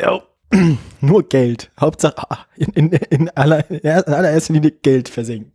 Ja, 0.00 0.22
nur 1.00 1.28
Geld. 1.28 1.70
Hauptsache 1.80 2.14
ah, 2.30 2.46
in, 2.56 2.68
in, 2.72 2.92
in, 2.92 3.30
aller, 3.30 3.68
in 3.70 3.84
allererster 3.84 4.52
Linie 4.52 4.70
Geld 4.70 5.08
versenken. 5.08 5.52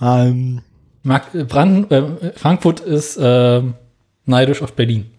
Ähm, 0.00 0.62
Mark, 1.02 1.34
äh, 1.34 1.44
Brand, 1.44 1.92
äh, 1.92 2.32
Frankfurt 2.32 2.80
ist 2.80 3.16
äh, 3.16 3.62
neidisch 4.24 4.62
auf 4.62 4.72
Berlin. 4.72 5.10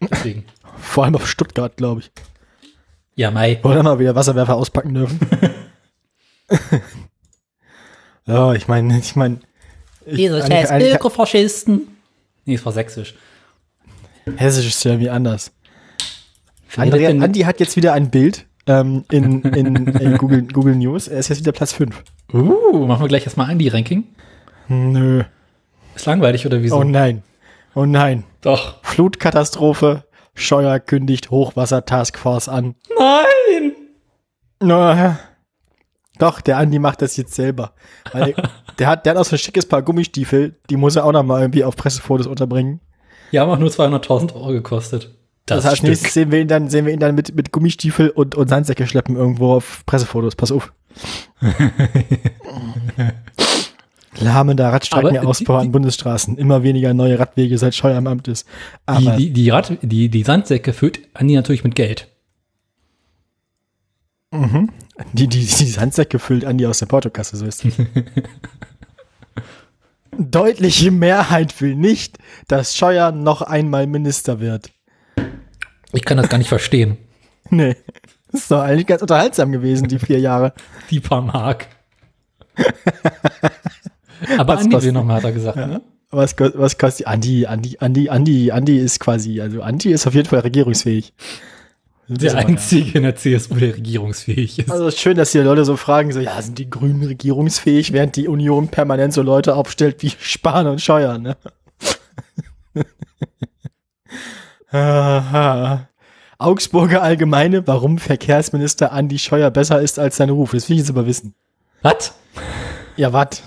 Deswegen. 0.00 0.44
vor 0.78 1.04
allem 1.04 1.14
auf 1.14 1.28
Stuttgart, 1.28 1.76
glaube 1.76 2.00
ich. 2.00 2.10
Ja, 3.14 3.30
Mai. 3.30 3.60
Oder 3.62 3.82
mal 3.82 3.98
wieder 3.98 4.14
Wasserwerfer 4.14 4.56
auspacken 4.56 4.94
dürfen. 4.94 5.20
ja, 8.26 8.54
ich 8.54 8.68
meine, 8.68 8.98
ich 8.98 9.16
meine. 9.16 9.40
Diese 10.06 10.44
scheiß 10.46 10.70
Ökofaschisten. 10.94 11.96
Nee, 12.44 12.54
es 12.54 12.64
war 12.64 12.72
sächsisch. 12.72 13.14
Hessisch 14.36 14.68
ist 14.68 14.84
ja 14.84 14.98
wie 14.98 15.10
anders. 15.10 15.52
Andrea, 16.76 17.10
Andi 17.10 17.40
hat 17.40 17.60
jetzt 17.60 17.76
wieder 17.76 17.92
ein 17.92 18.10
Bild 18.10 18.46
ähm, 18.66 19.04
in, 19.10 19.42
in, 19.42 19.86
in 19.86 20.16
Google, 20.18 20.42
Google 20.42 20.76
News. 20.76 21.08
Er 21.08 21.18
ist 21.18 21.28
jetzt 21.28 21.40
wieder 21.40 21.52
Platz 21.52 21.72
5. 21.72 22.02
Uh, 22.32 22.86
machen 22.86 23.02
wir 23.02 23.08
gleich 23.08 23.24
erstmal 23.24 23.50
Andi-Ranking. 23.50 24.04
Nö. 24.68 25.24
Ist 25.94 26.06
langweilig 26.06 26.46
oder 26.46 26.62
wieso? 26.62 26.78
Oh 26.78 26.84
nein. 26.84 27.22
Oh 27.74 27.84
nein. 27.84 28.24
Doch. 28.40 28.82
Flutkatastrophe. 28.82 30.04
Scheuer 30.34 30.78
kündigt 30.78 31.30
Hochwasser-Taskforce 31.30 32.48
an. 32.48 32.76
Nein! 32.96 33.72
Na, 34.60 35.18
doch, 36.18 36.40
der 36.40 36.58
Andi 36.58 36.78
macht 36.78 37.02
das 37.02 37.16
jetzt 37.16 37.34
selber. 37.34 37.72
Weil 38.12 38.34
der 38.78 38.86
hat, 38.86 39.06
der 39.06 39.14
hat 39.14 39.18
auch 39.18 39.24
so 39.24 39.36
ein 39.36 39.38
schickes 39.38 39.66
Paar 39.66 39.82
Gummistiefel. 39.82 40.56
Die 40.68 40.76
muss 40.76 40.96
er 40.96 41.04
auch 41.04 41.12
noch 41.12 41.22
mal 41.22 41.40
irgendwie 41.40 41.64
auf 41.64 41.76
Pressefotos 41.76 42.26
unterbringen. 42.26 42.80
Die 43.32 43.40
haben 43.40 43.50
auch 43.50 43.58
nur 43.58 43.70
200.000 43.70 44.34
Euro 44.34 44.48
gekostet. 44.52 45.14
Das, 45.56 45.64
heißt, 45.64 45.82
nächstes 45.82 46.14
sehen 46.14 46.30
wir 46.30 46.40
ihn 46.40 46.48
dann, 46.48 46.68
sehen 46.70 46.86
wir 46.86 46.92
ihn 46.92 47.00
dann 47.00 47.14
mit, 47.14 47.34
mit 47.34 47.52
Gummistiefel 47.52 48.10
und, 48.10 48.34
und 48.34 48.48
Sandsäcke 48.48 48.86
schleppen 48.86 49.16
irgendwo 49.16 49.52
auf 49.54 49.82
Pressefotos. 49.86 50.36
Pass 50.36 50.52
auf. 50.52 50.72
Lahmender 54.18 54.72
Radstreckenausbau 54.72 55.58
die- 55.60 55.66
an 55.66 55.72
Bundesstraßen. 55.72 56.36
Immer 56.36 56.62
weniger 56.62 56.92
neue 56.94 57.18
Radwege, 57.18 57.56
seit 57.58 57.74
Scheuer 57.74 57.96
im 57.98 58.06
Amt 58.06 58.28
ist. 58.28 58.46
Die, 58.46 58.52
Aber 58.84 59.16
die, 59.16 59.30
die, 59.32 59.50
Rad, 59.50 59.78
die, 59.82 60.08
die 60.08 60.22
Sandsäcke 60.22 60.72
füllt 60.72 61.00
Andi 61.14 61.34
natürlich 61.34 61.64
mit 61.64 61.74
Geld. 61.74 62.08
die, 65.12 65.26
die, 65.26 65.38
die 65.38 65.46
Sandsäcke 65.46 66.18
füllt 66.18 66.44
Andi 66.44 66.66
aus 66.66 66.78
der 66.80 66.86
Portokasse, 66.86 67.36
so 67.36 67.46
ist 67.46 67.64
das. 67.64 67.72
Deutliche 70.18 70.90
Mehrheit 70.90 71.58
will 71.60 71.76
nicht, 71.76 72.18
dass 72.48 72.76
Scheuer 72.76 73.12
noch 73.12 73.42
einmal 73.42 73.86
Minister 73.86 74.40
wird. 74.40 74.70
Ich 75.92 76.04
kann 76.04 76.16
das 76.18 76.28
gar 76.28 76.38
nicht 76.38 76.48
verstehen. 76.48 76.96
Nee. 77.52 77.74
Das 78.30 78.42
ist 78.42 78.50
doch 78.52 78.60
eigentlich 78.60 78.86
ganz 78.86 79.02
unterhaltsam 79.02 79.50
gewesen, 79.50 79.88
die 79.88 79.98
vier 79.98 80.20
Jahre. 80.20 80.52
Die 80.90 81.00
paar 81.00 81.20
Mark. 81.22 81.66
Aber 84.38 84.54
Was 84.54 84.60
Andi 84.60 84.70
kostet- 84.74 84.82
will 84.88 84.92
nochmal, 84.92 85.16
hat 85.16 85.24
er 85.24 85.32
gesagt. 85.32 85.56
Ne? 85.56 85.80
Was, 86.10 86.36
was 86.38 86.78
kostet 86.78 87.06
Andi, 87.08 87.46
Andi, 87.46 87.78
Andi, 87.80 88.08
Andi, 88.08 88.52
Andi 88.52 88.78
ist 88.78 89.00
quasi, 89.00 89.40
also 89.40 89.62
Andi 89.62 89.90
ist 89.90 90.06
auf 90.06 90.14
jeden 90.14 90.28
Fall 90.28 90.40
regierungsfähig. 90.40 91.12
Der 92.08 92.36
Einzige 92.36 92.98
in 92.98 93.04
der 93.04 93.16
CSU, 93.16 93.54
der 93.54 93.76
regierungsfähig 93.76 94.58
ist. 94.58 94.66
ja. 94.68 94.72
Also 94.74 94.86
es 94.88 94.94
ist 94.94 95.00
schön, 95.00 95.16
dass 95.16 95.32
die 95.32 95.38
Leute 95.38 95.64
so 95.64 95.76
fragen, 95.76 96.12
so, 96.12 96.20
ja, 96.20 96.40
sind 96.42 96.58
die 96.58 96.68
Grünen 96.68 97.02
regierungsfähig, 97.04 97.92
während 97.92 98.16
die 98.16 98.28
Union 98.28 98.68
permanent 98.68 99.12
so 99.14 99.22
Leute 99.22 99.54
aufstellt 99.56 100.02
wie 100.02 100.10
Spahn 100.20 100.66
und 100.66 100.80
Scheuer, 100.80 101.18
ne? 101.18 101.36
Augsburger 106.38 107.02
Allgemeine, 107.02 107.66
warum 107.66 107.98
Verkehrsminister 107.98 108.92
Andi 108.92 109.18
Scheuer 109.18 109.50
besser 109.50 109.80
ist 109.80 109.98
als 109.98 110.16
sein 110.16 110.30
Ruf. 110.30 110.52
Das 110.52 110.68
will 110.68 110.76
ich 110.76 110.82
jetzt 110.82 110.90
aber 110.90 111.06
wissen. 111.06 111.34
Was? 111.82 112.14
Ja, 112.96 113.12
wat? 113.12 113.42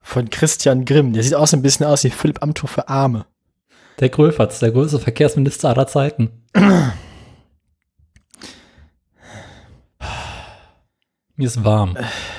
Von 0.00 0.30
Christian 0.30 0.84
Grimm. 0.84 1.12
Der 1.12 1.22
sieht 1.22 1.34
auch 1.34 1.46
so 1.46 1.56
ein 1.56 1.62
bisschen 1.62 1.86
aus 1.86 2.02
wie 2.04 2.10
Philipp 2.10 2.42
Amthor 2.42 2.68
für 2.68 2.88
Arme. 2.88 3.26
Der 4.00 4.08
Gröfatz, 4.08 4.58
der 4.58 4.72
größte 4.72 4.98
Verkehrsminister 4.98 5.68
aller 5.68 5.86
Zeiten. 5.86 6.42
Mir 11.36 11.46
ist 11.46 11.62
warm. 11.64 11.96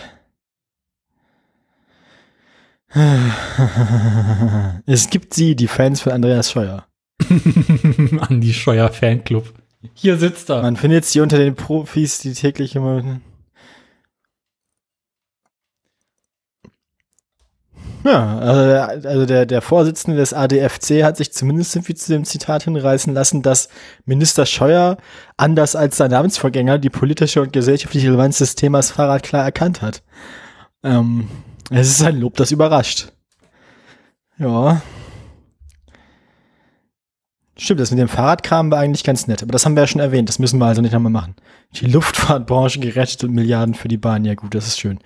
Es 4.86 5.10
gibt 5.10 5.34
sie, 5.34 5.56
die 5.56 5.68
Fans 5.68 6.02
von 6.02 6.14
Andreas 6.14 6.52
Scheuer. 6.52 6.86
Andi 8.20 8.54
Scheuer 8.54 8.90
Fanclub. 8.90 9.54
Hier 9.94 10.18
sitzt 10.18 10.50
er. 10.50 10.62
Man 10.62 10.78
findet 10.78 11.06
sie 11.06 11.22
unter 11.22 11.38
den 11.38 11.56
Profis, 11.56 12.20
die 12.20 12.34
täglich 12.34 12.76
immer. 12.76 13.20
Ja, 18.04 18.38
also, 18.38 19.08
also 19.08 19.26
der, 19.26 19.46
der 19.48 19.62
Vorsitzende 19.62 20.18
des 20.18 20.34
ADFC 20.34 21.04
hat 21.04 21.18
sich 21.18 21.34
zumindest 21.34 21.76
irgendwie 21.76 21.96
zu 21.96 22.12
dem 22.14 22.24
Zitat 22.24 22.64
hinreißen 22.64 23.14
lassen, 23.14 23.42
dass 23.42 23.68
Minister 24.06 24.46
Scheuer, 24.46 24.98
anders 25.38 25.76
als 25.76 25.98
sein 25.98 26.12
Namensvorgänger, 26.12 26.78
die 26.78 26.92
politische 26.92 27.42
und 27.42 27.52
gesellschaftliche 27.52 28.08
Relevanz 28.08 28.38
des 28.38 28.56
Themas 28.56 28.92
Fahrrad 28.92 29.24
klar 29.24 29.44
erkannt 29.44 29.82
hat. 29.82 30.04
Ähm, 30.84 31.28
es 31.70 31.90
ist 31.90 32.04
ein 32.04 32.20
Lob, 32.20 32.36
das 32.36 32.52
überrascht. 32.52 33.12
Ja. 34.38 34.82
Stimmt, 37.58 37.80
das 37.80 37.92
mit 37.92 38.00
dem 38.00 38.10
Fahrradkram 38.10 38.70
war 38.70 38.80
eigentlich 38.80 39.06
ganz 39.06 39.28
nett, 39.28 39.42
aber 39.42 39.54
das 39.54 39.66
haben 39.66 39.76
wir 39.76 39.84
ja 39.84 39.88
schon 39.88 40.02
erwähnt, 40.02 40.28
das 40.28 40.40
müssen 40.40 40.60
wir 40.60 40.66
also 40.66 40.82
nicht 40.82 40.92
nochmal 40.92 41.12
machen. 41.12 41.36
Die 41.74 41.86
Luftfahrtbranche 41.92 42.80
gerettet 42.80 43.24
und 43.24 43.32
Milliarden 43.32 43.76
für 43.76 43.88
die 43.88 43.98
Bahn, 43.98 44.26
ja 44.26 44.36
gut, 44.36 44.54
das 44.54 44.68
ist 44.68 44.80
schön. 44.80 45.00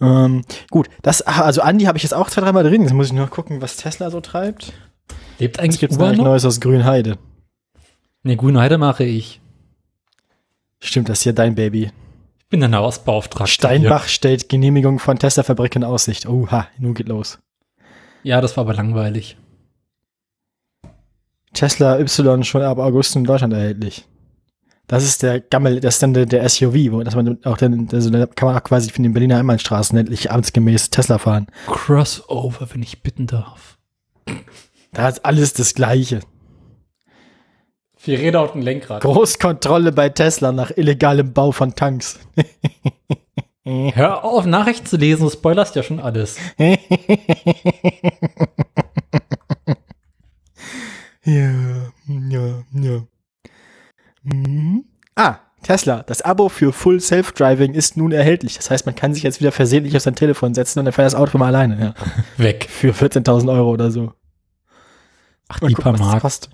Ähm, 0.00 0.44
gut, 0.70 0.88
das, 1.02 1.26
ach, 1.26 1.40
also 1.40 1.60
Andi 1.60 1.84
habe 1.84 1.98
ich 1.98 2.02
jetzt 2.02 2.14
auch 2.14 2.30
zwei, 2.30 2.40
dreimal 2.40 2.64
drin, 2.64 2.82
jetzt 2.82 2.94
muss 2.94 3.08
ich 3.08 3.12
noch 3.12 3.30
gucken, 3.30 3.60
was 3.60 3.76
Tesla 3.76 4.10
so 4.10 4.20
treibt. 4.20 4.72
Lebt 5.38 5.60
eigentlich 5.60 5.82
Uber 5.90 6.06
eigentlich 6.06 6.18
noch? 6.18 6.24
Neues 6.24 6.44
aus 6.44 6.60
Grünheide? 6.60 7.18
Ne, 8.22 8.36
Grünheide 8.36 8.78
mache 8.78 9.04
ich. 9.04 9.40
Stimmt, 10.80 11.08
das 11.08 11.18
ist 11.18 11.24
ja 11.24 11.32
dein 11.32 11.54
Baby. 11.54 11.90
Ich 12.54 12.60
bin 12.60 12.70
der 12.70 12.78
Hausbeauftragte. 12.78 13.52
Steinbach 13.52 14.06
stellt 14.06 14.48
Genehmigung 14.48 15.00
von 15.00 15.18
Tesla-Fabrik 15.18 15.74
in 15.74 15.82
Aussicht. 15.82 16.28
Oha, 16.28 16.68
nun 16.78 16.94
geht 16.94 17.08
los. 17.08 17.40
Hier. 18.22 18.36
Ja, 18.36 18.40
das 18.40 18.56
war 18.56 18.62
aber 18.62 18.74
langweilig. 18.74 19.36
Tesla 21.52 21.98
Y 21.98 22.44
schon 22.44 22.62
ab 22.62 22.78
August 22.78 23.16
in 23.16 23.24
Deutschland 23.24 23.54
erhältlich. 23.54 24.06
Das 24.86 25.02
ist 25.02 25.24
der 25.24 25.40
Gammel, 25.40 25.80
das 25.80 25.94
ist 25.94 26.04
dann 26.04 26.14
der, 26.14 26.26
der 26.26 26.48
SUV, 26.48 26.92
wo 26.92 27.02
dass 27.02 27.16
man 27.16 27.44
auch 27.44 27.56
dann, 27.56 27.88
also 27.90 28.08
da 28.10 28.24
kann 28.26 28.46
man 28.46 28.56
auch 28.56 28.62
quasi 28.62 28.88
von 28.90 29.02
den 29.02 29.14
Berliner 29.14 29.38
Einbahnstraßen 29.38 29.98
endlich 29.98 30.30
amtsgemäß 30.30 30.90
Tesla 30.90 31.18
fahren. 31.18 31.48
Crossover, 31.66 32.68
wenn 32.72 32.84
ich 32.84 33.02
bitten 33.02 33.26
darf. 33.26 33.78
Da 34.92 35.08
ist 35.08 35.24
alles 35.24 35.54
das 35.54 35.74
Gleiche. 35.74 36.20
Vier 38.04 38.18
Räder 38.18 38.42
und 38.42 38.54
ein 38.56 38.60
Lenkrad. 38.62 39.02
Großkontrolle 39.02 39.90
bei 39.90 40.10
Tesla 40.10 40.52
nach 40.52 40.70
illegalem 40.76 41.32
Bau 41.32 41.52
von 41.52 41.74
Tanks. 41.74 42.18
Hör 43.64 44.24
auf, 44.24 44.44
Nachrichten 44.44 44.84
zu 44.84 44.98
lesen, 44.98 45.22
du 45.22 45.30
spoilerst 45.30 45.74
ja 45.74 45.82
schon 45.82 46.00
alles. 46.00 46.36
Ja, 51.24 51.50
ja, 52.06 52.62
ja. 52.72 53.02
Mhm. 54.24 54.84
Ah, 55.14 55.36
Tesla. 55.62 56.02
Das 56.02 56.20
Abo 56.20 56.50
für 56.50 56.72
Full 56.72 57.00
Self-Driving 57.00 57.72
ist 57.72 57.96
nun 57.96 58.12
erhältlich. 58.12 58.56
Das 58.56 58.70
heißt, 58.70 58.84
man 58.84 58.94
kann 58.94 59.14
sich 59.14 59.22
jetzt 59.22 59.40
wieder 59.40 59.52
versehentlich 59.52 59.96
auf 59.96 60.02
sein 60.02 60.14
Telefon 60.16 60.52
setzen 60.54 60.80
und 60.80 60.84
dann 60.84 60.92
fährt 60.92 61.06
das 61.06 61.14
Auto 61.14 61.30
von 61.32 61.42
alleine. 61.42 61.80
Ja. 61.80 61.94
Weg. 62.36 62.68
Für 62.68 62.92
14.000 62.92 63.50
Euro 63.50 63.70
oder 63.70 63.90
so. 63.90 64.12
Ach, 65.48 65.60
Mal 65.62 65.68
die 65.68 65.74
paar 65.74 65.94
was 65.94 66.00
das 66.00 66.08
Mark. 66.10 66.20
kostet. 66.22 66.50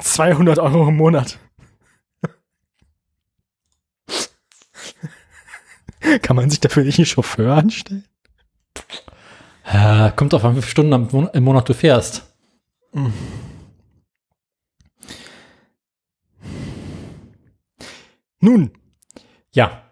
200 0.00 0.58
Euro 0.58 0.88
im 0.88 0.96
Monat. 0.96 1.38
Kann 6.22 6.36
man 6.36 6.50
sich 6.50 6.60
dafür 6.60 6.84
nicht 6.84 6.98
einen 6.98 7.06
Chauffeur 7.06 7.56
anstellen? 7.56 8.04
Äh, 9.64 10.12
kommt 10.12 10.34
auf 10.34 10.44
an, 10.44 10.54
wie 10.56 10.60
viele 10.62 10.70
Stunden 10.70 11.28
im 11.32 11.44
Monat 11.44 11.68
du 11.68 11.74
fährst. 11.74 12.24
Nun, 18.40 18.70
Ja. 19.52 19.82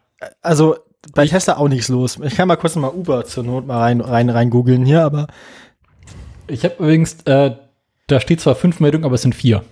also 0.43 0.76
bei 1.12 1.26
Tesla 1.26 1.56
auch 1.56 1.69
nichts 1.69 1.88
los. 1.88 2.19
Ich 2.23 2.35
kann 2.35 2.49
mal 2.49 2.56
kurz 2.56 2.76
mal 2.76 2.88
Uber 2.88 3.25
zur 3.25 3.44
Not 3.44 3.67
mal 3.67 3.79
rein, 3.79 4.00
rein, 4.00 4.31
rein 4.31 4.50
googeln 4.50 4.85
hier, 4.85 5.02
aber 5.05 5.26
Ich 6.46 6.64
habe 6.64 6.75
übrigens, 6.79 7.23
äh, 7.25 7.56
da 8.06 8.21
steht 8.21 8.41
zwar 8.41 8.55
fünf 8.55 8.81
Meldungen, 8.81 9.05
aber 9.05 9.15
es 9.15 9.23
sind 9.23 9.35
vier. 9.35 9.65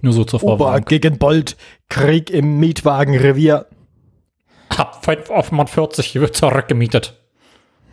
Nur 0.00 0.12
so 0.12 0.24
zur 0.24 0.42
Uber 0.42 0.58
Vorwarnung. 0.58 0.84
gegen 0.86 1.18
Bolt, 1.18 1.56
Krieg 1.88 2.30
im 2.30 2.58
Mietwagenrevier. 2.58 3.66
Ab 4.68 5.04
5 5.04 5.30
auf 5.30 5.52
Mann 5.52 5.66
40 5.66 6.14
wird 6.16 6.36
zurückgemietet. 6.36 7.20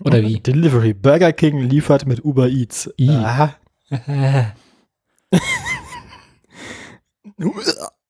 Oder 0.04 0.22
wie? 0.22 0.40
Delivery, 0.40 0.94
Burger 0.94 1.32
King 1.32 1.60
liefert 1.60 2.06
mit 2.06 2.26
Uber 2.26 2.48
Eats. 2.50 2.92
I. 3.00 3.10
Aha. 3.10 3.56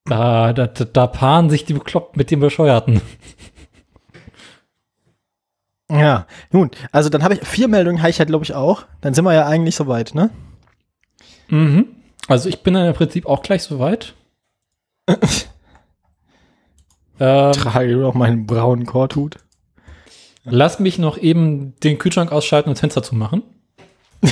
Da, 0.05 0.51
da, 0.51 0.67
da, 0.67 1.07
paaren 1.07 1.49
sich 1.49 1.65
die 1.65 1.73
Bekloppten 1.73 2.17
mit 2.17 2.31
dem 2.31 2.39
Bescheuerten. 2.39 3.01
Ja, 5.89 6.25
nun, 6.51 6.71
also 6.91 7.09
dann 7.09 7.23
habe 7.23 7.33
ich 7.33 7.41
vier 7.45 7.67
Meldungen, 7.67 7.99
habe 7.99 8.09
ich 8.09 8.19
halt, 8.19 8.29
glaube 8.29 8.45
ich, 8.45 8.53
auch. 8.53 8.85
Dann 9.01 9.13
sind 9.13 9.25
wir 9.25 9.33
ja 9.33 9.45
eigentlich 9.45 9.75
soweit, 9.75 10.15
ne? 10.15 10.29
Mhm. 11.51 11.95
Also 12.27 12.49
ich 12.49 12.63
bin 12.63 12.73
dann 12.73 12.87
im 12.87 12.93
Prinzip 12.93 13.27
auch 13.27 13.43
gleich 13.43 13.61
soweit. 13.63 14.15
ähm, 17.19 17.51
Trage 17.51 17.97
noch 17.97 18.13
meinen 18.13 18.47
braunen 18.47 18.85
Korthut. 18.85 19.35
lass 20.45 20.79
mich 20.79 20.97
noch 20.97 21.17
eben 21.17 21.75
den 21.81 21.97
Kühlschrank 21.99 22.31
ausschalten 22.31 22.69
und 22.69 22.75
das 22.75 22.79
Fenster 22.79 23.03
zu 23.03 23.15
machen. 23.15 23.43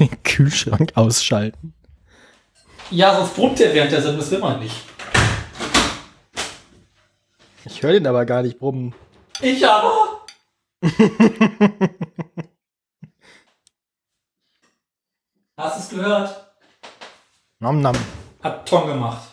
Den 0.00 0.22
Kühlschrank 0.24 0.92
ausschalten. 0.96 1.72
Ja, 2.90 3.16
sonst 3.16 3.36
brummt 3.36 3.58
der 3.60 3.72
während 3.74 3.92
der 3.92 4.02
Sendung, 4.02 4.18
das 4.18 4.30
will 4.30 4.40
man 4.40 4.58
nicht. 4.60 4.74
Ich 7.64 7.82
höre 7.82 7.92
den 7.92 8.06
aber 8.06 8.26
gar 8.26 8.42
nicht 8.42 8.58
brummen. 8.58 8.94
Ich 9.40 9.66
aber. 9.66 10.26
Hast 15.56 15.76
du 15.76 15.80
es 15.80 15.88
gehört? 15.88 16.46
Nom 17.58 17.80
nom. 17.80 17.96
Hat 18.42 18.68
Ton 18.68 18.86
gemacht. 18.86 19.28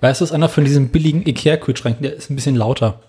Weißt 0.00 0.20
du, 0.20 0.24
ist 0.24 0.32
einer 0.32 0.48
von 0.48 0.64
diesen 0.64 0.88
billigen 0.88 1.26
Ikea-Kühlschränken, 1.26 2.02
der 2.02 2.14
ist 2.14 2.30
ein 2.30 2.36
bisschen 2.36 2.56
lauter. 2.56 3.02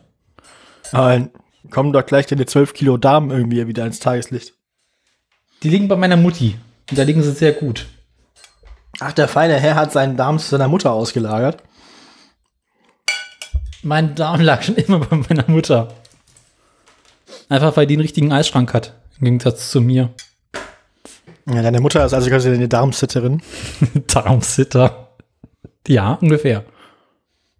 Dann 0.92 1.30
kommen 1.70 1.94
doch 1.94 2.06
gleich 2.06 2.26
deine 2.26 2.46
12 2.46 2.74
Kilo 2.74 2.98
Damen 2.98 3.32
irgendwie 3.32 3.66
wieder 3.66 3.86
ins 3.86 4.00
Tageslicht. 4.00 4.56
Die 5.64 5.70
liegen 5.70 5.88
bei 5.88 5.96
meiner 5.96 6.18
Mutti. 6.18 6.58
Und 6.90 6.98
da 6.98 7.04
liegen 7.04 7.24
sie 7.24 7.32
sehr 7.32 7.54
gut. 7.54 7.88
Ach, 9.00 9.14
der 9.14 9.30
feine 9.30 9.58
Herr 9.58 9.76
hat 9.76 9.94
seinen 9.94 10.18
Darm 10.18 10.38
zu 10.38 10.50
seiner 10.50 10.68
Mutter 10.68 10.92
ausgelagert. 10.92 11.64
Mein 13.84 14.16
Darm 14.16 14.42
lag 14.42 14.64
schon 14.64 14.76
immer 14.76 15.00
bei 15.00 15.16
meiner 15.16 15.50
Mutter. 15.50 15.94
Einfach 17.48 17.78
weil 17.78 17.88
die 17.88 17.94
einen 17.94 18.02
richtigen 18.02 18.34
Eisschrank 18.34 18.74
hat. 18.74 18.96
Im 19.18 19.26
Gegensatz 19.26 19.72
zu 19.72 19.80
mir. 19.80 20.10
Ja, 21.54 21.62
deine 21.62 21.82
Mutter 21.82 22.06
ist 22.06 22.14
also 22.14 22.30
quasi 22.30 22.50
eine 22.50 22.68
Darmsitterin. 22.68 23.42
Darmsitter. 24.08 25.16
Ja, 25.88 26.14
ungefähr. 26.22 26.64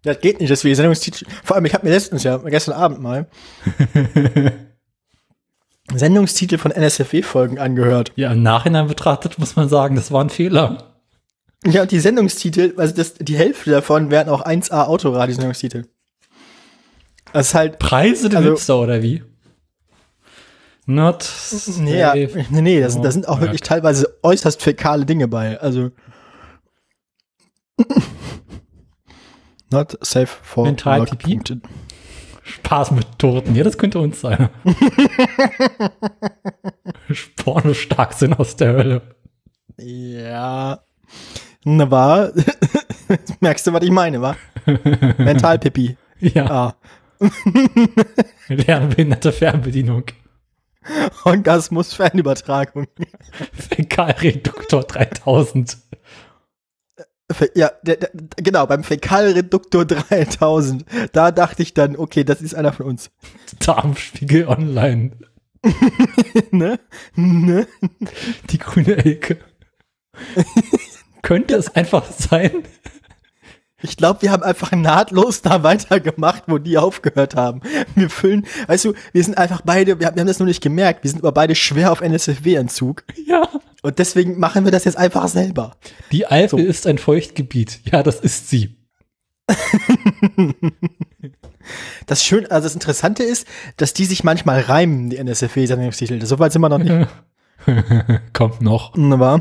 Das 0.04 0.20
geht 0.20 0.40
nicht, 0.40 0.50
dass 0.50 0.64
wir 0.64 0.70
die 0.70 0.74
Sendungstitel. 0.76 1.26
Vor 1.44 1.56
allem, 1.56 1.64
ich 1.64 1.74
habe 1.74 1.86
mir 1.86 1.92
letztens 1.92 2.22
ja, 2.24 2.36
gestern 2.38 2.74
Abend 2.74 3.00
mal 3.00 3.26
Sendungstitel 5.94 6.58
von 6.58 6.70
NSFW-Folgen 6.70 7.58
angehört. 7.58 8.12
Ja, 8.16 8.32
im 8.32 8.42
Nachhinein 8.42 8.86
betrachtet 8.88 9.38
muss 9.38 9.56
man 9.56 9.68
sagen, 9.68 9.96
das 9.96 10.10
war 10.10 10.24
ein 10.24 10.30
Fehler. 10.30 10.94
Ja, 11.64 11.82
und 11.82 11.90
die 11.92 12.00
Sendungstitel, 12.00 12.74
also 12.76 12.94
das, 12.94 13.14
die 13.14 13.36
Hälfte 13.36 13.70
davon 13.70 14.10
wären 14.10 14.28
auch 14.28 14.44
1A 14.44 14.86
Autoradio-Sendungstitel. 14.86 15.84
Das 17.32 17.48
ist 17.48 17.54
halt. 17.54 17.78
Preise 17.78 18.28
der 18.28 18.38
Also- 18.40 18.50
Hipster 18.50 18.78
oder 18.80 19.02
wie? 19.02 19.22
Not 20.86 21.30
Nee, 21.78 21.98
ja, 21.98 22.08
safe. 22.08 22.44
nee, 22.50 22.60
nee, 22.60 22.80
da 22.80 22.90
sind, 22.90 23.04
da 23.04 23.10
sind 23.12 23.28
auch 23.28 23.40
wirklich 23.40 23.60
teilweise 23.60 24.18
äußerst 24.22 24.60
fäkale 24.62 25.06
Dinge 25.06 25.28
bei. 25.28 25.60
Also. 25.60 25.90
Not 29.70 29.96
safe 30.04 30.26
for 30.26 30.64
Mental. 30.64 31.06
Pipi? 31.06 31.40
Spaß 32.42 32.90
mit 32.90 33.06
Toten. 33.18 33.54
Ja, 33.54 33.62
das 33.64 33.78
könnte 33.78 34.00
uns 34.00 34.20
sein. 34.20 34.50
Porno 37.36 37.72
Starksinn 37.72 38.34
aus 38.34 38.56
der 38.56 38.72
Hölle. 38.72 39.02
Ja. 39.78 40.80
Na, 41.64 41.90
war. 41.90 42.32
Merkst 43.40 43.66
du, 43.66 43.72
was 43.72 43.82
ich 43.84 43.90
meine, 43.90 44.20
wa? 44.20 44.36
Mentalpipi. 45.18 45.96
Ja, 46.20 46.46
Ah. 46.48 46.74
lernbehinderte 48.46 49.32
Fernbedienung. 49.32 50.04
Orgasmus 51.24 51.94
Fernübertragung. 51.94 52.86
Fäkalreduktor 53.52 54.82
3000. 54.84 55.78
Fe- 57.30 57.50
Ja, 57.54 57.70
der, 57.82 57.96
der, 57.96 58.10
genau, 58.36 58.66
beim 58.66 58.84
Fäkalreduktor 58.84 59.84
3000. 59.84 60.84
Da 61.12 61.30
dachte 61.30 61.62
ich 61.62 61.74
dann, 61.74 61.96
okay, 61.96 62.24
das 62.24 62.42
ist 62.42 62.54
einer 62.54 62.72
von 62.72 62.86
uns. 62.86 63.10
Darmspiegel 63.60 64.48
online. 64.48 65.12
ne? 66.50 66.78
Ne? 67.14 67.66
Die 68.50 68.58
grüne 68.58 68.96
Elke. 68.96 69.38
Könnte 71.22 71.54
es 71.54 71.74
einfach 71.74 72.10
sein? 72.10 72.64
Ich 73.82 73.96
glaube, 73.96 74.22
wir 74.22 74.30
haben 74.30 74.42
einfach 74.42 74.72
nahtlos 74.72 75.42
da 75.42 75.62
weitergemacht, 75.62 76.44
wo 76.46 76.58
die 76.58 76.78
aufgehört 76.78 77.34
haben. 77.36 77.60
Wir 77.94 78.08
füllen, 78.10 78.46
weißt 78.66 78.84
du, 78.86 78.94
wir 79.12 79.24
sind 79.24 79.36
einfach 79.38 79.60
beide, 79.62 79.98
wir 79.98 80.06
haben, 80.06 80.16
wir 80.16 80.20
haben 80.20 80.28
das 80.28 80.38
nur 80.38 80.46
nicht 80.48 80.62
gemerkt, 80.62 81.04
wir 81.04 81.10
sind 81.10 81.20
aber 81.20 81.32
beide 81.32 81.54
schwer 81.54 81.92
auf 81.92 82.00
NSFW-Entzug. 82.00 83.04
Ja. 83.26 83.48
Und 83.82 83.98
deswegen 83.98 84.38
machen 84.38 84.64
wir 84.64 84.70
das 84.72 84.84
jetzt 84.84 84.96
einfach 84.96 85.26
selber. 85.28 85.76
Die 86.12 86.26
Eifel 86.26 86.60
So. 86.60 86.64
ist 86.64 86.86
ein 86.86 86.98
Feuchtgebiet. 86.98 87.80
Ja, 87.90 88.02
das 88.02 88.20
ist 88.20 88.48
sie. 88.48 88.76
Das 92.06 92.24
schön, 92.24 92.50
also 92.50 92.66
das 92.66 92.74
Interessante 92.74 93.22
ist, 93.22 93.46
dass 93.76 93.92
die 93.92 94.04
sich 94.04 94.24
manchmal 94.24 94.60
reimen, 94.62 95.10
die 95.10 95.16
NSFW-Sendungstitel. 95.18 96.24
So 96.26 96.38
weit 96.40 96.52
sind 96.52 96.60
wir 96.60 96.68
noch 96.68 96.78
nicht. 96.78 97.06
Kommt 98.32 98.60
noch. 98.62 98.94
Aber 98.96 99.40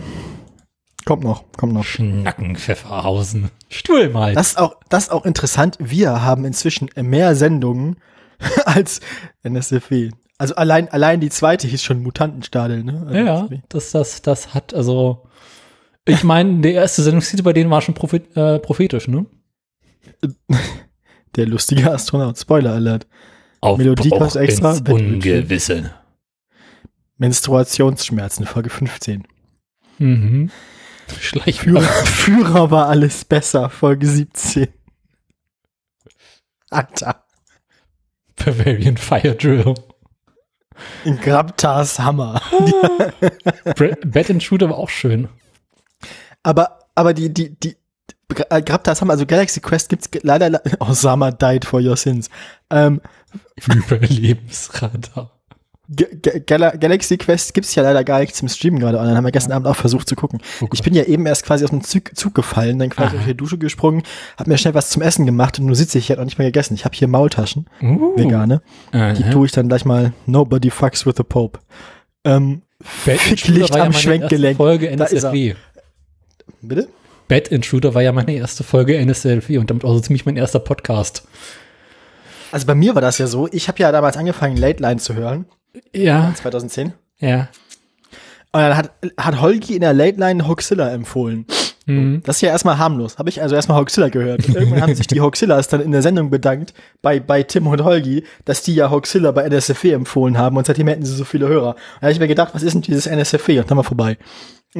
kommt 1.06 1.24
noch, 1.24 1.44
kommt 1.58 1.74
noch. 1.74 1.84
Schnackenpfefferhausen. 1.84 3.50
Stuhlmalz. 3.70 4.36
Das 4.36 4.48
ist 4.50 4.58
auch, 4.58 4.76
das 4.90 5.04
ist 5.04 5.12
auch 5.12 5.26
interessant. 5.26 5.78
Wir 5.80 6.24
haben 6.24 6.46
inzwischen 6.46 6.90
mehr 6.96 7.36
Sendungen 7.36 7.98
als 8.66 9.02
NSFW. 9.44 10.12
Also 10.38 10.56
allein, 10.56 10.90
allein 10.90 11.20
die 11.20 11.30
zweite 11.30 11.68
hieß 11.68 11.84
schon 11.84 12.02
Mutantenstadel, 12.02 12.84
ne? 12.84 13.04
Also 13.06 13.20
ja, 13.20 13.48
das, 13.70 13.92
das, 13.92 14.22
das 14.22 14.54
hat 14.54 14.74
also. 14.74 15.28
Ich 16.06 16.24
meine, 16.24 16.62
der 16.62 16.74
erste 16.74 17.04
Sendungstitel 17.04 17.44
bei 17.44 17.54
denen 17.54 17.70
war 17.70 17.82
schon 17.82 17.94
prophet, 17.94 18.36
äh, 18.36 18.58
prophetisch, 18.58 19.08
ne? 19.08 19.28
Der 21.36 21.46
lustige 21.46 21.92
Astronaut. 21.92 22.38
Spoiler 22.38 22.74
Alert. 22.74 23.08
Auf 23.62 23.78
Melodie 23.78 24.10
kostet 24.10 24.42
extra. 24.42 24.72
Ungewisse. 24.90 25.92
Menstruationsschmerzen, 27.18 28.48
Folge 28.48 28.72
15. 28.72 29.28
Mhm. 30.00 30.50
Führer, 31.12 31.44
Schleichführer. 31.44 31.82
Führer 32.06 32.72
war 32.72 32.88
alles 32.88 33.26
besser, 33.26 33.70
Folge 33.70 34.08
17. 34.08 34.68
Alter. 36.70 37.24
Bavarian 38.36 38.98
Fire 38.98 39.36
Drill. 39.36 39.76
In 41.06 41.18
Grabtars 41.20 42.00
Hammer. 42.00 42.42
Bed 44.06 44.30
and 44.32 44.42
Shooter 44.42 44.70
war 44.70 44.78
auch 44.78 44.90
schön. 44.90 45.28
Aber, 46.44 46.80
aber 46.96 47.14
die, 47.14 47.32
die, 47.32 47.60
die, 47.60 47.76
äh, 48.50 48.62
Grabtars 48.64 49.02
Hammer, 49.02 49.14
also 49.14 49.26
Galaxy 49.26 49.60
Quest 49.60 49.90
gibt's 49.90 50.10
leider, 50.24 50.50
le- 50.50 50.62
Osama 50.80 51.32
died 51.32 51.66
for 51.66 51.82
your 51.82 51.98
sins. 51.98 52.30
Ähm, 52.72 53.02
Überlebensradar. 53.68 55.41
G 55.94 56.06
G 56.22 56.40
Gala 56.46 56.72
Galaxy 56.78 57.18
Quest 57.18 57.54
gibt's 57.54 57.76
ja 57.76 57.84
leider 57.84 58.04
gar 58.04 58.20
nicht 58.22 58.36
zum 58.36 58.48
Streamen 58.48 58.80
gerade 58.80 58.98
online. 58.98 59.18
Haben 59.18 59.26
wir 59.26 59.32
gestern 59.32 59.52
Abend 59.52 59.68
auch 59.68 59.76
versucht 59.76 60.08
zu 60.08 60.16
gucken. 60.16 60.40
Oh 60.62 60.68
ich 60.72 60.82
bin 60.84 60.94
ja 60.94 61.04
eben 61.04 61.26
erst 61.26 61.46
quasi 61.46 61.64
aus 61.66 61.70
dem 61.70 61.84
Zug, 61.84 62.16
Zug 62.16 62.34
gefallen, 62.34 62.80
dann 62.80 62.90
quasi 62.90 63.18
auf 63.18 63.26
die 63.26 63.36
Dusche 63.36 63.58
gesprungen, 63.58 64.04
hab 64.38 64.48
mir 64.48 64.58
schnell 64.58 64.74
was 64.74 64.90
zum 64.90 65.02
Essen 65.02 65.26
gemacht 65.26 65.60
und 65.60 65.66
nur 65.66 65.76
sitze 65.76 65.98
ich, 65.98 66.06
ich 66.06 66.12
hab 66.12 66.18
noch 66.20 66.26
nicht 66.26 66.38
mal 66.38 66.46
gegessen. 66.46 66.74
Ich 66.76 66.86
habe 66.86 66.96
hier 66.96 67.08
Maultaschen, 67.08 67.68
Uh. 67.82 68.16
vegane. 68.18 68.62
Die 68.94 68.98
Aha. 68.98 69.32
tue 69.32 69.46
ich 69.48 69.52
dann 69.52 69.68
gleich 69.68 69.84
mal 69.86 70.14
Nobody 70.26 70.70
fucks 70.70 71.06
with 71.06 71.16
the 71.18 71.24
Pope. 71.24 71.60
Ähm, 72.24 72.62
Ficklicht 72.82 73.72
war 73.72 73.80
ja 73.86 73.94
Schwenkgelenk. 73.94 74.58
erste 74.60 74.64
Folge. 74.64 74.90
NSFW. 74.90 75.56
bitte? 76.62 76.88
Bed 77.28 77.52
and 77.54 77.66
Shooter 77.66 77.94
war 77.94 78.02
ja 78.02 78.12
meine 78.12 78.34
erste 78.34 78.64
Folge 78.64 78.98
NSFW 78.98 79.58
und 79.58 79.70
damit 79.70 79.86
auch 79.86 79.94
so 79.94 80.00
ziemlich 80.02 80.26
mein 80.26 80.36
erster 80.38 80.60
Podcast. 80.60 81.24
Also 82.52 82.68
bei 82.68 82.76
mir 82.76 82.94
war 82.96 83.02
das 83.02 83.18
ja 83.18 83.28
so, 83.28 83.48
ich 83.52 83.68
habe 83.70 83.80
ja 83.80 83.92
damals 83.92 84.18
angefangen, 84.18 84.58
Late 84.58 84.82
Line 84.84 84.98
zu 85.00 85.14
hören, 85.16 85.46
Ja, 85.94 86.34
2010. 86.36 86.94
ja. 87.20 87.50
Und 88.54 88.60
dann 88.60 88.76
hat, 88.76 88.92
hat 89.18 89.40
Holgi 89.40 89.76
in 89.76 89.82
der 89.82 89.94
Late 89.94 90.20
Line 90.20 90.46
Hoxilla 90.46 90.92
empfohlen. 90.92 91.46
Mhm. 91.86 92.22
Das 92.26 92.38
ist 92.38 92.42
ja 92.42 92.50
erstmal 92.50 92.78
harmlos. 92.78 93.18
Habe 93.18 93.30
ich 93.30 93.42
also 93.42 93.56
erstmal 93.56 93.80
Hoxilla 93.80 94.10
gehört. 94.10 94.46
Und 94.48 94.56
irgendwann 94.56 94.82
haben 94.82 94.96
sich 94.96 95.08
die 95.08 95.22
Hoxillas 95.22 95.68
dann 95.70 95.82
in 95.82 95.92
der 95.92 96.02
Sendung 96.02 96.30
bedankt 96.30 96.74
bei, 97.02 97.20
bei 97.20 97.44
Tim 97.44 97.68
und 97.68 97.84
Holgi, 97.84 98.26
dass 98.46 98.64
die 98.64 98.76
ja 98.76 98.90
Hoxilla 98.92 99.32
bei 99.32 99.44
NSFW 99.44 99.92
empfohlen 99.92 100.38
haben 100.38 100.58
und 100.58 100.66
seitdem 100.66 100.88
hätten 100.88 101.06
sie 101.06 101.16
so 101.16 101.24
viele 101.26 101.48
Hörer. 101.48 101.76
Da 101.76 102.02
habe 102.02 102.12
ich 102.12 102.20
mir 102.20 102.28
gedacht, 102.28 102.54
was 102.54 102.64
ist 102.64 102.74
denn 102.74 102.82
dieses 102.82 103.08
NSFW? 103.08 103.60
Und 103.60 103.72
dann 103.72 103.78
war 103.78 103.84
vorbei. 103.84 104.18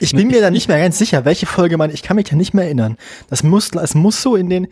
ich 0.00 0.12
bin 0.14 0.28
mir 0.28 0.40
da 0.40 0.50
nicht 0.50 0.68
mehr 0.68 0.78
ganz 0.78 0.96
sicher, 0.98 1.24
welche 1.24 1.46
Folge 1.46 1.76
man, 1.76 1.90
ich 1.90 2.02
kann 2.02 2.14
mich 2.16 2.28
da 2.28 2.36
nicht 2.36 2.54
mehr 2.54 2.66
erinnern. 2.66 2.96
Das 3.30 3.42
muss, 3.42 3.72
es 3.74 3.96
muss 3.96 4.22
so 4.22 4.36
in 4.36 4.48
den, 4.48 4.68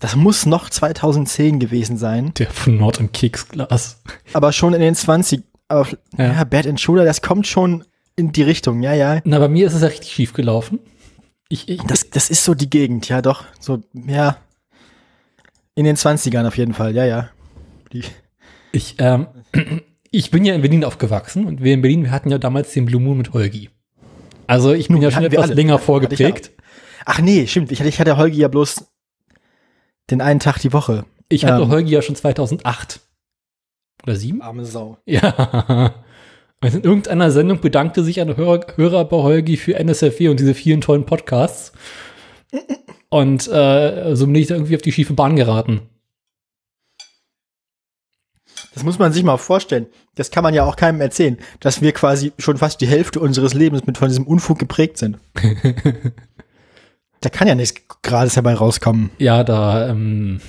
das 0.00 0.16
muss 0.16 0.46
noch 0.46 0.68
2010 0.70 1.58
gewesen 1.60 1.96
sein, 1.96 2.32
Der 2.38 2.48
von 2.50 2.76
Nord 2.76 2.98
im 3.00 3.12
Keksglas. 3.12 4.02
aber 4.32 4.52
schon 4.52 4.74
in 4.74 4.80
den 4.80 4.94
20, 4.94 5.42
aber 5.68 5.86
ja, 6.18 6.32
Ja. 6.32 6.44
Bad 6.44 6.66
and 6.66 6.80
Shooter, 6.80 7.04
das 7.04 7.22
kommt 7.22 7.46
schon 7.46 7.84
in 8.16 8.32
die 8.32 8.42
Richtung, 8.42 8.82
ja, 8.82 8.92
ja. 8.94 9.20
Na, 9.24 9.38
bei 9.38 9.48
mir 9.48 9.66
ist 9.66 9.74
es 9.74 9.82
ja 9.82 9.88
richtig 9.88 10.12
schief 10.12 10.32
gelaufen. 10.32 10.78
Ich, 11.48 11.68
ich, 11.68 11.80
Das, 11.82 12.10
das 12.10 12.30
ist 12.30 12.44
so 12.44 12.54
die 12.54 12.68
Gegend, 12.70 13.08
ja 13.08 13.22
doch. 13.22 13.44
So, 13.60 13.82
ja. 13.94 14.36
In 15.74 15.84
den 15.84 15.96
20ern 15.96 16.46
auf 16.46 16.56
jeden 16.58 16.74
Fall, 16.74 16.94
ja, 16.94 17.04
ja. 17.04 17.30
Die, 17.92 18.04
ich, 18.72 18.96
ähm, 18.98 19.26
ich 20.10 20.30
bin 20.30 20.44
ja 20.44 20.54
in 20.54 20.60
Berlin 20.62 20.84
aufgewachsen 20.84 21.46
und 21.46 21.62
wir 21.62 21.72
in 21.74 21.82
Berlin, 21.82 22.04
wir 22.04 22.10
hatten 22.10 22.30
ja 22.30 22.38
damals 22.38 22.72
den 22.72 22.86
Blue 22.86 23.00
Moon 23.00 23.16
mit 23.18 23.32
Holgi. 23.32 23.70
Also 24.46 24.72
ich 24.72 24.88
bin 24.88 24.96
Nun, 24.96 25.02
ja 25.04 25.10
schon 25.10 25.24
etwas 25.24 25.44
alle. 25.44 25.54
länger 25.54 25.78
vorgeprägt. 25.78 26.50
ach 27.04 27.20
nee, 27.20 27.46
stimmt. 27.46 27.70
Ich 27.72 27.78
hatte, 27.80 27.88
ich 27.88 28.00
hatte 28.00 28.16
Holgi 28.16 28.38
ja 28.38 28.48
bloß 28.48 28.84
den 30.10 30.20
einen 30.20 30.40
Tag 30.40 30.58
die 30.58 30.72
Woche. 30.72 31.04
Ich 31.28 31.44
hatte 31.44 31.62
Ähm. 31.62 31.68
Holgi 31.70 31.92
ja 31.92 32.02
schon 32.02 32.16
2008. 32.16 33.00
Oder 34.02 34.16
sieben? 34.16 34.42
Arme 34.42 34.64
Sau. 34.64 34.98
Ja. 35.06 35.94
Und 36.62 36.74
in 36.74 36.82
irgendeiner 36.82 37.30
Sendung 37.30 37.60
bedankte 37.60 38.04
sich 38.04 38.20
ein 38.20 38.36
Hörer, 38.36 38.66
Hörer 38.76 39.04
bei 39.06 39.16
Holgi 39.16 39.56
für 39.56 39.76
NSFW 39.76 40.28
und 40.28 40.40
diese 40.40 40.54
vielen 40.54 40.82
tollen 40.82 41.06
Podcasts. 41.06 41.72
Und 43.08 43.48
äh, 43.48 44.14
so 44.14 44.26
bin 44.26 44.34
ich 44.34 44.48
da 44.48 44.56
irgendwie 44.56 44.76
auf 44.76 44.82
die 44.82 44.92
schiefe 44.92 45.14
Bahn 45.14 45.36
geraten. 45.36 45.88
Das 48.74 48.84
muss 48.84 48.98
man 48.98 49.12
sich 49.12 49.24
mal 49.24 49.36
vorstellen. 49.36 49.86
Das 50.14 50.30
kann 50.30 50.44
man 50.44 50.54
ja 50.54 50.64
auch 50.64 50.76
keinem 50.76 51.00
erzählen, 51.00 51.38
dass 51.60 51.82
wir 51.82 51.92
quasi 51.92 52.32
schon 52.38 52.56
fast 52.56 52.80
die 52.80 52.86
Hälfte 52.86 53.20
unseres 53.20 53.54
Lebens 53.54 53.86
mit 53.86 53.98
von 53.98 54.08
diesem 54.08 54.26
Unfug 54.26 54.58
geprägt 54.58 54.98
sind. 54.98 55.18
da 57.20 57.28
kann 57.28 57.48
ja 57.48 57.54
nichts 57.54 57.80
Gerades 58.02 58.34
dabei 58.34 58.54
rauskommen. 58.54 59.10
Ja, 59.18 59.44
da, 59.44 59.88
ähm, 59.88 60.40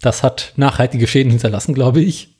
das 0.00 0.22
hat 0.22 0.52
nachhaltige 0.56 1.06
Schäden 1.06 1.30
hinterlassen, 1.30 1.74
glaube 1.74 2.00
ich. 2.00 2.36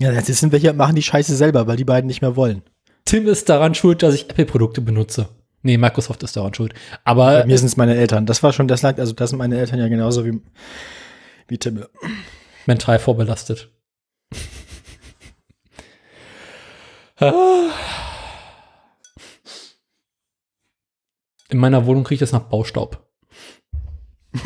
Ja, 0.00 0.12
jetzt 0.12 0.26
sind 0.26 0.52
wir 0.52 0.58
hier 0.58 0.70
und 0.70 0.76
machen 0.76 0.94
die 0.94 1.02
Scheiße 1.02 1.34
selber, 1.34 1.66
weil 1.66 1.76
die 1.76 1.84
beiden 1.84 2.06
nicht 2.06 2.22
mehr 2.22 2.36
wollen. 2.36 2.62
Tim 3.04 3.26
ist 3.26 3.48
daran 3.48 3.74
schuld, 3.74 4.02
dass 4.02 4.14
ich 4.14 4.30
Apple-Produkte 4.30 4.80
benutze. 4.80 5.28
Nee, 5.62 5.76
Microsoft 5.76 6.22
ist 6.22 6.36
daran 6.36 6.54
schuld. 6.54 6.72
Aber 7.04 7.40
Bei 7.40 7.46
mir 7.46 7.58
sind 7.58 7.66
es 7.66 7.76
meine 7.76 7.96
Eltern. 7.96 8.26
Das 8.26 8.42
war 8.42 8.52
schon, 8.52 8.68
das 8.68 8.82
lag, 8.82 8.98
also 8.98 9.12
das 9.12 9.30
sind 9.30 9.38
meine 9.38 9.58
Eltern 9.58 9.80
ja 9.80 9.88
genauso 9.88 10.24
wie, 10.24 10.40
wie 11.48 11.58
Tim. 11.58 11.84
mental 12.66 12.98
vorbelastet. 13.00 13.70
Ah. 17.16 17.70
In 21.48 21.58
meiner 21.58 21.86
Wohnung 21.86 22.04
kriege 22.04 22.16
ich 22.16 22.20
das 22.20 22.32
nach 22.32 22.42
Baustaub. 22.48 23.06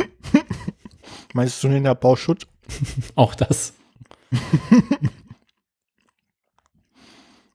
Meinst 1.35 1.63
du 1.63 1.69
den 1.69 1.85
der 1.85 1.95
Bauschutt? 1.95 2.47
Auch 3.17 3.35
das. 3.35 3.75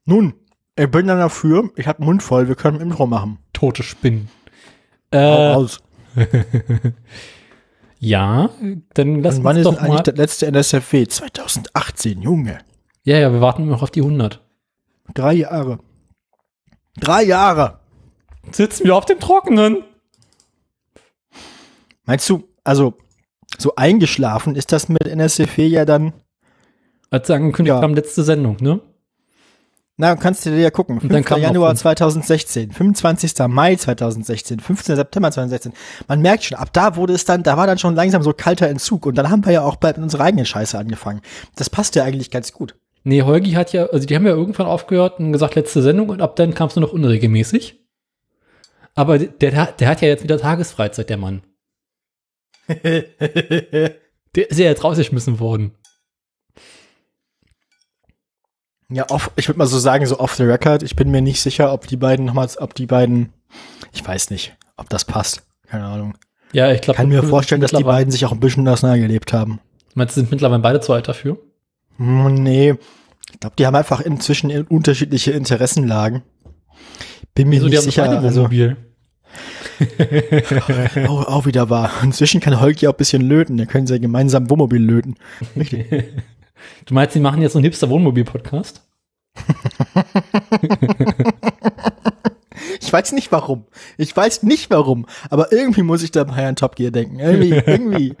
Nun, 0.04 0.34
ich 0.76 0.90
bin 0.90 1.06
dann 1.06 1.18
dafür, 1.18 1.70
ich 1.76 1.86
hab 1.86 1.98
Mund 1.98 2.22
voll, 2.22 2.48
wir 2.48 2.54
können 2.54 2.78
ein 2.78 2.88
Intro 2.88 3.06
machen. 3.06 3.38
Tote 3.52 3.82
Spinnen. 3.82 4.28
Äh, 5.10 5.18
raus. 5.18 5.80
ja, 7.98 8.50
dann 8.94 9.22
lass 9.22 9.38
Und 9.38 9.44
wann 9.44 9.56
uns 9.56 9.66
ist 9.66 9.72
doch 9.72 9.80
eigentlich 9.82 9.94
mal. 9.94 10.02
das 10.02 10.16
letzte 10.16 10.46
NSFW? 10.46 11.06
2018, 11.06 12.22
Junge. 12.22 12.58
Ja, 13.02 13.18
ja, 13.18 13.32
wir 13.32 13.40
warten 13.40 13.62
immer 13.62 13.72
noch 13.72 13.82
auf 13.82 13.90
die 13.90 14.02
100. 14.02 14.42
Drei 15.14 15.32
Jahre. 15.32 15.78
Drei 17.00 17.22
Jahre. 17.22 17.80
Sitzen 18.52 18.84
wir 18.84 18.96
auf 18.96 19.04
dem 19.06 19.20
Trockenen? 19.20 19.84
Meinst 22.04 22.28
du, 22.28 22.44
also 22.64 22.94
so 23.58 23.74
eingeschlafen 23.76 24.54
ist 24.56 24.72
das 24.72 24.88
mit 24.88 25.06
NSFW 25.06 25.66
ja 25.66 25.84
dann, 25.84 26.12
Als 27.10 27.26
sie 27.26 27.34
angekündigt 27.34 27.74
Ja. 27.74 27.82
haben, 27.82 27.94
letzte 27.94 28.22
Sendung, 28.22 28.56
ne? 28.60 28.80
na, 30.00 30.14
kannst 30.14 30.46
du 30.46 30.50
dir 30.50 30.60
ja 30.60 30.70
gucken. 30.70 31.00
5. 31.00 31.12
dann 31.12 31.24
kam 31.24 31.40
noch 31.40 31.48
Januar 31.48 31.70
fünf. 31.70 31.80
2016, 31.80 32.70
25. 32.70 33.32
Mai 33.48 33.74
2016, 33.76 34.60
15. 34.60 34.96
September 34.96 35.30
2016. 35.30 35.72
Man 36.06 36.20
merkt 36.22 36.44
schon, 36.44 36.56
ab 36.58 36.72
da 36.72 36.94
wurde 36.96 37.14
es 37.14 37.24
dann, 37.24 37.42
da 37.42 37.56
war 37.56 37.66
dann 37.66 37.78
schon 37.78 37.94
langsam 37.96 38.22
so 38.22 38.32
kalter 38.32 38.68
Entzug 38.68 39.06
und 39.06 39.16
dann 39.16 39.28
haben 39.30 39.44
wir 39.44 39.52
ja 39.52 39.62
auch 39.62 39.76
bald 39.76 39.96
mit 39.96 40.04
unserer 40.04 40.24
eigenen 40.24 40.46
Scheiße 40.46 40.78
angefangen. 40.78 41.20
Das 41.56 41.68
passt 41.68 41.96
ja 41.96 42.04
eigentlich 42.04 42.30
ganz 42.30 42.52
gut. 42.52 42.76
Nee, 43.04 43.22
Holgi 43.22 43.52
hat 43.52 43.72
ja, 43.72 43.86
also 43.86 44.06
die 44.06 44.14
haben 44.14 44.26
ja 44.26 44.32
irgendwann 44.34 44.66
aufgehört 44.66 45.18
und 45.18 45.32
gesagt, 45.32 45.54
letzte 45.56 45.82
Sendung 45.82 46.10
und 46.10 46.20
ab 46.22 46.36
dann 46.36 46.54
kam 46.54 46.68
es 46.68 46.76
nur 46.76 46.82
noch 46.86 46.92
unregelmäßig. 46.92 47.80
Aber 48.98 49.16
der, 49.20 49.68
der, 49.78 49.88
hat 49.88 50.02
ja 50.02 50.08
jetzt 50.08 50.24
wieder 50.24 50.38
Tagesfreizeit, 50.40 51.08
der 51.08 51.18
Mann. 51.18 51.42
Der 54.34 54.50
ist 54.50 54.58
ja 54.58 54.66
jetzt 54.66 54.82
rausgeschmissen 54.84 55.38
worden. 55.40 55.72
Ja, 58.90 59.06
off, 59.10 59.30
ich 59.36 59.48
würde 59.48 59.58
mal 59.58 59.66
so 59.66 59.78
sagen, 59.78 60.04
so 60.04 60.18
off 60.18 60.34
the 60.34 60.42
record. 60.42 60.82
Ich 60.82 60.96
bin 60.96 61.10
mir 61.10 61.22
nicht 61.22 61.40
sicher, 61.40 61.72
ob 61.72 61.86
die 61.86 61.96
beiden 61.96 62.26
nochmals, 62.26 62.58
ob 62.58 62.74
die 62.74 62.86
beiden, 62.86 63.32
ich 63.92 64.06
weiß 64.06 64.30
nicht, 64.30 64.56
ob 64.76 64.88
das 64.90 65.04
passt. 65.04 65.42
Keine 65.68 65.84
Ahnung. 65.84 66.18
Ja, 66.52 66.72
ich 66.72 66.80
glaube, 66.80 66.96
Kann 66.96 67.08
mir 67.08 67.22
vorstellen, 67.22 67.60
dass 67.60 67.70
die 67.70 67.84
beiden 67.84 68.10
sich 68.10 68.24
auch 68.26 68.32
ein 68.32 68.40
bisschen 68.40 68.66
auseinandergelebt 68.66 69.32
haben. 69.32 69.60
Meinst 69.94 70.16
du, 70.16 70.20
sind 70.20 70.30
mittlerweile 70.32 70.62
beide 70.62 70.80
zu 70.80 70.92
alt 70.92 71.06
dafür? 71.06 71.38
Hm, 71.98 72.34
Nee, 72.34 72.74
ich 73.32 73.40
glaube, 73.40 73.54
die 73.56 73.66
haben 73.66 73.76
einfach 73.76 74.00
inzwischen 74.00 74.50
in- 74.50 74.66
unterschiedliche 74.66 75.30
Interessenlagen. 75.32 76.22
Bin 77.34 77.48
mir 77.48 77.60
die 77.60 77.70
nicht 77.70 77.82
sicher. 77.82 78.08
Also, 78.10 78.40
Wohnmobil. 78.42 78.76
auch, 81.08 81.26
auch 81.26 81.46
wieder 81.46 81.70
wahr. 81.70 81.90
Inzwischen 82.02 82.40
kann 82.40 82.60
Holgi 82.60 82.88
auch 82.88 82.94
ein 82.94 82.96
bisschen 82.96 83.22
löten. 83.22 83.56
Da 83.56 83.66
können 83.66 83.86
sie 83.86 83.94
ja 83.94 83.98
gemeinsam 83.98 84.50
Wohnmobil 84.50 84.82
löten. 84.82 85.14
Richtig. 85.56 85.86
Du 86.86 86.92
meinst, 86.92 87.14
die 87.14 87.20
machen 87.20 87.40
jetzt 87.40 87.52
so 87.52 87.60
einen 87.60 87.64
Hipster-Wohnmobil-Podcast? 87.64 88.82
Ich 92.80 92.92
weiß 92.92 93.12
nicht 93.12 93.30
warum. 93.32 93.66
Ich 93.96 94.16
weiß 94.16 94.42
nicht 94.42 94.70
warum. 94.70 95.06
Aber 95.30 95.52
irgendwie 95.52 95.82
muss 95.82 96.02
ich 96.02 96.10
da 96.10 96.24
bei 96.24 96.34
Herrn 96.34 96.56
Top 96.56 96.76
Gear 96.76 96.90
denken. 96.90 97.18
Irgendwie, 97.18 97.62
irgendwie. 97.66 98.16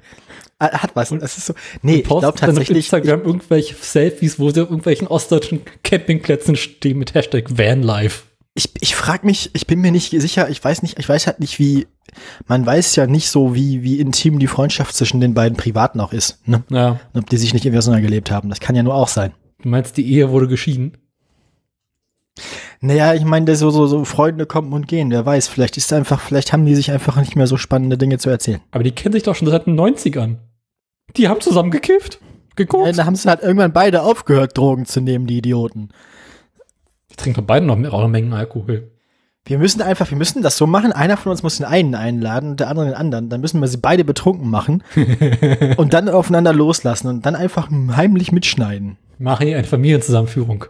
Hat 0.60 0.90
was. 0.94 1.10
Das 1.10 1.38
ist 1.38 1.46
so. 1.46 1.54
Nee, 1.82 1.96
ich 1.96 2.04
glaube 2.04 2.22
dann 2.22 2.30
auf 2.30 2.40
tatsächlich. 2.40 2.92
Instagram 2.92 3.22
irgendwelche 3.22 3.74
Selfies, 3.74 4.38
wo 4.38 4.50
sie 4.50 4.60
auf 4.60 4.68
irgendwelchen 4.68 5.06
ostdeutschen 5.06 5.60
Campingplätzen 5.84 6.56
stehen 6.56 6.98
mit 6.98 7.14
Hashtag 7.14 7.56
Vanlife. 7.56 8.24
Ich, 8.58 8.70
ich 8.80 8.94
frage 8.96 9.24
mich, 9.24 9.50
ich 9.54 9.66
bin 9.66 9.80
mir 9.80 9.90
nicht 9.92 10.10
sicher, 10.10 10.48
ich 10.50 10.62
weiß 10.62 10.82
nicht, 10.82 10.98
ich 10.98 11.08
weiß 11.08 11.26
halt 11.26 11.40
nicht, 11.40 11.58
wie, 11.58 11.86
man 12.46 12.66
weiß 12.66 12.96
ja 12.96 13.06
nicht 13.06 13.30
so, 13.30 13.54
wie, 13.54 13.82
wie 13.82 14.00
intim 14.00 14.38
die 14.38 14.46
Freundschaft 14.48 14.94
zwischen 14.94 15.20
den 15.20 15.32
beiden 15.32 15.56
Privaten 15.56 16.00
auch 16.00 16.12
ist, 16.12 16.46
ne? 16.46 16.62
Ja, 16.70 17.00
Und 17.14 17.22
Ob 17.22 17.30
die 17.30 17.36
sich 17.38 17.54
nicht 17.54 17.64
irgendwie 17.64 17.78
auseinandergelebt 17.78 18.30
haben. 18.30 18.48
Das 18.50 18.60
kann 18.60 18.76
ja 18.76 18.82
nur 18.82 18.94
auch 18.94 19.08
sein. 19.08 19.32
du 19.62 19.68
meinst, 19.68 19.96
die 19.96 20.06
Ehe 20.12 20.30
wurde 20.30 20.48
geschieden? 20.48 20.98
Naja, 22.80 23.14
ich 23.14 23.24
meine, 23.24 23.56
so, 23.56 23.70
so, 23.70 23.86
so 23.86 24.04
Freunde 24.04 24.46
kommen 24.46 24.72
und 24.72 24.86
gehen, 24.86 25.10
wer 25.10 25.26
weiß, 25.26 25.48
vielleicht 25.48 25.76
ist 25.76 25.92
einfach, 25.92 26.20
vielleicht 26.20 26.52
haben 26.52 26.64
die 26.66 26.76
sich 26.76 26.90
einfach 26.92 27.16
nicht 27.16 27.34
mehr 27.34 27.46
so 27.48 27.56
spannende 27.56 27.98
Dinge 27.98 28.18
zu 28.18 28.30
erzählen. 28.30 28.60
Aber 28.70 28.84
die 28.84 28.92
kennen 28.92 29.12
sich 29.14 29.24
doch 29.24 29.34
schon 29.34 29.48
seit 29.48 29.66
den 29.66 29.78
90ern. 29.78 30.36
Die 31.16 31.28
haben 31.28 31.40
zusammen 31.40 31.70
gekifft, 31.72 32.18
Ja, 32.20 32.28
geguckt. 32.54 32.96
da 32.98 33.04
haben 33.04 33.16
sie 33.16 33.28
halt 33.28 33.42
irgendwann 33.42 33.72
beide 33.72 34.02
aufgehört, 34.02 34.56
Drogen 34.56 34.84
zu 34.86 35.00
nehmen, 35.00 35.26
die 35.26 35.38
Idioten. 35.38 35.88
Trinken 37.18 37.44
beide 37.46 37.66
noch 37.66 37.76
mehrere 37.76 38.08
Mengen 38.08 38.32
Alkohol. 38.32 38.90
Wir 39.44 39.58
müssen 39.58 39.80
einfach, 39.80 40.10
wir 40.10 40.18
müssen 40.18 40.42
das 40.42 40.56
so 40.56 40.66
machen. 40.66 40.92
Einer 40.92 41.16
von 41.16 41.30
uns 41.30 41.42
muss 41.42 41.56
den 41.56 41.64
einen 41.66 41.94
einladen 41.94 42.50
und 42.50 42.60
der 42.60 42.68
andere 42.68 42.86
den 42.86 42.94
anderen. 42.94 43.28
Dann 43.30 43.40
müssen 43.40 43.60
wir 43.60 43.68
sie 43.68 43.78
beide 43.78 44.04
betrunken 44.04 44.48
machen 44.50 44.82
und 45.76 45.94
dann 45.94 46.08
aufeinander 46.08 46.52
loslassen 46.52 47.08
und 47.08 47.24
dann 47.24 47.34
einfach 47.34 47.70
heimlich 47.96 48.30
mitschneiden. 48.32 48.98
Machen 49.18 49.46
hier 49.46 49.56
eine 49.56 49.66
Familienzusammenführung. 49.66 50.66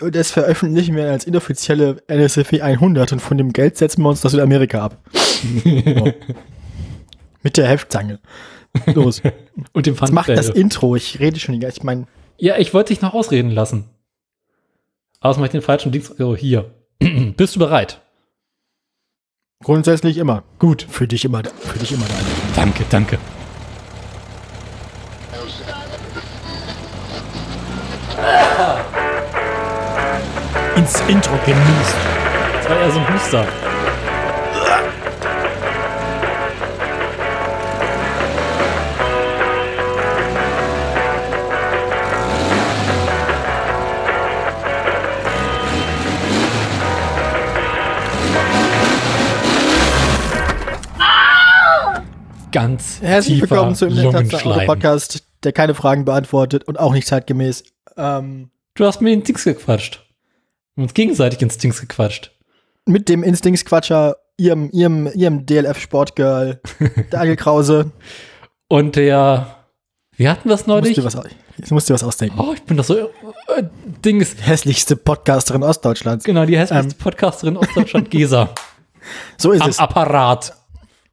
Und 0.00 0.14
das 0.14 0.30
veröffentlichen 0.30 0.94
wir 0.94 1.10
als 1.10 1.24
inoffizielle 1.24 1.96
NSFW 2.06 2.60
100 2.60 3.12
und 3.12 3.20
von 3.20 3.36
dem 3.36 3.52
Geld 3.52 3.76
setzen 3.76 4.02
wir 4.02 4.10
uns 4.10 4.20
das 4.20 4.30
Südamerika 4.30 4.84
ab. 4.84 4.98
So. 5.64 6.12
Mit 7.42 7.56
der 7.56 7.66
Heftzange. 7.66 8.20
Los. 8.86 9.22
Und 9.72 9.86
dem 9.86 9.94
Jetzt 9.94 10.12
macht 10.12 10.28
das. 10.28 10.50
Intro. 10.50 10.96
Ich 10.96 11.18
rede 11.20 11.38
schon 11.38 11.54
die 11.54 11.60
ganze 11.60 11.78
Ich 11.78 11.84
meine, 11.84 12.06
Ja, 12.36 12.58
ich 12.58 12.74
wollte 12.74 12.92
dich 12.92 13.00
noch 13.00 13.14
ausreden 13.14 13.50
lassen. 13.50 13.84
Aber 15.20 15.32
es 15.32 15.38
macht 15.38 15.52
den 15.52 15.62
falschen 15.62 15.92
Dings. 15.92 16.08
So, 16.16 16.36
hier. 16.36 16.74
Bist 17.36 17.56
du 17.56 17.60
bereit? 17.60 18.00
grundsätzlich 19.64 20.16
immer. 20.16 20.44
Gut. 20.58 20.86
Für 20.88 21.06
dich 21.06 21.24
immer, 21.24 21.42
für 21.44 21.78
dich 21.78 21.92
immer 21.92 22.06
da. 22.06 22.14
Danke, 22.56 22.84
danke. 22.90 23.18
Ins 30.76 31.00
Intro 31.08 31.36
genießt. 31.44 31.96
Das 32.54 32.70
war 32.70 32.80
eher 32.80 32.90
so 32.90 32.98
ein 33.00 33.14
Huster. 33.14 33.46
Ganz 52.52 53.00
Herzlich 53.02 53.40
willkommen 53.42 53.74
zum. 53.74 53.94
Podcast, 54.66 55.22
der 55.44 55.52
keine 55.52 55.74
Fragen 55.74 56.04
beantwortet 56.04 56.64
und 56.64 56.78
auch 56.80 56.92
nicht 56.92 57.06
zeitgemäß. 57.06 57.64
Ähm, 57.96 58.50
Du 58.74 58.84
hast 58.86 59.00
mir 59.02 59.16
Dings 59.20 59.42
gequatscht. 59.44 60.06
uns 60.76 60.94
gegenseitig 60.94 61.42
ins 61.42 61.58
Dings 61.58 61.80
gequatscht. 61.80 62.30
Mit 62.86 63.08
dem 63.08 63.22
Instinctsquatscher, 63.24 64.16
ihrem, 64.36 64.70
ihrem, 64.70 65.08
ihrem 65.12 65.44
DLF-Sportgirl, 65.46 66.60
Daniel 67.10 67.34
Krause. 67.36 67.90
Und 68.68 68.94
der, 68.96 69.56
wie 70.16 70.28
hatten 70.28 70.48
wir 70.48 70.54
es 70.54 70.60
Musst 70.60 70.68
neulich? 70.68 70.94
dir 70.94 71.04
was, 71.04 71.16
au- 71.16 71.24
jetzt 71.56 71.72
musst 71.72 71.90
du 71.90 71.94
was 71.94 72.04
ausdenken. 72.04 72.38
Oh, 72.38 72.52
ich 72.54 72.62
bin 72.62 72.76
doch 72.76 72.84
so, 72.84 72.96
äh, 72.96 73.64
Dings, 74.04 74.36
Hässlichste 74.40 74.94
Podcasterin 74.96 75.64
Ostdeutschlands. 75.64 76.24
genau, 76.24 76.46
die 76.46 76.56
hässlichste 76.56 76.92
Ähm. 76.92 76.98
Podcasterin 76.98 77.56
aus 77.56 77.66
Deutschland, 77.74 78.10
Gesa, 78.10 78.50
So 79.36 79.50
ist 79.50 79.62
am 79.62 79.70
es. 79.70 79.78
Apparat. 79.80 80.54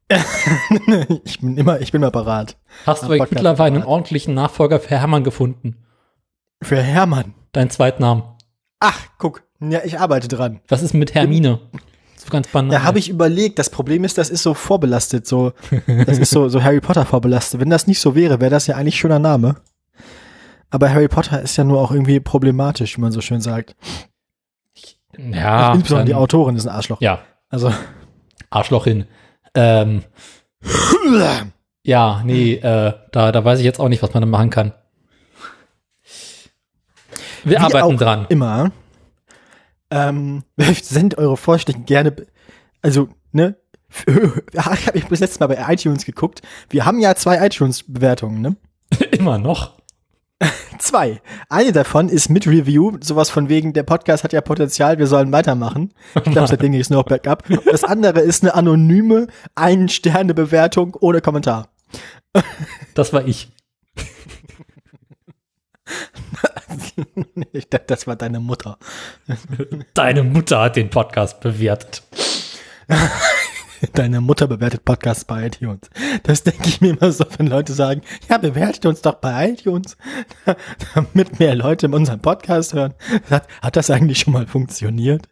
Ich 1.23 1.39
bin 1.39 1.57
immer, 1.57 1.81
ich 1.81 1.91
bin 1.91 2.01
mal 2.01 2.11
parat. 2.11 2.57
Hast 2.85 3.03
du 3.03 3.09
mittlerweile 3.09 3.75
einen 3.75 3.83
ordentlichen 3.83 4.33
Nachfolger 4.33 4.79
für 4.79 4.99
Hermann 4.99 5.23
gefunden? 5.23 5.77
Für 6.61 6.81
Hermann. 6.81 7.33
Deinen 7.51 7.69
Zweitnamen. 7.69 8.23
Ach, 8.79 8.99
guck. 9.17 9.43
Ja, 9.59 9.79
ich 9.83 9.99
arbeite 9.99 10.27
dran. 10.27 10.59
Was 10.67 10.81
ist 10.81 10.93
mit 10.93 11.13
Hermine? 11.15 11.59
So 12.17 12.29
ganz 12.29 12.47
banal. 12.47 12.71
Da 12.71 12.83
habe 12.83 12.99
ich 12.99 13.09
überlegt, 13.09 13.57
das 13.59 13.69
Problem 13.69 14.03
ist, 14.03 14.17
das 14.17 14.29
ist 14.29 14.43
so 14.43 14.53
vorbelastet, 14.53 15.25
so, 15.27 15.53
das 15.87 16.17
ist 16.17 16.31
so, 16.31 16.49
so 16.49 16.61
Harry 16.63 16.81
Potter 16.81 17.05
vorbelastet. 17.05 17.59
Wenn 17.59 17.69
das 17.69 17.87
nicht 17.87 17.99
so 17.99 18.15
wäre, 18.15 18.41
wäre 18.41 18.51
das 18.51 18.67
ja 18.67 18.75
eigentlich 18.75 18.95
schöner 18.97 19.19
Name. 19.19 19.55
Aber 20.69 20.89
Harry 20.89 21.07
Potter 21.07 21.41
ist 21.41 21.55
ja 21.57 21.63
nur 21.63 21.79
auch 21.79 21.91
irgendwie 21.91 22.19
problematisch, 22.19 22.97
wie 22.97 23.01
man 23.01 23.11
so 23.11 23.21
schön 23.21 23.41
sagt. 23.41 23.75
ja, 25.17 25.73
Insbesondere 25.73 26.05
die 26.05 26.15
Autorin 26.15 26.55
ist 26.55 26.67
ein 26.67 26.75
Arschloch. 26.75 26.99
Ja, 27.01 27.19
Also, 27.49 27.71
Arschloch 28.49 28.83
hin. 28.85 29.05
Ähm, 29.55 30.03
ja, 31.83 32.21
nee, 32.25 32.53
äh, 32.55 32.93
da, 33.11 33.31
da 33.31 33.45
weiß 33.45 33.59
ich 33.59 33.65
jetzt 33.65 33.79
auch 33.79 33.89
nicht, 33.89 34.03
was 34.03 34.13
man 34.13 34.21
da 34.21 34.27
machen 34.27 34.49
kann. 34.49 34.73
Wir 37.43 37.57
wie 37.57 37.57
arbeiten 37.57 37.97
dran. 37.97 38.25
Immer. 38.29 38.71
Ähm, 39.91 40.43
sendet 40.81 41.17
eure 41.17 41.37
Vorschläge 41.37 41.79
gerne, 41.81 42.15
also, 42.81 43.09
ne? 43.31 43.55
Ich 44.51 44.65
habe 44.65 44.97
ich 44.97 45.07
bis 45.07 45.19
letztes 45.19 45.39
Mal 45.39 45.47
bei 45.47 45.73
iTunes 45.73 46.05
geguckt. 46.05 46.41
Wir 46.69 46.85
haben 46.85 46.99
ja 46.99 47.15
zwei 47.15 47.45
iTunes-Bewertungen, 47.45 48.41
ne? 48.41 48.55
Immer 49.11 49.37
noch. 49.37 49.77
Zwei. 50.79 51.21
Eine 51.49 51.71
davon 51.71 52.09
ist 52.09 52.29
mit 52.29 52.47
Review, 52.47 52.97
sowas 53.01 53.29
von 53.29 53.49
wegen, 53.49 53.73
der 53.73 53.83
Podcast 53.83 54.23
hat 54.23 54.33
ja 54.33 54.41
Potenzial, 54.41 54.97
wir 54.97 55.07
sollen 55.07 55.31
weitermachen. 55.31 55.93
Ich 56.15 56.23
glaube, 56.23 56.47
seitdem 56.47 56.73
ist 56.73 56.89
noch 56.89 57.03
Backup. 57.03 57.49
Und 57.49 57.65
Das 57.65 57.83
andere 57.83 58.21
ist 58.21 58.43
eine 58.43 58.53
anonyme 58.53 59.27
Ein-Sterne-Bewertung 59.55 60.95
ohne 60.99 61.21
Kommentar. 61.21 61.69
Das 62.93 63.13
war 63.13 63.27
ich. 63.27 63.51
Ich 67.51 67.69
dachte, 67.69 67.85
das 67.87 68.07
war 68.07 68.15
deine 68.15 68.39
Mutter. 68.39 68.79
Deine 69.93 70.23
Mutter 70.23 70.61
hat 70.61 70.77
den 70.77 70.89
Podcast 70.89 71.41
bewertet. 71.41 72.03
Deine 73.93 74.21
Mutter 74.21 74.47
bewertet 74.47 74.85
Podcasts 74.85 75.25
bei 75.25 75.47
iTunes. 75.47 75.81
Das 76.23 76.43
denke 76.43 76.67
ich 76.67 76.81
mir 76.81 76.91
immer 76.97 77.11
so, 77.11 77.25
wenn 77.37 77.47
Leute 77.47 77.73
sagen, 77.73 78.01
ja, 78.29 78.37
bewertet 78.37 78.85
uns 78.85 79.01
doch 79.01 79.15
bei 79.15 79.49
iTunes, 79.51 79.97
damit 80.95 81.39
mehr 81.39 81.55
Leute 81.55 81.87
unseren 81.89 82.21
Podcast 82.21 82.73
hören. 82.73 82.93
Hat, 83.29 83.47
hat 83.61 83.75
das 83.75 83.89
eigentlich 83.89 84.19
schon 84.19 84.33
mal 84.33 84.47
funktioniert? 84.47 85.27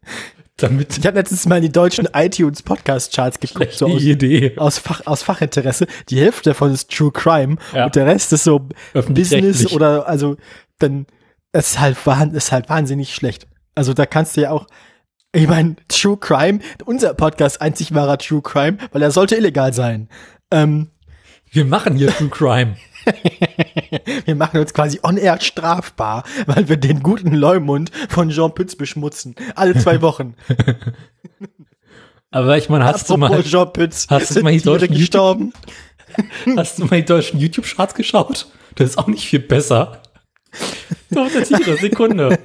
Damit 0.58 0.98
Ich 0.98 1.06
habe 1.08 1.18
letztens 1.18 1.48
mal 1.48 1.56
in 1.58 1.64
die 1.64 1.72
deutschen 1.72 2.08
iTunes 2.14 2.62
Podcast 2.62 3.14
Charts 3.16 3.40
geguckt, 3.40 3.74
so 3.74 3.88
aus, 3.88 4.02
Idee. 4.04 4.54
aus, 4.58 4.78
Fach, 4.78 5.02
aus 5.06 5.24
Fachinteresse. 5.24 5.88
Die 6.10 6.20
Hälfte 6.20 6.52
davon 6.52 6.72
ist 6.72 6.92
True 6.92 7.12
Crime 7.12 7.56
Ja. 7.74 7.86
und 7.86 7.96
der 7.96 8.06
Rest 8.06 8.34
ist 8.34 8.44
so. 8.44 8.68
Business 8.94 9.72
oder 9.72 10.08
also 10.08 10.38
dann 10.78 11.08
es 11.54 11.72
ist 11.72 11.80
halt, 11.80 11.98
ist 12.34 12.52
halt 12.52 12.70
wahnsinnig 12.70 13.14
schlecht. 13.16 13.48
Also 13.76 13.94
da 13.94 14.06
kannst 14.06 14.38
du 14.38 14.42
ja 14.42 14.52
auch, 14.52 14.68
ich 15.34 15.48
meine, 15.48 15.76
True 15.88 16.18
Crime, 16.18 16.60
unser 16.86 17.14
Podcast 17.16 17.62
einzig 17.62 17.94
wahrer 17.94 18.18
True 18.18 18.42
Crime, 18.42 18.78
weil 18.92 19.02
er 19.02 19.12
sollte 19.12 19.36
illegal 19.36 19.74
sein. 19.74 20.08
Ähm, 20.52 20.90
Wir 21.52 21.66
machen 21.66 21.96
hier 21.96 22.14
True 22.16 22.30
Crime. 22.30 22.76
wir 24.26 24.36
machen 24.36 24.60
uns 24.60 24.74
quasi 24.74 25.00
on-air 25.04 25.42
strafbar, 25.42 26.24
weil 26.46 26.70
wir 26.70 26.78
den 26.78 27.02
guten 27.02 27.34
Leumund 27.34 27.92
von 28.10 28.30
Jean 28.30 28.54
Pütz 28.54 28.76
beschmutzen. 28.76 29.36
Alle 29.56 29.78
zwei 29.78 30.02
Wochen. 30.02 30.36
Aber 32.32 32.58
ich 32.58 32.70
meine, 32.70 32.86
hast 32.86 33.10
du 33.10 33.18
mal, 33.18 33.28
Apropos 33.28 33.52
Jean 33.52 33.74
Pütz, 33.74 34.08
hast 34.10 34.36
du 34.36 34.42
mal 34.42 34.54
die 34.54 34.62
deutschen 34.62 34.96
gestorben? 34.96 35.54
hast 36.58 36.80
du 36.80 36.86
mal 36.86 36.98
die 36.98 37.06
deutschen 37.06 37.40
YouTube-Charts 37.40 37.96
geschaut? 37.96 38.48
Das 38.76 38.92
ist 38.92 38.98
auch 38.98 39.08
nicht 39.08 39.28
viel 39.28 39.40
besser. 39.40 40.02
Doch, 41.10 41.32
der 41.32 41.44
Tiere, 41.44 41.78
Sekunde. 41.78 42.40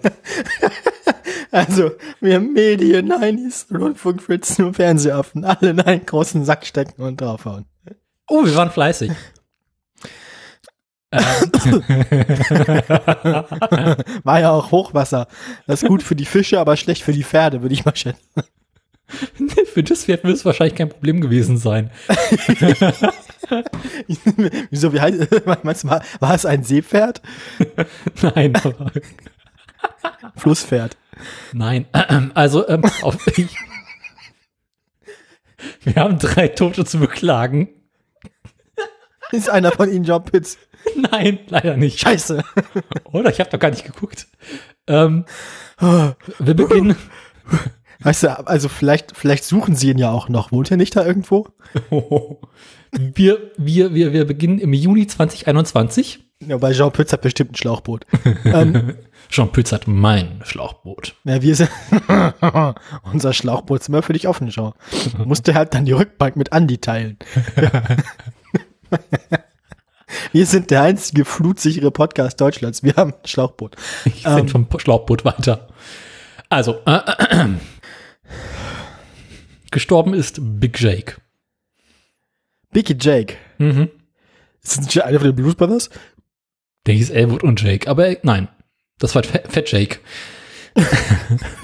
Also, 1.50 1.92
wir 2.20 2.40
Medien, 2.40 3.18
Heinis, 3.18 3.66
Rundfunk, 3.72 4.22
Fritz, 4.22 4.58
nur 4.58 4.74
Fernsehaffen, 4.74 5.44
alle 5.44 5.70
in 5.70 5.80
einen 5.80 6.04
großen 6.04 6.44
Sack 6.44 6.66
stecken 6.66 7.02
und 7.02 7.20
draufhauen. 7.20 7.64
Oh, 8.28 8.44
wir 8.44 8.54
waren 8.54 8.70
fleißig. 8.70 9.10
ähm, 11.10 11.20
War 14.24 14.40
ja 14.40 14.50
auch 14.50 14.70
Hochwasser. 14.70 15.26
Das 15.66 15.82
ist 15.82 15.88
gut 15.88 16.02
für 16.02 16.16
die 16.16 16.26
Fische, 16.26 16.60
aber 16.60 16.76
schlecht 16.76 17.02
für 17.02 17.12
die 17.12 17.24
Pferde, 17.24 17.62
würde 17.62 17.72
ich 17.72 17.86
mal 17.86 17.96
schätzen. 17.96 18.28
für 19.72 19.82
das 19.82 20.04
Pferd 20.04 20.24
wird 20.24 20.36
es 20.36 20.44
wahrscheinlich 20.44 20.76
kein 20.76 20.90
Problem 20.90 21.22
gewesen 21.22 21.56
sein. 21.56 21.90
Wieso, 24.70 24.92
wie 24.92 25.00
heißt, 25.00 25.26
meinst 25.62 25.84
du, 25.84 25.88
war, 25.88 26.02
war 26.20 26.34
es 26.34 26.44
ein 26.44 26.62
Seepferd? 26.62 27.22
Nein, 28.20 28.54
aber, 28.56 28.92
Flusspferd. 30.36 30.98
Nein. 31.52 31.86
Also, 32.34 32.68
ähm, 32.68 32.82
auf, 33.02 33.16
wir 35.82 35.94
haben 35.96 36.18
drei 36.18 36.48
Tote 36.48 36.84
zu 36.84 36.98
beklagen. 36.98 37.68
Ist 39.32 39.50
einer 39.50 39.72
von 39.72 39.92
ihnen 39.92 40.04
John 40.04 40.24
Pitts? 40.24 40.56
Nein, 40.96 41.40
leider 41.48 41.76
nicht. 41.76 42.00
Scheiße. 42.00 42.42
Oder? 43.12 43.30
Ich 43.30 43.40
habe 43.40 43.50
doch 43.50 43.58
gar 43.58 43.70
nicht 43.70 43.84
geguckt. 43.84 44.26
Ähm, 44.86 45.26
wir 45.80 46.54
beginnen. 46.54 46.96
Weißt 48.00 48.22
du, 48.22 48.46
also 48.46 48.68
vielleicht, 48.68 49.16
vielleicht 49.16 49.44
suchen 49.44 49.74
sie 49.74 49.90
ihn 49.90 49.98
ja 49.98 50.10
auch 50.10 50.28
noch. 50.28 50.52
Wohnt 50.52 50.70
er 50.70 50.76
nicht 50.76 50.94
da 50.96 51.04
irgendwo? 51.04 51.48
Wir, 52.92 53.50
wir, 53.58 53.92
wir, 53.92 54.14
wir 54.14 54.24
beginnen 54.24 54.58
im 54.58 54.72
Juni 54.72 55.06
2021. 55.06 56.20
Ja, 56.46 56.62
weil 56.62 56.72
Jean 56.72 56.90
Pütz 56.90 57.12
hat 57.12 57.20
bestimmt 57.20 57.52
ein 57.52 57.56
Schlauchboot. 57.56 58.06
ähm, 58.46 58.94
Jean 59.28 59.52
Pütz 59.52 59.72
hat 59.72 59.86
mein 59.86 60.40
Schlauchboot. 60.44 61.14
ja, 61.24 61.42
wir 61.42 61.54
sind, 61.54 61.70
unser 63.12 63.32
Schlauchboot 63.32 63.80
ist 63.80 63.88
immer 63.88 64.02
für 64.02 64.14
dich 64.14 64.26
offen, 64.26 64.48
Jean. 64.48 64.72
Musste 65.24 65.54
halt 65.54 65.74
dann 65.74 65.84
die 65.84 65.92
Rückbank 65.92 66.36
mit 66.36 66.52
Andi 66.52 66.78
teilen. 66.78 67.18
wir 70.32 70.46
sind 70.46 70.70
der 70.70 70.82
einzige 70.82 71.24
flutsichere 71.24 71.90
Podcast 71.90 72.40
Deutschlands. 72.40 72.82
Wir 72.82 72.94
haben 72.96 73.12
ein 73.12 73.26
Schlauchboot. 73.26 73.76
Ich 74.06 74.24
Ähm. 74.24 74.34
sind 74.36 74.50
vom 74.50 74.66
Schlauchboot 74.78 75.24
weiter. 75.24 75.68
Also, 76.48 76.78
äh, 76.86 76.96
äh, 76.96 77.48
gestorben 79.70 80.14
ist 80.14 80.38
Big 80.40 80.80
Jake. 80.80 81.16
Biggie 82.70 82.96
Jake. 82.98 83.36
Mhm. 83.58 83.90
Ist 84.62 84.78
das 84.78 84.84
nicht 84.84 85.02
einer 85.02 85.18
von 85.18 85.28
den 85.28 85.36
Blues 85.36 85.54
Brothers? 85.54 85.90
Der 86.86 86.94
hieß 86.94 87.10
Elwood 87.10 87.42
und 87.42 87.62
Jake, 87.62 87.88
aber 87.90 88.08
äh, 88.08 88.18
nein. 88.22 88.48
Das 88.98 89.14
war 89.14 89.22
Fat, 89.22 89.70
Jake. 89.70 89.98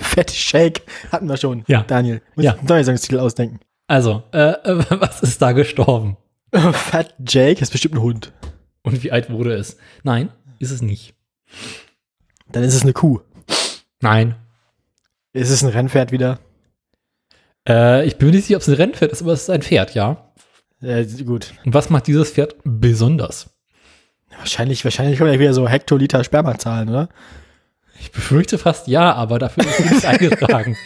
Fat 0.01 0.31
Shake 0.31 0.83
hatten 1.12 1.29
wir 1.29 1.37
schon. 1.37 1.64
Ja. 1.66 1.83
Daniel. 1.83 2.20
Muss 2.35 2.44
Ja. 2.44 2.53
ich 2.55 2.59
einen 2.61 2.68
neuen 2.68 2.85
Songstitel 2.85 3.18
ausdenken. 3.20 3.61
Also, 3.87 4.23
äh, 4.33 4.55
was 4.90 5.23
ist 5.23 5.40
da 5.42 5.53
gestorben? 5.53 6.16
Fat 6.53 7.14
Jake 7.27 7.61
ist 7.61 7.73
bestimmt 7.73 7.94
ein 7.97 8.03
Hund. 8.03 8.33
Und 8.83 9.03
wie 9.03 9.12
alt 9.12 9.31
wurde 9.31 9.55
es? 9.55 9.77
Nein, 10.03 10.31
ist 10.59 10.70
es 10.70 10.83
nicht. 10.83 11.14
Dann 12.51 12.62
ist 12.62 12.75
es 12.75 12.83
eine 12.83 12.92
Kuh. 12.92 13.20
Nein. 14.01 14.37
Ist 15.33 15.51
es 15.51 15.62
ein 15.64 15.70
Rennpferd 15.70 16.12
wieder? 16.12 16.38
Äh, 17.68 18.07
ich 18.07 18.16
bin 18.18 18.29
mir 18.29 18.35
nicht 18.37 18.47
sicher, 18.47 18.57
ob 18.57 18.62
es 18.62 18.68
ein 18.68 18.75
Rennpferd 18.75 19.11
ist, 19.12 19.23
aber 19.23 19.33
es 19.33 19.42
ist 19.42 19.51
ein 19.51 19.62
Pferd, 19.62 19.94
ja. 19.94 20.33
Äh, 20.83 21.05
gut. 21.25 21.55
Und 21.64 21.73
was 21.75 21.88
macht 21.90 22.07
dieses 22.07 22.31
Pferd 22.31 22.57
besonders? 22.64 23.54
Wahrscheinlich, 24.38 24.85
wahrscheinlich 24.85 25.18
kommen 25.18 25.33
ja 25.33 25.38
wieder 25.38 25.55
so 25.55 25.68
Hektoliter 25.68 26.25
Spermazahlen, 26.25 26.88
oder? 26.88 27.09
Ich 28.01 28.12
befürchte 28.12 28.59
fast 28.59 28.88
ja, 28.88 29.14
aber 29.14 29.38
dafür 29.38 29.64
ist 29.64 29.81
nichts 29.81 30.05
eingetragen. 30.05 30.77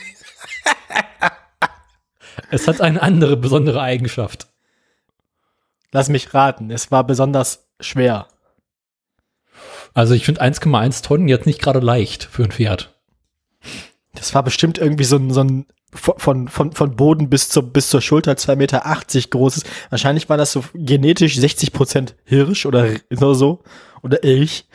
Es 2.51 2.69
hat 2.69 2.81
eine 2.81 3.03
andere 3.03 3.37
besondere 3.37 3.81
Eigenschaft. 3.81 4.49
Lass 5.93 6.09
mich 6.09 6.33
raten. 6.35 6.71
Es 6.71 6.91
war 6.91 7.05
besonders 7.05 7.69
schwer. 7.81 8.29
Also 9.95 10.15
ich 10.15 10.25
finde 10.25 10.43
1,1 10.43 11.03
Tonnen 11.03 11.29
jetzt 11.29 11.47
nicht 11.47 11.61
gerade 11.61 11.81
leicht 11.81 12.25
für 12.25 12.45
ein 12.45 12.53
Pferd. 12.53 12.95
Das 14.15 14.35
war 14.35 14.43
bestimmt 14.43 14.79
irgendwie 14.79 15.05
so 15.05 15.17
ein, 15.17 15.31
so 15.33 15.41
ein 15.41 15.67
von, 15.92 16.48
von, 16.48 16.72
von 16.72 16.96
Boden 16.96 17.31
bis 17.31 17.48
zur, 17.48 17.62
bis 17.62 17.88
zur 17.88 18.01
Schulter 18.01 18.33
2,80 18.33 18.57
Meter 18.57 18.83
großes. 19.31 19.64
Wahrscheinlich 19.90 20.29
war 20.29 20.37
das 20.37 20.53
so 20.53 20.62
genetisch 20.74 21.37
60 21.38 21.72
Prozent 21.72 22.14
Hirsch 22.24 22.66
oder 22.66 22.87
so, 23.35 23.62
oder 24.03 24.22
Elch. 24.24 24.66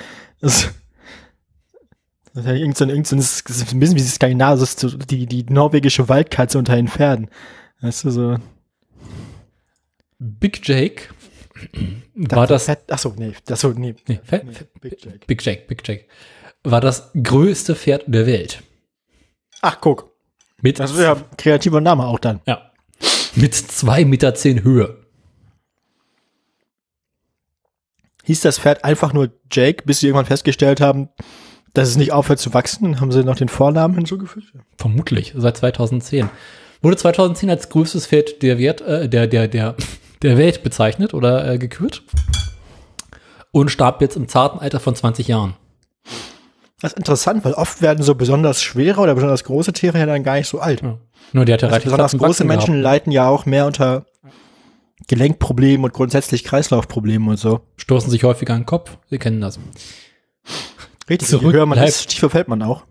Das, 0.41 0.69
Das 2.33 2.45
ist 2.45 2.49
ja 2.49 2.55
irgend 2.55 2.77
so 2.77 2.85
ein, 2.85 2.89
irgend 2.89 3.05
so 3.07 3.15
ein, 3.15 3.19
das 3.19 3.43
ein 3.47 3.79
bisschen 3.79 3.95
wie 3.95 4.01
die 4.01 4.07
Skandinavisch, 4.07 4.71
so 4.71 4.89
die, 4.89 5.27
die 5.27 5.43
norwegische 5.43 6.09
Waldkatze 6.09 6.57
unter 6.57 6.75
den 6.75 6.87
Pferden. 6.87 7.29
Weißt 7.81 8.05
du, 8.05 8.09
so. 8.11 8.37
Big 10.19 10.67
Jake 10.67 11.09
war 12.15 12.47
das. 12.47 12.65
Fett, 12.65 12.91
achso, 12.91 13.13
nee, 13.17 13.33
das 13.45 13.61
so, 13.61 13.69
nee. 13.69 13.93
Nee, 14.07 14.19
Fe- 14.23 14.41
nee, 14.45 14.53
Big 14.81 15.03
Jake. 15.05 15.19
Big 15.27 15.45
Jake, 15.45 15.63
Big 15.67 15.87
Jake. 15.87 16.05
War 16.63 16.81
das 16.81 17.11
größte 17.21 17.75
Pferd 17.75 18.05
der 18.07 18.25
Welt. 18.25 18.63
Ach, 19.61 19.79
guck. 19.79 20.12
Mit, 20.63 20.79
Das 20.79 20.91
ist 20.91 20.99
ja 20.99 21.13
ein 21.13 21.23
kreativer 21.37 21.81
Name 21.81 22.05
auch 22.05 22.19
dann. 22.19 22.39
ja, 22.47 22.71
mit 23.35 23.53
2,10 23.53 24.05
Meter 24.05 24.33
zehn 24.33 24.63
Höhe. 24.63 24.97
Hieß 28.23 28.39
das 28.41 28.59
Pferd 28.59 28.85
einfach 28.85 29.11
nur 29.11 29.29
Jake, 29.51 29.83
bis 29.85 29.99
sie 29.99 30.07
irgendwann 30.07 30.25
festgestellt 30.25 30.79
haben, 30.79 31.09
dass 31.73 31.89
es 31.89 31.97
nicht 31.97 32.13
aufhört 32.13 32.39
zu 32.39 32.53
wachsen? 32.53 33.01
Haben 33.01 33.11
sie 33.11 33.23
noch 33.23 33.35
den 33.35 33.49
Vornamen 33.49 33.95
hinzugefügt? 33.95 34.53
Vermutlich, 34.77 35.33
seit 35.35 35.57
2010. 35.57 36.29
Wurde 36.81 36.95
2010 36.95 37.49
als 37.49 37.67
größtes 37.67 38.07
Pferd 38.07 38.41
der, 38.41 38.57
Wert, 38.57 38.79
äh, 38.81 39.09
der, 39.09 39.27
der, 39.27 39.49
der, 39.49 39.75
der 40.21 40.37
Welt 40.37 40.63
bezeichnet 40.63 41.13
oder 41.13 41.45
äh, 41.45 41.57
gekürt. 41.57 42.03
Und 43.51 43.69
starb 43.69 44.01
jetzt 44.01 44.15
im 44.15 44.29
zarten 44.29 44.59
Alter 44.59 44.79
von 44.79 44.95
20 44.95 45.27
Jahren. 45.27 45.55
Das 46.83 46.91
ist 46.91 46.97
interessant, 46.97 47.45
weil 47.45 47.53
oft 47.53 47.81
werden 47.81 48.03
so 48.03 48.13
besonders 48.13 48.61
schwere 48.61 48.99
oder 48.99 49.15
besonders 49.15 49.45
große 49.45 49.71
Tiere 49.71 49.97
ja 49.99 50.05
dann 50.05 50.21
gar 50.21 50.35
nicht 50.35 50.49
so 50.49 50.59
alt. 50.59 50.81
Ja. 50.81 50.97
Nur 51.31 51.45
der 51.45 51.53
hat 51.53 51.61
ja 51.61 51.69
Also 51.69 51.85
besonders 51.85 52.17
große 52.17 52.43
Menschen 52.43 52.73
gehabt. 52.73 52.83
leiden 52.83 53.13
ja 53.13 53.29
auch 53.29 53.45
mehr 53.45 53.65
unter 53.65 54.05
Gelenkproblemen 55.07 55.85
und 55.85 55.93
grundsätzlich 55.93 56.43
Kreislaufproblemen 56.43 57.29
und 57.29 57.37
so. 57.37 57.61
stoßen 57.77 58.09
sich 58.11 58.25
häufiger 58.25 58.53
an 58.53 58.61
den 58.61 58.65
Kopf. 58.65 58.97
Sie 59.09 59.17
kennen 59.17 59.39
das. 59.39 59.59
Richtig, 61.09 61.29
Zurück 61.29 61.53
je 61.53 61.57
höher 61.59 61.65
man 61.65 61.77
bleibt- 61.77 61.89
ist, 61.89 62.09
tiefer 62.09 62.29
fällt 62.29 62.49
man 62.49 62.61
auch. 62.61 62.83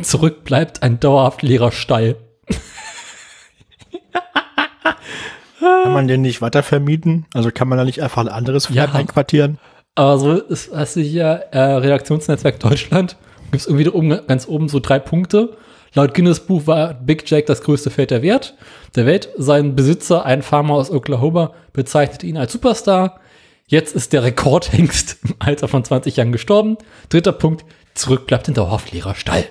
Zurück 0.00 0.44
bleibt 0.44 0.82
ein 0.82 1.00
dauerhaft 1.00 1.42
leerer 1.42 1.72
Stall. 1.72 2.16
Kann 5.58 5.92
man 5.92 6.08
den 6.08 6.22
nicht 6.22 6.40
weiter 6.40 6.62
vermieten? 6.62 7.26
Also 7.34 7.50
kann 7.50 7.68
man 7.68 7.76
da 7.76 7.84
nicht 7.84 8.02
einfach 8.02 8.22
ein 8.22 8.28
anderes 8.28 8.70
Ja. 8.70 8.86
einquartieren? 8.92 9.58
Aber 9.94 10.18
so 10.18 10.34
ist, 10.34 10.70
hast 10.74 10.96
du 10.96 11.00
hier 11.00 11.46
äh, 11.52 11.58
Redaktionsnetzwerk 11.58 12.60
Deutschland. 12.60 13.16
Gibt 13.50 13.62
es 13.62 13.66
irgendwie 13.66 13.88
oben, 13.88 14.26
ganz 14.26 14.46
oben 14.46 14.68
so 14.68 14.80
drei 14.80 14.98
Punkte. 14.98 15.56
Laut 15.94 16.14
Guinness 16.14 16.40
Buch 16.40 16.66
war 16.66 16.94
Big 16.94 17.28
Jack 17.28 17.46
das 17.46 17.62
größte 17.62 17.90
Pferd 17.90 18.12
der 18.12 18.22
Welt. 18.22 18.54
Der 18.94 19.06
Welt. 19.06 19.28
Sein 19.36 19.74
Besitzer, 19.74 20.24
ein 20.24 20.42
Farmer 20.42 20.74
aus 20.74 20.90
Oklahoma, 20.90 21.52
bezeichnete 21.72 22.26
ihn 22.26 22.36
als 22.36 22.52
Superstar. 22.52 23.20
Jetzt 23.66 23.94
ist 23.94 24.12
der 24.12 24.22
Rekordhengst 24.22 25.18
im 25.24 25.34
Alter 25.38 25.68
von 25.68 25.84
20 25.84 26.16
Jahren 26.16 26.32
gestorben. 26.32 26.76
Dritter 27.08 27.32
Punkt, 27.32 27.64
zurück 27.94 28.26
bleibt 28.26 28.48
ein 28.48 28.54
dauerhaft 28.54 28.92
leerer 28.92 29.14
Stall. 29.14 29.44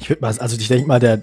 Ich 0.00 0.08
würde 0.08 0.20
mal, 0.20 0.36
also 0.38 0.56
ich 0.56 0.68
denke 0.68 0.86
mal, 0.86 1.00
der, 1.00 1.22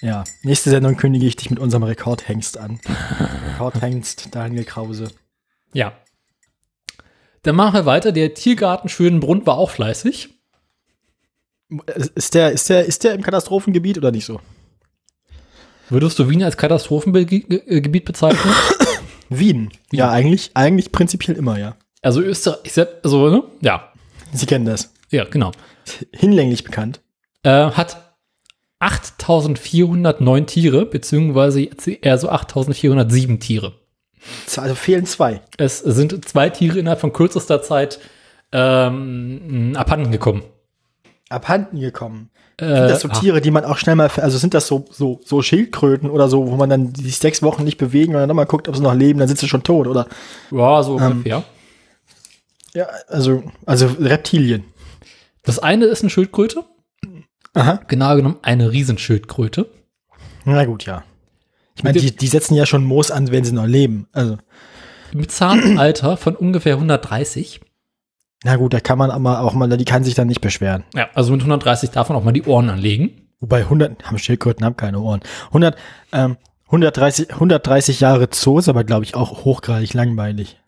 ja, 0.00 0.24
nächste 0.42 0.70
Sendung 0.70 0.96
kündige 0.96 1.26
ich 1.26 1.36
dich 1.36 1.50
mit 1.50 1.58
unserem 1.58 1.82
Rekordhengst 1.82 2.56
an. 2.56 2.80
Rekordhengst, 3.52 4.34
Daniel 4.34 4.64
Krause. 4.64 5.10
Ja. 5.72 5.92
Dann 7.42 7.56
machen 7.56 7.74
wir 7.74 7.86
weiter. 7.86 8.12
Der 8.12 8.34
Tiergarten 8.34 8.88
Schönbrunn 8.88 9.46
war 9.46 9.56
auch 9.56 9.70
fleißig. 9.70 10.30
Ist 12.14 12.34
der, 12.34 12.50
ist 12.50 12.68
der, 12.68 12.84
ist 12.84 13.04
der 13.04 13.14
im 13.14 13.22
Katastrophengebiet 13.22 13.98
oder 13.98 14.10
nicht 14.10 14.24
so? 14.24 14.40
Würdest 15.88 16.18
du 16.18 16.28
Wien 16.28 16.42
als 16.42 16.56
Katastrophengebiet 16.56 18.04
bezeichnen? 18.04 18.54
Wien. 19.28 19.70
Ja, 19.92 20.10
eigentlich, 20.10 20.50
eigentlich 20.54 20.92
prinzipiell 20.92 21.36
immer, 21.36 21.58
ja. 21.58 21.76
Also 22.02 22.20
Österreich, 22.20 22.88
also, 23.02 23.28
ne? 23.28 23.42
Ja. 23.60 23.92
Sie 24.32 24.46
kennen 24.46 24.64
das. 24.64 24.92
Ja, 25.10 25.24
genau. 25.24 25.52
Hinlänglich 26.12 26.64
bekannt. 26.64 27.00
Äh, 27.42 27.70
hat 27.70 28.14
8409 28.78 30.46
Tiere, 30.46 30.86
beziehungsweise 30.86 31.62
eher 31.62 32.18
so 32.18 32.28
8407 32.28 33.40
Tiere. 33.40 33.79
Also 34.56 34.74
fehlen 34.74 35.06
zwei. 35.06 35.40
Es 35.56 35.78
sind 35.78 36.28
zwei 36.28 36.50
Tiere 36.50 36.78
innerhalb 36.78 37.00
von 37.00 37.12
kürzester 37.12 37.62
Zeit 37.62 37.98
ähm, 38.52 39.72
abhanden 39.76 40.12
gekommen. 40.12 40.42
Abhanden 41.28 41.78
gekommen. 41.80 42.30
Äh, 42.56 42.64
Sind 42.66 42.90
das 42.90 43.00
so 43.00 43.08
Tiere, 43.08 43.40
die 43.40 43.50
man 43.52 43.64
auch 43.64 43.78
schnell 43.78 43.94
mal, 43.96 44.10
also 44.16 44.36
sind 44.36 44.52
das 44.52 44.66
so, 44.66 44.84
so, 44.90 45.20
so 45.24 45.40
Schildkröten 45.42 46.10
oder 46.10 46.28
so, 46.28 46.48
wo 46.50 46.56
man 46.56 46.68
dann 46.68 46.94
sich 46.94 47.16
sechs 47.18 47.42
Wochen 47.42 47.64
nicht 47.64 47.78
bewegen 47.78 48.14
und 48.14 48.20
dann 48.20 48.28
nochmal 48.28 48.46
guckt, 48.46 48.68
ob 48.68 48.76
sie 48.76 48.82
noch 48.82 48.94
leben, 48.94 49.18
dann 49.20 49.28
sind 49.28 49.38
sie 49.38 49.48
schon 49.48 49.62
tot, 49.62 49.86
oder? 49.86 50.06
ja, 50.50 50.82
so 50.82 50.98
Ähm. 50.98 51.06
ungefähr. 51.12 51.44
Ja, 52.74 52.86
also, 53.08 53.42
also 53.66 53.86
Reptilien. 53.98 54.64
Das 55.42 55.58
eine 55.58 55.86
ist 55.86 56.02
eine 56.02 56.10
Schildkröte, 56.10 56.64
Aha. 57.54 57.80
genau 57.88 58.14
genommen 58.16 58.36
eine 58.42 58.70
Riesenschildkröte. 58.70 59.70
Na 60.44 60.64
gut, 60.64 60.84
ja. 60.84 61.04
Ich 61.76 61.84
meine, 61.84 61.98
die, 61.98 62.14
die 62.14 62.26
setzen 62.26 62.54
ja 62.54 62.66
schon 62.66 62.84
Moos 62.84 63.10
an, 63.10 63.30
wenn 63.30 63.44
sie 63.44 63.52
noch 63.52 63.66
leben. 63.66 64.06
Also, 64.12 64.38
Im 65.12 65.28
zarten 65.28 65.78
Alter 65.78 66.16
von 66.16 66.36
ungefähr 66.36 66.74
130. 66.74 67.60
na 68.44 68.56
gut, 68.56 68.74
da 68.74 68.80
kann 68.80 68.98
man 68.98 69.10
aber 69.10 69.40
auch 69.40 69.54
mal, 69.54 69.68
die 69.68 69.84
kann 69.84 70.04
sich 70.04 70.14
dann 70.14 70.28
nicht 70.28 70.40
beschweren. 70.40 70.84
Ja, 70.94 71.08
also 71.14 71.32
mit 71.32 71.40
130 71.40 71.90
darf 71.90 72.08
man 72.08 72.18
auch 72.18 72.24
mal 72.24 72.32
die 72.32 72.44
Ohren 72.44 72.68
anlegen. 72.68 73.28
Wobei 73.40 73.60
100, 73.60 74.04
haben 74.04 74.18
Schildkröten 74.18 74.64
haben 74.64 74.76
keine 74.76 75.00
Ohren. 75.00 75.20
100, 75.46 75.76
ähm, 76.12 76.36
130, 76.66 77.32
130 77.32 78.00
Jahre 78.00 78.28
Zoo 78.30 78.58
ist 78.58 78.68
aber, 78.68 78.84
glaube 78.84 79.04
ich, 79.04 79.14
auch 79.14 79.44
hochgradig 79.44 79.94
langweilig. 79.94 80.60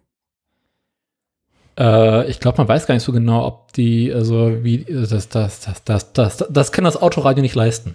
Äh, 1.78 2.28
ich 2.28 2.40
glaube, 2.40 2.58
man 2.58 2.68
weiß 2.68 2.86
gar 2.86 2.94
nicht 2.94 3.04
so 3.04 3.12
genau, 3.12 3.46
ob 3.46 3.72
die, 3.72 4.12
also 4.12 4.64
wie, 4.64 4.84
das, 4.84 5.28
das, 5.28 5.60
das, 5.60 5.84
das, 5.84 6.12
das, 6.12 6.44
das 6.50 6.72
kann 6.72 6.84
das 6.84 7.00
Autoradio 7.00 7.42
nicht 7.42 7.54
leisten. 7.54 7.94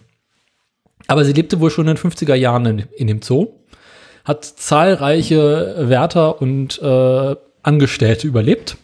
Aber 1.07 1.23
sie 1.25 1.33
lebte 1.33 1.59
wohl 1.59 1.71
schon 1.71 1.87
in 1.87 1.95
den 1.95 2.11
50er 2.11 2.35
Jahren 2.35 2.65
in, 2.65 2.79
in 2.97 3.07
dem 3.07 3.21
Zoo, 3.21 3.47
hat 4.25 4.43
zahlreiche 4.45 5.75
Wärter 5.89 6.41
und 6.41 6.81
äh, 6.81 7.35
Angestellte 7.63 8.27
überlebt 8.27 8.77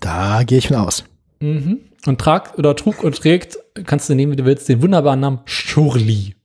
Da 0.00 0.42
gehe 0.44 0.58
ich 0.58 0.68
von 0.68 0.76
aus. 0.76 1.04
mhm. 1.40 1.80
und 2.06 2.20
trag 2.20 2.56
oder 2.58 2.74
trug 2.76 3.02
und 3.02 3.16
trägt, 3.16 3.58
kannst 3.84 4.08
du 4.08 4.14
nehmen, 4.14 4.32
wie 4.32 4.36
du 4.36 4.44
willst, 4.44 4.68
den 4.68 4.82
wunderbaren 4.82 5.20
Namen 5.20 5.40
Schurli. 5.44 6.36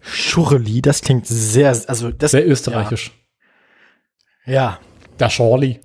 Schurli, 0.00 0.82
das 0.82 1.02
klingt 1.02 1.26
sehr, 1.26 1.70
also 1.86 2.10
das, 2.10 2.32
Sehr 2.32 2.46
österreichisch. 2.48 3.12
ja. 4.46 4.78
Der 5.18 5.28
Schorli. 5.28 5.80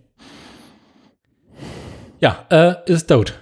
Ja, 2.21 2.45
äh, 2.49 2.75
ist 2.91 3.07
tot. 3.07 3.37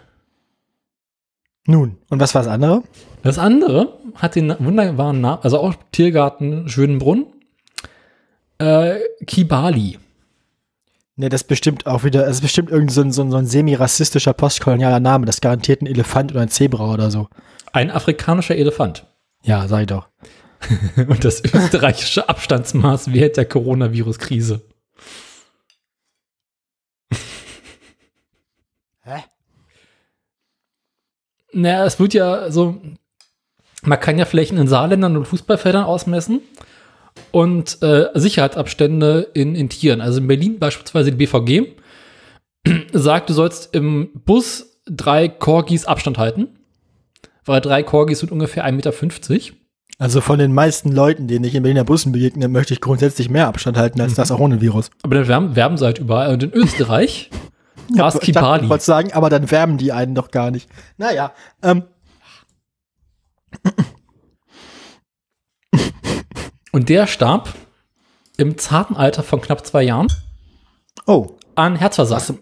Nun, 1.68 1.98
und 2.10 2.20
was 2.20 2.34
war 2.34 2.42
das 2.42 2.52
andere? 2.52 2.84
Das 3.24 3.40
andere 3.40 3.98
hat 4.16 4.36
den 4.36 4.54
wunderbaren 4.60 5.22
Namen, 5.22 5.42
also 5.42 5.58
auch 5.60 5.74
Tiergarten 5.94 6.68
Schönbrunn, 6.68 7.26
äh, 8.58 9.00
Kibali. 9.26 9.98
Ne, 11.16 11.30
das 11.30 11.44
ist 11.44 11.48
bestimmt 11.48 11.88
auch 11.88 12.04
wieder, 12.04 12.28
es 12.28 12.38
ist 12.38 12.42
bestimmt 12.42 12.70
irgend 12.70 12.92
so 12.92 13.02
ein, 13.02 13.14
so 13.14 13.22
ein, 13.22 13.32
so 13.32 13.38
ein 13.38 13.46
semi-rassistischer 13.48 14.34
postkolonialer 14.34 15.00
Name, 15.00 15.26
das 15.26 15.40
garantiert 15.40 15.82
ein 15.82 15.88
Elefant 15.88 16.34
oder 16.34 16.42
ein 16.42 16.50
Zebra 16.50 16.92
oder 16.92 17.12
so. 17.12 17.30
Ein 17.72 17.92
afrikanischer 17.92 18.58
Elefant. 18.58 19.06
Ja, 19.44 19.68
sag 19.70 19.82
ich 19.82 19.88
doch. 19.88 20.10
Und 20.98 21.24
das 21.24 21.44
österreichische 21.44 22.28
Abstandsmaß 22.28 23.14
während 23.14 23.38
der 23.38 23.46
Coronavirus-Krise. 23.46 24.62
Hä? 29.04 29.24
Naja, 31.54 31.86
es 31.86 32.00
wird 32.00 32.14
ja 32.14 32.52
so, 32.52 32.82
man 33.88 34.00
kann 34.00 34.18
ja 34.18 34.26
Flächen 34.26 34.58
in 34.58 34.68
Saarländern 34.68 35.18
und 35.18 35.26
Fußballfeldern 35.26 35.84
ausmessen 35.84 36.42
und 37.32 37.82
äh, 37.82 38.08
Sicherheitsabstände 38.14 39.28
in, 39.34 39.56
in 39.56 39.70
Tieren. 39.70 40.02
Also 40.02 40.20
in 40.20 40.28
Berlin 40.28 40.60
beispielsweise 40.60 41.12
die 41.12 41.18
BVG 41.18 41.76
sagt, 42.94 43.30
du 43.30 43.34
sollst 43.34 43.74
im 43.76 44.10
Bus 44.26 44.80
drei 44.86 45.28
Corgis 45.28 45.86
Abstand 45.86 46.18
halten, 46.18 46.48
weil 47.46 47.62
drei 47.62 47.84
Corgis 47.84 48.20
sind 48.20 48.32
ungefähr 48.32 48.66
1,50 48.66 48.72
Meter. 48.72 49.58
Also 50.00 50.22
von 50.22 50.40
den 50.40 50.54
meisten 50.54 50.92
Leuten, 50.92 51.28
denen 51.28 51.46
ich 51.46 51.56
in 51.56 51.64
Berliner 51.64 51.84
Bussen 51.84 52.12
begegne, 52.12 52.48
möchte 52.48 52.74
ich 52.74 52.82
grundsätzlich 52.82 53.30
mehr 53.30 53.48
Abstand 53.48 53.78
halten 53.78 54.02
als 54.02 54.16
das 54.16 54.32
auch 54.32 54.40
ohne 54.40 54.60
Virus. 54.60 54.90
Aber 55.04 55.16
dann 55.16 55.28
werben, 55.28 55.56
werben 55.56 55.78
sie 55.78 55.86
halt 55.86 56.00
überall. 56.00 56.34
Und 56.34 56.44
in 56.44 56.52
Österreich 56.52 57.30
ich 57.90 57.96
dachte, 57.98 58.20
Kibali. 58.20 58.64
ich 58.64 58.70
wollte 58.70 58.84
sagen, 58.84 59.14
aber 59.14 59.30
dann 59.30 59.50
wärmen 59.52 59.78
die 59.78 59.92
einen 59.92 60.16
doch 60.16 60.32
gar 60.32 60.52
nicht. 60.52 60.70
Naja, 60.98 61.34
ähm, 61.62 61.84
Und 66.72 66.90
der 66.90 67.08
starb 67.08 67.54
im 68.38 68.58
zarten 68.58 68.96
Alter 68.96 69.24
von 69.24 69.42
knapp 69.42 69.66
zwei 69.66 69.84
Jahren 69.84 70.08
oh, 71.06 71.38
an 71.56 71.76
Herzversagen. 71.76 72.40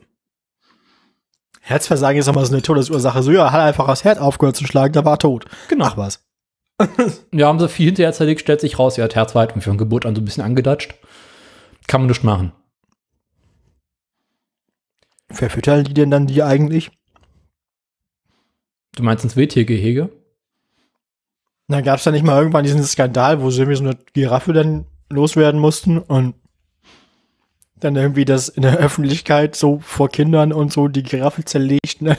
Herzversagen 1.59 2.19
ist 2.19 2.27
aber 2.27 2.45
so 2.45 2.53
eine 2.53 2.61
Todesursache. 2.61 3.23
So, 3.23 3.31
ja, 3.31 3.51
hat 3.51 3.61
einfach 3.61 3.87
das 3.87 4.03
Herz 4.03 4.19
aufgehört 4.19 4.55
zu 4.55 4.65
schlagen, 4.65 4.93
da 4.93 5.05
war 5.05 5.13
er 5.15 5.19
tot. 5.19 5.45
Genau. 5.67 5.85
Ach 5.85 5.97
was. 5.97 6.25
Ja, 7.31 7.47
haben 7.47 7.59
sie 7.59 7.69
viel 7.69 7.87
hinterher 7.87 8.13
zerlegt, 8.13 8.41
stellt 8.41 8.61
sich 8.61 8.79
raus, 8.79 8.97
ja, 8.97 9.03
hat 9.03 9.15
Herz 9.15 9.35
war 9.35 9.47
halt 9.47 9.63
von 9.63 9.77
Geburt 9.77 10.05
an 10.05 10.15
so 10.15 10.21
ein 10.21 10.25
bisschen 10.25 10.43
angedatscht. 10.43 10.95
Kann 11.87 12.01
man 12.01 12.07
nicht 12.07 12.23
machen. 12.23 12.53
verfüttern 15.29 15.83
die 15.83 15.93
denn 15.93 16.11
dann 16.11 16.27
die 16.27 16.41
eigentlich? 16.41 16.91
Du 18.95 19.03
meinst 19.03 19.23
ins 19.23 19.35
Wildtiergehege? 19.35 20.09
Na, 21.71 21.79
gab 21.79 21.99
es 21.99 22.03
da 22.03 22.11
nicht 22.11 22.25
mal 22.25 22.37
irgendwann 22.37 22.65
diesen 22.65 22.83
Skandal, 22.83 23.41
wo 23.41 23.49
sie 23.49 23.61
irgendwie 23.61 23.77
so 23.77 23.85
eine 23.85 23.97
Giraffe 24.11 24.51
dann 24.51 24.83
loswerden 25.07 25.57
mussten 25.57 25.99
und 25.99 26.33
dann 27.79 27.95
irgendwie 27.95 28.25
das 28.25 28.49
in 28.49 28.63
der 28.63 28.75
Öffentlichkeit 28.75 29.55
so 29.55 29.79
vor 29.79 30.09
Kindern 30.09 30.51
und 30.51 30.73
so 30.73 30.89
die 30.89 31.01
Giraffe 31.01 31.45
zerlegt 31.45 32.01
ne? 32.01 32.17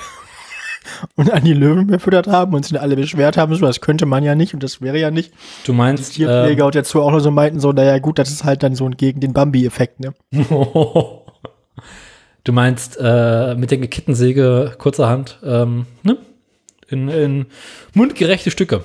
und 1.17 1.31
an 1.31 1.45
die 1.45 1.53
Löwen 1.53 1.91
verfüttert 1.91 2.29
haben 2.29 2.55
und 2.55 2.65
sich 2.65 2.73
dann 2.73 2.81
alle 2.81 2.97
beschwert 2.97 3.37
haben, 3.37 3.55
so 3.55 3.67
das 3.67 3.83
könnte 3.83 4.07
man 4.07 4.25
ja 4.25 4.35
nicht 4.35 4.55
und 4.55 4.63
das 4.63 4.81
wäre 4.81 4.99
ja 4.99 5.11
nicht. 5.11 5.35
Du 5.67 5.75
meinst, 5.75 6.15
Tierpfleger 6.15 6.65
und 6.65 6.75
dazu 6.75 7.03
auch 7.03 7.11
noch 7.11 7.21
so 7.21 7.31
meinten 7.31 7.61
so, 7.61 7.73
naja 7.73 7.99
gut, 7.99 8.19
das 8.19 8.31
ist 8.31 8.45
halt 8.45 8.63
dann 8.63 8.75
so 8.75 8.89
gegen 8.89 9.21
den 9.21 9.35
Bambi-Effekt, 9.35 10.01
ne? 10.01 10.15
du 12.45 12.53
meinst 12.53 12.97
äh, 12.99 13.55
mit 13.55 13.71
der 13.71 13.87
Kettensäge 13.87 14.77
kurzerhand 14.79 15.41
ähm, 15.45 15.85
ne? 16.03 16.17
in, 16.89 17.11
in 17.11 17.47
mundgerechte 17.93 18.51
Stücke 18.51 18.83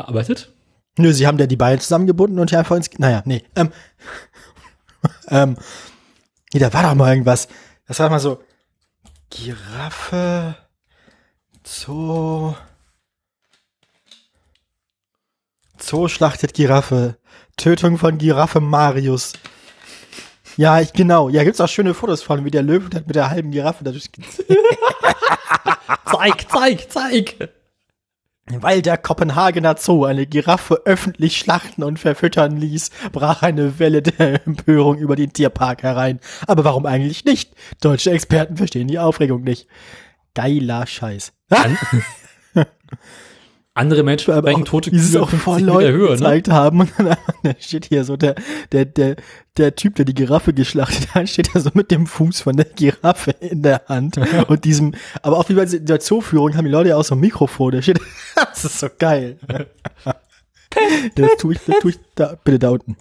verarbeitet? 0.00 0.52
Nö, 0.96 1.12
sie 1.12 1.26
haben 1.26 1.38
ja 1.38 1.46
die 1.46 1.56
Beine 1.56 1.78
zusammengebunden 1.78 2.38
und 2.38 2.50
hier 2.50 2.58
einfach 2.58 2.76
ins, 2.76 2.90
naja, 2.98 3.22
nee, 3.24 3.42
ähm, 3.54 3.70
ähm, 5.28 5.56
nee, 6.52 6.60
da 6.60 6.72
war 6.72 6.82
doch 6.82 6.94
mal 6.94 7.10
irgendwas, 7.10 7.48
das 7.86 7.98
war 7.98 8.10
mal 8.10 8.18
so, 8.18 8.42
Giraffe, 9.30 10.56
Zoo, 11.64 12.54
Zoo 15.78 16.08
schlachtet 16.08 16.54
Giraffe, 16.54 17.16
Tötung 17.56 17.98
von 17.98 18.18
Giraffe 18.18 18.60
Marius. 18.60 19.34
Ja, 20.56 20.80
ich, 20.80 20.92
genau. 20.92 21.28
Ja, 21.28 21.44
gibt's 21.44 21.60
auch 21.60 21.68
schöne 21.68 21.94
Fotos 21.94 22.22
von, 22.22 22.44
wie 22.44 22.50
der 22.50 22.62
Löwe 22.62 22.90
mit 23.06 23.14
der 23.14 23.30
halben 23.30 23.50
Giraffe 23.50 23.84
dadurch. 23.84 24.10
zeig, 26.10 26.50
zeig, 26.50 26.90
zeig! 26.90 27.59
Weil 28.58 28.82
der 28.82 28.98
Kopenhagener 28.98 29.76
Zoo 29.78 30.04
eine 30.04 30.26
Giraffe 30.26 30.82
öffentlich 30.84 31.38
schlachten 31.38 31.82
und 31.82 31.98
verfüttern 31.98 32.56
ließ, 32.56 32.90
brach 33.12 33.42
eine 33.42 33.78
Welle 33.78 34.02
der 34.02 34.46
Empörung 34.46 34.98
über 34.98 35.16
den 35.16 35.32
Tierpark 35.32 35.82
herein. 35.82 36.20
Aber 36.46 36.64
warum 36.64 36.86
eigentlich 36.86 37.24
nicht? 37.24 37.54
Deutsche 37.80 38.10
Experten 38.10 38.56
verstehen 38.56 38.88
die 38.88 38.98
Aufregung 38.98 39.42
nicht. 39.42 39.68
Geiler 40.34 40.86
Scheiß. 40.86 41.32
An 43.80 43.86
andere 43.86 44.02
Menschen 44.02 44.34
Aber 44.34 44.50
sprechen 44.50 44.66
tote 44.66 44.92
wie 44.92 44.98
sie 44.98 45.06
es 45.06 45.12
Kühe 45.12 45.22
auch 45.22 45.30
vor 45.30 45.54
50 45.54 45.64
Meter 45.64 45.72
Leuten 45.72 45.96
Höhe, 45.96 46.10
ne? 46.10 46.16
gezeigt 46.16 46.48
haben. 46.50 46.80
Und 46.80 46.92
dann 46.98 47.06
da 47.42 47.54
steht 47.58 47.86
hier 47.86 48.04
so 48.04 48.18
der, 48.18 48.34
der, 48.72 48.84
der, 48.84 49.16
der 49.56 49.74
Typ, 49.74 49.94
der 49.94 50.04
die 50.04 50.12
Giraffe 50.12 50.52
geschlachtet 50.52 51.14
hat, 51.14 51.30
steht 51.30 51.54
da 51.54 51.60
so 51.60 51.70
mit 51.72 51.90
dem 51.90 52.06
Fuß 52.06 52.42
von 52.42 52.56
der 52.56 52.66
Giraffe 52.66 53.30
in 53.40 53.62
der 53.62 53.82
Hand 53.88 54.18
und 54.48 54.64
diesem, 54.66 54.94
aber 55.22 55.38
auch 55.38 55.48
wie 55.48 55.54
bei 55.54 55.64
der 55.64 55.98
Zooführung 55.98 56.56
haben 56.56 56.66
die 56.66 56.70
Leute 56.70 56.90
ja 56.90 56.96
auch 56.96 57.04
so 57.04 57.14
ein 57.14 57.20
Mikrofon, 57.20 57.72
der 57.72 57.80
steht, 57.82 58.00
das 58.34 58.66
ist 58.66 58.80
so 58.80 58.88
geil. 58.98 59.38
das 61.14 61.30
tue 61.38 61.54
ich, 61.54 61.60
das 61.66 61.78
tue 61.80 61.92
ich 61.92 62.00
da, 62.14 62.36
bitte 62.44 62.58
da 62.58 62.70
unten. 62.70 62.96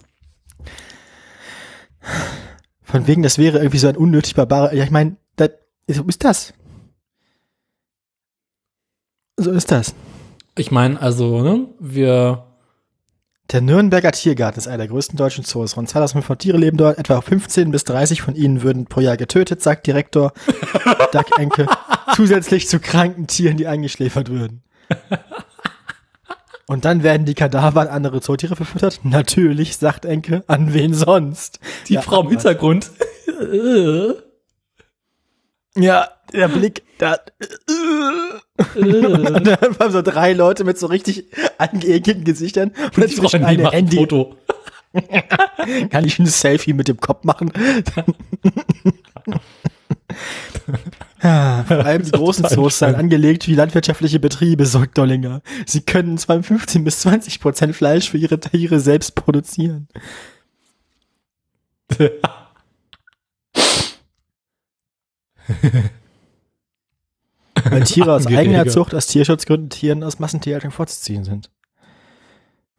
Von 2.83 3.05
wegen, 3.05 3.21
das 3.21 3.37
wäre 3.37 3.57
irgendwie 3.57 3.79
so 3.79 3.89
ein 3.89 3.97
unnötig 3.97 4.33
barbarer, 4.33 4.73
ja, 4.73 4.85
ich 4.85 4.91
meine, 4.91 5.17
das, 5.35 5.49
so 5.89 6.03
ist 6.05 6.23
das. 6.23 6.53
So 9.35 9.51
ist 9.51 9.71
das. 9.71 9.93
Ich 10.57 10.71
meine, 10.71 11.01
also, 11.01 11.41
ne, 11.41 11.67
wir, 11.79 12.45
Der 13.51 13.61
Nürnberger 13.61 14.11
Tiergarten 14.11 14.59
ist 14.59 14.67
einer 14.67 14.77
der 14.79 14.87
größten 14.89 15.17
deutschen 15.17 15.43
Zoos. 15.43 15.75
Rund 15.75 15.89
2500 15.89 16.39
Tiere 16.41 16.57
leben 16.57 16.77
dort. 16.77 16.97
Etwa 16.97 17.21
15 17.21 17.71
bis 17.71 17.83
30 17.85 18.21
von 18.21 18.35
ihnen 18.35 18.61
würden 18.61 18.85
pro 18.85 18.99
Jahr 18.99 19.17
getötet, 19.17 19.61
sagt 19.63 19.87
Direktor 19.87 20.33
Doug 21.11 21.25
Enke. 21.37 21.65
Zusätzlich 22.15 22.67
zu 22.67 22.79
kranken 22.79 23.27
Tieren, 23.27 23.57
die 23.57 23.67
eingeschläfert 23.67 24.29
würden. 24.29 24.63
Und 26.67 26.85
dann 26.85 27.01
werden 27.01 27.25
die 27.25 27.33
Kadaver 27.33 27.81
an 27.81 27.87
andere 27.87 28.21
Zootiere 28.21 28.55
verfüttert? 28.55 28.99
Natürlich, 29.03 29.77
sagt 29.77 30.05
Enke. 30.05 30.43
An 30.45 30.73
wen 30.73 30.93
sonst? 30.93 31.59
die 31.87 31.95
Ja, 31.95 32.01
Frau 32.01 32.21
im 32.21 32.29
Hintergrund. 32.29 32.91
Ja, 35.79 36.09
der 36.33 36.47
Blick, 36.47 36.83
da. 36.97 37.17
Und 38.75 39.47
dann 39.47 39.79
waren 39.79 39.91
so 39.91 40.01
drei 40.01 40.33
Leute 40.33 40.63
mit 40.63 40.77
so 40.77 40.87
richtig 40.87 41.25
angeekelten 41.57 42.23
Gesichtern. 42.23 42.71
Und 42.95 42.97
dazwischen 42.97 43.41
Freundin 43.41 43.65
eine 43.65 43.71
Handy. 43.71 43.97
Foto. 43.97 44.35
Kann 45.89 46.05
ich 46.05 46.19
ein 46.19 46.25
Selfie 46.25 46.73
mit 46.73 46.87
dem 46.87 46.99
Kopf 46.99 47.23
machen? 47.23 47.51
ja, 51.23 51.63
vor 51.67 51.85
allem 51.85 52.03
die 52.03 52.11
großen 52.11 52.47
Zoos 52.49 52.79
seien 52.79 52.95
angelegt 52.95 53.47
wie 53.47 53.53
landwirtschaftliche 53.55 54.19
Betriebe, 54.19 54.65
sagt 54.65 54.97
Dollinger. 54.97 55.41
Sie 55.65 55.81
können 55.81 56.17
zwar 56.17 56.41
15 56.41 56.83
bis 56.83 57.01
20 57.01 57.39
Prozent 57.39 57.75
Fleisch 57.75 58.09
für 58.09 58.17
ihre 58.17 58.39
Tiere 58.39 58.79
selbst 58.79 59.13
produzieren. 59.13 59.87
Weil 67.63 67.83
Tiere 67.85 68.13
aus 68.13 68.27
eigener 68.27 68.67
Zucht 68.67 68.93
aus 68.93 69.07
Tierschutzgründen 69.07 69.69
Tieren 69.69 70.03
aus 70.03 70.19
Massentierhaltung 70.19 70.71
vorzuziehen 70.71 71.23
sind. 71.23 71.49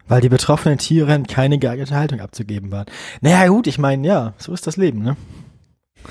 Weil 0.07 0.21
die 0.21 0.29
betroffenen 0.29 0.79
Tiere 0.79 1.15
in 1.15 1.27
keine 1.27 1.59
geeignete 1.59 1.95
Haltung 1.95 2.21
abzugeben 2.21 2.73
waren. 2.73 2.87
Naja, 3.21 3.47
gut, 3.49 3.67
ich 3.67 3.79
meine, 3.79 4.07
ja, 4.07 4.35
so 4.39 4.53
ist 4.53 4.67
das 4.67 4.77
Leben, 4.77 5.03
ne? 5.03 5.17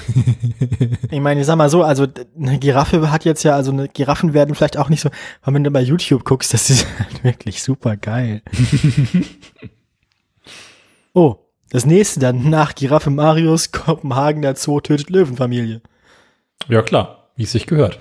ich 1.11 1.19
meine, 1.19 1.41
ich 1.41 1.47
sag 1.47 1.55
mal 1.55 1.69
so, 1.69 1.83
also 1.83 2.05
eine 2.39 2.59
Giraffe 2.59 3.11
hat 3.11 3.25
jetzt 3.25 3.43
ja, 3.43 3.55
also 3.55 3.71
eine 3.71 3.87
Giraffen 3.89 4.33
werden 4.33 4.55
vielleicht 4.55 4.77
auch 4.77 4.89
nicht 4.89 5.01
so, 5.01 5.09
wenn 5.45 5.63
du 5.63 5.71
bei 5.71 5.81
YouTube 5.81 6.25
guckst, 6.25 6.53
das 6.53 6.69
ist 6.69 6.85
halt 6.99 7.23
wirklich 7.23 7.63
super 7.63 7.97
geil. 7.97 8.41
oh, 11.13 11.37
das 11.71 11.85
nächste 11.85 12.19
dann 12.19 12.49
nach 12.49 12.75
Giraffe 12.75 13.09
Marius, 13.09 13.71
Kopenhagener 13.71 14.55
Zoo 14.55 14.79
tötet 14.79 15.09
Löwenfamilie. 15.09 15.81
Ja, 16.67 16.81
klar, 16.81 17.29
wie 17.35 17.43
es 17.43 17.51
sich 17.51 17.67
gehört. 17.67 17.99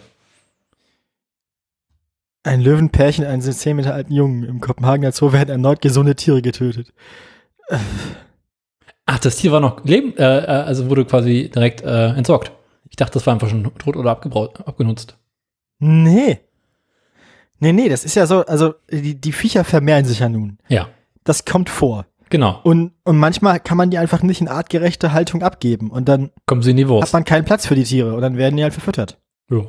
Ein 2.42 2.60
Löwenpärchen, 2.60 3.24
einen 3.26 3.42
10 3.42 3.76
Meter 3.76 3.94
alten 3.94 4.12
Jungen 4.12 4.42
im 4.44 4.60
Kopenhagener 4.60 5.12
Zoo 5.12 5.32
werden 5.32 5.50
erneut 5.50 5.80
gesunde 5.80 6.14
Tiere 6.16 6.40
getötet. 6.40 6.92
Ach, 9.06 9.18
das 9.18 9.36
Tier 9.36 9.52
war 9.52 9.60
noch 9.60 9.84
leben, 9.84 10.16
äh, 10.16 10.38
äh, 10.38 10.46
also 10.46 10.88
wurde 10.88 11.04
quasi 11.04 11.50
direkt 11.54 11.82
äh, 11.82 12.08
entsorgt. 12.10 12.52
Ich 12.90 12.96
dachte, 12.96 13.14
das 13.14 13.26
war 13.26 13.34
einfach 13.34 13.48
schon 13.48 13.64
tot 13.78 13.96
oder 13.96 14.10
abgenutzt. 14.10 15.16
Nee. 15.78 16.40
Nee, 17.60 17.72
nee, 17.72 17.88
das 17.88 18.04
ist 18.04 18.14
ja 18.14 18.26
so, 18.26 18.44
also 18.46 18.74
die, 18.90 19.20
die 19.20 19.32
Viecher 19.32 19.64
vermehren 19.64 20.04
sich 20.04 20.20
ja 20.20 20.28
nun. 20.28 20.58
Ja, 20.68 20.88
Das 21.24 21.44
kommt 21.44 21.68
vor. 21.68 22.06
Genau. 22.30 22.60
Und, 22.62 22.92
und 23.04 23.16
manchmal 23.18 23.60
kann 23.60 23.76
man 23.76 23.90
die 23.90 23.98
einfach 23.98 24.22
nicht 24.22 24.40
in 24.40 24.48
artgerechte 24.48 25.12
Haltung 25.12 25.42
abgeben. 25.42 25.90
Und 25.90 26.08
dann 26.08 26.30
Kommen 26.46 26.62
sie 26.62 26.70
in 26.72 26.76
die 26.76 26.84
hat 26.84 26.90
Wurst. 26.90 27.12
man 27.12 27.24
keinen 27.24 27.44
Platz 27.44 27.66
für 27.66 27.74
die 27.74 27.84
Tiere. 27.84 28.14
Und 28.14 28.22
dann 28.22 28.36
werden 28.36 28.56
die 28.56 28.62
halt 28.62 28.74
verfüttert. 28.74 29.18
Ja. 29.50 29.62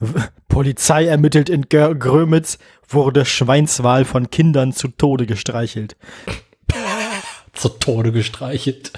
Polizei 0.48 1.06
ermittelt 1.06 1.48
in 1.48 1.68
Gr 1.68 1.94
Grömitz, 1.94 2.58
wurde 2.88 3.24
Schweinswal 3.24 4.04
von 4.04 4.30
Kindern 4.30 4.72
zu 4.72 4.88
Tode 4.88 5.26
gestreichelt. 5.26 5.96
Zu 7.54 7.70
Tode 7.70 8.12
gestreichelt. 8.12 8.92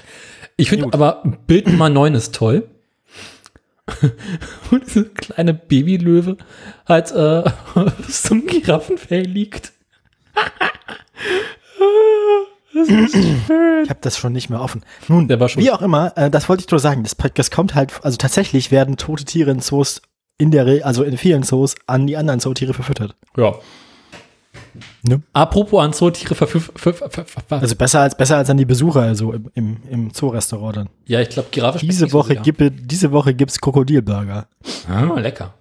Ich 0.55 0.69
finde 0.69 0.89
aber 0.91 1.23
Bild 1.47 1.67
Nummer 1.67 1.89
9 1.89 2.13
ist 2.13 2.35
toll. 2.35 2.69
Und 4.71 4.85
diese 4.85 5.05
kleine 5.05 5.53
Babylöwe 5.55 6.37
halt 6.87 7.11
äh, 7.11 7.43
einem 8.29 8.45
Giraffenfell 8.45 9.25
liegt. 9.25 9.73
Ich 12.73 13.89
habe 13.89 13.99
das 14.01 14.17
schon 14.17 14.33
nicht 14.33 14.49
mehr 14.49 14.61
offen. 14.61 14.83
Nun, 15.07 15.27
wie 15.29 15.71
auch 15.71 15.81
immer, 15.81 16.13
äh, 16.17 16.29
das 16.29 16.47
wollte 16.49 16.63
ich 16.65 16.71
nur 16.71 16.79
sagen. 16.79 17.03
Das, 17.03 17.15
das 17.33 17.51
kommt 17.51 17.75
halt, 17.75 17.93
also 18.03 18.17
tatsächlich 18.17 18.71
werden 18.71 18.97
tote 18.97 19.25
Tiere 19.25 19.51
in 19.51 19.59
Zoos 19.59 20.01
in 20.37 20.51
der, 20.51 20.65
Re 20.65 20.81
also 20.85 21.03
in 21.03 21.17
vielen 21.17 21.43
Zoos 21.43 21.75
an 21.87 22.07
die 22.07 22.17
anderen 22.17 22.39
Zootiere 22.39 22.73
verfüttert. 22.73 23.15
Ja. 23.37 23.53
Ne? 25.03 25.21
Apropos 25.33 25.83
an 25.83 25.93
Zootiere 25.93 26.35
verfüff, 26.35 26.71
ver, 26.75 26.93
ver, 26.93 27.09
ver, 27.09 27.25
ver, 27.25 27.61
Also 27.61 27.75
besser 27.75 28.01
als 28.01 28.15
besser 28.15 28.37
als 28.37 28.49
an 28.49 28.57
die 28.57 28.65
Besucher, 28.65 29.01
also 29.01 29.33
im, 29.33 29.49
im, 29.53 29.77
im 29.89 30.11
Zoo-Restaurant 30.13 30.77
dann. 30.77 30.89
Ja, 31.05 31.19
ich 31.21 31.29
glaube, 31.29 31.49
Giraffe 31.51 31.79
Diese 31.79 32.07
so 32.07 32.13
Woche, 32.13 32.33
sehr. 32.33 32.41
gibt, 32.41 32.61
diese 32.91 33.11
Woche 33.11 33.33
gibt's 33.33 33.59
Krokodilburger 33.59 34.47
Ah, 34.89 35.19
lecker. 35.19 35.53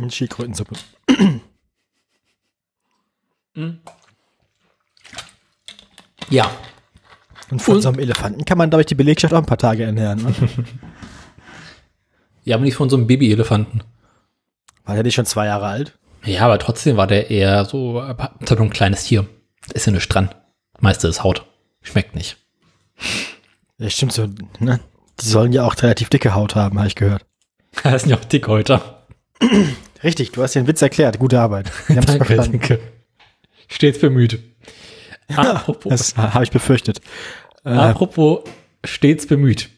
und 0.00 0.12
Schildkrötensuppe. 0.12 0.74
Ja. 6.30 6.50
Und 7.50 7.60
von 7.60 7.76
Und- 7.76 7.82
so 7.82 7.88
einem 7.88 7.98
Elefanten 7.98 8.44
kann 8.44 8.58
man, 8.58 8.70
glaube 8.70 8.82
ich, 8.82 8.86
die 8.86 8.94
Belegschaft 8.94 9.32
auch 9.34 9.38
ein 9.38 9.46
paar 9.46 9.58
Tage 9.58 9.84
ernähren. 9.84 10.22
Ne? 10.22 10.34
Ja, 12.44 12.56
aber 12.56 12.64
nicht 12.64 12.74
von 12.74 12.90
so 12.90 12.96
einem 12.96 13.06
Babyelefanten. 13.06 13.84
War 14.84 14.94
der 14.96 15.04
nicht 15.04 15.14
schon 15.14 15.26
zwei 15.26 15.46
Jahre 15.46 15.66
alt? 15.66 15.96
Ja, 16.24 16.40
aber 16.46 16.58
trotzdem 16.58 16.96
war 16.96 17.06
der 17.06 17.30
eher 17.30 17.64
so, 17.66 18.00
ist 18.00 18.08
halt 18.18 18.50
nur 18.58 18.62
ein 18.62 18.70
kleines 18.70 19.04
Tier. 19.04 19.28
Da 19.68 19.74
ist 19.74 19.86
ja 19.86 19.92
nichts 19.92 20.08
dran. 20.08 20.28
Das 20.72 20.82
meiste 20.82 21.06
ist 21.06 21.22
Haut. 21.22 21.46
Schmeckt 21.82 22.16
nicht. 22.16 22.36
Ja, 23.78 23.88
stimmt 23.90 24.12
so, 24.12 24.28
ne? 24.58 24.80
Die 25.20 25.28
sollen 25.28 25.52
ja 25.52 25.64
auch 25.64 25.80
relativ 25.80 26.08
dicke 26.08 26.34
Haut 26.34 26.56
haben, 26.56 26.78
habe 26.78 26.88
ich 26.88 26.96
gehört. 26.96 27.24
Das 27.84 28.02
sind 28.02 28.10
ja 28.10 28.16
auch 28.16 28.24
Dickhäuter. 28.24 29.06
Richtig, 30.02 30.32
du 30.32 30.42
hast 30.42 30.54
den 30.56 30.66
Witz 30.66 30.82
erklärt. 30.82 31.20
Gute 31.20 31.38
Arbeit. 31.40 31.70
Danke, 31.88 32.34
danke. 32.36 32.80
Stets 33.68 34.00
bemüht. 34.00 34.40
Apropos, 35.36 35.90
Das 35.90 36.16
habe 36.16 36.44
ich 36.44 36.50
befürchtet. 36.50 37.00
Äh, 37.64 37.70
apropos 37.70 38.40
stets 38.84 39.26
bemüht. 39.26 39.70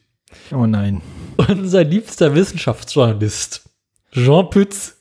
oh 0.52 0.66
nein. 0.66 1.02
Unser 1.36 1.84
liebster 1.84 2.34
Wissenschaftsjournalist, 2.34 3.68
Jean 4.12 4.48
Pütz, 4.50 4.96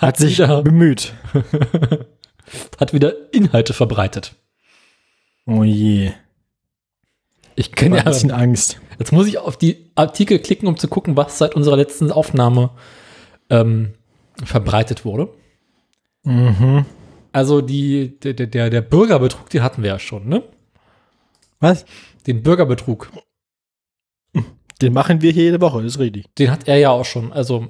Hat 0.00 0.16
sich 0.16 0.38
wieder- 0.38 0.62
bemüht. 0.62 1.12
hat 2.80 2.92
wieder 2.92 3.32
Inhalte 3.32 3.72
verbreitet. 3.72 4.34
Oh 5.46 5.64
je. 5.64 6.12
Ich 7.56 7.72
kenne 7.72 7.96
habe 7.98 8.06
ein 8.06 8.12
bisschen 8.12 8.28
ja, 8.30 8.36
Angst. 8.36 8.80
jetzt 8.98 9.12
muss 9.12 9.26
ich 9.26 9.38
auf 9.38 9.56
die 9.56 9.90
Artikel 9.94 10.38
klicken, 10.38 10.68
um 10.68 10.76
zu 10.76 10.86
gucken, 10.88 11.16
was 11.16 11.38
seit 11.38 11.54
unserer 11.54 11.76
letzten 11.76 12.12
Aufnahme 12.12 12.70
ähm, 13.50 13.94
verbreitet 14.44 15.04
wurde. 15.04 15.28
Mhm. 16.22 16.84
Also 17.32 17.60
die, 17.60 18.18
der, 18.20 18.32
der- 18.34 18.70
der, 18.70 18.80
Bürgerbetrug, 18.80 19.50
den 19.50 19.62
hatten 19.62 19.82
wir 19.82 19.90
ja 19.90 19.98
schon, 19.98 20.28
ne? 20.28 20.42
Was? 21.60 21.84
Den 22.26 22.42
Bürgerbetrug, 22.42 23.10
Den 24.80 24.92
machen 24.92 25.20
wir 25.22 25.32
hier 25.32 25.44
jede 25.44 25.60
Woche, 25.60 25.82
das 25.82 25.94
ist 25.94 25.98
richtig. 25.98 26.26
den 26.38 26.50
hat 26.50 26.68
er 26.68 26.76
ja 26.78 26.90
auch 26.90 27.04
schon. 27.04 27.32
Also, 27.32 27.68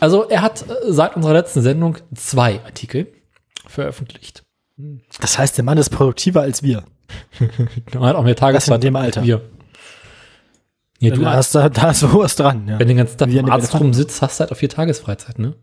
also 0.00 0.28
er 0.28 0.40
hat 0.42 0.62
äh, 0.62 0.74
seit 0.92 1.14
unserer 1.16 1.34
letzten 1.34 1.60
Sendung 1.62 1.98
zwei 2.14 2.60
Artikel 2.64 3.12
veröffentlicht. 3.66 4.42
Das 5.20 5.38
heißt, 5.38 5.56
der 5.58 5.64
Mann 5.64 5.78
ist 5.78 5.90
produktiver 5.90 6.40
als 6.40 6.62
wir. 6.62 6.84
Er 7.92 8.00
hat 8.00 8.16
auch 8.16 8.24
mehr 8.24 8.34
Tageszeit. 8.36 8.76
in 8.76 8.80
dem 8.80 8.96
als 8.96 9.04
Alter. 9.18 9.22
Wir. 9.24 9.42
Ja, 11.00 11.10
du, 11.14 11.20
da, 11.20 11.32
hast, 11.34 11.54
da, 11.54 11.68
da 11.68 11.90
ist 11.90 12.02
was 12.14 12.36
dran. 12.36 12.66
Ja. 12.66 12.72
wenn 12.78 12.78
du 12.78 12.86
den 12.86 12.96
ganzen 12.96 13.18
Tag 13.18 13.28
im 13.30 13.50
Arzt 13.50 13.78
rumsitzt, 13.78 14.22
hast 14.22 14.38
du 14.38 14.40
halt 14.42 14.52
auf 14.52 14.58
vier 14.58 14.68
Tagesfreizeit, 14.70 15.38
ne? 15.38 15.54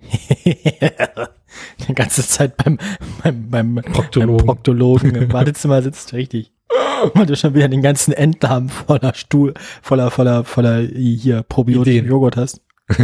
Die 1.88 1.94
ganze 1.94 2.26
Zeit 2.26 2.56
beim, 2.56 2.78
beim, 3.22 3.50
beim 3.50 3.74
Proktologen. 3.92 4.36
Beim 4.38 4.46
Proktologen 4.46 5.14
im 5.14 5.28
Badezimmer 5.30 5.82
sitzt, 5.82 6.12
richtig. 6.12 6.52
Und 7.14 7.28
du 7.28 7.36
schon 7.36 7.54
wieder 7.54 7.68
den 7.68 7.82
ganzen 7.82 8.12
Enddarm 8.12 8.68
voller 8.68 9.14
Stuhl, 9.14 9.54
voller, 9.82 10.10
voller, 10.10 10.44
voller 10.44 10.80
hier 10.80 11.42
probiotischen. 11.42 12.06
Joghurt 12.06 12.36
hast. 12.36 12.60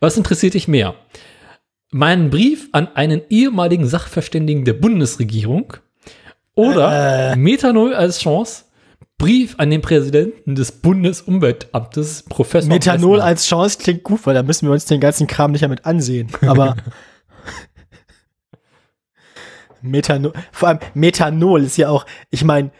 Was 0.00 0.16
interessiert 0.16 0.54
dich 0.54 0.68
mehr? 0.68 0.94
Meinen 1.90 2.30
Brief 2.30 2.68
an 2.72 2.88
einen 2.94 3.22
ehemaligen 3.30 3.86
Sachverständigen 3.86 4.64
der 4.64 4.74
Bundesregierung 4.74 5.74
oder 6.54 7.32
Äh. 7.32 7.36
Methanol 7.36 7.94
als 7.94 8.20
Chance, 8.20 8.64
Brief 9.20 9.54
an 9.58 9.68
den 9.68 9.82
Präsidenten 9.82 10.54
des 10.54 10.72
Bundesumweltamtes, 10.72 12.22
Professor 12.22 12.70
Methanol 12.70 13.18
Messner. 13.18 13.24
als 13.24 13.46
Chance 13.46 13.78
klingt 13.78 14.02
gut, 14.02 14.24
weil 14.24 14.34
da 14.34 14.42
müssen 14.42 14.66
wir 14.66 14.72
uns 14.72 14.86
den 14.86 14.98
ganzen 14.98 15.26
Kram 15.26 15.52
nicht 15.52 15.60
mehr 15.60 15.68
mit 15.68 15.84
ansehen. 15.84 16.28
Aber 16.40 16.74
Methanol, 19.82 20.32
vor 20.52 20.70
allem 20.70 20.78
Methanol 20.94 21.62
ist 21.64 21.76
ja 21.76 21.90
auch, 21.90 22.06
ich 22.30 22.44
meine, 22.44 22.70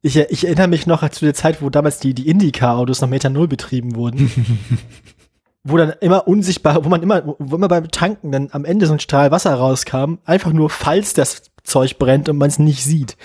ich, 0.00 0.16
ich 0.16 0.46
erinnere 0.46 0.68
mich 0.68 0.86
noch 0.86 1.06
zu 1.10 1.26
der 1.26 1.34
Zeit, 1.34 1.60
wo 1.60 1.68
damals 1.68 1.98
die, 1.98 2.14
die 2.14 2.26
Indica-Autos 2.26 3.02
noch 3.02 3.08
Methanol 3.08 3.46
betrieben 3.46 3.96
wurden. 3.96 4.30
wo 5.62 5.76
dann 5.76 5.92
immer 6.00 6.26
unsichtbar, 6.26 6.86
wo 6.86 6.88
man 6.88 7.02
immer, 7.02 7.36
wo 7.38 7.54
immer 7.56 7.68
beim 7.68 7.90
Tanken 7.90 8.32
dann 8.32 8.48
am 8.52 8.64
Ende 8.64 8.86
so 8.86 8.94
ein 8.94 9.00
Strahl 9.00 9.30
Wasser 9.30 9.52
rauskam, 9.52 10.14
einfach 10.24 10.54
nur 10.54 10.70
falls 10.70 11.12
das 11.12 11.50
Zeug 11.66 11.98
brennt 11.98 12.28
und 12.28 12.38
man 12.38 12.48
es 12.48 12.58
nicht 12.58 12.82
sieht. 12.82 13.16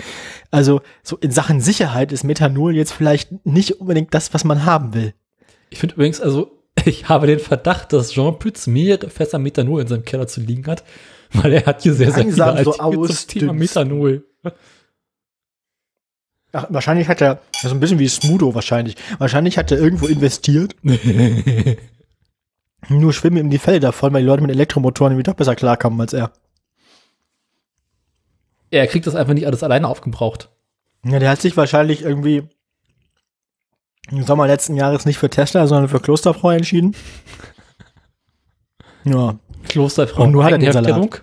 Also 0.49 0.81
so 1.03 1.17
in 1.17 1.31
Sachen 1.31 1.61
Sicherheit 1.61 2.11
ist 2.11 2.23
Methanol 2.23 2.75
jetzt 2.75 2.91
vielleicht 2.91 3.45
nicht 3.45 3.79
unbedingt 3.79 4.13
das, 4.13 4.33
was 4.33 4.43
man 4.43 4.65
haben 4.65 4.93
will. 4.93 5.13
Ich 5.69 5.79
finde 5.79 5.95
übrigens, 5.95 6.19
also, 6.21 6.51
ich 6.85 7.09
habe 7.09 7.27
den 7.27 7.39
Verdacht, 7.39 7.93
dass 7.93 8.11
Jean 8.11 8.37
Pütz 8.37 8.67
mehrere 8.67 9.09
Fässer 9.09 9.39
Methanol 9.39 9.81
in 9.81 9.87
seinem 9.87 10.05
Keller 10.05 10.27
zu 10.27 10.41
liegen 10.41 10.67
hat, 10.67 10.83
weil 11.33 11.53
er 11.53 11.65
hat 11.65 11.83
hier 11.83 11.93
sehr, 11.93 12.11
sehr 12.11 12.25
Langsam 12.25 12.57
viele 12.57 12.65
so 12.65 12.79
Artikel 12.79 13.15
zum 13.15 13.27
Thema. 13.27 13.53
Methanol. 13.53 14.25
Ach, 16.53 16.67
wahrscheinlich 16.69 17.07
hat 17.07 17.21
er, 17.21 17.39
das 17.53 17.65
ist 17.65 17.71
ein 17.71 17.79
bisschen 17.79 17.99
wie 17.99 18.09
Smudo 18.09 18.53
wahrscheinlich. 18.53 18.95
Wahrscheinlich 19.19 19.57
hat 19.57 19.71
er 19.71 19.79
irgendwo 19.79 20.07
investiert. 20.07 20.75
Nur 22.89 23.13
schwimmen 23.13 23.37
ihm 23.37 23.49
die 23.49 23.57
Fälle 23.57 23.79
davon, 23.79 24.11
weil 24.11 24.21
die 24.21 24.27
Leute 24.27 24.41
mit 24.41 24.51
Elektromotoren 24.51 25.13
irgendwie 25.13 25.29
doch 25.29 25.35
besser 25.35 25.55
klarkommen 25.55 26.01
als 26.01 26.11
er. 26.11 26.33
Er 28.71 28.87
kriegt 28.87 29.05
das 29.05 29.15
einfach 29.15 29.33
nicht 29.33 29.45
alles 29.45 29.63
alleine 29.63 29.87
aufgebraucht. 29.87 30.49
Ja, 31.05 31.19
der 31.19 31.29
hat 31.29 31.41
sich 31.41 31.55
wahrscheinlich 31.57 32.01
irgendwie 32.01 32.43
im 34.09 34.23
Sommer 34.23 34.47
letzten 34.47 34.75
Jahres 34.75 35.05
nicht 35.05 35.17
für 35.17 35.29
Tesla, 35.29 35.67
sondern 35.67 35.89
für 35.89 35.99
Klosterfrau 35.99 36.51
entschieden. 36.51 36.95
Ja. 39.03 39.39
Klosterfrau 39.67 40.25
Und 40.25 40.31
nur 40.31 40.43
hat 40.43 40.51
er 40.51 40.59
den 40.59 40.67
Eigenherstellung. 40.67 41.15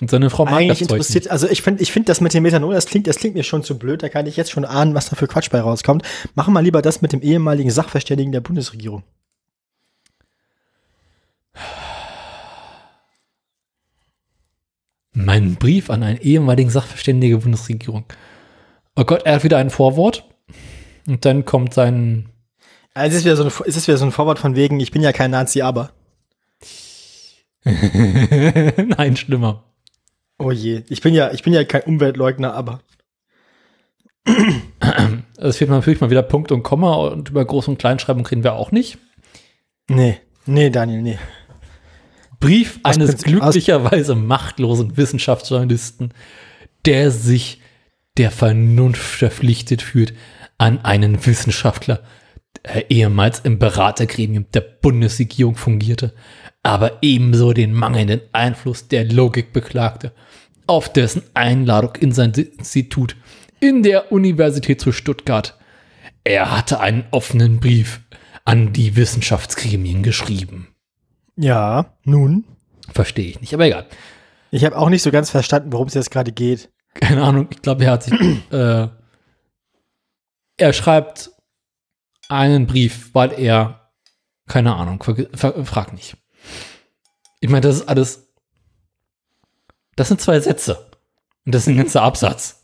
Und 0.00 0.08
seine 0.08 0.30
Frau 0.30 0.44
mag 0.44 0.54
Eigentlich 0.54 0.78
das 0.78 0.82
interessiert, 0.82 1.28
also 1.28 1.48
ich 1.48 1.60
finde, 1.62 1.82
ich 1.82 1.90
finde 1.90 2.06
das 2.06 2.20
mit 2.20 2.32
dem 2.32 2.44
Methanol, 2.44 2.74
das 2.74 2.86
klingt, 2.86 3.08
das 3.08 3.16
klingt 3.16 3.34
mir 3.34 3.42
schon 3.42 3.64
zu 3.64 3.76
blöd, 3.76 4.04
da 4.04 4.08
kann 4.08 4.26
ich 4.26 4.36
jetzt 4.36 4.52
schon 4.52 4.64
ahnen, 4.64 4.94
was 4.94 5.10
da 5.10 5.16
für 5.16 5.26
Quatsch 5.26 5.50
bei 5.50 5.60
rauskommt. 5.60 6.04
Machen 6.36 6.54
wir 6.54 6.62
lieber 6.62 6.80
das 6.80 7.02
mit 7.02 7.12
dem 7.12 7.22
ehemaligen 7.22 7.72
Sachverständigen 7.72 8.30
der 8.30 8.40
Bundesregierung. 8.40 9.02
Mein 15.12 15.56
Brief 15.56 15.90
an 15.90 16.02
einen 16.02 16.20
ehemaligen 16.20 16.70
Sachverständigen 16.70 17.38
der 17.38 17.42
Bundesregierung. 17.42 18.04
Oh 18.96 19.04
Gott, 19.04 19.22
er 19.24 19.36
hat 19.36 19.44
wieder 19.44 19.58
ein 19.58 19.70
Vorwort. 19.70 20.24
Und 21.06 21.24
dann 21.24 21.44
kommt 21.44 21.74
sein. 21.74 22.28
Also 22.94 23.14
es 23.14 23.20
ist 23.20 23.24
wieder 23.24 23.36
so 23.36 23.44
ein, 23.44 23.52
es 23.66 23.76
ist 23.76 23.88
wieder 23.88 23.98
so 23.98 24.04
ein 24.04 24.12
Vorwort 24.12 24.38
von 24.38 24.56
wegen, 24.56 24.78
ich 24.80 24.90
bin 24.90 25.02
ja 25.02 25.12
kein 25.12 25.30
Nazi, 25.30 25.62
aber. 25.62 25.90
Nein, 27.64 29.16
schlimmer. 29.16 29.64
Oh 30.38 30.50
je, 30.50 30.82
ich 30.88 31.00
bin 31.00 31.14
ja, 31.14 31.32
ich 31.32 31.42
bin 31.42 31.52
ja 31.52 31.64
kein 31.64 31.82
Umweltleugner, 31.82 32.54
aber. 32.54 32.80
Es 35.42 35.56
fehlt 35.56 35.70
natürlich 35.70 36.02
mal 36.02 36.10
wieder 36.10 36.22
Punkt 36.22 36.52
und 36.52 36.62
Komma 36.62 36.96
und 36.96 37.30
über 37.30 37.42
Groß- 37.42 37.68
und 37.68 37.78
Kleinschreibung 37.78 38.26
reden 38.26 38.44
wir 38.44 38.52
auch 38.52 38.72
nicht. 38.72 38.98
Nee, 39.88 40.18
nee, 40.44 40.68
Daniel, 40.68 41.00
nee. 41.00 41.18
Brief 42.40 42.80
Aus 42.82 42.96
eines 42.96 43.22
glücklicherweise 43.22 44.14
machtlosen 44.14 44.96
Wissenschaftsjournalisten, 44.96 46.14
der 46.86 47.10
sich 47.10 47.60
der 48.16 48.30
Vernunft 48.30 49.02
verpflichtet 49.02 49.82
fühlt, 49.82 50.14
an 50.56 50.84
einen 50.84 51.24
Wissenschaftler, 51.24 52.02
der 52.64 52.90
ehemals 52.90 53.40
im 53.40 53.58
Beratergremium 53.58 54.46
der 54.52 54.62
Bundesregierung 54.62 55.54
fungierte, 55.54 56.14
aber 56.62 56.98
ebenso 57.02 57.52
den 57.52 57.72
mangelnden 57.72 58.22
Einfluss 58.32 58.88
der 58.88 59.04
Logik 59.04 59.52
beklagte, 59.52 60.12
auf 60.66 60.92
dessen 60.92 61.22
Einladung 61.34 61.94
in 61.96 62.12
sein 62.12 62.32
Institut 62.32 63.16
in 63.60 63.82
der 63.82 64.12
Universität 64.12 64.80
zu 64.80 64.92
Stuttgart. 64.92 65.58
Er 66.24 66.56
hatte 66.56 66.80
einen 66.80 67.04
offenen 67.10 67.60
Brief 67.60 68.00
an 68.44 68.72
die 68.72 68.96
Wissenschaftsgremien 68.96 70.02
geschrieben. 70.02 70.69
Ja, 71.40 71.94
nun. 72.04 72.44
Verstehe 72.92 73.30
ich 73.30 73.40
nicht, 73.40 73.54
aber 73.54 73.64
egal. 73.64 73.86
Ich 74.50 74.64
habe 74.64 74.76
auch 74.76 74.90
nicht 74.90 75.02
so 75.02 75.10
ganz 75.10 75.30
verstanden, 75.30 75.72
worum 75.72 75.86
es 75.86 75.94
jetzt 75.94 76.10
gerade 76.10 76.32
geht. 76.32 76.70
Keine 76.94 77.22
Ahnung, 77.22 77.48
ich 77.50 77.62
glaube, 77.62 77.84
er 77.84 77.92
hat 77.92 78.02
sich, 78.02 78.12
äh, 78.50 78.88
er 80.58 80.72
schreibt 80.72 81.30
einen 82.28 82.66
Brief, 82.66 83.14
weil 83.14 83.32
er, 83.32 83.90
keine 84.48 84.74
Ahnung, 84.74 85.02
frag 85.02 85.92
nicht. 85.94 86.16
Ich 87.40 87.48
meine, 87.48 87.62
das 87.62 87.76
ist 87.76 87.88
alles, 87.88 88.28
das 89.96 90.08
sind 90.08 90.20
zwei 90.20 90.38
Sätze. 90.40 90.90
Und 91.46 91.54
das 91.54 91.62
ist 91.62 91.68
ein 91.68 91.78
ganzer 91.78 92.02
Absatz. 92.02 92.60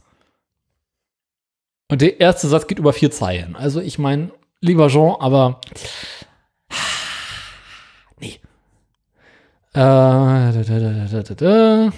Und 1.88 2.02
der 2.02 2.20
erste 2.20 2.48
Satz 2.48 2.66
geht 2.66 2.78
über 2.78 2.92
vier 2.92 3.10
Zeilen. 3.10 3.56
Also 3.56 3.80
ich 3.80 3.98
meine, 3.98 4.32
lieber 4.60 4.88
Jean, 4.88 5.16
aber 5.18 5.60
Äh. 11.42 11.90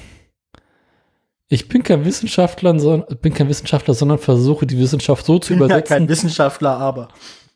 Ich 1.50 1.68
bin 1.68 1.82
kein 1.82 2.04
Wissenschaftler, 2.04 2.78
sondern, 2.78 3.16
bin 3.18 3.32
kein 3.32 3.48
Wissenschaftler, 3.48 3.94
sondern 3.94 4.18
versuche 4.18 4.66
die 4.66 4.78
Wissenschaft 4.78 5.24
so 5.24 5.38
zu 5.38 5.54
Ich 5.54 5.58
bin 5.58 5.68
ja 5.68 5.76
übersetzen, 5.76 5.96
kein 5.96 6.08
Wissenschaftler, 6.08 6.76
aber. 6.76 7.08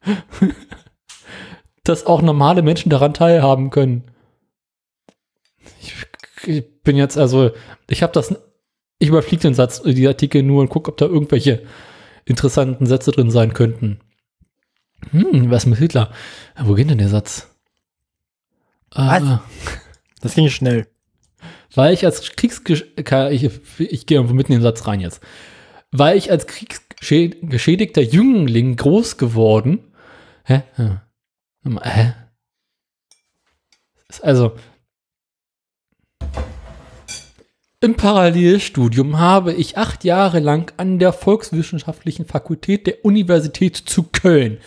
dass 1.85 2.07
auch 2.07 2.23
normale 2.23 2.63
Menschen 2.63 2.91
daran 2.91 3.15
teilhaben 3.15 3.71
können. 3.71 4.05
Ich, 5.81 5.95
ich 6.47 6.83
bin 6.83 6.97
jetzt 6.97 7.19
also, 7.19 7.51
ich 7.89 8.03
habe 8.03 8.13
das, 8.13 8.35
ich 8.99 9.09
überfliege 9.09 9.43
den 9.43 9.55
Satz, 9.55 9.83
die 9.83 10.07
Artikel 10.07 10.43
nur 10.43 10.61
und 10.63 10.69
gucke, 10.69 10.91
ob 10.91 10.97
da 10.97 11.07
irgendwelche 11.07 11.65
interessanten 12.25 12.87
Sätze 12.87 13.11
drin 13.11 13.31
sein 13.31 13.53
könnten. 13.53 14.01
Hm, 15.11 15.51
was 15.51 15.67
mit 15.67 15.79
Hitler? 15.79 16.13
Wo 16.61 16.75
geht 16.75 16.89
denn 16.89 16.99
der 16.99 17.09
Satz? 17.09 17.49
Was? 18.95 19.23
Ah, 19.23 19.43
Das 20.23 20.35
ging 20.35 20.49
schnell. 20.49 20.87
weil 21.75 21.93
ich 21.93 22.05
als 22.07 22.23
Kriegsgesch... 22.35 22.87
Ich, 22.97 23.51
ich 23.79 24.07
gehe 24.07 24.17
irgendwo 24.17 24.35
mitten 24.35 24.53
in 24.53 24.59
den 24.59 24.63
Satz 24.63 24.87
rein 24.87 25.01
jetzt. 25.01 25.21
weil 25.91 26.17
ich 26.17 26.31
als 26.31 26.47
kriegsgeschädigter 26.47 28.03
Jüngling 28.03 28.77
groß 28.77 29.19
geworden. 29.19 29.81
Hä? 30.45 30.63
Hä? 30.77 32.15
Also, 34.23 34.57
im 37.81 37.97
Parallelstudium 37.97 39.19
habe 39.19 39.53
ich 39.55 39.77
acht 39.77 40.05
Jahre 40.05 40.39
lang 40.39 40.73
an 40.77 40.99
der 40.99 41.13
Volkswissenschaftlichen 41.13 42.27
Fakultät 42.27 42.87
der 42.87 43.05
Universität 43.05 43.77
zu 43.77 44.05
Köln 44.05 44.59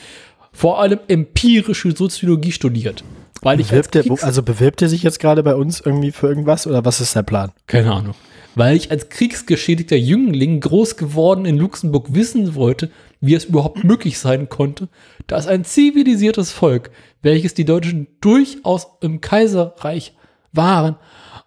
vor 0.51 0.80
allem 0.80 0.99
empirische 1.08 1.91
Soziologie 1.91 2.51
studiert. 2.51 3.03
Weil 3.46 3.60
ich 3.60 3.68
bewirbt 3.68 3.93
der, 3.93 4.06
also 4.24 4.41
bewirbt 4.41 4.82
er 4.82 4.89
sich 4.89 5.04
jetzt 5.04 5.20
gerade 5.20 5.43
bei 5.43 5.54
uns 5.54 5.80
irgendwie 5.80 6.12
für 6.12 6.28
irgendwas 6.28 6.66
oder 6.66 6.84
was 6.84 7.00
ist 7.00 7.16
der 7.16 7.22
Plan? 7.22 7.52
Keine 7.68 7.93
Ahnung. 7.93 8.16
Weil 8.56 8.76
ich 8.76 8.89
als 8.89 9.10
kriegsgeschädigter 9.10 9.98
Jüngling 9.98 10.60
groß 10.62 10.98
geworden 10.98 11.46
in 11.46 11.58
Luxemburg 11.58 12.16
wissen 12.16 12.56
wollte, 12.56 12.89
wie 13.22 13.36
es 13.36 13.46
überhaupt 13.46 13.84
möglich 13.84 14.18
sein 14.18 14.50
konnte, 14.50 14.89
dass 15.28 15.46
ein 15.46 15.64
zivilisiertes 15.64 16.52
Volk, 16.52 16.89
welches 17.22 17.54
die 17.54 17.66
Deutschen 17.66 18.08
durchaus 18.20 18.88
im 19.02 19.22
Kaiserreich 19.22 20.16
waren, 20.52 20.96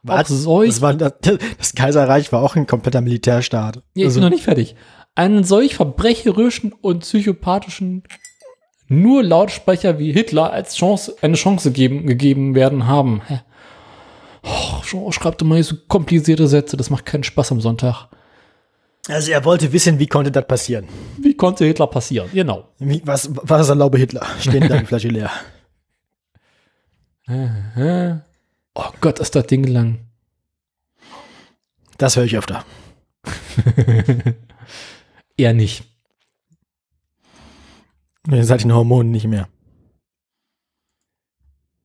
was? 0.05 0.29
Das, 0.29 0.81
war, 0.81 0.95
das, 0.95 1.75
Kaiserreich 1.75 2.31
war 2.31 2.43
auch 2.43 2.55
ein 2.55 2.69
kompletter 2.69 3.01
Militärstaat. 3.01 3.77
Ja, 3.77 3.83
ich 3.95 4.05
also, 4.05 4.21
bin 4.21 4.25
noch 4.29 4.31
nicht 4.31 4.45
fertig. 4.45 4.77
Einen 5.17 5.43
solch 5.43 5.75
verbrecherischen 5.75 6.73
und 6.73 7.01
psychopathischen 7.01 8.05
nur 8.89 9.23
Lautsprecher 9.23 9.99
wie 9.99 10.13
Hitler 10.13 10.53
als 10.53 10.75
Chance, 10.75 11.17
eine 11.21 11.37
Chance 11.37 11.71
geben, 11.73 12.07
gegeben 12.07 12.55
werden 12.55 12.87
haben. 12.87 13.23
Hä? 13.27 13.41
Oh, 14.95 15.13
schreibt 15.13 15.43
immer 15.43 15.63
so 15.63 15.77
komplizierte 15.89 16.49
Sätze, 16.49 16.77
das 16.77 16.91
macht 16.91 17.05
keinen 17.05 17.25
Spaß 17.25 17.53
am 17.53 17.61
Sonntag. 17.61 18.09
Also 19.09 19.33
er 19.33 19.45
wollte 19.45 19.73
wissen, 19.73 19.99
wie 19.99 20.07
konnte 20.07 20.31
das 20.31 20.47
passieren? 20.47 20.87
Wie 21.19 21.35
konnte 21.35 21.65
Hitler 21.65 21.87
passieren? 21.87 22.29
Genau. 22.33 22.69
Wie, 22.79 23.03
was, 23.05 23.31
was 23.33 23.69
erlaube 23.69 23.99
Hitler? 23.99 24.27
Stehen 24.41 24.69
da 24.69 24.79
die 24.79 24.87
Flasche 24.87 25.09
leer. 25.09 25.31
oh 28.75 28.91
Gott, 29.01 29.19
ist 29.19 29.35
das 29.35 29.47
Ding 29.47 29.65
lang. 29.65 30.01
Das 31.97 32.17
höre 32.17 32.25
ich 32.25 32.37
öfter. 32.37 32.65
Eher 35.37 35.53
nicht. 35.55 35.85
Den 38.31 38.75
Hormonen 38.75 39.11
nicht 39.11 39.27
mehr. 39.27 39.49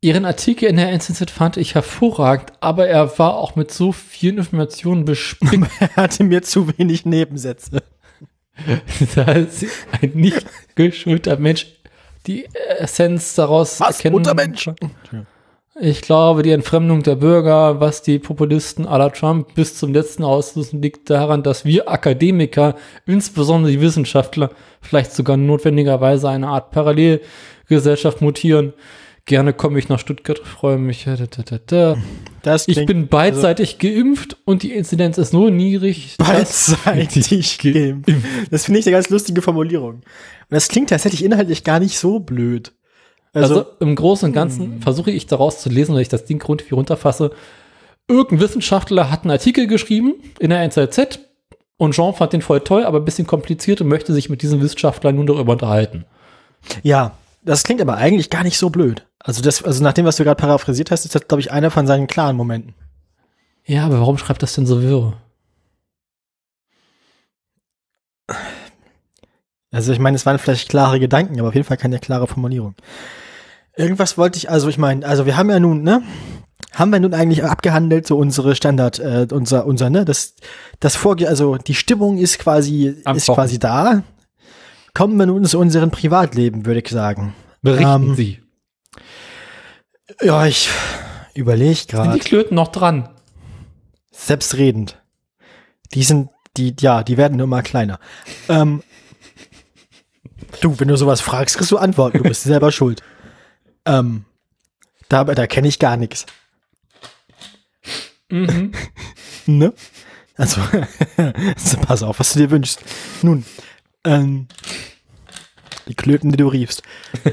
Ihren 0.02 0.26
Artikel 0.26 0.68
in 0.68 0.76
der 0.76 0.90
NZZ 0.90 1.32
fand 1.32 1.56
ich 1.56 1.76
hervorragend, 1.76 2.52
aber 2.60 2.88
er 2.88 3.18
war 3.18 3.38
auch 3.38 3.56
mit 3.56 3.72
so 3.72 3.94
vielen 3.94 4.40
Informationen 4.40 5.06
bespickt. 5.06 5.66
er 5.80 5.96
hatte 5.96 6.26
mir 6.26 6.42
zu 6.42 6.78
wenig 6.78 7.06
Nebensätze. 7.06 7.82
da 9.16 9.32
ist 9.32 9.66
ein 10.02 10.12
nicht 10.14 10.46
geschulter 10.76 11.38
Mensch 11.38 11.68
die 12.28 12.46
Essenz 12.80 13.36
daraus 13.36 13.80
Was, 13.80 13.98
erkennen. 13.98 14.16
Untermensch? 14.16 14.70
Ich 15.80 16.02
glaube, 16.02 16.44
die 16.44 16.52
Entfremdung 16.52 17.02
der 17.02 17.16
Bürger, 17.16 17.80
was 17.80 18.04
die 18.04 18.20
Populisten 18.20 18.86
à 18.86 19.00
la 19.00 19.10
Trump 19.10 19.56
bis 19.56 19.76
zum 19.76 19.92
letzten 19.92 20.24
auslösen, 20.24 20.84
liegt 20.84 21.10
daran, 21.10 21.42
dass 21.42 21.66
wir 21.66 21.90
Akademiker, 21.90 22.76
insbesondere 23.08 23.72
die 23.72 23.82
Wissenschaftler, 23.82 24.52
vielleicht 24.82 25.14
sogar 25.14 25.36
notwendigerweise 25.36 26.30
eine 26.30 26.50
Art 26.50 26.70
Parallelgesellschaft 26.70 28.22
mutieren. 28.22 28.74
Gerne 29.26 29.54
komme 29.54 29.80
ich 29.80 29.90
nach 29.90 29.98
Stuttgart, 29.98 30.38
freue 30.38 30.78
mich. 30.78 31.08
Das 32.44 32.68
ich 32.68 32.86
bin 32.86 33.08
beidseitig 33.08 33.78
also 33.82 33.88
geimpft 33.88 34.38
und 34.46 34.62
die 34.62 34.74
Inzidenz 34.74 35.18
ist 35.18 35.32
so 35.32 35.50
niedrig. 35.50 36.18
Beidseitig 36.20 37.58
geimpft. 37.58 38.12
Das 38.52 38.66
finde 38.66 38.82
ich 38.82 38.86
eine 38.86 38.94
ganz 38.94 39.10
lustige 39.10 39.42
Formulierung. 39.42 39.94
Und 39.94 40.04
das 40.50 40.68
klingt 40.68 40.92
tatsächlich 40.92 41.24
inhaltlich 41.24 41.64
gar 41.64 41.80
nicht 41.80 41.98
so 41.98 42.20
blöd. 42.20 42.74
Also, 43.34 43.60
also 43.60 43.72
im 43.80 43.96
Großen 43.96 44.30
und 44.30 44.34
Ganzen 44.34 44.66
hm. 44.66 44.82
versuche 44.82 45.12
ich 45.12 45.26
daraus 45.26 45.60
zu 45.60 45.70
lesen, 45.70 45.96
wenn 45.96 46.02
ich 46.02 46.10
das 46.10 46.26
Ding 46.26 46.42
rund 46.42 46.70
wie 46.70 46.76
runterfasse. 46.76 47.32
Irgendein 48.08 48.42
Wissenschaftler 48.42 49.10
hat 49.10 49.24
einen 49.24 49.32
Artikel 49.32 49.68
geschrieben 49.68 50.16
in 50.40 50.52
der 50.52 50.62
NZZ 50.62 51.20
und 51.78 51.94
Jean 51.94 52.14
fand 52.14 52.34
den 52.34 52.42
voll 52.42 52.62
toll, 52.62 52.86
aber 52.86 53.00
ein 53.00 53.06
bisschen 53.06 53.28
kompliziert 53.28 53.82
und 53.82 53.88
möchte 53.88 54.14
sich 54.14 54.30
mit 54.30 54.42
diesem 54.42 54.62
Wissenschaftler 54.62 55.12
nun 55.12 55.26
darüber 55.26 55.54
unterhalten. 55.54 56.06
Ja, 56.84 57.18
das 57.44 57.64
klingt 57.64 57.82
aber 57.82 57.98
eigentlich 57.98 58.30
gar 58.30 58.44
nicht 58.44 58.58
so 58.58 58.70
blöd. 58.70 59.06
Also 59.20 59.42
das, 59.42 59.64
also 59.64 59.84
nach 59.84 59.94
dem, 59.94 60.06
was 60.06 60.18
du 60.18 60.24
gerade 60.24 60.40
paraphrasiert 60.40 60.92
hast, 60.92 61.06
ist 61.06 61.16
das, 61.16 61.28
glaube 61.28 61.42
ich, 61.42 61.52
einer 61.52 61.72
von 61.72 61.88
seinen 61.88 62.08
klaren 62.08 62.36
Momenten. 62.36 62.76
Ja, 63.66 63.86
aber 63.86 64.00
warum 64.00 64.18
schreibt 64.18 64.44
das 64.44 64.54
denn 64.54 64.66
so 64.66 64.82
wirr? 64.82 65.14
Also 69.72 69.92
ich 69.92 70.00
meine, 70.00 70.16
es 70.16 70.26
waren 70.26 70.38
vielleicht 70.38 70.70
klare 70.70 71.00
Gedanken, 71.00 71.40
aber 71.40 71.50
auf 71.50 71.56
jeden 71.56 71.66
Fall 71.66 71.78
keine 71.78 72.00
klare 72.00 72.28
Formulierung. 72.28 72.76
Irgendwas 73.76 74.18
wollte 74.18 74.38
ich, 74.38 74.50
also 74.50 74.68
ich 74.68 74.78
meine, 74.78 75.06
also 75.06 75.26
wir 75.26 75.36
haben 75.36 75.50
ja 75.50 75.60
nun, 75.60 75.82
ne? 75.82 76.04
Haben 76.74 76.92
wir 76.92 77.00
nun 77.00 77.14
eigentlich 77.14 77.44
abgehandelt, 77.44 78.08
so 78.08 78.18
unsere 78.18 78.56
Standard, 78.56 79.00
äh, 79.00 79.28
unser, 79.32 79.66
unser, 79.66 79.90
ne? 79.90 80.06
Das, 80.06 80.36
das 80.80 80.96
Vorge 80.96 81.28
also 81.28 81.58
die 81.58 81.76
Stimmung 81.76 82.18
ist 82.18 82.40
quasi, 82.40 83.02
Am 83.04 83.18
ist 83.18 83.28
Wochen. 83.28 83.36
quasi 83.36 83.60
da. 83.60 84.04
Kommen 84.94 85.18
wir 85.18 85.26
nun 85.26 85.46
zu 85.46 85.60
unserem 85.60 85.90
Privatleben, 85.90 86.66
würde 86.66 86.82
ich 86.82 86.90
sagen. 86.90 87.34
Berichten 87.64 88.10
ähm, 88.10 88.16
Sie. 88.16 88.40
Ja, 90.22 90.46
ich 90.46 90.70
überlege 91.34 91.86
gerade. 91.88 92.12
Sind 92.12 92.24
die 92.24 92.28
Klöten 92.28 92.56
noch 92.56 92.68
dran? 92.68 93.10
Selbstredend. 94.12 95.02
Die 95.94 96.04
sind, 96.04 96.30
die, 96.58 96.76
ja, 96.80 97.04
die 97.04 97.18
werden 97.18 97.38
nur 97.38 97.48
mal 97.48 97.64
kleiner. 97.64 98.00
ähm, 98.50 98.84
du, 100.62 100.80
wenn 100.80 100.88
du 100.88 100.96
sowas 100.96 101.22
fragst, 101.22 101.58
kriegst 101.58 101.72
du 101.72 101.78
Antworten. 101.78 102.20
Du 102.20 102.24
bist 102.24 102.44
selber 102.44 102.72
schuld. 102.72 103.02
Ähm, 103.86 104.26
da 105.10 105.24
da 105.24 105.48
kenne 105.48 105.68
ich 105.68 105.80
gar 105.80 105.98
nichts. 105.98 106.26
Mhm. 108.30 108.72
ne? 109.46 109.74
Also, 110.36 110.62
pass 111.86 112.02
auf, 112.02 112.20
was 112.20 112.34
du 112.34 112.40
dir 112.40 112.50
wünschst. 112.50 112.82
Nun, 113.22 113.46
ähm, 114.04 114.48
die 115.88 115.94
Klöten, 115.94 116.32
die 116.32 116.38
du 116.38 116.48
riefst. 116.48 116.82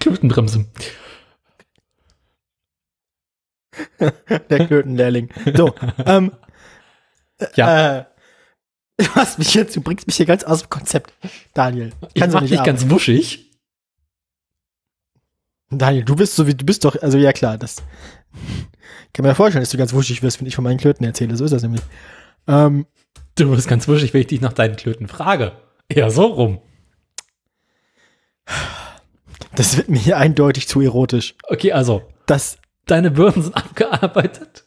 Klötenbremse. 0.00 0.64
Der 4.00 4.66
Klötenlehrling. 4.66 5.28
So, 5.54 5.74
ähm, 6.06 6.32
ja. 7.54 7.98
Äh, 7.98 8.04
du 8.96 9.14
hast 9.14 9.38
mich 9.38 9.52
jetzt, 9.52 9.76
du 9.76 9.82
bringst 9.82 10.06
mich 10.06 10.16
hier 10.16 10.26
ganz 10.26 10.42
aus 10.42 10.62
dem 10.62 10.70
Konzept, 10.70 11.12
Daniel. 11.52 11.92
Ich 12.14 12.26
mach 12.26 12.40
dich 12.40 12.62
ganz 12.62 12.88
wuschig. 12.88 13.53
Daniel, 15.78 16.04
du 16.04 16.16
bist 16.16 16.36
so 16.36 16.46
wie, 16.46 16.54
du 16.54 16.64
bist 16.64 16.84
doch, 16.84 17.00
also 17.00 17.18
ja 17.18 17.32
klar, 17.32 17.58
das 17.58 17.76
kann 19.12 19.22
mir 19.22 19.28
ja 19.28 19.34
vorstellen, 19.34 19.62
dass 19.62 19.70
du 19.70 19.78
ganz 19.78 19.92
wuschig 19.92 20.22
wirst, 20.22 20.40
wenn 20.40 20.46
ich 20.46 20.54
von 20.54 20.64
meinen 20.64 20.78
Klöten 20.78 21.04
erzähle. 21.04 21.36
So 21.36 21.44
ist 21.44 21.52
das 21.52 21.62
nämlich. 21.62 21.82
Ähm, 22.46 22.86
du 23.36 23.50
wirst 23.50 23.68
ganz 23.68 23.88
wuschig, 23.88 24.12
wenn 24.14 24.20
ich 24.20 24.26
dich 24.26 24.40
nach 24.40 24.52
deinen 24.52 24.76
Klöten 24.76 25.08
frage. 25.08 25.52
Ja, 25.92 26.10
so 26.10 26.26
rum. 26.26 26.60
Das 29.54 29.76
wird 29.76 29.88
mir 29.88 29.98
hier 29.98 30.18
eindeutig 30.18 30.68
zu 30.68 30.80
erotisch. 30.80 31.34
Okay, 31.48 31.72
also. 31.72 32.02
Das, 32.26 32.58
deine 32.86 33.10
Bürden 33.10 33.42
sind 33.42 33.56
abgearbeitet. 33.56 34.64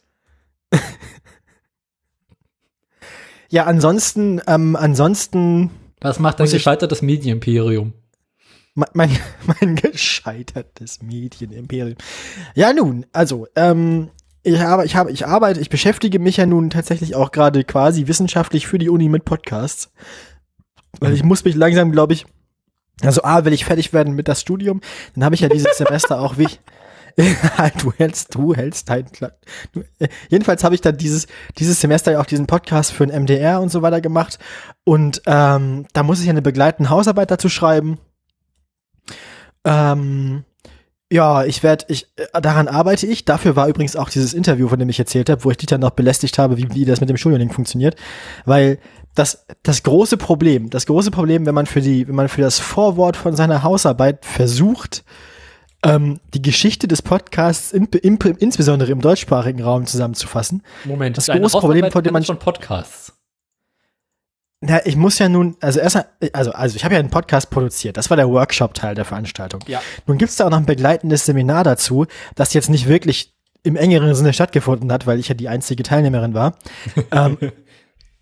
ja, 3.48 3.64
ansonsten, 3.64 4.40
ähm, 4.46 4.76
ansonsten. 4.76 5.70
Was 6.00 6.18
macht 6.18 6.40
dein 6.40 6.48
gescheitertes 6.48 7.02
Medienimperium? 7.02 7.92
Mein, 8.94 9.10
mein, 9.60 9.76
gescheitertes 9.76 11.02
Medienimperium. 11.02 11.96
Ja, 12.54 12.72
nun, 12.72 13.06
also, 13.12 13.46
ähm, 13.56 14.10
ich 14.42 14.60
habe, 14.60 14.84
ich 14.84 14.96
habe, 14.96 15.10
ich 15.10 15.26
arbeite, 15.26 15.60
ich 15.60 15.68
beschäftige 15.68 16.18
mich 16.18 16.36
ja 16.36 16.46
nun 16.46 16.70
tatsächlich 16.70 17.14
auch 17.14 17.32
gerade 17.32 17.64
quasi 17.64 18.06
wissenschaftlich 18.06 18.66
für 18.66 18.78
die 18.78 18.88
Uni 18.88 19.08
mit 19.08 19.24
Podcasts. 19.24 19.92
Weil 21.00 21.12
ich 21.12 21.22
muss 21.22 21.44
mich 21.44 21.54
langsam, 21.54 21.92
glaube 21.92 22.14
ich, 22.14 22.24
also 23.02 23.22
A, 23.22 23.44
will 23.44 23.52
ich 23.52 23.64
fertig 23.64 23.92
werden 23.92 24.14
mit 24.14 24.26
das 24.26 24.40
Studium, 24.40 24.80
dann 25.14 25.24
habe 25.24 25.34
ich 25.34 25.42
ja 25.42 25.48
dieses 25.48 25.76
Semester 25.76 26.20
auch 26.20 26.38
wie 26.38 26.48
du 27.82 27.92
hältst, 27.92 28.34
du 28.34 28.54
hältst 28.54 28.88
dein 28.88 29.06
du, 29.72 29.80
äh, 29.98 30.08
Jedenfalls 30.28 30.62
habe 30.62 30.76
ich 30.76 30.80
dann 30.80 30.96
dieses, 30.96 31.26
dieses 31.58 31.80
Semester 31.80 32.12
ja 32.12 32.20
auch 32.20 32.26
diesen 32.26 32.46
Podcast 32.46 32.92
für 32.92 33.04
ein 33.04 33.22
MDR 33.22 33.60
und 33.60 33.70
so 33.70 33.82
weiter 33.82 34.00
gemacht. 34.00 34.38
Und 34.84 35.22
ähm, 35.26 35.86
da 35.92 36.02
muss 36.04 36.20
ich 36.20 36.26
ja 36.26 36.30
eine 36.30 36.42
begleitende 36.42 36.90
Hausarbeit 36.90 37.30
dazu 37.30 37.48
schreiben. 37.48 37.98
Ähm, 39.68 40.44
ja, 41.10 41.44
ich 41.44 41.62
werde, 41.62 41.86
ich, 41.88 42.06
äh, 42.16 42.40
daran 42.40 42.68
arbeite 42.68 43.06
ich. 43.06 43.24
Dafür 43.24 43.56
war 43.56 43.68
übrigens 43.68 43.96
auch 43.96 44.10
dieses 44.10 44.34
Interview, 44.34 44.68
von 44.68 44.78
dem 44.78 44.88
ich 44.88 44.98
erzählt 44.98 45.30
habe, 45.30 45.44
wo 45.44 45.50
ich 45.50 45.56
Dieter 45.56 45.78
noch 45.78 45.90
belästigt 45.90 46.38
habe, 46.38 46.56
wie, 46.58 46.68
wie 46.74 46.84
das 46.84 47.00
mit 47.00 47.08
dem 47.08 47.16
Schuljahrling 47.16 47.50
funktioniert. 47.50 47.96
Weil 48.44 48.78
das, 49.14 49.46
das 49.62 49.82
große 49.82 50.16
Problem, 50.16 50.70
das 50.70 50.86
große 50.86 51.10
Problem, 51.10 51.46
wenn 51.46 51.54
man 51.54 51.66
für 51.66 51.80
die, 51.80 52.06
wenn 52.08 52.14
man 52.14 52.28
für 52.28 52.42
das 52.42 52.58
Vorwort 52.58 53.16
von 53.16 53.34
seiner 53.36 53.62
Hausarbeit 53.62 54.24
versucht, 54.24 55.02
ähm, 55.82 56.20
die 56.34 56.42
Geschichte 56.42 56.88
des 56.88 57.02
Podcasts 57.02 57.72
in, 57.72 57.84
in, 57.86 58.16
insbesondere 58.38 58.90
im 58.92 59.00
deutschsprachigen 59.00 59.62
Raum 59.62 59.86
zusammenzufassen. 59.86 60.62
Moment, 60.84 61.16
Das 61.16 61.26
große 61.26 61.58
Problem, 61.58 61.90
vor 61.90 62.02
dem 62.02 62.12
man- 62.12 62.24
schon 62.24 62.38
Podcasts. 62.38 63.12
Na, 64.60 64.84
ich 64.84 64.96
muss 64.96 65.18
ja 65.18 65.28
nun, 65.28 65.56
also 65.60 65.78
erstmal, 65.78 66.06
also, 66.32 66.50
also 66.52 66.76
ich 66.76 66.84
habe 66.84 66.94
ja 66.94 67.00
einen 67.00 67.10
Podcast 67.10 67.50
produziert. 67.50 67.96
Das 67.96 68.10
war 68.10 68.16
der 68.16 68.28
Workshop-Teil 68.28 68.96
der 68.96 69.04
Veranstaltung. 69.04 69.60
Ja. 69.68 69.80
Nun 70.06 70.18
gibt's 70.18 70.36
da 70.36 70.46
auch 70.46 70.50
noch 70.50 70.58
ein 70.58 70.66
begleitendes 70.66 71.26
Seminar 71.26 71.62
dazu, 71.62 72.06
das 72.34 72.54
jetzt 72.54 72.68
nicht 72.68 72.88
wirklich 72.88 73.34
im 73.62 73.76
engeren 73.76 74.14
Sinne 74.14 74.32
stattgefunden 74.32 74.90
hat, 74.90 75.06
weil 75.06 75.20
ich 75.20 75.28
ja 75.28 75.34
die 75.34 75.48
einzige 75.48 75.82
Teilnehmerin 75.82 76.34
war. 76.34 76.54
ähm, 77.12 77.38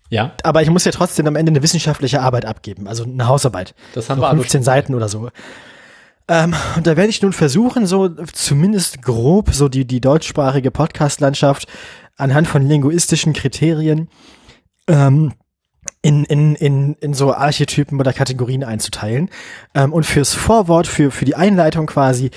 Ja, 0.09 0.33
aber 0.43 0.61
ich 0.61 0.69
muss 0.69 0.85
ja 0.85 0.91
trotzdem 0.91 1.27
am 1.27 1.35
Ende 1.35 1.51
eine 1.51 1.61
wissenschaftliche 1.61 2.21
Arbeit 2.21 2.45
abgeben, 2.45 2.87
also 2.87 3.03
eine 3.03 3.27
Hausarbeit. 3.27 3.75
das 3.93 4.09
haben 4.09 4.17
so 4.17 4.23
wir 4.23 4.29
alle 4.29 4.39
15 4.39 4.63
Seiten 4.63 4.95
oder 4.95 5.09
so. 5.09 5.29
Ähm, 6.29 6.55
und 6.75 6.87
da 6.87 6.97
werde 6.97 7.09
ich 7.09 7.21
nun 7.21 7.33
versuchen, 7.33 7.85
so 7.85 8.09
zumindest 8.09 9.01
grob 9.01 9.53
so 9.53 9.69
die, 9.69 9.85
die 9.85 10.01
deutschsprachige 10.01 10.71
Podcast-Landschaft 10.71 11.67
anhand 12.15 12.47
von 12.47 12.67
linguistischen 12.67 13.33
Kriterien 13.33 14.09
ähm, 14.87 15.33
in, 16.01 16.23
in, 16.25 16.55
in, 16.55 16.93
in 16.95 17.13
so 17.13 17.33
Archetypen 17.33 17.99
oder 17.99 18.13
Kategorien 18.13 18.63
einzuteilen. 18.63 19.29
Ähm, 19.73 19.93
und 19.93 20.05
fürs 20.05 20.33
Vorwort, 20.33 20.87
für, 20.87 21.11
für 21.11 21.25
die 21.25 21.35
Einleitung 21.35 21.87
quasi, 21.87 22.31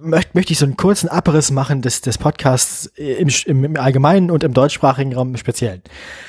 möchte 0.00 0.30
möchte 0.34 0.52
ich 0.52 0.58
so 0.58 0.64
einen 0.64 0.76
kurzen 0.76 1.08
Abriss 1.08 1.50
machen 1.50 1.82
des, 1.82 2.00
des 2.00 2.18
Podcasts 2.18 2.86
im, 2.96 3.28
im, 3.46 3.64
im 3.64 3.76
Allgemeinen 3.76 4.30
und 4.30 4.44
im 4.44 4.54
deutschsprachigen 4.54 5.14
Raum 5.14 5.30
im 5.30 5.36
Speziellen. 5.36 5.82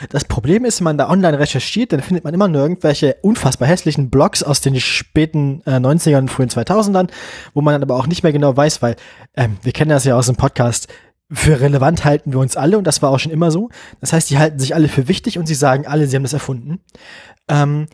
Das 0.09 0.25
Problem 0.25 0.65
ist, 0.65 0.79
wenn 0.79 0.85
man 0.85 0.97
da 0.97 1.09
online 1.09 1.39
recherchiert, 1.39 1.93
dann 1.93 2.01
findet 2.01 2.23
man 2.23 2.33
immer 2.33 2.47
nur 2.47 2.61
irgendwelche 2.61 3.17
unfassbar 3.21 3.67
hässlichen 3.67 4.09
Blogs 4.09 4.43
aus 4.43 4.61
den 4.61 4.79
späten 4.79 5.61
äh, 5.65 5.75
90ern 5.75 6.19
und 6.19 6.31
frühen 6.31 6.49
2000ern, 6.49 7.09
wo 7.53 7.61
man 7.61 7.73
dann 7.73 7.83
aber 7.83 7.95
auch 7.95 8.07
nicht 8.07 8.23
mehr 8.23 8.33
genau 8.33 8.55
weiß, 8.55 8.81
weil 8.81 8.95
ähm, 9.35 9.57
wir 9.61 9.71
kennen 9.71 9.89
das 9.89 10.05
ja 10.05 10.15
aus 10.15 10.27
dem 10.27 10.35
Podcast, 10.35 10.87
für 11.33 11.59
relevant 11.59 12.05
halten 12.05 12.31
wir 12.31 12.39
uns 12.39 12.55
alle 12.55 12.77
und 12.77 12.85
das 12.85 13.01
war 13.01 13.09
auch 13.09 13.19
schon 13.19 13.31
immer 13.31 13.51
so. 13.51 13.69
Das 13.99 14.13
heißt, 14.13 14.29
die 14.29 14.37
halten 14.37 14.59
sich 14.59 14.75
alle 14.75 14.87
für 14.87 15.07
wichtig 15.07 15.37
und 15.37 15.47
sie 15.47 15.55
sagen 15.55 15.87
alle, 15.87 16.07
sie 16.07 16.15
haben 16.15 16.23
das 16.23 16.33
erfunden. 16.33 16.79
Ähm, 17.47 17.87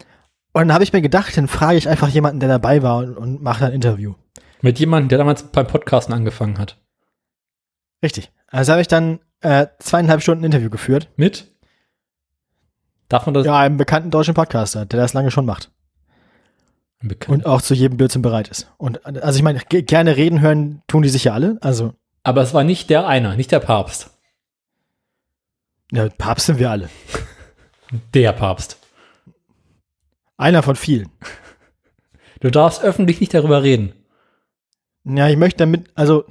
und 0.53 0.61
dann 0.67 0.73
habe 0.73 0.83
ich 0.83 0.93
mir 0.93 1.01
gedacht, 1.01 1.35
dann 1.37 1.47
frage 1.47 1.77
ich 1.77 1.87
einfach 1.87 2.09
jemanden, 2.09 2.39
der 2.39 2.49
dabei 2.49 2.83
war 2.83 2.97
und, 2.97 3.17
und 3.17 3.41
mache 3.41 3.65
ein 3.65 3.73
Interview. 3.73 4.15
Mit 4.61 4.79
jemandem, 4.79 5.09
der 5.09 5.17
damals 5.19 5.43
beim 5.43 5.67
Podcasten 5.67 6.13
angefangen 6.13 6.57
hat. 6.57 6.77
Richtig. 8.03 8.31
Also 8.47 8.71
habe 8.71 8.81
ich 8.81 8.87
dann 8.87 9.19
äh, 9.41 9.67
zweieinhalb 9.79 10.21
Stunden 10.21 10.43
Interview 10.43 10.69
geführt. 10.69 11.09
Mit? 11.15 11.53
Darf 13.07 13.25
man 13.25 13.33
das? 13.33 13.45
Ja, 13.45 13.57
einem 13.57 13.77
bekannten 13.77 14.11
deutschen 14.11 14.33
Podcaster, 14.33 14.85
der 14.85 14.99
das 14.99 15.13
lange 15.13 15.31
schon 15.31 15.45
macht. 15.45 15.71
Bekannt. 17.01 17.33
Und 17.33 17.45
auch 17.45 17.61
zu 17.61 17.73
jedem 17.73 17.95
Blödsinn 17.97 18.21
bereit 18.21 18.49
ist. 18.49 18.71
Und 18.77 19.05
also 19.05 19.37
ich 19.37 19.43
meine, 19.43 19.59
ge- 19.69 19.83
gerne 19.83 20.17
reden 20.17 20.41
hören 20.41 20.81
tun 20.87 21.03
die 21.03 21.09
sich 21.09 21.23
ja 21.23 21.33
alle. 21.33 21.57
Also, 21.61 21.93
Aber 22.29 22.43
es 22.43 22.53
war 22.53 22.63
nicht 22.63 22.91
der 22.91 23.07
einer, 23.07 23.35
nicht 23.35 23.51
der 23.51 23.59
Papst. 23.59 24.11
ja, 25.91 26.07
Papst 26.15 26.45
sind 26.45 26.59
wir 26.59 26.69
alle. 26.69 26.87
Der 28.13 28.33
Papst. 28.33 28.77
Einer 30.37 30.61
von 30.61 30.75
vielen. 30.75 31.09
Du 32.39 32.51
darfst 32.51 32.83
öffentlich 32.83 33.19
nicht 33.19 33.33
darüber 33.33 33.63
reden. 33.63 33.93
Ja, 35.05 35.27
ich 35.27 35.37
möchte 35.37 35.57
damit, 35.57 35.89
also, 35.95 36.25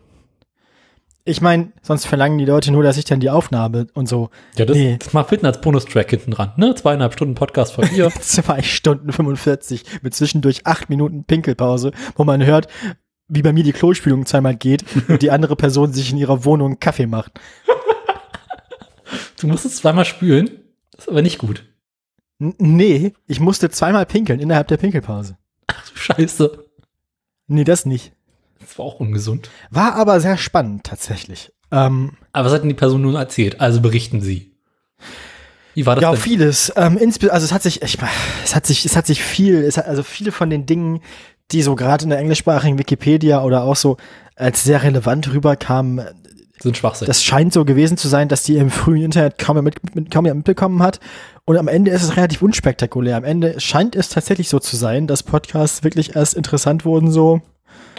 ich 1.25 1.41
meine, 1.41 1.73
sonst 1.83 2.07
verlangen 2.07 2.39
die 2.39 2.45
Leute 2.45 2.71
nur, 2.71 2.85
dass 2.85 2.97
ich 2.97 3.05
dann 3.07 3.19
die 3.19 3.29
Aufnahme 3.31 3.89
und 3.95 4.09
so 4.09 4.31
Ja, 4.57 4.65
das, 4.67 4.77
Nee. 4.77 4.99
das 5.01 5.13
macht 5.15 5.31
Fitten 5.31 5.47
als 5.47 5.61
Bonustrack 5.61 6.09
hinten 6.11 6.31
dran. 6.31 6.53
Ne? 6.59 6.77
Zweieinhalb 6.77 7.13
Stunden 7.13 7.35
Podcast 7.35 7.73
von 7.73 7.89
dir. 7.93 8.09
zwei 8.21 8.63
Stunden 8.63 9.13
45 9.13 9.85
mit 10.03 10.15
zwischendurch 10.15 10.65
acht 10.65 10.91
Minuten 10.91 11.25
Pinkelpause, 11.25 11.91
wo 12.15 12.23
man 12.23 12.45
hört, 12.47 12.69
wie 13.29 13.43
bei 13.43 13.53
mir 13.53 13.65
die 13.65 13.73
Klospülung 13.73 14.27
zweimal 14.27 14.57
geht 14.57 14.85
und 15.09 15.23
die 15.23 15.31
andere 15.31 15.57
Person 15.57 15.93
sich 15.93 16.11
in 16.11 16.19
ihrer 16.19 16.45
Wohnung 16.45 16.69
einen 16.69 16.81
Kaffee 16.81 17.07
macht. 17.07 17.33
Du 19.41 19.47
musst 19.47 19.65
es 19.65 19.77
zweimal 19.77 20.05
spülen. 20.05 20.51
Das 20.91 21.05
ist 21.05 21.09
aber 21.09 21.23
nicht 21.23 21.39
gut. 21.39 21.65
N 22.41 22.55
nee, 22.59 23.15
ich 23.27 23.41
musste 23.41 23.71
zweimal 23.71 24.07
pinkeln 24.07 24.41
innerhalb 24.41 24.69
der 24.69 24.77
Pinkelpause. 24.77 25.37
Ach 25.69 25.89
du 25.89 25.97
Scheiße. 25.97 26.65
Nee, 27.47 27.65
das 27.65 27.87
nicht. 27.87 28.13
Das 28.61 28.79
war 28.79 28.87
auch 28.87 29.01
ungesund. 29.01 29.51
War 29.71 29.95
aber 29.95 30.21
sehr 30.21 30.37
spannend 30.37 30.85
tatsächlich. 30.85 31.53
Ähm, 31.71 32.13
Aber 32.33 32.47
was 32.47 32.53
hat 32.53 32.63
denn 32.63 32.69
die 32.69 32.75
Person 32.75 33.03
nun 33.03 33.15
erzählt? 33.15 33.61
Also 33.61 33.81
berichten 33.81 34.21
Sie. 34.21 34.53
Wie 35.75 35.87
war 35.87 35.95
das 35.95 36.03
ja, 36.03 36.11
denn? 36.11 36.21
vieles. 36.21 36.73
Ähm, 36.77 36.99
also 36.99 37.45
es 37.45 37.53
hat 37.53 37.63
sich, 37.63 37.83
ich, 37.83 37.99
es 38.45 38.55
hat 38.55 38.67
sich, 38.67 38.85
es 38.85 38.97
hat 38.97 39.07
sich 39.07 39.23
viel, 39.23 39.57
es 39.63 39.77
hat, 39.77 39.87
also 39.87 40.03
viele 40.03 40.33
von 40.33 40.51
den 40.51 40.67
Dingen, 40.67 41.01
die 41.51 41.63
so 41.63 41.75
gerade 41.75 42.05
in 42.05 42.11
der 42.11 42.19
englischsprachigen 42.19 42.79
Wikipedia 42.79 43.43
oder 43.43 43.63
auch 43.65 43.77
so 43.77 43.97
als 44.37 44.65
sehr 44.65 44.83
relevant 44.83 45.33
rüberkamen, 45.33 46.03
sind 46.61 46.77
Schwachsinn. 46.77 47.07
das 47.07 47.23
scheint 47.23 47.53
so 47.53 47.65
gewesen 47.65 47.97
zu 47.97 48.09
sein, 48.09 48.29
dass 48.29 48.43
die 48.43 48.57
im 48.57 48.71
frühen 48.71 49.03
Internet 49.03 49.39
kaum 49.39 49.57
jemand 49.57 49.83
mit, 49.83 49.95
mit, 49.95 50.11
kaum 50.11 50.25
jemand 50.25 50.41
mitbekommen 50.41 50.83
hat. 50.83 51.01
Und 51.45 51.57
am 51.57 51.69
Ende 51.69 51.91
ist 51.91 52.03
es 52.03 52.17
relativ 52.17 52.43
unspektakulär. 52.43 53.17
Am 53.17 53.25
Ende 53.25 53.59
scheint 53.61 53.97
es 53.97 54.09
tatsächlich 54.09 54.49
so 54.49 54.59
zu 54.59 54.77
sein, 54.77 55.07
dass 55.07 55.23
Podcasts 55.23 55.83
wirklich 55.85 56.17
erst 56.17 56.35
interessant 56.35 56.85
wurden, 56.85 57.11
so 57.11 57.41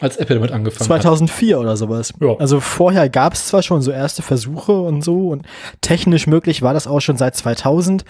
als 0.01 0.17
Apple 0.17 0.35
damit 0.35 0.51
angefangen 0.51 0.79
hat. 0.79 1.01
2004 1.01 1.59
oder 1.59 1.75
sowas. 1.75 2.13
Ja. 2.21 2.35
Also 2.37 2.59
vorher 2.59 3.09
gab 3.09 3.33
es 3.33 3.47
zwar 3.47 3.63
schon 3.63 3.81
so 3.81 3.91
erste 3.91 4.21
Versuche 4.21 4.73
und 4.73 5.03
so 5.03 5.29
und 5.29 5.45
technisch 5.81 6.27
möglich 6.27 6.61
war 6.61 6.73
das 6.73 6.87
auch 6.87 6.99
schon 6.99 7.17
seit 7.17 7.35
2000, 7.35 8.05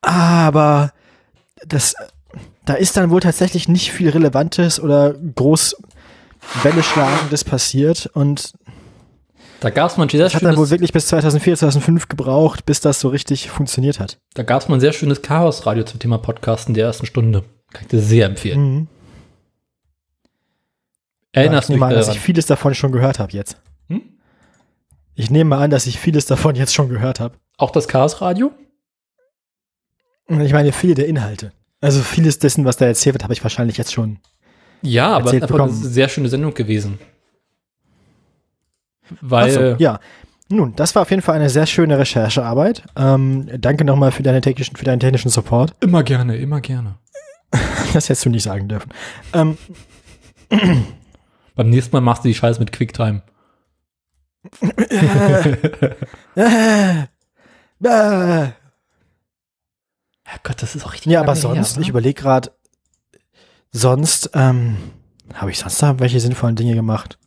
aber 0.00 0.92
das, 1.66 1.94
da 2.64 2.74
ist 2.74 2.96
dann 2.96 3.10
wohl 3.10 3.20
tatsächlich 3.20 3.68
nicht 3.68 3.92
viel 3.92 4.10
Relevantes 4.10 4.80
oder 4.80 5.14
groß 5.14 5.76
Welle 6.62 6.82
schlagendes 6.82 7.44
passiert 7.44 8.10
und 8.14 8.52
Da 9.60 9.70
gab 9.70 9.90
es 9.90 9.96
mal 9.96 10.04
ein 10.04 10.08
sehr 10.08 10.24
das 10.24 10.34
hat 10.34 10.42
dann 10.42 10.50
wohl 10.50 10.66
schönes, 10.66 10.70
wirklich 10.70 10.92
bis 10.92 11.06
2004, 11.06 11.56
2005 11.56 12.08
gebraucht, 12.08 12.66
bis 12.66 12.80
das 12.80 13.00
so 13.00 13.08
richtig 13.08 13.50
funktioniert 13.50 14.00
hat. 14.00 14.18
da 14.34 14.42
gab's 14.42 14.68
mal 14.68 14.76
ein 14.76 14.80
sehr 14.80 14.92
schönes 14.92 15.22
Chaos-Radio 15.22 15.84
zum 15.84 16.00
Thema 16.00 16.18
Podcasten 16.18 16.74
der 16.74 16.86
ersten 16.86 17.06
Stunde. 17.06 17.44
Kann 17.72 17.82
ich 17.82 17.88
dir 17.88 18.00
sehr 18.00 18.26
empfehlen. 18.26 18.60
Mhm. 18.60 18.88
Erinnerst 21.32 21.70
ich 21.70 21.74
du 21.74 21.80
nehme 21.80 21.86
dich 21.88 21.92
an, 21.92 21.98
dass 21.98 22.08
ich 22.08 22.14
daran? 22.14 22.24
vieles 22.26 22.46
davon 22.46 22.74
schon 22.74 22.92
gehört 22.92 23.18
habe 23.18 23.32
jetzt. 23.32 23.56
Hm? 23.88 24.02
Ich 25.14 25.30
nehme 25.30 25.50
mal 25.50 25.62
an, 25.62 25.70
dass 25.70 25.86
ich 25.86 25.98
vieles 25.98 26.26
davon 26.26 26.56
jetzt 26.56 26.74
schon 26.74 26.88
gehört 26.88 27.20
habe. 27.20 27.36
Auch 27.56 27.70
das 27.70 27.88
Chaos-Radio? 27.88 28.52
Ich 30.28 30.52
meine, 30.52 30.72
viele 30.72 30.94
der 30.94 31.08
Inhalte. 31.08 31.52
Also 31.82 32.00
vieles 32.00 32.38
dessen, 32.38 32.64
was 32.64 32.76
da 32.76 32.86
erzählt 32.86 33.14
wird, 33.14 33.24
habe 33.24 33.34
ich 33.34 33.42
wahrscheinlich 33.42 33.76
jetzt 33.76 33.92
schon. 33.92 34.18
Ja, 34.82 35.16
aber 35.16 35.26
es 35.26 35.32
ist 35.34 35.42
einfach 35.42 35.58
eine 35.60 35.72
sehr 35.72 36.08
schöne 36.08 36.28
Sendung 36.28 36.54
gewesen. 36.54 36.98
Weil, 39.20 39.50
so, 39.50 39.60
ja. 39.78 39.98
Nun, 40.48 40.74
das 40.76 40.94
war 40.94 41.02
auf 41.02 41.10
jeden 41.10 41.22
Fall 41.22 41.34
eine 41.36 41.50
sehr 41.50 41.66
schöne 41.66 41.98
Recherchearbeit. 41.98 42.84
Ähm, 42.96 43.48
danke 43.58 43.84
nochmal 43.84 44.12
für, 44.12 44.22
deine 44.22 44.40
technischen, 44.40 44.76
für 44.76 44.84
deinen 44.84 45.00
technischen 45.00 45.30
Support. 45.30 45.74
immer 45.80 46.02
gerne, 46.02 46.36
immer 46.36 46.60
gerne. 46.60 46.94
Das 47.92 48.08
hättest 48.08 48.24
du 48.24 48.30
nicht 48.30 48.44
sagen 48.44 48.68
dürfen. 48.68 48.90
Ähm, 49.34 49.58
Beim 51.54 51.68
nächsten 51.68 51.94
Mal 51.94 52.00
machst 52.00 52.24
du 52.24 52.28
die 52.28 52.34
Scheiße 52.34 52.58
mit 52.60 52.72
QuickTime. 52.72 53.22
äh, 56.36 57.06
äh. 57.84 58.48
Herrgott, 60.32 60.62
das 60.62 60.74
ist 60.74 60.86
auch 60.86 60.94
richtig 60.94 61.12
Ja, 61.12 61.20
aber 61.20 61.34
her, 61.34 61.40
sonst, 61.40 61.72
oder? 61.72 61.82
ich 61.82 61.88
überlege 61.90 62.22
gerade, 62.22 62.52
sonst 63.70 64.30
ähm, 64.32 64.78
habe 65.34 65.50
ich 65.50 65.58
sonst 65.58 65.82
noch 65.82 66.00
welche 66.00 66.20
sinnvollen 66.20 66.56
Dinge 66.56 66.74
gemacht? 66.74 67.18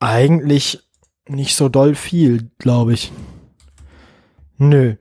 Eigentlich 0.00 0.86
nicht 1.26 1.56
so 1.56 1.70
doll 1.70 1.94
viel, 1.94 2.50
glaube 2.58 2.92
ich. 2.92 3.10
Nö. 4.58 4.96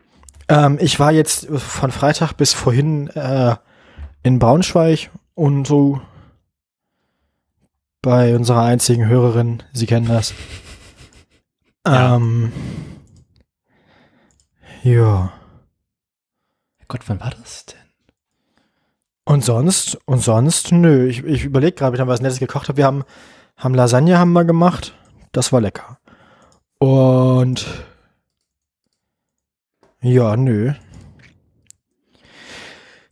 Ähm, 0.48 0.78
ich 0.80 0.98
war 1.00 1.12
jetzt 1.12 1.48
von 1.48 1.92
Freitag 1.92 2.34
bis 2.34 2.54
vorhin 2.54 3.08
äh, 3.10 3.58
in 4.24 4.40
Braunschweig 4.40 5.12
und 5.34 5.68
so 5.68 6.00
bei 8.02 8.34
unserer 8.34 8.62
einzigen 8.62 9.08
Hörerin, 9.08 9.62
Sie 9.74 9.88
kennen 9.88 10.08
das. 10.08 10.34
Ja. 11.86 12.16
Ähm, 12.16 12.54
ja. 14.84 15.34
Gott, 16.88 17.02
wann 17.08 17.20
war 17.20 17.32
das 17.32 17.66
denn? 17.66 17.80
Und 19.26 19.44
sonst, 19.44 19.98
und 20.06 20.20
sonst, 20.20 20.72
nö. 20.72 21.08
Ich, 21.08 21.24
ich 21.24 21.44
überlege 21.44 21.74
gerade, 21.74 21.98
ob 21.98 22.00
ich 22.00 22.08
was 22.08 22.22
Nettes 22.22 22.40
gekocht 22.40 22.68
habe. 22.68 22.78
Wir 22.78 22.86
haben, 22.86 23.04
haben 23.58 23.74
Lasagne 23.74 24.20
haben 24.20 24.34
wir 24.34 24.46
gemacht. 24.46 24.96
Das 25.32 25.52
war 25.52 25.62
lecker. 25.62 25.98
Und 26.78 27.66
ja, 30.02 30.38
nö. 30.38 30.74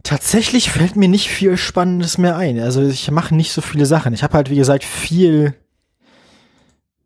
Tatsächlich 0.04 0.70
fällt 0.70 0.96
mir 0.96 1.08
nicht 1.08 1.30
viel 1.30 1.58
Spannendes 1.58 2.18
mehr 2.18 2.36
ein. 2.36 2.60
Also 2.60 2.84
ich 2.84 3.10
mache 3.10 3.34
nicht 3.34 3.52
so 3.52 3.62
viele 3.62 3.86
Sachen. 3.88 4.14
Ich 4.14 4.22
habe 4.22 4.36
halt, 4.36 4.50
wie 4.52 4.58
gesagt, 4.58 4.84
viel, 4.84 5.56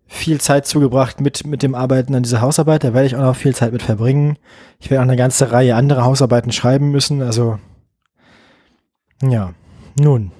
viel 0.07 0.39
Zeit 0.39 0.65
zugebracht 0.65 1.19
mit, 1.21 1.45
mit 1.45 1.63
dem 1.63 1.75
Arbeiten 1.75 2.15
an 2.15 2.23
dieser 2.23 2.41
Hausarbeit. 2.41 2.83
Da 2.83 2.93
werde 2.93 3.07
ich 3.07 3.15
auch 3.15 3.21
noch 3.21 3.35
viel 3.35 3.53
Zeit 3.55 3.73
mit 3.73 3.81
verbringen. 3.81 4.37
Ich 4.79 4.89
werde 4.89 5.01
auch 5.01 5.07
eine 5.07 5.17
ganze 5.17 5.51
Reihe 5.51 5.75
andere 5.75 6.05
Hausarbeiten 6.05 6.51
schreiben 6.51 6.91
müssen. 6.91 7.21
Also 7.21 7.59
ja, 9.21 9.53
nun. 9.99 10.31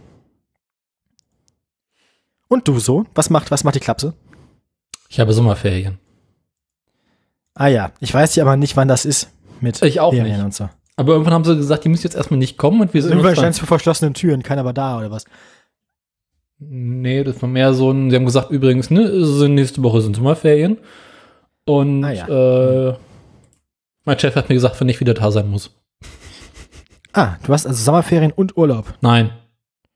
Und 2.48 2.68
du 2.68 2.80
so? 2.80 3.06
Was 3.14 3.30
macht, 3.30 3.52
was 3.52 3.64
macht 3.64 3.76
die 3.76 3.80
Klapse? 3.80 4.14
Ich 5.10 5.20
habe 5.20 5.34
Sommerferien. 5.34 6.00
Ah 7.54 7.68
ja, 7.68 7.92
ich 8.00 8.14
weiß 8.14 8.36
ja 8.36 8.44
aber 8.44 8.56
nicht, 8.56 8.78
wann 8.78 8.88
das 8.88 9.04
ist 9.04 9.30
mit 9.60 9.82
Ich 9.82 10.00
auch 10.00 10.14
Ferien 10.14 10.36
nicht. 10.36 10.46
und 10.46 10.54
so. 10.54 10.70
Aber 10.96 11.14
irgendwann 11.14 11.34
haben 11.34 11.44
sie 11.44 11.56
gesagt, 11.56 11.84
die 11.84 11.90
müssen 11.90 12.04
jetzt 12.04 12.16
erstmal 12.16 12.38
nicht 12.40 12.58
kommen 12.58 12.82
und 12.82 12.94
wir 12.94 13.02
sind 13.02 13.12
dann, 13.12 13.24
Wahrscheinlich 13.24 13.60
vor 13.60 13.68
verschlossenen 13.68 14.14
Türen, 14.14 14.44
keiner 14.44 14.66
war 14.66 14.74
da 14.74 14.98
oder 14.98 15.12
was. 15.12 15.26
Nee, 16.60 17.24
das 17.24 17.42
war 17.42 17.50
mehr 17.50 17.74
so 17.74 17.92
ein, 17.92 18.10
sie 18.10 18.16
haben 18.16 18.26
gesagt, 18.26 18.50
übrigens, 18.52 18.90
ne, 18.90 19.08
nächste 19.48 19.84
Woche 19.84 20.02
sind 20.02 20.16
Sommerferien. 20.16 20.78
Und 21.66 22.04
Ah, 22.04 22.12
ja. 22.12 22.90
äh, 22.90 22.96
mein 24.06 24.18
Chef 24.20 24.36
hat 24.36 24.50
mir 24.50 24.56
gesagt, 24.56 24.80
wenn 24.80 24.90
ich 24.90 25.00
wieder 25.00 25.14
da 25.14 25.32
sein 25.32 25.50
muss. 25.50 25.76
Ah, 27.14 27.36
du 27.44 27.54
hast 27.54 27.66
also 27.68 27.84
Sommerferien 27.84 28.32
und 28.32 28.58
Urlaub. 28.58 28.94
Nein. 29.02 29.32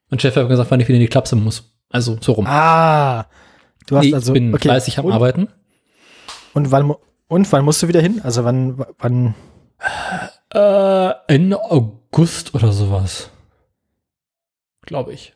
Mein 0.09 0.19
Chef 0.19 0.35
hat 0.35 0.43
mir 0.43 0.49
gesagt, 0.49 0.69
wann 0.69 0.79
ich 0.79 0.87
wieder 0.87 0.97
in 0.97 1.01
die 1.01 1.07
Klapse 1.07 1.35
muss. 1.35 1.71
Also 1.89 2.17
so 2.21 2.33
rum. 2.33 2.45
Ah, 2.47 3.25
du 3.87 3.97
hast 3.97 4.05
nee, 4.05 4.13
also 4.13 4.33
ich 4.33 4.39
bin 4.39 4.53
okay. 4.53 4.63
fleißig 4.69 4.99
am 4.99 5.05
und, 5.05 5.13
Arbeiten. 5.13 5.47
und 6.53 6.71
wann 6.71 6.93
und 7.27 7.51
wann 7.51 7.63
musst 7.65 7.81
du 7.83 7.87
wieder 7.87 8.01
hin? 8.01 8.21
Also 8.23 8.43
wann 8.43 8.83
wann 8.99 9.35
Äh, 10.53 11.11
Ende 11.27 11.59
August 11.63 12.53
oder 12.53 12.71
sowas. 12.73 13.29
Glaube 14.85 15.13
ich. 15.13 15.33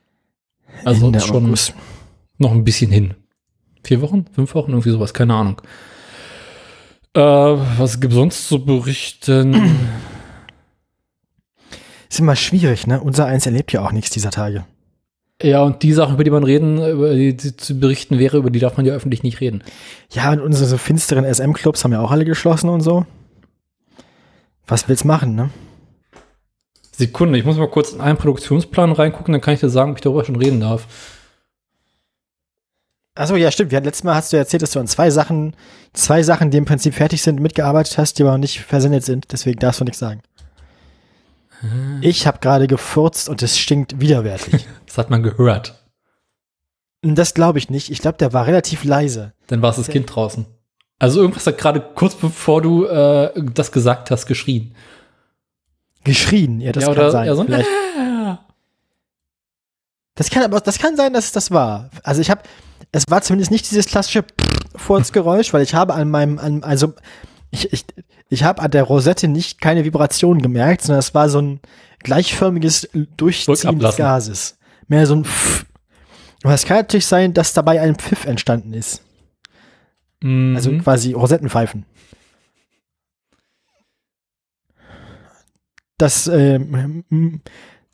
Also 0.83 1.07
Ende 1.07 1.19
schon 1.21 1.45
August. 1.47 1.73
noch 2.37 2.51
ein 2.51 2.63
bisschen 2.63 2.91
hin. 2.91 3.13
Vier 3.83 4.01
Wochen? 4.01 4.25
Fünf 4.33 4.53
Wochen? 4.55 4.71
Irgendwie 4.71 4.89
sowas, 4.91 5.13
keine 5.13 5.33
Ahnung. 5.35 5.61
Äh, 7.13 7.19
was 7.21 7.99
gibt 7.99 8.13
sonst 8.13 8.47
zu 8.47 8.63
berichten? 8.65 9.77
Ist 12.09 12.19
immer 12.19 12.35
schwierig, 12.35 12.87
ne? 12.87 13.01
Unser 13.01 13.25
eins 13.25 13.45
erlebt 13.45 13.71
ja 13.73 13.85
auch 13.85 13.91
nichts 13.91 14.11
dieser 14.11 14.31
Tage. 14.31 14.65
ja, 15.41 15.61
und 15.63 15.83
die 15.83 15.91
Sachen, 15.93 16.15
über 16.15 16.23
die 16.23 16.29
man 16.31 16.43
reden, 16.43 16.77
über 16.85 17.13
die, 17.13 17.35
zu 17.35 17.79
berichten 17.79 18.19
wäre, 18.19 18.37
über 18.37 18.49
die 18.49 18.59
darf 18.59 18.77
man 18.77 18.85
ja 18.85 18.93
öffentlich 18.93 19.23
nicht 19.23 19.41
reden. 19.41 19.63
Ja, 20.11 20.31
und 20.31 20.39
unsere 20.41 20.65
so 20.65 20.77
finsteren 20.77 21.25
SM-Clubs 21.25 21.83
haben 21.83 21.91
ja 21.91 21.99
auch 22.01 22.11
alle 22.11 22.25
geschlossen 22.25 22.69
und 22.69 22.81
so. 22.81 23.05
Was 24.67 24.87
willst 24.87 25.05
machen, 25.05 25.35
ne? 25.35 25.49
Sekunde, 26.97 27.37
ich 27.37 27.45
muss 27.45 27.57
mal 27.57 27.69
kurz 27.69 27.91
in 27.91 28.01
einen 28.01 28.17
Produktionsplan 28.17 28.91
reingucken, 28.91 29.33
dann 29.33 29.41
kann 29.41 29.53
ich 29.53 29.59
dir 29.59 29.69
sagen, 29.69 29.91
ob 29.91 29.97
ich 29.97 30.01
darüber 30.01 30.23
schon 30.23 30.37
reden 30.37 30.61
darf. 30.61 30.87
Achso, 33.15 33.35
ja, 33.35 33.49
stimmt. 33.49 33.71
Wir 33.71 33.77
hatten, 33.77 33.85
letztes 33.85 34.03
Mal 34.03 34.15
hast 34.15 34.33
du 34.33 34.37
erzählt, 34.37 34.61
dass 34.61 34.71
du 34.71 34.79
an 34.79 34.87
zwei 34.87 35.09
Sachen, 35.09 35.55
zwei 35.93 36.21
Sachen, 36.21 36.51
die 36.51 36.57
im 36.57 36.65
Prinzip 36.65 36.93
fertig 36.93 37.21
sind, 37.21 37.39
mitgearbeitet 37.39 37.97
hast, 37.97 38.19
die 38.19 38.23
aber 38.23 38.33
noch 38.33 38.39
nicht 38.39 38.61
versendet 38.61 39.05
sind. 39.05 39.31
Deswegen 39.31 39.59
darfst 39.59 39.79
du 39.79 39.85
nichts 39.85 39.99
sagen. 39.99 40.21
Ich 42.01 42.27
habe 42.27 42.39
gerade 42.39 42.67
gefurzt 42.67 43.29
und 43.29 43.41
es 43.41 43.57
stinkt 43.57 43.99
widerwärtig. 43.99 44.67
Das 44.85 44.99
hat 44.99 45.09
man 45.09 45.23
gehört. 45.23 45.83
Das 47.01 47.33
glaube 47.33 47.59
ich 47.59 47.69
nicht. 47.69 47.91
Ich 47.91 47.99
glaube, 47.99 48.17
der 48.17 48.31
war 48.31 48.47
relativ 48.47 48.85
leise. 48.85 49.33
Dann 49.47 49.61
war 49.61 49.71
es 49.71 49.75
das 49.75 49.89
Kind 49.89 50.15
draußen. 50.15 50.45
Also 50.99 51.19
irgendwas 51.19 51.45
hat 51.45 51.57
gerade 51.57 51.81
kurz 51.81 52.15
bevor 52.15 52.61
du 52.61 52.85
äh, 52.85 53.31
das 53.53 53.73
gesagt 53.73 54.09
hast, 54.11 54.25
geschrien. 54.25 54.73
Geschrien. 56.05 56.61
Ja, 56.61 56.71
das 56.71 56.85
ja, 56.85 56.93
kann 56.93 57.11
sein. 57.11 57.27
ja, 57.27 57.35
so 57.35 57.41
ein 57.41 57.47
Vielleicht. 57.47 57.67
Das 60.17 60.29
kann 60.29 60.43
aber, 60.43 60.61
das 60.61 60.79
kann 60.79 60.95
sein, 60.95 61.11
dass 61.11 61.25
es 61.25 61.31
das 61.33 61.51
war. 61.51 61.89
Also 62.01 62.21
ich 62.21 62.29
habe, 62.29 62.41
es 62.93 63.03
war 63.09 63.21
zumindest 63.21 63.51
nicht 63.51 63.69
dieses 63.69 63.85
klassische 63.85 64.23
Furzgeräusch, 64.73 65.53
weil 65.53 65.61
ich 65.61 65.75
habe 65.75 65.93
an 65.93 66.09
meinem, 66.09 66.39
an, 66.39 66.63
also 66.63 66.93
ich, 67.51 67.73
ich, 67.73 67.85
ich 68.29 68.43
habe 68.43 68.61
an 68.61 68.71
der 68.71 68.83
Rosette 68.83 69.27
nicht 69.27 69.59
keine 69.59 69.83
Vibration 69.83 70.41
gemerkt, 70.41 70.83
sondern 70.83 70.99
es 70.99 71.13
war 71.13 71.27
so 71.27 71.41
ein 71.41 71.59
gleichförmiges 71.99 72.87
Durchziehen 73.17 73.79
des. 73.79 73.97
Gases. 73.97 74.57
Mehr 74.87 75.05
so 75.05 75.15
ein 75.15 75.25
Pff. 75.25 75.65
Aber 76.43 76.53
es 76.53 76.65
kann 76.65 76.77
natürlich 76.77 77.07
sein, 77.07 77.33
dass 77.33 77.53
dabei 77.53 77.81
ein 77.81 77.95
Pfiff 77.95 78.25
entstanden 78.25 78.73
ist. 78.73 79.01
Mhm. 80.21 80.55
Also 80.55 80.77
quasi 80.77 81.13
Rosettenpfeifen. 81.13 81.85
Das, 85.97 86.27
ähm, 86.27 87.03
m- 87.09 87.41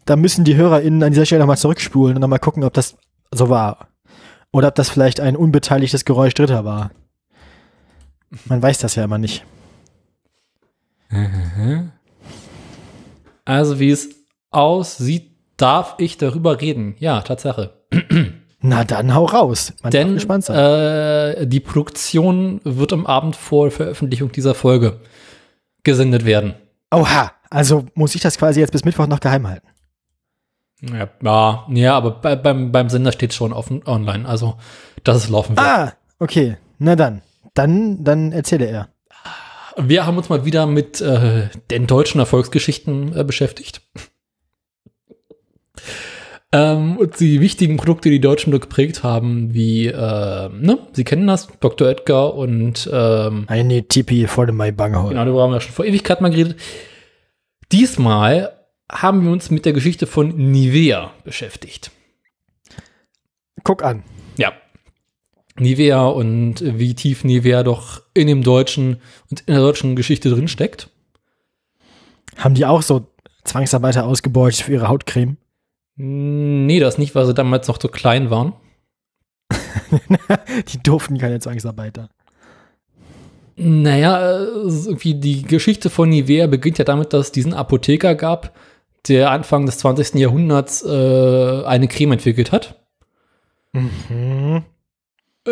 da 0.05 0.15
müssen 0.15 0.43
die 0.43 0.55
HörerInnen 0.55 1.03
an 1.03 1.11
dieser 1.11 1.25
Stelle 1.25 1.41
nochmal 1.41 1.57
zurückspulen 1.57 2.15
und 2.15 2.21
nochmal 2.21 2.39
gucken, 2.39 2.63
ob 2.63 2.73
das 2.73 2.97
so 3.31 3.49
war. 3.49 3.87
Oder 4.51 4.69
ob 4.69 4.75
das 4.75 4.89
vielleicht 4.89 5.19
ein 5.19 5.35
unbeteiligtes 5.35 6.03
Geräusch 6.05 6.33
Dritter 6.33 6.65
war. 6.65 6.91
Man 8.45 8.61
weiß 8.61 8.79
das 8.79 8.95
ja 8.95 9.03
immer 9.03 9.17
nicht. 9.17 9.45
also 13.45 13.79
wie 13.79 13.91
es 13.91 14.09
aussieht, 14.49 15.31
darf 15.57 15.95
ich 15.99 16.17
darüber 16.17 16.59
reden. 16.61 16.95
Ja, 16.99 17.21
Tatsache. 17.21 17.73
Na 18.61 18.83
dann 18.83 19.13
hau 19.15 19.25
raus. 19.25 19.73
Man 19.81 19.91
Denn 19.91 20.13
gespannt 20.15 20.45
sein. 20.45 20.55
äh, 20.57 21.47
die 21.47 21.59
Produktion 21.59 22.61
wird 22.63 22.93
am 22.93 23.05
Abend 23.07 23.35
vor 23.35 23.71
Veröffentlichung 23.71 24.31
dieser 24.31 24.53
Folge 24.53 24.99
gesendet 25.83 26.25
werden. 26.25 26.53
Oha, 26.93 27.31
also 27.51 27.85
muss 27.93 28.15
ich 28.15 28.21
das 28.21 28.37
quasi 28.37 28.61
jetzt 28.61 28.71
bis 28.71 28.85
Mittwoch 28.85 29.05
noch 29.07 29.19
geheim 29.19 29.47
halten. 29.47 29.67
Ja, 30.81 31.67
ja, 31.69 31.95
aber 31.95 32.11
bei, 32.11 32.35
beim, 32.35 32.71
beim 32.71 32.89
Sender 32.89 33.11
steht 33.11 33.33
schon 33.33 33.53
offen 33.53 33.83
online. 33.85 34.27
Also, 34.27 34.55
dass 35.03 35.17
es 35.17 35.29
laufen 35.29 35.55
wird. 35.55 35.67
Ah, 35.67 35.93
okay. 36.17 36.57
Na 36.79 36.95
dann. 36.95 37.21
Dann, 37.53 38.03
dann 38.03 38.31
erzähle 38.31 38.65
er. 38.65 38.89
Wir 39.77 40.05
haben 40.05 40.17
uns 40.17 40.29
mal 40.29 40.43
wieder 40.45 40.65
mit 40.65 40.99
äh, 41.01 41.49
den 41.69 41.85
deutschen 41.85 42.19
Erfolgsgeschichten 42.19 43.15
äh, 43.15 43.23
beschäftigt. 43.23 43.81
ähm, 46.51 46.97
und 46.97 47.19
die 47.19 47.41
wichtigen 47.41 47.77
Produkte, 47.77 48.09
die 48.09 48.15
die 48.15 48.21
Deutschen 48.21 48.51
geprägt 48.51 49.03
haben, 49.03 49.53
wie, 49.53 49.87
äh, 49.87 50.49
ne, 50.49 50.79
Sie 50.93 51.03
kennen 51.03 51.27
das, 51.27 51.47
Dr. 51.59 51.89
Edgar 51.89 52.33
und 52.33 52.89
ähm, 52.91 53.45
I 53.51 53.63
need 53.63 53.89
TP 53.89 54.27
for 54.27 54.47
the 54.47 54.51
my 54.51 54.71
bunghole. 54.71 55.09
Genau, 55.09 55.25
darüber 55.25 55.43
haben 55.43 55.53
wir 55.53 55.61
schon 55.61 55.73
vor 55.73 55.85
Ewigkeit 55.85 56.21
mal 56.21 56.31
geredet. 56.31 56.57
Diesmal 57.71 58.57
haben 58.91 59.23
wir 59.23 59.31
uns 59.31 59.49
mit 59.49 59.65
der 59.65 59.73
Geschichte 59.73 60.07
von 60.07 60.35
Nivea 60.35 61.13
beschäftigt. 61.23 61.91
Guck 63.63 63.83
an. 63.83 64.03
Ja. 64.37 64.53
Nivea 65.57 66.05
und 66.05 66.61
wie 66.61 66.95
tief 66.95 67.23
Nivea 67.23 67.63
doch 67.63 68.01
in 68.13 68.27
dem 68.27 68.43
deutschen 68.43 69.01
und 69.29 69.41
in 69.41 69.53
der 69.53 69.63
deutschen 69.63 69.95
Geschichte 69.95 70.29
drin 70.29 70.47
steckt. 70.47 70.89
Haben 72.37 72.55
die 72.55 72.65
auch 72.65 72.81
so 72.81 73.07
Zwangsarbeiter 73.43 74.05
ausgebeutet 74.05 74.61
für 74.61 74.73
ihre 74.73 74.87
Hautcreme? 74.87 75.37
Nee, 75.95 76.79
das 76.79 76.97
nicht, 76.97 77.13
weil 77.15 77.25
sie 77.25 77.33
damals 77.33 77.67
noch 77.67 77.77
zu 77.77 77.87
klein 77.87 78.29
waren. 78.29 78.53
Die 80.69 80.81
durften 80.81 81.17
keine 81.17 81.39
Zwangsarbeiter. 81.39 82.09
Naja, 83.55 84.41
äh, 84.41 84.43
irgendwie 84.45 85.15
die 85.15 85.41
Geschichte 85.43 85.89
von 85.89 86.09
Nivea 86.09 86.47
beginnt 86.47 86.77
ja 86.77 86.85
damit, 86.85 87.13
dass 87.13 87.27
es 87.27 87.31
diesen 87.31 87.53
Apotheker 87.53 88.15
gab, 88.15 88.55
der 89.07 89.31
Anfang 89.31 89.65
des 89.65 89.77
20. 89.79 90.15
Jahrhunderts 90.15 90.83
äh, 90.83 91.63
eine 91.65 91.87
Creme 91.87 92.13
entwickelt 92.13 92.51
hat. 92.51 92.75
Mhm. 93.73 94.63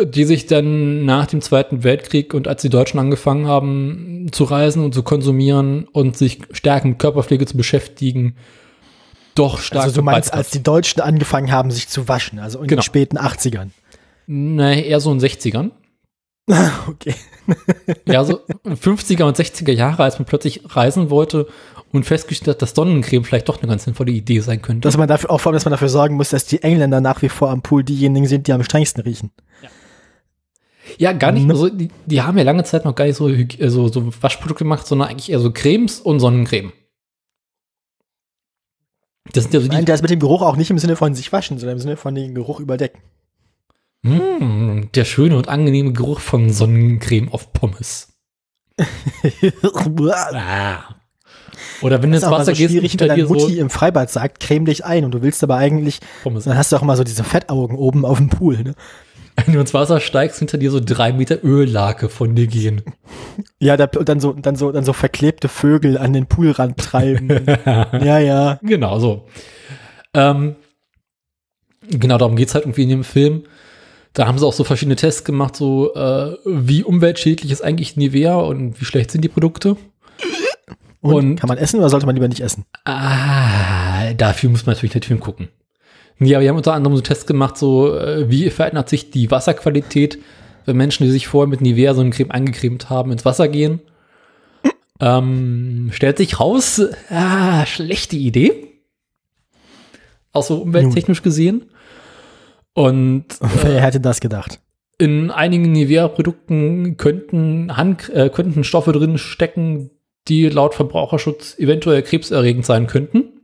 die 0.04 0.24
sich 0.24 0.46
dann 0.46 1.04
nach 1.04 1.26
dem 1.26 1.40
Zweiten 1.40 1.82
Weltkrieg 1.82 2.32
und 2.34 2.46
als 2.46 2.62
die 2.62 2.68
Deutschen 2.68 3.00
angefangen 3.00 3.46
haben 3.48 4.28
zu 4.30 4.44
reisen 4.44 4.84
und 4.84 4.94
zu 4.94 5.02
konsumieren 5.02 5.84
und 5.90 6.16
sich 6.16 6.38
stärker 6.52 6.86
mit 6.86 6.98
Körperpflege 7.00 7.44
zu 7.46 7.56
beschäftigen, 7.56 8.36
doch 9.34 9.58
stark 9.58 9.84
Also 9.84 9.96
du 9.96 10.02
meinst, 10.04 10.32
als 10.32 10.50
die 10.50 10.62
Deutschen 10.62 11.00
angefangen 11.00 11.50
haben, 11.50 11.70
sich 11.72 11.88
zu 11.88 12.06
waschen, 12.08 12.38
also 12.38 12.60
in 12.60 12.68
Genau. 12.68 12.80
den 12.80 12.84
späten 12.84 13.18
80ern. 13.18 13.70
Nee, 14.26 14.86
eher 14.86 15.00
so 15.00 15.10
in 15.10 15.18
den 15.18 15.28
60ern. 15.28 15.70
Okay. 16.88 17.14
Ja, 18.06 18.24
so 18.24 18.40
50er 18.64 19.24
und 19.24 19.36
60er 19.36 19.72
Jahre, 19.72 20.04
als 20.04 20.18
man 20.18 20.26
plötzlich 20.26 20.62
reisen 20.66 21.10
wollte 21.10 21.48
und 21.92 22.04
festgestellt 22.04 22.56
hat, 22.56 22.62
dass 22.62 22.74
Sonnencreme 22.74 23.24
vielleicht 23.24 23.48
doch 23.48 23.58
eine 23.58 23.68
ganz 23.68 23.84
sinnvolle 23.84 24.12
Idee 24.12 24.40
sein 24.40 24.62
könnte. 24.62 24.86
Dass 24.86 24.96
man 24.96 25.08
dafür, 25.08 25.30
auch 25.30 25.40
vor 25.40 25.50
allem, 25.50 25.56
dass 25.56 25.64
man 25.64 25.72
dafür 25.72 25.88
sorgen 25.88 26.14
muss, 26.14 26.30
dass 26.30 26.44
die 26.46 26.62
Engländer 26.62 27.00
nach 27.00 27.22
wie 27.22 27.28
vor 27.28 27.50
am 27.50 27.62
Pool 27.62 27.82
diejenigen 27.82 28.26
sind, 28.26 28.46
die 28.46 28.52
am 28.52 28.62
strengsten 28.62 29.02
riechen. 29.02 29.32
ja, 30.98 31.12
gar 31.12 31.32
nicht. 31.32 31.46
Ne? 31.46 31.52
Also 31.52 31.68
die, 31.68 31.90
die 32.06 32.22
haben 32.22 32.38
ja 32.38 32.44
lange 32.44 32.64
Zeit 32.64 32.84
noch 32.84 32.94
gar 32.94 33.06
nicht 33.06 33.16
so, 33.16 33.28
äh, 33.28 33.48
so, 33.68 33.88
so 33.88 34.12
Waschprodukte 34.22 34.64
gemacht, 34.64 34.86
sondern 34.86 35.08
eigentlich 35.08 35.30
eher 35.30 35.40
so 35.40 35.50
Cremes 35.50 36.00
und 36.00 36.20
Sonnencreme. 36.20 36.72
Das 39.32 39.44
sind 39.44 39.54
ja 39.54 39.60
so 39.60 39.68
die 39.68 39.74
Nein, 39.74 39.84
der 39.84 39.94
ist 39.94 40.02
mit 40.02 40.10
dem 40.10 40.20
Geruch 40.20 40.42
auch 40.42 40.56
nicht 40.56 40.70
im 40.70 40.78
Sinne 40.78 40.96
von 40.96 41.14
sich 41.14 41.32
waschen, 41.32 41.58
sondern 41.58 41.76
im 41.76 41.82
Sinne 41.82 41.96
von 41.96 42.14
den 42.14 42.34
Geruch 42.34 42.60
überdecken. 42.60 43.00
Mm, 44.02 44.82
der 44.94 45.04
schöne 45.04 45.36
und 45.36 45.48
angenehme 45.48 45.92
Geruch 45.92 46.20
von 46.20 46.50
Sonnencreme 46.50 47.28
auf 47.30 47.52
Pommes. 47.52 48.08
Oder 51.82 52.02
wenn 52.02 52.10
du 52.10 52.16
Das 52.16 52.24
ins 52.24 52.32
Wasser 52.32 52.44
so 52.46 52.52
gehst, 52.52 52.70
schwierig, 52.70 52.92
hinter 52.92 53.08
wenn 53.08 53.16
dir 53.16 53.26
deine 53.26 53.38
so 53.40 53.46
Mutti 53.46 53.58
im 53.58 53.68
Freibad 53.70 54.10
sagt, 54.10 54.40
creme 54.40 54.64
dich 54.64 54.84
ein 54.84 55.04
und 55.04 55.12
du 55.12 55.22
willst 55.22 55.42
aber 55.42 55.56
eigentlich, 55.56 56.00
Pommes. 56.22 56.44
dann 56.44 56.56
hast 56.56 56.72
du 56.72 56.76
auch 56.76 56.82
immer 56.82 56.96
so 56.96 57.04
diese 57.04 57.24
Fettaugen 57.24 57.76
oben 57.76 58.06
auf 58.06 58.18
dem 58.18 58.28
Pool. 58.30 58.62
Ne? 58.62 58.74
Wenn 59.44 59.54
du 59.54 59.60
ins 59.60 59.74
Wasser 59.74 60.00
steigst, 60.00 60.38
hinter 60.38 60.56
dir 60.58 60.70
so 60.70 60.80
drei 60.82 61.12
Meter 61.12 61.44
Öllake 61.44 62.08
von 62.08 62.34
dir 62.34 62.46
gehen. 62.46 62.82
Ja, 63.62 63.76
da, 63.76 63.84
und 63.98 64.08
dann 64.08 64.20
so, 64.20 64.32
dann 64.32 64.56
so, 64.56 64.72
dann 64.72 64.84
so 64.84 64.94
verklebte 64.94 65.48
Vögel 65.48 65.98
an 65.98 66.14
den 66.14 66.26
Poolrand 66.26 66.78
treiben. 66.78 67.28
ja, 67.66 68.18
ja. 68.18 68.58
Genau, 68.62 68.98
so. 68.98 69.26
Ähm, 70.14 70.56
Genau, 71.90 72.18
darum 72.18 72.36
geht's 72.36 72.54
halt 72.54 72.64
irgendwie 72.64 72.84
in 72.84 72.88
dem 72.90 73.04
Film. 73.04 73.44
Da 74.12 74.26
haben 74.26 74.38
sie 74.38 74.46
auch 74.46 74.52
so 74.52 74.64
verschiedene 74.64 74.96
Tests 74.96 75.24
gemacht, 75.24 75.54
so 75.56 75.94
äh, 75.94 76.36
wie 76.44 76.82
umweltschädlich 76.82 77.52
ist 77.52 77.62
eigentlich 77.62 77.96
Nivea 77.96 78.34
und 78.36 78.80
wie 78.80 78.84
schlecht 78.84 79.10
sind 79.10 79.22
die 79.22 79.28
Produkte. 79.28 79.76
Und, 81.02 81.14
Und- 81.14 81.36
kann 81.36 81.48
man 81.48 81.56
essen 81.56 81.78
oder 81.80 81.88
sollte 81.88 82.04
man 82.04 82.14
lieber 82.14 82.28
nicht 82.28 82.42
essen? 82.42 82.66
Ah, 82.84 84.12
dafür 84.12 84.50
muss 84.50 84.66
man 84.66 84.74
natürlich 84.74 84.92
den 84.92 85.02
Film 85.02 85.18
gucken. 85.20 85.48
Ja, 86.18 86.40
wir 86.40 86.50
haben 86.50 86.58
unter 86.58 86.74
anderem 86.74 86.94
so 86.94 87.00
Tests 87.00 87.24
gemacht, 87.24 87.56
so 87.56 87.96
äh, 87.96 88.28
wie 88.28 88.50
verändert 88.50 88.90
sich 88.90 89.10
die 89.10 89.30
Wasserqualität, 89.30 90.18
wenn 90.66 90.76
Menschen, 90.76 91.04
die 91.04 91.10
sich 91.10 91.26
vorher 91.26 91.48
mit 91.48 91.62
Nivea 91.62 91.94
so 91.94 92.02
eine 92.02 92.10
Creme 92.10 92.30
eingecremt 92.30 92.90
haben, 92.90 93.12
ins 93.12 93.24
Wasser 93.24 93.48
gehen. 93.48 93.80
Ähm, 95.00 95.88
stellt 95.94 96.18
sich 96.18 96.38
raus, 96.38 96.82
ah, 97.08 97.64
schlechte 97.64 98.16
Idee. 98.16 98.74
Auch 100.32 100.42
so 100.44 100.58
umwelttechnisch 100.58 101.22
gesehen. 101.22 101.70
Und 102.74 103.24
Wer 103.40 103.80
hätte 103.80 104.00
das 104.00 104.20
gedacht? 104.20 104.60
in 104.98 105.30
einigen 105.30 105.72
Nivea-Produkten 105.72 106.98
könnten, 106.98 107.74
Hand, 107.74 108.10
äh, 108.10 108.28
könnten 108.28 108.64
Stoffe 108.64 108.92
drin 108.92 109.16
stecken, 109.16 109.90
die 110.28 110.46
laut 110.50 110.74
Verbraucherschutz 110.74 111.58
eventuell 111.58 112.02
krebserregend 112.02 112.66
sein 112.66 112.86
könnten. 112.86 113.40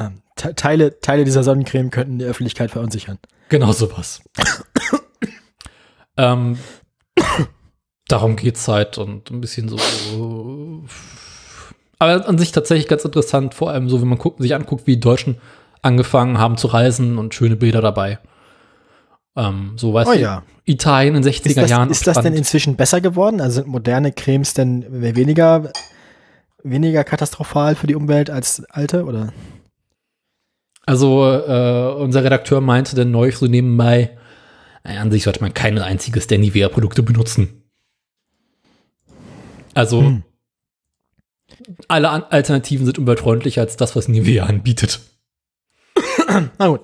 Ähm, 0.00 0.22
Te- 0.36 0.54
Teile, 0.54 0.98
Teile 1.00 1.24
dieser 1.24 1.42
Sonnencreme 1.42 1.90
könnten 1.90 2.18
die 2.18 2.24
Öffentlichkeit 2.24 2.70
verunsichern. 2.70 3.18
Genau 3.50 3.72
sowas. 3.72 4.22
ähm, 6.16 6.58
darum 8.08 8.36
geht's 8.36 8.66
halt 8.66 8.96
und 8.96 9.30
ein 9.30 9.40
bisschen 9.42 9.68
so. 9.68 9.76
Aber 11.98 12.26
an 12.26 12.38
sich 12.38 12.52
tatsächlich 12.52 12.88
ganz 12.88 13.04
interessant, 13.04 13.54
vor 13.54 13.70
allem 13.70 13.88
so, 13.90 14.00
wenn 14.00 14.08
man 14.08 14.18
guckt, 14.18 14.40
sich 14.40 14.54
anguckt, 14.54 14.86
wie 14.86 14.94
die 14.94 15.00
Deutschen 15.00 15.36
angefangen 15.82 16.38
haben 16.38 16.56
zu 16.56 16.68
reisen 16.68 17.18
und 17.18 17.34
schöne 17.34 17.56
Bilder 17.56 17.82
dabei. 17.82 18.18
Ähm, 19.36 19.72
so 19.76 19.94
weißt 19.94 20.10
Oh 20.10 20.14
du, 20.14 20.20
ja. 20.20 20.42
Italien 20.64 21.14
in 21.14 21.22
den 21.22 21.32
60er 21.32 21.46
Ist 21.48 21.56
das, 21.56 21.70
Jahren. 21.70 21.90
ist 21.90 22.06
das 22.06 22.14
denn 22.16 22.22
Strand. 22.24 22.36
inzwischen 22.36 22.76
besser 22.76 23.00
geworden? 23.00 23.40
Also 23.40 23.56
sind 23.62 23.68
moderne 23.68 24.12
Cremes 24.12 24.54
denn 24.54 24.84
weniger, 24.90 25.70
weniger 26.64 27.04
katastrophal 27.04 27.74
für 27.76 27.86
die 27.86 27.94
Umwelt 27.94 28.30
als 28.30 28.64
alte? 28.70 29.04
Oder? 29.04 29.32
Also, 30.86 31.24
äh, 31.26 31.94
unser 32.02 32.24
Redakteur 32.24 32.60
meinte 32.60 32.96
dann 32.96 33.10
neulich 33.10 33.36
so 33.36 33.46
nebenbei, 33.46 34.16
an 34.82 35.10
sich 35.10 35.24
sollte 35.24 35.42
man 35.42 35.52
kein 35.52 35.78
einziges 35.78 36.26
der 36.28 36.38
Nivea-Produkte 36.38 37.02
benutzen. 37.02 37.62
Also, 39.74 40.00
Hm. 40.02 40.22
alle 41.88 42.30
Alternativen 42.32 42.86
sind 42.86 42.98
umweltfreundlicher 42.98 43.60
als 43.60 43.76
das, 43.76 43.94
was 43.96 44.08
Nivea 44.08 44.44
anbietet. 44.46 45.00
Na 46.58 46.68
gut. 46.68 46.80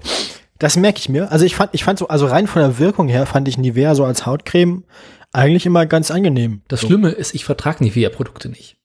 Das 0.59 0.77
merke 0.77 0.99
ich 0.99 1.09
mir. 1.09 1.31
Also 1.33 1.45
ich 1.45 1.57
fand, 1.57 1.71
ich 1.73 1.83
fand 1.85 1.99
so, 1.99 2.09
also 2.09 2.27
rein 2.27 2.47
von 2.47 2.63
der 2.63 2.79
Wirkung 2.79 3.09
her 3.09 3.27
fand 3.27 3.49
ich 3.49 3.59
Nivea 3.59 3.95
so 3.95 4.05
als 4.05 4.25
Hautcreme 4.27 4.85
eigentlich 5.33 5.67
immer 5.67 5.85
ganz 5.87 6.11
angenehm. 6.13 6.63
Das 6.69 6.81
so. 6.81 6.87
Schlimme 6.87 7.11
ist, 7.11 7.35
ich 7.35 7.45
vertrage 7.45 7.83
Nivea-Produkte 7.83 8.49
nicht. 8.49 8.77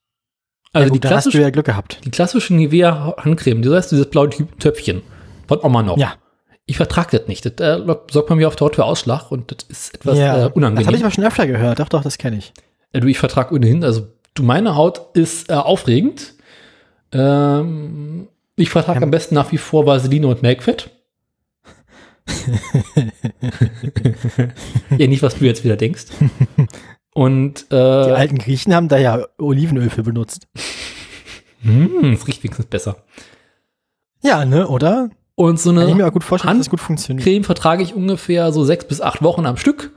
Ja, 0.74 0.82
Also 0.82 0.90
gut, 0.94 1.04
die, 1.04 1.08
da 1.08 1.16
hast 1.16 1.26
du 1.26 1.30
klassische, 1.30 1.42
ja 1.44 1.50
Glück 1.52 1.66
gehabt. 1.68 2.00
die 2.06 2.12
klassische 2.12 2.54
Nivea-Handcreme, 2.56 3.62
das 3.62 3.74
heißt 3.74 3.92
dieses 3.92 4.10
blaue 4.10 4.30
Töpfchen 4.30 5.04
von 5.48 5.60
Oma 5.62 5.84
noch. 5.84 5.98
Ja. 5.98 6.14
Ich 6.66 6.78
vertrage 6.78 7.18
das 7.20 7.28
nicht. 7.28 7.46
Das 7.46 7.54
äh, 7.80 7.84
sorgt 8.12 8.30
bei 8.30 8.36
mir 8.36 8.48
auf 8.48 8.56
der 8.56 8.66
Haut 8.66 8.76
für 8.76 8.86
Ausschlag 8.86 9.32
und 9.32 9.52
das 9.52 9.64
ist 9.70 9.94
etwas 9.96 10.18
ja. 10.18 10.36
äh, 10.38 10.42
Das 10.42 10.52
unangenehm. 10.54 10.88
habe 10.88 10.98
ich 10.98 11.04
aber 11.04 11.12
schon 11.12 11.24
öfter 11.24 11.48
gehört. 11.48 11.80
Doch, 11.80 11.90
doch, 11.90 12.04
das 12.04 12.18
kenne 12.18 12.38
ich. 12.38 12.52
Äh, 12.94 13.00
Du, 13.00 13.08
ich 13.08 13.20
vertrag 13.20 13.52
ohnehin, 13.52 13.84
also 13.84 14.08
du, 14.36 14.42
meine 14.44 14.76
Haut 14.76 15.02
ist 15.16 15.50
äh, 15.50 15.54
aufregend. 15.54 16.34
Ähm, 17.12 18.28
ich 18.56 18.70
vertrage 18.70 18.98
Ähm. 18.98 19.04
am 19.04 19.12
besten 19.12 19.36
nach 19.36 19.52
wie 19.52 19.58
vor 19.58 19.86
Vaseline 19.86 20.28
und 20.28 20.42
Melkfett. 20.42 20.90
Ja, 24.98 25.08
nicht, 25.08 25.22
was 25.24 25.36
du 25.38 25.46
jetzt 25.46 25.64
wieder 25.64 25.76
denkst. 25.78 26.06
Und 27.14 27.72
Die 27.72 27.76
äh, 27.76 28.12
alten 28.14 28.38
Griechen 28.38 28.74
haben 28.74 28.88
da 28.88 28.98
ja 28.98 29.26
Olivenöl 29.38 29.90
für 29.90 30.04
benutzt. 30.04 30.48
hm, 31.62 32.14
es 32.14 32.28
riecht 32.28 32.44
wenigstens 32.44 32.68
besser. 32.68 32.98
Ja, 34.22 34.46
ne, 34.46 34.68
oder? 34.68 35.10
Und 35.36 35.60
so 35.60 35.74
Kann 35.74 35.88
ich 35.88 35.96
mir 35.96 36.04
eine 36.04 36.12
gut 36.12 36.24
vorstellen, 36.24 36.50
Hand- 36.52 36.60
dass 36.60 36.66
das 36.68 36.72
gut 36.72 36.82
funktioniert. 36.82 37.24
Creme 37.26 37.44
vertrage 37.44 37.82
ich 37.84 37.94
ungefähr 37.96 38.52
so 38.52 38.64
sechs 38.66 38.86
bis 38.86 39.00
acht 39.02 39.22
Wochen 39.24 39.46
am 39.46 39.58
Stück. 39.58 39.92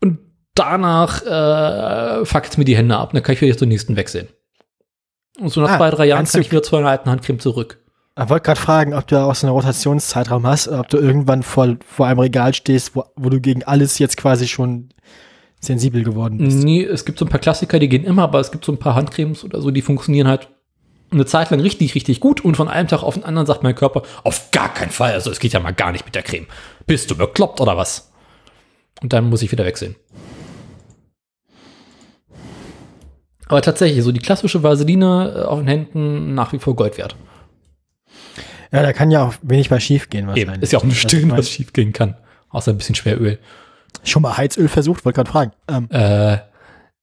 Und 0.00 0.18
danach 0.54 1.22
äh, 1.22 2.24
fuckt 2.24 2.56
mir 2.58 2.64
die 2.64 2.76
Hände 2.76 2.96
ab. 2.96 3.12
Dann 3.12 3.22
kann 3.22 3.34
ich 3.34 3.40
wieder 3.42 3.56
zur 3.56 3.68
nächsten 3.68 3.96
wechseln. 3.96 4.28
Und 5.38 5.50
so 5.50 5.60
nach 5.60 5.72
Ah, 5.72 5.76
zwei, 5.76 5.90
drei 5.90 6.06
Jahren 6.06 6.24
kann 6.26 6.40
ich 6.40 6.50
wieder 6.50 6.62
zu 6.62 6.76
einer 6.76 6.88
alten 6.88 7.10
Handcreme 7.10 7.38
zurück. 7.40 7.83
Ich 8.16 8.28
wollte 8.28 8.44
gerade 8.44 8.60
fragen, 8.60 8.94
ob 8.94 9.08
du 9.08 9.20
auch 9.20 9.34
so 9.34 9.46
einen 9.46 9.56
Rotationszeitraum 9.56 10.46
hast, 10.46 10.68
ob 10.68 10.88
du 10.88 10.98
irgendwann 10.98 11.42
vor, 11.42 11.76
vor 11.84 12.06
einem 12.06 12.20
Regal 12.20 12.54
stehst, 12.54 12.94
wo, 12.94 13.04
wo 13.16 13.28
du 13.28 13.40
gegen 13.40 13.64
alles 13.64 13.98
jetzt 13.98 14.16
quasi 14.16 14.46
schon 14.46 14.90
sensibel 15.60 16.04
geworden 16.04 16.38
bist. 16.38 16.62
Nee, 16.62 16.84
es 16.84 17.04
gibt 17.04 17.18
so 17.18 17.24
ein 17.24 17.28
paar 17.28 17.40
Klassiker, 17.40 17.80
die 17.80 17.88
gehen 17.88 18.04
immer, 18.04 18.22
aber 18.22 18.38
es 18.38 18.52
gibt 18.52 18.64
so 18.64 18.70
ein 18.70 18.78
paar 18.78 18.94
Handcremes 18.94 19.42
oder 19.42 19.60
so, 19.60 19.72
die 19.72 19.82
funktionieren 19.82 20.28
halt 20.28 20.48
eine 21.10 21.26
Zeit 21.26 21.50
lang 21.50 21.60
richtig, 21.60 21.94
richtig 21.94 22.20
gut 22.20 22.44
und 22.44 22.56
von 22.56 22.68
einem 22.68 22.86
Tag 22.86 23.02
auf 23.02 23.14
den 23.14 23.24
anderen 23.24 23.46
sagt 23.46 23.62
mein 23.62 23.74
Körper, 23.74 24.02
auf 24.22 24.50
gar 24.52 24.72
keinen 24.72 24.90
Fall, 24.90 25.12
also 25.12 25.30
es 25.30 25.40
geht 25.40 25.52
ja 25.52 25.60
mal 25.60 25.72
gar 25.72 25.90
nicht 25.90 26.04
mit 26.04 26.14
der 26.14 26.22
Creme. 26.22 26.46
Bist 26.86 27.10
du 27.10 27.16
bekloppt 27.16 27.60
oder 27.60 27.76
was? 27.76 28.12
Und 29.02 29.12
dann 29.12 29.28
muss 29.28 29.42
ich 29.42 29.50
wieder 29.50 29.64
wechseln. 29.64 29.96
Aber 33.46 33.60
tatsächlich, 33.60 34.02
so 34.02 34.12
die 34.12 34.20
klassische 34.20 34.62
Vaseline 34.62 35.34
äh, 35.36 35.42
auf 35.42 35.58
den 35.58 35.68
Händen 35.68 36.34
nach 36.34 36.52
wie 36.52 36.58
vor 36.58 36.76
Gold 36.76 36.96
wert. 36.96 37.16
Ja, 38.74 38.82
da 38.82 38.92
kann 38.92 39.10
ja 39.10 39.26
auch 39.26 39.34
wenig 39.42 39.68
bei 39.70 39.78
schief 39.80 40.10
gehen 40.10 40.20
Eben, 40.20 40.28
wahrscheinlich. 40.28 40.62
ist 40.62 40.72
ja 40.72 40.78
auch 40.78 40.82
ein 40.84 40.90
Also, 40.90 41.00
Stillen, 41.00 41.22
ich 41.24 41.28
mein, 41.30 41.38
was 41.38 41.48
schief 41.50 41.72
gehen 41.72 41.92
kann. 41.92 42.16
Außer 42.50 42.72
ein 42.72 42.76
bisschen 42.78 42.94
Schweröl. 42.94 43.38
Schon 44.02 44.22
mal 44.22 44.36
Heizöl 44.36 44.68
versucht, 44.68 45.04
wollte 45.04 45.16
gerade 45.16 45.30
fragen. 45.30 45.52
Ähm, 45.68 45.88
Äh, 45.90 46.38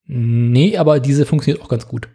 nee, 0.06 0.78
aber 0.78 1.00
diese 1.00 1.26
funktioniert 1.26 1.64
auch 1.64 1.70
ganz 1.70 1.88
gut. 1.88 2.10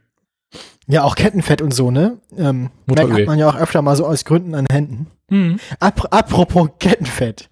ja, 0.86 1.02
auch 1.02 1.14
Kettenfett 1.16 1.62
und 1.62 1.72
so, 1.74 1.90
ne? 1.90 2.18
Ähm, 2.36 2.70
Motoröl. 2.86 3.12
merkt 3.14 3.26
man 3.28 3.38
ja 3.38 3.48
auch 3.48 3.56
öfter 3.56 3.82
mal 3.82 3.96
so 3.96 4.06
aus 4.06 4.24
Gründen 4.24 4.54
an 4.54 4.66
Händen. 4.70 5.06
Mhm. 5.30 5.58
Ap 5.80 6.06
apropos 6.12 6.68
Kettenfett. 6.78 7.48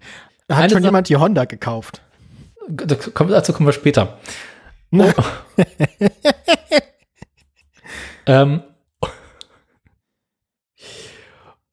Da 0.47 0.55
hat 0.57 0.63
Eine 0.65 0.73
schon 0.73 0.81
Sa- 0.83 0.87
jemand 0.89 1.09
die 1.09 1.17
Honda 1.17 1.45
gekauft. 1.45 2.01
Dazu 2.69 3.11
kommen 3.11 3.29
wir 3.67 3.73
später. 3.73 4.19
Ne? 4.91 5.13
Ähm, 8.27 8.63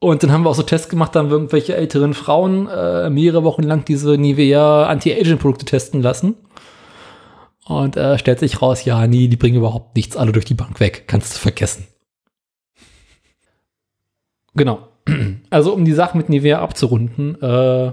und 0.02 0.20
dann 0.24 0.32
haben 0.32 0.42
wir 0.42 0.50
auch 0.50 0.56
so 0.56 0.64
Tests 0.64 0.88
gemacht, 0.88 1.14
da 1.14 1.20
haben 1.20 1.30
wir 1.30 1.36
irgendwelche 1.36 1.76
älteren 1.76 2.12
Frauen 2.12 2.66
äh, 2.66 3.08
mehrere 3.08 3.44
Wochen 3.44 3.62
lang 3.62 3.84
diese 3.84 4.18
Nivea 4.18 4.86
Anti-Aging-Produkte 4.86 5.64
testen 5.64 6.02
lassen. 6.02 6.34
Und 7.66 7.96
äh, 7.96 8.18
stellt 8.18 8.40
sich 8.40 8.60
raus, 8.60 8.84
ja, 8.84 9.06
nee, 9.06 9.28
die 9.28 9.36
bringen 9.36 9.58
überhaupt 9.58 9.94
nichts, 9.94 10.16
alle 10.16 10.32
durch 10.32 10.44
die 10.44 10.54
Bank 10.54 10.80
weg. 10.80 11.04
Kannst 11.06 11.36
du 11.36 11.38
vergessen. 11.38 11.86
Genau. 14.54 14.88
Also, 15.50 15.72
um 15.72 15.84
die 15.84 15.92
Sache 15.92 16.16
mit 16.16 16.28
Nivea 16.30 16.60
abzurunden, 16.60 17.40
äh, 17.40 17.92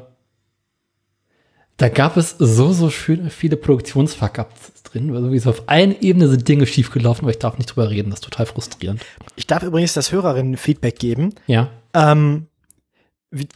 da 1.78 1.90
gab 1.90 2.18
es 2.18 2.38
so, 2.40 2.72
so 2.72 2.90
schöne, 2.90 3.30
viele 3.30 3.56
Produktionsfuck-Ups 3.56 4.82
drin. 4.84 5.16
Also, 5.16 5.32
wie 5.32 5.38
so 5.38 5.52
auf 5.52 5.64
allen 5.68 5.96
Ebenen 6.02 6.30
sind 6.30 6.48
Dinge 6.48 6.66
schiefgelaufen, 6.66 7.26
aber 7.26 7.32
ich 7.32 7.40
darf 7.40 7.60
nicht 7.60 7.68
drüber 7.68 7.92
reden. 7.92 8.10
Das 8.10 8.22
ist 8.22 8.24
total 8.24 8.48
frustrierend. 8.48 9.06
Ich 9.36 9.46
darf 9.46 9.62
übrigens 9.62 9.94
das 9.94 10.12
Hörerinnen 10.12 10.58
Feedback 10.58 10.98
geben. 10.98 11.36
Ja. 11.46 11.70
Ähm, 11.94 12.48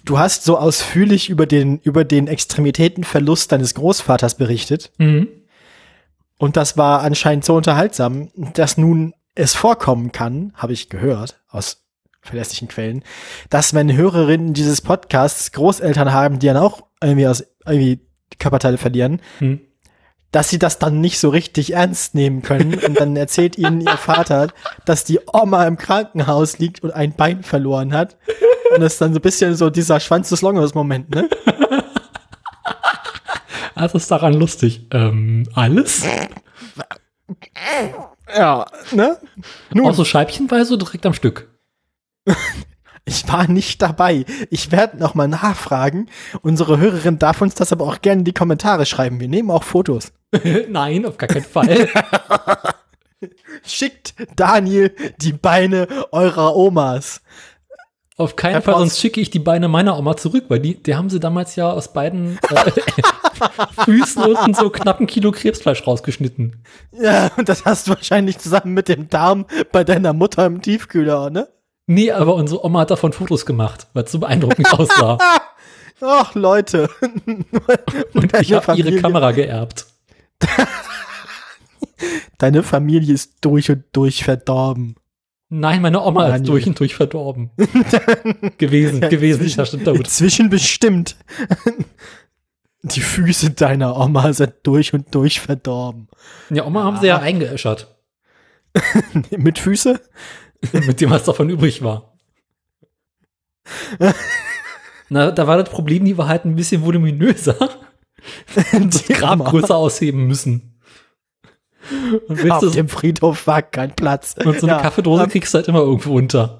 du 0.06 0.20
hast 0.20 0.44
so 0.44 0.58
ausführlich 0.58 1.30
über 1.30 1.46
den, 1.46 1.80
über 1.80 2.04
den 2.04 2.28
Extremitätenverlust 2.28 3.52
deines 3.52 3.74
Großvaters 3.74 4.36
berichtet. 4.36 4.92
Mhm. 4.98 5.28
Und 6.38 6.58
das 6.58 6.78
war 6.78 7.02
anscheinend 7.02 7.46
so 7.46 7.56
unterhaltsam, 7.56 8.30
dass 8.54 8.78
nun 8.78 9.14
es 9.36 9.56
vorkommen 9.56 10.12
kann, 10.12 10.54
habe 10.56 10.74
ich 10.74 10.90
gehört, 10.90 11.42
aus 11.50 11.86
verlässlichen 12.22 12.68
Quellen, 12.68 13.04
dass 13.50 13.74
wenn 13.74 13.96
Hörerinnen 13.96 14.54
dieses 14.54 14.82
Podcasts 14.82 15.52
Großeltern 15.52 16.14
haben, 16.14 16.40
die 16.40 16.48
dann 16.48 16.58
auch 16.58 16.84
irgendwie 17.02 17.28
aus 17.28 17.46
irgendwie 17.66 18.00
Körperteile 18.40 18.78
verlieren, 18.78 19.22
Mhm. 19.40 19.62
Dass 20.34 20.50
sie 20.50 20.60
das 20.60 20.80
dann 20.80 21.00
nicht 21.00 21.20
so 21.20 21.30
richtig 21.30 21.74
ernst 21.74 22.16
nehmen 22.16 22.42
können. 22.42 22.74
Und 22.74 23.00
dann 23.00 23.16
erzählt 23.16 23.58
ihnen 23.58 23.80
ihr 23.80 23.98
Vater, 23.98 24.48
dass 24.84 25.06
die 25.06 25.20
Oma 25.32 25.66
im 25.66 25.78
Krankenhaus 25.78 26.58
liegt 26.58 26.84
und 26.84 26.92
ein 26.92 27.16
Bein 27.16 27.44
verloren 27.44 27.94
hat. 27.94 28.18
Und 28.74 28.82
das 28.82 28.94
ist 28.94 29.02
dann 29.02 29.14
so 29.14 29.20
ein 29.20 29.22
bisschen 29.22 29.56
so 29.56 29.70
dieser 29.70 30.00
Schwanz 30.00 30.30
des 30.30 30.42
Longos-Moment, 30.42 31.12
ne? 31.12 31.30
Was 33.76 33.94
ist 33.94 34.10
daran 34.10 34.34
lustig? 34.34 34.88
Ähm, 34.92 35.48
alles? 35.54 36.04
Ja, 38.36 38.66
ne? 38.92 39.20
Nun, 39.72 39.88
Auch 39.88 39.94
so 39.94 40.04
scheibchenweise 40.04 40.78
direkt 40.80 41.06
am 41.06 41.14
Stück? 41.14 41.50
Ich 43.06 43.28
war 43.28 43.48
nicht 43.48 43.82
dabei. 43.82 44.26
Ich 44.50 44.72
werde 44.72 44.98
noch 44.98 45.14
mal 45.14 45.28
nachfragen. 45.28 46.10
Unsere 46.42 46.80
Hörerin 46.80 47.20
darf 47.20 47.42
uns 47.42 47.54
das 47.54 47.72
aber 47.72 47.86
auch 47.86 48.02
gerne 48.02 48.20
in 48.20 48.26
die 48.26 48.34
Kommentare 48.34 48.86
schreiben. 48.86 49.20
Wir 49.20 49.28
nehmen 49.28 49.52
auch 49.52 49.64
Fotos. 49.64 50.12
Nein, 50.70 51.06
auf 51.06 51.18
gar 51.18 51.28
keinen 51.28 51.46
Fall. 51.46 51.90
Schickt 53.66 54.16
Daniel 54.36 54.94
die 55.18 55.34
Beine 55.34 55.88
eurer 56.12 56.56
Omas. 56.56 57.22
Auf 58.16 58.36
keinen 58.36 58.54
Herr 58.54 58.62
Fall, 58.62 58.76
sonst 58.76 59.00
schicke 59.00 59.20
ich 59.20 59.32
die 59.32 59.40
Beine 59.40 59.68
meiner 59.68 59.98
Oma 59.98 60.16
zurück, 60.16 60.46
weil 60.48 60.60
die, 60.60 60.82
die 60.82 60.96
haben 60.96 61.10
sie 61.10 61.20
damals 61.20 61.56
ja 61.56 61.72
aus 61.72 61.94
beiden 61.94 62.38
äh, 62.50 62.72
Füßen 63.86 64.24
unten 64.24 64.54
so 64.54 64.70
knapp 64.70 65.00
ein 65.00 65.08
Kilo 65.08 65.32
Krebsfleisch 65.32 65.88
rausgeschnitten. 65.88 66.64
Ja, 66.92 67.32
und 67.38 67.50
das 67.50 67.66
hast 67.66 67.88
du 67.88 67.92
wahrscheinlich 67.96 68.38
zusammen 68.38 68.74
mit 68.74 68.88
dem 68.88 69.10
Darm 69.10 69.48
bei 69.72 69.84
deiner 69.84 70.14
Mutter 70.14 70.46
im 70.46 70.62
Tiefkühler, 70.62 71.32
ne? 71.32 71.48
Nee, 71.88 72.12
aber 72.12 72.36
unsere 72.36 72.64
Oma 72.64 72.82
hat 72.82 72.92
davon 72.92 73.14
Fotos 73.14 73.48
gemacht, 73.48 73.88
weil 73.94 74.04
es 74.04 74.12
so 74.12 74.20
beeindruckend 74.20 74.72
aussah. 74.72 75.18
Ach, 76.02 76.36
Leute. 76.36 76.90
Und 78.14 78.40
ich 78.40 78.54
habe 78.54 78.78
ihre 78.78 78.96
Kamera 78.98 79.32
geerbt. 79.32 79.88
Deine 82.38 82.64
Familie 82.64 83.14
ist 83.14 83.36
durch 83.41 83.70
und 83.72 83.84
durch 83.94 84.24
verdorben. 84.24 84.96
Nein, 85.50 85.82
meine 85.82 86.02
Oma 86.02 86.26
ist 86.26 86.32
Daniel. 86.34 86.48
durch 86.48 86.68
und 86.68 86.80
durch 86.80 86.96
verdorben. 86.96 87.52
gewesen, 88.58 89.02
Ja, 89.02 89.08
gewesen, 89.10 89.44
inzwischen- 89.44 89.66
stimmt 90.36 90.50
bestimmt. 90.52 91.16
Die 92.86 93.00
Füße 93.02 93.52
deiner 93.52 93.96
Oma 93.98 94.34
sind 94.34 94.56
durch 94.64 94.94
und 94.94 95.14
durch 95.16 95.39
verdorben. 95.39 96.10
Ja, 96.50 96.66
Oma 96.66 96.84
haben 96.84 97.00
sie 97.00 97.08
ja 97.08 97.20
eingeäschert. 97.20 97.96
Mit 99.38 99.60
Füße? 99.60 100.02
mit 100.74 101.00
dem, 101.00 101.10
was 101.12 101.24
davon 101.24 101.50
übrig 101.50 101.82
war. 101.84 102.14
Na, 105.10 105.32
da 105.32 105.48
war 105.48 105.58
das 105.58 105.70
Problem, 105.70 106.04
die 106.06 106.18
war 106.18 106.28
halt 106.28 106.46
ein 106.46 106.56
bisschen 106.56 106.84
voluminöser. 106.84 107.70
Das 108.55 108.65
Die 109.07 109.13
Grab 109.13 109.43
größer 109.45 109.76
ausheben 109.76 110.28
müssen. 110.28 110.80
Und, 112.28 112.49
Auf 112.51 112.61
du, 112.61 112.69
dem 112.69 112.88
Friedhof 112.88 113.45
war 113.45 113.61
kein 113.61 113.93
Platz. 113.95 114.36
und 114.43 114.59
so 114.59 114.67
eine 114.67 114.78
Ja, 114.78 114.82
Kaffeedose 114.82 115.24
ähm, 115.24 115.30
kriegst 115.30 115.53
du 115.53 115.57
halt 115.57 115.67
immer 115.67 115.80
irgendwo 115.82 116.15
unter. 116.15 116.59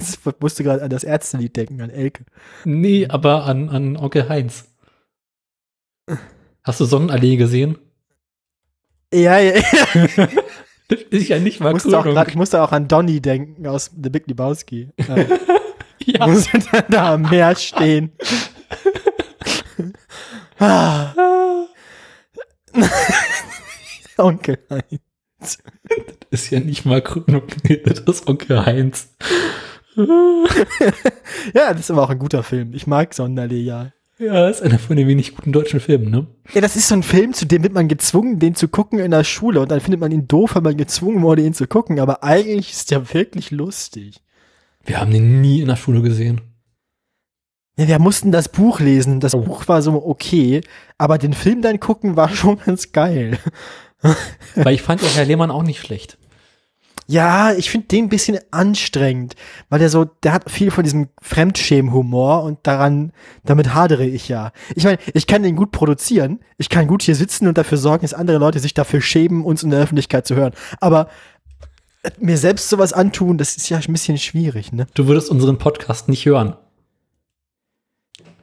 Ich 0.00 0.18
musste 0.40 0.64
gerade 0.64 0.82
an 0.82 0.90
das 0.90 1.04
Ärztelied 1.04 1.56
denken, 1.56 1.80
an 1.80 1.90
Elke. 1.90 2.24
Nee, 2.64 3.06
aber 3.08 3.44
an, 3.44 3.68
an 3.68 3.96
Onkel 3.96 4.28
Heinz. 4.28 4.64
Hast 6.64 6.80
du 6.80 6.84
Sonnenallee 6.86 7.36
gesehen? 7.36 7.78
Ja, 9.14 9.38
ja, 9.38 9.58
ja. 9.58 10.28
Das 10.88 11.00
ist 11.10 11.28
ja 11.28 11.38
nicht 11.38 11.56
Ich 11.56 11.60
mal 11.60 11.72
musste, 11.72 11.96
auch 11.96 12.02
Krönung. 12.02 12.14
grad, 12.16 12.28
ich 12.28 12.34
musste 12.34 12.62
auch 12.62 12.72
an 12.72 12.88
Donny 12.88 13.20
denken 13.20 13.66
aus 13.66 13.90
The 14.00 14.10
Big 14.10 14.26
Lebowski. 14.26 14.88
Ja. 16.04 16.26
Muss 16.26 16.48
dann 16.50 16.84
da 16.88 17.14
am 17.14 17.22
Meer 17.22 17.54
stehen. 17.54 18.12
Ah. 20.62 21.66
Onkel 24.18 24.58
Heinz. 24.70 25.58
Ist 26.30 26.50
ja 26.50 26.60
nicht 26.60 26.84
mal 26.84 27.02
Krönung. 27.02 27.42
Das 27.84 28.00
ist 28.00 28.28
Onkel 28.28 28.64
Heinz. 28.64 29.14
Ja, 31.54 31.72
das 31.72 31.80
ist 31.80 31.90
aber 31.90 32.02
auch 32.02 32.10
ein 32.10 32.18
guter 32.18 32.42
Film. 32.42 32.72
Ich 32.72 32.86
mag 32.86 33.12
Sonderlee, 33.14 33.62
ja. 33.62 33.92
Ja, 34.18 34.48
ist 34.48 34.62
einer 34.62 34.78
von 34.78 34.96
den 34.96 35.08
wenig 35.08 35.34
guten 35.34 35.52
deutschen 35.52 35.80
Filmen, 35.80 36.10
ne? 36.10 36.26
Ja, 36.54 36.60
das 36.60 36.76
ist 36.76 36.88
so 36.88 36.94
ein 36.94 37.02
Film, 37.02 37.32
zu 37.32 37.46
dem 37.46 37.62
wird 37.62 37.72
man 37.72 37.88
gezwungen, 37.88 38.38
den 38.38 38.54
zu 38.54 38.68
gucken 38.68 39.00
in 39.00 39.10
der 39.10 39.24
Schule 39.24 39.60
und 39.60 39.70
dann 39.70 39.80
findet 39.80 40.00
man 40.00 40.12
ihn 40.12 40.28
doof, 40.28 40.54
weil 40.54 40.62
man 40.62 40.76
gezwungen 40.76 41.22
wurde, 41.22 41.42
ihn 41.42 41.54
zu 41.54 41.66
gucken, 41.66 41.98
aber 41.98 42.22
eigentlich 42.22 42.70
ist 42.70 42.90
der 42.90 43.12
wirklich 43.12 43.50
lustig. 43.50 44.20
Wir 44.84 45.00
haben 45.00 45.10
den 45.10 45.40
nie 45.40 45.60
in 45.60 45.68
der 45.68 45.76
Schule 45.76 46.02
gesehen. 46.02 46.40
Ja, 47.76 47.88
wir 47.88 47.98
mussten 47.98 48.32
das 48.32 48.48
Buch 48.48 48.80
lesen, 48.80 49.20
das. 49.20 49.32
Buch 49.32 49.66
war 49.66 49.80
so 49.80 50.04
okay, 50.04 50.60
aber 50.98 51.18
den 51.18 51.32
Film 51.32 51.62
dann 51.62 51.80
gucken 51.80 52.16
war 52.16 52.28
schon 52.34 52.58
ganz 52.58 52.92
geil. 52.92 53.38
Weil 54.54 54.74
ich 54.74 54.82
fand 54.82 55.00
ja 55.02 55.08
Herr 55.08 55.24
Lehmann 55.24 55.50
auch 55.50 55.62
nicht 55.62 55.80
schlecht. 55.80 56.18
Ja, 57.08 57.52
ich 57.52 57.70
finde 57.70 57.88
den 57.88 58.04
ein 58.04 58.08
bisschen 58.08 58.38
anstrengend, 58.52 59.34
weil 59.68 59.80
der 59.80 59.88
so, 59.88 60.04
der 60.04 60.32
hat 60.32 60.50
viel 60.50 60.70
von 60.70 60.84
diesem 60.84 61.08
Fremdschämen-Humor 61.20 62.42
und 62.44 62.60
daran, 62.62 63.12
damit 63.44 63.74
hadere 63.74 64.06
ich 64.06 64.28
ja. 64.28 64.52
Ich 64.76 64.84
meine, 64.84 64.98
ich 65.12 65.26
kann 65.26 65.42
den 65.42 65.56
gut 65.56 65.72
produzieren, 65.72 66.40
ich 66.58 66.68
kann 66.68 66.86
gut 66.86 67.02
hier 67.02 67.16
sitzen 67.16 67.48
und 67.48 67.58
dafür 67.58 67.78
sorgen, 67.78 68.02
dass 68.02 68.14
andere 68.14 68.38
Leute 68.38 68.60
sich 68.60 68.72
dafür 68.72 69.00
schämen, 69.00 69.44
uns 69.44 69.62
in 69.62 69.70
der 69.70 69.80
Öffentlichkeit 69.80 70.26
zu 70.26 70.36
hören. 70.36 70.52
Aber 70.80 71.08
äh, 72.02 72.10
mir 72.18 72.38
selbst 72.38 72.68
sowas 72.68 72.92
antun, 72.92 73.36
das 73.36 73.56
ist 73.56 73.68
ja 73.68 73.78
ein 73.78 73.92
bisschen 73.92 74.18
schwierig, 74.18 74.72
ne? 74.72 74.86
Du 74.94 75.08
würdest 75.08 75.28
unseren 75.28 75.58
Podcast 75.58 76.08
nicht 76.08 76.24
hören. 76.24 76.56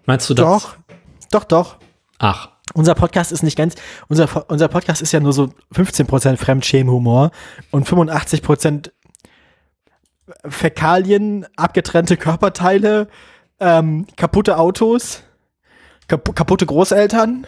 Meinst 0.05 0.29
du 0.29 0.33
das? 0.33 0.45
Doch, 0.45 0.75
doch, 1.31 1.43
doch. 1.43 1.77
Ach, 2.19 2.49
Unser 2.73 2.95
Podcast 2.95 3.31
ist 3.31 3.43
nicht 3.43 3.57
ganz, 3.57 3.75
unser, 4.09 4.49
unser 4.49 4.67
Podcast 4.67 5.01
ist 5.01 5.11
ja 5.11 5.19
nur 5.19 5.33
so 5.33 5.53
15% 5.73 6.37
Fremdschämen-Humor 6.37 7.31
und 7.71 7.87
85% 7.87 8.91
Fäkalien, 10.47 11.47
abgetrennte 11.55 12.17
Körperteile, 12.17 13.07
ähm, 13.59 14.05
kaputte 14.15 14.57
Autos, 14.57 15.23
kapu 16.07 16.33
kaputte 16.33 16.65
Großeltern, 16.65 17.47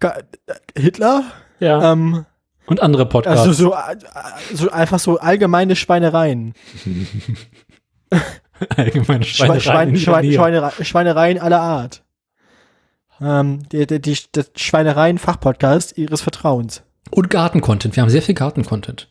ka 0.00 0.18
Hitler, 0.76 1.24
ja. 1.60 1.92
ähm, 1.92 2.26
Und 2.66 2.80
andere 2.80 3.06
Podcasts. 3.06 3.40
also 3.46 3.52
so, 3.52 3.74
äh, 3.74 3.96
so 4.54 4.70
einfach 4.70 4.98
so 4.98 5.18
allgemeine 5.18 5.76
Schweinereien. 5.76 6.54
Allgemeine 8.76 9.24
Schwe 9.24 9.60
Schweinereien 9.60 9.88
in 9.90 9.96
Schwein 9.96 9.96
ihrer 9.96 10.00
Schwein 10.00 10.24
Nähe. 10.24 10.32
Schweinere 10.34 10.84
Schweinereien 10.84 11.38
aller 11.38 11.60
Art. 11.60 12.02
Ähm, 13.20 13.60
die, 13.70 13.86
die, 13.86 14.00
die, 14.00 14.18
der 14.34 14.44
Schweinereien-Fachpodcast 14.56 15.96
ihres 15.96 16.20
Vertrauens. 16.22 16.82
Und 17.10 17.30
Garten-Content. 17.30 17.96
Wir 17.96 18.02
haben 18.02 18.10
sehr 18.10 18.22
viel 18.22 18.34
Garten-Content. 18.34 19.08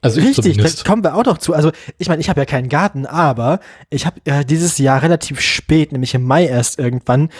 Also 0.00 0.20
ich 0.20 0.38
Richtig, 0.38 0.56
da 0.56 0.88
kommen 0.88 1.02
wir 1.02 1.16
auch 1.16 1.24
noch 1.24 1.38
zu. 1.38 1.54
Also 1.54 1.72
ich 1.98 2.08
meine, 2.08 2.20
ich 2.20 2.28
habe 2.28 2.40
ja 2.40 2.44
keinen 2.44 2.68
Garten, 2.68 3.04
aber 3.04 3.58
ich 3.90 4.06
habe 4.06 4.20
äh, 4.24 4.44
dieses 4.44 4.78
Jahr 4.78 5.02
relativ 5.02 5.40
spät, 5.40 5.90
nämlich 5.90 6.14
im 6.14 6.22
Mai 6.22 6.46
erst 6.46 6.78
irgendwann, 6.78 7.30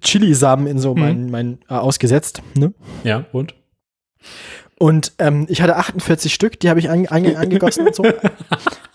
Chilisamen 0.00 0.66
in 0.66 0.78
so 0.78 0.94
Mhm. 0.94 1.00
mein, 1.00 1.30
mein 1.30 1.58
äh, 1.68 1.74
ausgesetzt. 1.74 2.42
Ne? 2.56 2.72
Ja, 3.04 3.24
und? 3.32 3.54
Und 4.78 5.12
ähm, 5.18 5.46
ich 5.48 5.62
hatte 5.62 5.76
48 5.76 6.32
Stück, 6.32 6.58
die 6.58 6.70
habe 6.70 6.80
ich 6.80 6.90
ange 6.90 7.10
angegossen 7.10 7.86
und 7.86 7.94
so. 7.94 8.02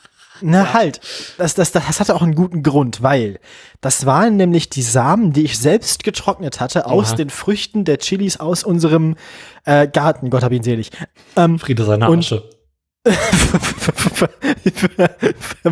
Na 0.48 0.74
halt, 0.74 1.00
das, 1.40 1.56
das, 1.56 1.72
das 1.72 2.00
hatte 2.00 2.14
auch 2.16 2.22
einen 2.22 2.36
guten 2.36 2.62
Grund, 2.62 3.02
weil 3.02 3.40
das 3.82 4.06
waren 4.06 4.38
nämlich 4.38 4.70
die 4.70 4.84
Samen, 4.84 5.34
die 5.34 5.44
ich 5.44 5.58
selbst 5.58 6.04
getrocknet 6.04 6.60
hatte 6.60 6.86
aus 6.86 7.16
den 7.16 7.30
Früchten 7.32 7.84
der 7.84 7.98
Chilis 7.98 8.38
aus 8.40 8.64
unserem 8.64 9.16
äh, 9.64 9.88
Garten. 9.88 10.30
Gott 10.30 10.44
hab 10.44 10.52
ihn 10.52 10.62
selig. 10.62 10.92
Ähm, 11.36 11.58
Friede 11.58 11.84
seiner 11.84 12.10
Und- 12.10 12.20
Asche. 12.20 12.44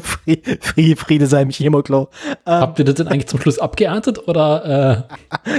Friede, 0.02 0.96
Friede, 0.96 1.28
sei 1.28 1.42
im 1.42 1.50
Chemoklo. 1.52 2.10
Ähm, 2.30 2.36
Habt 2.46 2.80
ihr 2.80 2.86
das 2.86 2.96
denn 2.96 3.08
eigentlich 3.08 3.28
zum 3.28 3.40
Schluss 3.42 3.60
abgeerntet 3.60 4.28
oder 4.28 5.08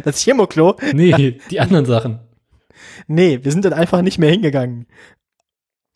das 0.04 0.20
Chemoklo? 0.20 0.76
äh, 0.80 0.92
nee, 0.92 1.38
die 1.50 1.60
anderen 1.60 1.86
Sachen? 1.86 2.20
Nee, 3.06 3.40
wir 3.42 3.52
sind 3.52 3.64
dann 3.64 3.72
einfach 3.72 4.02
nicht 4.02 4.18
mehr 4.18 4.30
hingegangen. 4.30 4.86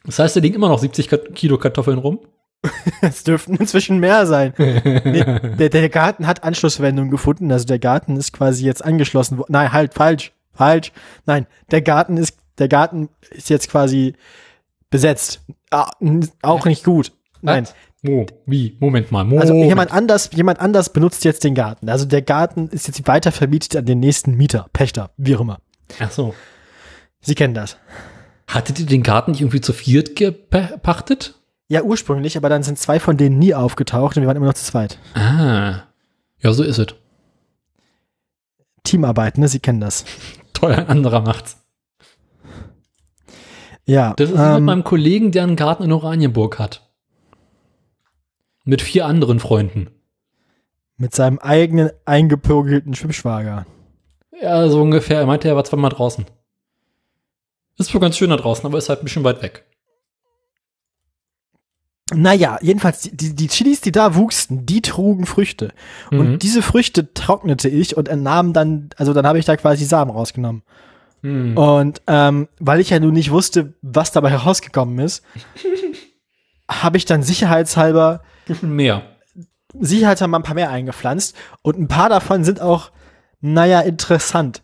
Das 0.05 0.19
heißt, 0.19 0.37
da 0.37 0.41
liegen 0.41 0.55
immer 0.57 0.69
noch 0.69 0.79
70 0.79 1.09
Ka- 1.09 1.17
Kilo 1.35 1.59
Kartoffeln 1.59 1.99
rum? 1.99 2.21
Es 3.01 3.25
dürften 3.25 3.57
inzwischen 3.57 3.99
mehr 3.99 4.27
sein. 4.27 4.53
Nee, 4.59 5.25
der, 5.59 5.69
der 5.69 5.89
Garten 5.89 6.27
hat 6.27 6.45
Anschlusswendung 6.45 7.11
gefunden. 7.11 7.51
Also 7.53 7.67
der 7.67 7.79
Garten 7.79 8.17
ist 8.17 8.33
quasi 8.33 8.65
jetzt 8.65 8.85
angeschlossen. 8.85 9.41
Nein, 9.49 9.73
halt, 9.73 9.95
falsch, 9.95 10.33
falsch. 10.53 10.93
Nein, 11.27 11.47
der 11.71 11.83
Garten 11.83 12.17
ist, 12.17 12.37
der 12.59 12.69
Garten 12.69 13.09
ist 13.31 13.51
jetzt 13.51 13.71
quasi 13.71 14.15
besetzt. 14.91 15.43
Ah, 15.71 15.91
auch 16.43 16.65
nicht 16.65 16.85
gut. 16.85 17.13
Nein. 17.41 17.65
Was? 17.65 17.75
Wo? 18.03 18.27
Wie? 18.47 18.77
Moment 18.79 19.11
mal. 19.11 19.25
Moment. 19.25 19.43
Also 19.43 19.55
jemand 19.55 19.93
anders, 19.93 20.31
jemand 20.33 20.61
anders 20.61 20.93
benutzt 20.93 21.25
jetzt 21.25 21.45
den 21.45 21.55
Garten. 21.55 21.89
Also 21.89 22.05
der 22.05 22.23
Garten 22.23 22.69
ist 22.69 22.87
jetzt 22.87 23.07
weiter 23.09 23.33
vermietet 23.33 23.77
an 23.77 23.87
den 23.87 24.01
nächsten 24.01 24.37
Mieter, 24.37 24.67
Pächter, 24.73 25.11
wie 25.17 25.35
auch 25.37 25.41
immer. 25.41 25.59
Ach 25.99 26.11
so. 26.11 26.35
Sie 27.21 27.35
kennen 27.35 27.55
das. 27.55 27.77
Hattet 28.47 28.79
ihr 28.79 28.87
den 28.87 29.03
Garten 29.03 29.33
nicht 29.33 29.41
irgendwie 29.41 29.61
zu 29.61 29.73
viert 29.73 30.17
gepachtet? 30.17 31.38
Ja, 31.69 31.83
ursprünglich, 31.83 32.37
aber 32.37 32.49
dann 32.49 32.63
sind 32.63 32.79
zwei 32.79 32.99
von 32.99 33.17
denen 33.17 33.39
nie 33.39 33.55
aufgetaucht 33.55 34.17
und 34.17 34.23
wir 34.23 34.27
waren 34.27 34.37
immer 34.37 34.47
noch 34.47 34.55
zu 34.55 34.65
zweit. 34.65 34.99
Ah. 35.15 35.83
Ja, 36.39 36.53
so 36.53 36.63
ist 36.63 36.79
es. 36.79 36.87
Teamarbeit, 38.85 39.37
ne? 39.39 39.49
Sie 39.49 39.61
kennen 39.61 39.81
das. 39.81 40.05
Toll, 40.55 40.73
ein 40.73 40.89
anderer 40.89 41.21
macht's. 41.21 41.59
Ja. 43.85 44.15
Das 44.17 44.31
ist 44.31 44.37
wie 44.37 44.41
mit 44.41 44.57
ähm, 44.59 44.65
meinem 44.65 44.85
Kollegen, 44.85 45.31
der 45.33 45.43
einen 45.45 45.57
Garten 45.57 45.83
in 45.83 45.93
Oranienburg 45.93 46.59
hat. 46.59 46.89
Mit 48.65 48.83
vier 48.83 49.07
anderen 49.07 49.41
Freunden. 49.41 49.89
mit 50.97 51.15
seinem 51.15 51.39
eigenen 51.39 51.91
eingepögelten 52.05 52.95
Schwimmschwager. 52.95 53.67
Ja, 54.41 54.69
so 54.69 54.83
ungefähr. 54.83 55.21
Er 55.21 55.27
meinte, 55.27 55.49
er 55.49 55.57
war 55.57 55.65
zweimal 55.65 55.91
draußen. 55.91 56.27
Ist 57.79 57.95
wohl 57.95 58.01
ganz 58.01 58.17
schön 58.17 58.31
da 58.31 58.37
draußen, 58.37 58.67
aber 58.67 58.79
ist 58.79 58.89
halt 58.89 59.01
ein 59.01 59.05
bisschen 59.05 59.25
weit 59.25 59.41
weg. 59.43 59.65
Naja, 62.15 62.59
jedenfalls, 62.63 63.03
die, 63.13 63.35
die, 63.35 63.49
Chilis, 63.49 63.83
die 63.83 63.93
da 63.93 64.15
wuchsen, 64.15 64.65
die 64.65 64.81
trugen 64.81 65.27
Früchte. 65.27 65.73
Mhm. 66.11 66.21
Und 66.21 66.39
diese 66.43 66.63
Früchte 66.63 67.13
trocknete 67.13 67.69
ich 67.69 67.97
und 67.97 68.09
entnahm 68.09 68.53
dann, 68.55 68.91
also 68.97 69.13
dann 69.13 69.27
habe 69.27 69.39
ich 69.39 69.45
da 69.45 69.57
quasi 69.57 69.85
Samen 69.85 70.11
rausgenommen. 70.11 70.63
Hm. 71.23 71.57
Und 71.57 72.03
ähm, 72.07 72.49
weil 72.61 72.81
ich 72.81 72.91
ja 72.91 73.01
nun 73.01 73.13
nicht 73.13 73.31
wusste, 73.31 73.75
was 73.83 74.13
dabei 74.13 74.31
herausgekommen 74.31 74.99
ist, 75.01 75.25
habe 76.71 76.97
ich 76.97 77.05
dann 77.05 77.23
sicherheitshalber 77.23 78.23
mehr. 78.63 79.03
sicherheitshalber 79.75 80.39
ein 80.39 80.43
paar 80.45 80.55
mehr 80.55 80.71
eingepflanzt 80.71 81.37
und 81.63 81.79
ein 81.79 81.89
paar 81.89 82.09
davon 82.09 82.45
sind 82.45 82.61
auch, 82.61 82.93
naja, 83.41 83.81
interessant. 83.81 84.63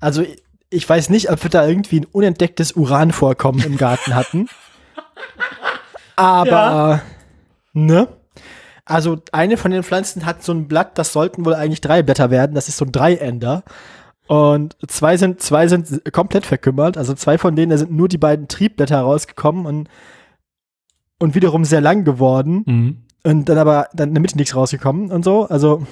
Also 0.00 0.24
ich 0.68 0.88
weiß 0.88 1.10
nicht, 1.10 1.30
ob 1.30 1.42
wir 1.42 1.50
da 1.50 1.66
irgendwie 1.66 2.00
ein 2.00 2.06
unentdecktes 2.06 2.72
Uranvorkommen 2.72 3.64
im 3.64 3.76
Garten 3.76 4.14
hatten. 4.14 4.48
Aber, 6.16 6.50
Ja. 6.50 7.00
ne? 7.72 8.08
Also 8.84 9.18
eine 9.32 9.56
von 9.56 9.70
den 9.70 9.84
Pflanzen 9.84 10.26
hat 10.26 10.42
so 10.42 10.52
ein 10.52 10.66
Blatt, 10.66 10.98
das 10.98 11.12
sollten 11.12 11.44
wohl 11.44 11.54
eigentlich 11.54 11.80
drei 11.80 12.02
Blätter 12.02 12.30
werden. 12.30 12.54
Das 12.54 12.68
ist 12.68 12.76
so 12.76 12.84
ein 12.84 12.92
Dreiender. 12.92 13.62
Und 14.26 14.76
zwei 14.88 15.16
sind, 15.16 15.40
zwei 15.40 15.68
sind 15.68 16.12
komplett 16.12 16.46
verkümmert. 16.46 16.96
Also 16.96 17.14
zwei 17.14 17.38
von 17.38 17.54
denen, 17.54 17.70
da 17.70 17.78
sind 17.78 17.92
nur 17.92 18.08
die 18.08 18.18
beiden 18.18 18.48
Triebblätter 18.48 19.00
rausgekommen 19.00 19.66
und, 19.66 19.88
und 21.18 21.34
wiederum 21.34 21.64
sehr 21.64 21.80
lang 21.80 22.04
geworden. 22.04 22.62
Mhm. 22.66 22.96
Und 23.22 23.48
dann 23.48 23.58
aber 23.58 23.88
dann 23.92 24.08
in 24.08 24.14
der 24.14 24.22
Mitte 24.22 24.36
nichts 24.36 24.56
rausgekommen 24.56 25.12
und 25.12 25.24
so. 25.24 25.46
Also 25.48 25.86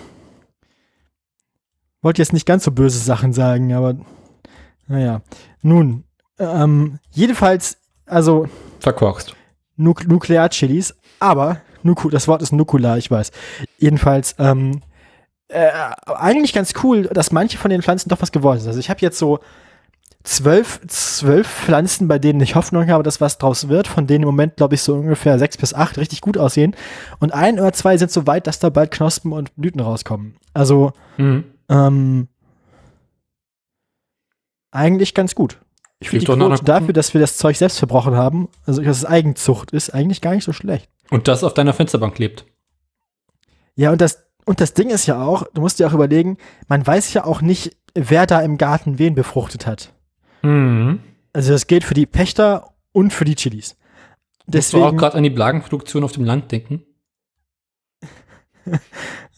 wollte 2.02 2.22
jetzt 2.22 2.32
nicht 2.32 2.46
ganz 2.46 2.64
so 2.64 2.70
böse 2.70 2.98
Sachen 2.98 3.32
sagen, 3.32 3.72
aber 3.74 3.96
naja. 4.86 5.22
Nun, 5.62 6.04
ähm, 6.38 6.98
jedenfalls, 7.10 7.78
also 8.06 8.46
Verkorkst. 8.80 9.34
Nuk 9.78 10.06
Nuklearchilis, 10.06 10.94
aber 11.20 11.62
Nuku, 11.82 12.10
das 12.10 12.28
Wort 12.28 12.42
ist 12.42 12.52
Nukular, 12.52 12.98
ich 12.98 13.10
weiß. 13.10 13.30
Jedenfalls, 13.78 14.34
ähm, 14.38 14.82
äh, 15.48 15.70
eigentlich 16.06 16.52
ganz 16.52 16.74
cool, 16.82 17.04
dass 17.04 17.32
manche 17.32 17.56
von 17.56 17.70
den 17.70 17.80
Pflanzen 17.80 18.10
doch 18.10 18.20
was 18.20 18.32
geworden 18.32 18.58
sind. 18.58 18.68
Also 18.68 18.80
ich 18.80 18.90
habe 18.90 19.00
jetzt 19.00 19.18
so 19.18 19.38
zwölf, 20.24 20.80
zwölf 20.88 21.46
Pflanzen, 21.48 22.08
bei 22.08 22.18
denen 22.18 22.40
ich 22.40 22.54
Hoffnung 22.56 22.90
habe, 22.90 23.02
dass 23.04 23.20
was 23.20 23.38
draus 23.38 23.68
wird, 23.68 23.86
von 23.88 24.06
denen 24.06 24.24
im 24.24 24.28
Moment, 24.28 24.56
glaube 24.56 24.74
ich, 24.74 24.82
so 24.82 24.96
ungefähr 24.96 25.38
sechs 25.38 25.56
bis 25.56 25.72
acht 25.72 25.96
richtig 25.96 26.20
gut 26.20 26.36
aussehen. 26.36 26.74
Und 27.20 27.32
ein 27.32 27.58
oder 27.58 27.72
zwei 27.72 27.96
sind 27.96 28.10
so 28.10 28.26
weit, 28.26 28.46
dass 28.46 28.58
da 28.58 28.68
bald 28.68 28.90
Knospen 28.90 29.32
und 29.32 29.54
Blüten 29.56 29.80
rauskommen. 29.80 30.34
Also, 30.52 30.92
Mhm. 31.16 31.44
ähm, 31.70 32.28
eigentlich 34.70 35.14
ganz 35.14 35.34
gut. 35.34 35.58
Ich 36.00 36.10
finde 36.10 36.24
die 36.24 36.32
Quote 36.32 36.64
dafür, 36.64 36.92
dass 36.92 37.12
wir 37.12 37.20
das 37.20 37.36
Zeug 37.36 37.56
selbst 37.56 37.78
verbrochen 37.78 38.14
haben, 38.14 38.48
also 38.66 38.82
dass 38.82 38.98
es 38.98 39.04
Eigenzucht 39.04 39.72
ist, 39.72 39.90
eigentlich 39.90 40.20
gar 40.20 40.34
nicht 40.34 40.44
so 40.44 40.52
schlecht. 40.52 40.88
Und 41.10 41.26
das 41.26 41.42
auf 41.42 41.54
deiner 41.54 41.72
Fensterbank 41.72 42.18
lebt. 42.18 42.44
Ja, 43.74 43.90
und 43.90 44.00
das, 44.00 44.24
und 44.44 44.60
das 44.60 44.74
Ding 44.74 44.90
ist 44.90 45.06
ja 45.06 45.20
auch, 45.20 45.44
du 45.54 45.60
musst 45.60 45.78
dir 45.78 45.88
auch 45.88 45.92
überlegen, 45.92 46.38
man 46.68 46.86
weiß 46.86 47.12
ja 47.14 47.24
auch 47.24 47.40
nicht, 47.40 47.76
wer 47.94 48.26
da 48.26 48.40
im 48.40 48.58
Garten 48.58 48.98
wen 48.98 49.14
befruchtet 49.14 49.66
hat. 49.66 49.92
Mhm. 50.42 51.00
Also 51.32 51.52
das 51.52 51.66
gilt 51.66 51.84
für 51.84 51.94
die 51.94 52.06
Pächter 52.06 52.70
und 52.92 53.12
für 53.12 53.24
die 53.24 53.34
Chilis. 53.34 53.76
Musst 54.46 54.72
du 54.72 54.78
auch 54.78 54.82
Deswegen, 54.82 54.96
gerade 54.98 55.16
an 55.16 55.22
die 55.24 55.30
Blagenproduktion 55.30 56.04
auf 56.04 56.12
dem 56.12 56.24
Land 56.24 56.52
denken? 56.52 56.84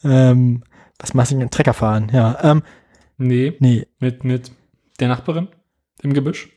ähm, 0.05 0.63
was 0.99 1.15
machst 1.15 1.33
du 1.33 1.39
denn? 1.39 1.51
Trecker 1.51 1.75
fahren? 1.75 2.11
Ja, 2.13 2.39
ähm, 2.43 2.63
Nee, 3.23 3.55
nee, 3.59 3.87
mit, 3.99 4.25
mit 4.25 4.51
der 4.99 5.09
Nachbarin 5.09 5.49
im 6.03 6.13
Gebüsch. 6.13 6.49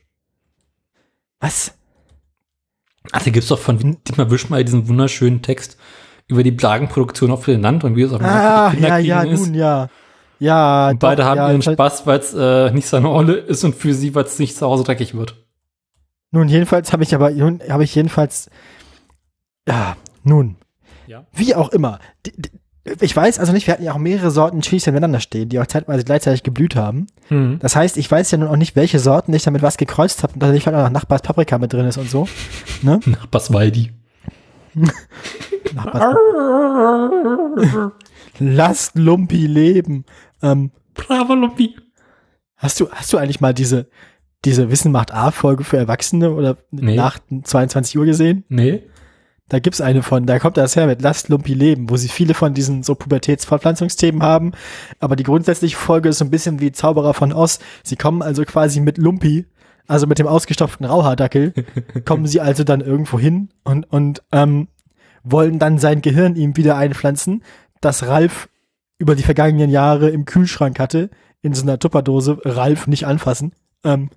was? 1.39 1.73
Ach, 3.11 3.21
da 3.21 3.31
gibt's 3.31 3.49
doch 3.49 3.59
von 3.59 3.77
Dietmar 3.79 4.31
Wischmeier 4.31 4.63
diesen 4.63 4.87
wunderschönen 4.87 5.41
Text 5.41 5.77
über 6.27 6.41
die 6.43 6.51
Blagenproduktion 6.51 7.31
auf 7.31 7.43
dem 7.45 7.61
Land 7.61 7.83
und 7.83 7.97
wie 7.97 8.03
es 8.03 8.13
auf 8.13 8.19
dem 8.19 8.25
Ah, 8.27 8.67
Land 8.67 8.79
ja, 8.79 8.97
ja, 8.97 9.23
ist. 9.23 9.39
nun, 9.47 9.53
ja. 9.55 9.89
Ja, 10.39 10.89
Und 10.89 10.99
beide 10.99 11.21
doch, 11.21 11.29
haben 11.29 11.37
ja, 11.37 11.49
ihren 11.51 11.61
Spaß, 11.61 12.05
weil 12.07 12.19
es 12.19 12.33
äh, 12.33 12.71
nicht 12.71 12.87
seine 12.87 13.09
Olle 13.09 13.33
ist 13.33 13.63
und 13.65 13.75
für 13.75 13.93
sie, 13.93 14.15
weil 14.15 14.23
es 14.23 14.39
nicht 14.39 14.55
zu 14.55 14.65
Hause 14.65 14.83
dreckig 14.83 15.13
wird. 15.15 15.35
Nun, 16.31 16.47
jedenfalls 16.47 16.91
habe 16.93 17.03
ich 17.03 17.13
aber, 17.13 17.29
nun 17.31 17.61
habe 17.69 17.83
ich 17.83 17.93
jedenfalls, 17.93 18.49
ja, 19.67 19.95
nun, 20.23 20.55
Ja. 21.07 21.27
wie 21.33 21.55
auch 21.55 21.69
immer. 21.69 21.99
Die, 22.25 22.31
die, 22.41 22.49
ich 22.99 23.15
weiß 23.15 23.39
also 23.39 23.53
nicht, 23.53 23.65
wir 23.67 23.73
hatten 23.73 23.83
ja 23.83 23.93
auch 23.93 23.97
mehrere 23.97 24.29
Sorten 24.29 24.61
Chilis 24.61 24.85
nebeneinander 24.85 25.19
stehen, 25.21 25.47
die 25.49 25.59
auch 25.59 25.67
zeitweise 25.67 26.03
gleichzeitig 26.03 26.43
geblüht 26.43 26.75
haben. 26.75 27.07
Mhm. 27.29 27.59
Das 27.59 27.75
heißt, 27.75 27.95
ich 27.97 28.09
weiß 28.11 28.29
ja 28.31 28.37
nun 28.37 28.49
auch 28.49 28.57
nicht, 28.57 28.75
welche 28.75 28.99
Sorten 28.99 29.33
ich 29.33 29.43
damit 29.43 29.61
was 29.61 29.77
gekreuzt 29.77 30.21
habe 30.23 30.33
und 30.33 30.43
dass 30.43 30.51
nicht 30.51 30.63
vielleicht 30.63 30.77
auch 30.77 30.83
noch 30.83 30.89
Nachbars 30.91 31.21
Paprika 31.21 31.57
mit 31.57 31.71
drin 31.71 31.85
ist 31.87 31.97
und 31.97 32.09
so. 32.09 32.27
Ne? 32.81 32.99
Nachbarswaldi. 33.05 33.91
Nachbars 35.73 36.15
Lasst 38.39 38.97
Lumpi 38.97 39.45
leben. 39.47 40.05
Ähm, 40.41 40.71
Bravo 40.93 41.35
Lumpi. 41.35 41.75
hast 42.57 42.79
du, 42.79 42.89
hast 42.91 43.13
du 43.13 43.17
eigentlich 43.17 43.39
mal 43.41 43.53
diese, 43.53 43.87
diese 44.45 44.69
Wissen 44.71 44.91
macht 44.91 45.13
A-Folge 45.13 45.63
für 45.63 45.77
Erwachsene 45.77 46.31
oder 46.31 46.57
Nee. 46.71 46.95
nach 46.95 47.19
22 47.43 47.97
Uhr 47.97 48.05
gesehen? 48.05 48.43
Nee. 48.49 48.83
Da 49.53 49.59
gibt's 49.59 49.81
eine 49.81 50.01
von, 50.01 50.25
da 50.25 50.39
kommt 50.39 50.57
das 50.57 50.75
her 50.75 50.87
mit 50.87 51.03
Lasst 51.03 51.29
Lumpi 51.29 51.53
leben, 51.53 51.87
wo 51.87 51.95
sie 51.95 52.07
viele 52.07 52.33
von 52.33 52.55
diesen 52.55 52.81
so 52.81 52.95
Pubertätsfortpflanzungsthemen 52.95 54.23
haben. 54.23 54.53
Aber 54.99 55.15
die 55.15 55.21
grundsätzliche 55.21 55.77
Folge 55.77 56.09
ist 56.09 56.17
so 56.17 56.25
ein 56.25 56.31
bisschen 56.31 56.59
wie 56.59 56.71
Zauberer 56.71 57.13
von 57.13 57.31
Oz. 57.31 57.59
Sie 57.83 57.95
kommen 57.95 58.23
also 58.23 58.45
quasi 58.45 58.79
mit 58.79 58.97
Lumpi, 58.97 59.45
also 59.85 60.07
mit 60.07 60.17
dem 60.17 60.25
ausgestopften 60.25 60.87
Rauhaardackel, 60.87 61.53
kommen 62.05 62.25
sie 62.25 62.41
also 62.41 62.63
dann 62.63 62.81
irgendwo 62.81 63.19
hin 63.19 63.49
und, 63.63 63.83
und 63.91 64.23
ähm, 64.31 64.69
wollen 65.23 65.59
dann 65.59 65.77
sein 65.77 66.01
Gehirn 66.01 66.35
ihm 66.35 66.57
wieder 66.57 66.75
einpflanzen, 66.75 67.43
das 67.79 68.07
Ralf 68.07 68.49
über 68.97 69.13
die 69.13 69.21
vergangenen 69.21 69.69
Jahre 69.69 70.09
im 70.09 70.25
Kühlschrank 70.25 70.79
hatte, 70.79 71.11
in 71.43 71.53
so 71.53 71.61
einer 71.61 71.77
Tupperdose. 71.77 72.39
Ralf 72.43 72.87
nicht 72.87 73.05
anfassen. 73.05 73.53
Ähm, 73.83 74.09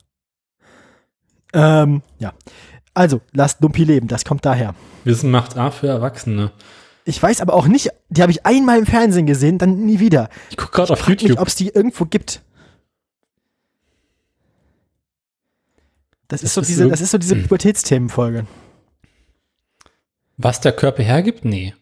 ähm, 1.52 2.00
ja. 2.18 2.32
Also, 2.96 3.20
lasst 3.32 3.60
Lumpi 3.60 3.84
leben, 3.84 4.08
das 4.08 4.24
kommt 4.24 4.46
daher. 4.46 4.74
Wissen 5.04 5.30
macht 5.30 5.58
A 5.58 5.70
für 5.70 5.86
Erwachsene. 5.88 6.50
Ich 7.04 7.22
weiß 7.22 7.42
aber 7.42 7.52
auch 7.52 7.66
nicht, 7.66 7.90
die 8.08 8.22
habe 8.22 8.32
ich 8.32 8.46
einmal 8.46 8.78
im 8.78 8.86
Fernsehen 8.86 9.26
gesehen, 9.26 9.58
dann 9.58 9.84
nie 9.84 10.00
wieder. 10.00 10.30
Ich 10.50 10.56
gucke 10.56 10.72
gerade 10.72 10.94
auf 10.94 11.06
YouTube. 11.06 11.38
ob 11.38 11.46
es 11.46 11.54
die 11.56 11.68
irgendwo 11.68 12.06
gibt. 12.06 12.40
Das, 16.28 16.42
ist 16.42 16.54
so 16.54 16.62
ist 16.62 16.68
diese, 16.68 16.84
so- 16.84 16.88
das 16.90 17.00
ist 17.02 17.10
so 17.10 17.18
diese 17.18 17.36
Pubertätsthemenfolge. 17.36 18.46
Was 20.38 20.60
der 20.62 20.72
Körper 20.72 21.02
hergibt? 21.02 21.44
Nee. 21.44 21.74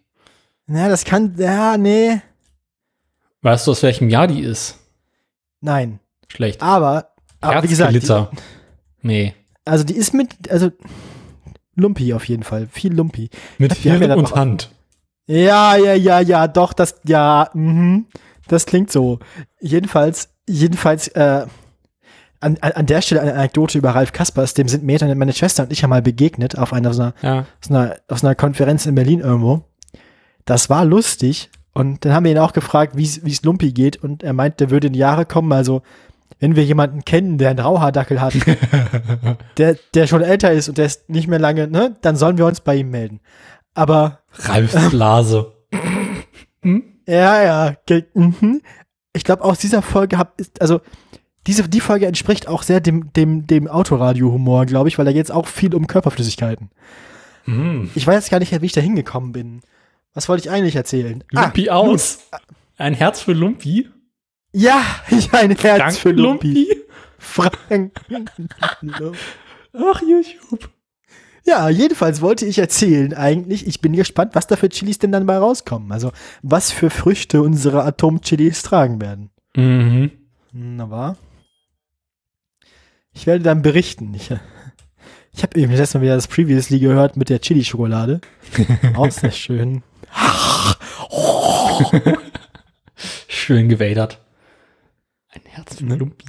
Na, 0.66 0.88
das 0.88 1.04
kann, 1.04 1.34
ja, 1.38 1.76
nee, 1.76 2.20
Weißt 3.42 3.66
du, 3.66 3.72
aus 3.72 3.82
welchem 3.82 4.08
Jahr 4.08 4.26
die 4.26 4.40
ist? 4.40 4.78
nein. 5.60 6.00
Schlecht. 6.28 6.60
Aber, 6.62 7.12
aber 7.40 7.62
wie 7.62 7.68
gesagt, 7.68 7.92
die. 7.92 8.36
Nee. 9.02 9.34
Also 9.64 9.84
die 9.84 9.94
ist 9.96 10.14
mit, 10.14 10.50
also 10.50 10.70
Lumpi 11.76 12.12
auf 12.14 12.26
jeden 12.28 12.42
Fall, 12.42 12.68
viel 12.70 12.94
Lumpi. 12.94 13.30
Mit 13.58 13.72
Hirn 13.74 14.02
und 14.12 14.26
auch- 14.32 14.36
Hand. 14.36 14.70
Ja, 15.26 15.76
ja, 15.76 15.94
ja, 15.94 16.20
ja, 16.20 16.46
doch, 16.48 16.72
das, 16.74 16.96
ja, 17.04 17.48
mhm, 17.54 18.06
das 18.46 18.66
klingt 18.66 18.92
so. 18.92 19.20
Jedenfalls, 19.60 20.28
jedenfalls, 20.46 21.08
äh, 21.08 21.46
an, 22.40 22.58
an, 22.60 22.84
der 22.84 23.00
Stelle 23.00 23.22
eine 23.22 23.32
Anekdote 23.34 23.78
über 23.78 23.92
Ralf 23.94 24.12
Kaspers, 24.12 24.52
dem 24.52 24.68
sind 24.68 24.86
dann 24.86 25.16
meine 25.18 25.32
Schwester 25.32 25.62
und 25.62 25.72
ich 25.72 25.80
ja 25.80 25.88
mal 25.88 26.02
begegnet 26.02 26.58
auf 26.58 26.74
einer, 26.74 26.92
so 26.92 27.00
einer, 27.02 27.14
Ja. 27.22 27.46
aus 27.62 27.70
einer, 27.70 27.96
aus 28.08 28.22
einer 28.22 28.34
Konferenz 28.34 28.84
in 28.84 28.94
Berlin 28.94 29.20
irgendwo. 29.20 29.64
Das 30.44 30.68
war 30.68 30.84
lustig 30.84 31.50
und 31.72 32.04
dann 32.04 32.12
haben 32.12 32.24
wir 32.24 32.32
ihn 32.32 32.38
auch 32.38 32.52
gefragt, 32.52 32.98
wie 32.98 33.04
es 33.04 33.42
Lumpi 33.44 33.72
geht 33.72 33.96
und 33.96 34.22
er 34.22 34.34
meint, 34.34 34.60
der 34.60 34.68
würde 34.68 34.88
in 34.88 34.92
die 34.92 34.98
Jahre 34.98 35.24
kommen, 35.24 35.50
also 35.52 35.80
wenn 36.44 36.56
wir 36.56 36.64
jemanden 36.64 37.06
kennen, 37.06 37.38
der 37.38 37.48
einen 37.48 37.58
Rauhaardackel 37.58 38.20
hat, 38.20 38.34
der, 39.56 39.78
der 39.94 40.06
schon 40.06 40.20
älter 40.20 40.52
ist 40.52 40.68
und 40.68 40.76
der 40.76 40.84
ist 40.84 41.08
nicht 41.08 41.26
mehr 41.26 41.38
lange, 41.38 41.68
ne, 41.68 41.96
dann 42.02 42.16
sollen 42.16 42.36
wir 42.36 42.44
uns 42.44 42.60
bei 42.60 42.76
ihm 42.76 42.90
melden. 42.90 43.20
Aber 43.72 44.20
Ralfs 44.34 44.90
Blase. 44.90 45.52
Ja, 47.06 47.42
ja. 47.42 47.74
ge- 47.86 48.04
Mhm. 48.14 48.60
Ich 49.14 49.24
glaube, 49.24 49.42
aus 49.44 49.58
dieser 49.58 49.80
Folge 49.80 50.18
hab, 50.18 50.38
ist, 50.40 50.60
also 50.60 50.80
diese, 51.46 51.66
die 51.68 51.80
Folge 51.80 52.06
entspricht 52.06 52.46
auch 52.48 52.62
sehr 52.62 52.80
dem, 52.80 53.12
dem, 53.14 53.46
dem 53.46 53.66
Autoradio-Humor, 53.68 54.66
glaube 54.66 54.88
ich, 54.88 54.98
weil 54.98 55.04
da 55.06 55.12
geht 55.12 55.24
es 55.24 55.30
auch 55.30 55.46
viel 55.46 55.74
um 55.74 55.86
Körperflüssigkeiten. 55.86 56.70
Hm. 57.44 57.90
Ich 57.94 58.06
weiß 58.06 58.28
gar 58.28 58.38
nicht, 58.38 58.60
wie 58.60 58.66
ich 58.66 58.72
da 58.72 58.80
hingekommen 58.82 59.32
bin. 59.32 59.60
Was 60.14 60.28
wollte 60.28 60.42
ich 60.46 60.50
eigentlich 60.50 60.76
erzählen? 60.76 61.24
Lumpi 61.30 61.70
Ah, 61.70 61.76
aus. 61.76 62.18
Ein 62.76 62.92
Herz 62.94 63.20
für 63.20 63.32
Lumpi. 63.32 63.88
Ja, 64.56 64.84
ich 65.10 65.32
ein 65.32 65.50
Herz 65.50 65.78
Dank 65.78 65.96
für 65.96 66.12
Lumpi. 66.12 66.68
Frank. 67.18 67.92
Ach, 69.72 70.00
YouTube. 70.00 70.70
Ja, 71.44 71.68
jedenfalls 71.68 72.20
wollte 72.20 72.46
ich 72.46 72.58
erzählen 72.58 73.14
eigentlich, 73.14 73.66
ich 73.66 73.80
bin 73.80 73.94
gespannt, 73.94 74.36
was 74.36 74.46
da 74.46 74.54
für 74.54 74.68
Chilis 74.68 74.98
denn 74.98 75.10
dann 75.10 75.26
mal 75.26 75.38
rauskommen. 75.38 75.90
Also, 75.90 76.12
was 76.42 76.70
für 76.70 76.88
Früchte 76.88 77.42
unsere 77.42 77.82
Atom-Chilis 77.82 78.62
tragen 78.62 79.00
werden. 79.00 79.30
Mhm. 79.56 80.12
Na 80.52 80.88
wahr? 80.88 81.16
Ich 83.12 83.26
werde 83.26 83.42
dann 83.42 83.62
berichten. 83.62 84.14
Ich, 84.14 84.30
ich 85.32 85.42
habe 85.42 85.58
eben 85.58 85.72
letztes 85.72 85.94
Mal 85.94 86.02
wieder 86.02 86.14
das 86.14 86.28
Previously 86.28 86.78
gehört 86.78 87.16
mit 87.16 87.28
der 87.28 87.40
Chili-Schokolade. 87.40 88.20
Auch 88.94 89.10
sehr 89.10 89.32
schön. 89.32 89.82
Schön 93.26 93.68
gewadert. 93.68 94.23
Ein 95.34 95.42
Herz 95.46 95.76
für 95.76 95.84
Ne? 95.84 95.96
Lumpi. 95.96 96.24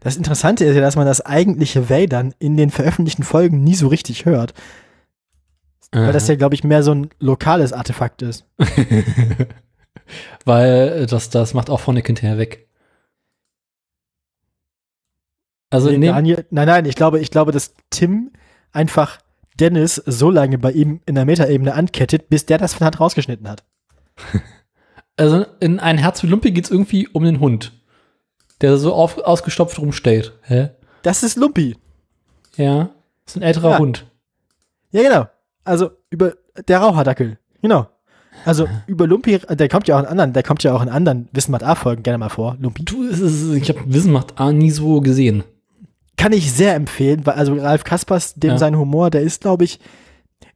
Das 0.00 0.16
Interessante 0.16 0.64
ist 0.64 0.74
ja, 0.74 0.80
dass 0.80 0.96
man 0.96 1.06
das 1.06 1.20
eigentliche 1.20 1.90
Wadern 1.90 2.34
in 2.38 2.56
den 2.56 2.70
veröffentlichten 2.70 3.24
Folgen 3.24 3.62
nie 3.62 3.74
so 3.74 3.88
richtig 3.88 4.24
hört. 4.24 4.54
Weil 5.92 6.12
das 6.12 6.28
ja, 6.28 6.36
glaube 6.36 6.54
ich, 6.54 6.62
mehr 6.62 6.84
so 6.84 6.92
ein 6.94 7.10
lokales 7.18 7.72
Artefakt 7.72 8.22
ist. 8.22 8.46
Weil 10.44 11.06
das, 11.06 11.30
das 11.30 11.52
macht 11.52 11.68
auch 11.68 11.80
Phonic 11.80 12.06
hinterher 12.06 12.38
weg. 12.38 12.68
Also 15.68 15.90
Nee, 15.90 15.98
nee, 15.98 16.06
Daniel, 16.06 16.46
nein, 16.50 16.66
nein, 16.66 16.84
ich 16.84 16.94
glaube, 16.94 17.18
ich 17.18 17.30
glaube, 17.30 17.50
dass 17.52 17.74
Tim 17.90 18.30
einfach 18.72 19.18
Dennis 19.58 19.96
so 19.96 20.30
lange 20.30 20.58
bei 20.58 20.72
ihm 20.72 21.00
in 21.06 21.16
der 21.16 21.24
Metaebene 21.24 21.74
ankettet, 21.74 22.28
bis 22.28 22.46
der 22.46 22.58
das 22.58 22.74
von 22.74 22.86
Hand 22.86 23.00
rausgeschnitten 23.00 23.48
hat. 23.48 23.64
also 25.20 25.44
in 25.60 25.78
ein 25.80 25.98
Herz 25.98 26.20
für 26.20 26.26
Lumpi 26.26 26.50
geht 26.50 26.64
es 26.64 26.70
irgendwie 26.70 27.06
um 27.08 27.24
den 27.24 27.40
Hund, 27.40 27.72
der 28.60 28.76
so 28.78 28.92
auf, 28.94 29.18
ausgestopft 29.18 29.78
rumsteht. 29.78 30.32
Hä? 30.42 30.70
Das 31.02 31.22
ist 31.22 31.36
Lumpi. 31.36 31.76
Ja, 32.56 32.90
ist 33.26 33.36
ein 33.36 33.42
älterer 33.42 33.70
Ja. 33.72 33.78
Hund. 33.78 34.06
Ja, 34.92 35.02
genau. 35.02 35.26
Also 35.64 35.90
über 36.10 36.34
der 36.66 36.78
Raucherdackel. 36.78 37.38
Genau. 37.62 37.86
Also 38.44 38.66
über 38.86 39.06
Lumpi, 39.06 39.38
der 39.38 39.68
kommt 39.68 39.86
ja 39.88 39.96
auch 39.96 40.00
in 40.00 40.06
anderen, 40.06 40.32
der 40.32 40.42
kommt 40.42 40.62
ja 40.62 40.72
auch 40.74 40.82
in 40.82 40.88
anderen 40.88 41.28
Wissenmacht 41.32 41.62
A-Folgen 41.62 42.02
gerne 42.02 42.18
mal 42.18 42.28
vor. 42.28 42.56
Lumpi. 42.60 42.84
Du, 42.84 43.08
ich 43.54 43.68
habe 43.68 43.80
Wissen 43.86 44.12
macht 44.12 44.40
A 44.40 44.52
nie 44.52 44.70
so 44.70 45.00
gesehen. 45.00 45.44
Kann 46.16 46.32
ich 46.32 46.52
sehr 46.52 46.74
empfehlen, 46.74 47.24
weil 47.26 47.34
also 47.34 47.54
Ralf 47.54 47.84
Kaspers, 47.84 48.34
dem 48.34 48.50
Ja. 48.52 48.58
sein 48.58 48.76
Humor, 48.76 49.10
der 49.10 49.22
ist, 49.22 49.42
glaube 49.42 49.64
ich, 49.64 49.78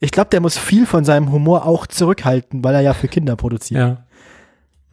ich 0.01 0.11
glaube, 0.13 0.31
der 0.31 0.41
muss 0.41 0.57
viel 0.59 0.87
von 0.87 1.05
seinem 1.05 1.31
Humor 1.33 1.67
auch 1.67 1.87
zurückhalten, 1.87 2.65
weil 2.65 2.75
er 2.75 2.81
ja 2.81 2.95
für 2.95 3.09
Kinder 3.09 3.37
produziert. 3.37 3.79
Ja. 3.81 4.05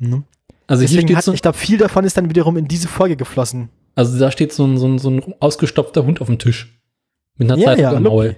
Mhm. 0.01 0.23
Also 0.67 0.81
hier 0.81 0.87
Deswegen 0.89 1.07
steht 1.07 1.17
hat, 1.17 1.23
so, 1.23 1.33
ich 1.33 1.41
glaube, 1.41 1.57
viel 1.57 1.77
davon 1.77 2.05
ist 2.05 2.17
dann 2.17 2.29
wiederum 2.29 2.57
in 2.57 2.67
diese 2.67 2.87
Folge 2.87 3.15
geflossen. 3.15 3.69
also 3.95 4.17
da 4.19 4.31
steht 4.31 4.51
so 4.53 4.65
ein, 4.65 4.77
so 4.77 4.87
ein, 4.87 4.99
so 4.99 5.09
ein 5.09 5.33
ausgestopfter 5.39 6.03
Hund 6.05 6.21
auf 6.21 6.27
dem 6.27 6.39
Tisch. 6.39 6.81
Mit 7.37 7.51
einer 7.51 7.59
Ja, 7.59 7.65
Zeitung 7.67 7.83
ja, 7.83 7.89
im 7.91 8.03
Lumpi. 8.03 8.09
Maul. 8.09 8.35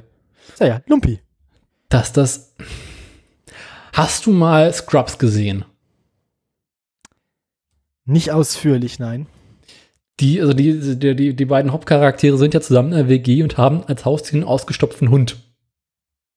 Ja, 0.60 0.66
ja, 0.68 0.82
Lumpi. 0.88 1.20
Dass 1.90 2.12
das. 2.14 2.54
Hast 3.94 4.26
du 4.26 4.32
mal 4.32 4.74
Scrubs 4.74 5.18
gesehen? 5.20 5.66
Nicht 8.06 8.32
ausführlich, 8.32 9.00
nein. 9.00 9.28
Die, 10.20 10.42
also 10.42 10.54
die, 10.54 10.98
die, 10.98 11.16
die, 11.16 11.36
die 11.36 11.46
beiden 11.46 11.72
Hauptcharaktere 11.72 12.38
sind 12.38 12.54
ja 12.54 12.62
zusammen 12.62 12.90
in 12.92 12.98
der 12.98 13.10
WG 13.10 13.42
und 13.44 13.58
haben 13.58 13.84
als 13.86 14.06
Haustier 14.06 14.36
einen 14.40 14.44
ausgestopften 14.48 15.10
Hund. 15.10 15.38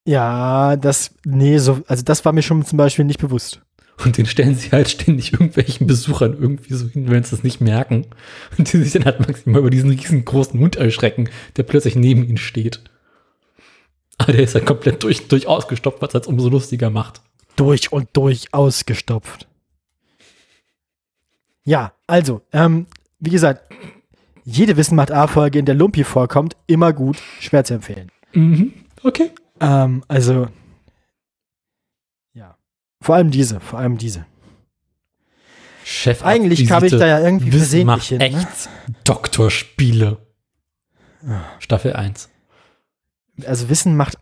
Ja, 0.06 0.76
das, 0.76 1.14
nee, 1.24 1.58
so, 1.58 1.80
also 1.86 2.02
das 2.04 2.24
war 2.24 2.32
mir 2.32 2.42
schon 2.42 2.64
zum 2.64 2.76
Beispiel 2.78 3.04
nicht 3.04 3.20
bewusst. 3.20 3.62
Und 4.04 4.18
den 4.18 4.26
stellen 4.26 4.54
sie 4.54 4.70
halt 4.72 4.90
ständig 4.90 5.32
irgendwelchen 5.32 5.86
Besuchern 5.86 6.36
irgendwie 6.38 6.74
so 6.74 6.86
hin, 6.86 7.10
wenn 7.10 7.24
sie 7.24 7.34
es 7.34 7.42
nicht 7.42 7.60
merken. 7.60 8.06
Und 8.58 8.72
die 8.72 8.82
sich 8.82 8.92
dann 8.92 9.04
halt 9.04 9.20
maximal 9.20 9.60
über 9.60 9.70
diesen 9.70 9.90
riesengroßen 9.90 10.60
Hund 10.60 10.76
erschrecken, 10.76 11.30
der 11.56 11.62
plötzlich 11.62 11.96
neben 11.96 12.24
ihnen 12.24 12.36
steht. 12.36 12.82
Aber 14.18 14.32
der 14.32 14.42
ist 14.42 14.54
halt 14.54 14.66
komplett 14.66 15.02
durch, 15.02 15.28
durch 15.28 15.46
ausgestopft, 15.46 16.02
was 16.02 16.14
es 16.14 16.26
umso 16.26 16.48
lustiger 16.48 16.90
macht. 16.90 17.22
Durch 17.56 17.92
und 17.92 18.08
durch 18.12 18.52
ausgestopft. 18.52 19.46
Ja, 21.64 21.92
also, 22.06 22.42
ähm, 22.52 22.86
wie 23.18 23.30
gesagt, 23.30 23.72
jede 24.44 24.76
Wissen 24.76 24.94
macht 24.94 25.10
A-Folge, 25.10 25.58
in 25.58 25.64
der 25.64 25.74
Lumpi 25.74 26.04
vorkommt, 26.04 26.56
immer 26.66 26.92
gut, 26.92 27.16
schwer 27.40 27.64
zu 27.64 27.74
empfehlen. 27.74 28.12
Mhm. 28.32 28.72
Okay. 29.02 29.30
Ähm, 29.60 30.04
also. 30.06 30.48
Vor 33.00 33.14
allem 33.14 33.30
diese, 33.30 33.60
vor 33.60 33.78
allem 33.78 33.98
diese. 33.98 34.26
Chef 35.84 36.24
Eigentlich 36.24 36.66
kam 36.66 36.82
ich 36.82 36.92
da 36.92 37.06
ja 37.06 37.20
irgendwie 37.20 37.50
versehentlich 37.50 38.08
hin. 38.08 38.18
Ne? 38.18 38.24
echt 38.24 38.68
Doktorspiele. 39.04 40.18
Staffel 41.60 41.92
1. 41.92 42.28
Also 43.46 43.68
Wissen 43.68 43.96
macht. 43.96 44.18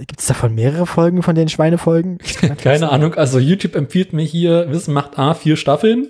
Gibt 0.00 0.20
es 0.20 0.26
davon 0.26 0.54
mehrere 0.54 0.86
Folgen 0.86 1.22
von 1.22 1.34
den 1.34 1.48
Schweinefolgen? 1.48 2.18
Keine 2.58 2.90
Ahnung, 2.90 3.14
also 3.14 3.38
YouTube 3.38 3.76
empfiehlt 3.76 4.12
mir 4.12 4.24
hier, 4.24 4.68
Wissen 4.70 4.92
macht 4.92 5.18
A, 5.18 5.34
vier 5.34 5.56
Staffeln. 5.56 6.08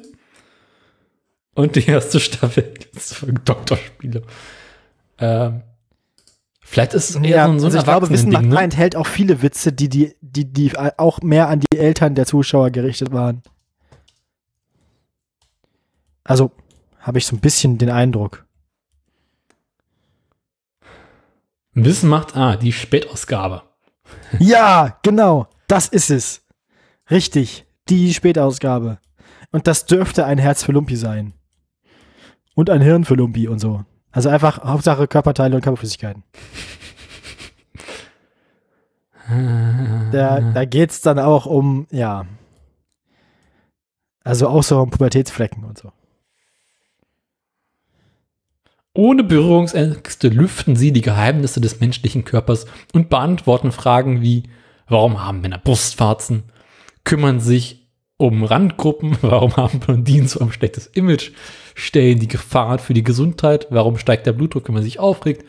Und 1.55 1.76
die 1.76 1.86
erste 1.86 2.18
Staffel 2.18 2.74
ist 2.97 3.14
für 3.14 3.32
Doktorspiele. 3.32 4.22
Ähm, 5.18 5.62
vielleicht 6.65 6.95
ist 6.95 7.11
es 7.11 7.17
eher 7.17 7.23
Ja, 7.29 7.47
so 7.47 7.53
ein, 7.53 7.61
so 7.61 7.67
ein 7.67 7.69
also 7.69 7.79
ich 7.79 7.85
glaube, 7.85 8.11
Wissen 8.11 8.33
macht 8.33 8.45
ne? 8.45 8.61
enthält 8.61 8.97
auch 8.97 9.07
viele 9.07 9.43
Witze, 9.43 9.73
die, 9.73 9.89
die, 9.89 10.15
die, 10.21 10.53
die 10.53 10.77
auch 10.77 11.21
mehr 11.23 11.49
an 11.49 11.61
die 11.61 11.79
Eltern 11.79 12.15
der 12.15 12.27
Zuschauer 12.27 12.71
gerichtet 12.71 13.12
waren. 13.12 13.43
Also 16.25 16.53
habe 16.99 17.19
ich 17.19 17.27
so 17.27 17.37
ein 17.37 17.41
bisschen 17.41 17.79
den 17.79 17.91
Eindruck. 17.91 18.47
Wissen 21.75 22.09
macht 22.09 22.37
A, 22.37 22.57
die 22.57 22.73
Spätausgabe. 22.73 23.62
Ja, 24.39 24.99
genau, 25.03 25.49
das 25.67 25.89
ist 25.89 26.11
es. 26.11 26.43
Richtig, 27.11 27.67
die 27.89 28.15
Spätausgabe. 28.15 28.99
Und 29.51 29.67
das 29.67 29.87
dürfte 29.87 30.25
ein 30.25 30.39
Herz 30.39 30.62
für 30.65 30.73
Lumpi 30.73 30.97
sein. 30.97 31.35
Und 32.55 32.71
ein 32.71 32.81
Hirn 32.81 33.05
für 33.05 33.15
Lumpi 33.15 33.49
und 33.49 33.59
so. 33.59 33.85
Also 34.15 34.29
einfach 34.29 34.62
Hauptsache 34.62 35.09
Körperteile 35.09 35.57
und 35.57 35.62
Körperflüssigkeiten. 35.62 36.23
Da, 40.12 40.41
da 40.41 40.65
geht's 40.65 41.01
dann 41.01 41.19
auch 41.19 41.47
um, 41.47 41.89
ja. 41.91 42.25
Also 44.23 44.49
auch 44.49 44.62
so 44.62 44.81
um 44.81 44.91
Pubertätsflecken 44.91 45.65
und 45.65 45.79
so. 45.79 45.93
Ohne 48.93 49.25
Berührungsängste 49.25 50.29
lüften 50.29 50.77
sie 50.77 50.93
die 50.93 51.01
Geheimnisse 51.01 51.61
des 51.61 51.81
menschlichen 51.81 52.25
Körpers 52.25 52.67
und 52.93 53.11
beantworten 53.11 53.73
Fragen 53.73 54.23
wie, 54.23 54.45
warum 54.87 55.25
haben 55.25 55.41
Männer 55.41 55.59
Brustwarzen? 55.59 56.45
Kümmern 57.03 57.41
sich 57.41 57.84
um 58.27 58.45
Randgruppen? 58.45 59.16
Warum 59.22 59.57
haben 59.57 59.81
Blondinen 59.81 60.29
so 60.29 60.41
ein 60.41 60.53
schlechtes 60.53 60.87
Image? 60.89 61.33
Stellen 61.75 62.18
die 62.20 62.29
Gefahr 62.29 62.79
für 62.79 62.95
die 62.95 63.03
Gesundheit? 63.03 63.66
Warum 63.70 63.99
steigt 63.99 64.27
der 64.27 64.33
Blutdruck, 64.33 64.68
wenn 64.68 64.75
man 64.75 64.83
sich 64.85 64.99
aufregt? 64.99 65.45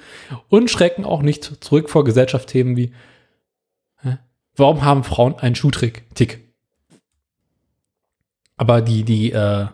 Und 0.49 0.71
schrecken 0.71 1.05
auch 1.05 1.21
nicht 1.21 1.63
zurück 1.63 1.89
vor 1.89 2.03
Gesellschaftsthemen 2.03 2.75
wie, 2.75 2.93
hä? 4.01 4.17
warum 4.55 4.83
haben 4.83 5.03
Frauen 5.03 5.35
einen 5.35 5.55
Schuhtrick? 5.55 6.03
Tick. 6.15 6.43
Aber 8.57 8.81
die, 8.81 9.03
die, 9.03 9.31
äh, 9.31 9.67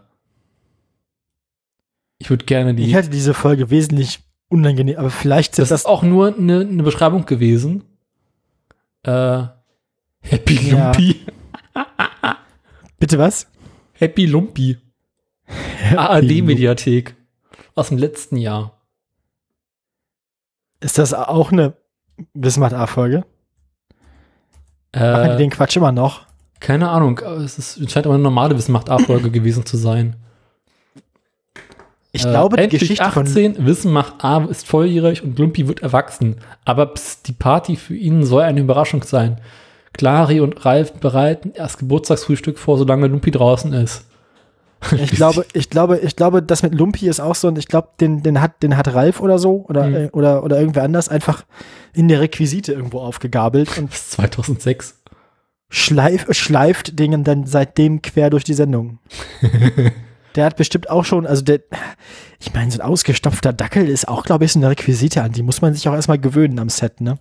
ich 2.18 2.30
würde 2.30 2.46
gerne 2.46 2.74
die. 2.76 2.86
Ich 2.86 2.94
hätte 2.94 3.10
diese 3.10 3.34
Folge 3.34 3.70
wesentlich 3.70 4.20
unangenehm, 4.50 4.98
aber 4.98 5.10
vielleicht 5.10 5.58
Das 5.58 5.70
das, 5.70 5.82
ist 5.82 5.86
auch 5.86 6.04
nur 6.04 6.36
eine, 6.36 6.62
eine 6.62 6.84
Beschreibung 6.84 7.26
gewesen. 7.26 7.84
Äh, 9.04 9.44
Happy 10.22 10.70
Ja. 10.70 10.86
Lumpy. 10.86 11.11
Bitte 13.12 13.22
was? 13.22 13.48
Happy 13.94 14.26
Lumpy. 14.26 14.78
ARD-Mediathek. 15.96 17.16
Aus 17.76 17.90
dem 17.90 17.98
letzten 17.98 18.38
Jahr. 18.38 18.82
Ist 20.80 20.98
das 20.98 21.14
auch 21.14 21.52
eine 21.52 21.74
Wismart 22.34 22.74
A-Folge? 22.74 23.26
Machen 24.94 25.24
die 25.24 25.30
Äh, 25.30 25.38
den 25.38 25.50
Quatsch 25.50 25.76
immer 25.78 25.92
noch? 25.92 26.26
keine 26.60 26.90
Ahnung. 26.90 27.18
Es 27.44 27.58
ist, 27.58 27.92
scheint 27.92 28.06
aber 28.06 28.14
eine 28.14 28.24
normale 28.24 28.56
Wissen-Macht-A-Folge 28.56 29.32
gewesen 29.32 29.66
zu 29.66 29.78
sein. 29.78 30.16
Ich 32.12 32.24
Äh, 32.24 32.30
glaube, 32.30 32.56
die 32.58 32.64
endlich 32.64 32.82
Geschichte 32.82 33.10
von 33.10 33.26
18, 33.26 33.66
Wissen 33.66 33.92
macht 33.92 34.24
A 34.24 34.44
ist 34.46 34.68
volljährig 34.68 35.24
und 35.24 35.40
Lumpy 35.40 35.68
wird 35.68 35.80
erwachsen. 35.82 36.36
Aber 36.64 36.86
pst, 36.94 37.28
die 37.28 37.34
Party 37.34 37.78
für 37.78 37.96
ihn 37.96 38.24
soll 38.24 38.44
eine 38.44 38.60
Überraschung 38.62 39.02
sein. 39.02 39.42
Clary 39.94 40.40
und 40.40 40.66
Ralf 40.66 40.94
bereiten 40.94 41.52
erst 41.54 41.80
Geburtstagsfrühstück 41.80 42.58
vor, 42.58 42.78
solange 42.78 43.08
Lumpy 43.08 43.32
draußen 43.32 43.74
ist. 43.74 44.06
Ich 44.98 45.12
glaube, 45.12 45.46
ich 45.54 45.70
glaube, 45.70 46.00
ich 46.00 46.16
glaube, 46.16 46.42
das 46.42 46.64
mit 46.64 46.74
Lumpi 46.74 47.08
ist 47.08 47.20
auch 47.20 47.36
so 47.36 47.48
und 47.48 47.58
ich 47.60 47.68
glaube, 47.68 47.90
den, 48.00 48.24
den 48.24 48.42
hat, 48.42 48.64
den 48.64 48.78
hat 48.78 48.92
Ralf 48.96 49.20
oder 49.22 49.38
so 49.38 49.64
oder, 49.70 49.86
Mhm. 49.88 49.96
äh, 49.96 50.10
oder, 50.12 50.44
oder 50.44 50.60
irgendwer 50.60 50.82
anders 50.84 51.08
einfach 51.08 51.44
in 51.94 52.08
der 52.08 52.20
Requisite 52.20 52.74
irgendwo 52.74 53.00
aufgegabelt 53.00 53.78
und 53.78 53.92
Bis 53.92 54.10
2006. 54.10 54.96
schleif, 55.70 56.26
schleift 56.32 56.98
Dingen 56.98 57.24
dann 57.24 57.46
seitdem 57.46 58.02
quer 58.02 58.32
durch 58.32 58.44
die 58.44 58.56
Sendung. 58.56 58.98
der 60.36 60.46
hat 60.46 60.56
bestimmt 60.58 60.90
auch 60.90 61.06
schon, 61.06 61.28
also 61.28 61.44
der, 61.44 61.60
ich 62.40 62.52
meine, 62.54 62.72
so 62.72 62.80
ein 62.80 62.86
ausgestopfter 62.88 63.54
Dackel 63.54 63.88
ist 63.88 64.08
auch, 64.08 64.24
glaube 64.24 64.46
ich, 64.46 64.54
so 64.54 64.60
eine 64.60 64.70
Requisite 64.72 65.22
an, 65.22 65.32
die 65.32 65.44
muss 65.44 65.62
man 65.62 65.76
sich 65.76 65.88
auch 65.90 65.94
erstmal 65.94 66.18
gewöhnen 66.20 66.58
am 66.58 66.70
Set, 66.70 67.02
ne? 67.02 67.20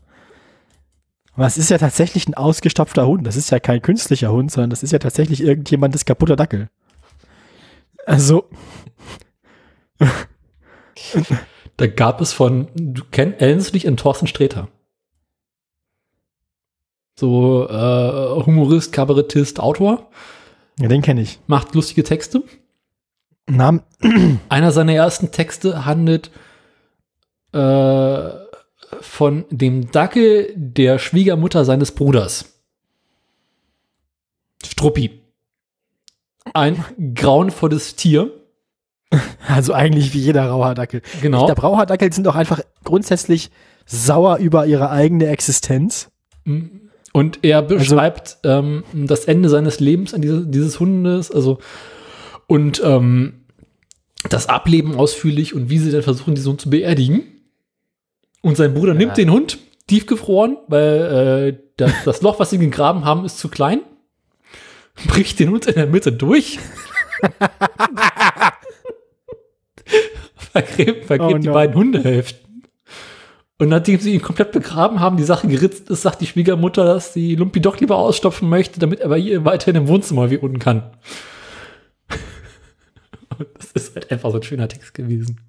Aber 1.40 1.46
es 1.46 1.56
ist 1.56 1.70
ja 1.70 1.78
tatsächlich 1.78 2.28
ein 2.28 2.34
ausgestopfter 2.34 3.06
Hund. 3.06 3.26
Das 3.26 3.34
ist 3.34 3.48
ja 3.48 3.58
kein 3.58 3.80
künstlicher 3.80 4.30
Hund, 4.30 4.52
sondern 4.52 4.68
das 4.68 4.82
ist 4.82 4.92
ja 4.92 4.98
tatsächlich 4.98 5.40
irgendjemandes 5.40 6.04
kaputter 6.04 6.36
Dackel. 6.36 6.68
Also, 8.04 8.50
Da 11.78 11.86
gab 11.86 12.20
es 12.20 12.34
von, 12.34 12.68
du 12.74 13.04
kennst, 13.10 13.40
erinnerst 13.40 13.68
du 13.68 13.72
dich 13.72 13.88
an 13.88 13.96
Thorsten 13.96 14.26
Sträter? 14.26 14.68
So 17.18 17.66
äh, 17.70 18.44
Humorist, 18.44 18.92
Kabarettist, 18.92 19.60
Autor, 19.60 20.10
ja, 20.78 20.88
den 20.88 21.00
kenne 21.00 21.22
ich. 21.22 21.38
macht 21.46 21.74
lustige 21.74 22.04
Texte. 22.04 22.42
Namen, 23.48 23.80
Einer 24.50 24.72
seiner 24.72 24.92
ersten 24.92 25.30
Texte 25.30 25.86
handelt 25.86 26.30
äh, 27.54 28.49
von 29.00 29.44
dem 29.50 29.90
Dackel 29.90 30.52
der 30.56 30.98
Schwiegermutter 30.98 31.64
seines 31.64 31.92
Bruders. 31.92 32.60
Struppi. 34.64 35.20
Ein 36.54 36.84
grauenvolles 37.14 37.96
Tier. 37.96 38.32
Also 39.48 39.72
eigentlich 39.72 40.14
wie 40.14 40.20
jeder 40.20 40.46
Rauhaardackel. 40.46 41.02
Genau. 41.20 41.46
Der 41.46 41.56
Rauhaardackel 41.56 42.12
sind 42.12 42.26
doch 42.26 42.36
einfach 42.36 42.60
grundsätzlich 42.84 43.50
sauer 43.86 44.36
über 44.36 44.66
ihre 44.66 44.90
eigene 44.90 45.26
Existenz. 45.26 46.10
Und 47.12 47.40
er 47.42 47.62
beschreibt 47.62 48.38
ähm, 48.44 48.84
das 48.92 49.24
Ende 49.24 49.48
seines 49.48 49.80
Lebens 49.80 50.14
an 50.14 50.22
diese, 50.22 50.46
dieses 50.46 50.78
Hundes, 50.78 51.30
also 51.30 51.58
und 52.46 52.80
ähm, 52.84 53.40
das 54.28 54.48
Ableben 54.48 54.94
ausführlich 54.94 55.54
und 55.54 55.70
wie 55.70 55.78
sie 55.78 55.90
dann 55.90 56.02
versuchen, 56.02 56.34
diesen 56.34 56.50
Hund 56.50 56.60
zu 56.60 56.70
beerdigen. 56.70 57.22
Und 58.42 58.56
sein 58.56 58.74
Bruder 58.74 58.94
nimmt 58.94 59.16
den 59.16 59.30
Hund, 59.30 59.58
tiefgefroren, 59.86 60.56
weil 60.68 61.56
äh, 61.56 61.58
das, 61.76 61.92
das 62.04 62.22
Loch, 62.22 62.38
was 62.40 62.50
sie 62.50 62.58
gegraben 62.58 63.04
haben, 63.04 63.24
ist 63.24 63.38
zu 63.38 63.48
klein. 63.48 63.82
Bricht 65.06 65.38
den 65.38 65.50
Hund 65.50 65.66
in 65.66 65.74
der 65.74 65.86
Mitte 65.86 66.12
durch. 66.12 66.58
vergräbt 70.52 71.06
vergräbt 71.06 71.34
Oh 71.34 71.38
die 71.38 71.48
no. 71.48 71.54
beiden 71.54 71.74
Hundehälften. 71.74 72.64
Und 73.58 73.68
nachdem 73.68 74.00
sie 74.00 74.14
ihn 74.14 74.22
komplett 74.22 74.52
begraben 74.52 75.00
haben, 75.00 75.18
die 75.18 75.24
Sache 75.24 75.46
geritzt 75.46 75.90
ist, 75.90 76.00
sagt 76.02 76.22
die 76.22 76.26
Schwiegermutter, 76.26 76.84
dass 76.84 77.12
sie 77.12 77.34
Lumpi 77.34 77.60
doch 77.60 77.78
lieber 77.78 77.96
ausstopfen 77.96 78.48
möchte, 78.48 78.80
damit 78.80 79.00
er 79.00 79.10
bei 79.10 79.18
ihr 79.18 79.44
weiterhin 79.44 79.82
im 79.82 79.88
Wohnzimmer 79.88 80.30
wie 80.30 80.38
unten 80.38 80.58
kann. 80.58 80.96
Und 83.38 83.48
das 83.54 83.72
ist 83.72 83.94
halt 83.94 84.10
einfach 84.10 84.30
so 84.30 84.38
ein 84.38 84.42
schöner 84.42 84.68
Text 84.68 84.94
gewesen. 84.94 85.40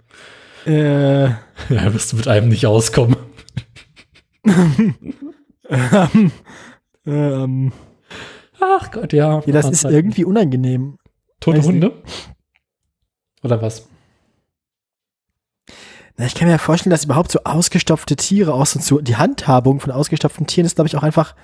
Äh, 0.65 1.25
Ja, 1.25 1.93
wirst 1.93 2.11
du 2.11 2.17
mit 2.17 2.27
einem 2.27 2.49
nicht 2.49 2.65
auskommen. 2.65 3.15
ähm, 7.05 7.71
Ach 8.59 8.91
Gott, 8.91 9.13
ja. 9.13 9.41
ja, 9.45 9.53
das 9.53 9.69
ist 9.69 9.83
irgendwie 9.85 10.25
unangenehm. 10.25 10.97
Tote 11.39 11.57
weiß 11.59 11.65
Hunde? 11.65 12.03
Oder 13.43 13.61
was? 13.61 13.87
Na, 16.17 16.25
ich 16.27 16.35
kann 16.35 16.47
mir 16.47 16.51
ja 16.53 16.57
vorstellen, 16.59 16.91
dass 16.91 17.05
überhaupt 17.05 17.31
so 17.31 17.39
ausgestopfte 17.43 18.15
Tiere 18.15 18.53
auch 18.53 18.67
so 18.67 18.79
zu, 18.79 19.01
die 19.01 19.15
Handhabung 19.15 19.79
von 19.79 19.91
ausgestopften 19.91 20.45
Tieren 20.45 20.67
ist, 20.67 20.75
glaube 20.75 20.87
ich, 20.87 20.95
auch 20.95 21.03
einfach 21.03 21.35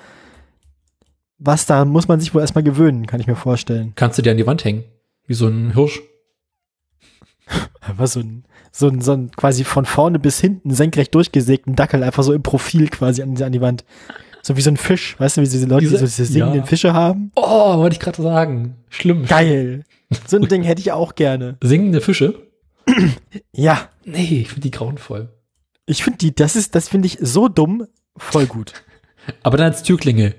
was, 1.39 1.65
da 1.65 1.85
muss 1.85 2.07
man 2.07 2.19
sich 2.19 2.33
wohl 2.33 2.41
erstmal 2.41 2.63
gewöhnen, 2.63 3.05
kann 3.05 3.19
ich 3.19 3.27
mir 3.27 3.35
vorstellen. 3.35 3.93
Kannst 3.95 4.17
du 4.17 4.21
dir 4.23 4.31
an 4.31 4.37
die 4.37 4.47
Wand 4.47 4.63
hängen? 4.65 4.83
Wie 5.25 5.35
so 5.35 5.47
ein 5.47 5.73
Hirsch. 5.73 6.01
Was 7.95 8.13
so 8.13 8.19
ein, 8.21 8.45
so 8.77 8.87
ein, 8.89 9.01
so 9.01 9.13
ein 9.13 9.31
quasi 9.31 9.63
von 9.63 9.85
vorne 9.85 10.19
bis 10.19 10.39
hinten 10.39 10.71
senkrecht 10.71 11.15
durchgesägten 11.15 11.75
Dackel 11.75 12.03
einfach 12.03 12.23
so 12.23 12.33
im 12.33 12.43
Profil 12.43 12.89
quasi 12.89 13.21
an, 13.23 13.33
die- 13.35 13.43
an 13.43 13.51
die 13.51 13.61
Wand. 13.61 13.83
So 14.43 14.55
wie 14.55 14.61
so 14.61 14.69
ein 14.69 14.77
Fisch, 14.77 15.19
weißt 15.19 15.37
du, 15.37 15.41
wie 15.41 15.45
diese 15.49 15.65
Leute, 15.65 15.85
die 15.85 15.89
Diese- 15.91 15.97
so 15.99 16.05
diese 16.05 16.25
singenden 16.25 16.59
ja. 16.59 16.65
Fische 16.65 16.93
haben? 16.93 17.31
Oh, 17.35 17.77
wollte 17.77 17.95
ich 17.95 17.99
gerade 17.99 18.21
sagen. 18.21 18.75
Schlimm. 18.89 19.25
Geil. 19.25 19.83
So 20.27 20.37
ein 20.37 20.43
Ding 20.47 20.63
hätte 20.63 20.79
ich 20.81 20.91
auch 20.91 21.15
gerne. 21.15 21.57
Singende 21.61 22.01
Fische? 22.01 22.35
Ja, 23.51 23.89
Nee, 24.05 24.41
ich 24.41 24.47
finde 24.49 24.61
die 24.61 24.71
grauenvoll. 24.71 25.29
ich 25.87 26.03
finde 26.03 26.19
die, 26.19 26.33
das 26.35 26.55
ist, 26.55 26.75
das 26.75 26.87
finde 26.87 27.07
ich 27.07 27.17
so 27.19 27.47
dumm, 27.49 27.87
voll 28.15 28.45
gut. 28.45 28.73
Aber 29.43 29.57
dann 29.57 29.67
als 29.71 29.83
Türklingel. 29.83 30.35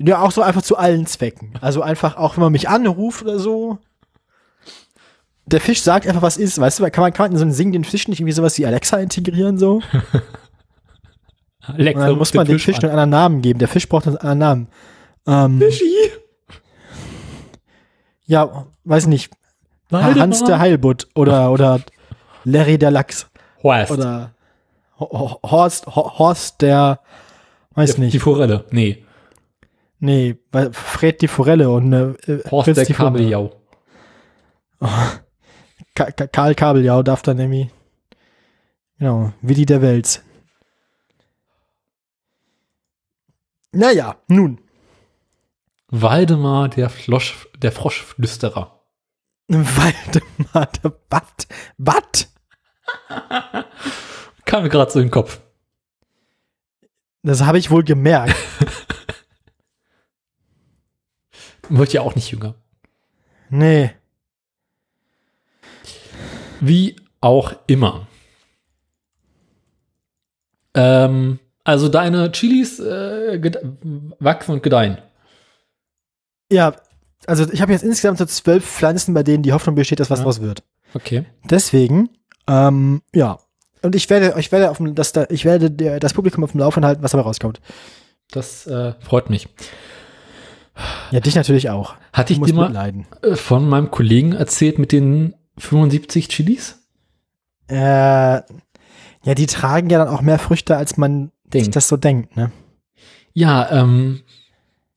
Ja, 0.00 0.22
auch 0.22 0.30
so 0.30 0.42
einfach 0.42 0.62
zu 0.62 0.76
allen 0.76 1.06
Zwecken. 1.06 1.54
Also 1.60 1.82
einfach, 1.82 2.16
auch 2.16 2.36
wenn 2.36 2.44
man 2.44 2.52
mich 2.52 2.68
anruft 2.68 3.22
oder 3.22 3.38
so. 3.38 3.78
Der 5.50 5.60
Fisch 5.60 5.82
sagt 5.82 6.06
einfach, 6.06 6.22
was 6.22 6.36
ist, 6.36 6.58
weißt 6.60 6.78
du, 6.80 6.90
kann 6.90 7.02
man, 7.02 7.12
kann 7.12 7.24
man 7.24 7.32
in 7.32 7.38
so 7.38 7.42
einen 7.44 7.52
singenden 7.52 7.84
Fisch 7.84 8.08
nicht 8.08 8.20
irgendwie 8.20 8.32
sowas 8.32 8.58
wie 8.58 8.66
Alexa 8.66 8.98
integrieren, 8.98 9.58
so? 9.58 9.80
Alexa 11.62 12.00
Und 12.02 12.08
dann 12.10 12.18
muss 12.18 12.34
man 12.34 12.46
den 12.46 12.56
dem 12.56 12.60
Fisch 12.60 12.76
an. 12.78 12.84
einen 12.84 12.92
anderen 12.92 13.10
Namen 13.10 13.42
geben. 13.42 13.58
Der 13.58 13.68
Fisch 13.68 13.88
braucht 13.88 14.06
einen 14.06 14.16
anderen 14.18 14.38
Namen. 14.38 14.68
Ähm, 15.26 15.58
Fischi. 15.60 15.92
ja, 18.26 18.66
weiß 18.84 19.06
nicht. 19.06 19.30
Waldemar. 19.90 20.20
Hans 20.20 20.44
der 20.44 20.58
Heilbutt 20.58 21.08
oder, 21.14 21.50
oder 21.50 21.80
Larry 22.44 22.78
der 22.78 22.90
Lachs 22.90 23.26
Horst. 23.62 23.90
oder 23.92 24.32
Ho- 25.00 25.10
Ho- 25.10 25.40
Horst, 25.50 25.86
Ho- 25.86 26.18
Horst 26.18 26.60
der, 26.60 27.00
weiß 27.74 27.94
Die 27.94 28.00
nicht. 28.02 28.20
Forelle. 28.20 28.64
Nee. 28.70 29.04
Nee, 30.00 30.36
weil 30.52 30.72
Fred 30.72 31.22
die 31.22 31.28
Forelle 31.28 31.70
und 31.70 31.92
äh, 31.92 32.14
Horst 32.50 32.66
Fritz 32.66 32.76
der 32.76 32.84
die 32.84 32.92
Fumpe. 32.94 33.50
Ka 35.98 36.12
Ka 36.12 36.28
Karl 36.28 36.54
Kabeljau 36.54 37.02
darf 37.02 37.22
dann 37.22 37.38
nämlich, 37.38 37.70
genau, 38.98 39.32
Willi 39.42 39.66
der 39.66 39.82
Wels. 39.82 40.22
Naja, 43.72 44.16
nun, 44.28 44.60
Waldemar, 45.88 46.68
der, 46.68 46.88
Flosch, 46.88 47.48
der 47.58 47.72
Froschflüsterer. 47.72 48.80
Waldemar, 49.48 50.66
der 50.66 50.90
Batt, 50.90 51.48
Batt, 51.78 52.28
Kam 54.44 54.62
mir 54.62 54.68
gerade 54.68 54.92
so 54.92 55.00
in 55.00 55.06
den 55.06 55.10
Kopf. 55.10 55.40
das 57.22 57.42
habe 57.42 57.58
ich 57.58 57.72
wohl 57.72 57.82
gemerkt. 57.82 58.36
Wird 61.68 61.92
ja 61.92 62.02
auch 62.02 62.14
nicht 62.14 62.30
jünger. 62.30 62.54
Nee, 63.50 63.97
Wie 66.60 66.96
auch 67.20 67.52
immer. 67.66 68.06
Ähm, 70.74 71.38
also 71.64 71.88
deine 71.88 72.30
Chilis 72.32 72.78
äh, 72.80 73.40
wachsen 74.20 74.52
und 74.52 74.62
gedeihen. 74.62 74.98
ja, 76.50 76.74
also 77.26 77.50
ich 77.52 77.60
habe 77.60 77.72
jetzt 77.72 77.82
insgesamt 77.84 78.18
so 78.18 78.24
zwölf 78.24 78.64
Pflanzen, 78.64 79.12
bei 79.12 79.22
denen 79.22 79.42
die 79.42 79.52
Hoffnung 79.52 79.74
besteht, 79.74 80.00
dass 80.00 80.08
was 80.08 80.20
Ja. 80.20 80.24
draus 80.24 80.40
wird. 80.40 80.62
Okay. 80.94 81.24
Deswegen, 81.44 82.08
ähm, 82.46 83.02
ja. 83.14 83.38
Und 83.82 83.94
ich 83.94 84.08
werde, 84.08 84.34
ich 84.38 84.50
werde 84.50 84.70
auf 84.70 84.78
dem, 84.78 84.94
das, 84.94 85.12
da, 85.12 85.26
ich 85.28 85.44
werde 85.44 85.70
das 86.00 86.14
Publikum 86.14 86.42
auf 86.44 86.52
dem 86.52 86.60
Laufenden 86.60 86.86
halten, 86.88 87.02
was 87.02 87.10
dabei 87.10 87.24
rauskommt. 87.24 87.60
Das 88.30 88.66
äh, 88.66 88.94
freut 89.00 89.28
mich. 89.30 89.48
Ja, 91.10 91.20
dich 91.20 91.34
natürlich 91.34 91.70
auch. 91.70 91.96
Hatte 92.12 92.32
ich 92.32 92.40
dir 92.40 92.54
mal 92.54 92.66
mitleiden. 92.68 93.06
äh, 93.22 93.34
von 93.36 93.68
meinem 93.68 93.90
Kollegen 93.90 94.32
erzählt 94.32 94.78
mit 94.78 94.92
den 94.92 95.34
75 95.58 96.28
Chilis? 96.28 96.78
Äh, 97.68 97.76
ja, 99.24 99.34
die 99.36 99.46
tragen 99.46 99.90
ja 99.90 99.98
dann 99.98 100.08
auch 100.08 100.22
mehr 100.22 100.38
Früchte, 100.38 100.76
als 100.76 100.96
man 100.96 101.30
sich 101.52 101.62
Denkt. 101.62 101.76
das 101.76 101.88
so 101.88 101.96
denkt, 101.96 102.36
ne? 102.36 102.50
Ja, 103.34 103.70
ähm, 103.70 104.22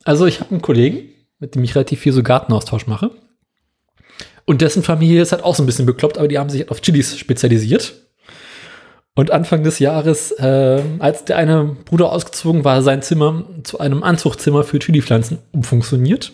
also 0.03 0.25
ich 0.25 0.39
habe 0.39 0.51
einen 0.51 0.61
Kollegen, 0.61 1.09
mit 1.39 1.55
dem 1.55 1.63
ich 1.63 1.75
relativ 1.75 1.99
viel 1.99 2.13
so 2.13 2.23
Gartenaustausch 2.23 2.88
mache. 2.88 3.11
Und 4.45 4.61
dessen 4.61 4.83
Familie 4.83 5.21
ist 5.21 5.31
halt 5.31 5.43
auch 5.43 5.55
so 5.55 5.63
ein 5.63 5.65
bisschen 5.65 5.85
bekloppt, 5.85 6.17
aber 6.17 6.27
die 6.27 6.39
haben 6.39 6.49
sich 6.49 6.61
halt 6.61 6.71
auf 6.71 6.81
Chilis 6.81 7.17
spezialisiert. 7.17 7.93
Und 9.13 9.31
Anfang 9.31 9.63
des 9.63 9.79
Jahres, 9.79 10.31
äh, 10.31 10.81
als 10.99 11.25
der 11.25 11.38
eine 11.38 11.75
Bruder 11.85 12.11
ausgezogen 12.11 12.63
war, 12.63 12.81
sein 12.81 13.01
Zimmer 13.01 13.43
zu 13.63 13.79
einem 13.79 14.03
Anzuchtzimmer 14.03 14.63
für 14.63 14.79
Chilipflanzen 14.79 15.39
umfunktioniert. 15.51 16.31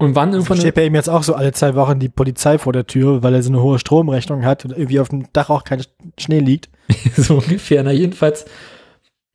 Und 0.00 0.14
wann 0.14 0.32
irgendwann 0.32 0.58
Steht 0.58 0.76
bei 0.76 0.86
ihm 0.86 0.94
jetzt 0.94 1.10
auch 1.10 1.24
so 1.24 1.34
alle 1.34 1.52
zwei 1.52 1.74
Wochen 1.74 1.98
die 1.98 2.08
Polizei 2.08 2.58
vor 2.58 2.72
der 2.72 2.86
Tür, 2.86 3.24
weil 3.24 3.34
er 3.34 3.42
so 3.42 3.50
eine 3.50 3.60
hohe 3.60 3.80
Stromrechnung 3.80 4.44
hat 4.44 4.64
und 4.64 4.70
irgendwie 4.70 5.00
auf 5.00 5.08
dem 5.08 5.26
Dach 5.32 5.50
auch 5.50 5.64
kein 5.64 5.82
Schnee 6.16 6.38
liegt. 6.38 6.70
so 7.16 7.38
ungefähr, 7.38 7.82
na 7.82 7.90
jedenfalls, 7.90 8.44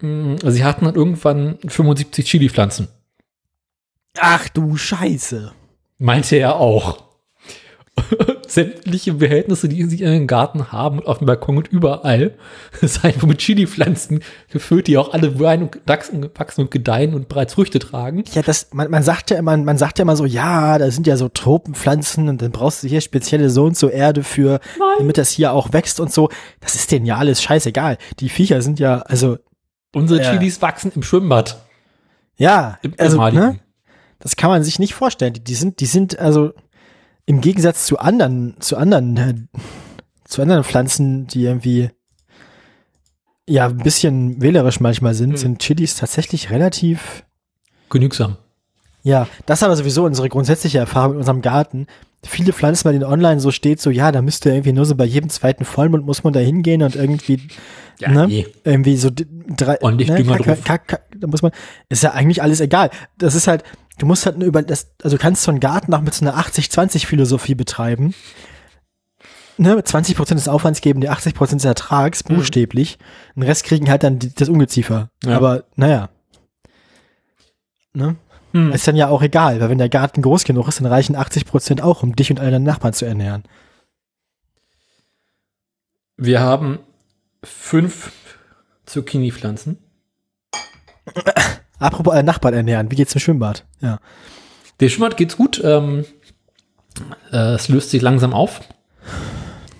mh, 0.01 0.37
sie 0.49 0.63
hatten 0.63 0.85
dann 0.85 0.95
irgendwann 0.95 1.57
75 1.67 2.25
Chilipflanzen. 2.25 2.87
Ach 4.19 4.47
du 4.49 4.77
Scheiße. 4.77 5.51
Meinte 5.97 6.37
er 6.37 6.55
auch. 6.55 7.03
Sämtliche 8.53 9.13
Behältnisse, 9.13 9.67
die 9.67 9.83
sie 9.85 10.03
in 10.03 10.11
den 10.11 10.27
Garten 10.27 10.71
haben, 10.71 10.99
und 10.99 11.07
auf 11.07 11.17
dem 11.17 11.25
Balkon 11.25 11.57
und 11.57 11.67
überall, 11.69 12.35
seien 12.81 13.19
wohl 13.21 13.29
mit 13.29 13.39
Chili-Pflanzen 13.39 14.19
gefüllt, 14.51 14.87
die 14.87 14.97
auch 14.97 15.11
alle 15.13 15.39
wein 15.39 15.63
und 15.63 15.79
wachsen, 15.87 16.29
wachsen 16.35 16.61
und 16.61 16.71
gedeihen 16.71 17.15
und 17.15 17.29
bereits 17.29 17.55
Früchte 17.55 17.79
tragen. 17.79 18.23
Ja, 18.33 18.43
das, 18.43 18.67
man, 18.71 18.91
man 18.91 19.01
sagt 19.01 19.31
ja 19.31 19.37
immer, 19.37 19.57
man 19.57 19.77
sagt 19.77 19.97
ja 19.97 20.03
immer 20.03 20.15
so, 20.15 20.25
ja, 20.25 20.77
da 20.77 20.91
sind 20.91 21.07
ja 21.07 21.17
so 21.17 21.29
Tropenpflanzen 21.29 22.29
und 22.29 22.41
dann 22.41 22.51
brauchst 22.51 22.83
du 22.83 22.87
hier 22.87 23.01
spezielle 23.01 23.49
so 23.49 23.63
und 23.65 23.75
so 23.75 23.89
Erde 23.89 24.23
für, 24.23 24.59
damit 24.99 25.17
das 25.17 25.29
hier 25.29 25.51
auch 25.51 25.73
wächst 25.73 25.99
und 25.99 26.13
so. 26.13 26.29
Das 26.59 26.75
ist 26.75 26.91
denen 26.91 27.05
ja 27.07 27.17
alles 27.17 27.41
scheißegal. 27.41 27.97
Die 28.19 28.29
Viecher 28.29 28.61
sind 28.61 28.79
ja, 28.79 28.99
also, 28.99 29.37
Unsere 29.95 30.21
Ja. 30.21 30.31
Chilis 30.31 30.61
wachsen 30.61 30.91
im 30.95 31.03
Schwimmbad. 31.03 31.57
ja, 32.37 32.77
Im 32.81 32.93
also, 32.97 33.17
ne, 33.29 33.59
das 34.19 34.35
kann 34.35 34.49
man 34.49 34.63
sich 34.63 34.79
nicht 34.79 34.93
vorstellen. 34.93 35.33
Die, 35.33 35.43
die 35.43 35.55
sind, 35.55 35.79
die 35.79 35.85
sind 35.85 36.17
also 36.17 36.53
im 37.25 37.41
Gegensatz 37.41 37.85
zu 37.85 37.99
anderen, 37.99 38.55
zu 38.59 38.77
anderen, 38.77 39.17
äh, 39.17 39.33
zu 40.25 40.41
anderen 40.41 40.63
Pflanzen, 40.63 41.27
die 41.27 41.43
irgendwie 41.45 41.89
ja 43.47 43.67
ein 43.67 43.77
bisschen 43.77 44.41
wählerisch 44.41 44.79
manchmal 44.79 45.13
sind, 45.13 45.31
Hm. 45.31 45.37
sind 45.37 45.59
Chilis 45.59 45.95
tatsächlich 45.95 46.49
relativ 46.49 47.23
Genügsam. 47.89 48.37
Ja, 49.03 49.27
das 49.45 49.59
ist 49.59 49.63
aber 49.63 49.75
sowieso 49.75 50.05
unsere 50.05 50.29
grundsätzliche 50.29 50.79
Erfahrung 50.79 51.13
in 51.13 51.17
unserem 51.19 51.41
Garten. 51.41 51.87
viele 52.25 52.53
Pflanzen, 52.53 52.85
bei 52.85 52.93
denen 52.93 53.03
online 53.03 53.41
so 53.41 53.51
steht, 53.51 53.81
so, 53.81 53.89
ja, 53.89 54.13
da 54.13 54.21
müsste 54.21 54.49
irgendwie 54.49 54.71
nur 54.71 54.85
so 54.85 54.95
bei 54.95 55.03
jedem 55.03 55.29
zweiten 55.29 55.65
Vollmond 55.65 56.05
muss 56.05 56.23
man 56.23 56.31
da 56.31 56.39
hingehen 56.39 56.81
und 56.81 56.95
irgendwie, 56.95 57.41
Ja, 57.99 58.09
ne, 58.09 58.27
nee. 58.27 58.47
irgendwie 58.63 58.95
so 58.95 59.09
drei, 59.13 59.79
Ordentlich 59.81 60.07
ne, 60.09 60.15
Dünger 60.15 60.37
kack, 60.37 60.45
drauf. 60.45 60.63
kack, 60.63 60.87
kack, 60.87 61.01
da 61.17 61.27
muss 61.27 61.41
man, 61.41 61.51
ist 61.89 62.01
ja 62.01 62.13
eigentlich 62.13 62.41
alles 62.41 62.61
egal. 62.61 62.91
Das 63.17 63.35
ist 63.35 63.47
halt, 63.47 63.63
du 64.03 64.07
musst 64.07 64.25
halt 64.25 64.35
über 64.43 64.61
das, 64.61 64.91
also 65.01 65.17
kannst 65.17 65.43
so 65.43 65.51
einen 65.51 65.61
Garten 65.61 65.93
auch 65.93 66.01
mit 66.01 66.13
so 66.13 66.25
einer 66.25 66.37
80-20-Philosophie 66.37 67.55
betreiben. 67.55 68.13
Ne, 69.57 69.81
20 69.81 70.17
Prozent 70.17 70.41
des 70.41 70.49
Aufwands 70.49 70.81
geben 70.81 70.99
dir 70.99 71.13
80 71.13 71.33
Prozent 71.33 71.61
des 71.61 71.65
Ertrags, 71.65 72.21
buchstäblich. 72.21 72.97
Den 73.33 73.43
Rest 73.43 73.63
kriegen 73.63 73.89
halt 73.89 74.03
dann 74.03 74.19
die, 74.19 74.35
das 74.35 74.49
Ungeziefer. 74.49 75.09
Ja. 75.23 75.37
Aber, 75.37 75.63
naja. 75.77 76.09
Ne? 77.93 78.17
Hm. 78.51 78.73
Ist 78.73 78.85
dann 78.89 78.97
ja 78.97 79.07
auch 79.07 79.21
egal, 79.21 79.61
weil 79.61 79.69
wenn 79.69 79.77
der 79.77 79.87
Garten 79.87 80.21
groß 80.21 80.43
genug 80.43 80.67
ist, 80.67 80.81
dann 80.81 80.87
reichen 80.87 81.15
80 81.15 81.45
Prozent 81.45 81.81
auch, 81.81 82.03
um 82.03 82.13
dich 82.13 82.29
und 82.29 82.41
alle 82.41 82.51
deine 82.51 82.65
Nachbarn 82.65 82.93
zu 82.93 83.05
ernähren. 83.05 83.43
Wir 86.17 86.41
haben 86.41 86.79
fünf 87.41 88.11
Zucchini-Pflanzen. 88.85 89.77
Apropos 91.83 92.13
alle 92.13 92.23
Nachbarn 92.23 92.53
ernähren, 92.53 92.89
wie 92.91 92.95
geht's 92.95 93.13
im 93.13 93.19
Schwimmbad? 93.19 93.65
Ja. 93.81 93.99
Der 94.79 94.89
Schwimmbad 94.89 95.17
geht's 95.17 95.35
gut. 95.35 95.61
Ähm, 95.63 96.05
äh, 97.31 97.55
es 97.55 97.67
löst 97.67 97.89
sich 97.89 98.01
langsam 98.01 98.33
auf. 98.33 98.61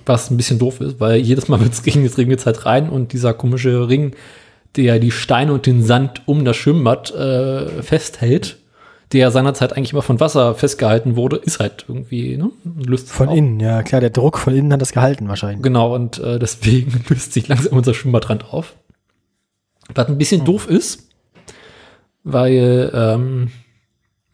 Was 0.05 0.29
ein 0.29 0.35
bisschen 0.35 0.59
doof 0.59 0.81
ist, 0.81 0.99
weil 0.99 1.17
jedes 1.17 1.47
Mal, 1.47 1.61
es 1.71 1.85
regnet, 1.85 2.11
es 2.11 2.17
regnet 2.17 2.45
halt 2.45 2.65
rein 2.65 2.89
und 2.89 3.13
dieser 3.13 3.33
komische 3.33 3.87
Ring, 3.87 4.15
der 4.75 4.99
die 4.99 5.11
Steine 5.11 5.53
und 5.53 5.65
den 5.65 5.81
Sand 5.83 6.23
um 6.25 6.43
das 6.43 6.57
Schwimmbad 6.57 7.11
äh, 7.11 7.81
festhält, 7.81 8.57
der 9.13 9.31
seinerzeit 9.31 9.77
eigentlich 9.77 9.93
immer 9.93 10.01
von 10.01 10.19
Wasser 10.19 10.55
festgehalten 10.55 11.15
wurde, 11.15 11.37
ist 11.37 11.59
halt 11.59 11.85
irgendwie, 11.87 12.35
ne? 12.35 12.49
Löst 12.85 13.09
Von 13.09 13.29
auf. 13.29 13.37
innen, 13.37 13.59
ja 13.59 13.81
klar, 13.83 14.01
der 14.01 14.09
Druck 14.09 14.39
von 14.39 14.53
innen 14.53 14.73
hat 14.73 14.81
das 14.81 14.91
gehalten 14.91 15.29
wahrscheinlich. 15.29 15.61
Genau, 15.61 15.95
und 15.95 16.17
äh, 16.17 16.37
deswegen 16.37 17.01
löst 17.09 17.31
sich 17.31 17.47
langsam 17.47 17.77
unser 17.77 17.93
Schwimmbadrand 17.93 18.51
auf. 18.51 18.75
Was 19.93 20.07
ein 20.07 20.17
bisschen 20.17 20.43
doof 20.43 20.67
ist, 20.67 21.12
weil, 22.23 22.91
ähm, 22.93 23.51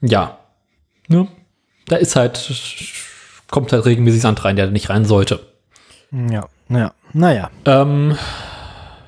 ja, 0.02 0.38
ne, 1.07 1.28
da 1.88 1.95
ist 1.95 2.16
halt, 2.16 2.52
kommt 3.49 3.72
halt 3.74 3.86
regelmäßig 3.86 4.22
Sand 4.22 4.44
rein, 4.45 4.56
der 4.56 4.66
da 4.68 4.72
nicht 4.72 4.90
rein 4.90 5.06
sollte. 5.06 5.40
Ja, 6.11 6.48
naja, 6.68 6.94
naja. 7.14 7.49
Ähm, 7.66 8.16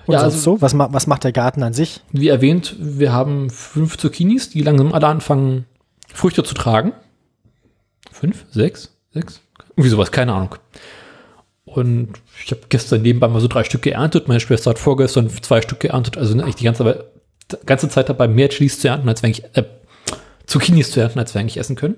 Und 0.08 0.14
Ja, 0.16 0.22
also- 0.24 0.38
so, 0.38 0.62
was, 0.62 0.78
was 0.78 1.06
macht 1.08 1.24
der 1.24 1.32
Garten 1.32 1.62
an 1.64 1.74
sich? 1.74 2.02
wie 2.12 2.28
erwähnt, 2.28 2.76
wir 2.80 3.12
haben 3.14 3.50
fünf 3.52 3.98
Zucchinis, 3.98 4.50
die 4.50 4.62
langsam 4.64 4.94
alle 4.94 5.08
anfangen, 5.08 5.66
Früchte 6.14 6.44
zu 6.44 6.54
tragen. 6.56 6.94
Fünf, 8.12 8.46
sechs, 8.52 8.92
sechs? 9.14 9.42
Irgendwie 9.70 9.90
sowas, 9.90 10.12
keine 10.12 10.34
Ahnung. 10.34 10.56
Und 11.64 12.10
ich 12.44 12.52
habe 12.52 12.62
gestern 12.68 13.04
nebenbei 13.04 13.28
mal 13.30 13.40
so 13.40 13.48
drei 13.48 13.64
Stück 13.64 13.84
geerntet. 13.84 14.28
Meine 14.28 14.40
Schwester 14.42 14.72
hat 14.72 14.80
vorgestern 14.80 15.30
zwei 15.30 15.62
Stück 15.62 15.80
geerntet. 15.80 16.18
Also 16.18 16.36
ne, 16.36 16.44
eigentlich 16.44 16.56
die 16.56 16.66
ganze, 16.66 16.84
die 16.84 17.11
ganze 17.66 17.90
Zeit 17.90 18.10
dabei 18.10 18.28
mehr 18.28 18.50
Chilis 18.50 18.80
zu 18.80 18.88
ernten, 18.88 19.08
als 19.10 19.22
wir 19.22 19.28
eigentlich, 19.28 19.46
äh, 19.56 19.64
Zucchinis 20.46 20.92
zu 20.92 21.00
ernten, 21.00 21.20
als 21.20 21.34
wir 21.34 21.42
eigentlich 21.42 21.58
essen 21.58 21.76
können. 21.76 21.96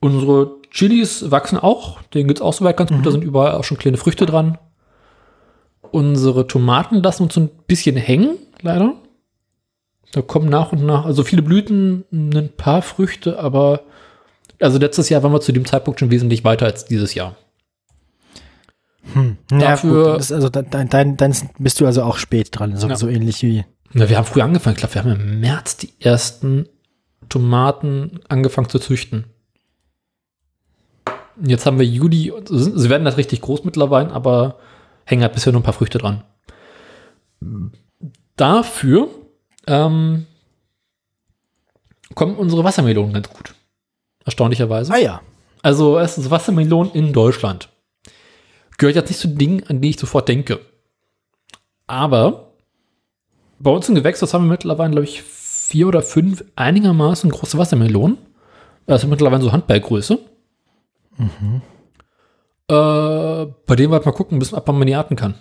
Unsere 0.00 0.56
Chilis 0.70 1.30
wachsen 1.30 1.58
auch. 1.58 2.02
Denen 2.02 2.28
geht's 2.28 2.40
auch 2.40 2.52
soweit 2.52 2.76
ganz 2.76 2.90
gut. 2.90 3.06
Da 3.06 3.10
sind 3.10 3.24
überall 3.24 3.52
auch 3.52 3.64
schon 3.64 3.78
kleine 3.78 3.96
Früchte 3.96 4.26
dran. 4.26 4.58
Unsere 5.90 6.46
Tomaten 6.46 7.02
lassen 7.02 7.24
uns 7.24 7.34
so 7.34 7.40
ein 7.40 7.50
bisschen 7.66 7.96
hängen, 7.96 8.36
leider. 8.60 8.94
Da 10.12 10.22
kommen 10.22 10.48
nach 10.48 10.72
und 10.72 10.84
nach, 10.84 11.06
also 11.06 11.24
viele 11.24 11.42
Blüten, 11.42 12.04
ein 12.12 12.50
paar 12.56 12.82
Früchte, 12.82 13.38
aber 13.38 13.80
also 14.60 14.78
letztes 14.78 15.08
Jahr 15.08 15.22
waren 15.22 15.32
wir 15.32 15.40
zu 15.40 15.52
dem 15.52 15.64
Zeitpunkt 15.64 16.00
schon 16.00 16.10
wesentlich 16.10 16.44
weiter 16.44 16.66
als 16.66 16.84
dieses 16.84 17.14
Jahr. 17.14 17.36
Hm. 19.12 19.36
Ja, 19.50 19.58
Dafür- 19.58 20.04
gut, 20.12 20.16
das 20.18 20.26
ist 20.26 20.32
also 20.32 20.48
dein, 20.48 20.88
dein, 20.88 21.16
dein 21.16 21.34
bist 21.58 21.80
du 21.80 21.86
also 21.86 22.02
auch 22.02 22.16
spät 22.16 22.48
dran, 22.52 22.76
so, 22.76 22.88
Ja. 22.88 22.96
so 22.96 23.08
ähnlich 23.08 23.42
wie. 23.42 23.64
Na, 23.92 24.08
wir 24.08 24.16
haben 24.16 24.24
früh 24.24 24.40
angefangen. 24.40 24.74
Ich 24.74 24.80
glaube, 24.80 24.94
wir 24.94 25.02
haben 25.04 25.20
im 25.20 25.40
März 25.40 25.76
die 25.76 25.92
ersten 26.00 26.66
Tomaten 27.28 28.20
angefangen 28.28 28.68
zu 28.68 28.78
züchten. 28.78 29.24
Jetzt 31.44 31.66
haben 31.66 31.78
wir 31.78 31.86
Juli, 31.86 32.30
und 32.30 32.48
sie 32.48 32.88
werden 32.90 33.04
das 33.04 33.16
richtig 33.16 33.40
groß 33.40 33.64
mittlerweile, 33.64 34.10
aber 34.12 34.58
hängen 35.04 35.22
halt 35.22 35.32
bisher 35.32 35.52
nur 35.52 35.60
ein 35.60 35.64
paar 35.64 35.74
Früchte 35.74 35.98
dran. 35.98 36.22
Dafür 38.36 39.08
ähm, 39.66 40.26
kommen 42.14 42.36
unsere 42.36 42.64
Wassermelonen 42.64 43.12
ganz 43.14 43.28
gut. 43.28 43.54
Erstaunlicherweise. 44.24 44.92
Ah 44.92 44.98
ja. 44.98 45.20
Also 45.62 45.98
erstens 45.98 46.30
Wassermelonen 46.30 46.92
in 46.92 47.12
Deutschland. 47.12 47.68
Gehört 48.78 48.96
jetzt 48.96 49.08
nicht 49.08 49.20
zu 49.20 49.28
Dingen, 49.28 49.64
an 49.68 49.80
die 49.80 49.90
ich 49.90 49.98
sofort 49.98 50.28
denke. 50.28 50.60
Aber 51.86 52.52
bei 53.58 53.70
uns 53.70 53.88
im 53.88 53.94
Gewächshaus 53.94 54.34
haben 54.34 54.44
wir 54.44 54.52
mittlerweile, 54.52 54.90
glaube 54.90 55.04
ich, 55.04 55.22
vier 55.22 55.88
oder 55.88 56.02
fünf 56.02 56.44
einigermaßen 56.56 57.30
große 57.30 57.58
Wassermelonen. 57.58 58.18
Also 58.86 59.06
mittlerweile 59.06 59.42
so 59.42 59.52
Handballgröße. 59.52 60.18
Äh, 62.68 63.46
bei 63.66 63.76
denen 63.76 63.90
wir 63.90 63.96
halt 63.96 64.06
mal 64.06 64.12
gucken 64.12 64.38
müssen, 64.38 64.54
ob 64.54 64.66
man 64.66 64.86
die 64.86 64.92
ernten 64.92 65.16
kann. 65.16 65.34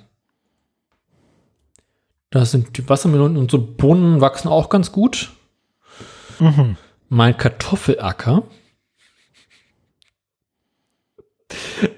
Da 2.29 2.45
sind 2.45 2.77
die 2.77 2.89
Wassermelonen 2.89 3.37
und 3.37 3.51
so 3.51 3.59
Bohnen 3.59 4.21
wachsen 4.21 4.47
auch 4.47 4.69
ganz 4.69 4.91
gut. 4.91 5.31
Mhm. 6.39 6.77
Mein 7.09 7.37
Kartoffelacker. 7.37 8.43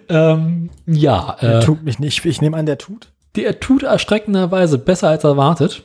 Ähm, 0.10 0.70
ja, 0.86 1.38
Der 1.41 1.60
äh, 1.60 1.64
tut 1.64 1.84
mich 1.84 1.99
nicht. 1.99 2.24
Ich 2.26 2.41
nehme 2.41 2.57
an, 2.57 2.66
der 2.66 2.78
tut. 2.78 3.12
der 3.36 3.60
tut 3.60 3.84
erschreckenderweise 3.84 4.78
besser 4.78 5.10
als 5.10 5.24
erwartet. 5.24 5.84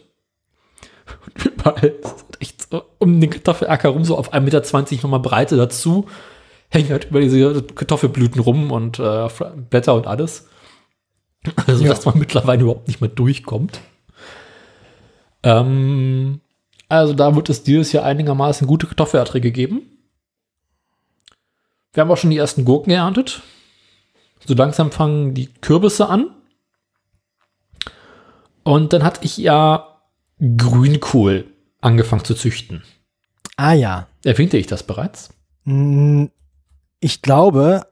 Und 1.26 1.44
überall 1.46 1.94
echt 2.38 2.70
so 2.70 2.82
um 2.98 3.20
den 3.20 3.30
Kartoffelacker 3.30 3.88
rum, 3.90 4.04
so 4.04 4.16
auf 4.16 4.32
1,20 4.32 4.40
Meter 4.40 5.02
nochmal 5.02 5.20
Breite 5.20 5.56
dazu, 5.56 6.06
hängen 6.68 6.90
halt 6.90 7.06
über 7.10 7.20
diese 7.20 7.62
Kartoffelblüten 7.62 8.40
rum 8.40 8.70
und 8.70 8.98
äh, 8.98 9.28
Blätter 9.70 9.94
und 9.94 10.06
alles. 10.06 10.48
Also, 11.66 11.82
Ja. 11.84 11.90
dass 11.90 12.04
man 12.04 12.18
mittlerweile 12.18 12.62
überhaupt 12.62 12.86
nicht 12.88 13.00
mehr 13.00 13.10
durchkommt. 13.10 13.80
Ähm, 15.42 16.40
also, 16.88 17.12
da 17.14 17.34
wird 17.34 17.48
es 17.50 17.62
dieses 17.62 17.92
Jahr 17.92 18.04
einigermaßen 18.04 18.66
gute 18.66 18.86
Kartoffelerträge 18.86 19.50
geben. 19.52 19.82
Wir 21.92 22.02
haben 22.02 22.10
auch 22.10 22.16
schon 22.16 22.30
die 22.30 22.36
ersten 22.36 22.64
Gurken 22.64 22.90
geerntet. 22.90 23.42
So 24.46 24.54
langsam 24.54 24.90
fangen 24.90 25.34
die 25.34 25.46
Kürbisse 25.46 26.08
an. 26.08 26.30
Und 28.62 28.92
dann 28.92 29.02
hatte 29.02 29.24
ich 29.24 29.36
ja 29.36 30.00
Grünkohl 30.56 31.46
angefangen 31.80 32.24
zu 32.24 32.34
züchten. 32.34 32.82
Ah 33.56 33.72
ja. 33.72 34.06
Erwähnte 34.24 34.56
ich 34.56 34.66
das 34.66 34.82
bereits? 34.82 35.30
Mm, 35.64 36.26
Ich 37.00 37.22
glaube, 37.22 37.82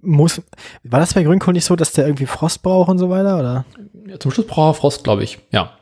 muss. 0.00 0.40
War 0.84 1.00
das 1.00 1.14
bei 1.14 1.22
Grünkohl 1.22 1.54
nicht 1.54 1.64
so, 1.64 1.76
dass 1.76 1.92
der 1.92 2.06
irgendwie 2.06 2.26
Frost 2.26 2.62
braucht 2.62 2.88
und 2.88 2.98
so 2.98 3.10
weiter? 3.10 3.38
Oder? 3.38 3.64
Ja, 4.06 4.18
zum 4.20 4.30
Schluss 4.30 4.46
braucht 4.46 4.76
er 4.76 4.80
Frost, 4.80 5.04
glaube 5.04 5.24
ich. 5.24 5.38
Ja. 5.50 5.72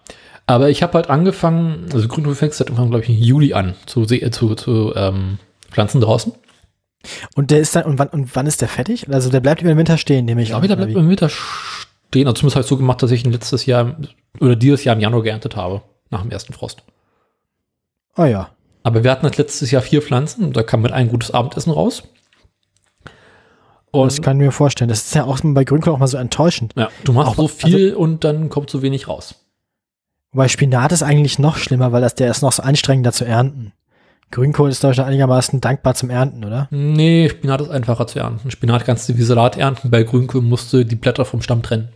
Aber 0.46 0.68
ich 0.68 0.82
habe 0.82 0.94
halt 0.94 1.08
angefangen, 1.10 1.86
also 1.92 2.06
Grünkohl 2.06 2.34
fängst 2.34 2.60
halt 2.60 2.68
irgendwann, 2.70 2.90
glaube 2.90 3.04
ich, 3.04 3.10
im 3.10 3.16
Juli 3.16 3.54
an 3.54 3.74
zu, 3.86 4.02
äh, 4.02 4.30
zu, 4.30 4.54
zu 4.54 4.92
ähm, 4.94 5.38
Pflanzen 5.70 6.00
draußen. 6.00 6.32
Und 7.34 7.50
der 7.50 7.60
ist 7.60 7.74
dann, 7.76 7.84
und 7.84 7.98
wann, 7.98 8.08
und 8.08 8.34
wann 8.36 8.46
ist 8.46 8.60
der 8.60 8.68
fertig? 8.68 9.08
Also 9.12 9.30
der 9.30 9.40
bleibt 9.40 9.60
über 9.62 9.70
den 9.72 9.78
Winter 9.78 9.98
stehen, 9.98 10.24
nehme 10.24 10.42
ich 10.42 10.54
an, 10.54 10.60
da 10.62 10.66
oder 10.66 10.76
bleibt 10.76 10.94
wie? 10.94 10.98
im 10.98 11.08
Winter 11.08 11.28
stehen. 11.28 12.26
Also 12.26 12.34
zumindest 12.40 12.56
habe 12.56 12.62
ich 12.64 12.68
so 12.68 12.76
gemacht, 12.76 13.02
dass 13.02 13.10
ich 13.10 13.24
ihn 13.24 13.32
letztes 13.32 13.66
Jahr 13.66 13.96
oder 14.40 14.56
dieses 14.56 14.84
Jahr 14.84 14.94
im 14.96 15.00
Januar 15.00 15.22
geerntet 15.22 15.56
habe, 15.56 15.82
nach 16.10 16.22
dem 16.22 16.30
ersten 16.30 16.52
Frost. 16.52 16.82
Ah 18.14 18.26
ja. 18.26 18.50
Aber 18.82 19.02
wir 19.02 19.10
hatten 19.10 19.22
halt 19.24 19.38
letztes 19.38 19.70
Jahr 19.70 19.82
vier 19.82 20.02
Pflanzen 20.02 20.44
und 20.44 20.56
da 20.56 20.62
kam 20.62 20.82
mit 20.82 20.92
ein 20.92 21.08
gutes 21.08 21.30
Abendessen 21.30 21.70
raus. 21.72 22.02
Und 23.90 24.06
Das 24.06 24.22
kann 24.22 24.38
ich 24.40 24.46
mir 24.46 24.52
vorstellen. 24.52 24.88
Das 24.88 25.04
ist 25.04 25.14
ja 25.14 25.24
auch 25.24 25.38
bei 25.42 25.64
Grünkohl 25.64 25.92
auch 25.92 25.98
mal 25.98 26.06
so 26.08 26.16
enttäuschend. 26.18 26.72
ja, 26.76 26.88
du 27.04 27.12
machst 27.12 27.32
Auch- 27.32 27.36
so 27.36 27.48
viel 27.48 27.94
und 27.94 28.24
dann 28.24 28.48
kommt 28.48 28.68
so 28.70 28.82
wenig 28.82 29.08
raus. 29.08 29.36
Wobei 30.32 30.48
Spinat 30.48 30.90
ist 30.90 31.02
eigentlich 31.04 31.38
noch 31.38 31.56
schlimmer, 31.56 31.92
weil 31.92 32.00
das, 32.02 32.16
der 32.16 32.28
ist 32.30 32.42
noch 32.42 32.50
so 32.52 32.62
anstrengender 32.64 33.12
zu 33.12 33.24
ernten. 33.24 33.72
Grünkohl 34.30 34.70
ist 34.70 34.82
doch 34.82 34.96
einigermaßen 34.98 35.60
dankbar 35.60 35.94
zum 35.94 36.10
Ernten, 36.10 36.44
oder? 36.44 36.68
Nee, 36.70 37.28
Spinat 37.28 37.60
ist 37.60 37.70
einfacher 37.70 38.06
zu 38.06 38.18
ernten. 38.18 38.50
Spinat 38.50 38.84
kannst 38.84 39.08
du 39.08 39.16
wie 39.16 39.22
Salat 39.22 39.56
ernten, 39.56 39.90
bei 39.90 40.02
Grünkohl 40.02 40.42
musst 40.42 40.72
du 40.72 40.84
die 40.84 40.96
Blätter 40.96 41.24
vom 41.24 41.40
Stamm 41.42 41.62
trennen. 41.62 41.88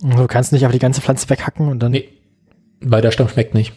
Du 0.00 0.26
kannst 0.26 0.52
nicht 0.52 0.66
auf 0.66 0.72
die 0.72 0.78
ganze 0.78 1.00
Pflanze 1.00 1.28
weghacken 1.30 1.68
und 1.68 1.80
dann. 1.80 1.92
Nee, 1.92 2.08
weil 2.80 3.02
der 3.02 3.10
Stamm 3.10 3.28
schmeckt 3.28 3.54
nicht. 3.54 3.72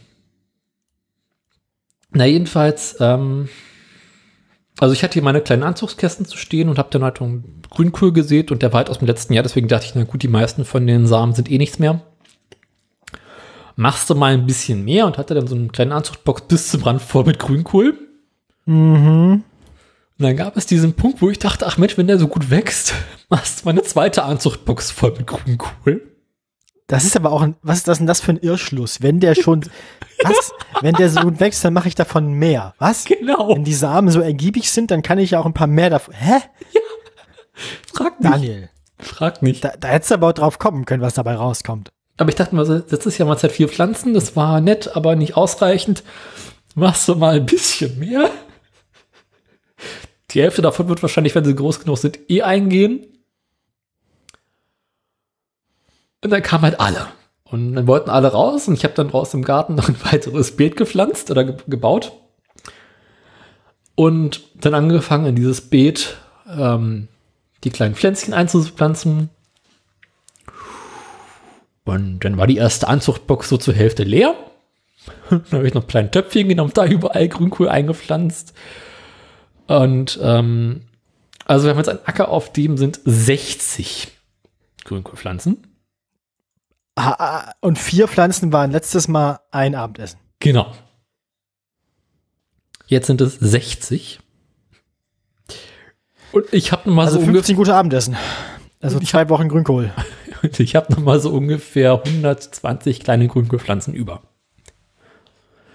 Na, 2.12 2.26
jedenfalls, 2.26 2.98
ähm, 3.00 3.50
also 4.80 4.94
ich 4.94 5.04
hatte 5.04 5.14
hier 5.14 5.24
meine 5.24 5.42
kleinen 5.42 5.64
Anzugskästen 5.64 6.26
zu 6.26 6.38
stehen 6.38 6.70
und 6.70 6.78
habe 6.78 6.90
dann 6.92 7.04
halt 7.04 7.22
einen 7.22 7.62
Grünkohl 7.70 8.14
gesät 8.14 8.52
und 8.52 8.62
der 8.62 8.74
war 8.74 8.80
halt 8.80 8.90
aus 8.90 9.00
dem 9.00 9.08
letzten 9.08 9.34
Jahr, 9.34 9.44
deswegen 9.44 9.68
dachte 9.68 9.86
ich, 9.86 9.96
na 9.96 10.04
gut, 10.04 10.24
die 10.24 10.28
meisten 10.28 10.66
von 10.66 10.86
den 10.86 11.08
Samen 11.08 11.34
sind 11.34 11.50
eh 11.50 11.58
nichts 11.58 11.80
mehr. 11.80 12.02
Machst 13.78 14.10
du 14.10 14.16
mal 14.16 14.34
ein 14.34 14.48
bisschen 14.48 14.84
mehr 14.84 15.06
und 15.06 15.20
hatte 15.20 15.36
dann 15.36 15.46
so 15.46 15.54
einen 15.54 15.72
kleinen 15.72 15.92
Anzugsbox 15.92 16.42
bis 16.48 16.70
zum 16.70 16.82
Rand 16.82 17.00
voll 17.00 17.26
mit 17.26 17.38
Grünkohl. 17.38 17.94
Mhm. 18.66 19.44
Und 20.20 20.24
dann 20.24 20.36
gab 20.36 20.58
es 20.58 20.66
diesen 20.66 20.94
Punkt, 20.94 21.22
wo 21.22 21.30
ich 21.30 21.38
dachte, 21.38 21.68
ach 21.68 21.78
Mensch, 21.78 21.96
wenn 21.96 22.08
der 22.08 22.18
so 22.18 22.28
gut 22.28 22.50
wächst, 22.50 22.96
machst 23.30 23.62
du 23.62 23.66
meine 23.66 23.84
zweite 23.84 24.24
Anzuchtbox 24.24 24.90
voll 24.90 25.12
mit 25.12 25.28
Grünkohl. 25.28 26.12
Das 26.88 27.04
ist 27.04 27.16
aber 27.16 27.32
auch 27.32 27.44
ein, 27.44 27.56
was 27.62 27.78
ist 27.78 27.88
das 27.88 28.00
denn 28.00 28.08
das 28.08 28.20
für 28.20 28.32
ein 28.32 28.38
Irrschluss? 28.38 29.04
Wenn 29.04 29.20
der 29.20 29.36
schon, 29.36 29.62
was? 30.24 30.54
Wenn 30.82 30.96
der 30.96 31.12
so 31.12 31.22
gut 31.22 31.40
wächst, 31.40 31.64
dann 31.64 31.74
mache 31.74 31.88
ich 31.88 31.96
davon 31.96 32.34
mehr. 32.34 32.74
Was? 32.80 33.06
Genau. 33.06 33.50
Wenn 33.50 33.64
die 33.64 33.76
Samen 33.76 34.10
so 34.10 34.22
ergiebig 34.22 34.72
sind, 34.72 34.90
dann 34.90 35.04
kann 35.04 35.20
ich 35.20 35.32
ja 35.32 35.40
auch 35.40 35.46
ein 35.46 35.54
paar 35.54 35.68
mehr 35.68 35.92
davon. 35.92 36.16
Hä? 36.16 36.40
Frag 37.94 38.20
nicht. 38.20 38.34
Daniel, 38.34 38.70
Frag 38.98 39.44
nicht. 39.44 39.64
da, 39.64 39.74
da 39.80 39.90
hättest 39.90 40.10
du 40.10 40.16
aber 40.16 40.30
auch 40.30 40.34
drauf 40.34 40.58
kommen 40.58 40.86
können, 40.86 41.04
was 41.04 41.14
dabei 41.14 41.36
rauskommt. 41.36 41.92
Aber 42.18 42.30
ich 42.30 42.36
dachte 42.36 42.56
mal, 42.56 42.66
so, 42.66 42.74
letztes 42.74 43.18
Jahr 43.18 43.28
mal 43.28 43.38
Zeit 43.38 43.52
vier 43.52 43.70
Pflanzen, 43.70 44.14
das 44.14 44.36
war 44.36 44.60
nett, 44.60 44.96
aber 44.96 45.16
nicht 45.16 45.38
ausreichend. 45.38 46.04
Machst 46.76 47.08
du 47.08 47.16
mal 47.16 47.36
ein 47.36 47.46
bisschen 47.46 47.98
mehr? 48.00 48.30
Die 50.32 50.42
Hälfte 50.42 50.62
davon 50.62 50.90
wird 50.90 51.02
wahrscheinlich, 51.02 51.36
wenn 51.36 51.46
sie 51.46 51.56
groß 51.56 51.80
genug 51.80 51.98
sind, 51.98 52.20
eh 52.30 52.42
eingehen. 52.42 53.06
Und 56.24 56.32
dann 56.32 56.42
kamen 56.42 56.64
halt 56.64 56.80
alle. 56.80 57.08
Und 57.46 57.76
dann 57.76 57.88
wollten 57.88 58.10
alle 58.10 58.32
raus 58.32 58.68
und 58.68 58.74
ich 58.74 58.84
habe 58.84 58.94
dann 58.94 59.10
draußen 59.10 59.40
im 59.40 59.46
Garten 59.46 59.76
noch 59.76 59.88
ein 59.88 60.04
weiteres 60.04 60.58
Beet 60.58 60.76
gepflanzt 60.76 61.32
oder 61.32 61.46
ge 61.46 61.56
gebaut. 61.68 62.12
Und 63.96 64.42
dann 64.64 64.74
angefangen, 64.74 65.26
in 65.28 65.36
dieses 65.36 65.62
Beet 65.62 66.18
ähm, 66.48 67.08
die 67.64 67.70
kleinen 67.70 67.96
Pflänzchen 67.96 68.34
einzupflanzen. 68.34 69.30
Und 71.88 72.20
dann 72.20 72.38
war 72.38 72.48
die 72.48 72.58
erste 72.58 72.88
Anzuchtbox 72.88 73.50
so 73.50 73.58
zur 73.58 73.74
Hälfte 73.74 74.04
leer. 74.04 74.36
dann 75.30 75.46
habe 75.52 75.68
ich 75.68 75.74
noch 75.74 75.88
kleine 75.88 76.12
Töpfchen 76.12 76.50
genommen, 76.50 76.72
da 76.74 76.86
überall 76.86 77.28
Grünkohl 77.30 77.70
eingepflanzt. 77.70 78.54
Und 79.68 80.20
ähm, 80.22 80.82
also 81.46 81.66
wir 81.66 81.72
haben 81.72 81.78
jetzt 81.78 81.90
einen 81.90 82.06
Acker, 82.06 82.30
auf 82.30 82.52
dem 82.52 82.78
sind 82.78 83.00
60 83.06 84.10
Grünkohlpflanzen. 84.84 85.64
Ah, 86.96 87.16
ah, 87.20 87.54
Und 87.62 87.78
vier 87.78 88.08
Pflanzen 88.08 88.52
waren 88.52 88.72
letztes 88.72 89.08
Mal 89.08 89.40
ein 89.52 89.76
Abendessen. 89.76 90.20
Genau. 90.40 90.74
Jetzt 92.88 93.08
sind 93.08 93.22
es 93.22 93.36
60. 93.36 94.20
Und 96.32 96.46
ich 96.52 96.72
habe 96.72 96.90
mal 96.90 97.06
Also 97.06 97.20
so 97.20 97.26
15 97.26 97.56
gute 97.56 97.76
Abendessen. 97.76 98.18
Also 98.82 99.00
zwei 99.00 99.30
Wochen 99.30 99.48
Grünkohl. 99.48 99.94
Ungefähr, 100.42 100.64
ich 100.64 100.76
habe 100.76 100.92
noch 100.94 101.00
mal 101.00 101.20
so 101.20 101.32
ungefähr 101.32 101.94
120 101.94 103.02
kleine 103.02 103.28
Grünkohlpflanzen 103.28 103.94
über. 103.94 104.22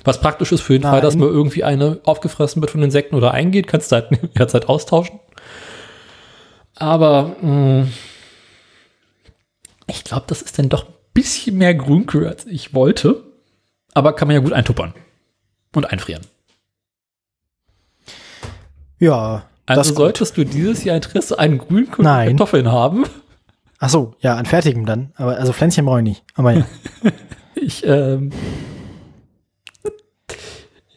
Was 0.04 0.20
praktisch 0.20 0.50
ist 0.52 0.62
für 0.62 0.72
den 0.72 0.82
Fall, 0.82 1.00
dass 1.00 1.14
Nein. 1.14 1.28
mal 1.28 1.32
irgendwie 1.32 1.64
eine 1.64 2.00
aufgefressen 2.04 2.60
wird 2.60 2.72
von 2.72 2.82
Insekten 2.82 3.14
oder 3.14 3.32
eingeht, 3.32 3.68
kannst 3.68 3.92
du 3.92 3.96
halt 3.96 4.10
jederzeit 4.22 4.68
austauschen. 4.68 5.20
Aber 6.74 7.36
mh, 7.40 7.86
ich 9.86 10.04
glaube, 10.04 10.24
das 10.26 10.42
ist 10.42 10.58
dann 10.58 10.68
doch 10.68 10.88
ein 10.88 10.94
bisschen 11.14 11.58
mehr 11.58 11.74
Grünkohl, 11.74 12.26
als 12.26 12.46
ich 12.46 12.74
wollte. 12.74 13.22
Aber 13.94 14.14
kann 14.14 14.26
man 14.26 14.34
ja 14.34 14.42
gut 14.42 14.52
eintuppern 14.52 14.94
und 15.74 15.90
einfrieren. 15.90 16.22
Ja. 18.98 19.44
Also 19.66 19.94
solltest 19.94 20.36
du 20.36 20.44
dieses 20.44 20.84
Jahr 20.84 20.96
Interesse 20.96 21.38
an 21.38 21.58
Grünkohl 21.58 22.04
Nein. 22.04 22.30
und 22.30 22.36
Kartoffeln 22.36 22.70
haben. 22.72 23.04
Ach 23.84 23.88
so, 23.88 24.14
ja, 24.20 24.36
an 24.36 24.46
fertigem 24.46 24.86
dann. 24.86 25.10
Aber 25.16 25.36
also 25.38 25.52
Pflänzchen 25.52 25.84
brauche 25.84 25.98
ich 25.98 26.04
nicht. 26.04 26.24
Aber 26.34 26.52
ja. 26.52 26.66
Ich, 27.54 27.84
ähm, 27.86 28.30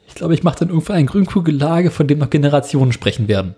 ich 0.07 0.15
glaube, 0.15 0.33
ich 0.33 0.41
mache 0.41 0.59
dann 0.59 0.69
irgendwann 0.69 0.95
ein 0.95 1.05
Grünkohlgelage, 1.05 1.91
von 1.91 2.07
dem 2.07 2.17
noch 2.17 2.31
Generationen 2.31 2.91
sprechen 2.91 3.27
werden. 3.27 3.55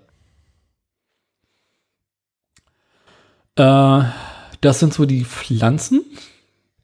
Äh, 3.55 4.03
das 4.59 4.79
sind 4.79 4.93
so 4.93 5.05
die 5.05 5.23
Pflanzen. 5.23 6.03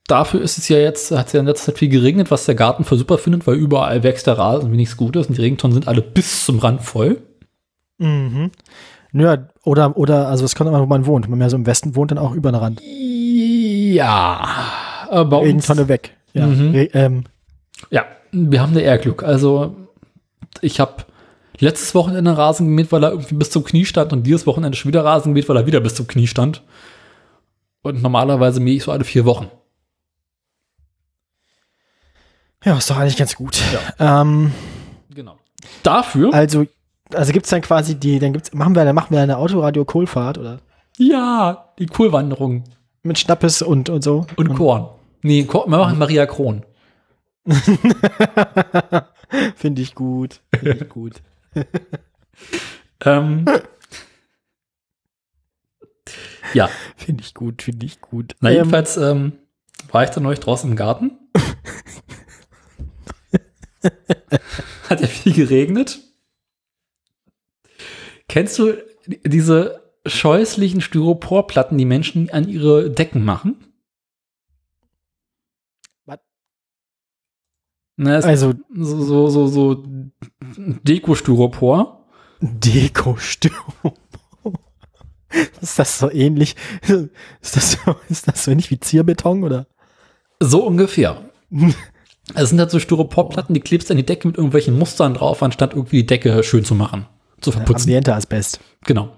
Dafür 0.07 0.41
ist 0.41 0.57
es 0.57 0.69
ja 0.69 0.77
jetzt, 0.77 1.11
hat 1.11 1.27
es 1.27 1.33
ja 1.33 1.41
in 1.41 1.45
letzter 1.45 1.73
Zeit 1.73 1.79
viel 1.79 1.89
geregnet, 1.89 2.31
was 2.31 2.45
der 2.45 2.55
Garten 2.55 2.85
für 2.85 2.95
super 2.95 3.17
findet, 3.17 3.47
weil 3.47 3.55
überall 3.55 4.03
wächst 4.03 4.27
der 4.27 4.37
Rasen, 4.37 4.71
wie 4.71 4.77
nichts 4.77 4.95
Gutes. 4.95 5.27
Und 5.27 5.37
die 5.37 5.41
Regentonnen 5.41 5.73
sind 5.73 5.87
alle 5.89 6.01
bis 6.01 6.45
zum 6.45 6.59
Rand 6.59 6.83
voll. 6.83 7.21
mhm. 7.97 8.51
Nö, 9.13 9.37
oder, 9.63 9.95
oder, 9.95 10.27
also 10.27 10.43
es 10.43 10.55
kommt 10.55 10.69
immer, 10.69 10.81
wo 10.81 10.87
man 10.87 11.05
wohnt. 11.05 11.25
Wenn 11.25 11.31
man 11.31 11.39
mehr 11.39 11.49
so 11.49 11.55
im 11.55 11.67
Westen 11.67 11.95
wohnt, 11.95 12.11
dann 12.11 12.17
auch 12.17 12.33
über 12.33 12.51
den 12.51 12.55
Rand. 12.55 12.81
Ja, 12.83 14.47
äh, 15.09 15.23
bei 15.23 15.37
uns, 15.37 15.47
Regentonne 15.47 15.87
weg. 15.87 16.17
Ja. 16.33 16.47
Mhm. 16.47 16.71
Re 16.71 16.89
ähm, 16.93 17.23
Ja, 17.91 18.05
wir 18.31 18.59
haben 18.59 18.73
da 18.73 18.79
eher 18.79 18.97
Glück. 18.97 19.23
Also, 19.23 19.75
ich 20.61 20.79
habe 20.79 21.05
letztes 21.59 21.93
Wochenende 21.93 22.35
Rasen 22.35 22.67
gemäht, 22.67 22.91
weil 22.91 23.03
er 23.03 23.11
irgendwie 23.11 23.35
bis 23.35 23.51
zum 23.51 23.63
Knie 23.63 23.85
stand 23.85 24.11
und 24.13 24.23
dieses 24.23 24.47
Wochenende 24.47 24.75
schon 24.75 24.89
wieder 24.89 25.05
Rasen 25.05 25.33
gemäht, 25.33 25.47
weil 25.47 25.57
er 25.57 25.67
wieder 25.67 25.79
bis 25.79 25.93
zum 25.93 26.07
Knie 26.07 26.27
stand. 26.27 26.63
Und 27.83 28.01
normalerweise 28.01 28.59
mähe 28.59 28.75
ich 28.75 28.83
so 28.83 28.91
alle 28.91 29.03
vier 29.03 29.25
Wochen. 29.25 29.51
ja, 32.65 32.77
ist 32.77 32.89
doch 32.89 32.97
eigentlich 32.97 33.17
ganz 33.17 33.35
gut. 33.35 33.61
Ähm, 33.99 34.51
Genau. 35.13 35.37
Dafür, 35.83 36.33
also, 36.33 36.65
also 37.15 37.31
gibt's 37.31 37.49
dann 37.49 37.61
quasi 37.61 37.95
die, 37.95 38.19
dann 38.19 38.33
gibt's, 38.33 38.53
machen 38.53 38.75
wir, 38.75 38.85
dann 38.85 38.95
machen 38.95 39.11
wir 39.11 39.21
eine 39.21 39.37
Autoradio-Kohlfahrt 39.37 40.37
oder 40.37 40.59
ja, 40.97 41.73
die 41.79 41.87
Kohlwanderung 41.87 42.63
mit 43.01 43.17
Schnappes 43.17 43.61
und, 43.61 43.89
und 43.89 44.03
so. 44.03 44.25
und 44.35 44.53
Korn. 44.55 44.89
Nee, 45.21 45.43
Korn, 45.43 45.69
wir 45.71 45.77
machen 45.77 45.97
Maria 45.97 46.25
Kron. 46.25 46.65
Finde 49.55 49.81
ich 49.81 49.95
gut. 49.95 50.41
Finde 50.53 50.83
ich 50.83 50.89
gut. 50.89 51.21
Ähm, 53.05 53.45
ja, 56.53 56.69
Finde 56.95 57.21
ich 57.23 57.33
gut, 57.33 57.61
finde 57.61 57.85
ich 57.85 57.99
gut. 57.99 58.35
na 58.39 58.49
Ähm, 58.49 58.55
jedenfalls 58.55 58.95
ähm, 58.97 59.33
war 59.91 60.03
ich 60.03 60.09
dann 60.11 60.23
neulich 60.23 60.39
draußen 60.39 60.69
im 60.69 60.75
Garten. 60.77 61.11
Hat 64.89 65.01
ja 65.01 65.07
viel 65.07 65.33
geregnet. 65.33 65.99
Kennst 68.27 68.59
du 68.59 68.73
diese 69.25 69.81
scheußlichen 70.05 70.81
Styroporplatten, 70.81 71.77
die 71.77 71.85
Menschen 71.85 72.29
an 72.29 72.47
ihre 72.47 72.89
Decken 72.89 73.23
machen? 73.23 73.55
Was? 76.05 76.19
Na, 77.95 78.15
also 78.15 78.53
so, 78.73 79.01
so, 79.01 79.27
so, 79.29 79.47
so 79.47 79.85
Deko-Styropor. 80.57 82.05
Deko-Störung. 82.41 83.93
Ist 85.61 85.79
das 85.79 85.99
so 85.99 86.11
ähnlich? 86.11 86.55
Ist 87.41 87.55
das 87.55 87.71
so, 87.71 87.95
ist 88.09 88.27
das 88.27 88.43
so 88.43 88.51
ähnlich 88.51 88.69
wie 88.69 88.79
Zierbeton 88.79 89.43
oder? 89.43 89.67
So 90.39 90.65
ungefähr. 90.65 91.29
Es 92.35 92.49
sind 92.49 92.59
halt 92.59 92.71
so 92.71 92.79
Styroporplatten, 92.79 93.53
die 93.53 93.59
klebst 93.59 93.91
an 93.91 93.97
die 93.97 94.05
Decke 94.05 94.29
mit 94.29 94.37
irgendwelchen 94.37 94.79
Mustern 94.79 95.13
drauf, 95.13 95.43
anstatt 95.43 95.73
irgendwie 95.73 95.97
die 95.97 96.05
Decke 96.05 96.41
schön 96.43 96.63
zu 96.63 96.73
machen, 96.73 97.05
zu 97.43 97.51
verputzen. 97.51 97.89
Ambiente 97.89 98.13
Asbest. 98.15 98.59
Genau. 98.85 99.15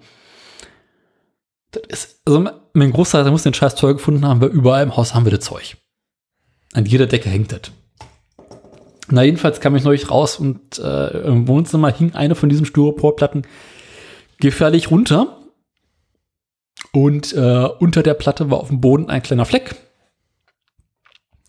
Das 1.71 1.83
ist, 1.87 2.21
also 2.25 2.47
mein 2.73 2.91
Großvater 2.91 3.31
muss 3.31 3.43
den 3.43 3.53
scheiß 3.53 3.75
Zeug 3.75 3.97
gefunden 3.97 4.25
haben, 4.25 4.41
weil 4.41 4.49
überall 4.49 4.83
im 4.83 4.95
Haus 4.95 5.13
haben 5.13 5.25
wir 5.25 5.31
das 5.31 5.45
Zeug. 5.45 5.77
An 6.73 6.85
jeder 6.85 7.07
Decke 7.07 7.29
hängt 7.29 7.51
das. 7.51 7.71
Na, 9.09 9.23
jedenfalls 9.23 9.59
kam 9.59 9.75
ich 9.75 9.83
neulich 9.83 10.09
raus 10.09 10.37
und 10.37 10.79
äh, 10.79 11.27
im 11.27 11.47
Wohnzimmer 11.47 11.91
hing 11.91 12.15
eine 12.15 12.35
von 12.35 12.49
diesen 12.49 12.65
Styroporplatten 12.65 13.45
gefährlich 14.39 14.89
runter. 14.89 15.37
Und 16.91 17.33
äh, 17.33 17.67
unter 17.79 18.03
der 18.03 18.13
Platte 18.13 18.49
war 18.49 18.59
auf 18.59 18.69
dem 18.69 18.81
Boden 18.81 19.09
ein 19.09 19.21
kleiner 19.21 19.45
Fleck. 19.45 19.75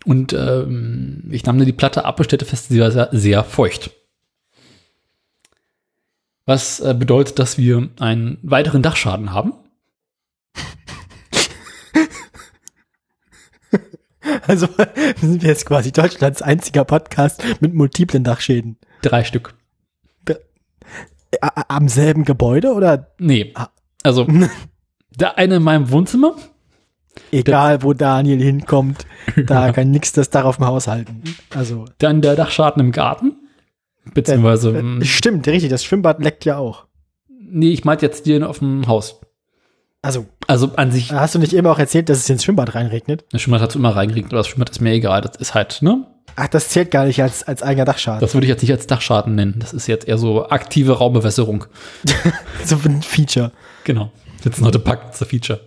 Und 0.05 0.33
ähm, 0.33 1.27
ich 1.31 1.45
nahm 1.45 1.57
mir 1.57 1.65
die 1.65 1.73
Platte 1.73 2.05
ab 2.05 2.19
und 2.19 2.25
stellte 2.25 2.45
fest, 2.45 2.69
sie 2.69 2.79
war 2.79 2.91
sehr, 2.91 3.09
sehr 3.11 3.43
feucht. 3.43 3.91
Was 6.47 6.79
äh, 6.79 6.95
bedeutet, 6.97 7.37
dass 7.39 7.57
wir 7.57 7.89
einen 7.99 8.39
weiteren 8.41 8.81
Dachschaden 8.81 9.31
haben. 9.33 9.53
Also 14.45 14.67
sind 15.21 15.41
wir 15.41 15.49
jetzt 15.49 15.65
quasi 15.65 15.91
Deutschlands 15.91 16.41
einziger 16.41 16.83
Podcast 16.83 17.43
mit 17.61 17.73
multiplen 17.73 18.23
Dachschäden. 18.23 18.77
Drei 19.01 19.23
Stück. 19.23 19.53
Am 21.39 21.87
selben 21.87 22.25
Gebäude 22.25 22.73
oder 22.73 23.11
Nee. 23.19 23.51
Ah. 23.55 23.69
Also, 24.03 24.27
der 25.15 25.37
eine 25.37 25.55
in 25.57 25.63
meinem 25.63 25.91
Wohnzimmer. 25.91 26.35
egal 27.31 27.83
wo 27.83 27.93
Daniel 27.93 28.41
hinkommt, 28.41 29.05
da 29.45 29.71
kann 29.71 29.91
nichts 29.91 30.11
das 30.11 30.29
Dach 30.29 30.45
auf 30.45 30.57
dem 30.57 30.65
Haus 30.65 30.87
halten. 30.87 31.23
Also 31.53 31.85
Dann 31.99 32.21
der 32.21 32.35
Dachschaden 32.35 32.81
im 32.81 32.91
Garten. 32.91 33.36
Beziehungsweise, 34.13 34.77
äh, 34.77 34.81
mh, 34.81 35.05
stimmt, 35.05 35.47
richtig, 35.47 35.69
das 35.69 35.83
Schwimmbad 35.83 36.21
leckt 36.23 36.45
ja 36.45 36.57
auch. 36.57 36.85
nee, 37.29 37.69
ich 37.71 37.85
meinte 37.85 38.05
jetzt 38.05 38.25
den 38.25 38.43
auf 38.43 38.59
dem 38.59 38.87
Haus. 38.87 39.19
Also 40.01 40.25
Also 40.47 40.71
an 40.75 40.91
sich, 40.91 41.11
hast 41.11 41.35
du 41.35 41.39
nicht 41.39 41.53
eben 41.53 41.67
auch 41.67 41.79
erzählt, 41.79 42.09
dass 42.09 42.19
es 42.19 42.29
ins 42.29 42.43
Schwimmbad 42.43 42.75
reinregnet? 42.75 43.25
das 43.31 43.41
Schwimmbad 43.41 43.61
hat 43.61 43.75
immer 43.75 43.95
reingeregnet, 43.95 44.31
aber 44.33 44.39
das 44.39 44.47
Schwimmbad 44.47 44.69
ist 44.69 44.79
mir 44.79 44.91
egal. 44.91 45.21
Das 45.21 45.35
ist 45.37 45.53
halt, 45.53 45.81
ne? 45.81 46.05
Ach, 46.35 46.47
das 46.47 46.69
zählt 46.69 46.91
gar 46.91 47.05
nicht 47.05 47.21
als, 47.21 47.43
als 47.43 47.63
eigener 47.63 47.85
Dachschaden. 47.85 48.21
Das 48.21 48.33
würde 48.35 48.45
ich 48.45 48.49
jetzt 48.49 48.61
nicht 48.61 48.71
als 48.71 48.85
Dachschaden 48.85 49.33
nennen. 49.33 49.55
Das 49.57 49.73
ist 49.73 49.87
jetzt 49.87 50.07
eher 50.07 50.19
so 50.19 50.47
aktive 50.49 50.93
Raumbewässerung. 50.99 51.65
so 52.63 52.77
ein 52.85 53.01
Feature. 53.01 53.51
Genau. 53.85 54.11
Jetzt 54.43 54.61
noch 54.61 54.71
Pack, 54.83 55.17
das 55.17 55.27
Feature. 55.27 55.59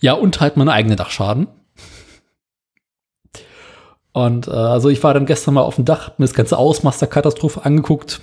Ja, 0.00 0.14
und 0.14 0.40
halt 0.40 0.56
meine 0.56 0.72
eigene 0.72 0.96
Dachschaden. 0.96 1.46
Und 4.12 4.48
äh, 4.48 4.50
also 4.50 4.88
ich 4.88 5.02
war 5.02 5.14
dann 5.14 5.26
gestern 5.26 5.54
mal 5.54 5.62
auf 5.62 5.76
dem 5.76 5.84
Dach, 5.84 6.10
mir 6.18 6.24
das 6.24 6.34
ganze 6.34 6.58
Ausmaß 6.58 6.98
der 6.98 7.08
Katastrophe 7.08 7.64
angeguckt 7.64 8.20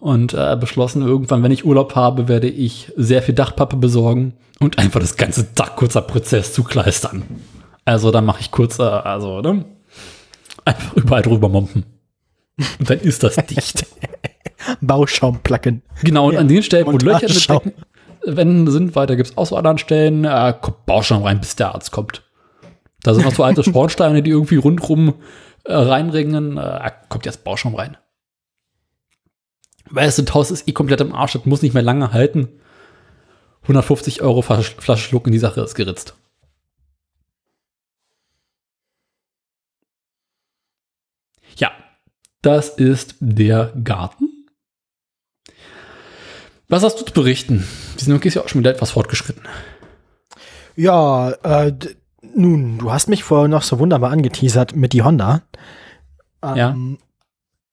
und 0.00 0.32
äh, 0.32 0.56
beschlossen, 0.58 1.02
irgendwann, 1.02 1.42
wenn 1.42 1.50
ich 1.52 1.64
Urlaub 1.66 1.94
habe, 1.96 2.28
werde 2.28 2.48
ich 2.48 2.92
sehr 2.96 3.20
viel 3.22 3.34
Dachpappe 3.34 3.76
besorgen 3.76 4.34
und 4.60 4.78
einfach 4.78 5.00
das 5.00 5.16
ganze 5.16 5.44
Dach 5.54 5.76
kurzer 5.76 6.02
Prozess 6.02 6.52
zukleistern. 6.54 7.24
Also 7.84 8.10
dann 8.10 8.24
mache 8.24 8.40
ich 8.40 8.50
kurz, 8.50 8.78
äh, 8.78 8.82
also 8.82 9.40
ne? 9.40 9.64
einfach 10.64 10.94
überall 10.94 11.22
drüber 11.22 11.48
mompen. 11.48 11.84
Und 12.78 12.90
dann 12.90 13.00
ist 13.00 13.22
das 13.22 13.36
dicht. 13.36 13.86
Bauschaumplacken. 14.80 15.82
Genau, 16.02 16.28
und 16.28 16.34
Ja, 16.34 16.40
an 16.40 16.48
den 16.48 16.62
Stellen, 16.62 16.86
wo 16.86 16.92
Löcher 16.92 17.02
mit 17.04 17.22
Montageschaum. 17.22 17.60
Decken- 17.64 17.84
Wänden 18.36 18.70
sind, 18.70 18.94
weiter 18.96 19.16
gibt 19.16 19.30
es 19.30 19.36
auch 19.38 19.46
so 19.46 19.56
anderen 19.56 19.78
Stellen, 19.78 20.24
äh, 20.24 20.52
kommt 20.60 20.84
Bauschaum 20.86 21.22
rein, 21.22 21.40
bis 21.40 21.56
der 21.56 21.74
Arzt 21.74 21.92
kommt. 21.92 22.22
Da 23.02 23.14
sind 23.14 23.24
noch 23.24 23.34
so 23.34 23.44
alte 23.44 23.62
Schornsteine, 23.62 24.22
die 24.22 24.30
irgendwie 24.30 24.56
rundrum 24.56 25.14
äh, 25.64 25.74
reinringen. 25.74 26.56
Äh, 26.56 26.90
kommt 27.08 27.26
jetzt 27.26 27.44
Bauschaum 27.44 27.74
rein. 27.74 27.96
Du, 29.88 29.94
das 29.94 30.34
Haus 30.34 30.50
ist 30.50 30.68
eh 30.68 30.72
komplett 30.72 31.00
im 31.00 31.14
Arsch, 31.14 31.32
das 31.32 31.46
muss 31.46 31.62
nicht 31.62 31.74
mehr 31.74 31.82
lange 31.82 32.12
halten. 32.12 32.48
150 33.62 34.22
Euro 34.22 34.42
Flasche 34.42 34.74
Flasche 34.80 35.08
schlucken, 35.08 35.32
die 35.32 35.38
Sache 35.38 35.60
ist 35.60 35.74
geritzt. 35.74 36.14
Ja, 41.56 41.72
das 42.42 42.68
ist 42.70 43.16
der 43.20 43.72
Garten. 43.84 44.46
Was 46.68 46.82
hast 46.82 47.00
du 47.00 47.04
zu 47.04 47.12
berichten? 47.12 47.66
Wir 47.94 48.04
sind 48.04 48.12
wirklich 48.12 48.38
auch 48.38 48.48
schon 48.48 48.60
wieder 48.60 48.70
etwas 48.70 48.90
fortgeschritten. 48.90 49.42
Ja, 50.76 51.30
äh, 51.30 51.72
nun, 52.38 52.78
du 52.78 52.92
hast 52.92 53.08
mich 53.08 53.24
vorher 53.24 53.48
noch 53.48 53.62
so 53.62 53.78
wunderbar 53.78 54.10
angeteasert 54.10 54.74
mit 54.76 54.92
die 54.92 55.02
Honda. 55.02 55.42
Ja. 56.42 56.76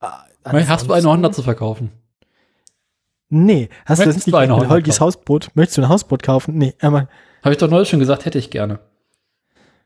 äh, 0.02 0.66
Hast 0.66 0.88
du 0.88 0.94
eine 0.94 1.08
Honda 1.08 1.32
zu 1.32 1.44
verkaufen? 1.44 1.92
Nee, 3.30 3.70
hast 3.86 4.00
du 4.00 4.06
das 4.06 4.08
Möchtest 4.08 4.28
nicht 4.28 4.34
du 4.34 4.38
eine 4.38 4.54
Honda 4.56 4.70
Holgis 4.70 4.98
kaufen? 4.98 5.06
Hausboot? 5.06 5.50
Möchtest 5.56 5.78
du 5.78 5.82
ein 5.84 5.90
Hausboot 5.90 6.24
kaufen? 6.24 6.58
Nee, 6.58 6.74
aber 6.82 7.08
Habe 7.44 7.52
ich 7.54 7.58
doch 7.58 7.70
neulich 7.70 7.90
schon 7.90 8.00
gesagt, 8.00 8.26
hätte 8.26 8.38
ich 8.38 8.50
gerne. 8.52 8.80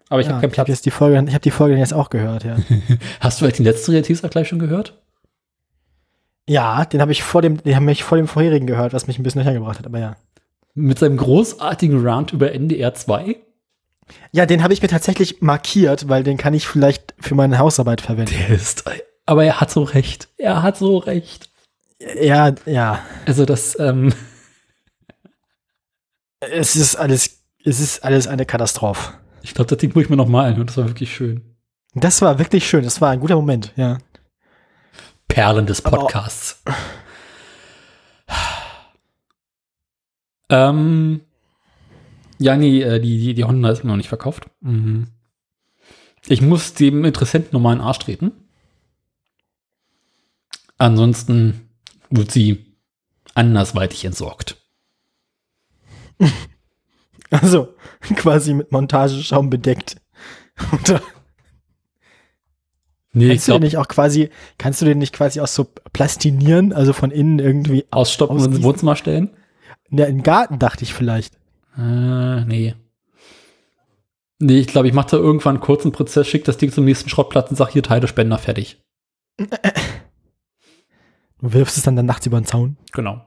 Aber 0.09 0.21
ich 0.21 0.27
ja, 0.27 0.33
habe 0.33 0.41
keinen 0.41 0.51
ich 0.51 0.59
habe 0.59 0.65
Platz. 0.65 0.77
jetzt 0.77 0.85
die 0.85 0.91
Folge, 0.91 1.23
ich 1.27 1.33
habe 1.33 1.41
die 1.41 1.51
Folge 1.51 1.77
jetzt 1.77 1.93
auch 1.93 2.09
gehört, 2.09 2.43
ja. 2.43 2.57
Hast 3.19 3.37
du 3.39 3.45
vielleicht 3.45 3.59
den 3.59 3.65
letzten 3.65 4.01
Teaser 4.03 4.27
gleich 4.29 4.47
schon 4.47 4.59
gehört? 4.59 4.99
ja, 6.47 6.83
den 6.85 6.99
habe 6.99 7.11
ich 7.11 7.21
vor 7.21 7.43
dem, 7.43 7.61
den 7.61 7.75
habe 7.75 7.91
ich 7.91 8.03
vor 8.03 8.17
dem 8.17 8.27
vorherigen 8.27 8.65
gehört, 8.65 8.91
was 8.91 9.05
mich 9.05 9.19
ein 9.19 9.23
bisschen 9.23 9.39
durcheinander 9.39 9.59
gebracht 9.59 9.77
hat, 9.79 9.85
aber 9.85 9.99
ja. 9.99 10.15
Mit 10.73 10.97
seinem 10.97 11.17
großartigen 11.17 12.03
Round 12.05 12.33
über 12.33 12.51
NDR 12.53 12.95
2? 12.95 13.35
Ja, 14.31 14.45
den 14.45 14.63
habe 14.63 14.73
ich 14.73 14.81
mir 14.81 14.87
tatsächlich 14.87 15.41
markiert, 15.41 16.07
weil 16.09 16.23
den 16.23 16.37
kann 16.37 16.53
ich 16.53 16.67
vielleicht 16.67 17.13
für 17.19 17.35
meine 17.35 17.57
Hausarbeit 17.59 18.01
verwenden. 18.01 18.33
Der 18.37 18.49
ist. 18.49 18.83
Aber 19.25 19.43
er 19.45 19.59
hat 19.61 19.71
so 19.71 19.83
recht. 19.83 20.27
Er 20.37 20.63
hat 20.63 20.77
so 20.77 20.97
recht. 20.97 21.49
Ja, 22.19 22.53
ja. 22.65 22.99
Also 23.25 23.45
das, 23.45 23.77
ähm, 23.79 24.13
Es 26.39 26.75
ist 26.75 26.95
alles, 26.95 27.41
es 27.65 27.79
ist 27.79 28.03
alles 28.03 28.27
eine 28.27 28.45
Katastrophe. 28.45 29.13
ich 29.41 29.53
glaube, 29.53 29.69
das 29.69 29.77
Ding 29.79 29.91
muss 29.93 30.03
ich 30.05 30.09
mir 30.09 30.15
noch 30.15 30.27
mal 30.27 30.47
anhören. 30.47 30.67
Das 30.67 30.77
war 30.77 30.87
wirklich 30.87 31.13
schön. 31.13 31.43
Das 31.93 32.21
war 32.21 32.39
wirklich 32.39 32.67
schön. 32.67 32.83
Das 32.83 33.01
war 33.01 33.09
ein 33.11 33.19
guter 33.19 33.35
Moment, 33.35 33.73
ja. 33.75 33.97
Perlen 35.27 35.65
des 35.65 35.81
Podcasts. 35.81 36.63
ähm, 40.49 41.21
ja, 42.39 42.55
nee, 42.57 42.81
äh, 42.81 42.99
die, 42.99 43.19
die, 43.19 43.33
die 43.33 43.43
Honda 43.43 43.69
ist 43.69 43.83
noch 43.83 43.95
nicht 43.95 44.09
verkauft. 44.09 44.49
Mhm. 44.61 45.07
Ich 46.27 46.41
muss 46.41 46.73
dem 46.73 47.05
Interessenten 47.05 47.49
nochmal 47.53 47.73
in 47.73 47.79
den 47.79 47.87
Arsch 47.87 47.99
treten. 47.99 48.31
Ansonsten 50.77 51.69
wird 52.09 52.31
sie 52.31 52.75
andersweitig 53.35 54.05
entsorgt. 54.05 54.57
Also 57.31 57.75
quasi 58.15 58.55
mit 58.55 58.71
Montageschaum 58.71 59.51
bedeckt. 59.51 59.97
Oder 60.73 60.99
Nee, 63.11 63.25
ich 63.25 63.29
kannst 63.31 63.47
du 63.47 63.51
den 63.53 63.61
nicht 63.63 63.77
auch 63.77 63.87
quasi, 63.87 64.29
kannst 64.57 64.81
du 64.81 64.85
den 64.85 64.99
nicht 64.99 65.13
quasi 65.13 65.39
auch 65.41 65.47
so 65.47 65.65
plastinieren, 65.93 66.73
also 66.73 66.93
von 66.93 67.09
innen 67.09 67.39
irgendwie 67.39 67.85
ausstoppen 67.89 68.37
und 68.37 68.55
ins? 68.55 68.63
Wohnzimmer 68.63 68.95
stellen? 68.95 69.31
Ja, 69.89 70.05
den 70.05 70.21
Garten 70.21 70.59
dachte 70.59 70.83
ich 70.83 70.93
vielleicht. 70.93 71.38
Äh, 71.79 72.45
nee. 72.45 72.75
Nee, 74.39 74.59
ich 74.59 74.67
glaube, 74.67 74.87
ich 74.87 74.93
mache 74.93 75.11
da 75.11 75.17
irgendwann 75.17 75.55
einen 75.55 75.63
kurzen 75.63 75.91
Prozess, 75.91 76.27
schick 76.27 76.45
das 76.45 76.57
Ding 76.57 76.71
zum 76.71 76.85
nächsten 76.85 77.09
Schrottplatz 77.09 77.49
und 77.49 77.55
sag 77.55 77.69
hier 77.69 77.83
Teilespender 77.83 78.37
fertig. 78.37 78.81
Du 81.41 81.53
wirfst 81.53 81.77
es 81.77 81.83
dann, 81.83 81.95
dann 81.95 82.05
nachts 82.05 82.25
über 82.25 82.39
den 82.39 82.45
Zaun. 82.45 82.77
Genau. 82.91 83.25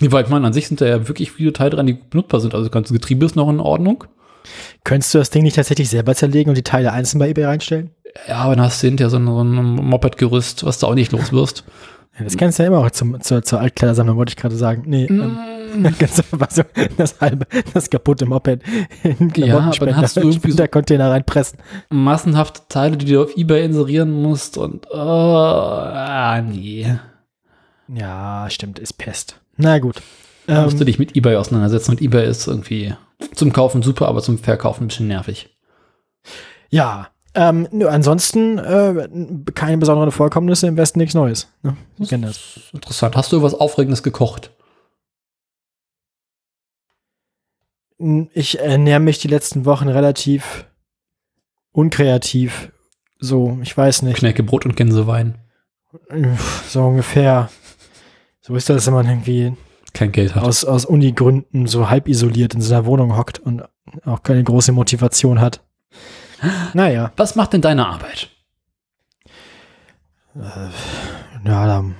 Nee, 0.00 0.10
weil 0.12 0.24
ich 0.24 0.30
meine, 0.30 0.46
an 0.46 0.52
sich 0.52 0.66
sind 0.68 0.80
da 0.80 0.86
ja 0.86 1.08
wirklich 1.08 1.32
viele 1.32 1.52
Teile 1.52 1.70
dran, 1.70 1.86
die 1.86 1.92
benutzbar 1.92 2.40
sind. 2.40 2.54
Also 2.54 2.64
das 2.64 2.72
ganze 2.72 2.94
Getriebe 2.94 3.26
ist 3.26 3.36
noch 3.36 3.50
in 3.50 3.60
Ordnung. 3.60 4.04
Könntest 4.84 5.12
du 5.12 5.18
das 5.18 5.28
Ding 5.28 5.42
nicht 5.42 5.56
tatsächlich 5.56 5.90
selber 5.90 6.14
zerlegen 6.14 6.48
und 6.50 6.56
die 6.56 6.62
Teile 6.62 6.92
einzeln 6.92 7.18
bei 7.18 7.28
eBay 7.28 7.44
reinstellen? 7.44 7.90
Ja, 8.26 8.36
aber 8.38 8.56
dann 8.56 8.64
hast 8.64 8.82
du 8.82 8.86
hinterher 8.86 9.10
so 9.10 9.18
ein, 9.18 9.26
so 9.26 9.40
ein 9.40 9.74
Moped-Gerüst, 9.74 10.64
was 10.64 10.78
du 10.78 10.86
auch 10.86 10.94
nicht 10.94 11.12
los 11.12 11.32
wirst. 11.32 11.64
Das 12.24 12.36
kannst 12.36 12.58
du 12.58 12.62
ja 12.62 12.68
immer 12.68 12.78
auch 12.78 12.90
zum, 12.90 13.20
zur, 13.20 13.42
zur 13.42 13.60
Altkleidersammlung, 13.60 14.16
wollte 14.16 14.30
ich 14.30 14.36
gerade 14.36 14.56
sagen. 14.56 14.82
Nee, 14.86 15.06
ähm, 15.06 15.36
kannst 15.98 16.18
du 16.18 16.22
einfach 16.32 16.50
so 16.50 16.62
das 16.96 17.20
halbe, 17.20 17.46
das 17.72 17.88
kaputte 17.90 18.26
Moped 18.26 18.62
in 19.02 19.32
Ja, 19.36 19.58
aber 19.58 19.86
dann 19.86 19.96
hast 19.96 20.16
du 20.16 20.20
irgendwie 20.20 20.52
so- 20.52 20.66
Container 20.68 21.10
reinpressen. 21.10 21.58
Massenhafte 21.90 22.62
Teile, 22.68 22.96
die 22.96 23.06
du 23.06 23.22
auf 23.22 23.36
Ebay 23.36 23.64
inserieren 23.64 24.10
musst 24.10 24.58
und 24.58 24.86
oh, 24.90 24.96
ah, 24.96 26.40
nee. 26.42 26.86
Ja, 27.88 28.46
stimmt, 28.50 28.78
ist 28.78 28.94
Pest. 28.94 29.40
Na 29.56 29.78
gut. 29.78 30.02
Da 30.46 30.62
musst 30.62 30.76
du 30.78 30.82
Ähm, 30.82 30.86
dich 30.86 30.98
mit 30.98 31.16
Ebay 31.16 31.36
auseinandersetzen 31.36 31.92
und 31.92 32.02
Ebay 32.02 32.28
ist 32.28 32.46
irgendwie 32.46 32.94
zum 33.34 33.52
Kaufen 33.52 33.82
super, 33.82 34.08
aber 34.08 34.22
zum 34.22 34.38
Verkaufen 34.38 34.84
ein 34.84 34.88
bisschen 34.88 35.08
nervig. 35.08 35.56
ja, 36.70 37.08
ähm, 37.34 37.68
nö, 37.70 37.86
ansonsten 37.88 38.58
äh, 38.58 39.08
keine 39.54 39.78
besonderen 39.78 40.10
Vorkommnisse, 40.10 40.66
im 40.66 40.76
Westen 40.76 40.98
nichts 40.98 41.14
Neues. 41.14 41.48
Ne? 41.62 41.76
Wir 41.96 42.06
kennen 42.06 42.24
das. 42.24 42.60
Interessant. 42.72 43.16
Hast 43.16 43.32
du 43.32 43.42
was 43.42 43.54
Aufregendes 43.54 44.02
gekocht? 44.02 44.52
Ich 48.32 48.58
ernähre 48.58 49.00
mich 49.00 49.18
die 49.18 49.28
letzten 49.28 49.66
Wochen 49.66 49.88
relativ 49.88 50.66
unkreativ. 51.72 52.72
So, 53.18 53.58
ich 53.62 53.76
weiß 53.76 54.02
nicht. 54.02 54.16
Knäckebrot 54.16 54.64
und 54.64 54.76
Gänsewein. 54.76 55.38
So 56.68 56.82
ungefähr. 56.84 57.50
So 58.40 58.54
ist 58.54 58.70
das, 58.70 58.86
wenn 58.86 58.94
man 58.94 59.06
irgendwie 59.06 59.52
Kein 59.92 60.12
Geld 60.12 60.34
hat. 60.34 60.42
aus, 60.44 60.64
aus 60.64 60.86
Uni-Gründen 60.86 61.66
so 61.66 61.90
halb 61.90 62.08
isoliert 62.08 62.54
in 62.54 62.62
seiner 62.62 62.86
Wohnung 62.86 63.16
hockt 63.16 63.38
und 63.38 63.64
auch 64.04 64.22
keine 64.22 64.42
große 64.42 64.72
Motivation 64.72 65.40
hat. 65.40 65.62
Naja, 66.74 67.12
Was 67.16 67.34
macht 67.36 67.52
denn 67.52 67.60
deine 67.60 67.86
Arbeit? 67.86 68.28
ja, 71.44 71.66
dann, 71.66 71.96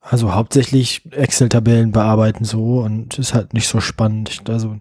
also 0.00 0.34
hauptsächlich 0.34 1.02
Excel-Tabellen 1.12 1.92
bearbeiten 1.92 2.44
so 2.44 2.80
und 2.80 3.18
ist 3.18 3.34
halt 3.34 3.52
nicht 3.54 3.68
so 3.68 3.80
spannend. 3.80 4.30
Ich, 4.30 4.40
also, 4.48 4.76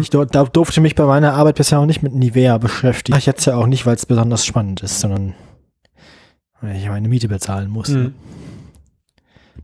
ich 0.00 0.10
dur- 0.10 0.26
da 0.26 0.44
durfte 0.44 0.80
mich 0.80 0.94
bei 0.94 1.04
meiner 1.04 1.34
Arbeit 1.34 1.56
bisher 1.56 1.78
noch 1.78 1.86
nicht 1.86 2.02
mit 2.02 2.14
Nivea 2.14 2.58
beschäftigen. 2.58 3.16
Ich 3.18 3.26
jetzt 3.26 3.44
ja 3.46 3.56
auch 3.56 3.66
nicht, 3.66 3.86
weil 3.86 3.94
es 3.94 4.06
besonders 4.06 4.44
spannend 4.44 4.82
ist, 4.82 5.00
sondern 5.00 5.34
weil 6.60 6.76
ich 6.76 6.88
meine 6.88 7.08
Miete 7.08 7.28
bezahlen 7.28 7.70
muss. 7.70 7.88
ne? 7.88 8.12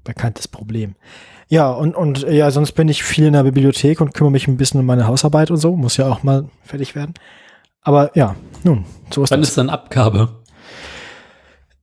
bekanntes 0.05 0.49
Problem. 0.49 0.95
Ja, 1.49 1.71
und, 1.73 1.95
und 1.95 2.25
äh, 2.25 2.35
ja, 2.37 2.51
sonst 2.51 2.73
bin 2.73 2.89
ich 2.89 3.03
viel 3.03 3.27
in 3.27 3.33
der 3.35 3.43
Bibliothek 3.43 4.01
und 4.01 4.15
kümmere 4.15 4.31
mich 4.31 4.49
ein 4.49 4.57
bisschen 4.57 4.81
um 4.81 4.87
meine 4.87 5.07
Hausarbeit 5.07 5.51
und 5.51 5.57
so. 5.59 5.77
Muss 5.77 5.97
ja 5.99 6.09
auch 6.09 6.23
mal 6.23 6.49
fertig 6.63 6.95
werden. 6.95 7.15
Aber 7.83 8.17
ja, 8.17 8.37
nun, 8.65 8.85
so 9.11 9.25
ist 9.25 9.31
Wann 9.31 9.41
das. 9.41 9.51
ist 9.51 9.59
dann 9.59 9.71
Abgabe? 9.71 10.29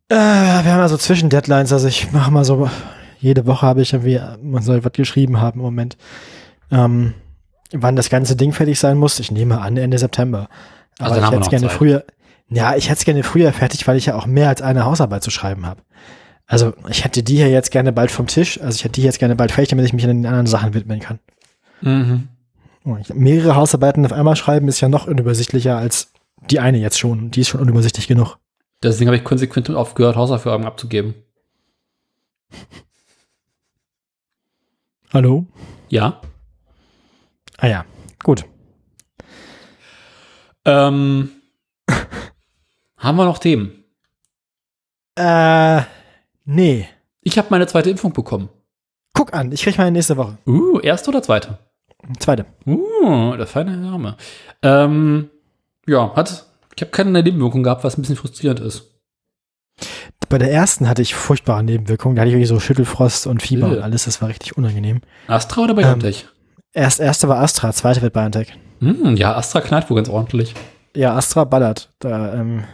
Äh, 0.09 0.15
wir 0.15 0.71
haben 0.71 0.79
ja 0.79 0.87
so 0.87 0.97
Zwischendeadlines. 0.97 1.73
Also 1.73 1.87
ich 1.87 2.11
mache 2.11 2.31
mal 2.31 2.45
so, 2.45 2.69
jede 3.19 3.45
Woche 3.45 3.65
habe 3.65 3.81
ich 3.81 3.93
irgendwie, 3.93 4.19
man 4.41 4.63
soll 4.63 4.83
was 4.85 4.93
geschrieben 4.93 5.41
haben 5.41 5.59
im 5.59 5.65
Moment. 5.65 5.97
Ähm, 6.71 7.13
wann 7.73 7.95
das 7.95 8.09
ganze 8.09 8.35
Ding 8.35 8.53
fertig 8.53 8.79
sein 8.79 8.97
muss, 8.97 9.19
ich 9.19 9.31
nehme 9.31 9.59
an, 9.59 9.75
Ende 9.77 9.97
September. 9.97 10.49
Also 10.99 11.15
Aber 11.15 11.25
haben 11.25 11.33
ich 11.33 11.37
hätte 11.39 11.43
es 11.43 11.49
gerne 11.49 11.67
Zeit. 11.67 11.77
früher. 11.77 12.03
Ja, 12.49 12.75
ich 12.75 12.85
hätte 12.85 12.99
es 12.99 13.05
gerne 13.05 13.23
früher 13.23 13.51
fertig, 13.51 13.87
weil 13.87 13.97
ich 13.97 14.05
ja 14.05 14.15
auch 14.15 14.25
mehr 14.25 14.47
als 14.49 14.61
eine 14.61 14.85
Hausarbeit 14.85 15.23
zu 15.23 15.31
schreiben 15.31 15.65
habe. 15.65 15.81
Also 16.45 16.73
ich 16.89 17.03
hätte 17.03 17.23
die 17.23 17.35
hier 17.35 17.49
jetzt 17.49 17.71
gerne 17.71 17.91
bald 17.91 18.09
vom 18.09 18.27
Tisch. 18.27 18.61
Also 18.61 18.75
ich 18.75 18.83
hätte 18.85 18.93
die 18.93 19.03
jetzt 19.03 19.19
gerne 19.19 19.35
bald 19.35 19.51
fertig, 19.51 19.69
damit 19.69 19.85
ich 19.85 19.91
mich 19.93 20.05
an 20.05 20.09
den 20.21 20.25
anderen 20.25 20.47
Sachen 20.47 20.73
widmen 20.73 21.01
kann. 21.01 21.19
Mhm. 21.81 22.29
Oh, 22.87 22.97
Mehrere 23.13 23.57
Hausarbeiten 23.57 24.05
auf 24.05 24.13
einmal 24.13 24.37
schreiben 24.37 24.69
ist 24.69 24.79
ja 24.79 24.87
noch 24.87 25.07
unübersichtlicher 25.07 25.75
als 25.75 26.13
die 26.49 26.61
eine 26.61 26.77
jetzt 26.77 26.97
schon. 26.97 27.31
Die 27.31 27.41
ist 27.41 27.49
schon 27.49 27.59
unübersichtlich 27.59 28.07
genug. 28.07 28.37
Deswegen 28.81 29.09
habe 29.09 29.17
ich 29.17 29.25
konsequent 29.25 29.69
aufgehört, 29.69 30.15
Hausaufgaben 30.15 30.63
abzugeben. 30.63 31.13
Hallo? 35.11 35.45
Ja. 35.89 36.21
Ah 37.57 37.67
ja, 37.67 37.85
gut. 38.23 38.45
Ähm, 40.63 41.29
haben 42.97 43.17
wir 43.17 43.25
noch 43.25 43.39
Themen? 43.39 43.83
Äh, 45.15 45.81
nee. 46.45 46.87
Ich 47.19 47.37
habe 47.37 47.47
meine 47.51 47.67
zweite 47.67 47.89
Impfung 47.89 48.13
bekommen. 48.13 48.47
Guck 49.13 49.33
an, 49.33 49.51
ich 49.51 49.63
krieg 49.63 49.77
meine 49.77 49.91
nächste 49.91 50.15
Woche. 50.15 50.37
Uh, 50.45 50.79
erste 50.79 51.09
oder 51.09 51.21
zweite? 51.21 51.66
Zweite. 52.19 52.45
Uh, 52.65 53.35
der 53.35 53.47
feine 53.47 53.77
Name. 53.77 54.15
Ähm, 54.61 55.29
ja, 55.87 56.15
hat, 56.15 56.45
ich 56.75 56.81
habe 56.81 56.91
keine 56.91 57.11
Nebenwirkung 57.23 57.63
gehabt, 57.63 57.83
was 57.83 57.97
ein 57.97 58.01
bisschen 58.01 58.15
frustrierend 58.15 58.59
ist. 58.59 58.93
Bei 60.29 60.37
der 60.37 60.51
ersten 60.51 60.89
hatte 60.89 61.01
ich 61.01 61.15
furchtbare 61.15 61.63
Nebenwirkungen. 61.63 62.15
Da 62.15 62.21
hatte 62.21 62.29
ich 62.29 62.35
wirklich 62.35 62.49
so 62.49 62.59
Schüttelfrost 62.59 63.27
und 63.27 63.41
Fieber 63.41 63.67
Äh. 63.67 63.77
und 63.77 63.81
alles. 63.81 64.05
Das 64.05 64.21
war 64.21 64.29
richtig 64.29 64.57
unangenehm. 64.57 65.01
Astra 65.27 65.61
oder 65.61 65.71
Ähm, 65.71 65.77
BioNTech? 65.77 66.27
Erst, 66.73 66.99
erste 66.99 67.27
war 67.29 67.39
Astra, 67.39 67.71
zweite 67.71 68.01
wird 68.01 68.13
BioNTech. 68.13 68.53
Hm, 68.79 69.15
ja, 69.15 69.35
Astra 69.35 69.61
knallt 69.61 69.89
wohl 69.89 69.95
ganz 69.95 70.09
ordentlich. 70.09 70.53
Ja, 70.95 71.15
Astra 71.15 71.43
ballert. 71.45 71.89
Da, 71.99 72.33
ähm, 72.35 72.65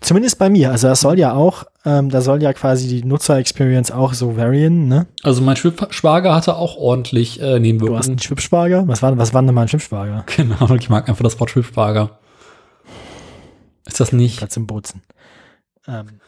zumindest 0.00 0.38
bei 0.38 0.48
mir. 0.50 0.70
Also 0.70 0.88
das 0.88 1.00
soll 1.00 1.18
ja 1.18 1.32
auch, 1.32 1.64
ähm, 1.84 2.08
da 2.10 2.20
soll 2.20 2.42
ja 2.42 2.52
quasi 2.52 2.88
die 2.88 3.04
Nutzer-Experience 3.04 3.90
auch 3.90 4.14
so 4.14 4.36
variieren, 4.36 4.88
ne? 4.88 5.06
Also 5.22 5.42
mein 5.42 5.56
Schwib 5.56 5.86
Schwager 5.90 6.34
hatte 6.34 6.56
auch 6.56 6.76
ordentlich 6.76 7.38
äh, 7.40 7.42
Du 7.42 7.52
hast 7.54 7.60
Nebenwirkungen. 7.60 8.02
einen 8.04 8.18
Schwibschwager? 8.18 8.86
Was 8.88 9.02
war, 9.02 9.16
was 9.18 9.34
war 9.34 9.42
denn 9.42 9.54
mal 9.54 9.62
ein 9.62 9.68
Schwibschwager? 9.68 10.24
Genau, 10.36 10.74
ich 10.74 10.88
mag 10.90 11.08
einfach 11.08 11.22
das 11.24 11.38
Wort 11.40 11.50
Schwibschwager. 11.50 12.18
Ist 13.86 14.00
das 14.00 14.12
nicht? 14.12 14.38
Platz 14.38 14.56
im 14.56 14.66
Bozen. 14.66 15.02
Ähm, 15.86 16.20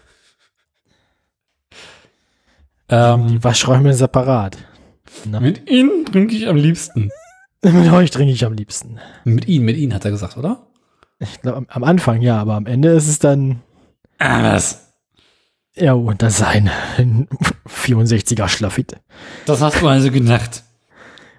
Ähm, 2.89 3.29
die 3.29 3.45
Waschräume 3.45 3.95
separat. 3.95 4.59
Ne? 5.25 5.41
mit 5.41 5.71
Ihnen 5.71 6.05
trinke 6.07 6.35
ich 6.35 6.49
am 6.49 6.57
liebsten. 6.57 7.11
Mit 7.63 7.93
euch 7.93 8.11
trinke 8.11 8.33
ich 8.33 8.45
am 8.47 8.55
liebsten. 8.55 8.99
Mit 9.25 9.47
Ihnen, 9.47 9.67
mit 9.67 9.77
Ihnen 9.77 9.93
hat 9.93 10.07
er 10.07 10.11
gesagt, 10.11 10.39
oder? 10.39 10.67
Ich 11.21 11.41
glaube, 11.43 11.67
am, 11.69 11.85
Anfang 11.85 12.21
ja, 12.23 12.39
aber 12.41 12.55
am 12.55 12.67
Ende 12.67 12.89
ist 12.91 13.07
es 13.09 13.19
dann, 13.19 13.61
Ah, 14.19 14.43
was? 14.43 14.93
ja, 15.77 15.93
und 15.93 16.23
das 16.23 16.37
ist 16.41 16.43
ein 16.43 16.71
64er 17.69 18.49
Schlafitte. 18.49 19.01
Das 19.47 19.61
hast 19.61 19.81
du 19.81 19.89
also 19.89 20.11
gedacht. 20.11 20.65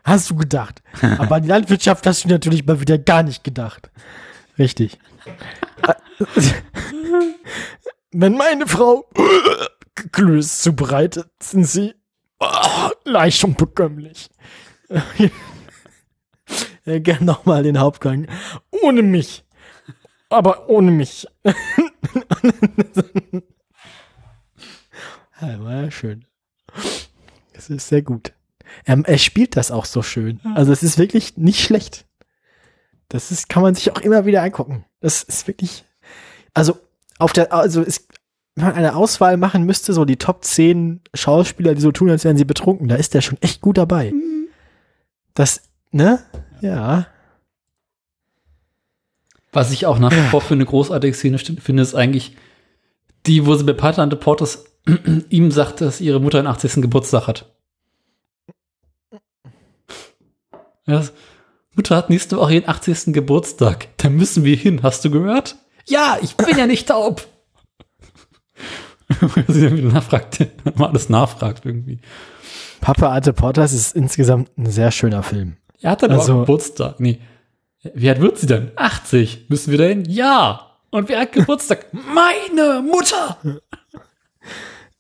Hast 0.04 0.30
du 0.30 0.36
gedacht. 0.36 0.82
Aber 1.20 1.36
an 1.36 1.44
die 1.44 1.50
Landwirtschaft 1.50 2.06
hast 2.08 2.24
du 2.24 2.30
natürlich 2.30 2.66
mal 2.66 2.80
wieder 2.80 2.98
gar 2.98 3.22
nicht 3.24 3.44
gedacht. 3.44 3.92
Richtig. 4.58 4.98
Wenn 8.12 8.36
meine 8.38 8.68
Frau 8.68 9.06
Klöß 10.12 10.62
zubereitet, 10.62 11.28
sind 11.42 11.66
sie 11.66 11.94
oh, 12.40 12.90
leicht 13.06 13.44
und 13.44 13.58
bekömmlich. 13.58 14.30
Gern 16.86 17.26
nochmal 17.26 17.64
den 17.64 17.80
Hauptgang. 17.80 18.28
Ohne 18.84 19.04
mich. 19.04 19.44
Aber 20.32 20.70
ohne 20.70 20.92
mich. 20.92 21.28
ja, 25.42 25.64
war 25.64 25.84
ja 25.84 25.92
schön. 25.92 26.26
Das 27.54 27.70
ist 27.70 27.90
sehr 27.90 28.02
gut. 28.02 28.34
Ähm, 28.88 29.04
er 29.06 29.18
spielt 29.18 29.58
das 29.58 29.72
auch 29.72 29.84
so 29.86 30.02
schön. 30.02 30.40
Also 30.56 30.72
es 30.72 30.84
ist 30.84 30.98
wirklich 30.98 31.36
nicht 31.38 31.60
schlecht. 31.62 32.06
Das 33.10 33.30
ist, 33.30 33.50
kann 33.50 33.62
man 33.62 33.76
sich 33.76 33.92
auch 33.92 34.00
immer 34.00 34.26
wieder 34.26 34.42
angucken. 34.42 34.86
Das 35.02 35.22
ist 35.22 35.48
wirklich, 35.48 35.84
also 36.54 36.80
auf 37.20 37.34
der, 37.34 37.52
also 37.52 37.82
es, 37.82 38.08
wenn 38.56 38.66
man 38.66 38.76
eine 38.76 38.96
Auswahl 38.96 39.36
machen 39.36 39.66
müsste, 39.66 39.92
so 39.92 40.06
die 40.06 40.16
Top 40.16 40.46
10 40.46 41.02
Schauspieler, 41.14 41.76
die 41.76 41.82
so 41.82 41.92
tun, 41.92 42.10
als 42.10 42.24
wären 42.24 42.38
sie 42.38 42.46
betrunken, 42.46 42.88
da 42.88 42.96
ist 42.96 43.14
der 43.14 43.22
schon 43.22 43.38
echt 43.42 43.60
gut 43.60 43.78
dabei. 43.78 44.14
Das, 45.34 45.64
ne? 45.92 46.20
Ja. 46.62 47.08
Was 49.52 49.72
ich 49.72 49.86
auch 49.86 50.00
nach 50.00 50.12
wie 50.12 50.30
vor 50.30 50.42
für 50.42 50.54
eine 50.54 50.66
großartige 50.66 51.14
Szene 51.14 51.38
finde, 51.38 51.84
ist 51.84 51.96
eigentlich 51.96 52.36
die, 53.26 53.46
wo 53.46 53.56
sie 53.56 53.64
bei 53.66 53.74
Pater 53.74 54.02
and 54.02 54.14
the 54.14 54.18
Porters 54.20 54.66
ihm 55.30 55.52
sagt, 55.52 55.82
dass 55.82 56.02
ihre 56.02 56.20
Mutter 56.22 56.40
einen 56.40 56.48
80. 56.48 56.76
Geburtstag 56.82 57.28
hat. 57.28 57.54
Ja, 60.88 61.04
Mutter 61.76 61.96
hat 61.96 62.10
nächste 62.10 62.38
Woche 62.38 62.56
ihren 62.56 62.68
80. 62.68 63.14
Geburtstag. 63.14 63.88
Da 63.98 64.10
müssen 64.10 64.44
wir 64.44 64.56
hin. 64.56 64.82
Hast 64.84 65.06
du 65.06 65.12
gehört? 65.12 65.56
Ja, 65.88 66.18
ich 66.22 66.36
bin 66.36 66.58
ja 66.58 66.68
nicht 66.68 66.88
taub. 66.88 67.28
sie 69.48 69.62
dann 69.64 69.78
wieder 69.78 69.90
nachfragt, 69.92 70.40
mal 70.78 70.90
alles 70.90 71.10
nachfragt 71.10 71.66
irgendwie. 71.66 72.00
Papa 72.80 73.12
Ante 73.14 73.34
Portas 73.34 73.74
ist 73.74 73.96
insgesamt 73.96 74.58
ein 74.58 74.68
sehr 74.72 74.92
schöner 74.92 75.24
Film. 75.24 75.58
Er 75.82 75.92
hat 75.92 76.04
dann 76.04 76.12
Also- 76.12 76.34
auch 76.34 76.40
Geburtstag. 76.42 77.00
Nee. 77.00 77.20
Wie 77.94 78.10
alt 78.10 78.22
wird 78.22 78.38
sie 78.38 78.48
denn? 78.48 78.72
80. 78.76 79.50
Müssen 79.50 79.72
wir 79.72 79.78
dahin? 79.78 80.06
Ja. 80.06 80.78
Und 80.92 81.10
wer 81.10 81.22
hat 81.22 81.32
Geburtstag? 81.34 81.88
Meine 81.94 82.82
Mutter. 82.82 83.38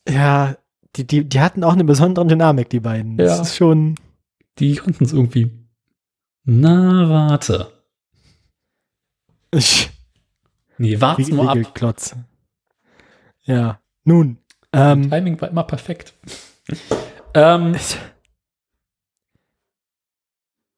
Ja, 0.07 0.55
die, 0.95 1.05
die, 1.05 1.27
die 1.27 1.39
hatten 1.39 1.63
auch 1.63 1.73
eine 1.73 1.83
besondere 1.83 2.25
Dynamik, 2.25 2.69
die 2.69 2.79
beiden. 2.79 3.17
Das 3.17 3.37
Ja. 3.37 3.41
ist 3.43 3.55
schon, 3.55 3.95
Die 4.59 4.75
konnten 4.75 5.03
es 5.03 5.13
irgendwie. 5.13 5.51
Na, 6.43 7.07
warte. 7.09 7.71
ich, 9.51 9.89
Nee, 10.77 10.99
wart's 10.99 11.27
nur 11.29 11.49
ab. 11.49 11.57
Klotz. 11.75 12.15
Ja, 13.43 13.79
nun, 14.03 14.37
ähm, 14.73 15.09
Timing 15.11 15.39
war 15.39 15.49
immer 15.49 15.63
perfekt. 15.63 16.13
ähm, 17.35 17.75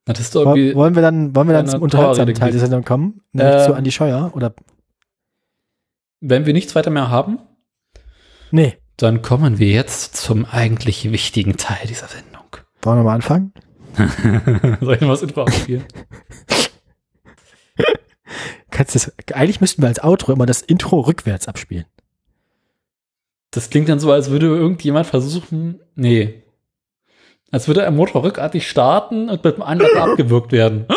hattest 0.08 0.34
du 0.36 0.40
Wo- 0.40 0.44
irgendwie. 0.44 0.76
Wollen 0.76 0.96
wir 0.96 1.02
dann, 1.02 1.36
wollen 1.36 1.48
wir 1.48 1.54
dann 1.54 1.68
zum 1.68 1.82
unterhaltsamen 1.82 2.34
Teil 2.34 2.52
der 2.52 2.60
gewesen? 2.60 2.60
Sendung 2.70 2.84
kommen? 2.86 3.22
Nämlich 3.32 3.56
Ähm, 3.62 3.66
zu 3.66 3.74
Andi 3.74 3.92
Scheuer? 3.92 4.32
Oder? 4.36 4.54
Wenn 6.20 6.46
wir 6.46 6.54
nichts 6.54 6.76
weiter 6.76 6.90
mehr 6.90 7.10
haben, 7.10 7.40
Nee. 8.52 8.78
dann 8.98 9.22
kommen 9.22 9.60
wir 9.60 9.70
jetzt 9.70 10.16
zum 10.18 10.46
eigentlich 10.46 11.12
wichtigen 11.12 11.58
Teil 11.58 11.88
dieser 11.88 12.08
Sendung. 12.08 12.44
Wollen 12.82 13.00
wir 13.00 13.04
mal 13.04 13.16
anfangen? 13.16 13.54
Soll 14.82 14.96
ich 14.96 15.02
noch 15.02 15.10
was 15.10 15.22
Intro 15.22 15.42
abspielen? 15.44 15.84
Kannst 18.72 18.96
das, 18.96 19.12
eigentlich 19.34 19.62
müssten 19.62 19.82
wir 19.84 19.88
als 19.90 20.04
Outro 20.04 20.32
immer 20.34 20.46
das 20.46 20.62
Intro 20.62 21.00
rückwärts 21.02 21.48
abspielen. 21.48 21.86
Das 23.52 23.70
klingt 23.70 23.88
dann 23.88 24.00
so, 24.00 24.12
als 24.12 24.32
würde 24.32 24.48
irgendjemand 24.48 25.06
versuchen. 25.06 25.80
Nee. 25.96 26.43
Als 27.54 27.68
würde 27.68 27.86
ein 27.86 27.96
Motor 27.96 28.24
rückartig 28.24 28.68
starten 28.68 29.30
und 29.30 29.44
mit 29.44 29.58
dem 29.58 29.62
anderen 29.62 29.96
abgewürgt 29.98 30.52
werden. 30.52 30.88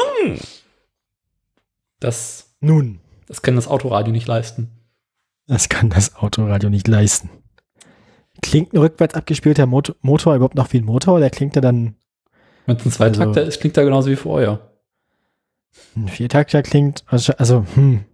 Das, 2.01 2.57
Nun, 2.61 3.01
das 3.27 3.43
kann 3.43 3.57
das 3.57 3.69
Autoradio 3.69 4.11
nicht 4.11 4.27
leisten. 4.27 4.71
das 5.47 5.69
kann 5.69 5.91
das 5.91 6.17
Autoradio 6.17 6.71
nicht 6.71 6.89
leisten. 6.89 7.29
Klingt 8.41 8.73
ein 8.73 8.79
rückwärts 8.79 9.15
abgespielter 9.15 9.67
Motor, 9.67 9.97
Motor 10.01 10.35
überhaupt 10.35 10.55
noch 10.55 10.73
wie 10.73 10.79
ein 10.79 10.87
Motor? 10.87 11.17
Oder 11.17 11.29
klingt 11.29 11.57
er 11.57 11.63
dann, 11.63 11.97
Wenn 12.65 12.77
es 12.77 12.87
ein 12.87 12.93
Zweitakter 12.93 13.43
ist, 13.43 13.61
klingt 13.61 13.77
er 13.77 13.85
genauso 13.85 14.09
wie 14.09 14.17
vorher. 14.17 14.73
ein 15.95 16.09
Viertakter 16.09 16.63
klingt, 16.63 17.05
also, 17.07 17.35
also 17.35 17.67
hm. 17.75 18.07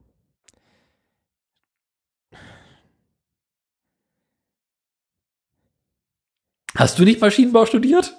Hast 6.74 6.98
du 6.98 7.04
nicht 7.04 7.20
Maschinenbau 7.20 7.66
studiert? 7.66 8.16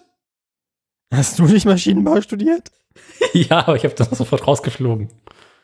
Hast 1.14 1.38
du 1.38 1.46
nicht 1.46 1.66
Maschinenbau 1.66 2.22
studiert? 2.22 2.72
ja, 3.34 3.60
aber 3.60 3.76
ich 3.76 3.84
habe 3.84 3.94
das 3.94 4.10
sofort 4.10 4.48
rausgeflogen. 4.48 5.10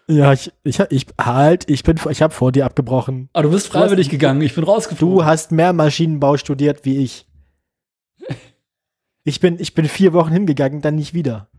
Ja, 0.07 0.33
ich, 0.33 0.51
ich, 0.63 0.79
ich 0.89 1.05
halt, 1.19 1.69
ich 1.69 1.83
bin, 1.83 1.99
ich 2.09 2.21
habe 2.21 2.33
vor 2.33 2.51
dir 2.51 2.65
abgebrochen. 2.65 3.29
Aber 3.33 3.43
du 3.43 3.51
bist 3.51 3.67
freiwillig 3.67 4.09
gegangen, 4.09 4.41
ich 4.41 4.55
bin 4.55 4.63
rausgeflogen. 4.63 5.17
Du 5.17 5.25
hast 5.25 5.51
mehr 5.51 5.73
Maschinenbau 5.73 6.37
studiert 6.37 6.85
wie 6.85 7.03
ich. 7.03 7.27
Ich 9.25 9.41
bin, 9.41 9.59
ich 9.59 9.75
bin 9.75 9.85
vier 9.85 10.13
Wochen 10.13 10.31
hingegangen, 10.31 10.81
dann 10.81 10.95
nicht 10.95 11.13
wieder. 11.13 11.49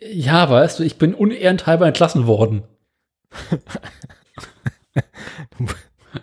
Ja, 0.00 0.50
weißt 0.50 0.78
du, 0.78 0.82
ich 0.82 0.98
bin 0.98 1.14
unehrenthalber 1.14 1.86
entlassen 1.86 2.26
worden. 2.26 2.64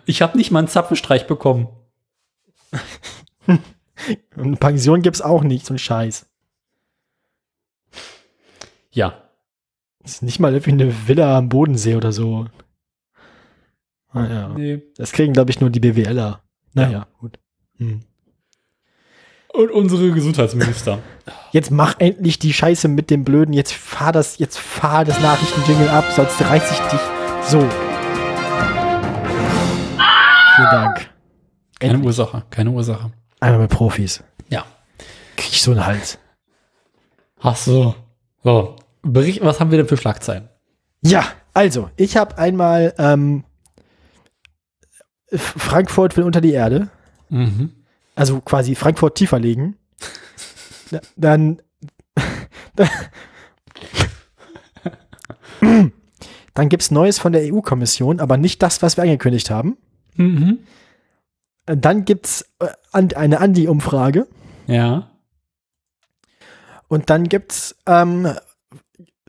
ich 0.04 0.20
habe 0.20 0.36
nicht 0.36 0.50
mal 0.50 0.58
einen 0.58 0.68
Zapfenstreich 0.68 1.28
bekommen. 1.28 1.68
Und 4.36 4.60
Pension 4.60 5.02
gibt's 5.02 5.20
auch 5.20 5.42
nicht, 5.42 5.66
so 5.66 5.74
ein 5.74 5.78
Scheiß. 5.78 6.26
Ja. 8.90 9.22
Ist 10.04 10.22
nicht 10.22 10.40
mal 10.40 10.52
irgendwie 10.52 10.72
eine 10.72 11.08
Villa 11.08 11.36
am 11.36 11.48
Bodensee 11.48 11.96
oder 11.96 12.12
so. 12.12 12.46
Naja. 14.12 14.48
Nee. 14.56 14.82
Das 14.96 15.12
kriegen, 15.12 15.32
glaube 15.32 15.50
ich, 15.50 15.60
nur 15.60 15.70
die 15.70 15.80
BWLer. 15.80 16.42
Naja, 16.72 17.06
gut. 17.18 17.38
Hm. 17.76 18.00
Und 19.52 19.70
unsere 19.70 20.10
Gesundheitsminister. 20.12 21.00
Jetzt 21.52 21.70
mach 21.70 21.98
endlich 21.98 22.38
die 22.38 22.52
Scheiße 22.52 22.88
mit 22.88 23.10
dem 23.10 23.24
Blöden. 23.24 23.52
Jetzt 23.52 23.72
fahr 23.72 24.12
das, 24.12 24.38
jetzt 24.38 24.58
fahr 24.58 25.04
das 25.04 25.20
Nachrichtenjingle 25.20 25.90
ab, 25.90 26.04
sonst 26.14 26.40
reiß 26.40 26.70
ich 26.70 26.78
dich 26.78 27.00
so. 27.48 27.58
Vielen 30.56 30.70
Dank. 30.70 31.10
Keine 31.80 31.94
Endlich. 31.94 32.06
Ursache, 32.06 32.44
keine 32.50 32.70
Ursache. 32.70 33.12
Einmal 33.40 33.60
mit 33.60 33.70
Profis. 33.70 34.22
Ja. 34.48 34.64
Krieg 35.36 35.52
ich 35.52 35.62
so 35.62 35.70
einen 35.72 35.86
Hals. 35.86 36.18
Ach 37.40 37.56
so. 37.56 37.94
So. 38.42 38.76
Bericht, 39.02 39.42
was 39.44 39.60
haben 39.60 39.70
wir 39.70 39.78
denn 39.78 39.86
für 39.88 39.96
Schlagzeilen? 39.96 40.48
Ja, 41.02 41.24
also, 41.54 41.90
ich 41.96 42.16
habe 42.16 42.36
einmal 42.38 42.94
ähm, 42.98 43.44
Frankfurt 45.32 46.16
will 46.16 46.24
unter 46.24 46.40
die 46.40 46.52
Erde. 46.52 46.88
Mhm. 47.28 47.72
Also 48.16 48.40
quasi 48.40 48.74
Frankfurt 48.74 49.14
tiefer 49.16 49.38
legen. 49.38 49.76
Da- 50.90 51.00
Dann. 51.16 51.62
Dann 56.54 56.68
gibt's 56.68 56.90
Neues 56.90 57.18
von 57.18 57.32
der 57.32 57.42
EU-Kommission, 57.52 58.18
aber 58.20 58.36
nicht 58.36 58.62
das, 58.62 58.82
was 58.82 58.96
wir 58.96 59.02
angekündigt 59.04 59.50
haben. 59.50 59.76
Mhm. 60.16 60.58
Dann 61.76 62.04
gibt's 62.04 62.42
äh, 62.60 62.68
an- 62.92 63.12
eine 63.12 63.40
Andi-Umfrage. 63.40 64.26
Ja. 64.66 65.10
Und 66.88 67.10
dann 67.10 67.28
gibt's 67.28 67.76
ähm, 67.86 68.32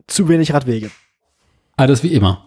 zu 0.07 0.29
wenig 0.29 0.53
Radwege. 0.53 0.89
Alles 1.75 2.03
wie 2.03 2.13
immer. 2.13 2.45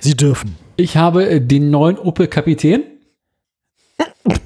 Sie 0.00 0.16
dürfen. 0.16 0.56
Ich 0.76 0.96
habe 0.96 1.28
äh, 1.28 1.40
den 1.40 1.70
neuen 1.70 1.98
Opel 1.98 2.26
Kapitän. 2.26 2.82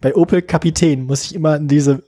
Bei 0.00 0.14
Opel 0.14 0.42
Kapitän 0.42 1.04
muss 1.04 1.24
ich 1.24 1.34
immer 1.34 1.52
an 1.52 1.68
diese, 1.68 2.02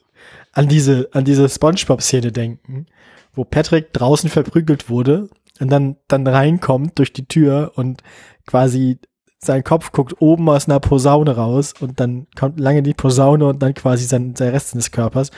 an 0.53 0.69
diese, 0.69 1.09
an 1.12 1.25
diese 1.25 1.49
Spongebob-Szene 1.49 2.33
denken, 2.33 2.87
wo 3.33 3.45
Patrick 3.45 3.93
draußen 3.93 4.29
verprügelt 4.29 4.91
wurde 4.91 5.29
und 5.61 5.70
dann, 5.70 5.97
dann 6.09 6.27
reinkommt 6.27 6.99
durch 6.99 7.12
die 7.12 7.27
Tür 7.27 7.73
und 7.77 8.03
quasi 8.47 8.99
sein 9.39 9.62
Kopf 9.62 9.93
guckt 9.93 10.20
oben 10.20 10.48
aus 10.48 10.69
einer 10.69 10.81
Posaune 10.81 11.36
raus 11.36 11.74
und 11.81 12.01
dann 12.01 12.27
kommt 12.36 12.59
lange 12.59 12.82
die 12.82 12.94
Posaune 12.94 13.47
und 13.47 13.62
dann 13.62 13.74
quasi 13.74 14.05
sein, 14.05 14.35
sein 14.36 14.51
Rest 14.51 14.74
des 14.74 14.90
Körpers. 14.90 15.31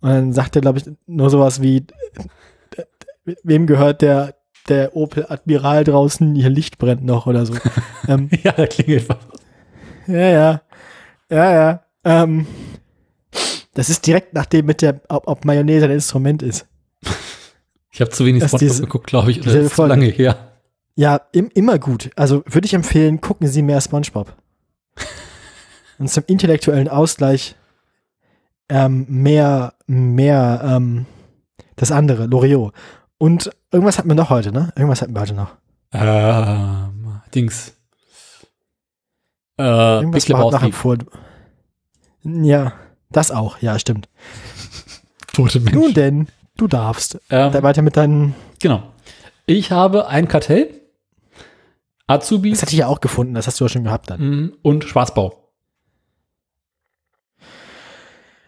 Und 0.00 0.10
dann 0.10 0.32
sagt 0.32 0.56
er, 0.56 0.62
glaube 0.62 0.78
ich, 0.78 0.84
nur 1.06 1.30
sowas 1.30 1.62
wie, 1.62 1.86
wem 3.42 3.66
gehört 3.66 4.02
der, 4.02 4.34
der 4.68 4.94
Opel 4.94 5.26
Admiral 5.28 5.84
draußen, 5.84 6.34
hier 6.34 6.50
Licht 6.50 6.78
brennt 6.78 7.04
noch 7.04 7.26
oder 7.26 7.46
so. 7.46 7.54
ähm, 8.08 8.28
ja, 8.42 8.52
da 8.52 8.66
klingelt 8.66 9.08
was. 9.08 9.18
ja, 10.06 10.28
ja. 10.28 10.62
Ja, 11.30 11.52
ja. 11.52 11.82
Ähm, 12.04 12.46
das 13.74 13.88
ist 13.88 14.06
direkt 14.06 14.34
nachdem 14.34 14.66
mit 14.66 14.82
der, 14.82 15.00
ob, 15.08 15.28
ob 15.28 15.44
Mayonnaise 15.44 15.86
ein 15.86 15.92
Instrument 15.92 16.42
ist. 16.42 16.66
Ich 17.92 18.00
habe 18.00 18.10
zu 18.10 18.24
wenig 18.24 18.42
Das 18.42 18.50
Spongebob 18.50 18.80
geguckt, 18.80 19.06
glaube 19.06 19.30
ich. 19.30 19.38
Oder 19.38 19.46
dieselbe 19.46 19.66
ist 19.66 19.76
zu 19.76 19.86
lange 19.86 20.06
her. 20.06 20.49
Ja, 20.96 21.20
im, 21.32 21.48
immer 21.54 21.78
gut. 21.78 22.10
Also 22.16 22.42
würde 22.46 22.66
ich 22.66 22.74
empfehlen, 22.74 23.20
gucken 23.20 23.46
Sie 23.48 23.62
mehr 23.62 23.80
SpongeBob. 23.80 24.34
Und 25.98 26.08
zum 26.10 26.24
intellektuellen 26.26 26.88
Ausgleich 26.88 27.56
ähm, 28.68 29.06
mehr, 29.08 29.74
mehr 29.86 30.60
ähm, 30.64 31.06
das 31.76 31.90
andere, 31.92 32.26
Loriot. 32.26 32.74
Und 33.18 33.50
irgendwas 33.70 33.98
hatten 33.98 34.08
wir 34.08 34.14
noch 34.14 34.30
heute, 34.30 34.52
ne? 34.52 34.72
Irgendwas 34.76 35.02
hatten 35.02 35.14
wir 35.14 35.20
heute 35.20 35.34
noch. 35.34 35.52
Ähm, 35.92 37.20
Dings. 37.34 37.74
Äh, 39.58 39.62
Irgendwas 39.64 40.24
Big 40.24 40.32
war 40.34 40.50
nachher 40.50 40.66
Lebowski. 40.68 40.72
vor. 40.72 40.96
Ja, 42.22 42.72
das 43.10 43.30
auch. 43.30 43.58
Ja, 43.60 43.78
stimmt. 43.78 44.08
Tote 45.32 45.60
Menschen. 45.60 45.78
Nun 45.80 45.94
denn, 45.94 46.28
du 46.56 46.66
darfst. 46.66 47.18
ähm, 47.30 47.52
Da 47.52 47.62
weiter 47.62 47.82
mit 47.82 47.96
deinen. 47.96 48.34
genau. 48.60 48.82
Ich 49.46 49.72
habe 49.72 50.06
ein 50.06 50.28
Kartell, 50.28 50.79
Azubis 52.10 52.52
Das 52.58 52.62
hatte 52.62 52.72
ich 52.72 52.78
ja 52.78 52.86
auch 52.88 53.00
gefunden, 53.00 53.34
das 53.34 53.46
hast 53.46 53.60
du 53.60 53.64
ja 53.64 53.68
schon 53.68 53.84
gehabt 53.84 54.10
dann. 54.10 54.20
mm, 54.20 54.52
und 54.62 54.84
Schwarzbau. 54.84 55.36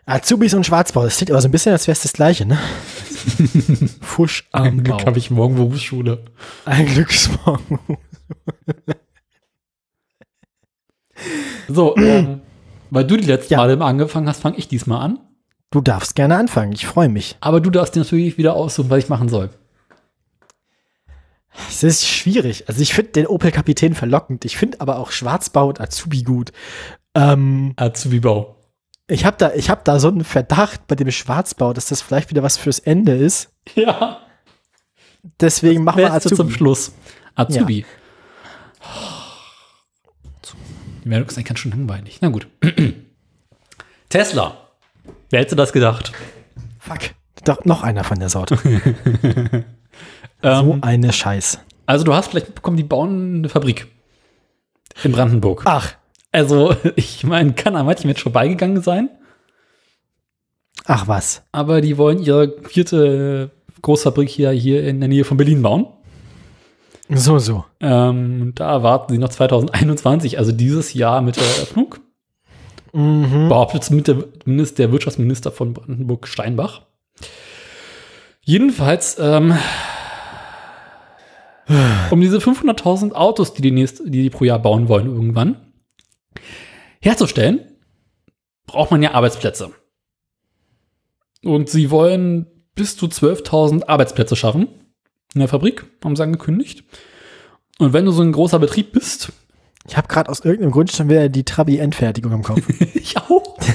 Azubis 0.05 0.53
und 0.55 0.67
Schwarzbau, 0.67 1.05
das 1.05 1.17
klingt 1.17 1.31
aber 1.31 1.41
so 1.41 1.49
ein 1.49 1.53
bisschen, 1.53 1.73
als 1.73 1.87
wäre 1.87 1.93
es 1.93 2.03
das 2.03 2.13
gleiche, 2.13 2.45
ne? 2.45 2.59
Fusch 4.01 4.49
am 4.51 4.65
Ein 4.65 4.83
Glück 4.85 5.07
habe 5.07 5.19
ich 5.19 5.31
morgen 5.31 5.55
Berufsschule. 5.55 6.25
Ein 6.65 6.87
Glücksmorgen. 6.87 7.79
So, 11.69 11.97
ähm, 11.97 12.41
weil 12.91 13.05
du 13.07 13.17
die 13.17 13.27
letzten 13.27 13.53
Ja. 13.53 13.59
Male 13.61 13.75
immer 13.75 13.87
angefangen 13.87 14.29
hast, 14.29 14.41
fange 14.43 14.57
ich 14.59 14.67
diesmal 14.69 15.01
an. 15.01 15.21
Du 15.71 15.81
darfst 15.81 16.17
gerne 16.17 16.37
anfangen, 16.37 16.73
ich 16.73 16.85
freue 16.87 17.09
mich. 17.09 17.37
Aber 17.41 17.61
du 17.61 17.71
darfst 17.71 17.95
dir 17.95 18.01
natürlich 18.01 18.37
wieder 18.39 18.55
aussuchen, 18.55 18.91
was 18.91 19.05
ich 19.05 19.09
machen 19.09 19.29
soll. 19.29 19.51
Es 21.69 21.83
ist 21.83 22.07
schwierig. 22.07 22.69
Also 22.69 22.81
ich 22.81 22.95
finde 22.95 23.13
den 23.13 23.27
Opel 23.27 23.51
Kapitän 23.51 23.95
verlockend. 23.95 24.45
Ich 24.45 24.57
finde 24.57 24.81
aber 24.81 24.99
auch 24.99 25.11
Schwarzbau 25.11 25.69
und 25.69 25.81
Azubi 25.81 26.23
gut. 26.23 26.53
Ähm, 27.15 27.75
Azubi-Bau. 27.77 28.57
ich 29.09 29.25
habe 29.27 29.37
da, 29.37 29.53
ich 29.53 29.69
hab 29.69 29.85
da 29.85 29.99
so 29.99 30.09
einen 30.09 30.25
Verdacht 30.25 30.87
bei 30.87 30.95
dem 30.95 31.11
Schwarzbau, 31.11 31.73
dass 31.75 31.87
das 31.87 32.01
vielleicht 32.01 32.31
wieder 32.31 32.43
was 32.43 32.57
fürs 32.57 32.79
Ende 32.79 33.13
ist. 33.15 33.51
Ja. 33.75 34.21
Deswegen 35.41 35.85
machen 35.85 35.99
wir 35.99 36.13
Azubi. 36.13 36.35
zum 36.37 36.51
Schluss. 36.51 36.93
Azubi. 37.35 37.85
Die 41.05 41.09
Meldung 41.09 41.29
ist 41.29 41.37
eigentlich 41.37 41.47
ganz 41.47 41.59
schön 41.59 41.73
langweilig. 41.73 42.19
Na 42.21 42.29
gut. 42.29 42.49
Tesla. 44.09 44.69
Wer 45.31 45.41
hätte 45.41 45.57
das 45.57 45.73
gedacht? 45.73 46.13
Fuck. 46.79 47.15
Doch, 47.45 47.65
noch 47.65 47.83
einer 47.83 48.05
von 48.05 48.19
der 48.19 48.29
Sorte. 48.29 48.59
so 50.43 50.49
Ähm, 50.49 50.79
eine 50.83 51.13
Scheiß. 51.13 51.59
also 51.87 52.05
du 52.05 52.15
hast 52.15 52.29
vielleicht 52.31 52.49
mitbekommen, 52.49 52.77
die 52.77 52.83
bauen 52.83 53.37
eine 53.39 53.49
Fabrik 53.49 53.87
in 55.05 55.13
Brandenburg. 55.13 55.63
Ach, 55.65 55.93
Also 56.33 56.75
ich 56.97 57.25
meine, 57.25 57.53
kann 57.55 57.77
an 57.77 57.87
manchen 57.87 58.07
Menschen 58.09 58.23
vorbeigegangen 58.25 58.83
sein, 58.83 59.09
ach 60.87 61.09
was. 61.09 61.43
aber 61.53 61.81
die 61.81 61.97
wollen 61.99 62.19
ihre 62.21 62.55
vierte 62.69 63.51
Großfabrik 63.83 64.29
hier, 64.29 64.51
hier 64.51 64.87
in 64.87 65.01
der 65.01 65.09
Nähe 65.09 65.25
von 65.25 65.37
Berlin 65.37 65.63
bauen. 65.63 65.87
So, 67.09 67.39
so. 67.39 67.65
Ähm, 67.81 68.41
und 68.43 68.61
da 68.61 68.71
erwarten 68.71 69.13
sie 69.13 69.19
noch 69.19 69.29
2021, 69.29 70.39
also 70.39 70.53
dieses 70.53 70.95
Jahr 70.95 71.21
mit 71.21 71.37
der 71.37 71.45
Eröffnung. 71.45 71.97
Mhm. 72.95 73.49
behauptet 73.49 73.85
zumindest 73.85 74.79
der 74.79 74.93
Wirtschaftsminister 74.93 75.51
von 75.51 75.73
Brandenburg 75.73 76.29
Steinbach. 76.29 76.83
Jedenfalls, 78.43 79.17
ähm, 79.19 79.57
um 82.11 82.21
diese 82.21 82.39
500.000 82.39 83.13
Autos, 83.13 83.55
die 83.55 83.63
die, 83.63 83.71
nächst, 83.71 84.01
die 84.05 84.23
die 84.23 84.31
pro 84.31 84.45
Jahr 84.45 84.59
bauen 84.59 84.89
wollen, 84.89 85.07
irgendwann 85.07 85.73
herzustellen, 87.01 87.61
braucht 88.67 88.91
man 88.91 89.03
ja 89.03 89.13
Arbeitsplätze. 89.13 89.71
Und 91.45 91.69
sie 91.69 91.91
wollen 91.91 92.47
bis 92.75 92.97
zu 92.97 93.07
12.000 93.07 93.87
Arbeitsplätze 93.87 94.37
schaffen 94.37 94.69
in 95.35 95.41
der 95.41 95.49
Fabrik, 95.49 95.85
haben 96.05 96.17
sie 96.17 96.23
angekündigt. 96.23 96.85
Und 97.79 97.93
wenn 97.93 98.05
du 98.05 98.13
so 98.13 98.23
ein 98.23 98.33
großer 98.33 98.59
Betrieb 98.59 98.93
bist, 98.93 99.33
Ich 99.89 99.97
habe 99.97 100.07
gerade 100.07 100.31
aus 100.31 100.41
irgendeinem 100.41 100.71
Grund 100.71 100.93
schon 100.93 101.09
wieder 101.09 101.29
die 101.29 101.45
Trabi-Endfertigung 101.45 102.33
im 102.33 102.43
Kopf. 102.43 102.63
ich 102.95 103.17
auch. 103.17 103.59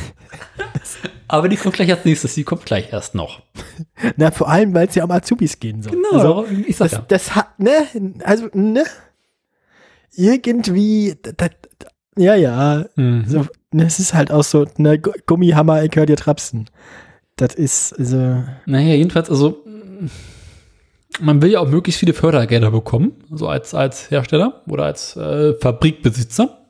Aber 1.30 1.50
die 1.50 1.58
kommt 1.58 1.76
gleich 1.76 1.92
als 1.92 2.06
nächstes, 2.06 2.36
die 2.36 2.44
kommt 2.44 2.66
gleich 2.66 2.92
erst 2.94 3.14
noch. 3.16 3.42
Na, 4.18 4.32
vor 4.32 4.50
allem, 4.50 4.74
weil 4.74 4.88
es 4.88 4.96
ja 4.96 5.04
um 5.04 5.12
Azubis 5.12 5.60
gehen 5.60 5.82
soll. 5.82 5.98
Also, 6.14 6.46
ich 6.66 6.78
sag 6.78 6.90
das, 6.92 7.02
das 7.08 7.36
hat, 7.36 7.60
ne, 7.60 7.72
also, 8.24 8.48
ne, 8.54 8.84
irgendwie, 10.16 11.16
da, 11.22 11.32
da, 11.32 11.48
da, 11.80 11.88
ja, 12.18 12.36
ja, 12.36 12.86
Mhm. 12.96 13.26
so, 13.28 13.46
ne, 13.72 13.86
es 13.86 14.00
ist 14.00 14.14
halt 14.14 14.32
auch 14.32 14.44
so, 14.44 14.66
ne, 14.78 15.00
Gu- 15.00 15.12
Gummihammer, 15.26 15.84
ich 15.84 15.92
hör 15.96 16.06
dir 16.06 16.16
trapsen. 16.18 16.70
Das 17.36 17.54
ist, 17.56 17.94
also, 18.00 18.44
Naja, 18.66 18.96
jedenfalls, 18.96 19.30
also 19.30 19.64
man 21.20 21.42
will 21.42 21.52
ja 21.52 21.60
auch 21.60 21.68
möglichst 21.68 22.00
viele 22.00 22.14
Fördergelder 22.14 22.72
bekommen, 22.72 23.14
so 23.32 23.48
als, 23.48 23.74
als 23.74 24.10
Hersteller 24.12 24.64
oder 24.68 24.86
als 24.86 25.16
äh, 25.16 25.54
Fabrikbesitzer. 25.56 26.68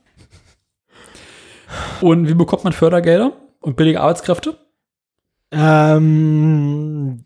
Und 2.02 2.28
wie 2.30 2.34
bekommt 2.34 2.64
man 2.64 2.74
Fördergelder 2.74 3.34
und 3.68 3.76
billige 3.76 4.02
Arbeitskräfte? 4.02 4.58
ähm, 5.52 7.26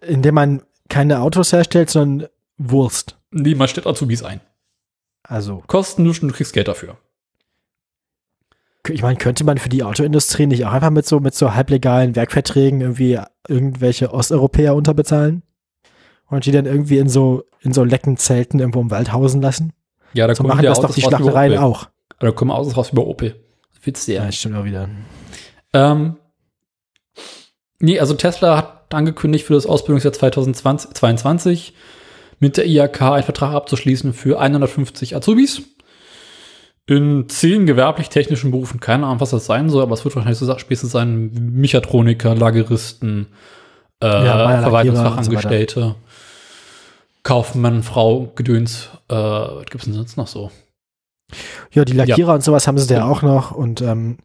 indem 0.00 0.34
man 0.34 0.62
keine 0.88 1.20
Autos 1.20 1.52
herstellt, 1.52 1.90
sondern 1.90 2.28
Wurst. 2.58 3.18
Nee, 3.30 3.54
man 3.54 3.68
stellt 3.68 3.86
Azubis 3.86 4.22
ein. 4.22 4.40
Also, 5.22 5.62
Kostenlos 5.66 6.20
und 6.20 6.28
du 6.28 6.34
kriegst 6.34 6.52
Geld 6.52 6.68
dafür. 6.68 6.96
ich 8.88 9.02
meine, 9.02 9.16
könnte 9.16 9.44
man 9.44 9.58
für 9.58 9.68
die 9.68 9.84
Autoindustrie 9.84 10.46
nicht 10.46 10.64
auch 10.66 10.72
einfach 10.72 10.90
mit 10.90 11.06
so, 11.06 11.20
mit 11.20 11.34
so 11.34 11.54
halblegalen 11.54 12.16
Werkverträgen 12.16 12.80
irgendwie 12.80 13.20
irgendwelche 13.48 14.12
Osteuropäer 14.12 14.74
unterbezahlen? 14.74 15.42
Und 16.26 16.46
die 16.46 16.52
dann 16.52 16.66
irgendwie 16.66 16.98
in 16.98 17.08
so, 17.08 17.44
in 17.60 17.72
so 17.72 17.84
lecken 17.84 18.16
Zelten 18.16 18.58
irgendwo 18.58 18.80
im 18.80 18.90
Wald 18.90 19.12
hausen 19.12 19.42
lassen? 19.42 19.72
Ja, 20.14 20.26
da 20.26 20.34
So 20.34 20.42
machen 20.42 20.58
wieder 20.60 20.70
das 20.70 20.78
doch 20.78 20.84
Autos 20.84 20.96
die 20.96 21.02
raus 21.02 21.12
über 21.12 21.18
Schlachtereien 21.18 21.58
auch. 21.58 21.88
Da 22.18 22.30
kommen 22.32 22.50
Autos 22.50 22.76
raus 22.76 22.90
über 22.90 23.06
Opel. 23.06 23.36
Witz 23.84 24.06
Ja, 24.06 24.24
der. 24.24 24.32
stimmt 24.32 24.56
auch 24.56 24.64
wieder. 24.64 24.88
Ähm, 25.72 26.16
Nee, 27.82 27.98
also 27.98 28.14
Tesla 28.14 28.56
hat 28.56 28.94
angekündigt 28.94 29.44
für 29.44 29.54
das 29.54 29.66
Ausbildungsjahr 29.66 30.12
2022 30.12 31.74
mit 32.38 32.56
der 32.56 32.64
IHK 32.66 33.02
einen 33.02 33.22
Vertrag 33.24 33.54
abzuschließen 33.54 34.12
für 34.12 34.38
150 34.38 35.16
Azubis 35.16 35.62
in 36.86 37.28
zehn 37.28 37.66
gewerblich-technischen 37.66 38.52
Berufen. 38.52 38.78
Keine 38.78 39.06
Ahnung, 39.06 39.20
was 39.20 39.30
das 39.30 39.46
sein 39.46 39.68
soll, 39.68 39.82
aber 39.82 39.94
es 39.94 40.04
wird 40.04 40.14
wahrscheinlich 40.14 40.38
so 40.38 40.58
Späße 40.58 40.86
sein, 40.86 41.32
Mechatroniker, 41.32 42.36
Lageristen, 42.36 43.26
äh, 44.00 44.06
Ja, 44.06 44.62
Verwaltungsfachangestellte, 44.62 45.96
Kaufmann, 47.24 47.82
Frau, 47.82 48.30
Gedöns. 48.36 48.90
Äh, 49.08 49.14
was 49.14 49.66
gibt's 49.66 49.86
denn 49.86 49.94
sonst 49.94 50.16
noch 50.16 50.28
so? 50.28 50.52
Ja, 51.72 51.84
die 51.84 51.94
Lackierer 51.94 52.34
und 52.34 52.44
sowas 52.44 52.68
haben 52.68 52.78
sie 52.78 52.86
da 52.86 53.08
auch 53.08 53.22
noch 53.22 53.50
und 53.50 53.80
ähm, 53.80 54.18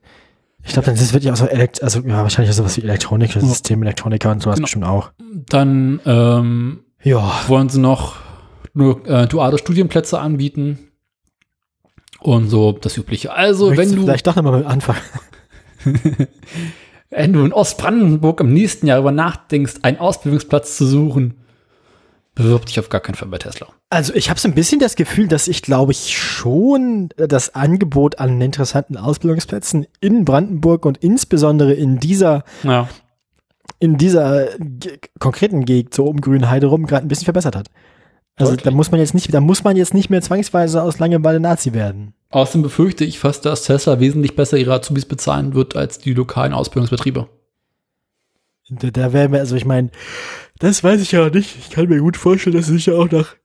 ich 0.68 0.73
glaube, 0.73 0.85
dann 0.85 0.95
ist 0.95 1.02
es 1.02 1.14
wirklich 1.14 1.31
auch 1.31 1.35
so 1.38 1.45
Elekt 1.45 1.81
also 1.81 2.02
ja, 2.02 2.22
wahrscheinlich 2.23 2.53
sowas 2.56 2.77
wie 2.77 2.81
Elektronik, 2.81 3.34
Ja. 3.35 3.41
Systemelektroniker 3.41 4.31
und 4.31 4.41
sowas 4.44 4.57
Genau. 4.57 4.65
bestimmt 4.65 4.85
auch. 4.85 5.11
Dann 5.49 5.99
ähm, 6.06 6.80
Ja, 7.03 7.31
wollen 7.48 7.69
sie 7.69 7.80
noch 7.80 8.18
nur 8.73 9.06
äh, 9.07 9.27
duale 9.27 9.57
Studienplätze 9.57 10.19
anbieten. 10.19 10.80
Und 12.19 12.49
so 12.49 12.72
das 12.73 12.98
Übliche. 12.98 13.31
Also, 13.34 13.69
möchtest 13.69 13.91
wenn 13.91 13.95
du 13.98 14.03
vielleicht 14.06 14.27
doch 14.27 14.35
nochmal 14.35 14.60
mit 14.60 14.68
anfangen. 14.68 14.99
wenn 17.10 17.34
du 17.34 17.45
in 17.45 17.53
Ostbrandenburg 17.53 18.39
im 18.41 18.53
nächsten 18.53 18.88
Jahr 18.88 18.99
über 18.99 19.11
nachdenkst, 19.11 19.76
einen 19.84 19.98
Ausbildungsplatz 19.99 20.77
zu 20.77 20.85
suchen, 20.85 21.35
bewirb 22.38 22.65
dich 22.68 22.80
auf 22.80 22.89
gar 22.89 23.01
keinen 23.01 23.15
Fall 23.15 23.27
bei 23.27 23.38
Tesla. 23.38 23.68
Also 23.89 24.14
ich 24.14 24.30
habe 24.30 24.39
so 24.39 24.47
ein 24.47 24.53
bisschen 24.55 24.80
das 24.80 24.95
Gefühl, 24.95 25.27
dass 25.27 25.47
ich 25.47 25.61
glaube 25.61 25.91
ich 25.91 26.18
schon 26.18 27.09
das 27.18 27.55
Angebot 27.55 28.19
an 28.19 28.39
interessanten 28.41 28.95
Ausbildungsplätzen 28.97 29.88
in 29.99 30.23
Brandenburg 30.26 30.85
und 30.85 30.97
insbesondere 30.99 31.73
in 31.73 31.99
dieser 31.99 32.43
Ja. 32.64 32.88
in 33.80 33.97
dieser 33.97 34.57
ge- 34.59 34.99
konkreten 35.19 35.65
Gegend 35.65 35.93
so 35.93 36.05
um 36.05 36.22
Grünheide 36.22 36.68
rum 36.68 36.85
gerade 36.85 37.05
ein 37.05 37.09
bisschen 37.09 37.26
verbessert 37.26 37.55
hat. 37.55 37.68
Also 38.35 38.51
Deutlich. 38.51 38.65
da 38.65 38.72
muss 38.72 38.91
man 38.91 38.99
jetzt 38.99 39.15
nicht, 39.15 39.34
da 39.34 39.41
muss 39.41 39.64
man 39.64 39.76
jetzt 39.76 39.93
nicht 39.95 40.09
mehr 40.11 40.22
zwangsweise 40.22 40.84
aus 40.84 40.99
Langeweile 40.99 41.39
Nazi 41.39 41.73
werden. 41.73 42.14
Außerdem 42.30 42.61
befürchte 42.61 43.03
ich 43.03 43.18
fast, 43.19 43.45
dass 43.45 43.64
Tesla 43.64 43.99
wesentlich 43.99 44.35
besser 44.35 44.57
ihre 44.57 44.73
Azubis 44.73 45.05
bezahlen 45.05 45.55
wird 45.55 45.76
als 45.76 45.97
die 45.97 46.14
lokalen 46.14 46.53
Ausbildungsbetriebe. 46.53 47.27
Da, 48.69 48.89
da 48.91 49.14
wäre 49.14 49.30
mir, 49.30 49.39
also 49.39 49.55
ich 49.55 49.65
meine, 49.65 49.89
das 50.59 50.84
weiß 50.84 51.01
ich 51.01 51.11
ja 51.11 51.25
auch 51.25 51.31
nicht. 51.31 51.55
Ich 51.59 51.69
kann 51.69 51.88
mir 51.88 51.99
gut 51.99 52.17
vorstellen, 52.17 52.55
dass 52.55 52.67
sie 52.67 52.73
sich 52.73 52.85
ja 52.88 52.93
auch 52.93 53.09
nach 53.11 53.35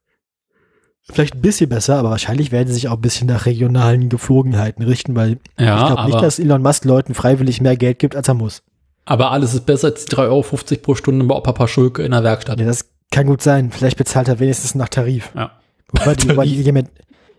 vielleicht 1.11 1.35
ein 1.35 1.43
bisschen 1.43 1.69
besser, 1.69 1.97
aber 1.99 2.11
wahrscheinlich 2.11 2.53
werden 2.53 2.69
sie 2.69 2.75
sich 2.75 2.89
auch 2.89 2.95
ein 2.95 3.01
bisschen 3.01 3.27
nach 3.27 3.47
regionalen 3.47 4.09
Geflogenheiten 4.09 4.85
richten, 4.85 5.17
weil 5.17 5.39
Ja, 5.59 5.81
ich 5.81 5.87
glaube 5.95 6.05
nicht, 6.07 6.23
dass 6.23 6.39
Elon 6.39 6.63
Musk 6.63 6.85
Leuten 6.85 7.15
freiwillig 7.15 7.61
mehr 7.61 7.77
Geld 7.77 7.99
gibt, 7.99 8.15
als 8.17 8.29
er 8.29 8.35
muss. 8.35 8.63
aber 9.05 9.33
alles 9.33 9.53
ist 9.53 9.67
besser 9.67 9.89
als 9.89 10.05
die 10.05 10.15
3,50 10.15 10.21
Euro 10.31 10.81
pro 10.83 10.95
Stunde 10.95 11.25
bei 11.27 11.41
Papa 11.41 11.67
Schulke 11.67 12.03
in 12.05 12.13
der 12.13 12.23
Werkstatt. 12.23 12.61
Ja, 12.61 12.67
das 12.67 12.89
kann 13.11 13.27
gut 13.27 13.43
sein. 13.43 13.71
Vielleicht 13.73 13.97
bezahlt 13.99 14.29
er 14.29 14.39
wenigstens 14.39 14.75
nach 14.77 14.89
Tarif. 14.89 15.33
Ja. 15.35 15.51
Wobei 15.91 16.15
die, 16.15 16.29
wobei 16.31 16.45
die 16.47 16.61
IG, 16.61 16.85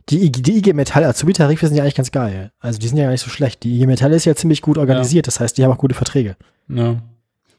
die, 0.10 0.26
IG, 0.26 0.42
die 0.42 0.58
IG 0.58 0.74
Metall 0.74 1.06
Azubi-Tarife 1.06 1.66
sind 1.68 1.78
ja 1.78 1.84
eigentlich 1.84 1.96
ganz 1.96 2.12
geil. 2.12 2.52
Also 2.60 2.80
die 2.80 2.88
sind 2.90 2.98
ja 2.98 3.06
gar 3.06 3.12
nicht 3.12 3.24
so 3.24 3.30
schlecht. 3.30 3.64
Die 3.64 3.74
IG 3.78 3.88
Metall 3.88 4.12
ist 4.12 4.26
ja 4.26 4.36
ziemlich 4.36 4.62
gut 4.62 4.78
organisiert. 4.78 5.26
Das 5.28 5.40
heißt, 5.40 5.58
die 5.58 5.64
haben 5.64 5.72
auch 5.72 5.78
gute 5.78 5.96
Verträge. 5.96 6.36
Ja. 6.68 6.98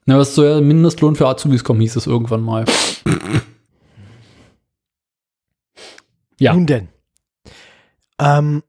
Na, 0.07 0.19
was 0.19 0.35
soll 0.35 0.47
ja 0.47 0.61
Mindestlohn 0.61 1.17
für 1.17 1.27
Azubis 1.27 1.65
kommen, 1.65 1.81
hieß 1.81 1.97
es 1.97 2.07
irgendwann 2.07 2.43
mal. 2.43 2.65
Ja. 6.39 6.53
Nun 6.53 6.67
denn. 6.67 6.89
Ähm, 8.19 8.63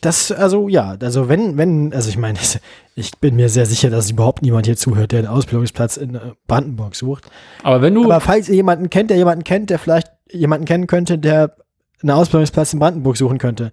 das, 0.00 0.30
also 0.30 0.68
ja, 0.68 0.96
also 1.00 1.28
wenn, 1.28 1.56
wenn, 1.56 1.92
also 1.92 2.08
ich 2.08 2.16
meine, 2.18 2.38
ich 2.94 3.18
bin 3.18 3.36
mir 3.36 3.48
sehr 3.48 3.66
sicher, 3.66 3.90
dass 3.90 4.10
überhaupt 4.10 4.42
niemand 4.42 4.66
hier 4.66 4.76
zuhört, 4.76 5.12
der 5.12 5.20
einen 5.20 5.28
Ausbildungsplatz 5.28 5.96
in 5.96 6.14
äh, 6.14 6.20
Brandenburg 6.46 6.94
sucht. 6.94 7.24
Aber 7.62 7.82
wenn 7.82 7.94
du, 7.94 8.04
Aber 8.04 8.20
falls 8.20 8.48
ihr 8.48 8.54
jemanden 8.54 8.90
kennt, 8.90 9.10
der 9.10 9.16
jemanden 9.16 9.44
kennt, 9.44 9.70
der 9.70 9.78
vielleicht 9.78 10.08
jemanden 10.30 10.66
kennen 10.66 10.86
könnte, 10.86 11.18
der 11.18 11.56
einen 12.02 12.10
Ausbildungsplatz 12.10 12.72
in 12.72 12.78
Brandenburg 12.78 13.16
suchen 13.16 13.38
könnte, 13.38 13.72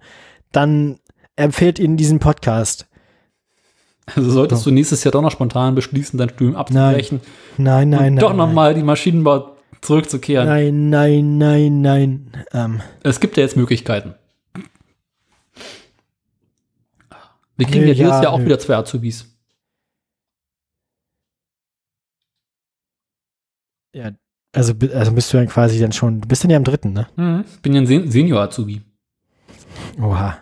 dann 0.50 0.98
empfehlt 1.36 1.78
ihnen 1.78 1.96
diesen 1.96 2.18
Podcast. 2.18 2.87
Also 4.14 4.30
solltest 4.30 4.64
du 4.66 4.70
nächstes 4.70 5.04
Jahr 5.04 5.12
doch 5.12 5.22
noch 5.22 5.30
spontan 5.30 5.74
beschließen, 5.74 6.18
dein 6.18 6.28
Studium 6.30 6.56
abzubrechen 6.56 7.20
Nein, 7.56 7.90
nein, 7.90 7.98
und 7.98 8.14
nein. 8.14 8.16
doch 8.16 8.28
nein. 8.30 8.36
noch 8.36 8.52
mal 8.52 8.74
die 8.74 8.82
Maschinenbau 8.82 9.56
zurückzukehren. 9.80 10.46
Nein, 10.48 10.90
nein, 10.90 11.38
nein, 11.38 11.80
nein. 11.82 12.32
Ähm, 12.52 12.80
Es 13.02 13.20
gibt 13.20 13.36
ja 13.36 13.42
jetzt 13.44 13.56
Möglichkeiten. 13.56 14.14
Wir 17.56 17.66
kriegen 17.66 17.80
Nö, 17.82 17.88
ja 17.88 17.94
dieses 17.94 18.10
ja, 18.10 18.22
Jahr 18.22 18.32
auch 18.32 18.38
nö. 18.38 18.44
wieder 18.46 18.58
zwei 18.58 18.76
Azubis. 18.76 19.26
ja, 23.92 24.12
also, 24.52 24.72
also 24.94 25.12
bist 25.12 25.32
du 25.32 25.36
dann 25.36 25.48
quasi 25.48 25.80
dann 25.80 25.92
schon, 25.92 26.20
du 26.20 26.28
bist 26.28 26.44
dann 26.44 26.50
ja 26.50 26.56
am 26.56 26.64
dritten, 26.64 26.92
ne? 26.92 27.44
Ich 27.52 27.60
bin 27.60 27.74
ja 27.74 27.80
ein 27.80 27.86
Sen 27.86 28.10
Senior-Azubi. 28.10 28.82
Oha. 30.00 30.38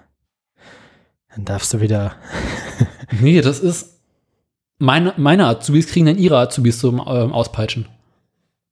Dann 1.35 1.45
darfst 1.45 1.73
du 1.75 1.81
wieder. 1.81 2.17
Nee, 3.21 3.41
das 3.41 3.61
ist. 3.61 4.01
Meine, 4.79 5.15
meine 5.17 5.47
Azubis 5.47 5.87
kriegen 5.87 6.07
dann 6.07 6.19
ihre 6.19 6.39
Azubis 6.39 6.79
zum 6.81 6.97
ähm, 7.07 7.33
Auspeitschen. 7.33 7.87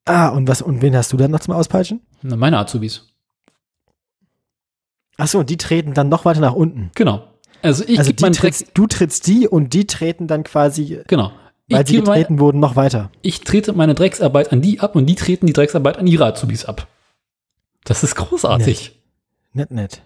Ah, 0.05 0.29
und 0.29 0.47
was, 0.49 0.61
und 0.61 0.83
wen 0.83 0.95
hast 0.95 1.13
du 1.13 1.17
dann 1.17 1.31
noch 1.31 1.41
zum 1.41 1.55
Auspeitschen? 1.55 2.01
Na, 2.23 2.37
Meine 2.37 2.59
Azubis. 2.59 3.09
Ach 5.17 5.29
so, 5.29 5.39
und 5.39 5.49
die 5.51 5.57
treten 5.57 5.95
dann 5.95 6.09
noch 6.09 6.25
weiter 6.25 6.41
nach 6.41 6.55
unten. 6.55 6.91
Genau. 6.95 7.25
Also 7.63 7.85
ich 7.87 7.99
also 7.99 8.13
die 8.13 8.31
trittst, 8.31 8.73
du 8.75 8.87
trittst 8.87 9.27
die 9.27 9.49
und 9.49 9.73
die 9.73 9.87
treten 9.87 10.27
dann 10.27 10.43
quasi, 10.45 11.01
Genau. 11.07 11.33
weil 11.69 11.83
Ich, 11.83 11.89
sie 11.89 11.97
getreten 11.97 12.39
wurden, 12.39 12.61
noch 12.61 12.77
weiter. 12.77 13.11
ich 13.23 13.41
trete 13.41 13.73
meine 13.73 13.95
Drecksarbeit 13.95 14.53
an 14.53 14.61
die 14.61 14.81
ab 14.81 14.97
und 14.97 15.07
die 15.07 15.15
treten 15.15 15.47
die 15.47 15.53
Drecksarbeit 15.55 15.97
an 15.97 16.07
ihre 16.07 16.27
Azubis 16.27 16.65
ab. 16.67 16.89
Das 17.85 18.03
ist 18.03 18.17
großartig. 18.17 19.01
Nett, 19.53 19.71
nett. 19.71 20.03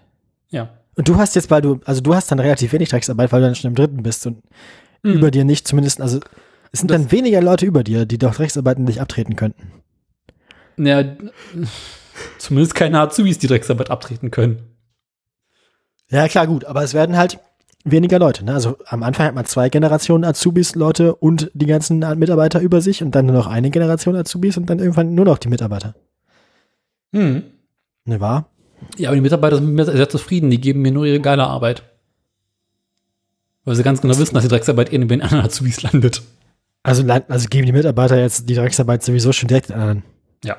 Ja. 0.49 0.69
Und 0.99 1.07
du 1.07 1.15
hast 1.15 1.33
jetzt, 1.35 1.49
weil 1.49 1.61
du, 1.61 1.79
also 1.85 2.01
du 2.01 2.13
hast 2.13 2.29
dann 2.29 2.39
relativ 2.39 2.73
wenig 2.73 2.89
Drecksarbeit, 2.89 3.31
weil 3.31 3.39
du 3.39 3.47
dann 3.47 3.55
schon 3.55 3.69
im 3.69 3.75
dritten 3.75 4.03
bist 4.03 4.27
und 4.27 4.43
Mhm. 5.01 5.13
über 5.13 5.31
dir 5.31 5.45
nicht 5.45 5.65
zumindest, 5.65 6.01
also 6.01 6.19
es 6.73 6.79
sind 6.81 6.91
Das- 6.91 7.01
dann 7.01 7.11
weniger 7.13 7.41
Leute 7.41 7.65
über 7.65 7.85
dir, 7.85 8.05
die 8.05 8.17
doch 8.17 8.35
Drecksarbeiten 8.35 8.83
nicht 8.83 8.99
abtreten 8.99 9.37
könnten. 9.37 9.71
Ja, 10.75 11.01
zumindest 12.37 12.75
keine 12.75 12.99
Azubis, 12.99 13.37
die 13.37 13.47
Drecksarbeit 13.47 13.89
abtreten 13.89 14.29
können. 14.29 14.61
Ja, 16.09 16.27
klar, 16.27 16.47
gut, 16.47 16.65
aber 16.65 16.83
es 16.83 16.93
werden 16.93 17.15
halt 17.15 17.39
weniger 17.85 18.19
Leute. 18.19 18.43
Ne? 18.43 18.53
Also 18.53 18.75
am 18.85 19.01
Anfang 19.03 19.27
hat 19.27 19.35
man 19.35 19.45
zwei 19.45 19.69
Generationen 19.69 20.25
Azubis, 20.25 20.75
Leute 20.75 21.15
und 21.15 21.49
die 21.53 21.65
ganzen 21.65 21.99
Mitarbeiter 22.19 22.59
über 22.59 22.81
sich 22.81 23.01
und 23.01 23.11
dann 23.15 23.25
nur 23.27 23.35
noch 23.35 23.47
eine 23.47 23.69
Generation 23.71 24.17
Azubis 24.17 24.57
und 24.57 24.65
dann 24.69 24.79
irgendwann 24.79 25.15
nur 25.15 25.23
noch 25.23 25.37
die 25.37 25.47
Mitarbeiter. 25.47 25.95
Mhm. 27.13 27.43
Ne, 28.03 28.19
wahr? 28.19 28.49
Ja, 28.97 29.09
aber 29.09 29.15
die 29.15 29.21
Mitarbeiter 29.21 29.57
sind 29.57 29.67
mit 29.67 29.75
mir 29.75 29.85
sehr 29.91 30.09
zufrieden. 30.09 30.49
Die 30.49 30.59
geben 30.59 30.81
mir 30.81 30.91
nur 30.91 31.05
ihre 31.05 31.19
geile 31.19 31.45
Arbeit. 31.45 31.83
Weil 33.65 33.75
sie 33.75 33.83
ganz 33.83 34.01
genau 34.01 34.17
wissen, 34.17 34.33
dass 34.33 34.43
die 34.43 34.49
Drecksarbeit 34.49 34.91
eh 34.91 34.97
bei 34.97 35.05
den 35.05 35.21
anderen 35.21 35.45
Azubis 35.45 35.81
landet. 35.81 36.21
Also, 36.83 37.03
also 37.07 37.47
geben 37.49 37.65
die 37.65 37.71
Mitarbeiter 37.71 38.17
jetzt 38.19 38.49
die 38.49 38.55
Drecksarbeit 38.55 39.03
sowieso 39.03 39.31
schon 39.31 39.47
direkt 39.47 39.69
den 39.69 39.75
anderen. 39.75 40.03
Ja. 40.43 40.57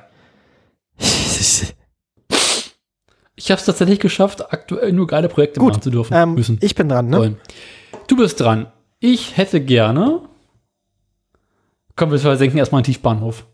Ich 3.36 3.50
habe 3.50 3.58
es 3.58 3.64
tatsächlich 3.64 4.00
geschafft, 4.00 4.52
aktuell 4.52 4.92
nur 4.92 5.06
geile 5.06 5.30
Projekte 5.30 5.60
Gut, 5.60 5.70
machen 5.70 5.80
zu 5.80 5.90
dürfen. 5.90 6.12
ähm, 6.14 6.34
müssen. 6.34 6.58
ich 6.60 6.74
bin 6.74 6.90
dran, 6.90 7.08
ne? 7.08 7.16
Wollen. 7.16 7.36
Du 8.06 8.14
bist 8.18 8.38
dran. 8.38 8.66
Ich 8.98 9.38
hätte 9.38 9.62
gerne. 9.62 10.20
Komm, 11.96 12.10
wir 12.10 12.18
versenken 12.18 12.58
erstmal 12.58 12.80
einen 12.80 12.84
Tiefbahnhof. 12.84 13.46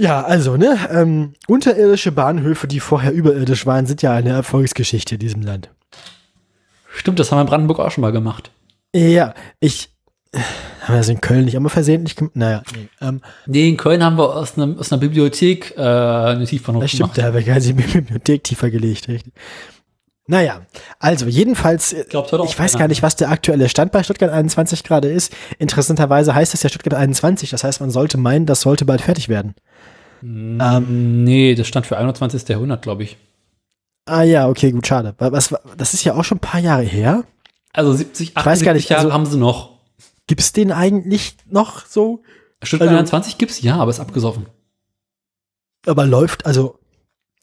Ja, 0.00 0.22
also, 0.22 0.56
ne, 0.56 0.78
ähm, 0.90 1.34
unterirdische 1.46 2.10
Bahnhöfe, 2.10 2.66
die 2.66 2.80
vorher 2.80 3.12
überirdisch 3.12 3.66
waren, 3.66 3.84
sind 3.84 4.00
ja 4.00 4.14
eine 4.14 4.30
Erfolgsgeschichte 4.30 5.16
in 5.16 5.18
diesem 5.18 5.42
Land. 5.42 5.68
Stimmt, 6.96 7.18
das 7.18 7.30
haben 7.30 7.36
wir 7.36 7.42
in 7.42 7.48
Brandenburg 7.48 7.80
auch 7.80 7.90
schon 7.90 8.00
mal 8.00 8.10
gemacht. 8.10 8.50
Ja, 8.94 9.34
ich, 9.60 9.90
äh, 10.32 10.38
haben 10.80 10.94
wir 10.94 10.96
das 10.96 11.10
in 11.10 11.20
Köln 11.20 11.44
nicht 11.44 11.54
immer 11.54 11.68
versehentlich 11.68 12.16
gemacht? 12.16 12.34
Naja, 12.34 12.62
nee, 12.74 12.88
ähm, 13.02 13.20
Nee, 13.44 13.68
in 13.68 13.76
Köln 13.76 14.02
haben 14.02 14.16
wir 14.16 14.34
aus, 14.34 14.56
einem, 14.56 14.78
aus 14.78 14.90
einer 14.90 15.00
Bibliothek 15.00 15.74
äh, 15.76 15.82
einen 15.82 16.46
Tiefbahnhof 16.46 16.82
das 16.82 16.92
stimmt, 16.92 17.14
gemacht. 17.14 17.32
da 17.32 17.34
wir 17.34 17.42
quasi 17.42 17.74
die 17.74 17.82
Bibliothek 17.82 18.42
tiefer 18.42 18.70
gelegt, 18.70 19.06
richtig. 19.06 19.34
Naja, 20.30 20.62
also 21.00 21.26
jedenfalls, 21.26 21.92
äh, 21.92 22.04
glaub, 22.08 22.24
das 22.26 22.32
hat 22.34 22.40
auch 22.40 22.44
ich 22.48 22.56
weiß 22.56 22.78
gar 22.78 22.86
nicht, 22.86 23.02
was 23.02 23.16
der 23.16 23.30
aktuelle 23.30 23.68
Stand 23.68 23.90
bei 23.90 24.04
Stuttgart 24.04 24.30
21 24.30 24.84
gerade 24.84 25.08
ist. 25.08 25.32
Interessanterweise 25.58 26.34
heißt 26.36 26.54
es 26.54 26.62
ja 26.62 26.68
Stuttgart 26.68 26.94
21, 26.94 27.50
das 27.50 27.64
heißt, 27.64 27.80
man 27.80 27.90
sollte 27.90 28.16
meinen, 28.16 28.46
das 28.46 28.60
sollte 28.60 28.84
bald 28.84 29.00
fertig 29.00 29.28
werden. 29.28 29.56
Ähm, 30.22 31.24
Nee, 31.24 31.54
das 31.56 31.66
stand 31.66 31.86
für 31.86 31.96
21. 31.98 32.46
Jahrhundert, 32.48 32.82
glaube 32.82 33.02
ich. 33.02 33.16
ah 34.06 34.22
ja, 34.22 34.48
okay, 34.48 34.70
gut, 34.70 34.86
schade. 34.86 35.14
Wa- 35.18 35.32
Was, 35.32 35.52
das 35.76 35.94
ist 35.94 36.04
ja 36.04 36.14
auch 36.14 36.22
schon 36.24 36.36
ein 36.36 36.40
paar 36.42 36.60
Jahre 36.60 36.82
her. 36.84 37.24
Also 37.72 37.92
70, 37.92 38.36
78 38.36 38.46
weiß 38.46 38.64
gar 38.64 38.74
nicht, 38.74 38.88
Jahre 38.88 39.02
also- 39.06 39.12
haben 39.14 39.26
sie 39.26 39.36
noch. 39.38 39.70
Gibt's 40.28 40.52
den 40.52 40.70
eigentlich 40.70 41.34
noch 41.48 41.86
so? 41.86 42.22
Stuttgart 42.62 42.88
also- 42.90 42.98
21 42.98 43.36
gibt's 43.38 43.62
ja, 43.62 43.76
aber 43.78 43.90
ist 43.90 43.98
abgesoffen. 43.98 44.46
Aber 45.86 46.06
läuft, 46.06 46.46
also 46.46 46.78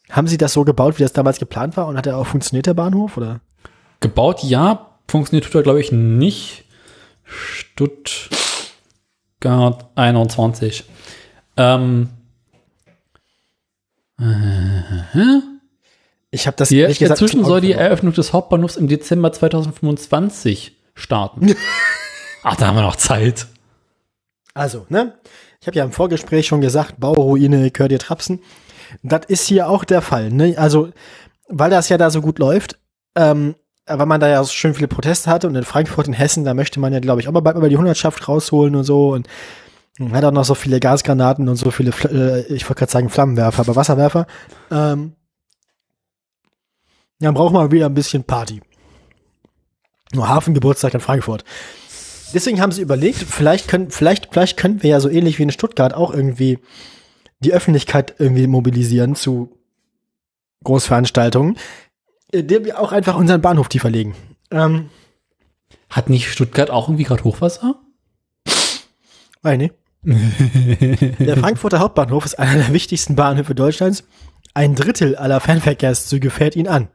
haben 0.10 0.28
sie 0.28 0.38
das 0.38 0.54
so 0.54 0.64
gebaut, 0.64 0.98
wie 0.98 1.04
das 1.04 1.14
damals 1.14 1.40
geplant 1.40 1.78
war 1.78 1.88
und 1.88 1.98
hat 1.98 2.08
er 2.08 2.18
auch 2.18 2.28
funktioniert, 2.28 2.66
der 2.66 2.74
Bahnhof, 2.74 3.18
oder? 3.18 3.42
Gebaut 4.00 4.44
ja, 4.44 4.98
funktioniert 5.08 5.46
tut 5.46 5.56
er, 5.56 5.64
glaube 5.64 5.82
ich, 5.82 5.92
nicht. 5.92 6.66
Stutt. 7.24 8.30
Stuttgart 9.40 9.86
21. 9.96 10.84
Ähm, 11.58 12.10
Ich 16.32 16.48
habe 16.48 16.58
das 16.58 16.70
die, 16.70 16.80
ehrlich 16.80 17.00
gesagt 17.00 17.22
dazwischen 17.22 17.46
soll 17.46 17.62
die. 17.62 17.72
Eröffnung 17.72 18.14
des 18.14 18.34
Hauptbahnhofs 18.34 18.76
im 18.76 18.88
Dezember 18.88 19.32
2025 19.32 20.76
starten. 20.96 21.56
Ach, 22.44 22.56
da 22.58 22.68
haben 22.68 22.76
wir 22.76 22.82
noch 22.82 22.96
Zeit. 22.96 23.48
Also, 24.54 24.88
ne? 24.90 25.14
Ich 25.62 25.68
habe 25.68 25.78
ja 25.78 25.84
im 25.84 25.92
Vorgespräch 25.92 26.48
schon 26.48 26.62
gesagt, 26.62 27.00
Bauruine, 27.00 27.72
hör 27.76 27.88
dir 27.88 28.00
Trapsen. 28.00 28.40
Das 29.03 29.22
ist 29.27 29.47
hier 29.47 29.69
auch 29.69 29.84
der 29.84 30.01
Fall. 30.01 30.31
Ne? 30.31 30.55
Also, 30.57 30.89
weil 31.47 31.69
das 31.69 31.89
ja 31.89 31.97
da 31.97 32.09
so 32.09 32.22
gut 32.22 32.39
läuft, 32.39 32.80
ähm, 33.15 33.55
weil 33.85 34.05
man 34.05 34.19
da 34.19 34.27
ja 34.27 34.43
so 34.43 34.51
schön 34.51 34.73
viele 34.73 34.88
Proteste 34.88 35.30
hatte 35.30 35.47
und 35.47 35.55
in 35.55 35.64
Frankfurt 35.64 36.07
in 36.07 36.14
Hessen, 36.14 36.43
da 36.43 36.53
möchte 36.53 36.80
man 36.80 36.93
ja, 36.93 36.99
glaube 36.99 37.22
ich, 37.22 37.27
auch 37.27 37.31
mal 37.31 37.39
bald 37.39 37.57
mal 37.57 37.69
die 37.69 37.77
Hundertschaft 37.77 38.27
rausholen 38.27 38.76
und 38.76 38.84
so 38.84 39.14
und 39.14 39.27
hat 40.11 40.23
auch 40.23 40.31
noch 40.31 40.45
so 40.45 40.55
viele 40.55 40.80
Gasgranaten 40.80 41.47
und 41.49 41.55
so 41.55 41.72
viele, 41.72 41.91
äh, 42.03 42.53
ich 42.53 42.65
wollte 42.65 42.80
gerade 42.80 42.91
sagen 42.91 43.09
Flammenwerfer, 43.09 43.61
aber 43.61 43.76
Wasserwerfer. 43.76 44.27
Ähm, 44.69 45.14
dann 47.19 47.34
braucht 47.34 47.53
man 47.53 47.72
wieder 47.72 47.88
ein 47.88 47.93
bisschen 47.93 48.23
Party. 48.23 48.61
Nur 50.14 50.27
Hafengeburtstag 50.27 50.93
in 50.93 50.99
Frankfurt. 50.99 51.43
Deswegen 52.34 52.61
haben 52.61 52.72
sie 52.72 52.81
überlegt, 52.81 53.18
vielleicht 53.18 53.68
können, 53.68 53.89
vielleicht, 53.89 54.30
vielleicht 54.31 54.57
könnten 54.57 54.84
wir 54.84 54.91
ja 54.91 54.99
so 54.99 55.09
ähnlich 55.09 55.39
wie 55.39 55.43
in 55.43 55.51
Stuttgart 55.51 55.93
auch 55.93 56.14
irgendwie 56.14 56.59
die 57.39 57.53
Öffentlichkeit 57.53 58.15
irgendwie 58.18 58.47
mobilisieren 58.47 59.15
zu 59.15 59.57
Großveranstaltungen, 60.64 61.57
indem 62.31 62.65
wir 62.65 62.80
auch 62.80 62.91
einfach 62.91 63.15
unseren 63.15 63.41
Bahnhof 63.41 63.69
tiefer 63.69 63.89
legen. 63.89 64.15
Ähm, 64.51 64.89
Hat 65.89 66.09
nicht 66.09 66.31
Stuttgart 66.31 66.69
auch 66.69 66.88
irgendwie 66.88 67.03
gerade 67.03 67.23
Hochwasser? 67.23 67.76
weiß 69.43 69.57
nicht. 69.57 69.73
Der 70.03 71.38
Frankfurter 71.38 71.80
Hauptbahnhof 71.80 72.26
ist 72.26 72.39
einer 72.39 72.55
der 72.55 72.73
wichtigsten 72.73 73.15
Bahnhöfe 73.15 73.55
Deutschlands. 73.55 74.03
Ein 74.53 74.76
Drittel 74.76 75.15
aller 75.15 75.39
Fernverkehrszüge 75.39 76.30
fährt 76.30 76.55
ihn 76.55 76.68
an. 76.68 76.88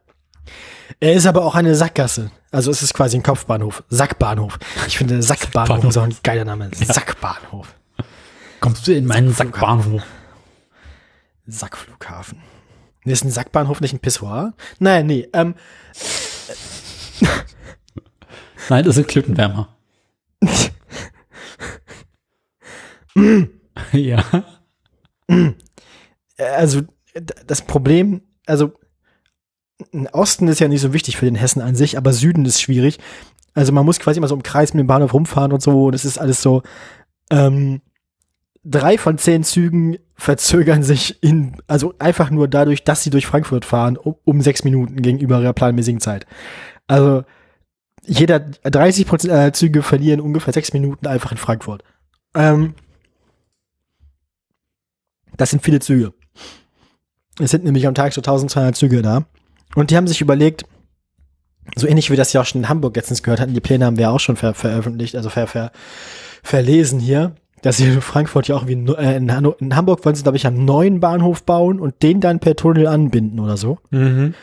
Er 1.00 1.12
ist 1.14 1.26
aber 1.26 1.44
auch 1.44 1.54
eine 1.54 1.74
Sackgasse. 1.74 2.30
Also 2.50 2.70
es 2.70 2.82
ist 2.82 2.94
quasi 2.94 3.16
ein 3.16 3.22
Kopfbahnhof. 3.22 3.82
Sackbahnhof. 3.88 4.58
Ich 4.86 4.98
finde 4.98 5.22
Sackbahnhof 5.22 5.84
ist 5.84 5.96
auch 5.96 6.04
ein 6.04 6.16
geiler 6.22 6.44
Name. 6.44 6.70
Sackbahnhof. 6.74 7.74
Kommst 8.60 8.86
du 8.86 8.92
in 8.92 9.06
meinen 9.06 9.32
Sackbahnhof? 9.32 10.02
Sackflughafen. 11.46 12.42
Ist 13.04 13.24
ein 13.24 13.30
Sackbahnhof 13.30 13.80
nicht 13.80 13.94
ein 13.94 13.98
Pissoir? 14.00 14.54
Nein, 14.78 15.06
nee. 15.06 15.28
Ähm, 15.32 15.54
Nein, 18.68 18.84
das 18.84 18.94
sind 18.94 19.08
Klittenwärmer. 19.08 19.76
ja. 23.92 24.24
also 26.38 26.80
d- 26.82 26.88
das 27.46 27.62
Problem, 27.62 28.22
also 28.46 28.72
Osten 30.12 30.46
ist 30.48 30.60
ja 30.60 30.68
nicht 30.68 30.80
so 30.80 30.92
wichtig 30.92 31.16
für 31.16 31.24
den 31.24 31.34
Hessen 31.34 31.60
an 31.60 31.74
sich, 31.74 31.98
aber 31.98 32.12
Süden 32.12 32.44
ist 32.44 32.62
schwierig. 32.62 32.98
Also 33.54 33.72
man 33.72 33.84
muss 33.84 33.98
quasi 33.98 34.18
immer 34.18 34.28
so 34.28 34.34
im 34.36 34.44
Kreis 34.44 34.74
mit 34.74 34.80
dem 34.80 34.86
Bahnhof 34.86 35.12
rumfahren 35.12 35.52
und 35.52 35.60
so. 35.60 35.86
Und 35.86 35.94
es 35.94 36.04
ist 36.04 36.18
alles 36.18 36.40
so. 36.40 36.62
Ähm, 37.30 37.82
drei 38.64 38.98
von 38.98 39.18
zehn 39.18 39.44
Zügen 39.44 39.98
verzögern 40.14 40.82
sich 40.82 41.22
in, 41.22 41.56
also 41.66 41.94
einfach 41.98 42.30
nur 42.30 42.48
dadurch, 42.48 42.84
dass 42.84 43.02
sie 43.02 43.10
durch 43.10 43.26
Frankfurt 43.26 43.64
fahren, 43.64 43.96
um, 43.96 44.14
um 44.24 44.40
sechs 44.40 44.64
Minuten 44.64 45.02
gegenüber 45.02 45.40
ihrer 45.40 45.52
planmäßigen 45.52 46.00
Zeit. 46.00 46.26
Also 46.86 47.24
jeder 48.04 48.40
30 48.40 49.06
Prozent 49.06 49.32
aller 49.32 49.52
Züge 49.52 49.82
verlieren 49.82 50.20
ungefähr 50.20 50.52
sechs 50.52 50.72
Minuten 50.72 51.06
einfach 51.06 51.32
in 51.32 51.38
Frankfurt. 51.38 51.82
Ähm, 52.34 52.74
das 55.36 55.50
sind 55.50 55.62
viele 55.62 55.80
Züge. 55.80 56.12
Es 57.40 57.50
sind 57.50 57.64
nämlich 57.64 57.86
am 57.86 57.94
Tag 57.94 58.12
so 58.12 58.20
1200 58.20 58.76
Züge 58.76 59.02
da. 59.02 59.24
Und 59.74 59.90
die 59.90 59.96
haben 59.96 60.06
sich 60.06 60.20
überlegt, 60.20 60.64
so 61.76 61.86
ähnlich 61.86 62.10
wie 62.10 62.16
das 62.16 62.32
ja 62.32 62.40
auch 62.40 62.44
schon 62.44 62.62
in 62.62 62.68
Hamburg 62.68 62.94
letztens 62.96 63.22
gehört 63.22 63.40
hatten, 63.40 63.54
die 63.54 63.60
Pläne 63.60 63.86
haben 63.86 63.98
wir 63.98 64.10
auch 64.10 64.20
schon 64.20 64.36
ver 64.36 64.52
veröffentlicht, 64.54 65.16
also 65.16 65.30
ver 65.30 65.46
ver 65.46 65.72
verlesen 66.42 66.98
hier, 66.98 67.34
dass 67.62 67.78
sie 67.78 67.86
in 67.86 68.00
Frankfurt 68.00 68.48
ja 68.48 68.56
auch 68.56 68.66
wie 68.66 68.72
in, 68.72 68.88
äh, 68.88 69.16
in, 69.16 69.32
Hanno 69.32 69.52
in 69.58 69.74
Hamburg 69.74 70.04
wollen 70.04 70.14
sie, 70.14 70.22
glaube 70.22 70.36
ich, 70.36 70.46
einen 70.46 70.64
neuen 70.64 71.00
Bahnhof 71.00 71.44
bauen 71.44 71.80
und 71.80 72.02
den 72.02 72.20
dann 72.20 72.40
per 72.40 72.56
Tunnel 72.56 72.86
anbinden 72.86 73.40
oder 73.40 73.56
so. 73.56 73.78
Mhm. 73.90 74.34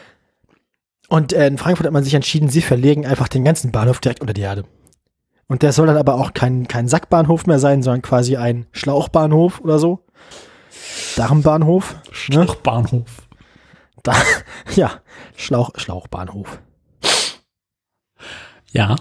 Und 1.10 1.34
äh, 1.34 1.48
in 1.48 1.58
Frankfurt 1.58 1.86
hat 1.86 1.94
man 1.94 2.04
sich 2.04 2.14
entschieden, 2.14 2.50
sie 2.50 2.62
verlegen 2.62 3.06
einfach 3.06 3.28
den 3.28 3.44
ganzen 3.44 3.72
Bahnhof 3.72 4.00
direkt 4.00 4.22
unter 4.22 4.34
die 4.34 4.42
Erde. 4.42 4.64
Und 5.48 5.64
der 5.64 5.74
soll 5.74 5.88
dann 5.88 5.98
aber 5.98 6.16
auch 6.16 6.34
kein, 6.34 6.68
kein 6.68 6.88
Sackbahnhof 6.88 7.48
mehr 7.48 7.60
sein, 7.60 7.82
sondern 7.84 8.04
quasi 8.04 8.38
ein 8.38 8.68
Schlauchbahnhof 8.72 9.62
oder 9.62 9.80
so. 9.80 10.06
Darmbahnhof. 11.16 11.96
Ne? 11.96 12.02
Schlauchbahnhof. 12.12 13.28
Da, 14.04 14.14
ja, 14.76 15.02
Schlauch, 15.36 15.72
Schlauchbahnhof. 15.76 16.62
Ja. 18.72 18.96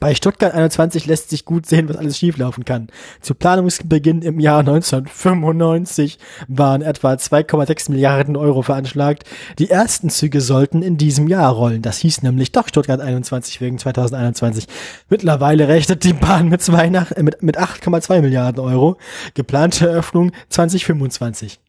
Bei 0.00 0.14
Stuttgart 0.14 0.54
21 0.54 1.06
lässt 1.06 1.30
sich 1.30 1.44
gut 1.44 1.66
sehen, 1.66 1.88
was 1.88 1.96
alles 1.96 2.18
schieflaufen 2.18 2.64
kann. 2.64 2.88
Zu 3.20 3.34
Planungsbeginn 3.34 4.22
im 4.22 4.40
Jahr 4.40 4.60
1995 4.60 6.18
waren 6.48 6.82
etwa 6.82 7.12
2,6 7.12 7.90
Milliarden 7.90 8.36
Euro 8.36 8.62
veranschlagt. 8.62 9.24
Die 9.58 9.70
ersten 9.70 10.10
Züge 10.10 10.40
sollten 10.40 10.82
in 10.82 10.96
diesem 10.96 11.28
Jahr 11.28 11.52
rollen. 11.52 11.82
Das 11.82 11.98
hieß 11.98 12.22
nämlich 12.22 12.52
doch 12.52 12.68
Stuttgart 12.68 13.00
21 13.00 13.60
wegen 13.60 13.78
2021. 13.78 14.66
Mittlerweile 15.08 15.68
rechnet 15.68 16.04
die 16.04 16.12
Bahn 16.12 16.48
mit, 16.48 16.66
äh, 16.68 17.22
mit, 17.22 17.42
mit 17.42 17.58
8,2 17.58 18.20
Milliarden 18.20 18.60
Euro. 18.60 18.96
Geplante 19.34 19.88
Eröffnung 19.88 20.32
2025. 20.48 21.60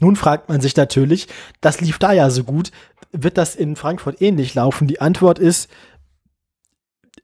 Nun 0.00 0.16
fragt 0.16 0.48
man 0.48 0.60
sich 0.60 0.74
natürlich, 0.76 1.28
das 1.60 1.80
lief 1.80 1.98
da 1.98 2.12
ja 2.12 2.28
so 2.28 2.42
gut, 2.42 2.72
wird 3.12 3.38
das 3.38 3.54
in 3.54 3.76
Frankfurt 3.76 4.20
ähnlich 4.20 4.54
laufen? 4.54 4.88
Die 4.88 5.00
Antwort 5.00 5.38
ist, 5.38 5.70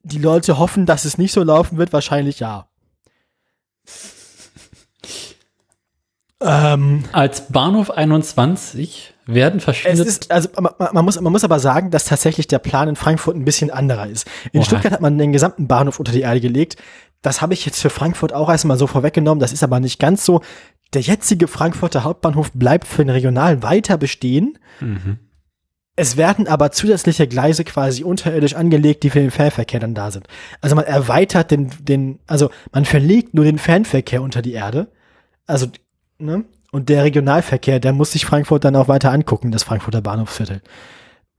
die 0.08 0.18
Leute 0.18 0.58
hoffen, 0.58 0.86
dass 0.86 1.04
es 1.04 1.18
nicht 1.18 1.32
so 1.32 1.42
laufen 1.42 1.78
wird, 1.78 1.92
wahrscheinlich 1.92 2.40
ja. 2.40 2.68
Ähm, 6.40 7.04
Als 7.12 7.48
Bahnhof 7.48 7.90
21 7.90 9.14
werden 9.26 9.58
es 9.58 9.64
verschiedene. 9.64 10.02
ist, 10.02 10.30
also 10.30 10.48
man, 10.60 10.72
man, 10.92 11.04
muss, 11.04 11.20
man 11.20 11.32
muss 11.32 11.42
aber 11.44 11.58
sagen, 11.58 11.90
dass 11.90 12.04
tatsächlich 12.04 12.46
der 12.46 12.60
Plan 12.60 12.88
in 12.88 12.96
Frankfurt 12.96 13.36
ein 13.36 13.44
bisschen 13.44 13.70
anderer 13.70 14.06
ist. 14.06 14.26
In 14.52 14.60
Oha. 14.60 14.66
Stuttgart 14.66 14.92
hat 14.92 15.00
man 15.00 15.18
den 15.18 15.32
gesamten 15.32 15.66
Bahnhof 15.66 15.98
unter 15.98 16.12
die 16.12 16.20
Erde 16.20 16.40
gelegt. 16.40 16.76
Das 17.22 17.42
habe 17.42 17.54
ich 17.54 17.66
jetzt 17.66 17.80
für 17.80 17.90
Frankfurt 17.90 18.32
auch 18.32 18.48
erstmal 18.48 18.78
so 18.78 18.86
vorweggenommen. 18.86 19.40
Das 19.40 19.52
ist 19.52 19.64
aber 19.64 19.80
nicht 19.80 19.98
ganz 19.98 20.24
so. 20.24 20.40
Der 20.94 21.02
jetzige 21.02 21.48
Frankfurter 21.48 22.04
Hauptbahnhof 22.04 22.52
bleibt 22.52 22.86
für 22.86 23.04
den 23.04 23.10
Regionalen 23.10 23.62
weiter 23.62 23.98
bestehen. 23.98 24.58
mhm. 24.80 25.18
Es 26.00 26.16
werden 26.16 26.46
aber 26.46 26.70
zusätzliche 26.70 27.26
Gleise 27.26 27.64
quasi 27.64 28.04
unterirdisch 28.04 28.54
angelegt, 28.54 29.02
die 29.02 29.10
für 29.10 29.18
den 29.18 29.32
Fernverkehr 29.32 29.80
dann 29.80 29.94
da 29.94 30.12
sind. 30.12 30.28
Also 30.60 30.76
man 30.76 30.84
erweitert 30.84 31.50
den, 31.50 31.72
den, 31.80 32.20
also 32.28 32.50
man 32.70 32.84
verlegt 32.84 33.34
nur 33.34 33.44
den 33.44 33.58
Fernverkehr 33.58 34.22
unter 34.22 34.40
die 34.40 34.52
Erde. 34.52 34.92
Also, 35.48 35.66
ne? 36.18 36.44
Und 36.70 36.88
der 36.88 37.02
Regionalverkehr, 37.02 37.80
der 37.80 37.92
muss 37.92 38.12
sich 38.12 38.26
Frankfurt 38.26 38.64
dann 38.64 38.76
auch 38.76 38.86
weiter 38.86 39.10
angucken, 39.10 39.50
das 39.50 39.64
Frankfurter 39.64 40.00
Bahnhofsviertel. 40.00 40.62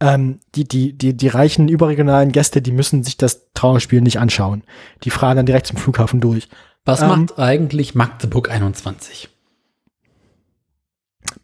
Ähm, 0.02 0.42
die, 0.56 0.68
die, 0.68 0.92
die, 0.92 1.16
die 1.16 1.28
reichen 1.30 1.70
überregionalen 1.70 2.34
Gäste, 2.34 2.62
die 2.62 2.74
müssen 2.74 3.06
sich 3.06 3.16
das 3.16 3.54
Trauerspiel 3.54 4.02
nicht 4.02 4.20
anschauen. 4.20 4.64
Die 5.06 5.10
fahren 5.10 5.38
dann 5.38 5.46
direkt 5.46 5.68
zum 5.68 5.78
Flughafen 5.78 6.20
durch. 6.20 6.50
Was 6.84 7.02
Ähm, 7.02 7.08
macht 7.08 7.40
eigentlich 7.40 7.96
Magdeburg 7.96 8.52
21? 8.52 9.30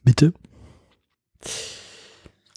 Bitte? 0.03 0.33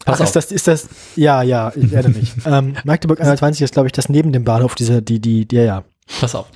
Pass 0.09 0.17
Ach, 0.17 0.21
auf. 0.23 0.29
ist 0.29 0.37
das, 0.37 0.53
ist 0.53 0.69
das, 0.69 0.89
ja, 1.17 1.43
ja, 1.43 1.71
ich 1.77 1.93
erinnere 1.93 2.19
mich. 2.19 2.33
ähm, 2.47 2.75
Magdeburg 2.85 3.21
21 3.21 3.61
ist, 3.61 3.75
glaube 3.75 3.89
ich, 3.89 3.93
das 3.93 4.09
neben 4.09 4.33
dem 4.33 4.43
Bahnhof, 4.43 4.75
diese, 4.75 5.03
die, 5.03 5.21
die, 5.21 5.47
die, 5.47 5.57
ja, 5.57 5.63
ja. 5.63 5.85
Pass 6.19 6.35
auf. 6.35 6.47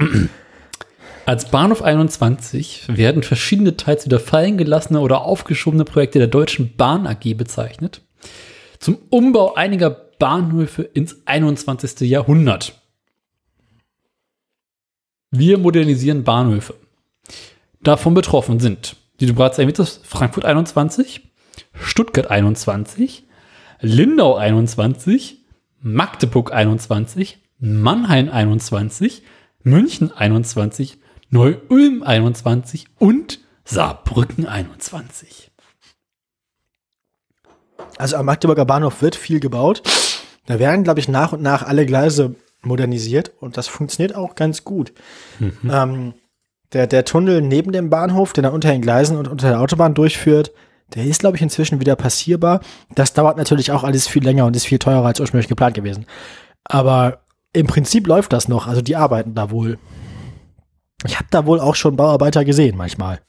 Als 1.27 1.51
Bahnhof 1.51 1.83
21 1.83 2.85
werden 2.89 3.23
verschiedene 3.23 3.77
teils 3.77 4.07
wieder 4.07 4.21
fallen 4.21 4.57
gelassene 4.57 5.01
oder 5.01 5.23
aufgeschobene 5.27 5.85
Projekte 5.85 6.19
der 6.19 6.29
Deutschen 6.29 6.77
Bahn 6.77 7.07
AG 7.07 7.35
bezeichnet. 7.37 8.01
Zum 8.79 8.97
Umbau 9.11 9.55
einiger 9.55 9.91
Bahnhöfe 9.91 10.83
ins 10.83 11.17
21. 11.27 12.01
Jahrhundert. 12.09 12.81
Wir 15.31 15.59
modernisieren 15.59 16.25
Bahnhöfe. 16.25 16.75
Davon 17.83 18.15
betroffen 18.15 18.61
sind, 18.61 18.97
die 19.21 19.27
du 19.27 19.35
bereits 19.35 19.59
erwähnt 19.59 19.79
hast, 19.79 20.07
Frankfurt 20.07 20.47
21, 20.47 21.21
Stuttgart 21.75 22.31
21, 22.31 23.25
Lindau 23.85 24.37
21, 24.37 25.45
Magdeburg 25.81 26.53
21, 26.53 27.39
Mannheim 27.59 28.29
21, 28.31 29.23
München 29.65 30.13
21, 30.13 30.99
Neu-Ulm 31.31 32.03
21 32.05 32.87
und 32.99 33.41
Saarbrücken 33.65 34.47
21. 34.47 35.51
Also 37.99 38.17
am 38.17 38.27
Magdeburger 38.27 38.65
Bahnhof 38.65 39.03
wird 39.03 39.17
viel 39.17 39.41
gebaut. 39.41 39.83
Da 40.47 40.59
werden, 40.61 40.85
glaube 40.85 41.01
ich, 41.01 41.09
nach 41.09 41.33
und 41.33 41.43
nach 41.43 41.63
alle 41.65 41.85
Gleise 41.85 42.37
modernisiert 42.63 43.33
und 43.41 43.57
das 43.57 43.67
funktioniert 43.67 44.15
auch 44.15 44.37
ganz 44.37 44.65
gut. 44.65 44.93
Ähm, 45.69 46.15
Der, 46.73 46.87
der 46.87 47.05
Tunnel 47.05 47.43
neben 47.43 47.73
dem 47.73 47.91
Bahnhof, 47.91 48.33
der 48.33 48.45
dann 48.45 48.55
unter 48.55 48.71
den 48.71 48.81
Gleisen 48.81 49.19
und 49.19 49.29
unter 49.29 49.49
der 49.49 49.61
Autobahn 49.61 49.93
durchführt, 49.95 50.53
der 50.95 51.05
ist, 51.05 51.21
glaube 51.21 51.37
ich, 51.37 51.43
inzwischen 51.43 51.81
wieder 51.81 51.97
passierbar. 51.97 52.61
Das 52.95 53.13
dauert 53.13 53.37
natürlich 53.37 53.73
auch 53.73 53.85
alles 53.85 54.09
viel 54.09 54.23
länger 54.23 54.47
und 54.47 54.57
ist 54.57 54.67
viel 54.67 54.79
teurer 54.79 55.07
als 55.07 55.21
ursprünglich 55.21 55.49
geplant 55.49 55.75
gewesen. 55.75 56.07
Aber 56.65 57.21
im 57.53 57.67
Prinzip 57.67 58.07
läuft 58.07 58.33
das 58.33 58.49
noch. 58.49 58.67
Also 58.67 58.83
die 58.83 58.97
arbeiten 58.97 59.35
da 59.35 59.51
wohl. 59.51 59.79
Ich 61.05 61.17
habe 61.17 61.29
da 61.31 61.47
wohl 61.47 61.61
auch 61.61 61.75
schon 61.75 61.97
Bauarbeiter 61.97 62.45
gesehen 62.45 62.77
manchmal. 62.77 63.21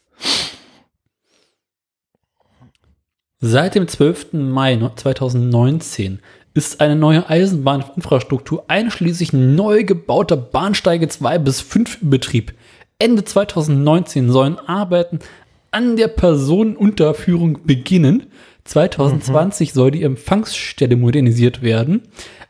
Seit 3.40 3.76
dem 3.76 3.88
12. 3.88 4.34
Mai 4.34 4.78
2019 4.96 6.20
ist 6.54 6.80
eine 6.80 6.96
neue 6.96 7.28
Eisenbahninfrastruktur 7.30 8.66
einschließlich 8.68 9.34
neu 9.34 9.84
gebauter 9.84 10.38
Bahnsteige 10.38 11.10
2 11.10 11.40
bis 11.40 11.60
5 11.60 12.04
in 12.04 12.10
Betrieb. 12.10 12.54
Ende 13.00 13.26
2019 13.26 14.32
sollen 14.32 14.58
Arbeiten 14.60 15.20
an 15.74 15.96
der 15.96 16.08
Personenunterführung 16.08 17.66
beginnen. 17.66 18.28
2020 18.66 19.70
mhm. 19.70 19.74
soll 19.74 19.92
die 19.92 20.04
Empfangsstelle 20.04 20.96
modernisiert 20.96 21.62
werden. 21.62 22.04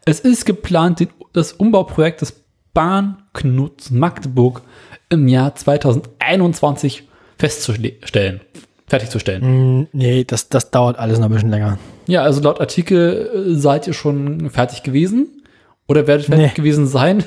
Es 0.06 0.20
ist 0.20 0.46
geplant, 0.46 1.08
das 1.34 1.54
Umbauprojekt 1.54 2.22
des 2.22 2.44
Bahnknuts 2.74 3.92
Magdeburg 3.92 4.62
im 5.10 5.28
Jahr 5.28 5.56
2021 5.56 7.08
festzustellen, 7.38 8.42
fertigzustellen. 8.88 9.80
Mm, 9.82 9.88
nee, 9.94 10.24
das, 10.24 10.50
das 10.50 10.72
dauert 10.72 10.98
alles 10.98 11.20
noch 11.20 11.26
ein 11.26 11.32
bisschen 11.32 11.50
länger. 11.50 11.78
Ja, 12.08 12.24
also 12.24 12.42
laut 12.42 12.60
Artikel 12.60 13.54
äh, 13.54 13.56
seid 13.56 13.88
ihr 13.88 13.94
schon 13.94 14.50
fertig 14.50 14.84
gewesen 14.84 15.44
oder 15.88 16.08
werdet 16.08 16.28
fertig 16.28 16.48
nee. 16.48 16.54
gewesen 16.56 16.88
sein. 16.88 17.24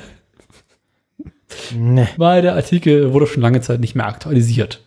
Nee. 1.75 2.09
Weil 2.17 2.43
der 2.43 2.55
Artikel 2.55 3.13
wurde 3.13 3.27
schon 3.27 3.43
lange 3.43 3.61
Zeit 3.61 3.81
nicht 3.81 3.95
mehr 3.95 4.07
aktualisiert. 4.07 4.83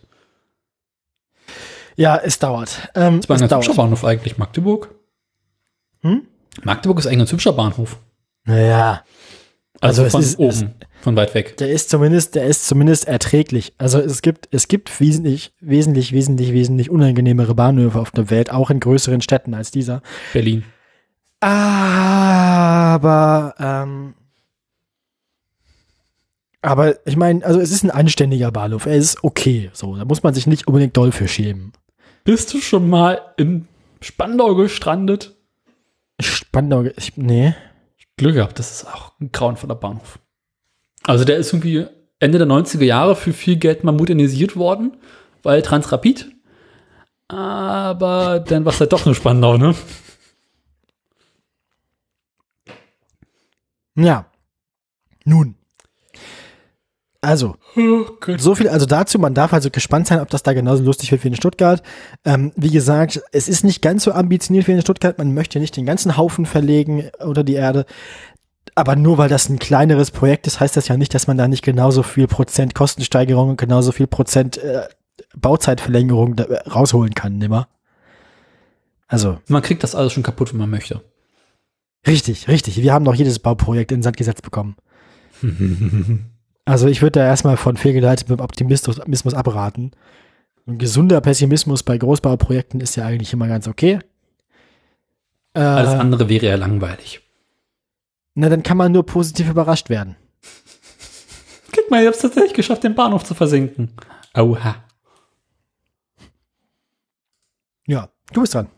Ja, 2.00 2.16
es 2.16 2.38
dauert. 2.38 2.88
Ähm, 2.94 3.20
das 3.20 3.28
war 3.28 3.36
ein 3.36 3.50
hübscher 3.50 3.74
Bahnhof 3.74 4.06
eigentlich, 4.06 4.38
Magdeburg. 4.38 4.94
Hm? 6.00 6.22
Magdeburg 6.62 6.98
ist 6.98 7.06
eigentlich 7.06 7.28
ein 7.28 7.32
hübscher 7.32 7.52
Bahnhof. 7.52 7.98
Naja. 8.44 9.04
Also, 9.82 10.04
also 10.04 10.16
von 10.16 10.22
ist, 10.22 10.38
oben, 10.38 10.48
es, 10.48 10.86
von 11.02 11.14
weit 11.16 11.34
weg. 11.34 11.58
Der 11.58 11.70
ist 11.70 11.90
zumindest, 11.90 12.36
der 12.36 12.46
ist 12.46 12.66
zumindest 12.66 13.06
erträglich. 13.06 13.74
Also 13.76 13.98
es 13.98 14.22
gibt, 14.22 14.48
es 14.50 14.66
gibt 14.68 14.98
wesentlich, 14.98 15.52
wesentlich, 15.60 16.12
wesentlich, 16.12 16.54
wesentlich 16.54 16.88
unangenehmere 16.88 17.54
Bahnhöfe 17.54 18.00
auf 18.00 18.12
der 18.12 18.30
Welt, 18.30 18.50
auch 18.50 18.70
in 18.70 18.80
größeren 18.80 19.20
Städten 19.20 19.52
als 19.52 19.70
dieser. 19.70 20.00
Berlin. 20.32 20.64
Aber, 21.40 23.04
ähm, 23.58 24.14
aber 26.62 27.06
ich 27.06 27.16
meine, 27.16 27.44
also 27.44 27.60
es 27.60 27.72
ist 27.72 27.84
ein 27.84 27.90
anständiger 27.90 28.50
Bahnhof. 28.50 28.86
Er 28.86 28.96
ist 28.96 29.22
okay. 29.22 29.68
So, 29.74 29.96
da 29.96 30.06
muss 30.06 30.22
man 30.22 30.32
sich 30.32 30.46
nicht 30.46 30.66
unbedingt 30.66 30.96
doll 30.96 31.12
für 31.12 31.28
schämen. 31.28 31.74
Bist 32.24 32.52
du 32.52 32.60
schon 32.60 32.88
mal 32.88 33.34
in 33.36 33.68
Spandau 34.00 34.54
gestrandet? 34.54 35.36
Spandau, 36.20 36.84
ich, 36.96 37.16
nee. 37.16 37.54
Glück 38.16 38.34
gehabt, 38.34 38.58
das 38.58 38.70
ist 38.70 38.86
auch 38.86 39.12
ein 39.20 39.32
grauenvoller 39.32 39.74
Bahnhof. 39.74 40.18
Also 41.04 41.24
der 41.24 41.38
ist 41.38 41.52
irgendwie 41.52 41.86
Ende 42.18 42.38
der 42.38 42.46
90er 42.46 42.84
Jahre 42.84 43.16
für 43.16 43.32
viel 43.32 43.56
Geld 43.56 43.82
mal 43.82 43.92
modernisiert 43.92 44.56
worden, 44.56 44.98
weil 45.42 45.62
Transrapid. 45.62 46.30
Aber 47.28 48.40
dann 48.40 48.64
war 48.64 48.72
es 48.72 48.80
halt 48.80 48.92
doch 48.92 49.06
nur 49.06 49.14
Spandau, 49.14 49.56
ne? 49.56 49.74
Ja. 53.96 54.26
Nun. 55.24 55.54
Also, 57.22 57.56
oh 57.76 58.06
so 58.38 58.54
viel 58.54 58.68
also 58.68 58.86
dazu. 58.86 59.18
Man 59.18 59.34
darf 59.34 59.52
also 59.52 59.70
gespannt 59.70 60.06
sein, 60.06 60.20
ob 60.20 60.30
das 60.30 60.42
da 60.42 60.54
genauso 60.54 60.82
lustig 60.82 61.12
wird 61.12 61.22
wie 61.22 61.28
in 61.28 61.36
Stuttgart. 61.36 61.82
Ähm, 62.24 62.52
wie 62.56 62.70
gesagt, 62.70 63.20
es 63.32 63.46
ist 63.46 63.62
nicht 63.62 63.82
ganz 63.82 64.04
so 64.04 64.12
ambitioniert 64.12 64.66
wie 64.66 64.72
in 64.72 64.80
Stuttgart. 64.80 65.18
Man 65.18 65.34
möchte 65.34 65.60
nicht 65.60 65.76
den 65.76 65.84
ganzen 65.84 66.16
Haufen 66.16 66.46
verlegen 66.46 67.10
unter 67.18 67.44
die 67.44 67.54
Erde. 67.54 67.84
Aber 68.74 68.96
nur 68.96 69.18
weil 69.18 69.28
das 69.28 69.50
ein 69.50 69.58
kleineres 69.58 70.10
Projekt 70.10 70.46
ist, 70.46 70.60
heißt 70.60 70.76
das 70.76 70.88
ja 70.88 70.96
nicht, 70.96 71.12
dass 71.12 71.26
man 71.26 71.36
da 71.36 71.46
nicht 71.46 71.62
genauso 71.62 72.02
viel 72.02 72.26
Prozent 72.26 72.74
Kostensteigerung 72.74 73.50
und 73.50 73.60
genauso 73.60 73.92
viel 73.92 74.06
Prozent 74.06 74.56
äh, 74.56 74.88
Bauzeitverlängerung 75.36 76.36
da, 76.36 76.44
äh, 76.44 76.68
rausholen 76.70 77.12
kann, 77.12 77.36
nimmer. 77.36 77.68
Also. 79.08 79.38
Man 79.48 79.60
kriegt 79.60 79.82
das 79.82 79.94
alles 79.94 80.14
schon 80.14 80.22
kaputt, 80.22 80.52
wenn 80.52 80.60
man 80.60 80.70
möchte. 80.70 81.02
Richtig, 82.06 82.48
richtig. 82.48 82.80
Wir 82.80 82.94
haben 82.94 83.04
doch 83.04 83.14
jedes 83.14 83.38
Bauprojekt 83.40 83.92
in 83.92 84.02
Sand 84.02 84.16
gesetzt 84.16 84.42
bekommen. 84.42 84.76
Also 86.70 86.86
ich 86.86 87.02
würde 87.02 87.18
da 87.18 87.26
erstmal 87.26 87.56
von 87.56 87.76
fehlgeleitetem 87.76 88.38
Optimismus 88.38 89.34
abraten. 89.34 89.90
Ein 90.68 90.78
gesunder 90.78 91.20
Pessimismus 91.20 91.82
bei 91.82 91.98
Großbauprojekten 91.98 92.80
ist 92.80 92.94
ja 92.94 93.06
eigentlich 93.06 93.32
immer 93.32 93.48
ganz 93.48 93.66
okay. 93.66 93.98
Äh, 95.54 95.58
Alles 95.58 95.98
andere 95.98 96.28
wäre 96.28 96.46
ja 96.46 96.54
langweilig. 96.54 97.22
Na, 98.36 98.48
dann 98.48 98.62
kann 98.62 98.76
man 98.76 98.92
nur 98.92 99.04
positiv 99.04 99.50
überrascht 99.50 99.90
werden. 99.90 100.14
Guck 101.74 101.90
mal, 101.90 102.02
ich 102.02 102.06
hab's 102.06 102.20
tatsächlich 102.20 102.54
geschafft, 102.54 102.84
den 102.84 102.94
Bahnhof 102.94 103.24
zu 103.24 103.34
versinken. 103.34 103.90
Oha. 104.36 104.76
Ja, 107.88 108.10
du 108.32 108.42
bist 108.42 108.54
dran. 108.54 108.68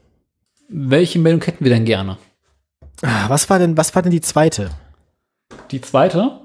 Welche 0.71 1.19
Meldung 1.19 1.43
hätten 1.43 1.63
wir 1.63 1.71
denn 1.71 1.85
gerne? 1.85 2.17
Ah, 3.03 3.29
was 3.29 3.51
war 3.51 3.59
denn, 3.59 3.77
was 3.77 3.95
war 3.95 4.01
denn 4.01 4.13
die 4.13 4.23
zweite? 4.23 4.71
Die 5.71 5.83
zweite? 5.83 6.42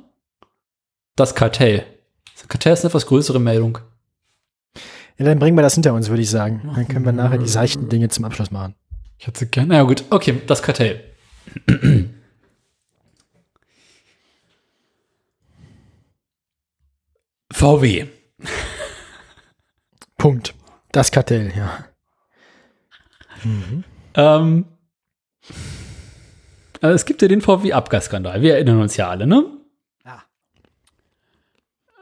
Das 1.18 1.36
Kartell. 1.36 1.86
Das 2.36 2.48
Kartell 2.48 2.72
ist 2.74 2.86
eine 2.86 2.90
etwas 2.92 3.08
größere 3.08 3.40
Meldung. 3.40 3.80
Ja, 5.18 5.26
dann 5.26 5.40
bringen 5.40 5.58
wir 5.58 5.64
das 5.64 5.74
hinter 5.74 5.96
uns, 5.96 6.10
würde 6.10 6.22
ich 6.22 6.30
sagen. 6.30 6.62
Dann 6.76 6.88
können 6.88 7.04
wir 7.04 7.12
nachher 7.12 7.40
die 7.40 7.48
seichten 7.48 7.90
Dinge 7.90 8.08
zum 8.10 8.24
Abschluss 8.24 8.52
machen. 8.52 8.76
Ich 9.18 9.26
hätte 9.26 9.40
sie 9.40 9.48
gerne. 9.48 9.74
Ja, 9.74 9.82
gut. 9.82 10.04
Okay, 10.12 10.40
das 10.46 10.62
Kartell. 10.62 11.04
VW. 17.52 18.06
Punkt. 20.18 20.54
Das 20.92 21.12
Kartell, 21.12 21.52
ja. 21.58 21.84
Mhm. 23.44 23.84
Ähm, 24.14 24.66
also 26.80 26.94
es 26.94 27.06
gibt 27.06 27.24
ja 27.24 27.28
den 27.28 27.42
VW-Abgasskandal. 27.42 28.44
Wir 28.44 28.54
erinnern 28.54 28.82
uns 28.82 28.98
ja 28.98 29.10
alle, 29.10 29.26
ne? 29.26 29.57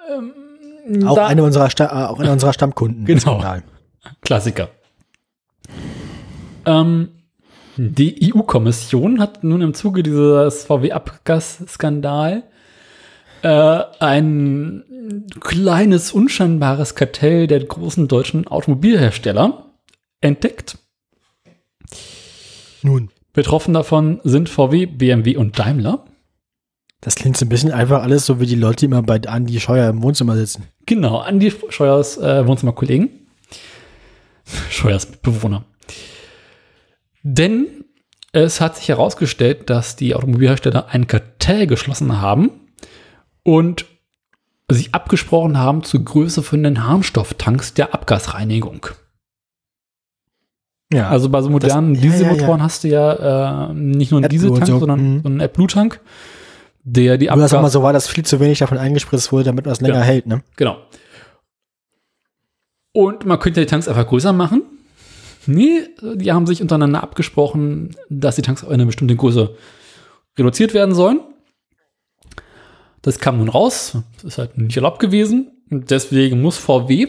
Ähm, 0.09 1.07
auch, 1.07 1.17
eine 1.17 1.43
unserer 1.43 1.69
äh, 1.79 1.83
auch 1.83 2.19
einer 2.19 2.31
unserer 2.31 2.53
Stammkunden. 2.53 3.05
Genau. 3.05 3.43
Klassiker. 4.21 4.69
Ähm, 6.65 7.09
die 7.77 8.33
EU-Kommission 8.33 9.19
hat 9.19 9.43
nun 9.43 9.61
im 9.61 9.73
Zuge 9.73 10.03
dieses 10.03 10.63
VW-Abgasskandal 10.63 12.43
äh, 13.41 13.83
ein 13.99 14.83
kleines, 15.39 16.11
unscheinbares 16.11 16.95
Kartell 16.95 17.47
der 17.47 17.63
großen 17.63 18.07
deutschen 18.07 18.47
Automobilhersteller 18.47 19.71
entdeckt. 20.21 20.77
Nun. 22.81 23.09
Betroffen 23.33 23.73
davon 23.73 24.21
sind 24.23 24.47
VW, 24.47 24.85
BMW 24.85 25.35
und 25.35 25.59
Daimler. 25.59 26.05
Das 27.01 27.15
klingt 27.15 27.37
so 27.37 27.45
ein 27.45 27.49
bisschen 27.49 27.71
einfach 27.71 28.01
alles 28.01 28.25
so 28.25 28.39
wie 28.39 28.45
die 28.45 28.55
Leute, 28.55 28.77
die 28.77 28.85
immer 28.85 29.03
bei 29.03 29.21
Andi 29.21 29.59
Scheuer 29.59 29.89
im 29.89 30.01
Wohnzimmer 30.01 30.35
sitzen. 30.35 30.63
Genau, 30.85 31.19
Andi 31.19 31.53
Scheuers 31.69 32.17
äh, 32.17 32.47
Wohnzimmerkollegen. 32.47 33.09
Scheuers 34.69 35.05
Bewohner. 35.05 35.65
Denn 37.23 37.85
es 38.31 38.61
hat 38.61 38.75
sich 38.75 38.89
herausgestellt, 38.89 39.69
dass 39.69 39.95
die 39.95 40.13
Automobilhersteller 40.13 40.89
ein 40.89 41.07
Kartell 41.07 41.67
geschlossen 41.67 42.21
haben 42.21 42.51
und 43.43 43.85
sich 44.69 44.93
abgesprochen 44.93 45.57
haben 45.57 45.83
zur 45.83 46.03
Größe 46.03 46.43
von 46.43 46.63
den 46.63 46.85
Harnstofftanks 46.85 47.73
der 47.73 47.93
Abgasreinigung. 47.93 48.87
Ja. 50.91 51.09
Also 51.09 51.29
bei 51.29 51.41
so 51.41 51.49
modernen 51.49 51.93
das, 51.93 52.03
Dieselmotoren 52.03 52.49
ja, 52.49 52.57
ja, 52.57 52.63
hast 52.63 52.83
du 52.83 52.87
ja 52.87 53.69
äh, 53.69 53.73
nicht 53.73 54.11
nur 54.11 54.21
einen 54.21 54.29
Dieseltank, 54.29 54.67
so, 54.67 54.79
sondern 54.79 54.99
mhm. 55.01 55.21
so 55.21 55.29
einen 55.29 55.41
AdBlue-Tank 55.41 55.99
der 56.85 57.17
die 57.17 57.29
Abgas... 57.29 57.51
Oder 57.51 57.63
mal 57.63 57.69
so 57.69 57.83
war, 57.83 57.91
dass 57.91 58.07
viel 58.07 58.25
zu 58.25 58.39
wenig 58.39 58.59
davon 58.59 58.77
eingespritzt 58.77 59.31
wurde, 59.31 59.45
damit 59.45 59.65
man 59.65 59.73
es 59.73 59.81
länger 59.81 59.95
genau. 59.95 60.05
hält, 60.05 60.27
ne? 60.27 60.43
Genau. 60.55 60.77
Und 62.93 63.25
man 63.25 63.39
könnte 63.39 63.59
die 63.59 63.65
Tanks 63.65 63.87
einfach 63.87 64.07
größer 64.07 64.31
machen. 64.31 64.61
Nee, 65.47 65.87
die 66.01 66.31
haben 66.31 66.47
sich 66.47 66.61
untereinander 66.61 67.03
abgesprochen, 67.03 67.95
dass 68.09 68.35
die 68.35 68.41
Tanks 68.41 68.63
auf 68.63 68.69
eine 68.69 68.85
bestimmte 68.85 69.15
Größe 69.15 69.55
reduziert 70.37 70.73
werden 70.73 70.95
sollen. 70.95 71.19
Das 73.01 73.19
kam 73.19 73.37
nun 73.37 73.49
raus. 73.49 73.97
Das 74.15 74.23
ist 74.23 74.37
halt 74.37 74.57
nicht 74.57 74.77
erlaubt 74.77 74.99
gewesen. 74.99 75.51
Und 75.69 75.91
deswegen 75.91 76.41
muss 76.41 76.57
VW 76.57 77.07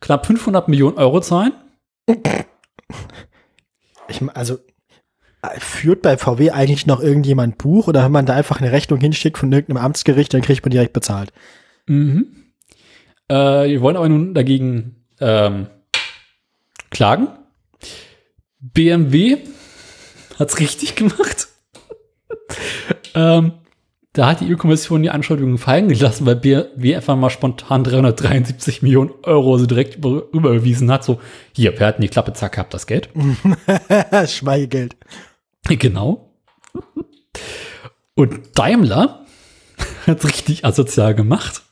knapp 0.00 0.26
500 0.26 0.68
Millionen 0.68 0.98
Euro 0.98 1.20
zahlen. 1.20 1.52
Ich, 4.08 4.20
also, 4.34 4.58
Führt 5.58 6.02
bei 6.02 6.16
VW 6.16 6.50
eigentlich 6.50 6.86
noch 6.86 7.00
irgendjemand 7.00 7.58
Buch 7.58 7.88
oder 7.88 8.04
wenn 8.04 8.12
man 8.12 8.26
da 8.26 8.34
einfach 8.34 8.60
eine 8.60 8.72
Rechnung 8.72 9.00
hinschickt 9.00 9.38
von 9.38 9.52
irgendeinem 9.52 9.84
Amtsgericht, 9.84 10.32
dann 10.34 10.42
kriegt 10.42 10.64
man 10.64 10.70
direkt 10.70 10.92
bezahlt? 10.92 11.32
Mhm. 11.86 12.26
Äh, 13.28 13.68
die 13.68 13.80
wollen 13.80 13.96
aber 13.96 14.08
nun 14.08 14.34
dagegen 14.34 15.04
ähm, 15.20 15.68
klagen. 16.90 17.28
BMW 18.60 19.38
hat's 20.38 20.58
richtig 20.60 20.94
gemacht. 20.94 21.48
ähm, 23.14 23.52
da 24.14 24.28
hat 24.28 24.40
die 24.40 24.52
EU-Kommission 24.52 25.02
die 25.02 25.10
Anschuldigungen 25.10 25.58
fallen 25.58 25.88
gelassen, 25.88 26.24
weil 26.24 26.36
BMW 26.36 26.94
einfach 26.94 27.16
mal 27.16 27.30
spontan 27.30 27.82
373 27.82 28.80
Millionen 28.80 29.10
Euro 29.24 29.58
so 29.58 29.66
direkt 29.66 29.96
über, 29.96 30.22
überwiesen 30.32 30.90
hat. 30.92 31.02
So, 31.02 31.20
hier, 31.52 31.76
wir 31.76 31.84
hatten 31.84 32.00
die 32.00 32.08
Klappe, 32.08 32.32
zack, 32.32 32.56
habt 32.56 32.72
das 32.72 32.86
Geld. 32.86 33.08
Schweigegeld. 34.26 34.96
Genau. 35.78 36.30
Und 38.14 38.58
Daimler 38.58 39.24
hat's 40.06 40.24
richtig 40.24 40.64
asozial 40.64 41.14
gemacht. 41.14 41.62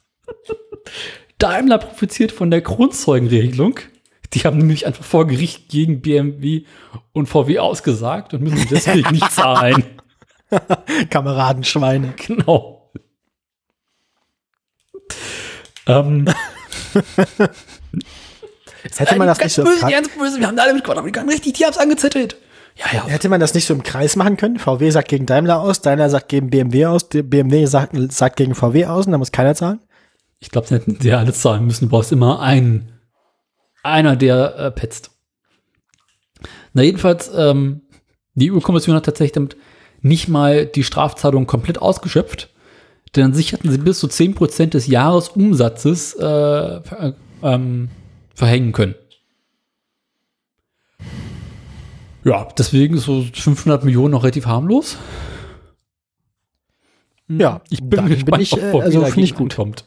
Daimler 1.39 1.79
profitiert 1.79 2.33
von 2.33 2.51
der 2.51 2.63
Grundzeugenregelung. 2.63 3.79
Die 4.33 4.41
haben 4.41 4.57
nämlich 4.59 4.87
einfach 4.87 5.05
vor 5.05 5.27
Gericht 5.27 5.69
gegen 5.69 6.01
BMW 6.01 6.65
und 7.13 7.27
VW 7.27 7.59
ausgesagt 7.59 8.33
und 8.33 8.43
müssen 8.43 8.67
deswegen 8.71 9.11
nicht 9.11 9.31
zahlen. 9.33 9.85
Kameradenschweine. 11.11 12.15
Genau. 12.17 12.91
Ähm, 15.87 16.27
Jetzt 18.85 19.01
hätte 19.01 19.17
man 19.17 19.27
das 19.27 19.39
nicht 19.39 19.53
so 19.53 19.63
im 19.63 19.69
böse, 19.69 19.87
ganz 19.87 20.09
böse, 20.09 20.41
wir 20.41 20.47
haben 20.47 20.57
da 20.57 20.63
alle 20.65 20.75
mit 20.75 20.85
Quadamerikaner 20.85 21.33
richtig, 21.33 21.55
die 21.55 21.65
haben's 21.65 21.79
angezettelt. 21.79 22.37
Ja, 22.77 22.87
ja. 22.93 23.07
hätte 23.07 23.29
man 23.29 23.41
das 23.41 23.55
nicht 23.55 23.67
so 23.67 23.75
im 23.75 23.83
Kreis 23.83 24.17
machen 24.17 24.37
können. 24.37 24.59
VW 24.59 24.91
sagt 24.91 25.09
gegen 25.09 25.27
Daimler 25.27 25.61
aus, 25.61 25.81
Daimler 25.81 26.09
sagt 26.09 26.29
gegen 26.29 26.51
BMW 26.51 26.87
aus, 26.87 27.09
BMW 27.09 27.67
sagt, 27.67 27.95
sagt 28.13 28.37
gegen 28.37 28.55
VW 28.55 28.87
aus 28.87 29.07
und 29.07 29.13
da 29.13 29.19
muss 29.19 29.33
keiner 29.33 29.55
zahlen. 29.55 29.81
Ich 30.41 30.51
glaube, 30.51 30.67
sie 30.67 30.75
hätten 30.75 30.99
ja 31.03 31.19
alle 31.19 31.33
zahlen 31.33 31.67
müssen. 31.67 31.87
Du 31.87 31.91
brauchst 31.91 32.13
immer 32.13 32.41
einen, 32.41 32.93
einer, 33.83 34.17
der 34.17 34.57
äh, 34.57 34.71
petzt. 34.71 35.11
Na, 36.73 36.83
jedenfalls, 36.83 37.31
ähm, 37.37 37.83
die 38.35 38.51
EU-Kommission 38.51 38.97
hat 38.97 39.05
tatsächlich 39.05 39.33
damit 39.33 39.57
nicht 40.01 40.29
mal 40.29 40.67
die 40.67 40.85
Strafzahlung 40.85 41.47
komplett 41.47 41.81
ausgeschöpft, 41.81 42.51
denn 43.15 43.27
an 43.27 43.35
sich 43.35 43.53
hatten 43.53 43.71
sie 43.71 43.79
bis 43.79 44.01
zu 44.01 44.07
10% 44.07 44.71
des 44.71 44.87
Jahresumsatzes 44.87 46.15
äh, 46.15 46.81
ver 46.81 47.15
ähm, 47.43 47.89
verhängen 48.35 48.73
können. 48.73 48.95
Ja, 52.25 52.49
deswegen 52.57 52.97
ist 52.97 53.05
so 53.05 53.23
500 53.23 53.85
Millionen 53.85 54.13
noch 54.13 54.23
relativ 54.23 54.47
harmlos. 54.47 54.97
Ja, 57.29 57.63
Ich 57.71 57.83
bin 57.83 58.07
gespannt, 58.07 58.25
bin 58.27 58.41
ich, 58.41 58.53
ob 58.53 58.61
äh, 58.61 58.81
also 58.83 59.05
finde 59.07 59.23
ich 59.23 59.35
gut. 59.35 59.53
ankommt. 59.53 59.85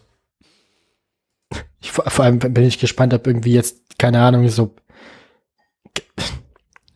Ich, 1.80 1.92
vor 1.92 2.26
allem 2.26 2.40
bin 2.40 2.64
ich 2.64 2.80
gespannt, 2.80 3.14
ob 3.14 3.28
irgendwie 3.28 3.54
jetzt, 3.54 4.00
keine 4.00 4.22
Ahnung, 4.22 4.50
so 4.50 4.76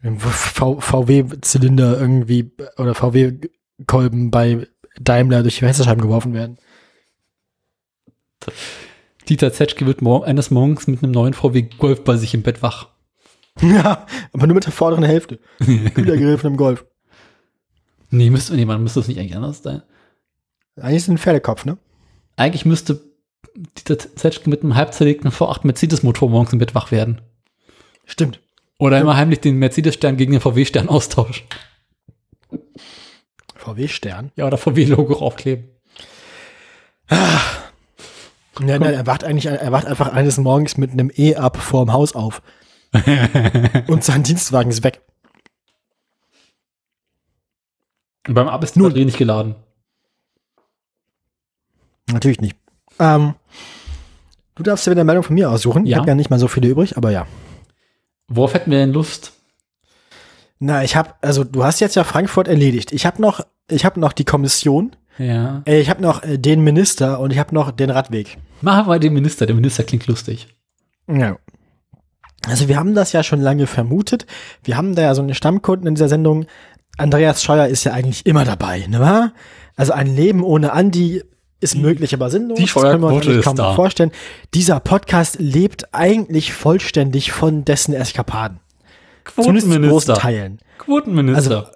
VW-Zylinder 0.01 1.99
irgendwie 1.99 2.51
oder 2.77 2.95
VW-Kolben 2.95 4.31
bei 4.31 4.67
Daimler 4.99 5.43
durch 5.43 5.55
die 5.55 5.65
Fensterscheiben 5.65 6.01
geworfen 6.01 6.33
werden. 6.33 6.57
Dieter 9.27 9.53
Zetschke 9.53 9.85
wird 9.85 10.01
mor 10.01 10.25
eines 10.25 10.49
Morgens 10.51 10.87
mit 10.87 11.03
einem 11.03 11.11
neuen 11.11 11.33
VW 11.33 11.63
Golf 11.77 12.03
bei 12.03 12.17
sich 12.17 12.33
im 12.33 12.41
Bett 12.41 12.63
wach. 12.63 12.87
Ja, 13.73 14.05
aber 14.31 14.47
nur 14.47 14.55
mit 14.55 14.65
der 14.65 14.71
vorderen 14.71 15.03
Hälfte. 15.03 15.39
Kühlergrill 15.59 16.37
von 16.37 16.47
einem 16.47 16.57
Golf. 16.57 16.85
Nee, 18.09 18.29
müsste, 18.29 18.55
nee, 18.55 18.65
man 18.65 18.81
müsste 18.81 19.01
das 19.01 19.07
nicht 19.07 19.19
eigentlich 19.19 19.35
anders 19.35 19.61
sein. 19.61 19.81
Eigentlich 20.77 20.97
ist 20.97 21.03
es 21.03 21.09
ein 21.09 21.17
Pferdekopf, 21.17 21.65
ne? 21.65 21.77
Eigentlich 22.37 22.65
müsste 22.65 23.01
Dieter 23.55 23.99
Zetschke 23.99 24.49
mit 24.49 24.63
einem 24.63 24.75
halb 24.75 24.93
zerlegten 24.93 25.29
V8 25.29 25.61
Mercedes-Motor 25.63 26.29
morgens 26.29 26.53
im 26.53 26.59
Bett 26.59 26.75
wach 26.75 26.91
werden. 26.91 27.21
Stimmt. 28.05 28.39
Oder 28.77 28.99
immer 28.99 29.17
heimlich 29.17 29.41
den 29.41 29.57
Mercedes-Stern 29.57 30.15
gegen 30.15 30.31
den 30.31 30.41
VW-Stern 30.41 30.87
austauschen. 30.87 31.45
VW-Stern. 33.55 34.31
Ja, 34.37 34.47
oder 34.47 34.57
VW-Logo 34.57 35.15
aufkleben. 35.15 35.65
Nein, 37.09 38.81
nein, 38.81 38.93
er 38.93 39.05
wacht 39.05 39.23
eigentlich, 39.23 39.45
er 39.45 39.71
wacht 39.71 39.85
einfach 39.85 40.13
eines 40.13 40.37
Morgens 40.37 40.77
mit 40.77 40.91
einem 40.91 41.11
E-Up 41.15 41.57
vorm 41.57 41.91
Haus 41.91 42.13
auf. 42.13 42.41
Und 43.87 44.03
sein 44.03 44.23
Dienstwagen 44.23 44.71
ist 44.71 44.83
weg. 44.83 45.01
Und 48.27 48.33
beim 48.33 48.47
Ab 48.47 48.63
ist. 48.63 48.75
Batterie 48.75 49.05
nicht 49.05 49.17
geladen. 49.17 49.55
Natürlich 52.11 52.41
nicht. 52.41 52.55
Ähm, 52.99 53.35
du 54.55 54.63
darfst 54.63 54.85
dir 54.85 54.91
wieder 54.91 55.01
eine 55.01 55.05
Meldung 55.07 55.23
von 55.23 55.35
mir 55.35 55.49
aussuchen. 55.49 55.85
Ich 55.85 55.91
Ja. 55.91 55.97
habe 55.99 56.07
ja 56.07 56.15
nicht 56.15 56.29
mal 56.29 56.39
so 56.39 56.47
viele 56.47 56.67
übrig, 56.67 56.97
aber 56.97 57.11
ja. 57.11 57.27
Worauf 58.27 58.53
hätten 58.53 58.71
wir 58.71 58.79
denn 58.79 58.93
Lust? 58.93 59.33
Na, 60.59 60.83
ich 60.83 60.95
habe, 60.95 61.13
also 61.21 61.43
du 61.43 61.63
hast 61.63 61.79
jetzt 61.79 61.95
ja 61.95 62.03
Frankfurt 62.03 62.47
erledigt. 62.47 62.91
Ich 62.91 63.05
habe 63.05 63.21
noch, 63.21 63.45
ich 63.69 63.85
habe 63.85 63.99
noch 63.99 64.11
die 64.13 64.25
Kommission, 64.25 64.95
Ja. 65.17 65.61
äh, 65.65 65.79
ich 65.79 65.89
habe 65.89 66.01
noch 66.01 66.23
äh, 66.23 66.37
den 66.37 66.61
Minister 66.63 67.19
und 67.19 67.31
ich 67.31 67.39
habe 67.39 67.55
noch 67.55 67.71
den 67.71 67.89
Radweg. 67.89 68.37
Machen 68.61 68.87
wir 68.87 68.99
den 68.99 69.13
Minister. 69.13 69.45
Der 69.45 69.55
Minister 69.55 69.83
klingt 69.83 70.05
lustig. 70.07 70.47
Ja. 71.07 71.37
Also 72.49 72.67
wir 72.67 72.77
haben 72.77 72.95
das 72.95 73.11
ja 73.13 73.23
schon 73.23 73.41
lange 73.41 73.67
vermutet. 73.67 74.25
Wir 74.63 74.77
haben 74.77 74.95
da 74.95 75.03
ja 75.03 75.15
so 75.15 75.21
eine 75.21 75.35
Stammkunden 75.35 75.87
in 75.87 75.95
dieser 75.95 76.09
Sendung. 76.09 76.45
Andreas 76.97 77.43
Scheuer 77.43 77.67
ist 77.67 77.83
ja 77.83 77.93
eigentlich 77.93 78.25
immer 78.25 78.43
dabei, 78.45 78.85
ne 78.87 78.99
wahr? 78.99 79.33
Also 79.75 79.93
ein 79.93 80.13
Leben 80.13 80.43
ohne 80.43 80.73
Andi 80.73 81.23
ist 81.61 81.75
möglich, 81.75 82.13
aber 82.13 82.29
sinnlos. 82.29 82.57
die 82.57 82.65
Das 82.65 82.73
können 82.73 83.01
wir 83.01 83.09
uns 83.09 83.45
kaum 83.45 83.55
da. 83.55 83.73
vorstellen. 83.75 84.11
Dieser 84.53 84.79
Podcast 84.79 85.37
lebt 85.39 85.93
eigentlich 85.93 86.53
vollständig 86.53 87.31
von 87.31 87.65
dessen 87.65 87.93
Eskapaden. 87.93 88.59
Zumindest 89.35 89.71
zu 89.71 89.79
großen 89.79 90.15
Teilen. 90.15 90.59
Quotenminister. 90.79 91.71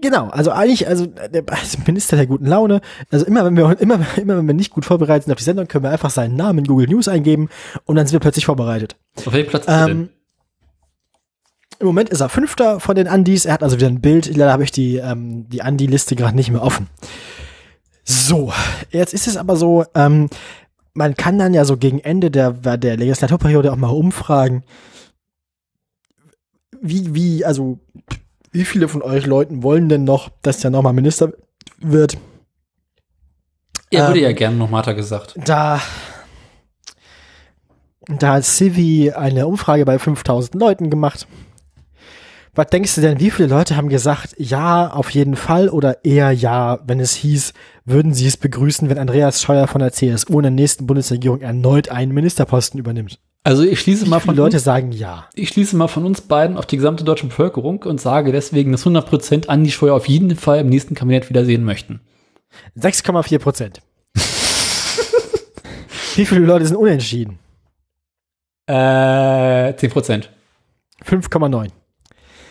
Genau, 0.00 0.28
also 0.28 0.50
eigentlich, 0.50 0.88
also 0.88 1.06
der 1.06 1.44
also 1.46 1.78
Minister 1.86 2.16
der 2.16 2.26
guten 2.26 2.46
Laune. 2.46 2.80
Also 3.10 3.26
immer 3.26 3.44
wenn 3.44 3.56
wir 3.56 3.80
immer, 3.80 4.00
immer 4.16 4.36
wenn 4.36 4.46
wir 4.46 4.54
nicht 4.54 4.72
gut 4.72 4.84
vorbereitet 4.84 5.24
sind 5.24 5.32
auf 5.32 5.38
die 5.38 5.44
Sendung, 5.44 5.68
können 5.68 5.84
wir 5.84 5.90
einfach 5.90 6.10
seinen 6.10 6.36
Namen 6.36 6.60
in 6.60 6.64
Google 6.66 6.88
News 6.88 7.08
eingeben 7.08 7.48
und 7.84 7.96
dann 7.96 8.06
sind 8.06 8.14
wir 8.14 8.20
plötzlich 8.20 8.46
vorbereitet. 8.46 8.96
Auf 9.24 9.32
welchem 9.32 9.50
Platz 9.50 9.66
denn? 9.66 9.90
Ähm, 9.90 10.08
Im 11.78 11.86
Moment 11.86 12.10
ist 12.10 12.20
er 12.20 12.28
Fünfter 12.28 12.80
von 12.80 12.96
den 12.96 13.08
Andis. 13.08 13.44
Er 13.44 13.54
hat 13.54 13.62
also 13.62 13.76
wieder 13.76 13.88
ein 13.88 14.00
Bild. 14.00 14.26
Leider 14.26 14.52
habe 14.52 14.64
ich 14.64 14.72
die, 14.72 14.96
ähm, 14.96 15.48
die 15.48 15.62
Andi-Liste 15.62 16.16
gerade 16.16 16.36
nicht 16.36 16.50
mehr 16.50 16.62
offen. 16.62 16.88
So, 18.04 18.52
jetzt 18.90 19.14
ist 19.14 19.26
es 19.26 19.36
aber 19.36 19.56
so, 19.56 19.84
ähm, 19.94 20.28
man 20.92 21.14
kann 21.14 21.38
dann 21.38 21.54
ja 21.54 21.64
so 21.64 21.76
gegen 21.76 22.00
Ende 22.00 22.30
der, 22.30 22.52
der 22.52 22.96
Legislaturperiode 22.96 23.72
auch 23.72 23.76
mal 23.76 23.88
umfragen, 23.88 24.62
wie, 26.80 27.14
wie, 27.14 27.44
also, 27.44 27.78
wie 28.54 28.64
viele 28.64 28.86
von 28.86 29.02
euch 29.02 29.26
Leuten 29.26 29.64
wollen 29.64 29.88
denn 29.88 30.04
noch, 30.04 30.30
dass 30.42 30.60
der 30.60 30.70
nochmal 30.70 30.92
Minister 30.92 31.32
wird? 31.80 32.16
Er 33.90 34.06
würde 34.06 34.20
ähm, 34.20 34.26
ja 34.26 34.32
gerne 34.32 34.56
noch 34.56 34.70
Martha 34.70 34.92
gesagt. 34.92 35.34
Da, 35.44 35.82
da 38.06 38.34
hat 38.34 38.44
Civi 38.44 39.10
eine 39.10 39.48
Umfrage 39.48 39.84
bei 39.84 39.98
5000 39.98 40.54
Leuten 40.54 40.88
gemacht. 40.88 41.26
Was 42.54 42.68
denkst 42.68 42.94
du 42.94 43.00
denn, 43.00 43.18
wie 43.18 43.32
viele 43.32 43.48
Leute 43.48 43.76
haben 43.76 43.88
gesagt, 43.88 44.36
ja, 44.38 44.88
auf 44.88 45.10
jeden 45.10 45.34
Fall 45.34 45.68
oder 45.68 46.04
eher 46.04 46.30
ja, 46.30 46.78
wenn 46.86 47.00
es 47.00 47.12
hieß, 47.12 47.54
würden 47.84 48.14
sie 48.14 48.28
es 48.28 48.36
begrüßen, 48.36 48.88
wenn 48.88 48.98
Andreas 48.98 49.42
Scheuer 49.42 49.66
von 49.66 49.80
der 49.80 49.90
CSU 49.90 50.34
in 50.34 50.44
der 50.44 50.50
nächsten 50.52 50.86
Bundesregierung 50.86 51.40
erneut 51.40 51.88
einen 51.88 52.14
Ministerposten 52.14 52.78
übernimmt? 52.78 53.18
Also 53.46 53.62
ich 53.62 53.78
schließe 53.78 54.06
Wie 54.06 54.10
mal 54.10 54.20
von 54.20 54.34
Leute 54.34 54.56
uns, 54.56 54.64
sagen 54.64 54.90
ja? 54.90 55.28
ich 55.34 55.50
schließe 55.50 55.76
mal 55.76 55.88
von 55.88 56.06
uns 56.06 56.22
beiden 56.22 56.56
auf 56.56 56.64
die 56.64 56.78
gesamte 56.78 57.04
deutsche 57.04 57.26
Bevölkerung 57.26 57.82
und 57.82 58.00
sage 58.00 58.32
deswegen, 58.32 58.72
dass 58.72 58.86
100% 58.86 59.48
Andi 59.48 59.70
Scheuer 59.70 59.94
auf 59.94 60.08
jeden 60.08 60.34
Fall 60.34 60.60
im 60.60 60.70
nächsten 60.70 60.94
Kabinett 60.94 61.28
wiedersehen 61.28 61.62
möchten. 61.62 62.00
6,4 62.78 63.38
Prozent. 63.38 63.82
wie 66.14 66.24
viele 66.24 66.40
Leute 66.40 66.66
sind 66.66 66.76
unentschieden? 66.76 67.38
Äh, 68.66 69.74
10%. 69.74 70.28
5,9. 71.04 71.68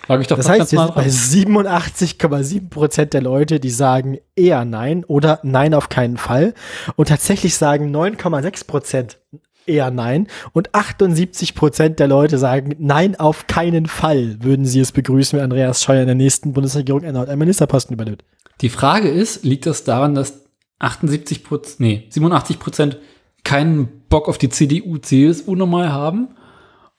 Sag 0.08 0.22
ich 0.22 0.28
doch 0.28 0.38
Das 0.38 0.48
heißt, 0.48 0.72
wir 0.74 0.80
sind 0.80 0.94
bei 0.94 1.02
dran. 1.02 1.12
87,7 1.12 2.70
Prozent 2.70 3.14
der 3.14 3.22
Leute, 3.22 3.60
die 3.60 3.72
sagen 3.72 4.20
eher 4.36 4.64
nein 4.64 5.06
oder 5.06 5.40
nein 5.42 5.74
auf 5.74 5.90
keinen 5.90 6.18
Fall. 6.18 6.54
Und 6.98 7.08
tatsächlich 7.08 7.56
sagen 7.56 7.96
9,6 7.96 8.68
Prozent 8.68 9.18
eher 9.66 9.92
nein. 9.92 10.28
Und 10.52 10.74
78 10.74 11.56
Prozent 11.56 12.00
der 12.00 12.08
Leute 12.08 12.38
sagen 12.38 12.76
nein 12.80 13.16
auf 13.16 13.48
keinen 13.48 13.86
Fall 13.86 14.38
würden 14.42 14.66
sie 14.66 14.80
es 14.80 14.92
begrüßen, 14.92 15.38
wenn 15.38 15.44
Andreas 15.44 15.84
Scheuer 15.84 16.02
in 16.02 16.08
der 16.08 16.16
nächsten 16.16 16.54
Bundesregierung 16.54 17.04
erneut 17.04 17.30
einen 17.30 17.40
Ministerposten 17.40 17.94
übernimmt. 17.94 18.24
Die 18.62 18.70
Frage 18.70 19.10
ist, 19.10 19.44
liegt 19.44 19.66
das 19.66 19.84
daran, 19.84 20.16
dass 20.16 20.46
78 20.80 21.44
Prozent, 21.44 21.80
nee, 21.80 22.08
87 22.10 22.60
Prozent 22.60 22.98
keinen 23.44 24.04
Bock 24.10 24.30
auf 24.30 24.38
die 24.38 24.50
CDU, 24.50 24.98
CSU 24.98 25.56
normal 25.56 25.92
haben? 25.92 26.36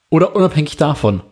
Oder 0.09 0.35
unabhängig 0.35 0.77
davon? 0.77 1.23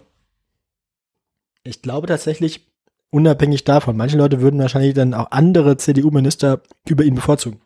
Ich 1.64 1.81
glaube 1.81 2.07
tatsächlich, 2.07 2.73
unabhängig 3.11 3.64
davon, 3.64 3.95
manche 3.95 4.18
Leute 4.18 4.41
würden 4.41 4.60
wahrscheinlich 4.60 4.93
dann 4.93 5.14
auch 5.14 5.31
andere 5.31 5.77
CDU-Minister 5.77 6.61
über 6.88 7.03
ihn 7.03 7.15
bevorzugen. 7.15 7.61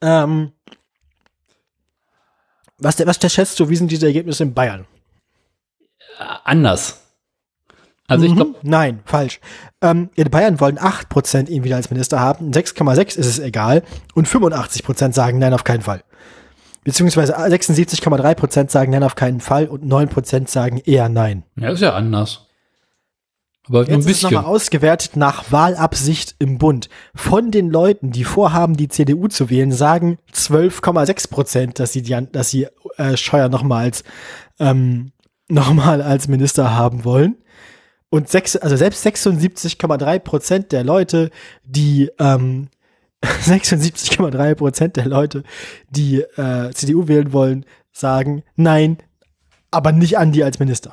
Ähm, 0.00 0.52
Was, 2.80 2.98
was 3.06 3.32
schätzt 3.32 3.58
du, 3.60 3.68
wie 3.68 3.76
sind 3.76 3.90
diese 3.90 4.06
Ergebnisse 4.06 4.42
in 4.42 4.54
Bayern? 4.54 4.86
Anders. 6.44 7.00
Also 8.08 8.24
ich 8.24 8.32
Mhm. 8.32 8.36
glaube, 8.36 8.54
Nein, 8.62 9.00
falsch. 9.04 9.40
Ähm, 9.80 10.10
in 10.16 10.28
Bayern 10.30 10.58
wollen 10.60 10.78
8% 10.78 11.48
ihn 11.48 11.62
wieder 11.64 11.76
als 11.76 11.90
Minister 11.90 12.18
haben, 12.20 12.50
6,6 12.52 13.16
ist 13.16 13.26
es 13.26 13.38
egal 13.38 13.82
und 14.14 14.26
85% 14.26 15.14
sagen 15.14 15.38
nein, 15.38 15.54
auf 15.54 15.62
keinen 15.64 15.82
Fall. 15.82 16.02
Beziehungsweise 16.82 17.36
76,3% 17.38 18.70
sagen 18.70 18.90
nein, 18.90 19.02
auf 19.04 19.14
keinen 19.14 19.40
Fall 19.40 19.66
und 19.66 19.84
9% 19.84 20.48
sagen 20.48 20.78
eher 20.78 21.08
nein. 21.08 21.44
ja, 21.56 21.70
ist 21.70 21.80
ja 21.80 21.94
anders. 21.94 22.46
Aber 23.70 23.82
nur 23.82 23.88
ein 23.88 24.00
Jetzt 24.00 24.06
ist 24.06 24.16
es 24.16 24.22
bisschen. 24.22 24.34
nochmal 24.34 24.52
ausgewertet 24.52 25.16
nach 25.16 25.52
Wahlabsicht 25.52 26.34
im 26.40 26.58
Bund. 26.58 26.88
Von 27.14 27.52
den 27.52 27.70
Leuten, 27.70 28.10
die 28.10 28.24
vorhaben, 28.24 28.76
die 28.76 28.88
CDU 28.88 29.28
zu 29.28 29.48
wählen, 29.48 29.70
sagen 29.70 30.18
12,6 30.34 31.74
dass 31.74 31.92
sie, 31.92 32.02
die, 32.02 32.18
dass 32.32 32.50
sie 32.50 32.66
äh, 32.96 33.16
Scheuer 33.16 33.48
nochmal 33.48 33.84
als, 33.84 34.02
ähm, 34.58 35.12
noch 35.48 35.72
mal 35.72 36.02
als 36.02 36.26
Minister 36.26 36.74
haben 36.74 37.04
wollen. 37.04 37.36
Und 38.08 38.28
sechs, 38.28 38.56
also 38.56 38.74
selbst 38.74 39.06
76,3% 39.06 40.66
der 40.68 40.82
Leute, 40.82 41.30
die 41.62 42.10
ähm, 42.18 42.70
76,3% 43.24 44.88
der 44.88 45.06
Leute, 45.06 45.44
die 45.90 46.22
äh, 46.22 46.72
CDU 46.72 47.06
wählen 47.06 47.32
wollen, 47.32 47.64
sagen 47.92 48.42
nein, 48.56 48.98
aber 49.70 49.92
nicht 49.92 50.18
Andi 50.18 50.42
als 50.42 50.58
Minister. 50.58 50.90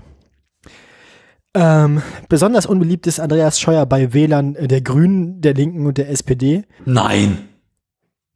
Ähm, 1.60 2.04
besonders 2.30 2.68
unbeliebt 2.68 3.08
ist 3.08 3.20
Andreas 3.20 3.60
Scheuer 3.60 3.88
bei 3.88 4.14
Wählern 4.14 4.54
der 4.54 4.82
Grünen, 4.82 5.42
der 5.42 5.56
Linken 5.56 5.88
und 5.88 5.98
der 5.98 6.08
SPD. 6.12 6.66
Nein. 6.86 7.50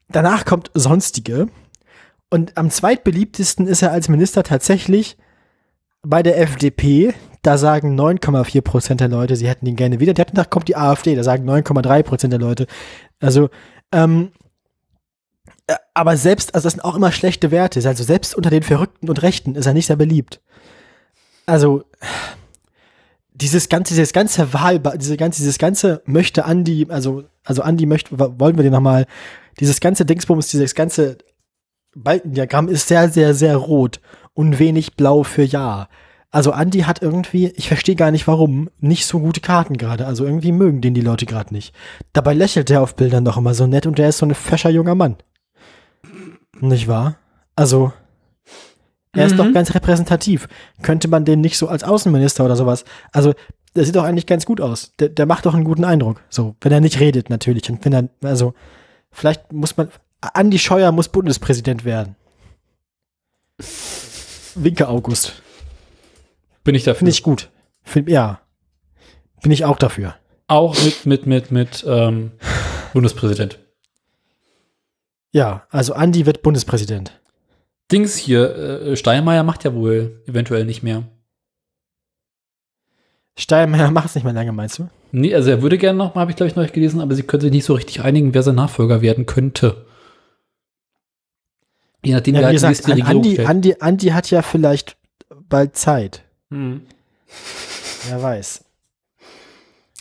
Danach 0.10 0.44
kommt 0.44 0.72
Sonstige. 0.74 1.48
Und 2.32 2.58
am 2.58 2.72
zweitbeliebtesten 2.72 3.68
ist 3.68 3.84
er 3.84 3.92
als 3.92 4.10
Minister 4.10 4.42
tatsächlich 4.42 5.18
bei 6.02 6.24
der 6.24 6.40
FDP. 6.40 7.14
Da 7.44 7.60
sagen 7.60 8.00
9,4 8.00 8.62
Prozent 8.62 9.02
der 9.02 9.10
Leute, 9.10 9.36
sie 9.36 9.48
hätten 9.48 9.68
ihn 9.68 9.76
gerne 9.76 10.00
wieder. 10.00 10.16
Danach 10.16 10.50
kommt 10.50 10.68
die 10.68 10.76
AfD, 10.76 11.14
da 11.14 11.24
sagen 11.24 11.48
9,3 11.48 12.02
Prozent 12.02 12.34
der 12.34 12.40
Leute. 12.40 12.66
Also, 13.20 13.52
ähm, 13.92 14.32
äh, 15.68 15.76
aber 15.94 16.18
selbst, 16.18 16.56
also 16.56 16.66
das 16.66 16.74
sind 16.74 16.84
auch 16.84 16.96
immer 16.96 17.12
schlechte 17.12 17.52
Werte. 17.52 17.88
Also 17.88 18.04
selbst 18.04 18.34
unter 18.34 18.50
den 18.50 18.64
Verrückten 18.64 19.10
und 19.10 19.22
Rechten 19.22 19.54
ist 19.54 19.68
er 19.68 19.76
nicht 19.76 19.86
sehr 19.86 19.96
beliebt. 19.96 20.42
Also, 21.46 21.84
dieses 23.42 23.70
ganze, 23.70 23.94
dieses 23.94 24.14
ganze 24.14 24.54
Wahl, 24.54 24.80
diese 24.98 25.18
ganze, 25.18 25.42
dieses 25.42 25.58
ganze 25.58 26.02
möchte 26.06 26.46
Andi, 26.46 26.88
also, 26.90 27.24
also 27.44 27.64
Andi 27.64 27.86
möchte, 27.86 28.18
wollen 28.20 28.56
wir 28.56 28.64
den 28.64 28.72
nochmal, 28.72 29.08
dieses 29.60 29.80
ganze 29.80 30.06
Dingsbums, 30.06 30.48
dieses 30.48 30.76
ganze 30.76 31.18
Balkendiagramm 31.96 32.68
ist 32.68 32.88
sehr, 32.88 33.10
sehr, 33.10 33.34
sehr 33.34 33.58
rot 33.58 34.00
und 34.34 34.60
wenig 34.60 34.96
blau 34.96 35.24
für 35.24 35.44
Ja. 35.44 35.90
Also 36.34 36.54
Andi 36.54 36.82
hat 36.82 37.02
irgendwie, 37.02 37.48
ich 37.58 37.68
verstehe 37.68 37.96
gar 37.96 38.12
nicht 38.12 38.26
warum, 38.26 38.70
nicht 38.80 39.06
so 39.06 39.20
gute 39.20 39.42
Karten 39.42 39.76
gerade. 39.76 40.06
Also 40.06 40.24
irgendwie 40.24 40.54
mögen 40.54 40.80
den 40.80 40.94
die 40.94 41.02
Leute 41.02 41.26
gerade 41.26 41.54
nicht. 41.54 41.76
Dabei 42.14 42.34
lächelt 42.34 42.70
er 42.70 42.82
auf 42.82 42.96
Bildern 42.96 43.26
doch 43.26 43.36
immer 43.36 43.54
so 43.54 43.68
nett 43.68 43.86
und 43.86 43.98
der 43.98 44.10
ist 44.10 44.20
so 44.20 44.26
ein 44.26 44.34
fescher 44.34 44.70
junger 44.70 44.96
Mann. 44.96 45.18
Nicht 46.62 46.88
wahr? 46.88 47.18
Also, 47.58 47.92
er 49.14 49.26
ist 49.26 49.34
Mhm. 49.34 49.38
doch 49.38 49.54
ganz 49.54 49.74
repräsentativ. 49.74 50.48
Könnte 50.82 51.08
man 51.08 51.26
den 51.26 51.42
nicht 51.42 51.58
so 51.58 51.68
als 51.68 51.84
Außenminister 51.84 52.46
oder 52.46 52.56
sowas? 52.56 52.86
Also, 53.12 53.34
der 53.76 53.86
sieht 53.86 53.96
doch 53.96 54.04
eigentlich 54.04 54.26
ganz 54.26 54.46
gut 54.46 54.62
aus. 54.62 54.94
Der, 55.00 55.10
der 55.10 55.26
macht 55.26 55.46
doch 55.46 55.54
einen 55.54 55.64
guten 55.64 55.84
Eindruck. 55.86 56.22
So, 56.30 56.56
wenn 56.62 56.72
er 56.72 56.82
nicht 56.82 57.00
redet 57.00 57.30
natürlich. 57.30 57.70
Und 57.70 57.84
wenn 57.86 57.94
er, 57.94 58.10
also, 58.24 58.54
vielleicht 59.12 59.52
muss 59.52 59.78
man, 59.78 59.90
Andi 60.22 60.60
Scheuer 60.60 60.92
muss 60.92 61.10
Bundespräsident 61.10 61.84
werden. 61.86 62.16
Winke 64.56 64.88
August. 64.88 65.42
Bin 66.64 66.76
ich 66.76 66.84
dafür. 66.84 67.00
Finde 67.00 67.12
ich 67.12 67.24
gut. 67.24 67.50
Find, 67.84 68.10
ja. 68.10 68.42
Bin 69.42 69.52
ich 69.52 69.66
auch 69.66 69.78
dafür. 69.78 70.16
Auch 70.48 70.76
mit, 70.84 71.06
mit, 71.06 71.26
mit, 71.26 71.52
mit 71.52 71.84
ähm, 71.88 72.32
Bundespräsident. 72.94 73.58
Ja, 75.32 75.66
also 75.70 75.94
Andi 75.94 76.26
wird 76.26 76.42
Bundespräsident. 76.42 77.21
Dings 77.92 78.16
hier, 78.16 78.56
äh, 78.56 78.96
Steinmeier 78.96 79.44
macht 79.44 79.64
ja 79.64 79.74
wohl 79.74 80.22
eventuell 80.28 80.66
nicht 80.66 80.84
mehr. 80.84 81.04
Steinmeier 83.38 83.92
macht 83.92 84.08
es 84.08 84.16
nicht 84.16 84.24
mehr 84.24 84.34
lange, 84.34 84.52
meinst 84.52 84.80
du? 84.80 84.90
Nee, 85.12 85.34
also 85.34 85.50
er 85.50 85.62
würde 85.62 85.78
gerne 85.78 85.98
noch 85.98 86.16
mal, 86.16 86.22
habe 86.22 86.32
ich 86.32 86.38
glaube 86.38 86.50
ich 86.50 86.56
noch 86.56 86.64
nicht 86.64 86.74
gelesen, 86.74 87.02
aber 87.02 87.16
sie 87.16 87.24
können 87.24 87.42
sich 87.42 87.52
nicht 87.52 87.66
so 87.66 87.74
richtig 87.74 88.02
einigen, 88.02 88.34
wer 88.34 88.44
sein 88.44 88.56
Nachfolger 88.56 89.02
werden 89.02 89.26
könnte. 89.26 89.86
Je 92.04 92.14
nachdem, 92.14 92.36
Ja, 92.36 92.42
wie 92.42 92.46
halt 92.46 92.52
die 92.54 92.56
gesagt, 92.56 92.72
nächste 92.72 92.92
Regierung 92.92 93.16
Andi. 93.24 93.46
Andi, 93.46 93.76
Andi 93.80 94.08
hat 94.08 94.32
ja 94.32 94.42
vielleicht 94.42 94.98
bald 95.50 95.76
Zeit. 95.76 96.24
Hm. 96.50 96.82
Wer 98.08 98.22
weiß. 98.24 98.64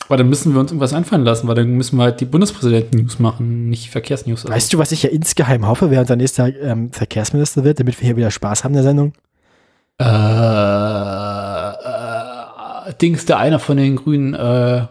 Aber 0.07 0.17
dann 0.17 0.29
müssen 0.29 0.53
wir 0.53 0.59
uns 0.59 0.71
irgendwas 0.71 0.93
einfallen 0.93 1.23
lassen, 1.23 1.47
weil 1.47 1.55
dann 1.55 1.69
müssen 1.71 1.97
wir 1.97 2.03
halt 2.03 2.19
die 2.19 2.25
Bundespräsidenten-News 2.25 3.19
machen, 3.19 3.69
nicht 3.69 3.89
Verkehrsnews. 3.89 4.45
Also. 4.45 4.53
Weißt 4.53 4.73
du, 4.73 4.77
was 4.77 4.91
ich 4.91 5.03
ja 5.03 5.09
insgeheim 5.09 5.67
hoffe, 5.67 5.89
wer 5.89 6.01
unser 6.01 6.15
nächster 6.15 6.53
ähm, 6.61 6.91
Verkehrsminister 6.91 7.63
wird, 7.63 7.79
damit 7.79 7.99
wir 7.99 8.07
hier 8.07 8.17
wieder 8.17 8.31
Spaß 8.31 8.63
haben 8.63 8.71
in 8.71 8.75
der 8.75 8.83
Sendung? 8.83 9.13
Äh, 9.99 10.05
äh, 12.89 12.93
Dings, 13.01 13.25
der 13.25 13.37
einer 13.37 13.59
von 13.59 13.77
den 13.77 13.95
Grünen, 13.95 14.33
äh, 14.33 14.87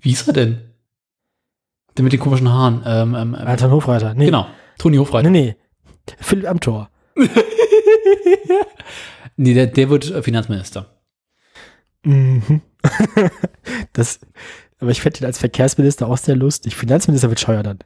wie 0.00 0.12
ist 0.12 0.28
er 0.28 0.34
denn? 0.34 0.60
Der 1.96 2.04
mit 2.04 2.12
den 2.12 2.20
komischen 2.20 2.52
Haaren. 2.52 2.82
Ähm, 2.86 3.14
ähm, 3.14 3.36
ähm, 3.38 3.46
Anton 3.46 3.70
Hofreiter. 3.70 4.14
Nee. 4.14 4.26
Genau, 4.26 4.46
Toni 4.78 4.98
Hofreiter. 4.98 5.30
Nee, 5.30 5.40
nee. 5.40 5.56
Philipp 6.20 6.48
Amthor. 6.48 6.90
Nee, 9.36 9.54
der, 9.54 9.66
der 9.66 9.90
wird 9.90 10.04
Finanzminister. 10.24 10.86
Mhm. 12.04 12.60
das, 13.92 14.20
aber 14.78 14.90
ich 14.90 15.00
fände 15.00 15.20
ihn 15.20 15.26
als 15.26 15.38
Verkehrsminister 15.38 16.06
auch 16.08 16.18
sehr 16.18 16.36
lustig. 16.36 16.76
Finanzminister 16.76 17.28
wird 17.28 17.40
Scheuer 17.40 17.62
dann. 17.62 17.78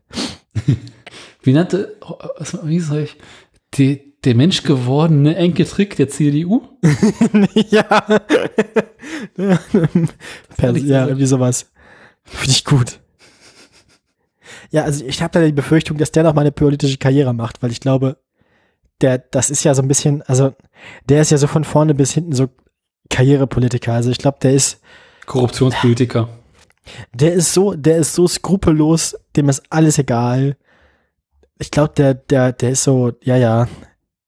Wie 1.43 1.53
nannte, 1.53 1.97
wie 2.65 2.81
sag 2.81 2.99
ich, 3.05 3.17
die, 3.75 4.15
der 4.25 4.35
menschgewordene 4.35 5.37
Enkeltrick 5.37 5.95
der 5.97 6.09
CDU? 6.09 6.63
ja. 7.71 8.21
ja, 9.37 9.59
so- 10.59 10.75
irgendwie 10.87 11.27
sowas. 11.27 11.71
Finde 12.25 12.51
ich 12.51 12.65
gut. 12.65 13.01
Ja, 14.71 14.83
also 14.85 15.05
ich 15.05 15.23
habe 15.23 15.33
da 15.33 15.45
die 15.47 15.53
Befürchtung, 15.53 15.97
dass 15.97 16.11
der 16.13 16.25
noch 16.25 16.35
mal 16.35 16.43
eine 16.43 16.53
politische 16.53 16.99
Karriere 16.99 17.33
macht, 17.33 17.63
weil 17.63 17.71
ich 17.71 17.81
glaube, 17.81 18.19
der, 19.01 19.19
das 19.19 19.49
ist 19.49 19.65
ja 19.65 19.75
so 19.75 19.83
ein 19.83 19.89
bisschen, 19.89 20.23
also 20.23 20.55
der 21.09 21.23
ist 21.23 21.31
ja 21.31 21.39
so 21.39 21.47
von 21.47 21.65
vorne 21.65 21.95
bis 21.95 22.13
hinten 22.13 22.33
so 22.33 22.49
Karrierepolitiker. 23.11 23.93
Also 23.93 24.11
ich 24.11 24.19
glaube, 24.19 24.39
der 24.43 24.53
ist, 24.53 24.81
Korruptionspolitiker. 25.27 26.29
der 27.13 27.33
ist 27.35 27.53
so, 27.53 27.75
der 27.75 27.99
ist 27.99 28.15
so 28.15 28.27
skrupellos, 28.29 29.17
dem 29.37 29.49
ist 29.49 29.63
alles 29.71 29.99
egal. 29.99 30.57
Ich 31.59 31.71
glaube, 31.71 31.93
der, 31.97 32.15
der, 32.15 32.53
der 32.53 32.71
ist 32.71 32.85
so, 32.85 33.13
ja, 33.23 33.37
ja, 33.37 33.69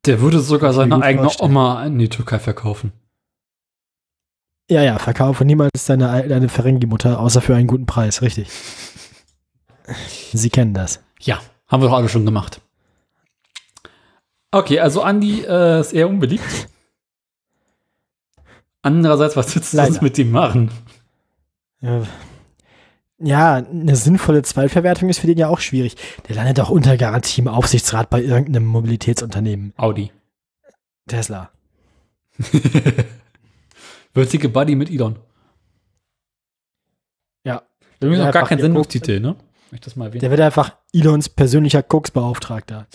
Der 0.07 0.21
würde 0.21 0.41
sogar 0.41 0.73
seine 0.73 1.01
eigene 1.03 1.25
vorstellen. 1.25 1.51
Oma 1.51 1.85
in 1.87 1.99
die 1.99 2.09
Türkei 2.09 2.39
verkaufen. 2.39 2.93
ja, 4.71 4.83
ja, 4.83 4.99
verkaufe 4.99 5.45
niemals 5.45 5.85
deine, 5.87 6.27
deine 6.29 6.49
Ferengi-Mutter, 6.49 7.21
außer 7.21 7.41
für 7.41 7.55
einen 7.55 7.67
guten 7.67 7.87
Preis, 7.87 8.23
richtig. 8.23 8.49
Sie 10.33 10.51
kennen 10.51 10.75
das. 10.75 11.01
Ja, 11.21 11.41
haben 11.69 11.83
wir 11.83 11.89
doch 11.89 11.97
alle 11.97 12.09
schon 12.09 12.25
gemacht. 12.25 12.61
Okay, 14.53 14.81
also 14.81 15.03
Andi 15.03 15.43
äh, 15.45 15.81
ist 15.81 15.93
eher 15.93 16.09
unbeliebt. 16.09 16.69
Andererseits, 18.83 19.37
was 19.37 19.55
willst 19.55 19.73
du 19.73 19.77
Leider. 19.77 19.93
sonst 19.93 20.03
mit 20.03 20.19
ihm 20.19 20.31
machen? 20.31 20.71
Ja, 21.81 22.03
Ja, 23.19 23.55
eine 23.57 23.97
sinnvolle 23.97 24.43
Zweitverwertung 24.43 25.09
ist 25.11 25.19
für 25.19 25.27
den 25.27 25.37
ja 25.39 25.49
auch 25.49 25.61
schwierig. 25.61 25.97
Der 26.29 26.37
landet 26.37 26.59
auch 26.61 26.71
unter 26.71 26.97
Garantie 26.97 27.41
im 27.43 27.49
Aufsichtsrat 27.49 28.09
bei 28.09 28.23
irgendeinem 28.23 28.65
Mobilitätsunternehmen. 28.67 29.75
Audi. 29.77 30.11
Tesla. 31.07 31.51
Würzige 34.15 34.49
Buddy 34.49 34.75
mit 34.75 34.91
Elon. 34.91 35.17
Ja. 37.45 37.63
Übrigens 38.01 38.19
Ja, 38.21 38.27
noch 38.27 38.33
gar 38.33 38.41
einfach 38.43 38.49
kein 38.49 38.59
ihr 38.59 38.63
Sendungstitel, 38.65 39.21
ne? 39.21 39.37
Ich 39.73 39.81
das 39.81 39.95
mal 39.97 40.07
erwähnen. 40.07 40.21
Der 40.21 40.31
wird 40.31 40.41
einfach 40.41 40.75
Elons 40.93 41.29
persönlicher 41.29 41.83
Koksbeauftragter. 41.83 42.87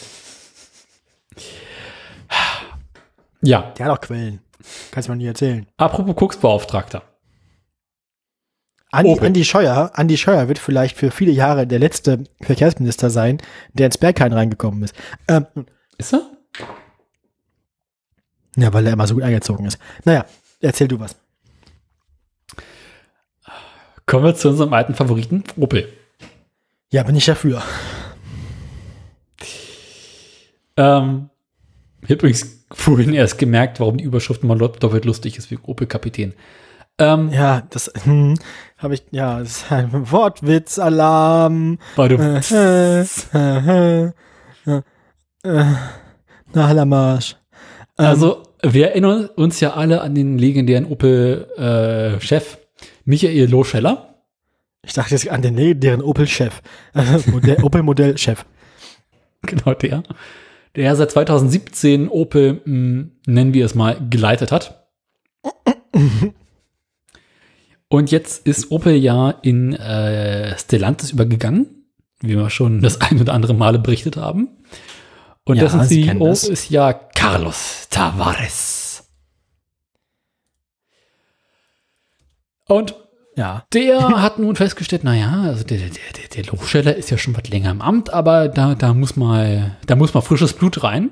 Ja, 3.42 3.74
Der 3.78 3.86
hat 3.86 3.92
auch 3.98 4.02
Quellen. 4.02 4.40
Kannst 4.92 5.08
du 5.08 5.12
mir 5.14 5.18
nie 5.18 5.28
erzählen. 5.28 5.66
apropos 5.78 6.16
Koksbeauftragter. 6.16 7.04
Andi, 8.92 9.10
Opel. 9.12 9.28
Andi 9.28 9.44
Scheuer, 9.44 9.92
Andi 9.96 10.18
Scheuer 10.18 10.48
wird 10.48 10.58
vielleicht 10.60 10.96
für 10.96 11.12
viele 11.12 11.32
Jahre 11.32 11.68
der 11.68 11.80
letzte 11.80 12.24
Verkehrsminister 12.42 13.10
sein, 13.10 13.40
der 13.74 13.88
ins 13.88 13.98
Berghain 13.98 14.32
reingekommen 14.32 14.84
ist. 14.84 14.96
Ähm, 15.28 15.46
Ist 15.98 16.14
er? 16.14 16.30
ja, 18.56 18.72
weil 18.74 18.88
er 18.88 18.94
immer 18.94 19.06
so 19.08 19.16
gut 19.16 19.24
eingezogen 19.24 19.66
ist. 19.66 19.78
Naja, 20.06 20.26
erzähl 20.62 20.88
du 20.88 21.00
was. 21.00 21.16
Kommen 24.06 24.24
wir 24.24 24.36
zu 24.36 24.50
unserem 24.50 24.72
alten 24.72 24.94
Favoriten, 24.96 25.44
Opel. 25.58 25.92
Ja, 26.92 27.04
bin 27.04 27.16
ich 27.16 27.26
dafür. 27.26 27.62
Ähm, 30.78 31.30
ich 32.02 32.10
habe 32.10 32.14
übrigens 32.16 32.55
vorhin 32.72 33.14
erst 33.14 33.38
gemerkt, 33.38 33.80
warum 33.80 33.98
die 33.98 34.04
Überschrift 34.04 34.44
mal 34.44 34.58
doppelt 34.58 35.06
lustig 35.06 35.38
ist 35.38 35.52
wie 35.52 35.58
Opel-Kapitän. 35.62 36.34
Ähm, 36.98 37.30
ja, 37.32 37.64
das 37.70 37.92
hm, 38.04 38.36
habe 38.78 38.94
ich, 38.94 39.04
ja, 39.12 39.40
das 39.40 39.50
ist 39.50 39.72
ein 39.72 40.12
Wortwitz-Alarm. 40.12 41.78
Äh, 41.98 42.14
äh, 42.54 43.02
äh, 43.34 44.06
äh, 44.06 45.66
na, 46.54 46.68
Hallermarsch. 46.68 47.36
Ähm, 47.98 48.06
also, 48.06 48.44
wir 48.62 48.90
erinnern 48.90 49.30
uns 49.36 49.60
ja 49.60 49.74
alle 49.74 50.02
an 50.02 50.16
den 50.16 50.38
legendären 50.38 50.86
Opel-Chef 50.86 52.58
Michael 53.04 53.50
Loscheller. 53.50 54.16
Ich 54.84 54.94
dachte 54.94 55.16
jetzt 55.16 55.28
an 55.30 55.42
den 55.42 55.56
legendären 55.56 56.02
Opel-Chef. 56.02 56.62
Opel-Modell-Chef. 57.62 58.46
Genau, 59.42 59.74
der. 59.74 60.04
Der 60.76 60.96
seit 60.96 61.12
2017 61.12 62.10
Opel, 62.10 62.54
mh, 62.54 62.62
hm, 62.66 63.12
nennen 63.26 63.54
wir 63.54 63.66
es 63.66 63.76
mal, 63.76 63.98
geleitet 64.10 64.52
hat. 64.52 64.88
Und 67.88 68.12
jetzt 68.12 68.46
ist 68.46 68.72
Opel 68.72 68.96
ja 68.96 69.30
in 69.30 69.74
äh, 69.74 70.58
Stellantis 70.58 71.12
übergegangen, 71.12 71.88
wie 72.20 72.36
wir 72.36 72.50
schon 72.50 72.82
das 72.82 73.00
ein 73.02 73.22
oder 73.22 73.34
andere 73.34 73.54
Male 73.54 73.80
berichtet 73.80 74.18
haben. 74.18 74.50
Und 75.46 75.58
Ja, 75.58 75.64
dessen 75.64 75.84
CEO 75.84 76.32
ist 76.32 76.70
ja 76.70 76.92
Carlos 76.94 77.88
Tavares. 77.90 79.08
Und 82.68 82.96
Ja. 83.38 83.66
der 83.74 84.22
hat 84.22 84.40
nun 84.40 84.56
festgestellt, 84.56 85.04
naja, 85.04 85.44
also 85.44 85.66
der, 85.66 85.78
der, 85.78 85.90
der, 85.90 86.44
der 86.44 86.52
Lochsteller 86.52 86.96
ist 86.96 87.10
ja 87.10 87.18
schon 87.18 87.36
was 87.36 87.50
länger 87.50 87.72
im 87.72 87.82
Amt, 87.82 88.14
aber 88.14 88.48
da, 88.48 88.76
da 88.76 88.94
muss 88.94 89.18
mal, 89.18 89.76
da 89.86 89.96
muss 89.96 90.14
mal 90.14 90.22
frisches 90.22 90.54
Blut 90.54 90.84
rein. 90.84 91.12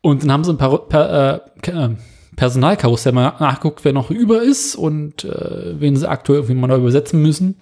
Und 0.00 0.22
dann 0.22 0.32
haben 0.32 0.44
sie 0.44 0.52
ein 0.52 0.58
paar 0.58 0.78
per, 0.88 1.42
äh, 1.62 1.70
äh, 1.70 1.90
Personalkarussell 2.36 3.12
mal 3.12 3.34
nachgeguckt, 3.38 3.84
wer 3.84 3.92
noch 3.92 4.10
über 4.10 4.42
ist 4.42 4.74
und 4.74 5.24
äh, 5.24 5.80
wen 5.80 5.96
sie 5.96 6.08
aktuell 6.08 6.40
irgendwie 6.40 6.54
mal 6.54 6.66
neu 6.66 6.76
übersetzen 6.76 7.22
müssen. 7.22 7.60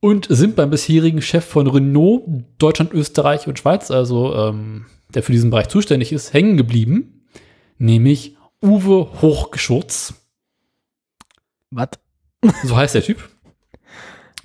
Und 0.00 0.26
sind 0.28 0.56
beim 0.56 0.70
bisherigen 0.70 1.22
Chef 1.22 1.44
von 1.44 1.68
Renault, 1.68 2.24
Deutschland, 2.58 2.92
Österreich 2.92 3.46
und 3.46 3.58
Schweiz, 3.58 3.90
also 3.90 4.34
ähm, 4.34 4.86
der 5.14 5.22
für 5.22 5.32
diesen 5.32 5.50
Bereich 5.50 5.68
zuständig 5.68 6.12
ist, 6.12 6.32
hängen 6.32 6.56
geblieben. 6.56 7.28
Nämlich 7.78 8.36
Uwe 8.60 9.08
Hochgeschurz. 9.22 10.14
Was? 11.72 11.88
So 12.64 12.76
heißt 12.76 12.94
der 12.94 13.02
Typ. 13.02 13.28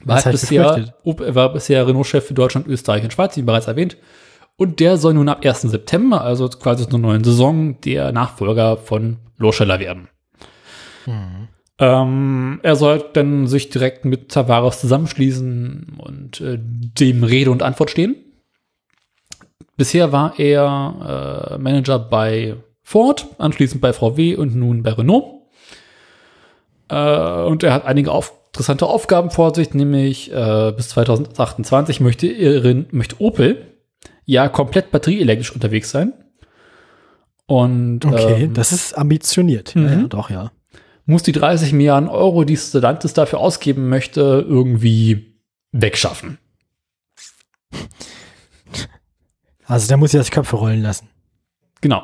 War, 0.04 0.24
halt 0.24 0.32
bisher, 0.32 0.94
er 1.04 1.36
war 1.36 1.52
bisher 1.52 1.86
Renault-Chef 1.86 2.26
für 2.26 2.34
Deutschland, 2.34 2.68
Österreich 2.68 3.04
und 3.04 3.12
Schweiz, 3.12 3.36
wie 3.36 3.42
bereits 3.42 3.68
erwähnt. 3.68 3.98
Und 4.56 4.80
der 4.80 4.98
soll 4.98 5.14
nun 5.14 5.30
ab 5.30 5.46
1. 5.46 5.62
September, 5.62 6.22
also 6.22 6.48
quasi 6.48 6.88
zur 6.88 7.00
neuen 7.00 7.24
Saison, 7.24 7.80
der 7.82 8.12
Nachfolger 8.12 8.78
von 8.78 9.18
Loscheller 9.38 9.80
werden. 9.80 10.08
Ähm, 11.80 12.60
er 12.64 12.76
soll 12.76 13.04
dann 13.14 13.48
sich 13.48 13.70
direkt 13.70 14.06
mit 14.06 14.30
Tavares 14.30 14.80
zusammenschließen 14.80 15.98
und 16.00 16.42
äh, 16.42 16.58
dem 16.60 17.24
Rede 17.24 17.52
und 17.52 17.62
Antwort 17.62 17.92
stehen. 17.92 18.16
Bisher 19.76 20.12
war 20.12 20.40
er 20.40 21.52
äh, 21.52 21.58
Manager 21.60 22.00
bei 22.00 22.56
Ford, 22.82 23.28
anschließend 23.38 23.80
bei 23.80 23.94
VW 23.94 24.36
und 24.36 24.56
nun 24.56 24.82
bei 24.82 24.92
Renault. 24.94 25.37
Äh, 26.90 27.44
und 27.44 27.64
er 27.64 27.74
hat 27.74 27.86
einige 27.86 28.12
auf, 28.12 28.34
interessante 28.48 28.86
Aufgaben 28.88 29.30
vor 29.32 29.54
sich, 29.54 29.74
nämlich 29.74 30.32
äh, 30.32 30.72
bis 30.76 30.90
2028 30.90 32.00
möchte, 32.00 32.28
er, 32.28 32.86
möchte 32.92 33.22
Opel 33.22 33.74
ja 34.26 34.50
komplett 34.50 34.92
batterieelektrisch 34.92 35.54
unterwegs 35.54 35.90
sein. 35.92 36.14
Und 37.46 38.04
Okay, 38.06 38.44
ähm, 38.44 38.54
das 38.54 38.72
ist 38.74 38.94
ambitioniert. 38.98 39.74
Ja, 39.76 39.82
Mhm. 39.82 40.02
ja, 40.02 40.08
doch, 40.08 40.30
ja. 40.30 40.52
muss 41.06 41.24
die 41.24 41.32
30 41.32 41.72
Milliarden 41.72 42.10
Euro, 42.10 42.44
die 42.44 42.58
Stellantis 42.58 43.14
dafür 43.14 43.40
ausgeben 43.40 43.88
möchte, 43.88 44.46
irgendwie 44.48 45.40
wegschaffen. 45.72 46.38
Also 49.66 49.88
der 49.88 49.98
muss 49.98 50.14
ja 50.14 50.20
das 50.20 50.32
Köpfe 50.32 50.56
rollen 50.56 50.82
lassen. 50.82 51.10
Genau. 51.82 52.04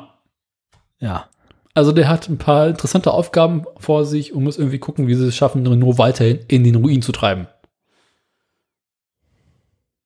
Ja. 0.98 1.28
Also 1.74 1.90
der 1.90 2.08
hat 2.08 2.28
ein 2.28 2.38
paar 2.38 2.68
interessante 2.68 3.12
Aufgaben 3.12 3.64
vor 3.78 4.06
sich 4.06 4.32
und 4.32 4.44
muss 4.44 4.58
irgendwie 4.58 4.78
gucken, 4.78 5.08
wie 5.08 5.14
sie 5.14 5.26
es 5.26 5.36
schaffen, 5.36 5.66
Renault 5.66 5.98
weiterhin 5.98 6.38
in 6.46 6.62
den 6.62 6.76
Ruin 6.76 7.02
zu 7.02 7.10
treiben. 7.10 7.48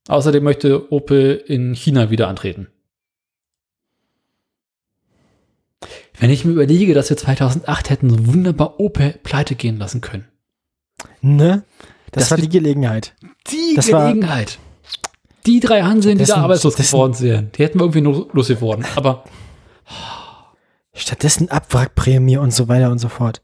Außerdem 0.09 0.43
möchte 0.43 0.90
Opel 0.90 1.36
in 1.47 1.74
China 1.74 2.09
wieder 2.09 2.28
antreten. 2.28 2.69
Wenn 6.19 6.31
ich 6.31 6.47
mir 6.47 6.53
überlege, 6.53 6.95
dass 6.95 7.11
wir 7.11 7.19
2008 7.19 7.90
hätten 7.90 8.11
so 8.11 8.27
wunderbar 8.27 8.81
Opel 8.81 9.20
pleite 9.23 9.55
gehen 9.55 9.77
lassen 9.78 10.01
können. 10.01 10.27
Ne? 11.20 11.62
Das, 12.11 12.24
Das 12.24 12.31
war 12.32 12.39
die 12.39 12.49
Gelegenheit. 12.49 13.15
Die 13.51 13.74
Das 13.77 13.86
Gelegenheit. 13.86 14.59
Die 15.47 15.61
drei 15.61 15.82
Hanseln, 15.82 16.19
die 16.19 16.24
da 16.24 16.36
arbeitslos 16.36 16.77
geworden 16.77 17.19
wären, 17.20 17.53
die 17.53 17.62
hätten 17.62 17.78
wir 17.78 17.85
irgendwie 17.85 18.01
nur 18.01 18.28
losgeworden. 18.32 18.85
Aber 18.97 19.24
Stattdessen 20.99 21.51
Abwrackprämie 21.51 22.37
und 22.39 22.53
so 22.53 22.69
weiter 22.69 22.91
und 22.91 22.99
so 22.99 23.09
fort. 23.09 23.43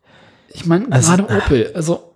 ich 0.48 0.66
meine, 0.66 0.90
Also- 0.92 1.16
gerade 1.16 1.36
Opel, 1.36 1.72
also 1.74 2.14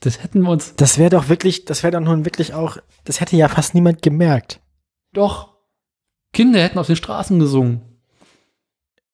das 0.00 0.22
hätten 0.22 0.42
wir 0.42 0.50
uns 0.50 0.74
Das 0.76 0.98
wäre 0.98 1.10
doch 1.10 1.28
wirklich, 1.28 1.64
das 1.64 1.82
wäre 1.82 1.92
doch 1.92 2.00
nun 2.00 2.24
wirklich 2.24 2.54
auch, 2.54 2.78
das 3.04 3.20
hätte 3.20 3.36
ja 3.36 3.48
fast 3.48 3.74
niemand 3.74 4.02
gemerkt. 4.02 4.60
doch. 5.12 5.54
Kinder 6.32 6.60
hätten 6.60 6.80
auf 6.80 6.88
den 6.88 6.96
Straßen 6.96 7.38
gesungen. 7.38 7.80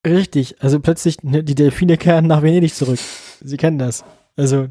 Richtig. 0.07 0.62
Also 0.62 0.81
plötzlich, 0.81 1.23
ne, 1.23 1.45
die 1.45 1.55
Delfine 1.55 1.99
kehren 1.99 2.27
nach 2.27 2.41
Venedig 2.43 2.75
zurück. 2.75 2.99
Sie 3.43 3.57
kennen 3.59 3.79
das. 3.79 4.05
Also 4.37 4.69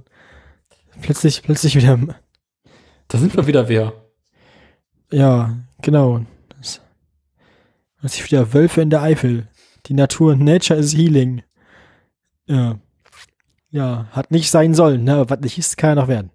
plötzlich, 1.01 1.43
plötzlich 1.43 1.75
wieder, 1.75 1.99
Da 3.07 3.17
sind 3.19 3.35
wir 3.37 3.45
wieder 3.45 3.69
wer. 3.69 3.93
ja, 5.11 5.57
genau. 5.83 6.21
Plötzlich 7.99 8.23
wieder 8.31 8.51
Wölfe 8.53 8.81
in 8.81 8.89
der 8.89 9.01
Eifel. 9.03 9.47
Die 9.89 9.95
Natur, 9.95 10.35
Nature 10.35 10.79
is 10.79 10.95
healing. 10.95 11.41
Ja. 12.47 12.77
Ja, 13.71 14.07
hat 14.11 14.31
nicht 14.31 14.49
sein 14.49 14.73
sollen, 14.73 15.03
ne? 15.03 15.25
Was 15.29 15.39
nicht 15.41 15.57
ist, 15.57 15.77
kann 15.77 15.89
ja 15.89 15.95
noch 15.95 16.07
werden. 16.07 16.31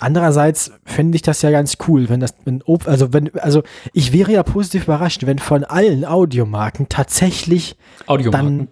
Andererseits 0.00 0.72
fände 0.84 1.16
ich 1.16 1.22
das 1.22 1.40
ja 1.40 1.50
ganz 1.50 1.78
cool, 1.88 2.08
wenn 2.08 2.20
das, 2.20 2.34
wenn, 2.44 2.62
also 2.84 3.12
wenn, 3.14 3.34
also 3.38 3.62
ich 3.94 4.12
wäre 4.12 4.32
ja 4.32 4.42
positiv 4.42 4.84
überrascht, 4.84 5.24
wenn 5.24 5.38
von 5.38 5.64
allen 5.64 6.04
Audiomarken 6.04 6.90
tatsächlich 6.90 7.76
Audiomarken. 8.06 8.68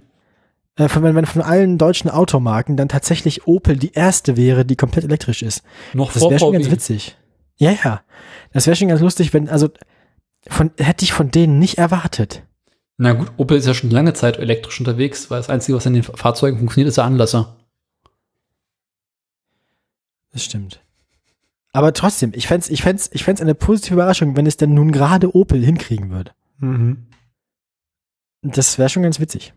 äh, 0.77 0.89
von, 0.89 1.03
wenn, 1.03 1.15
wenn 1.15 1.25
von 1.25 1.41
allen 1.41 1.79
deutschen 1.79 2.11
Automarken 2.11 2.77
dann 2.77 2.89
tatsächlich 2.89 3.47
Opel 3.47 3.77
die 3.77 3.93
erste 3.93 4.37
wäre, 4.37 4.67
die 4.67 4.77
komplett 4.77 5.05
elektrisch 5.05 5.43
ist. 5.43 5.63
noch 5.95 6.13
Das 6.13 6.23
wäre 6.23 6.39
schon 6.39 6.53
ganz 6.53 6.71
witzig. 6.71 7.17
Ja, 7.57 7.73
ja. 7.83 8.03
Das 8.53 8.67
wäre 8.67 8.77
schon 8.77 8.89
ganz 8.89 9.01
lustig, 9.01 9.33
wenn, 9.33 9.49
also 9.49 9.71
von, 10.49 10.71
hätte 10.79 11.05
ich 11.05 11.13
von 11.13 11.31
denen 11.31 11.59
nicht 11.59 11.79
erwartet. 11.79 12.43
Na 13.03 13.15
gut, 13.15 13.33
Opel 13.37 13.57
ist 13.57 13.67
ja 13.67 13.75
schon 13.75 13.91
lange 13.91 14.13
Zeit 14.13 14.39
elektrisch 14.39 14.79
unterwegs, 14.79 15.29
weil 15.29 15.41
das 15.41 15.49
Einzige, 15.51 15.77
was 15.77 15.87
in 15.87 15.95
den 15.95 16.05
Fahrzeugen 16.05 16.59
funktioniert, 16.59 16.87
ist 16.87 16.99
der 16.99 17.05
Anlasser. 17.05 17.57
Das 20.31 20.45
stimmt. 20.45 20.81
Aber 21.73 21.95
trotzdem, 21.95 22.31
ich 22.33 22.47
fänd's, 22.47 22.71
ich 22.71 22.83
fänd's, 22.83 23.11
ich 23.13 23.25
fänd's 23.25 23.41
eine 23.41 23.57
positive 23.57 23.95
Überraschung, 23.95 24.37
wenn 24.37 24.47
es 24.47 24.57
denn 24.57 24.75
nun 24.75 24.93
gerade 24.93 25.35
Opel 25.35 25.65
hinkriegen 25.65 26.11
würde. 26.11 26.31
Das 28.43 28.79
wäre 28.79 28.89
schon 28.89 29.03
ganz 29.03 29.19
witzig. 29.19 29.53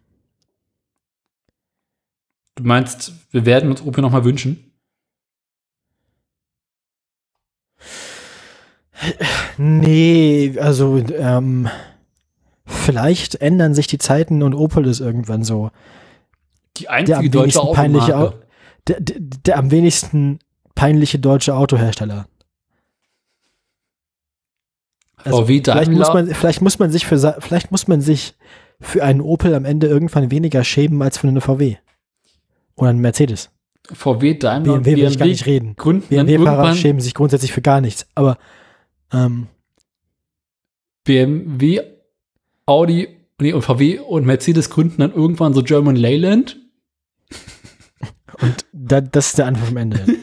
Du 2.56 2.64
meinst, 2.64 3.14
wir 3.30 3.46
werden 3.46 3.70
uns 3.70 3.84
Opel 3.84 4.02
noch 4.02 4.12
mal 4.12 4.26
wünschen? 4.26 4.72
Nee, 9.60 10.58
also 10.60 10.98
ähm, 10.98 11.70
vielleicht 12.66 13.36
ändern 13.36 13.74
sich 13.74 13.88
die 13.88 13.98
Zeiten 13.98 14.44
und 14.44 14.54
Opel 14.54 14.86
ist 14.88 15.00
irgendwann 15.00 15.44
so. 15.44 15.72
Die 16.78 16.84
Der 16.84 16.92
einzige 16.92 17.18
am 17.18 17.32
deutsche 17.32 17.60
wenigsten 17.60 17.74
peinliche 17.74 18.16
Au 18.16 18.22
Automarke. 18.26 18.46
der, 18.88 19.00
der, 19.00 19.18
der 19.20 19.58
am 19.58 19.72
wenigsten 19.72 20.40
peinliche 20.76 21.20
deutsche 21.20 21.56
Autohersteller. 21.56 22.28
Also, 25.18 25.44
VW 25.46 25.62
Vielleicht 25.64 25.92
muss, 25.92 26.08
Daimler. 26.08 26.26
man, 26.26 26.36
vielleicht 26.36 26.62
muss 26.62 26.80
man 26.80 26.92
sich 26.92 27.06
für 27.06 27.18
vielleicht 27.40 27.72
muss 27.72 27.88
man 27.88 28.02
sich 28.02 28.36
für 28.80 29.04
einen 29.04 29.22
Opel 29.22 29.56
am 29.56 29.66
Ende 29.66 29.88
irgendwann 29.88 30.30
weniger 30.32 30.64
schämen 30.64 31.02
als 31.02 31.18
für 31.18 31.28
eine 31.28 31.42
VW. 31.42 31.78
Oder 32.76 32.90
einen 32.90 33.00
Mercedes. 33.00 33.50
VW, 33.92 34.34
Daimler 34.36 34.74
und 34.74 34.84
BMW 34.84 35.02
will 35.04 35.12
ich 35.12 35.18
gar 35.18 35.26
nicht 35.28 35.46
BMW 35.46 35.56
reden. 35.58 35.76
gründen 35.76 36.08
BMW-Fahrer 36.10 36.76
schämen 36.76 37.00
sich 37.00 37.14
grundsätzlich 37.14 37.54
für 37.54 37.62
gar 37.62 37.82
nichts. 37.82 38.08
Aber 38.16 38.38
ähm, 39.14 39.48
BMW, 41.04 41.82
Audi 42.66 43.08
nee, 43.40 43.54
und 43.54 43.62
VW 43.62 44.00
und 44.00 44.26
Mercedes 44.26 44.70
gründen 44.70 45.02
dann 45.02 45.14
irgendwann 45.14 45.54
so 45.54 45.64
German 45.64 45.96
Leyland. 45.96 46.60
und 48.42 48.66
da, 48.74 49.02
das 49.02 49.28
ist 49.28 49.38
der 49.38 49.48
Anfang 49.48 49.68
vom 49.68 49.78
Ende. 49.78 50.06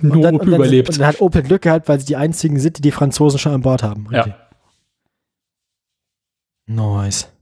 Nur 0.00 0.14
und, 0.16 0.22
dann, 0.22 0.34
Opel 0.36 0.46
und, 0.46 0.52
dann, 0.52 0.60
überlebt. 0.60 0.88
und 0.90 0.98
dann 0.98 1.08
hat 1.08 1.20
Opel 1.20 1.42
Glück 1.42 1.62
gehabt, 1.62 1.88
weil 1.88 1.98
sie 1.98 2.06
die 2.06 2.16
einzigen 2.16 2.60
sind, 2.60 2.78
die 2.78 2.82
die 2.82 2.92
Franzosen 2.92 3.38
schon 3.38 3.52
an 3.52 3.62
Bord 3.62 3.82
haben. 3.82 4.06
Richtig. 4.06 4.32
ja. 4.32 4.48
Nice. 6.66 7.32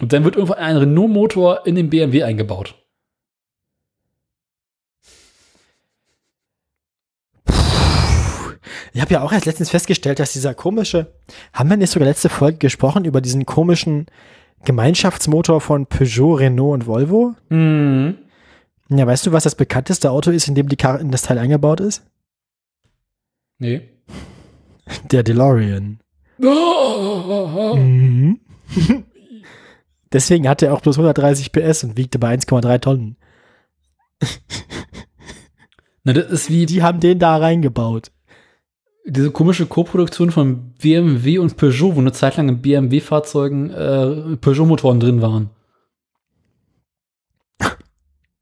Und 0.00 0.12
dann 0.12 0.24
wird 0.24 0.36
irgendwann 0.36 0.58
ein 0.58 0.76
Renault-Motor 0.76 1.66
in 1.66 1.74
den 1.74 1.90
BMW 1.90 2.22
eingebaut. 2.22 2.83
Ich 8.94 9.00
habe 9.00 9.12
ja 9.12 9.22
auch 9.22 9.32
erst 9.32 9.46
letztens 9.46 9.70
festgestellt, 9.70 10.20
dass 10.20 10.32
dieser 10.32 10.54
komische, 10.54 11.12
haben 11.52 11.68
wir 11.68 11.76
nicht 11.76 11.90
sogar 11.90 12.06
letzte 12.06 12.28
Folge 12.28 12.58
gesprochen 12.58 13.04
über 13.04 13.20
diesen 13.20 13.44
komischen 13.44 14.06
Gemeinschaftsmotor 14.64 15.60
von 15.60 15.86
Peugeot, 15.86 16.34
Renault 16.34 16.74
und 16.74 16.86
Volvo? 16.86 17.34
Mhm. 17.48 18.16
Ja, 18.90 19.04
weißt 19.04 19.26
du, 19.26 19.32
was 19.32 19.42
das 19.42 19.56
bekannteste 19.56 20.12
Auto 20.12 20.30
ist, 20.30 20.46
in 20.46 20.54
dem 20.54 20.68
die 20.68 20.76
Kar 20.76 21.00
in 21.00 21.10
das 21.10 21.22
Teil 21.22 21.38
eingebaut 21.38 21.80
ist? 21.80 22.06
Nee. 23.58 23.82
Der 25.10 25.22
DeLorean. 25.22 26.00
Mhm. 27.74 28.40
Deswegen 30.12 30.48
hat 30.48 30.62
er 30.62 30.72
auch 30.72 30.80
bloß 30.80 30.96
130 30.98 31.50
PS 31.50 31.82
und 31.82 31.96
wiegte 31.96 32.20
bei 32.20 32.32
1,3 32.32 32.80
Tonnen. 32.80 33.16
Na, 36.04 36.12
das 36.12 36.30
ist 36.30 36.50
wie 36.50 36.66
Die 36.66 36.82
haben 36.82 37.00
den 37.00 37.18
da 37.18 37.36
reingebaut. 37.36 38.12
Diese 39.06 39.30
komische 39.30 39.66
Co-Produktion 39.66 40.30
von 40.30 40.72
BMW 40.74 41.38
und 41.38 41.56
Peugeot, 41.56 41.94
wo 41.94 42.00
eine 42.00 42.12
Zeit 42.12 42.36
lang 42.36 42.48
in 42.48 42.62
BMW-Fahrzeugen 42.62 43.70
äh, 43.70 44.36
Peugeot-Motoren 44.36 45.00
drin 45.00 45.22
waren. 45.22 45.50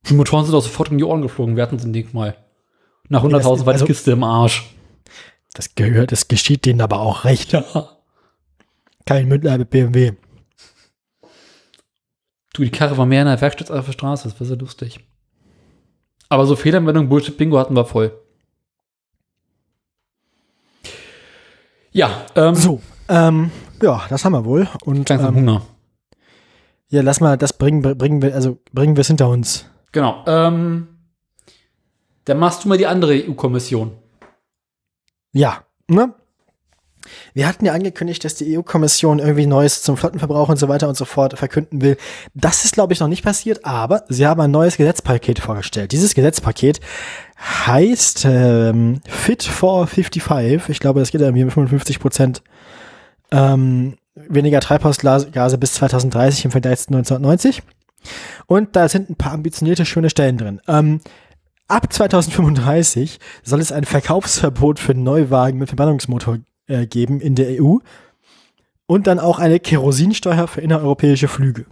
Die 0.09 0.15
Motoren 0.15 0.45
sind 0.45 0.55
auch 0.55 0.63
sofort 0.63 0.91
um 0.91 0.99
die 0.99 1.05
Ohren 1.05 1.23
geflogen, 1.23 1.57
wir 1.57 1.63
hatten 1.63 1.79
sie 1.79 1.89
nicht 1.89 2.15
mal. 2.15 2.37
Nach 3.09 3.25
100.000 3.25 3.67
war 3.67 3.75
die 3.75 3.85
Kiste 3.85 4.13
im 4.13 4.25
Arsch. 4.25 4.71
Das 5.55 5.75
gehört, 5.75 6.13
das 6.13 6.29
geschieht 6.29 6.65
denen 6.65 6.81
aber 6.81 7.01
auch 7.01 7.25
recht. 7.25 7.53
Ja. 7.53 7.65
Kein 9.05 9.29
Mitleid 9.29 9.59
mit 9.59 9.71
BMW. 9.71 10.13
Du, 12.55 12.63
die 12.63 12.71
Karre 12.71 12.97
war 12.97 13.07
mehr 13.07 13.23
in 13.23 13.29
der 13.29 13.41
Werkstatt 13.41 13.71
als 13.71 13.81
auf 13.81 13.87
der 13.87 13.93
Straße, 13.93 14.29
das 14.29 14.39
war 14.39 14.47
sehr 14.47 14.57
lustig. 14.57 15.01
Aber 16.29 16.47
so 16.47 16.57
Fehlermeldung, 16.57 17.09
Bullshit, 17.09 17.37
Bingo 17.37 17.59
hatten 17.59 17.75
wir 17.75 17.85
voll. 17.85 18.22
Ja, 21.93 22.24
ähm, 22.35 22.55
So, 22.55 22.81
ähm, 23.09 23.51
ja, 23.82 24.02
das 24.09 24.24
haben 24.24 24.32
wir 24.32 24.44
wohl. 24.44 24.69
Und 24.85 25.09
langsam 25.09 25.36
ähm, 25.36 25.40
Hunger. 25.43 25.62
ja, 26.89 27.02
lass 27.02 27.20
mal, 27.20 27.36
das 27.36 27.52
bringen, 27.52 27.82
bringen 27.98 28.23
wir, 28.23 28.35
also 28.35 28.59
bringen 28.73 28.97
wir 28.97 29.02
es 29.02 29.09
hinter 29.09 29.28
uns. 29.28 29.66
Genau. 29.93 30.24
Ähm, 30.27 30.89
dann 32.24 32.39
machst 32.39 32.64
du 32.64 32.69
mal 32.69 32.78
die 32.78 32.86
andere 32.86 33.12
EU-Kommission. 33.14 33.93
Ja, 35.32 35.64
ne? 35.89 36.14
Wir 37.35 37.48
hatten 37.48 37.64
ja 37.66 37.73
angekündigt, 37.73 38.24
dass 38.24 38.36
die 38.36 38.56
EU-Kommission 38.56 39.19
irgendwie 39.19 39.47
Neues 39.47 39.82
zum 39.82 39.97
Flottenverbrauch 39.97 40.48
und 40.48 40.56
so 40.56 40.69
weiter 40.69 40.89
und 40.89 40.97
so 40.97 41.05
fort 41.05 41.36
verkünden 41.36 41.82
will. 41.82 41.97
Das 42.32 42.64
ist, 42.64 42.74
glaube 42.74 42.93
ich, 42.93 43.01
noch 43.01 43.09
nicht 43.09 43.24
passiert, 43.24 43.64
aber 43.64 44.05
sie 44.09 44.24
haben 44.24 44.40
ein 44.40 44.52
neues 44.52 44.77
Gesetzpaket 44.77 45.40
vorgestellt. 45.40 45.90
Dieses 45.90 46.14
Gesetzpaket 46.14 46.81
heißt 47.43 48.24
ähm, 48.24 49.01
Fit 49.09 49.43
for 49.43 49.86
55. 49.86 50.69
Ich 50.69 50.81
glaube, 50.81 51.01
das 51.01 51.10
geht 51.10 51.20
irgendwie 51.20 51.44
um 51.44 51.51
55 51.51 51.98
Prozent 51.98 52.43
ähm, 53.31 53.97
weniger 54.14 54.60
Treibhausgase 54.60 55.59
bis 55.59 55.74
2030 55.74 56.44
im 56.47 56.51
Vergleich 56.51 56.81
zu 56.81 56.89
1990. 56.89 57.62
Und 58.47 58.77
da 58.77 58.89
sind 58.89 59.10
ein 59.10 59.16
paar 59.16 59.32
ambitionierte, 59.32 59.85
schöne 59.85 60.10
Stellen 60.10 60.39
drin. 60.39 60.60
Ähm, 60.69 61.01
ab 61.69 61.93
2035 61.93 63.19
soll 63.43 63.60
es 63.60 63.73
ein 63.73 63.85
Verkaufsverbot 63.85 64.78
für 64.78 64.94
Neuwagen 64.94 65.59
mit 65.59 65.69
Verbrennungsmotor 65.69 66.39
äh, 66.66 66.86
geben 66.86 67.20
in 67.20 67.35
der 67.35 67.62
EU 67.62 67.78
und 68.86 69.06
dann 69.06 69.19
auch 69.19 69.39
eine 69.39 69.59
Kerosinsteuer 69.59 70.47
für 70.47 70.60
innereuropäische 70.60 71.28
Flüge. 71.28 71.66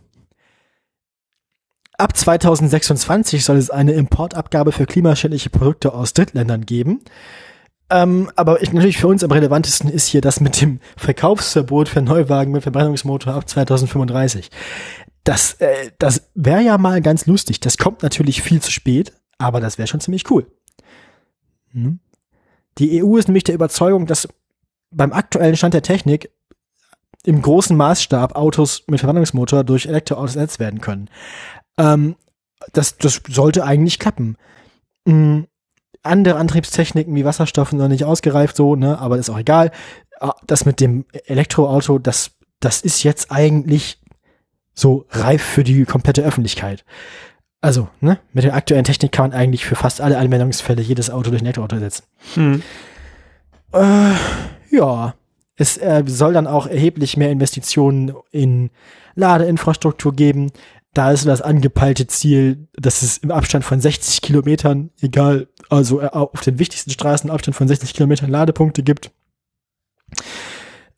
Ab 2.01 2.17
2026 2.17 3.45
soll 3.45 3.59
es 3.59 3.69
eine 3.69 3.93
Importabgabe 3.93 4.73
für 4.73 4.87
klimaschädliche 4.87 5.51
Produkte 5.51 5.93
aus 5.93 6.15
Drittländern 6.15 6.65
geben. 6.65 7.03
Ähm, 7.91 8.31
aber 8.37 8.63
ich, 8.63 8.73
natürlich 8.73 8.97
für 8.97 9.09
uns 9.09 9.23
am 9.23 9.31
relevantesten 9.31 9.91
ist 9.91 10.07
hier 10.07 10.23
das 10.23 10.41
mit 10.41 10.63
dem 10.63 10.81
Verkaufsverbot 10.97 11.91
für 11.91 12.01
Neuwagen 12.01 12.53
mit 12.53 12.63
Verbrennungsmotor 12.63 13.35
ab 13.35 13.47
2035. 13.47 14.51
Das, 15.25 15.55
äh, 15.61 15.91
das 15.99 16.31
wäre 16.35 16.63
ja 16.63 16.79
mal 16.79 17.03
ganz 17.03 17.27
lustig. 17.27 17.61
Das 17.61 17.77
kommt 17.77 18.03
natürlich 18.03 18.41
viel 18.41 18.63
zu 18.63 18.71
spät, 18.71 19.13
aber 19.37 19.61
das 19.61 19.77
wäre 19.77 19.87
schon 19.87 20.01
ziemlich 20.01 20.31
cool. 20.31 20.47
Hm? 21.73 22.01
Die 22.79 23.05
EU 23.05 23.19
ist 23.19 23.29
nämlich 23.29 23.45
der 23.45 23.57
Überzeugung, 23.57 24.07
dass 24.07 24.27
beim 24.91 25.13
aktuellen 25.13 25.57
Stand 25.57 25.75
der 25.75 25.83
Technik 25.83 26.31
im 27.25 27.43
großen 27.43 27.77
Maßstab 27.77 28.37
Autos 28.37 28.85
mit 28.87 29.01
Verbrennungsmotor 29.01 29.65
durch 29.65 29.85
Elektroautos 29.85 30.37
ersetzt 30.37 30.61
werden 30.61 30.81
können. 30.81 31.11
Ähm, 31.81 32.17
das, 32.73 32.99
das 32.99 33.23
sollte 33.29 33.65
eigentlich 33.65 33.99
klappen. 33.99 34.37
Mhm. 35.07 35.47
Andere 36.03 36.37
Antriebstechniken 36.37 37.15
wie 37.15 37.25
Wasserstoff 37.25 37.71
sind 37.71 37.79
noch 37.79 37.89
nicht 37.89 38.05
ausgereift, 38.05 38.57
so, 38.57 38.77
ne, 38.77 38.99
aber 38.99 39.19
ist 39.19 39.31
auch 39.31 39.39
egal. 39.39 39.71
Ah, 40.21 40.35
Das 40.47 40.65
mit 40.65 40.81
dem 40.81 41.05
Elektroauto, 41.27 41.99
das, 41.99 42.33
das 42.61 42.81
ist 42.83 43.03
jetzt 43.03 43.31
eigentlich 43.31 43.99
so 44.75 45.07
reif 45.11 45.43
für 45.43 45.65
die 45.65 45.85
komplette 45.85 46.23
Öffentlichkeit. 46.23 46.85
Also, 47.61 47.89
ne, 48.01 48.19
mit 48.33 48.45
der 48.45 48.55
aktuellen 48.55 48.85
Technik 48.85 49.13
kann 49.13 49.31
man 49.31 49.39
eigentlich 49.39 49.67
für 49.67 49.77
fast 49.77 50.01
alle 50.01 50.19
Anwendungsfälle 50.19 50.81
jedes 50.81 51.11
Auto 51.11 51.31
durch 51.31 51.43
ein 51.43 51.47
Elektroauto 51.47 51.77
ersetzen. 51.77 52.05
Äh, 53.73 54.13
ja, 54.71 55.15
es 55.57 55.77
äh, 55.77 56.03
soll 56.07 56.33
dann 56.33 56.47
auch 56.47 56.67
erheblich 56.67 57.19
mehr 57.19 57.31
Investitionen 57.31 58.15
in 58.31 58.71
Ladeinfrastruktur 59.15 60.15
geben. 60.15 60.51
Da 60.93 61.13
ist 61.13 61.25
das 61.27 61.41
angepeilte 61.41 62.09
Ziel, 62.09 62.69
dass 62.73 63.03
es 63.03 63.19
im 63.19 63.31
Abstand 63.31 63.65
von 63.65 63.81
60 63.81 64.23
Kilometern, 64.23 64.91
egal, 65.01 65.47
also 65.69 66.01
äh, 66.01 66.07
auf 66.07 66.41
den 66.41 66.59
wichtigsten 66.59 66.91
Straßen 66.91 67.31
Abstand 67.31 67.57
von 67.57 67.69
60 67.69 67.95
Kilometern 67.95 68.31
Ladepunkte 68.31 68.83
gibt. 68.83 69.13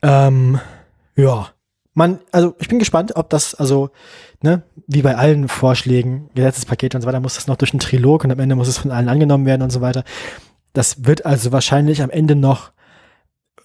Ähm, 0.00 0.60
ja, 1.14 1.50
man, 1.94 2.20
also 2.30 2.54
ich 2.58 2.68
bin 2.68 2.78
gespannt, 2.78 3.16
ob 3.16 3.28
das, 3.28 3.54
also, 3.54 3.90
ne, 4.42 4.62
wie 4.86 5.02
bei 5.02 5.16
allen 5.16 5.48
Vorschlägen, 5.48 6.30
Gesetzespakete 6.34 6.96
und 6.96 7.02
so 7.02 7.08
weiter, 7.08 7.20
muss 7.20 7.34
das 7.34 7.46
noch 7.46 7.56
durch 7.56 7.72
einen 7.72 7.80
Trilog 7.80 8.24
und 8.24 8.30
am 8.30 8.40
Ende 8.40 8.56
muss 8.56 8.68
es 8.68 8.78
von 8.78 8.90
allen 8.90 9.10
angenommen 9.10 9.44
werden 9.44 9.62
und 9.62 9.70
so 9.70 9.82
weiter. 9.82 10.04
Das 10.72 11.04
wird 11.04 11.26
also 11.26 11.52
wahrscheinlich 11.52 12.02
am 12.02 12.08
Ende 12.08 12.34
noch 12.34 12.72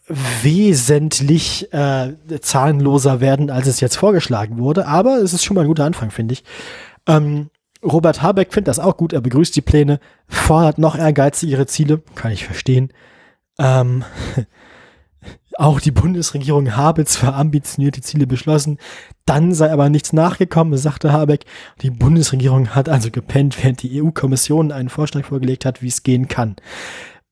wesentlich 0.08 1.72
äh, 1.74 2.14
zahlenloser 2.40 3.20
werden, 3.20 3.50
als 3.50 3.68
es 3.68 3.80
jetzt 3.80 3.98
vorgeschlagen 3.98 4.58
wurde. 4.58 4.88
Aber 4.88 5.18
es 5.18 5.34
ist 5.34 5.44
schon 5.44 5.56
mal 5.56 5.62
ein 5.62 5.68
guter 5.68 5.86
Anfang, 5.86 6.12
finde 6.12 6.34
ich. 6.34 6.44
Ähm, 7.08 7.50
Robert 7.84 8.22
Habeck 8.22 8.54
findet 8.54 8.70
das 8.70 8.80
auch 8.80 8.98
gut. 8.98 9.14
Er 9.14 9.22
begrüßt 9.22 9.56
die 9.56 9.62
Pläne, 9.62 10.00
fordert 10.28 10.78
noch 10.78 10.98
ehrgeizigere 10.98 11.68
Ziele. 11.68 12.02
Kann 12.16 12.32
ich 12.32 12.46
verstehen. 12.46 12.92
Ähm, 13.60 14.04
auch 15.58 15.80
die 15.80 15.92
Bundesregierung 15.92 16.76
habe 16.76 17.06
zwar 17.06 17.36
ambitionierte 17.36 18.02
Ziele 18.02 18.28
beschlossen, 18.28 18.78
dann 19.26 19.54
sei 19.54 19.72
aber 19.72 19.90
nichts 19.90 20.14
nachgekommen, 20.14 20.78
sagte 20.78 21.12
Habeck. 21.12 21.46
Die 21.82 21.90
Bundesregierung 21.90 22.70
hat 22.70 22.90
also 22.90 23.12
gepennt, 23.12 23.62
während 23.62 23.82
die 23.82 24.02
EU-Kommission 24.02 24.72
einen 24.72 24.90
Vorschlag 24.90 25.26
vorgelegt 25.26 25.66
hat, 25.66 25.82
wie 25.82 25.88
es 25.88 26.04
gehen 26.04 26.28
kann. 26.28 26.56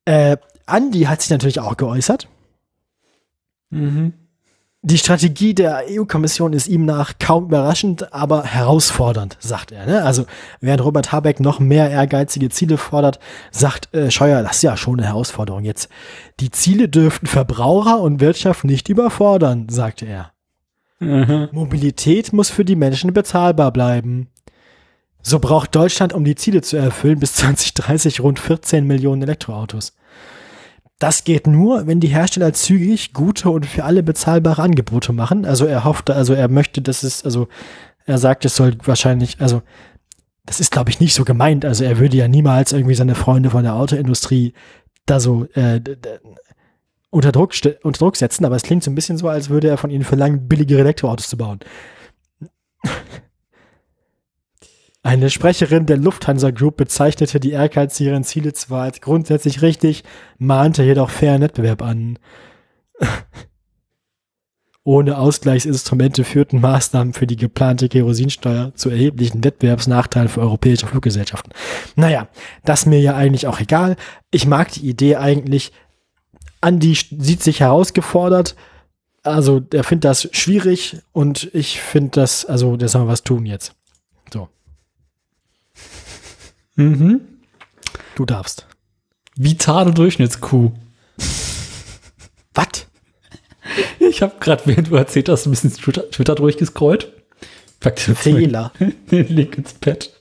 Äh, 0.05 0.37
Andi 0.65 1.03
hat 1.03 1.21
sich 1.21 1.29
natürlich 1.29 1.59
auch 1.59 1.77
geäußert. 1.77 2.27
Mhm. 3.69 4.13
Die 4.87 4.99
Strategie 4.99 5.55
der 5.55 5.85
EU-Kommission 5.89 6.53
ist 6.53 6.67
ihm 6.67 6.85
nach 6.85 7.13
kaum 7.17 7.45
überraschend, 7.45 8.13
aber 8.13 8.43
herausfordernd, 8.43 9.35
sagt 9.39 9.71
er. 9.71 9.87
Ne? 9.87 10.03
Also 10.03 10.27
während 10.61 10.83
Robert 10.83 11.11
Habeck 11.11 11.39
noch 11.39 11.59
mehr 11.59 11.89
ehrgeizige 11.89 12.49
Ziele 12.49 12.77
fordert, 12.77 13.19
sagt 13.49 13.91
äh, 13.95 14.11
Scheuer, 14.11 14.43
das 14.43 14.57
ist 14.57 14.61
ja 14.61 14.77
schon 14.77 14.99
eine 14.99 15.07
Herausforderung 15.07 15.63
jetzt. 15.63 15.89
Die 16.39 16.51
Ziele 16.51 16.87
dürften 16.87 17.25
Verbraucher 17.25 17.99
und 17.99 18.19
Wirtschaft 18.19 18.63
nicht 18.63 18.87
überfordern, 18.87 19.69
sagte 19.69 20.05
er. 20.05 20.33
Mhm. 20.99 21.49
Mobilität 21.51 22.31
muss 22.31 22.51
für 22.51 22.63
die 22.63 22.75
Menschen 22.75 23.11
bezahlbar 23.11 23.71
bleiben. 23.71 24.27
So 25.23 25.39
braucht 25.39 25.75
Deutschland, 25.75 26.13
um 26.13 26.23
die 26.23 26.35
Ziele 26.35 26.61
zu 26.61 26.77
erfüllen, 26.77 27.19
bis 27.19 27.33
2030 27.37 28.19
rund 28.19 28.39
14 28.39 28.85
Millionen 28.85 29.23
Elektroautos. 29.23 29.93
Das 30.99 31.25
geht 31.25 31.45
nur, 31.45 31.87
wenn 31.87 31.99
die 31.99 32.07
Hersteller 32.07 32.53
zügig 32.53 33.13
gute 33.13 33.49
und 33.49 33.65
für 33.65 33.83
alle 33.83 34.01
bezahlbare 34.01 34.61
Angebote 34.61 35.11
machen. 35.11 35.45
Also 35.45 35.65
er 35.65 35.83
hoffte, 35.83 36.15
also 36.15 36.33
er 36.33 36.47
möchte, 36.47 36.81
dass 36.81 37.03
es, 37.03 37.25
also 37.25 37.47
er 38.05 38.17
sagt, 38.17 38.45
es 38.45 38.55
soll 38.55 38.77
wahrscheinlich, 38.85 39.41
also 39.41 39.61
das 40.45 40.59
ist, 40.59 40.71
glaube 40.71 40.91
ich, 40.91 40.99
nicht 40.99 41.13
so 41.13 41.25
gemeint. 41.25 41.65
Also 41.65 41.83
er 41.83 41.99
würde 41.99 42.17
ja 42.17 42.27
niemals 42.27 42.71
irgendwie 42.71 42.95
seine 42.95 43.15
Freunde 43.15 43.49
von 43.49 43.63
der 43.63 43.75
Autoindustrie 43.75 44.53
da 45.05 45.19
so 45.19 45.45
äh, 45.53 45.81
unter 47.09 47.31
Druck, 47.31 47.53
unter 47.83 47.99
Druck 47.99 48.15
setzen, 48.15 48.45
aber 48.45 48.55
es 48.55 48.63
klingt 48.63 48.83
so 48.83 48.91
ein 48.91 48.95
bisschen 48.95 49.17
so, 49.17 49.27
als 49.27 49.49
würde 49.49 49.67
er 49.67 49.77
von 49.77 49.89
ihnen 49.89 50.03
verlangen, 50.03 50.47
billigere 50.47 50.79
Elektroautos 50.79 51.29
zu 51.29 51.37
bauen. 51.37 51.59
Eine 55.05 55.29
Sprecherin 55.29 55.85
der 55.85 55.97
Lufthansa 55.97 56.49
Group 56.49 56.77
bezeichnete 56.77 57.39
die 57.39 57.51
ehrgeizigeren 57.51 58.23
Ziele 58.23 58.53
zwar 58.53 58.81
als 58.81 59.01
grundsätzlich 59.01 59.61
richtig, 59.61 60.03
mahnte 60.39 60.81
jedoch 60.81 61.11
fairen 61.11 61.43
Wettbewerb 61.43 61.83
an. 61.83 62.17
Ohne 64.83 65.19
Ausgleichsinstrumente 65.19 66.23
führten 66.23 66.59
Maßnahmen 66.59 67.13
für 67.13 67.27
die 67.27 67.35
geplante 67.35 67.87
Kerosinsteuer 67.87 68.73
zu 68.73 68.89
erheblichen 68.89 69.43
Wettbewerbsnachteilen 69.43 70.27
für 70.27 70.41
europäische 70.41 70.87
Fluggesellschaften. 70.87 71.53
Naja, 71.95 72.27
das 72.63 72.87
mir 72.87 72.99
ja 72.99 73.15
eigentlich 73.15 73.45
auch 73.45 73.59
egal. 73.59 73.97
Ich 74.31 74.47
mag 74.47 74.71
die 74.71 74.89
Idee 74.89 75.17
eigentlich. 75.17 75.71
Andi 76.61 76.95
sieht 76.95 77.43
sich 77.43 77.59
herausgefordert. 77.59 78.55
Also, 79.21 79.59
der 79.59 79.83
findet 79.83 80.05
das 80.05 80.29
schwierig 80.31 80.97
und 81.11 81.51
ich 81.53 81.79
finde 81.79 82.21
das, 82.21 82.43
also, 82.43 82.75
der 82.75 82.87
soll 82.87 83.07
was 83.07 83.21
tun 83.21 83.45
jetzt. 83.45 83.75
Mhm. 86.75 87.21
Du 88.15 88.25
darfst. 88.25 88.67
Vitale 89.35 89.93
Durchschnittskuh. 89.93 90.71
Was? 92.53 92.87
Ich 93.99 94.21
habe 94.21 94.35
gerade, 94.39 94.63
während 94.65 94.89
du 94.89 94.95
erzählt 94.95 95.27
hast, 95.29 95.45
ein 95.45 95.51
bisschen 95.51 95.73
Twitter, 95.73 96.09
Twitter 96.09 96.35
durchgescrollt. 96.35 97.11
Pack 97.79 98.07
mal 98.07 98.15
Fehler. 98.15 98.71
Den 99.11 99.27
Link 99.27 99.57
ins 99.57 99.73
Pad. 99.73 100.11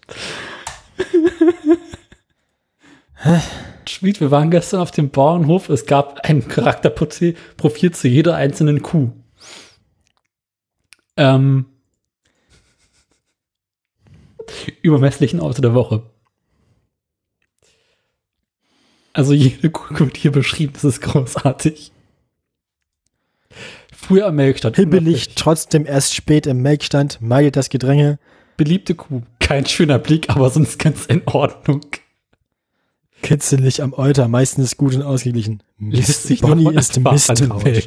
Schmied, 3.88 4.20
wir 4.20 4.30
waren 4.30 4.50
gestern 4.50 4.80
auf 4.80 4.90
dem 4.90 5.10
Bauernhof. 5.10 5.68
Es 5.68 5.86
gab 5.86 6.20
ein 6.24 6.48
Charakterprofil 6.48 7.36
Profil 7.56 7.92
zu 7.92 8.08
jeder 8.08 8.34
einzelnen 8.34 8.82
Kuh. 8.82 9.12
Ähm, 11.16 11.66
übermesslichen 14.82 15.40
Auto 15.40 15.62
der 15.62 15.74
Woche. 15.74 16.02
Also 19.14 19.32
jede 19.32 19.70
Kuh 19.70 19.98
wird 19.98 20.16
hier 20.16 20.32
beschrieben, 20.32 20.72
das 20.74 20.84
ist 20.84 21.00
großartig. 21.00 21.92
Früher 23.96 24.26
am 24.26 24.34
Melkstand. 24.34 24.76
Hibbelig, 24.76 25.34
trotzdem 25.36 25.86
erst 25.86 26.14
spät 26.14 26.46
im 26.46 26.60
Melkstand, 26.60 27.22
meidet 27.22 27.56
das 27.56 27.70
Gedränge. 27.70 28.18
Beliebte 28.56 28.94
Kuh. 28.94 29.22
Kein 29.38 29.64
schöner 29.66 29.98
Blick, 29.98 30.28
aber 30.30 30.50
sonst 30.50 30.78
ganz 30.78 31.06
in 31.06 31.22
Ordnung. 31.26 31.80
Kitzelig 33.22 33.82
am 33.82 33.94
Euter, 33.94 34.28
meistens 34.28 34.76
gut 34.76 34.94
und 34.94 35.02
ausgeglichen. 35.02 35.62
Lässt 35.78 36.24
sich 36.24 36.40
Bonnie 36.40 36.74
ist 36.74 36.98
misstrauisch. 36.98 37.86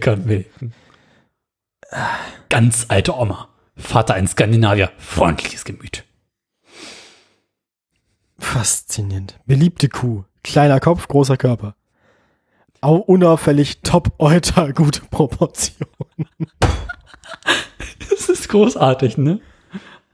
Ganz 2.49 2.85
alte 2.87 3.15
Oma. 3.15 3.49
Vater 3.75 4.15
ein 4.15 4.27
Skandinavier. 4.27 4.91
Freundliches 4.97 5.65
Gemüt. 5.65 6.05
Faszinierend. 8.39 9.39
Beliebte 9.45 9.89
Kuh. 9.89 10.23
Kleiner 10.43 10.79
Kopf, 10.79 11.07
großer 11.07 11.37
Körper. 11.37 11.75
Au 12.81 12.95
unauffällig, 12.95 13.81
top 13.81 14.13
Euter, 14.19 14.73
gute 14.73 15.01
Proportion. 15.09 15.87
Das 18.09 18.29
ist 18.29 18.49
großartig, 18.49 19.17
ne? 19.17 19.39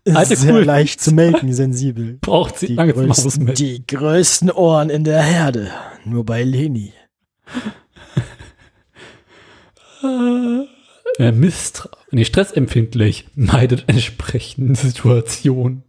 Alte 0.07 0.35
Sehr 0.35 0.53
Kuh. 0.53 0.59
leicht 0.59 0.99
zu 0.99 1.13
melken, 1.13 1.53
sensibel. 1.53 2.17
Braucht 2.21 2.59
sie 2.59 2.67
Die 2.67 2.73
lange 2.73 2.93
größten, 2.93 3.53
die 3.53 3.85
größten 3.85 4.51
Ohren 4.51 4.89
in 4.89 5.03
der 5.03 5.21
Herde. 5.21 5.71
Nur 6.05 6.25
bei 6.25 6.43
Leni. 6.43 6.93
Äh, 11.19 11.31
Mistra 11.31 11.89
nee, 12.11 12.25
stressempfindlich. 12.25 13.27
Meidet 13.35 13.85
entsprechende 13.87 14.75
Situationen. 14.75 15.83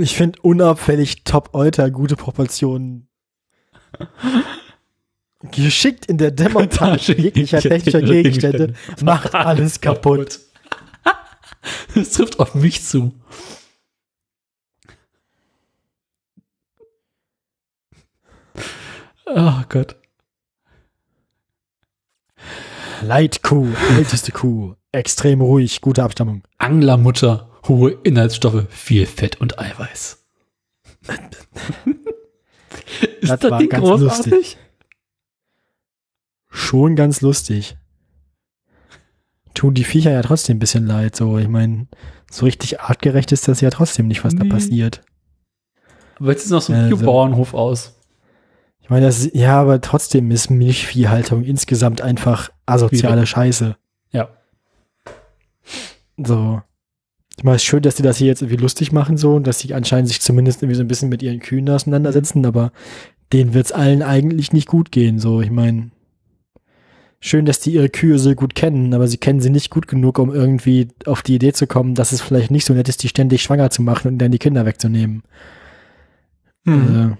Ich 0.00 0.16
finde 0.16 0.40
unauffällig, 0.40 1.24
top 1.24 1.50
Euter, 1.52 1.90
gute 1.90 2.16
Proportionen. 2.16 3.08
Geschickt 5.42 6.06
in 6.06 6.16
der 6.16 6.30
Demontage 6.30 7.14
jeglicher 7.16 7.60
technischer 7.60 8.00
Gegenstände 8.00 8.74
macht 9.02 9.34
alles 9.34 9.80
kaputt. 9.80 10.40
Das 11.94 12.12
trifft 12.12 12.40
auf 12.40 12.54
mich 12.54 12.82
zu. 12.82 13.12
Oh 19.26 19.60
Gott. 19.68 19.96
Leitkuh, 23.02 23.68
älteste 23.90 24.32
Kuh, 24.32 24.74
extrem 24.92 25.42
ruhig, 25.42 25.82
gute 25.82 26.02
Abstammung. 26.02 26.42
Anglermutter, 26.56 27.49
hohe 27.68 27.92
Inhaltsstoffe, 28.02 28.66
viel 28.70 29.06
Fett 29.06 29.40
und 29.40 29.58
Eiweiß. 29.58 30.24
Ist 33.20 33.30
Das 33.30 33.40
das, 33.40 33.50
war 33.50 33.58
Ding 33.58 33.68
ganz 33.68 33.84
großartig? 33.84 34.32
lustig. 34.32 34.58
Schon 36.48 36.96
ganz 36.96 37.20
lustig. 37.20 37.76
Tun 39.54 39.74
die 39.74 39.84
Viecher 39.84 40.10
ja 40.10 40.22
trotzdem 40.22 40.56
ein 40.56 40.60
bisschen 40.60 40.86
leid, 40.86 41.16
so. 41.16 41.38
Ich 41.38 41.48
meine, 41.48 41.86
so 42.30 42.44
richtig 42.46 42.80
artgerecht 42.80 43.32
ist 43.32 43.48
das 43.48 43.60
ja 43.60 43.70
trotzdem 43.70 44.06
nicht, 44.08 44.24
was 44.24 44.34
da 44.34 44.44
Nee. 44.44 44.48
passiert. 44.50 45.02
Aber 46.18 46.30
jetzt 46.32 46.44
ist 46.44 46.50
noch 46.50 46.62
so 46.62 46.72
ein 46.72 46.84
Also- 46.84 46.96
Biobauernhof 46.96 47.54
aus. 47.54 47.96
Ich 48.80 48.90
meine, 48.90 49.06
das, 49.06 49.28
ja, 49.32 49.60
aber 49.60 49.80
trotzdem 49.80 50.30
ist 50.30 50.50
Milchviehhaltung 50.50 51.44
insgesamt 51.44 52.00
einfach 52.00 52.50
asoziale 52.66 53.26
Scheiße. 53.26 53.76
Ja. 54.10 54.28
So. 56.16 56.62
Ich 57.40 57.44
meine, 57.44 57.56
es 57.56 57.62
ist 57.62 57.68
schön, 57.68 57.82
dass 57.82 57.94
die 57.94 58.02
das 58.02 58.18
hier 58.18 58.26
jetzt 58.26 58.42
irgendwie 58.42 58.60
lustig 58.60 58.92
machen, 58.92 59.16
so, 59.16 59.36
und 59.36 59.46
dass 59.46 59.60
sie 59.60 59.72
anscheinend 59.72 60.08
sich 60.08 60.20
zumindest 60.20 60.62
irgendwie 60.62 60.76
so 60.76 60.82
ein 60.82 60.88
bisschen 60.88 61.08
mit 61.08 61.22
ihren 61.22 61.40
Kühen 61.40 61.70
auseinandersetzen, 61.70 62.44
aber 62.44 62.70
denen 63.32 63.54
wird's 63.54 63.72
allen 63.72 64.02
eigentlich 64.02 64.52
nicht 64.52 64.68
gut 64.68 64.92
gehen, 64.92 65.18
so. 65.18 65.40
Ich 65.40 65.50
meine, 65.50 65.90
schön, 67.18 67.46
dass 67.46 67.58
die 67.58 67.70
ihre 67.72 67.88
Kühe 67.88 68.18
so 68.18 68.34
gut 68.34 68.54
kennen, 68.54 68.92
aber 68.92 69.08
sie 69.08 69.16
kennen 69.16 69.40
sie 69.40 69.48
nicht 69.48 69.70
gut 69.70 69.88
genug, 69.88 70.18
um 70.18 70.34
irgendwie 70.34 70.88
auf 71.06 71.22
die 71.22 71.36
Idee 71.36 71.54
zu 71.54 71.66
kommen, 71.66 71.94
dass 71.94 72.12
es 72.12 72.20
vielleicht 72.20 72.50
nicht 72.50 72.66
so 72.66 72.74
nett 72.74 72.90
ist, 72.90 73.02
die 73.02 73.08
ständig 73.08 73.40
schwanger 73.40 73.70
zu 73.70 73.80
machen 73.80 74.08
und 74.08 74.18
dann 74.18 74.32
die 74.32 74.38
Kinder 74.38 74.66
wegzunehmen. 74.66 75.22
Hm. 76.66 77.16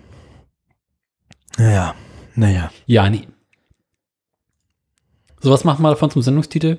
Äh, 1.56 1.62
naja, 1.62 1.94
naja. 2.34 2.70
Ja, 2.84 3.08
nee. 3.08 3.26
So, 5.40 5.50
was 5.50 5.64
machen 5.64 5.82
wir 5.82 5.88
davon 5.88 6.10
zum 6.10 6.20
Sendungstitel? 6.20 6.76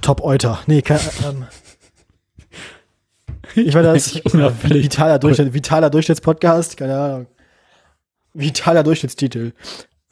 Top 0.00 0.22
Euter. 0.22 0.60
Nee, 0.66 0.82
kein, 0.82 1.00
ähm, 1.26 1.46
ich 3.54 3.74
meine, 3.74 3.92
das 3.94 4.06
ist 4.16 4.24
vitaler, 4.24 5.18
Durchschnitt, 5.18 5.54
vitaler 5.54 5.90
Durchschnittspodcast, 5.90 6.76
keine 6.76 6.98
Ahnung. 6.98 7.26
Vitaler 8.34 8.82
Durchschnittstitel. 8.82 9.52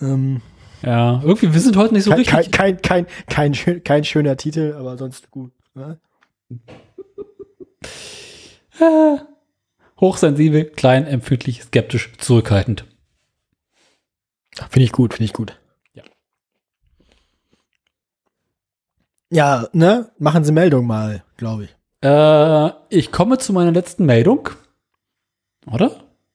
Ähm, 0.00 0.40
Ja, 0.82 1.20
irgendwie, 1.22 1.52
wir 1.52 1.60
sind 1.60 1.76
heute 1.76 1.94
nicht 1.94 2.04
so 2.04 2.10
kein, 2.10 2.18
richtig. 2.20 2.52
kein, 2.52 2.80
kein, 2.82 3.06
kein, 3.28 3.52
kein, 3.52 3.84
kein 3.84 4.04
schöner 4.04 4.36
Titel, 4.36 4.74
aber 4.78 4.96
sonst 4.98 5.30
gut. 5.30 5.52
Ne? 5.74 5.98
Äh, 8.78 9.18
hochsensibel, 10.00 10.64
klein, 10.64 11.06
empfindlich, 11.06 11.62
skeptisch, 11.62 12.12
zurückhaltend. 12.18 12.84
Finde 14.70 14.84
ich 14.84 14.92
gut, 14.92 15.14
finde 15.14 15.24
ich 15.24 15.32
gut. 15.32 15.58
Ja. 19.30 19.62
Ja, 19.62 19.68
ne? 19.72 20.10
Machen 20.18 20.44
Sie 20.44 20.52
Meldung 20.52 20.86
mal, 20.86 21.24
glaube 21.36 21.64
ich. 21.64 21.76
Äh, 22.02 22.70
ich 22.90 23.10
komme 23.10 23.38
zu 23.38 23.52
meiner 23.52 23.72
letzten 23.72 24.06
Meldung. 24.06 24.50
Oder? 25.70 25.90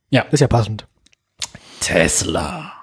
Ja. 0.09 0.23
Ist 0.31 0.41
ja 0.41 0.47
passend. 0.47 0.87
Tesla. 1.79 2.73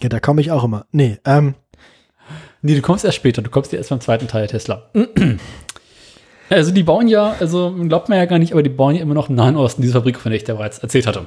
Ja, 0.00 0.08
da 0.08 0.20
komme 0.20 0.40
ich 0.40 0.50
auch 0.50 0.64
immer. 0.64 0.86
Nee, 0.92 1.18
ähm, 1.24 1.54
Nee, 2.60 2.74
du 2.74 2.82
kommst 2.82 3.04
erst 3.04 3.16
später. 3.16 3.42
Du 3.42 3.50
kommst 3.50 3.72
erst 3.72 3.90
beim 3.90 4.00
zweiten 4.00 4.28
Teil 4.28 4.46
Tesla. 4.46 4.90
Also 6.50 6.70
die 6.72 6.82
bauen 6.82 7.08
ja, 7.08 7.36
also 7.40 7.74
glaubt 7.74 8.08
man 8.08 8.16
ja 8.16 8.24
gar 8.24 8.38
nicht, 8.38 8.52
aber 8.52 8.62
die 8.62 8.70
bauen 8.70 8.94
ja 8.94 9.02
immer 9.02 9.12
noch 9.12 9.28
im 9.28 9.34
Nahen 9.34 9.54
Osten 9.54 9.82
diese 9.82 9.92
Fabrik, 9.92 10.18
von 10.18 10.30
der 10.30 10.38
ich 10.38 10.44
dir 10.44 10.54
bereits 10.54 10.78
erzählt 10.78 11.06
hatte. 11.06 11.26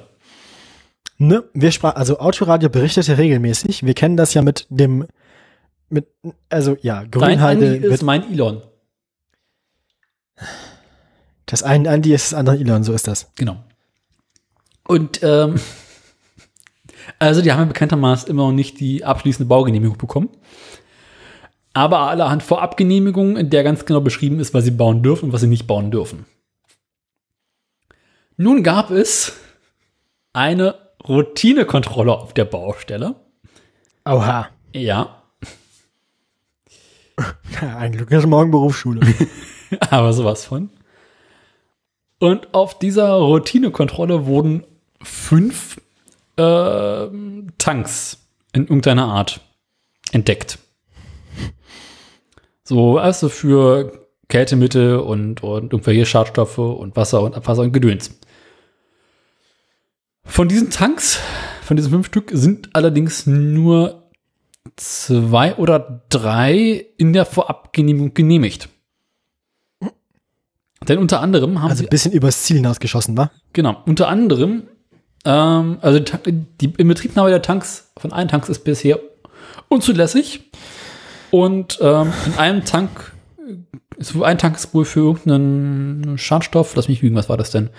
Ne, 1.20 1.44
wir 1.54 1.72
sprachen, 1.72 1.98
also 1.98 2.18
Autoradio 2.18 2.70
berichtete 2.70 3.20
regelmäßig. 3.20 3.86
Wir 3.86 3.94
kennen 3.94 4.18
das 4.18 4.34
ja 4.34 4.42
mit 4.42 4.66
dem, 4.72 5.06
mit, 5.92 6.08
also 6.50 6.78
ja, 6.82 7.02
Dein 7.02 7.12
Grünheide 7.12 7.76
Andi 7.76 7.88
ist 7.88 8.04
mein 8.04 8.32
Elon. 8.32 8.62
das 11.46 11.64
eine 11.64 11.90
Andi 11.90 12.14
ist 12.14 12.32
das 12.32 12.40
andere 12.40 12.58
Elon, 12.58 12.84
so 12.84 12.94
ist 12.94 13.08
das. 13.08 13.32
Genau. 13.36 13.64
Und 14.88 15.22
ähm, 15.24 15.56
also 17.20 17.42
die 17.42 17.52
haben 17.52 17.60
ja 17.60 17.66
bekanntermaßen 17.66 18.30
immer 18.30 18.48
noch 18.48 18.52
nicht 18.54 18.80
die 18.80 19.04
abschließende 19.04 19.48
Baugenehmigung 19.48 19.98
bekommen. 19.98 20.30
Aber 21.74 22.00
allerhand 22.00 22.44
Vorabgenehmigungen, 22.44 23.38
in 23.38 23.50
der 23.50 23.64
ganz 23.64 23.86
genau 23.86 24.02
beschrieben 24.02 24.40
ist, 24.40 24.54
was 24.54 24.66
sie 24.66 24.72
bauen 24.72 25.04
dürfen 25.04 25.26
und 25.26 25.34
was 25.34 25.42
sie 25.42 25.48
nicht 25.48 25.68
bauen 25.68 25.92
dürfen. 25.92 26.26
Nun 28.36 28.64
gab 28.64 28.92
es 28.92 29.34
eine 30.34 30.76
Routinekontrolle 31.08 32.14
auf 32.14 32.34
der 32.34 32.46
Baustelle. 32.46 33.16
Oha. 34.06 34.50
Ja, 34.74 35.21
ein 37.62 37.92
Glück 37.94 38.12
ist 38.12 38.26
morgen 38.26 38.52
Berufsschule. 38.52 39.02
aber 39.90 40.14
sowas 40.14 40.46
von. 40.46 40.70
Und 42.20 42.54
auf 42.54 42.78
dieser 42.78 43.14
Routinekontrolle 43.14 44.26
wurden 44.26 44.64
fünf 45.02 45.82
äh, 46.38 47.08
Tanks 47.58 48.18
in 48.54 48.64
irgendeiner 48.64 49.06
Art 49.08 49.42
entdeckt. 50.12 50.60
So, 52.64 52.98
also 53.00 53.28
für 53.28 54.08
Kältemittel 54.28 54.98
und, 54.98 55.44
und 55.44 55.74
irgendwelche 55.74 56.06
Schadstoffe 56.06 56.58
und 56.58 56.96
Wasser 56.96 57.22
und 57.22 57.36
Abwasser 57.36 57.64
und 57.64 57.74
Gedöns. 57.74 58.18
Von 60.24 60.48
diesen 60.48 60.70
Tanks, 60.70 61.20
von 61.64 61.76
diesen 61.76 61.92
fünf 61.92 62.08
Stück, 62.08 62.30
sind 62.34 62.70
allerdings 62.74 63.26
nur 63.26 64.01
zwei 64.76 65.56
oder 65.56 66.04
drei 66.10 66.86
in 66.98 67.14
der 67.14 67.26
Vorabgenehmigung 67.26 68.14
genehmigt. 68.14 68.70
Denn 70.88 70.98
unter 70.98 71.22
anderem 71.22 71.62
haben 71.62 71.70
Also 71.70 71.84
ein 71.84 71.90
bisschen 71.90 72.12
übers 72.12 72.44
Ziel 72.44 72.58
hinausgeschossen, 72.58 73.16
wa? 73.16 73.32
Genau, 73.54 73.78
unter 73.86 74.08
anderem, 74.08 74.64
ähm, 75.26 75.78
also 75.82 76.00
die, 76.00 76.46
die 76.60 76.74
Inbetriebnahme 76.78 77.30
der 77.30 77.42
Tanks, 77.42 77.92
von 77.98 78.12
allen 78.12 78.28
Tanks 78.28 78.50
ist 78.50 78.64
bisher 78.64 79.00
unzulässig. 79.70 80.50
Und 81.30 81.80
ähm, 81.82 82.12
in 82.26 82.34
einem 82.38 82.66
Tank, 82.66 83.14
ist 83.98 84.20
ein 84.20 84.38
Tank 84.38 84.56
ist 84.56 84.74
wohl 84.74 84.86
für 84.86 85.00
irgendeinen 85.02 86.18
Schadstoff, 86.18 86.76
lass 86.76 86.88
mich 86.88 87.02
lügen, 87.02 87.16
was 87.16 87.30
war 87.30 87.38
das 87.38 87.52
denn? 87.52 87.70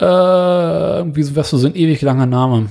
Äh, 0.00 0.04
irgendwie 0.04 1.22
so, 1.22 1.36
was 1.36 1.50
so 1.50 1.66
ein 1.66 1.74
ewig 1.74 2.00
langer 2.02 2.26
Name. 2.26 2.68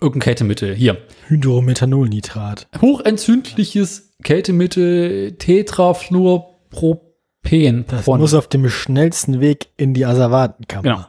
Irgendein 0.00 0.20
Kältemittel, 0.20 0.74
hier. 0.74 0.98
Hydromethanolnitrat. 1.26 2.68
Hochentzündliches 2.80 4.14
Kältemittel 4.22 5.32
Tetrafluorpropen. 5.38 7.84
Das 7.88 8.06
muss 8.06 8.34
auf 8.34 8.48
dem 8.48 8.68
schnellsten 8.68 9.40
Weg 9.40 9.68
in 9.76 9.94
die 9.94 10.04
Asservatenkammer. 10.04 10.82
Genau. 10.82 11.06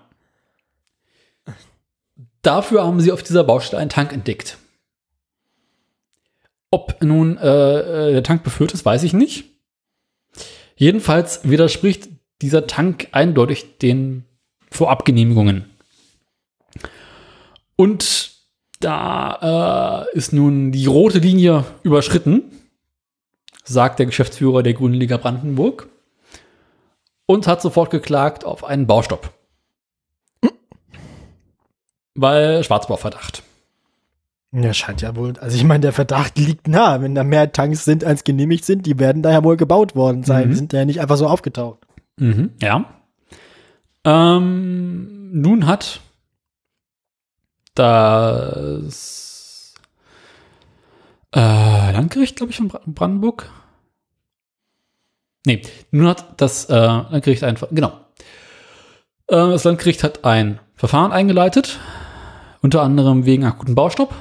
Dafür 2.41 2.85
haben 2.85 3.01
sie 3.01 3.11
auf 3.11 3.21
dieser 3.21 3.43
Baustelle 3.43 3.81
einen 3.81 3.89
Tank 3.89 4.13
entdeckt. 4.13 4.57
Ob 6.71 7.03
nun 7.03 7.37
äh, 7.37 8.09
äh, 8.09 8.13
der 8.13 8.23
Tank 8.23 8.43
befüllt 8.43 8.73
ist, 8.73 8.85
weiß 8.85 9.03
ich 9.03 9.13
nicht. 9.13 9.45
Jedenfalls 10.75 11.41
widerspricht 11.43 12.07
dieser 12.41 12.67
Tank 12.67 13.09
eindeutig 13.11 13.79
den 13.79 14.23
Vorabgenehmigungen. 14.71 15.65
Und 17.75 18.28
da 18.80 20.06
äh, 20.11 20.17
ist 20.17 20.33
nun 20.33 20.72
die 20.72 20.85
rote 20.85 21.19
Linie 21.19 21.66
überschritten, 21.83 22.43
sagt 23.64 23.99
der 23.99 24.06
Geschäftsführer 24.06 24.64
der 24.64 24.74
Grünen 24.74 24.93
Liga 24.93 25.17
Brandenburg 25.17 25.90
und 27.25 27.48
hat 27.48 27.61
sofort 27.61 27.91
geklagt 27.91 28.45
auf 28.45 28.64
einen 28.64 28.88
Baustopp. 28.88 29.32
Weil 32.16 32.64
Schwarzbauverdacht. 32.64 33.43
Ja, 34.51 34.74
scheint 34.74 35.01
ja 35.01 35.16
wohl. 35.16 35.33
Also 35.40 35.56
ich 35.56 35.64
meine, 35.64 35.82
der 35.82 35.93
Verdacht 35.93 36.38
liegt 36.40 36.67
nah. 36.67 37.01
Wenn 37.01 37.14
da 37.14 37.24
mehr 37.24 37.51
Tanks 37.51 37.85
sind, 37.85 38.03
als 38.03 38.24
genehmigt 38.24 38.66
sind, 38.66 38.85
die 38.85 38.98
werden 38.98 39.22
da 39.22 39.32
ja 39.32 39.43
wohl 39.43 39.58
gebaut 39.58 39.95
worden 39.95 40.24
sein. 40.24 40.48
Mhm. 40.48 40.49
Die 40.49 40.56
sind 40.58 40.74
ja 40.74 40.85
nicht 40.85 41.01
einfach 41.01 41.17
so 41.17 41.27
aufgetaucht. 41.27 41.80
Mhm, 42.17 42.51
ja. 42.61 42.85
Ähm, 44.03 45.30
nun 45.40 45.67
hat 45.67 46.01
das 47.80 49.74
äh, 51.35 51.91
Landgericht, 51.91 52.35
glaube 52.35 52.51
ich, 52.51 52.58
von 52.58 52.67
Bra- 52.67 52.82
Brandenburg. 52.85 53.49
Nee, 55.45 55.61
nun 55.91 56.08
hat 56.08 56.25
das 56.41 56.66
äh, 56.66 56.75
Landgericht 56.75 57.43
einfach, 57.43 57.69
genau. 57.72 57.93
Äh, 59.27 59.35
das 59.35 59.64
Landgericht 59.64 60.03
hat 60.03 60.25
ein 60.25 60.59
Verfahren 60.75 61.11
eingeleitet, 61.11 61.80
unter 62.61 62.82
anderem 62.82 63.25
wegen 63.25 63.45
akuten 63.45 63.75
Baustopp. 63.75 64.14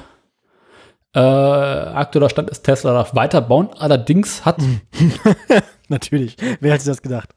Äh, 1.13 1.19
aktueller 1.19 2.29
Stand 2.29 2.49
ist, 2.51 2.63
Tesla 2.63 2.93
darf 2.93 3.15
weiterbauen, 3.15 3.69
allerdings 3.77 4.45
hat 4.45 4.57
Natürlich. 5.89 6.37
Wer 6.59 6.73
hätte 6.73 6.85
das 6.85 7.01
gedacht? 7.01 7.29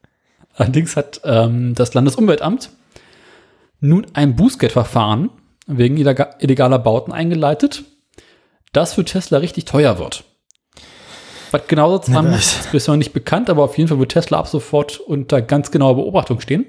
Allerdings 0.54 0.94
hat 0.94 1.22
ähm, 1.24 1.74
das 1.74 1.94
Landesumweltamt 1.94 2.70
nun 3.80 4.06
ein 4.12 4.36
Bußgeldverfahren 4.36 5.30
wegen 5.66 5.96
illega- 5.96 6.36
illegaler 6.40 6.78
Bauten 6.78 7.12
eingeleitet, 7.12 7.84
das 8.72 8.94
für 8.94 9.04
Tesla 9.04 9.38
richtig 9.38 9.64
teuer 9.64 9.98
wird. 9.98 10.24
Was 11.50 11.66
genau 11.68 11.98
das 11.98 12.08
haben, 12.10 12.32
ist 12.32 12.72
bisher 12.72 12.92
noch 12.92 12.98
nicht 12.98 13.12
bekannt, 13.12 13.50
aber 13.50 13.64
auf 13.64 13.76
jeden 13.76 13.88
Fall 13.88 13.98
wird 13.98 14.12
Tesla 14.12 14.38
ab 14.38 14.48
sofort 14.48 14.98
unter 14.98 15.42
ganz 15.42 15.70
genauer 15.70 15.96
Beobachtung 15.96 16.40
stehen. 16.40 16.64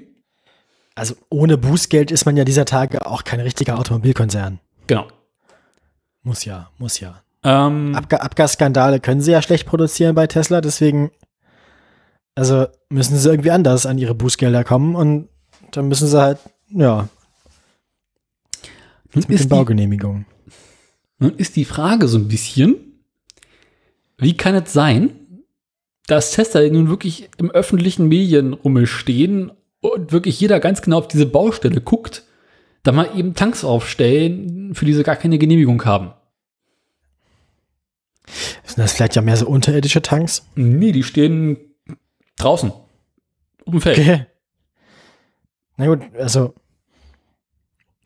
Also 0.94 1.14
ohne 1.30 1.56
Bußgeld 1.56 2.10
ist 2.10 2.26
man 2.26 2.36
ja 2.36 2.44
dieser 2.44 2.66
Tage 2.66 3.06
auch 3.06 3.24
kein 3.24 3.40
richtiger 3.40 3.78
Automobilkonzern. 3.78 4.60
Genau. 4.86 5.08
Muss 6.22 6.44
ja, 6.44 6.70
muss 6.78 7.00
ja. 7.00 7.22
Ähm, 7.42 7.94
Abga 7.94 8.18
Abgasskandale 8.18 9.00
können 9.00 9.20
sie 9.20 9.32
ja 9.32 9.42
schlecht 9.42 9.66
produzieren 9.66 10.14
bei 10.14 10.26
Tesla, 10.26 10.60
deswegen 10.60 11.10
also 12.34 12.66
müssen 12.88 13.16
sie 13.16 13.28
irgendwie 13.28 13.50
anders 13.50 13.86
an 13.86 13.98
ihre 13.98 14.14
Bußgelder 14.14 14.64
kommen 14.64 14.96
und 14.96 15.28
dann 15.70 15.88
müssen 15.88 16.08
sie 16.08 16.20
halt, 16.20 16.38
ja, 16.68 17.08
nun, 19.14 19.24
mit 19.28 19.30
ist 19.30 19.44
den 19.44 19.48
die, 19.48 19.54
Baugenehmigungen. 19.54 20.26
nun 21.18 21.36
ist 21.36 21.56
die 21.56 21.64
Frage 21.64 22.08
so 22.08 22.18
ein 22.18 22.28
bisschen, 22.28 22.76
wie 24.18 24.36
kann 24.36 24.54
es 24.54 24.72
sein, 24.72 25.10
dass 26.06 26.32
Tesla 26.32 26.68
nun 26.68 26.88
wirklich 26.88 27.30
im 27.38 27.50
öffentlichen 27.50 28.08
Medienrummel 28.08 28.86
stehen 28.86 29.52
und 29.80 30.12
wirklich 30.12 30.38
jeder 30.40 30.60
ganz 30.60 30.82
genau 30.82 30.98
auf 30.98 31.08
diese 31.08 31.26
Baustelle 31.26 31.80
guckt, 31.80 32.24
da 32.82 32.92
mal 32.92 33.16
eben 33.16 33.34
Tanks 33.34 33.64
aufstellen, 33.64 34.74
für 34.74 34.84
die 34.84 34.92
sie 34.92 35.02
gar 35.02 35.16
keine 35.16 35.38
Genehmigung 35.38 35.84
haben. 35.84 36.12
Sind 38.64 38.78
das 38.78 38.92
vielleicht 38.92 39.16
ja 39.16 39.22
mehr 39.22 39.36
so 39.36 39.46
unterirdische 39.46 40.02
Tanks? 40.02 40.46
Nee, 40.54 40.92
die 40.92 41.02
stehen 41.02 41.58
draußen. 42.36 42.70
Auf 42.70 43.70
dem 43.70 43.80
Feld. 43.80 43.98
Okay. 43.98 44.26
Na 45.76 45.86
gut, 45.86 46.02
also. 46.18 46.54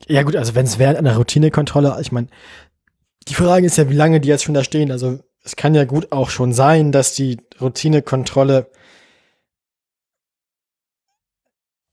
Ja, 0.06 0.22
gut, 0.22 0.36
also 0.36 0.54
wenn 0.54 0.66
es 0.66 0.78
während 0.78 0.98
einer 0.98 1.16
Routinekontrolle, 1.16 1.96
ich 2.00 2.12
meine, 2.12 2.28
die 3.26 3.34
Frage 3.34 3.66
ist 3.66 3.76
ja, 3.76 3.90
wie 3.90 3.94
lange 3.94 4.20
die 4.20 4.28
jetzt 4.28 4.44
schon 4.44 4.54
da 4.54 4.64
stehen. 4.64 4.90
Also 4.90 5.18
es 5.44 5.56
kann 5.56 5.74
ja 5.74 5.84
gut 5.84 6.12
auch 6.12 6.30
schon 6.30 6.52
sein, 6.52 6.92
dass 6.92 7.14
die 7.14 7.38
Routinekontrolle 7.60 8.70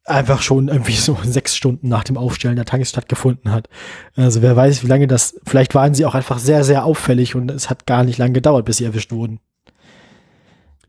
einfach 0.06 0.42
schon 0.42 0.67
irgendwie 0.67 0.95
so 0.95 1.17
sechs 1.24 1.56
Stunden 1.56 1.90
nach 1.90 2.03
dem 2.03 2.17
Aufstellen 2.17 2.56
der 2.56 2.66
Tanks 2.66 2.90
stattgefunden 2.90 3.51
hat. 3.51 3.67
Also 4.16 4.42
wer 4.42 4.56
weiß, 4.56 4.84
wie 4.84 4.88
lange 4.88 5.08
das, 5.08 5.40
vielleicht 5.45 5.75
waren 5.75 5.93
sie 5.93 6.06
auch 6.06 6.16
einfach 6.16 6.40
sehr, 6.40 6.64
sehr 6.64 6.85
auffällig 6.85 7.35
und 7.35 7.51
es 7.51 7.69
hat 7.69 7.85
gar 7.85 8.03
nicht 8.03 8.17
lange 8.17 8.34
gedauert, 8.34 8.66
bis 8.66 8.77
sie 8.77 8.85
erwischt 8.85 9.11
wurden. 9.11 9.40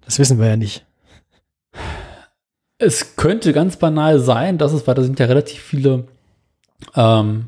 Das 0.05 0.19
wissen 0.19 0.39
wir 0.39 0.47
ja 0.47 0.57
nicht. 0.57 0.87
Es 2.79 3.17
könnte 3.17 3.53
ganz 3.55 3.79
banal 3.79 4.21
sein, 4.21 4.59
dass 4.59 4.73
es, 4.73 4.87
weil 4.87 4.95
da 4.95 5.03
sind 5.03 5.19
ja 5.19 5.27
relativ 5.27 5.63
viele 5.63 6.07
ähm, 6.95 7.47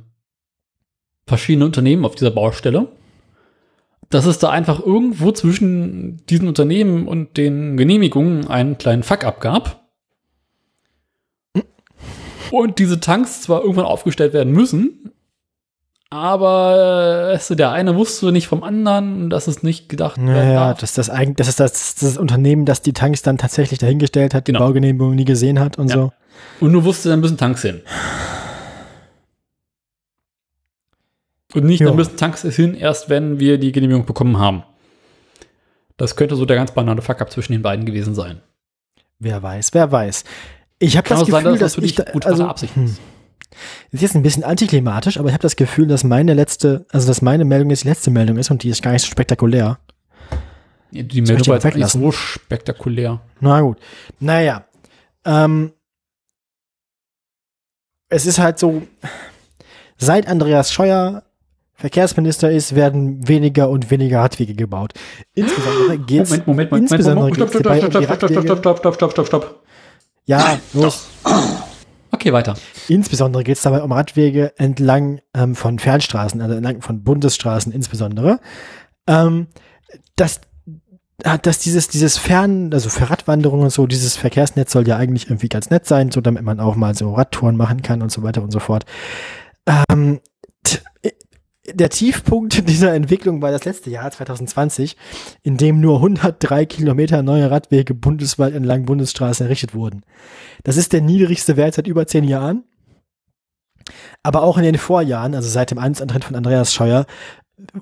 verschiedene 1.27 1.67
Unternehmen 1.67 2.05
auf 2.05 2.15
dieser 2.15 2.31
Baustelle, 2.31 2.89
dass 4.11 4.25
es 4.25 4.39
da 4.39 4.51
einfach 4.51 4.81
irgendwo 4.85 5.33
zwischen 5.33 6.25
diesen 6.27 6.49
Unternehmen 6.49 7.07
und 7.07 7.37
den 7.37 7.77
Genehmigungen 7.77 8.49
einen 8.49 8.79
kleinen 8.79 9.03
Fuck-up 9.03 9.41
gab. 9.41 9.85
Und 12.51 12.79
diese 12.79 12.99
Tanks 13.01 13.43
zwar 13.43 13.61
irgendwann 13.61 13.85
aufgestellt 13.85 14.33
werden 14.33 14.55
müssen, 14.55 15.13
aber 16.11 17.29
äh, 17.29 17.35
weißt 17.35 17.51
du, 17.51 17.55
der 17.57 17.73
eine 17.73 17.95
wusste 17.97 18.33
nicht 18.33 18.49
vom 18.49 18.63
anderen, 18.63 19.29
dass 19.29 19.47
es 19.47 19.63
nicht 19.63 19.91
gedacht 19.91 20.17
Naja, 20.17 20.73
dass 20.73 20.95
das 20.95 21.11
eigentlich, 21.11 21.37
das 21.37 21.49
ist 21.49 21.61
das, 21.61 21.95
das 21.97 22.17
Unternehmen, 22.17 22.65
das 22.65 22.81
die 22.81 22.95
Tanks 22.95 23.21
dann 23.21 23.37
tatsächlich 23.37 23.79
dahingestellt 23.79 24.33
hat, 24.33 24.47
die 24.49 24.53
Genau. 24.53 24.65
Baugenehmigung 24.65 25.15
nie 25.15 25.27
gesehen 25.27 25.61
hat 25.61 25.77
und 25.77 25.89
Ja. 25.89 25.95
so. 25.97 26.13
Und 26.61 26.73
nur 26.73 26.85
wusste, 26.85 27.11
da 27.11 27.17
müssen 27.19 27.37
Tanks 27.37 27.61
hin. 27.61 27.83
Und 31.55 31.65
nicht, 31.65 31.81
Ja. 31.81 31.93
müssen 31.93 32.17
Tanks 32.17 32.43
hin, 32.43 32.75
erst 32.75 33.09
wenn 33.09 33.41
wir 33.41 33.59
die 33.59 33.73
Genehmigung 33.73 34.05
bekommen 34.05 34.39
haben. 34.39 34.65
Das 35.97 36.15
könnte 36.15 36.37
so 36.37 36.45
der 36.45 36.57
ganz 36.57 36.73
banale 36.73 37.03
Fuck-up 37.03 37.31
zwischen 37.31 37.53
den 37.53 37.63
beiden 37.63 37.85
gewesen 37.85 38.15
sein. 38.15 38.41
Wer 39.19 39.43
weiß, 39.43 39.75
wer 39.75 39.91
weiß. 39.91 40.25
Ich 40.79 40.97
habe 40.97 41.09
das 41.09 41.23
auch 41.23 41.29
sein, 41.29 41.45
Gefühl, 41.45 41.59
dass 41.59 41.61
das 41.61 41.73
dass 41.73 41.75
für 41.75 41.87
ich 41.87 41.95
dich 41.97 42.05
da, 42.05 42.29
also, 42.29 42.47
Absicht 42.47 42.77
hm, 42.77 42.85
ist. 42.85 43.01
ist 43.91 44.03
jetzt 44.03 44.15
ein 44.15 44.23
bisschen 44.23 44.45
antiklimatisch, 44.45 45.19
aber 45.19 45.29
ich 45.29 45.33
habe 45.33 45.43
das 45.43 45.57
Gefühl, 45.57 45.89
dass 45.89 46.05
meine 46.05 46.35
letzte, 46.35 46.87
also 46.91 47.09
dass 47.09 47.23
meine 47.23 47.45
Meldung 47.45 47.71
jetzt 47.71 47.83
die 47.83 47.89
letzte 47.89 48.11
Meldung 48.11 48.37
ist 48.37 48.51
und 48.51 48.63
die 48.63 48.69
ist 48.69 48.83
gar 48.83 48.93
nicht 48.93 49.03
so 49.03 49.09
spektakulär. 49.09 49.79
Die 50.93 51.23
Meldung 51.23 51.47
war 51.49 51.57
jetzt 51.57 51.75
nicht 51.77 51.89
so 51.89 52.13
spektakulär. 52.13 53.21
Na 53.41 53.61
gut. 53.61 53.79
Naja. 54.21 54.67
Ähm, 55.25 55.73
es 58.09 58.25
ist 58.25 58.39
halt 58.39 58.59
so, 58.59 58.83
seit 59.97 60.29
Andreas 60.29 60.73
Scheuer 60.73 61.25
Verkehrsminister 61.79 62.51
ist, 62.51 62.75
werden 62.75 63.29
weniger 63.29 63.71
und 63.71 63.89
weniger 63.93 64.19
Radwege 64.19 64.55
gebaut. 64.55 64.95
Insbesondere 65.35 65.97
geht's 65.99 66.31
Moment, 66.47 66.47
Moment, 66.49 66.71
Moment, 66.73 66.91
insbesondere 66.91 67.31
Moment, 67.31 67.41
um 67.41 67.47
die 67.47 67.53
stopp, 67.53 67.63
stopp, 67.63 67.77
stopp, 67.79 68.11
Radwege. 68.11 68.43
stopp, 68.43 68.59
stopp, 68.59 68.79
stopp, 68.79 68.97
stopp, 68.97 69.13
stopp, 69.13 69.27
stopp. 69.27 69.63
Ja, 70.27 70.59
los. 70.75 71.09
Okay, 72.11 72.33
weiter. 72.33 72.55
Insbesondere 72.89 73.45
geht 73.45 73.59
es 73.59 73.63
dabei 73.63 73.83
um 73.83 73.93
Radwege 73.93 74.55
entlang 74.57 75.21
ähm, 75.35 75.55
von 75.55 75.79
Fernstraßen, 75.79 76.41
also 76.41 76.55
entlang 76.55 76.81
von 76.81 77.05
Bundesstraßen 77.05 77.71
insbesondere. 77.71 78.41
Ähm, 79.07 79.47
dass, 80.17 80.41
äh, 81.23 81.39
dass 81.39 81.59
dieses, 81.61 81.89
dieses 81.89 82.17
Fern, 82.17 82.73
also 82.73 82.89
für 82.89 83.09
Radwanderungen 83.11 83.65
und 83.65 83.73
so, 83.73 83.87
dieses 83.87 84.17
Verkehrsnetz 84.17 84.73
soll 84.73 84.89
ja 84.89 84.97
eigentlich 84.97 85.27
irgendwie 85.27 85.51
ganz 85.51 85.71
nett 85.71 85.87
sein, 85.87 86.11
so 86.11 86.23
damit 86.23 86.43
man 86.43 86.61
auch 86.61 86.77
mal 86.77 86.95
so 86.95 87.13
Radtouren 87.15 87.57
machen 87.57 87.83
kann 87.83 88.03
und 88.03 88.11
so 88.11 88.23
weiter 88.23 88.43
und 88.43 88.51
so 88.51 88.59
fort. 88.59 88.85
Ähm, 89.67 90.21
der 91.73 91.91
Tiefpunkt 91.91 92.69
dieser 92.69 92.95
Entwicklung 92.95 93.43
war 93.43 93.51
das 93.51 93.65
letzte 93.65 93.91
Jahr, 93.91 94.11
2020, 94.11 94.97
in 95.43 95.57
dem 95.57 95.81
nur 95.81 95.97
103 95.97 96.67
Kilometer 96.67 97.23
neue 97.23 97.51
Radwege 97.51 97.95
bundesweit 97.95 98.55
entlang 98.55 98.85
Bundesstraßen 98.85 99.47
errichtet 99.47 99.75
wurden. 99.75 100.03
Das 100.65 100.77
ist 100.77 100.93
der 100.93 101.01
niedrigste 101.01 101.57
Wert 101.57 101.75
seit 101.75 101.87
über 101.87 102.07
zehn 102.07 102.25
Jahren. 102.25 102.65
Aber 104.23 104.43
auch 104.43 104.59
in 104.59 104.65
den 104.65 104.79
Vorjahren, 104.79 105.35
also 105.35 105.49
seit 105.49 105.71
dem 105.71 105.79
Amtsantritt 105.79 106.25
von 106.25 106.37
Andreas 106.37 106.75
Scheuer, 106.75 107.07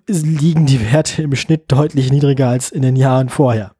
liegen 0.06 0.66
die 0.66 0.92
Werte 0.92 1.22
im 1.22 1.34
Schnitt 1.34 1.64
deutlich 1.68 2.10
niedriger 2.10 2.48
als 2.48 2.70
in 2.70 2.82
den 2.82 2.96
Jahren 2.96 3.28
vorher. 3.28 3.72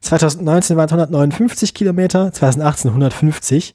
2019 0.00 0.76
waren 0.76 0.86
es 0.86 0.92
159 0.92 1.74
Kilometer, 1.74 2.32
2018 2.32 2.90
150. 2.90 3.74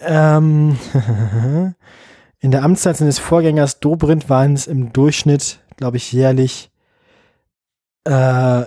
Ähm, 0.00 0.78
In 2.40 2.50
der 2.52 2.62
Amtszeit 2.62 2.96
seines 2.96 3.18
Vorgängers 3.18 3.80
Dobrindt 3.80 4.30
waren 4.30 4.54
es 4.54 4.66
im 4.66 4.92
Durchschnitt, 4.92 5.60
glaube 5.76 5.96
ich, 5.96 6.12
jährlich 6.12 6.70
äh, 8.04 8.64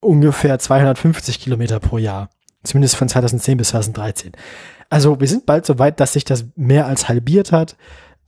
ungefähr 0.00 0.58
250 0.58 1.40
Kilometer 1.40 1.80
pro 1.80 1.98
Jahr. 1.98 2.30
Zumindest 2.62 2.94
von 2.94 3.08
2010 3.08 3.58
bis 3.58 3.68
2013. 3.70 4.32
Also 4.88 5.18
wir 5.18 5.26
sind 5.26 5.46
bald 5.46 5.66
so 5.66 5.80
weit, 5.80 5.98
dass 5.98 6.12
sich 6.12 6.24
das 6.24 6.44
mehr 6.54 6.86
als 6.86 7.08
halbiert 7.08 7.50
hat. 7.50 7.76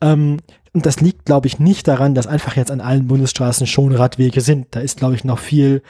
Ähm, 0.00 0.38
und 0.72 0.86
das 0.86 1.00
liegt, 1.00 1.24
glaube 1.24 1.46
ich, 1.46 1.60
nicht 1.60 1.86
daran, 1.86 2.16
dass 2.16 2.26
einfach 2.26 2.56
jetzt 2.56 2.72
an 2.72 2.80
allen 2.80 3.06
Bundesstraßen 3.06 3.68
schon 3.68 3.94
Radwege 3.94 4.40
sind. 4.40 4.74
Da 4.74 4.80
ist, 4.80 4.98
glaube 4.98 5.14
ich, 5.14 5.22
noch 5.22 5.38
viel 5.38 5.82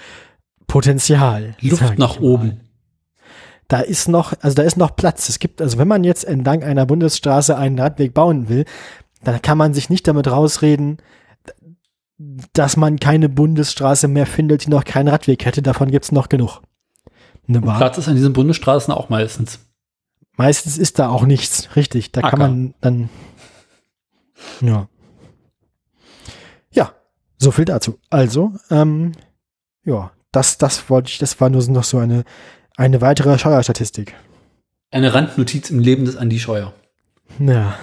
Potenzial. 0.67 1.57
Luft 1.61 1.99
nach 1.99 2.21
oben 2.21 2.64
da 3.69 3.81
ist 3.81 4.09
noch, 4.09 4.35
also 4.41 4.55
da 4.55 4.63
ist 4.63 4.77
noch 4.77 4.97
Platz. 4.97 5.29
Es 5.29 5.39
gibt, 5.39 5.63
also 5.63 5.79
wenn 5.79 5.89
man 5.89 6.05
jetzt 6.05 6.25
entlang 6.25 6.63
einer 6.63 6.87
Bundesstraße 6.87 7.57
einen 7.57 7.79
Radweg 7.79 8.15
bauen 8.15 8.49
will, 8.49 8.65
dann 9.23 9.41
kann 9.43 9.59
man 9.59 9.75
sich 9.75 9.91
nicht 9.91 10.07
damit 10.07 10.31
rausreden, 10.31 10.99
dass 12.53 12.77
man 12.77 13.01
keine 13.01 13.29
Bundesstraße 13.29 14.09
mehr 14.09 14.27
findet, 14.27 14.67
die 14.67 14.71
noch 14.71 14.85
keinen 14.85 15.09
Radweg 15.09 15.45
hätte. 15.45 15.63
Davon 15.63 15.91
gibt's 15.91 16.13
noch 16.13 16.29
genug. 16.29 16.61
Platz 17.47 17.99
ist 17.99 18.09
an 18.09 18.15
diesen 18.15 18.33
Bundesstraßen 18.33 18.93
auch 18.93 19.09
meistens. 19.09 19.61
Meistens 20.37 20.79
ist 20.79 20.99
da 20.99 21.09
auch 21.09 21.25
nichts, 21.25 21.77
richtig. 21.77 22.13
Da 22.13 22.21
Acker. 22.21 22.31
kann 22.31 22.39
man 22.39 22.75
dann, 22.81 23.09
ja. 24.61 24.89
Ja, 26.71 26.93
so 27.39 27.51
viel 27.51 27.65
dazu. 27.65 27.99
Also, 28.11 28.53
ähm, 28.71 29.13
ja, 29.85 30.11
das, 30.33 30.59
das 30.59 30.91
wollte 30.91 31.11
ich, 31.11 31.19
das 31.19 31.41
war 31.41 31.51
nur 31.51 31.63
noch 31.69 31.85
so 31.85 31.99
eine 31.99 32.25
eine 32.77 33.01
weitere 33.01 33.39
Scheuerstatistik. 33.39 34.15
Eine 34.91 35.15
Randnotiz 35.15 35.71
im 35.71 35.79
Leben 35.79 36.05
des 36.05 36.17
Andi 36.17 36.39
Scheuer. 36.39 36.73
Ja, 37.39 37.75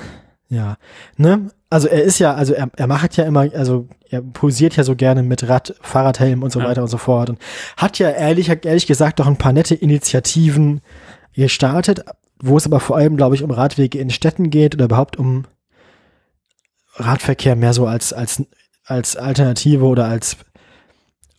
ja. 0.49 0.77
Ne? 1.17 1.49
Also 1.69 1.87
er 1.87 2.03
ist 2.03 2.19
ja, 2.19 2.33
also 2.33 2.53
er, 2.53 2.69
er 2.75 2.87
macht 2.87 3.15
ja 3.15 3.23
immer, 3.25 3.53
also 3.53 3.87
er 4.09 4.21
posiert 4.21 4.75
ja 4.75 4.83
so 4.83 4.95
gerne 4.95 5.23
mit 5.23 5.47
Rad, 5.47 5.73
Fahrradhelm 5.81 6.43
und 6.43 6.51
so 6.51 6.59
ja. 6.59 6.67
weiter 6.67 6.81
und 6.81 6.89
so 6.89 6.97
fort 6.97 7.29
und 7.29 7.39
hat 7.77 7.97
ja 7.99 8.09
ehrlich, 8.09 8.49
ehrlich 8.49 8.87
gesagt 8.87 9.19
doch 9.19 9.27
ein 9.27 9.37
paar 9.37 9.53
nette 9.53 9.75
Initiativen 9.75 10.81
gestartet, 11.33 12.03
wo 12.41 12.57
es 12.57 12.65
aber 12.65 12.81
vor 12.81 12.97
allem, 12.97 13.15
glaube 13.15 13.35
ich, 13.35 13.43
um 13.43 13.51
Radwege 13.51 13.99
in 13.99 14.09
Städten 14.09 14.49
geht 14.49 14.75
oder 14.75 14.85
überhaupt 14.85 15.17
um 15.17 15.45
Radverkehr 16.95 17.55
mehr 17.55 17.73
so 17.73 17.87
als, 17.87 18.11
als, 18.11 18.43
als 18.83 19.15
Alternative 19.15 19.85
oder 19.85 20.05
als 20.05 20.37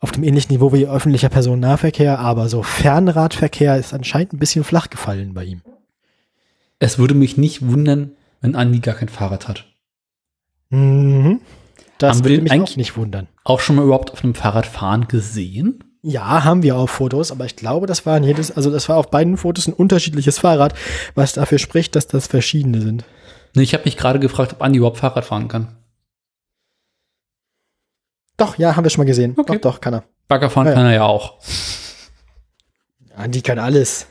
auf 0.03 0.11
dem 0.11 0.25
ähnlichen 0.25 0.53
Niveau 0.53 0.73
wie 0.73 0.87
öffentlicher 0.87 1.29
Personennahverkehr, 1.29 2.19
aber 2.19 2.49
so 2.49 2.65
Fernradverkehr 2.65 3.77
ist 3.77 3.95
anscheinend 3.95 4.33
ein 4.33 4.39
bisschen 4.39 4.65
flach 4.65 4.91
gefallen 4.91 5.33
bei 5.33 5.45
ihm. 5.45 5.63
Es 6.81 6.99
würde 6.99 7.15
mich 7.15 7.37
nicht 7.37 7.65
wundern, 7.65 8.11
wenn 8.41 8.57
Andi 8.57 8.81
gar 8.81 8.97
kein 8.97 9.09
Fahrrad 9.09 9.47
hat. 9.47 9.65
Mhm. 10.71 11.41
Das 11.99 12.17
haben 12.17 12.25
würde 12.25 12.43
mich 12.43 12.53
auch 12.53 12.77
nicht 12.77 12.97
wundern. 12.97 13.29
Auch 13.45 13.61
schon 13.61 13.77
mal 13.77 13.85
überhaupt 13.85 14.13
auf 14.13 14.25
einem 14.25 14.35
Fahrrad 14.35 14.67
fahren 14.67 15.07
gesehen? 15.07 15.85
Ja, 16.03 16.43
haben 16.43 16.65
wir 16.65 16.77
auch 16.77 16.89
Fotos, 16.89 17.31
aber 17.31 17.47
ich 17.47 17.55
glaube, 17.55 17.87
das 17.87 18.05
waren 18.05 18.25
jedes, 18.25 18.51
also 18.51 18.73
das 18.73 18.89
war 18.89 18.97
auf 18.97 19.09
beiden 19.09 19.37
Fotos 19.37 19.69
ein 19.69 19.73
unterschiedliches 19.73 20.41
Fahrrad, 20.41 20.75
was 21.15 21.35
dafür 21.35 21.59
spricht, 21.59 21.95
dass 21.95 22.09
das 22.09 22.27
verschiedene 22.27 22.81
sind. 22.81 23.05
Ich 23.55 23.73
habe 23.73 23.85
mich 23.85 23.97
gerade 23.97 24.19
gefragt, 24.19 24.55
ob 24.55 24.63
Andi 24.63 24.79
überhaupt 24.79 24.99
Fahrrad 24.99 25.25
fahren 25.25 25.47
kann. 25.47 25.69
Doch, 28.43 28.59
ja, 28.59 28.75
haben 28.75 28.85
wir 28.85 28.91
schon 28.91 29.03
mal 29.03 29.07
gesehen. 29.07 29.35
Okay. 29.37 29.53
Doch, 29.53 29.75
doch, 29.75 29.81
kann 29.81 29.95
er. 29.95 30.03
Baggerfahren 30.27 30.67
ja, 30.67 30.75
kann 30.75 30.87
er 30.87 30.95
ja 30.95 31.05
auch. 31.05 31.35
Andi 33.15 33.41
kann 33.41 33.61
alles. 33.61 34.09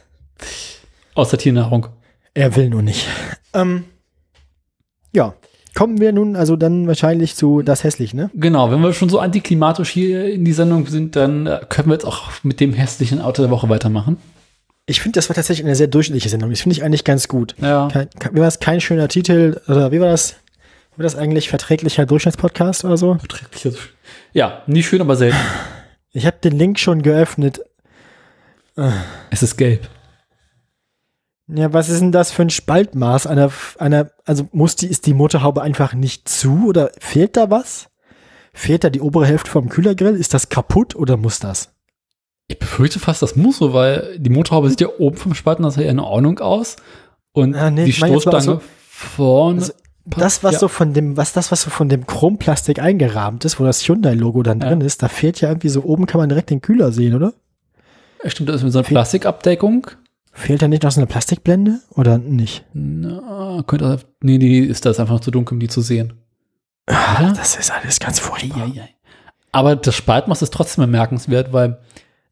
Außer 1.16 1.38
Tiernahrung. 1.38 1.88
Er 2.34 2.56
will 2.56 2.69
nur 2.69 2.82
nicht. 2.82 3.08
Ähm, 3.53 3.84
ja, 5.11 5.34
kommen 5.76 6.00
wir 6.00 6.14
nun 6.14 6.38
also 6.38 6.56
dann 6.56 6.88
wahrscheinlich 6.88 7.35
zu 7.35 7.61
das 7.61 7.84
hässlich, 7.84 8.14
ne? 8.14 8.30
Genau, 8.34 8.72
wenn 8.72 8.80
wir 8.80 8.93
schon 8.93 9.10
so 9.10 9.19
antiklimatisch 9.19 9.90
hier 9.90 10.32
in 10.32 10.45
die 10.45 10.53
Sendung 10.53 10.88
sind, 10.88 11.18
dann 11.18 11.48
äh, 11.48 11.60
können 11.68 11.90
wir 11.90 11.95
jetzt 11.95 12.06
auch 12.06 12.30
mit 12.43 12.61
dem 12.61 12.72
hässlichen 12.72 13.19
Auto 13.19 13.42
der 13.42 13.51
Woche 13.51 13.68
weitermachen. 13.68 14.16
Ich 14.85 15.01
finde, 15.01 15.18
das 15.18 15.27
war 15.27 15.35
tatsächlich 15.35 15.66
eine 15.66 15.76
sehr 15.76 15.88
durchschnittliche 15.88 16.30
Sendung. 16.30 16.51
Das 16.51 16.61
finde 16.61 16.77
ich 16.77 16.84
eigentlich 16.84 17.03
ganz 17.03 17.27
gut. 17.27 17.53
Ja. 17.61 17.90
Kein, 17.92 18.08
wie 18.32 18.40
war 18.40 18.45
das? 18.45 18.61
Kein 18.61 18.80
schöner 18.80 19.10
Titel 19.10 19.60
oder 19.68 19.92
wie 19.92 20.00
war 20.00 20.08
das? 20.08 20.38
War 21.02 21.04
das 21.04 21.16
eigentlich? 21.16 21.50
Verträglicher 21.50 22.06
Durchschnittspodcast 22.06 22.86
oder 22.86 22.96
so? 22.96 23.16
Verträglicher 23.16 23.72
ja, 24.34 24.62
nicht 24.68 24.88
schön, 24.88 25.02
aber 25.02 25.16
selten. 25.16 25.36
Ich 26.14 26.28
habe 26.28 26.38
den 26.44 26.56
Link 26.58 26.78
schon 26.78 27.02
geöffnet. 27.02 27.62
Es 29.32 29.42
ist 29.42 29.58
gelb. 29.58 29.90
Ja, 31.48 31.74
was 31.74 31.90
ist 31.90 32.02
denn 32.02 32.12
das 32.12 32.32
für 32.32 32.44
ein 32.44 32.52
Spaltmaß 32.52 33.26
einer, 33.26 33.50
einer, 33.80 34.12
also 34.26 34.48
muss 34.52 34.76
die, 34.76 34.88
ist 34.88 35.08
die 35.08 35.16
Motorhaube 35.16 35.64
einfach 35.64 35.94
nicht 35.96 36.30
zu 36.30 36.68
oder 36.68 36.92
fehlt 37.00 37.36
da 37.36 37.50
was? 37.50 37.90
Fehlt 38.54 38.84
da 38.84 38.92
die 38.92 39.02
obere 39.02 39.26
Hälfte 39.26 39.50
vom 39.50 39.70
Kühlergrill? 39.70 40.16
Ist 40.16 40.36
das 40.36 40.50
kaputt 40.50 40.96
oder 40.96 41.18
muss 41.18 41.40
das? 41.40 41.74
Ich 42.48 42.60
befürchte 42.60 43.00
fast, 43.00 43.24
das 43.24 43.36
muss 43.36 43.58
so, 43.58 43.74
weil 43.74 44.20
die 44.20 44.30
Motorhaube 44.30 44.70
sieht 44.70 44.82
ja 44.82 44.90
oben 45.00 45.18
vom 45.18 45.34
Spaltmaß 45.34 45.78
her 45.78 45.90
in 45.90 46.00
Ordnung 46.00 46.40
aus 46.40 46.76
und 47.32 47.56
ah, 47.56 47.72
nee, 47.72 47.86
die 47.86 47.94
Stoßstange 47.94 48.36
also, 48.36 48.62
vorne. 48.90 49.62
Also 49.62 49.74
das, 50.06 50.44
was 50.44 50.54
ja. 50.54 50.60
so 50.60 50.68
von 50.68 50.94
dem, 50.94 51.18
was 51.18 51.34
das, 51.34 51.52
was 51.52 51.62
so 51.62 51.70
von 51.70 51.90
dem 51.90 52.08
Chromplastik 52.08 52.80
eingerahmt 52.80 53.46
ist, 53.46 53.60
wo 53.60 53.64
das 53.64 53.88
Hyundai-Logo 53.88 54.44
dann 54.44 54.60
ja. 54.60 54.70
drin 54.70 54.82
ist, 54.82 55.04
da 55.04 55.08
fehlt 55.08 55.42
ja 55.42 55.50
irgendwie 55.50 55.70
so 55.70 55.84
oben 55.84 56.06
kann 56.06 56.20
man 56.20 56.30
direkt 56.30 56.50
den 56.50 56.62
Kühler 56.62 56.92
sehen, 56.92 57.16
oder? 57.16 57.34
Stimmt, 58.26 58.50
das 58.50 58.58
ist 58.58 58.64
mit 58.64 58.74
so 58.74 58.80
einer 58.80 58.86
Fehl 58.86 58.96
Plastikabdeckung. 58.96 59.88
Fehlt 60.34 60.62
da 60.62 60.68
nicht 60.68 60.84
noch 60.84 60.92
so 60.92 61.02
eine 61.02 61.08
Plastikblende 61.08 61.80
oder 61.92 62.18
nicht? 62.18 62.66
Na, 62.74 63.64
könnte, 63.68 64.00
nee, 64.22 64.38
die 64.38 64.60
ist 64.60 64.86
das 64.86 65.00
einfach 65.00 65.20
zu 65.20 65.30
dunkel, 65.30 65.56
um 65.56 65.60
die 65.60 65.68
zu 65.68 65.82
sehen. 65.82 66.14
Ach, 66.88 67.34
das 67.34 67.58
ist 67.58 67.72
alles 67.72 68.00
ganz 68.00 68.20
furchtbar. 68.20 68.68
Ja, 68.68 68.74
ja. 68.74 68.84
Aber 69.52 69.76
das 69.76 69.96
Spaltmaß 69.96 70.42
ist 70.42 70.54
trotzdem 70.54 70.84
bemerkenswert, 70.84 71.52
weil 71.52 71.80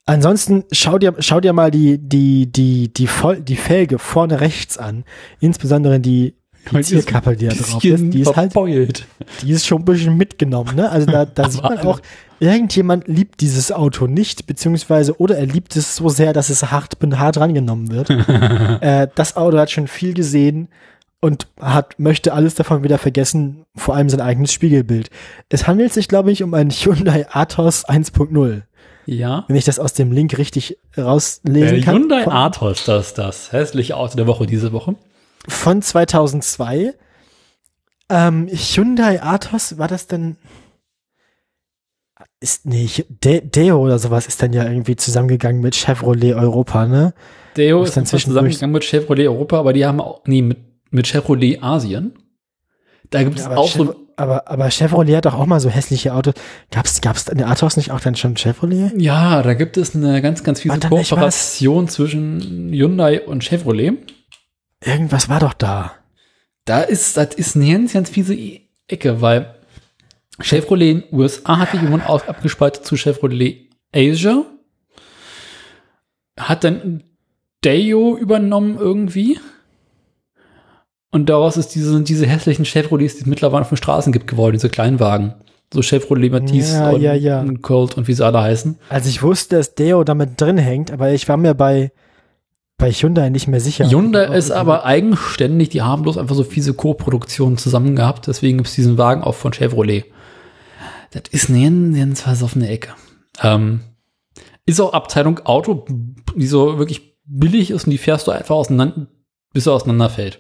Ansonsten 0.10 0.64
schau 0.72 0.98
dir, 0.98 1.14
schau 1.20 1.40
dir 1.40 1.54
mal 1.54 1.70
die, 1.70 2.00
die, 2.00 2.52
die, 2.52 2.92
die, 2.92 3.06
Voll, 3.06 3.42
die 3.42 3.56
Felge 3.56 4.00
vorne 4.00 4.42
rechts 4.42 4.80
an. 4.80 5.04
Insbesondere 5.40 6.00
die, 6.00 6.34
die 6.72 6.82
Zierkappe, 6.82 7.36
die 7.36 7.48
da 7.48 7.56
drauf 7.56 7.84
ist, 7.84 8.14
die 8.14 8.22
ist 8.22 8.36
halt, 8.36 8.54
die 9.42 9.52
ist 9.52 9.66
schon 9.66 9.82
ein 9.82 9.86
bisschen 9.86 10.18
mitgenommen, 10.18 10.76
ne? 10.76 10.90
Also 10.90 11.08
da, 11.08 11.26
da 11.26 11.50
sieht 11.50 11.64
man 11.64 11.80
auch, 11.80 12.00
irgendjemand 12.40 13.08
liebt 13.08 13.42
dieses 13.42 13.72
Auto 13.72 14.08
nicht, 14.08 14.48
beziehungsweise, 14.48 15.20
oder 15.20 15.38
er 15.38 15.46
liebt 15.46 15.76
es 15.76 15.96
so 15.96 16.10
sehr, 16.10 16.34
dass 16.34 16.50
es 16.50 16.72
hart, 16.72 16.98
hart 17.14 17.38
rangenommen 17.38 17.92
wird. 17.92 18.10
äh, 18.82 19.08
das 19.16 19.38
Auto 19.38 19.58
hat 19.58 19.72
schon 19.72 19.88
viel 19.88 20.14
gesehen 20.14 20.70
und 21.22 21.48
hat, 21.60 22.00
möchte 22.00 22.34
alles 22.34 22.56
davon 22.56 22.84
wieder 22.84 22.98
vergessen, 22.98 23.66
vor 23.76 23.96
allem 23.96 24.10
sein 24.10 24.22
eigenes 24.22 24.54
Spiegelbild. 24.54 25.10
Es 25.50 25.68
handelt 25.68 25.94
sich, 25.94 26.08
glaube 26.08 26.32
ich, 26.32 26.44
um 26.44 26.54
einen 26.54 26.72
Hyundai 26.72 27.26
Athos 27.30 27.88
1.0. 27.88 28.62
Ja. 29.06 29.46
Wenn 29.48 29.56
ich 29.56 29.66
das 29.66 29.80
aus 29.80 29.94
dem 29.94 30.12
Link 30.12 30.38
richtig 30.38 30.78
rauslesen 30.98 31.80
äh, 31.80 31.82
kann. 31.82 31.96
Hyundai 31.96 32.28
Athos, 32.28 32.86
das 32.86 33.16
das 33.16 33.52
hässliche 33.52 33.98
Auto 33.98 34.16
der 34.16 34.28
Woche 34.28 34.46
diese 34.46 34.72
Woche 34.72 34.96
von 35.48 35.82
2002. 35.82 36.94
Ähm, 38.10 38.48
Hyundai 38.48 39.22
Athos, 39.22 39.78
war 39.78 39.88
das 39.88 40.08
denn? 40.08 40.38
Ist 42.42 42.66
nicht 42.66 43.06
De 43.24 43.42
Deo 43.42 43.84
oder 43.84 44.00
sowas 44.00 44.26
ist 44.26 44.42
dann 44.42 44.54
ja 44.54 44.66
irgendwie 44.66 44.96
zusammengegangen 44.96 45.62
mit 45.62 45.76
Chevrolet 45.76 46.34
Europa, 46.34 46.88
ne? 46.88 47.14
Deo 47.58 47.84
ist 47.84 47.98
dann 47.98 48.06
zusammengegangen 48.06 48.72
mit 48.72 48.86
Chevrolet 48.86 49.28
Europa, 49.28 49.60
aber 49.60 49.74
die 49.74 49.86
haben 49.86 50.00
auch, 50.00 50.22
nee, 50.26 50.42
mit, 50.42 50.58
mit 50.90 51.08
Chevrolet 51.08 51.62
Asien. 51.62 52.14
Da 53.10 53.24
gibt 53.24 53.40
es 53.40 53.46
ja, 53.46 53.58
auch 53.58 53.70
Chev 53.70 53.88
so. 53.88 53.96
Aber, 54.16 54.50
aber 54.50 54.70
Chevrolet 54.70 55.16
hat 55.16 55.26
doch 55.26 55.34
auch 55.34 55.46
mal 55.46 55.60
so 55.60 55.70
hässliche 55.70 56.14
Autos. 56.14 56.34
Gab's, 56.72 57.00
gab's 57.00 57.28
in 57.30 57.38
der 57.38 57.50
Athos 57.50 57.78
nicht 57.78 57.92
auch 57.92 58.02
dann 58.02 58.16
schon 58.16 58.36
Chevrolet? 58.36 58.92
Ja, 58.98 59.42
da 59.42 59.54
gibt 59.54 59.78
es 59.78 59.96
eine 59.96 60.22
ganz, 60.22 60.44
ganz 60.44 60.60
fiese 60.60 60.80
Kooperation 60.80 61.88
zwischen 61.88 62.70
Hyundai 62.72 63.22
und 63.22 63.44
Chevrolet. 63.44 63.94
Irgendwas 64.84 65.30
war 65.30 65.40
doch 65.40 65.54
da. 65.54 65.94
Da 66.66 66.82
ist, 66.82 67.18
das 67.18 67.36
ist 67.36 67.56
eine 67.56 67.72
ganz, 67.72 67.94
ganz 67.94 68.10
fiese 68.10 68.38
Ecke, 68.88 69.22
weil 69.22 69.56
Chevrolet 70.42 70.92
in 70.92 71.02
den 71.02 71.20
USA 71.20 71.58
hat 71.58 71.72
sich 71.72 71.82
irgendwann 71.82 72.08
auf, 72.08 72.28
abgespalten 72.28 72.84
zu 72.84 72.96
Chevrolet 72.96 73.70
Asia. 73.94 74.46
Hat 76.40 76.64
dann 76.64 77.04
Dayo 77.62 78.18
übernommen 78.18 78.78
irgendwie. 78.78 79.40
Und 81.12 81.30
daraus 81.30 81.58
ist 81.58 81.70
diese, 81.70 81.92
sind 81.92 82.08
diese 82.08 82.28
hässlichen 82.28 82.66
Chevrolets, 82.66 83.16
die 83.16 83.22
es 83.22 83.26
mittlerweile 83.26 83.64
auf 83.64 83.70
den 83.70 83.78
Straßen 83.78 84.14
gibt, 84.14 84.28
geworden, 84.28 84.54
diese 84.54 84.70
Kleinwagen. 84.70 85.34
So 85.74 85.82
Chevrolet 85.82 86.32
Matisse 86.32 86.76
Ja, 86.76 86.90
und, 86.92 87.02
ja, 87.02 87.14
ja. 87.14 87.42
und 87.42 87.62
Colt 87.62 87.98
und 87.98 88.08
wie 88.08 88.14
sie 88.14 88.26
alle 88.26 88.42
heißen. 88.42 88.78
Also 88.90 89.10
ich 89.10 89.22
wusste, 89.22 89.58
dass 89.58 89.76
Deo 89.76 90.04
damit 90.04 90.40
drin 90.40 90.58
hängt, 90.58 90.92
aber 90.92 91.12
ich 91.12 91.28
war 91.28 91.38
mir 91.38 91.54
bei, 91.54 91.92
bei 92.80 92.92
Hyundai 92.92 93.30
nicht 93.30 93.48
mehr 93.48 93.60
sicher. 93.60 93.88
Hyundai 93.90 94.36
ist 94.36 94.50
aber 94.50 94.86
eigenständig, 94.86 95.70
die 95.70 95.84
haben 95.84 96.02
bloß 96.02 96.18
einfach 96.18 96.36
so 96.36 96.44
fiese 96.44 96.74
Co-Produktionen 96.74 97.58
zusammen 97.58 97.96
gehabt, 97.96 98.26
deswegen 98.26 98.58
gibt 98.58 98.70
es 98.70 98.76
diesen 98.76 98.98
Wagen 98.98 99.22
auch 99.22 99.36
von 99.36 99.52
Chevrolet. 99.54 100.06
Das 101.12 101.24
ist 101.30 101.50
eine 101.50 101.62
ganz, 101.64 101.98
ganz 101.98 102.22
versoffene 102.22 102.68
Ecke. 102.70 102.90
Ähm, 103.44 103.82
ist 104.66 104.80
auch 104.80 104.94
Abteilung 104.94 105.40
Auto, 105.46 105.86
die 106.36 106.48
so 106.48 106.78
wirklich 106.80 107.18
billig 107.26 107.70
ist 107.72 107.86
und 107.86 107.92
die 107.92 107.98
fährst 107.98 108.28
du 108.28 108.32
einfach 108.32 108.56
auseinander, 108.56 109.08
bis 109.54 109.68
er 109.68 109.74
auseinanderfällt. 109.74 110.40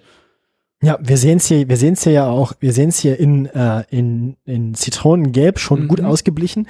Ja, 0.82 0.98
wir 1.02 1.18
sehen 1.18 1.38
es 1.38 1.48
hier, 1.48 1.68
wir 1.68 1.76
sehen 1.76 1.94
es 1.94 2.04
hier 2.04 2.14
ja 2.14 2.28
auch, 2.30 2.54
wir 2.62 2.72
sehen 2.72 2.88
es 2.90 3.00
hier 3.00 3.20
in, 3.20 3.48
äh, 3.48 3.84
in, 3.90 4.38
in 4.46 4.74
Zitronengelb 4.76 5.60
schon 5.60 5.82
Mhm. 5.84 5.88
gut 5.90 6.02
ausgeblichen. 6.02 6.68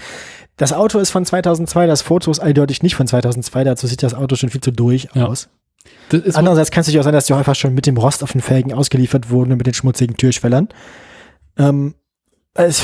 Das 0.57 0.73
Auto 0.73 0.98
ist 0.98 1.11
von 1.11 1.25
2002, 1.25 1.85
das 1.85 2.01
Foto 2.01 2.31
ist 2.31 2.39
eindeutig 2.39 2.81
nicht 2.81 2.95
von 2.95 3.06
2002, 3.06 3.64
dazu 3.65 3.85
sieht 3.85 4.01
das 4.01 4.15
Auto 4.15 4.35
schon 4.35 4.49
viel 4.49 4.61
zu 4.61 4.72
durch 4.72 5.09
Ja. 5.14 5.27
aus. 5.27 5.49
Andererseits 6.33 6.72
kann 6.72 6.82
es 6.82 6.88
natürlich 6.88 6.99
auch 6.99 7.03
sein, 7.03 7.14
dass 7.14 7.25
die 7.25 7.33
auch 7.33 7.38
einfach 7.38 7.56
schon 7.56 7.74
mit 7.74 7.85
dem 7.85 7.98
Rost 7.98 8.24
auf 8.24 8.32
den 8.32 8.41
Felgen 8.41 8.74
ausgeliefert 8.74 9.30
wurden 9.30 9.51
und 9.51 9.58
mit 9.58 9.67
den 9.67 9.74
schmutzigen 9.74 10.17
Türschwellern. 10.17 10.69
Ähm, 11.58 11.95
es, 12.56 12.83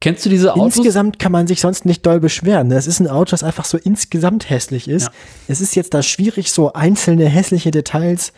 kennst 0.00 0.24
du 0.24 0.30
diese 0.30 0.54
Autos? 0.54 0.76
insgesamt 0.76 1.18
kann 1.18 1.32
man 1.32 1.46
sich 1.46 1.60
sonst 1.60 1.84
nicht 1.84 2.04
doll 2.06 2.18
beschweren. 2.20 2.70
Das 2.70 2.86
ist 2.86 3.00
ein 3.00 3.08
Auto, 3.08 3.30
das 3.32 3.42
einfach 3.42 3.64
so 3.66 3.76
insgesamt 3.78 4.48
hässlich 4.48 4.88
ist. 4.88 5.04
Ja. 5.04 5.12
Es 5.48 5.60
ist 5.60 5.74
jetzt 5.76 5.92
da 5.94 6.02
schwierig, 6.02 6.50
so 6.50 6.72
einzelne 6.72 7.26
hässliche 7.28 7.70
Details 7.70 8.32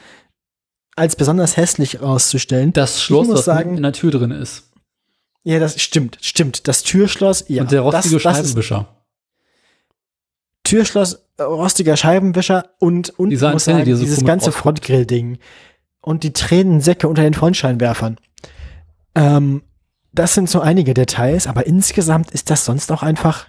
als 0.97 1.17
besonders 1.17 1.57
hässlich 1.57 2.03
rauszustellen. 2.03 2.73
das 2.73 3.03
Schloss, 3.03 3.29
was 3.29 3.45
sagen- 3.45 3.77
in 3.77 3.83
der 3.83 3.93
Tür 3.93 4.11
drin 4.11 4.31
ist. 4.31 4.71
Ja, 5.45 5.59
das 5.59 5.81
stimmt, 5.81 6.19
stimmt. 6.23 6.67
Das 6.69 6.83
Türschloss, 6.83 7.45
ja. 7.49 7.63
und 7.63 7.71
der 7.71 7.83
rostige 7.83 8.15
das, 8.15 8.23
das 8.23 8.41
ist 8.41 8.45
Scheibenwischer. 8.47 9.04
Türschloss, 10.65 11.25
äh, 11.37 11.43
rostiger 11.43 11.97
Scheibenwischer 11.97 12.71
und, 12.79 13.11
und 13.19 13.31
Diese 13.31 13.47
ich 13.47 13.53
muss 13.53 13.69
Antenne, 13.69 13.85
sagen, 13.85 13.99
die 13.99 14.05
dieses 14.05 14.25
ganze. 14.25 14.51
Frontgrill-Ding 14.51 15.39
und 16.01 16.23
die 16.23 16.33
Tränensäcke 16.33 17.09
unter 17.09 17.23
den 17.23 17.35
Frontscheinwerfern. 17.35 18.19
Ähm, 19.15 19.63
das 20.13 20.35
sind 20.35 20.49
so 20.49 20.61
einige 20.61 20.95
Details, 20.95 21.47
aber 21.47 21.67
insgesamt 21.67 22.31
ist 22.31 22.51
das 22.51 22.65
sonst 22.65 22.93
auch 22.93 23.03
einfach, 23.03 23.49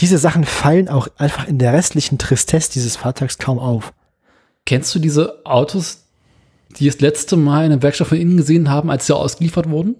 diese 0.00 0.18
Sachen 0.18 0.44
fallen 0.44 0.88
auch 0.88 1.08
einfach 1.16 1.48
in 1.48 1.58
der 1.58 1.72
restlichen 1.72 2.18
Tristesse 2.18 2.72
dieses 2.72 2.96
Fahrzeugs 2.96 3.38
kaum 3.38 3.58
auf. 3.58 3.92
Kennst 4.64 4.94
du 4.94 4.98
diese 4.98 5.44
Autos, 5.44 6.04
die 6.78 6.86
das 6.86 7.00
letzte 7.00 7.36
Mal 7.36 7.64
in 7.64 7.70
der 7.70 7.82
Werkstatt 7.82 8.08
von 8.08 8.18
innen 8.18 8.36
gesehen 8.36 8.70
haben, 8.70 8.90
als 8.90 9.06
sie 9.06 9.16
ausgeliefert 9.16 9.68
wurden? 9.70 9.96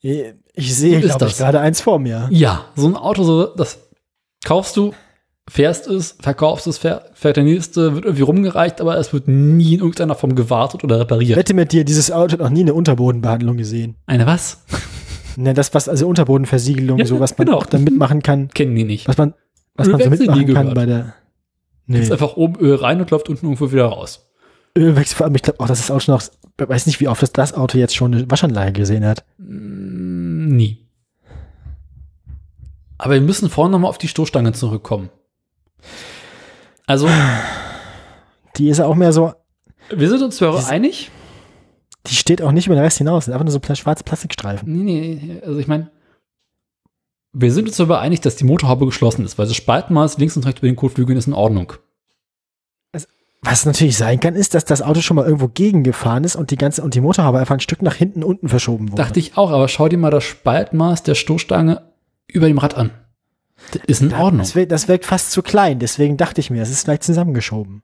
Ich 0.00 0.74
sehe, 0.74 1.00
glaube 1.00 1.26
ich, 1.26 1.36
gerade 1.36 1.60
eins 1.60 1.80
vor 1.80 1.98
mir. 1.98 2.28
Ja, 2.30 2.66
so 2.76 2.86
ein 2.86 2.96
Auto, 2.96 3.24
so, 3.24 3.46
das 3.46 3.78
kaufst 4.46 4.76
du, 4.76 4.94
fährst 5.48 5.86
es, 5.88 6.16
verkaufst 6.20 6.66
es, 6.66 6.78
fähr, 6.78 7.04
fährt 7.14 7.36
der 7.36 7.44
nächste, 7.44 7.94
wird 7.94 8.04
irgendwie 8.04 8.22
rumgereicht, 8.22 8.80
aber 8.80 8.96
es 8.96 9.12
wird 9.12 9.28
nie 9.28 9.74
in 9.74 9.80
irgendeiner 9.80 10.14
Form 10.14 10.34
gewartet 10.34 10.84
oder 10.84 11.00
repariert. 11.00 11.36
Wette 11.36 11.52
mit 11.52 11.72
dir, 11.72 11.84
dieses 11.84 12.10
Auto 12.10 12.34
hat 12.34 12.40
noch 12.40 12.50
nie 12.50 12.60
eine 12.60 12.72
Unterbodenbehandlung 12.74 13.56
gesehen. 13.56 13.96
Eine 14.06 14.26
was? 14.26 14.64
Ne, 15.36 15.52
das, 15.52 15.74
was, 15.74 15.88
also 15.88 16.08
Unterbodenversiegelung, 16.08 16.98
Ja, 16.98 17.04
so 17.06 17.20
was 17.20 17.36
man 17.36 17.46
genau. 17.46 17.58
auch 17.58 17.66
da 17.66 17.78
mitmachen 17.78 18.22
kann, 18.22 18.48
Kennen 18.48 18.74
die 18.74 18.84
nicht. 18.84 19.06
was 19.08 19.18
man, 19.18 19.34
was 19.74 19.88
man 19.88 20.00
so 20.00 20.08
mitmachen 20.10 20.54
kann 20.54 20.72
bei 20.74 20.86
der. 20.86 21.14
Nee. 21.86 22.00
Ist 22.00 22.10
einfach 22.10 22.36
oben 22.36 22.58
Öl 22.58 22.76
rein 22.76 23.00
und 23.00 23.10
läuft 23.10 23.28
unten 23.28 23.46
irgendwo 23.46 23.70
wieder 23.70 23.84
raus. 23.86 24.30
Ölwechsel, 24.78 25.16
vor 25.16 25.26
allem, 25.26 25.34
ich 25.34 25.42
glaube 25.42 25.60
auch, 25.60 25.66
dass 25.68 25.78
das 25.78 25.90
Auto 25.90 26.10
noch, 26.12 26.22
ich 26.22 26.68
weiß 26.68 26.86
nicht, 26.86 27.00
wie 27.00 27.08
oft 27.08 27.22
das, 27.22 27.32
das 27.32 27.52
Auto 27.54 27.78
jetzt 27.78 27.94
schon 27.94 28.14
eine 28.14 28.30
Waschanlage 28.30 28.72
gesehen 28.72 29.04
hat. 29.04 29.24
Mm, 29.38 30.56
Nie. 30.56 30.85
Aber 32.98 33.14
wir 33.14 33.20
müssen 33.20 33.50
vorne 33.50 33.72
nochmal 33.72 33.90
auf 33.90 33.98
die 33.98 34.08
Stoßstange 34.08 34.52
zurückkommen. 34.52 35.10
Also, 36.86 37.08
Die 38.56 38.68
ist 38.68 38.78
ja 38.78 38.86
auch 38.86 38.94
mehr 38.94 39.12
so, 39.12 39.32
wir 39.90 40.08
sind 40.08 40.22
uns 40.22 40.36
zwar 40.36 40.66
einig. 40.68 41.10
die 42.06 42.14
steht 42.14 42.40
auch 42.42 42.52
nicht 42.52 42.66
über 42.66 42.74
den 42.74 42.82
Rest 42.84 42.98
hinaus, 42.98 43.24
das 43.24 43.28
ist 43.28 43.34
einfach 43.34 43.44
nur 43.44 43.52
so 43.52 43.74
schwarze 43.74 44.04
Plastikstreifen. 44.04 44.72
Nee, 44.72 44.82
nee, 44.84 45.42
also 45.44 45.58
ich 45.58 45.66
meine, 45.66 45.90
wir 47.32 47.52
sind 47.52 47.68
uns 47.68 47.76
darüber 47.76 48.00
einig, 48.00 48.20
dass 48.22 48.36
die 48.36 48.44
Motorhaube 48.44 48.86
geschlossen 48.86 49.24
ist, 49.24 49.36
weil 49.38 49.46
das 49.46 49.56
Spaltmaß 49.56 50.16
links 50.18 50.36
und 50.36 50.46
rechts 50.46 50.60
über 50.60 50.68
den 50.68 50.76
Kotflügeln 50.76 51.18
ist 51.18 51.26
in 51.26 51.34
Ordnung. 51.34 51.74
Was 53.42 53.66
natürlich 53.66 53.96
sein 53.96 54.18
kann, 54.18 54.34
ist, 54.34 54.54
dass 54.54 54.64
das 54.64 54.82
Auto 54.82 55.02
schon 55.02 55.14
mal 55.16 55.24
irgendwo 55.26 55.46
gegengefahren 55.46 56.24
ist 56.24 56.34
und 56.34 56.50
die 56.50 56.56
ganze, 56.56 56.82
und 56.82 56.94
die 56.94 57.00
Motorhaube 57.00 57.38
einfach 57.38 57.54
ein 57.54 57.60
Stück 57.60 57.82
nach 57.82 57.94
hinten 57.94 58.24
unten 58.24 58.48
verschoben 58.48 58.90
wurde. 58.90 59.00
Dachte 59.00 59.20
ich 59.20 59.36
auch, 59.36 59.50
aber 59.50 59.68
schau 59.68 59.88
dir 59.88 59.98
mal 59.98 60.10
das 60.10 60.24
Spaltmaß 60.24 61.02
der 61.04 61.14
Stoßstange 61.14 61.82
über 62.28 62.48
dem 62.48 62.58
Rad 62.58 62.74
an. 62.74 62.90
Das 63.72 63.82
ist 63.86 64.02
in 64.02 64.12
Ordnung. 64.12 64.38
Das 64.38 64.54
wirkt, 64.54 64.72
das 64.72 64.88
wirkt 64.88 65.04
fast 65.04 65.32
zu 65.32 65.42
klein, 65.42 65.78
deswegen 65.78 66.16
dachte 66.16 66.40
ich 66.40 66.50
mir, 66.50 66.62
es 66.62 66.70
ist 66.70 66.84
vielleicht 66.84 67.04
zusammengeschoben. 67.04 67.82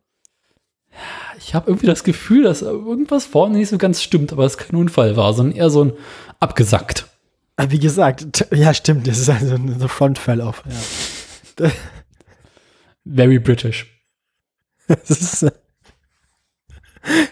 Ich 1.38 1.54
habe 1.54 1.70
irgendwie 1.70 1.86
das 1.86 2.04
Gefühl, 2.04 2.44
dass 2.44 2.62
irgendwas 2.62 3.24
vorne 3.24 3.56
nicht 3.56 3.70
so 3.70 3.78
ganz 3.78 4.02
stimmt, 4.02 4.32
aber 4.32 4.44
es 4.44 4.58
kein 4.58 4.76
Unfall 4.76 5.16
war, 5.16 5.32
sondern 5.32 5.56
eher 5.56 5.70
so 5.70 5.84
ein 5.84 5.92
abgesackt. 6.38 7.06
Aber 7.56 7.70
wie 7.70 7.78
gesagt, 7.78 8.46
ja, 8.52 8.74
stimmt, 8.74 9.06
das 9.06 9.18
ist 9.18 9.30
also 9.30 9.54
ein 9.54 9.78
so 9.78 9.88
Front-Fell-Off. 9.88 10.62
Ja. 11.58 11.70
Very 13.04 13.38
British. 13.38 13.86
Es 14.86 15.10
ist, 15.10 15.52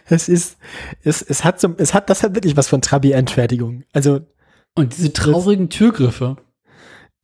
es 0.08 0.28
ist, 0.28 0.56
es, 1.02 1.22
es 1.22 1.44
hat 1.44 1.60
so, 1.60 1.74
es 1.78 1.94
hat, 1.94 2.10
das 2.10 2.22
hat 2.22 2.34
wirklich 2.34 2.56
was 2.56 2.68
von 2.68 2.80
Trabi-Endfertigung. 2.80 3.84
Also, 3.92 4.20
Und 4.74 4.96
diese 4.96 5.12
traurigen 5.12 5.68
Türgriffe. 5.68 6.36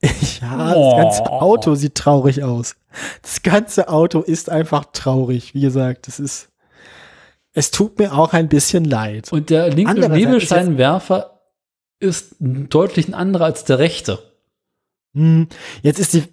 Ja, 0.02 0.74
Oh. 0.74 0.96
das 0.96 1.18
ganze 1.18 1.32
Auto 1.32 1.74
sieht 1.74 1.94
traurig 1.94 2.42
aus. 2.42 2.76
Das 3.22 3.42
ganze 3.42 3.88
Auto 3.88 4.20
ist 4.20 4.50
einfach 4.50 4.86
traurig. 4.92 5.54
Wie 5.54 5.60
gesagt, 5.60 6.06
das 6.06 6.20
ist, 6.20 6.48
es 7.52 7.70
tut 7.70 7.98
mir 7.98 8.12
auch 8.12 8.32
ein 8.32 8.48
bisschen 8.48 8.84
leid. 8.84 9.32
Und 9.32 9.50
der 9.50 9.68
linke 9.70 9.90
Andererseits 9.90 10.18
ist 10.20 10.26
Nebelscheinwerfer 10.26 11.40
ist 11.98 12.34
deutlich 12.38 13.08
ein 13.08 13.14
anderer 13.14 13.46
als 13.46 13.64
der 13.64 13.78
rechte. 13.78 14.18
Hm, 15.14 15.48
jetzt 15.82 15.98
ist 15.98 16.12
die, 16.12 16.24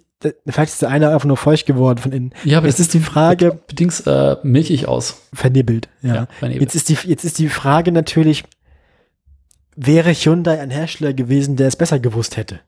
vielleicht 0.46 0.72
ist 0.74 0.82
der 0.82 0.90
eine 0.90 1.08
einfach 1.08 1.24
nur 1.26 1.38
feucht 1.38 1.64
geworden 1.64 1.98
von 1.98 2.12
innen. 2.12 2.34
Ja, 2.44 2.58
aber 2.58 2.66
Jetzt 2.66 2.80
ist 2.80 2.92
die 2.92 3.00
Frage, 3.00 3.58
bedingt 3.66 4.02
äh, 4.06 4.36
milchig 4.42 4.86
aus. 4.86 5.22
vernibbelt, 5.32 5.88
ja. 6.02 6.14
Ja, 6.14 6.28
vernebelt. 6.38 6.62
Jetzt 6.62 6.74
ist 6.74 6.88
die, 6.90 7.08
jetzt 7.08 7.24
ist 7.24 7.38
die 7.38 7.48
Frage 7.48 7.92
natürlich, 7.92 8.44
wäre 9.74 10.12
Hyundai 10.12 10.60
ein 10.60 10.70
Hersteller 10.70 11.14
gewesen, 11.14 11.56
der 11.56 11.68
es 11.68 11.76
besser 11.76 11.98
gewusst 11.98 12.36
hätte? 12.36 12.60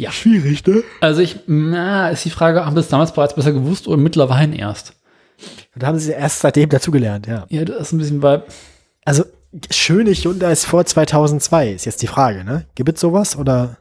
Ja. 0.00 0.10
Schwierig, 0.12 0.66
ne? 0.66 0.82
Also 1.02 1.20
ich, 1.20 1.40
na, 1.46 2.08
ist 2.08 2.24
die 2.24 2.30
Frage, 2.30 2.64
haben 2.64 2.74
wir 2.74 2.80
es 2.80 2.88
damals 2.88 3.12
bereits 3.12 3.34
besser 3.34 3.52
gewusst 3.52 3.86
oder 3.86 3.98
mittlerweile 3.98 4.56
erst? 4.56 4.94
Da 5.76 5.88
haben 5.88 5.98
sie 5.98 6.12
erst 6.12 6.40
seitdem 6.40 6.70
dazugelernt, 6.70 7.26
ja. 7.26 7.44
Ja, 7.50 7.66
das 7.66 7.88
ist 7.88 7.92
ein 7.92 7.98
bisschen 7.98 8.20
bei, 8.20 8.42
Also, 9.04 9.24
schöne 9.70 10.12
Hyundai 10.12 10.52
ist 10.52 10.64
vor 10.64 10.86
2002, 10.86 11.72
ist 11.72 11.84
jetzt 11.84 12.00
die 12.00 12.06
Frage, 12.06 12.44
ne? 12.44 12.64
Gibt 12.74 12.88
es 12.94 13.00
sowas 13.00 13.36
oder? 13.36 13.76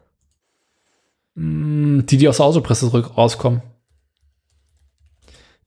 mh, 1.36 2.02
die, 2.04 2.18
die 2.18 2.28
aus 2.28 2.38
der 2.38 2.48
Autopresse 2.48 2.88
zurück 2.88 3.18
rauskommen. 3.18 3.62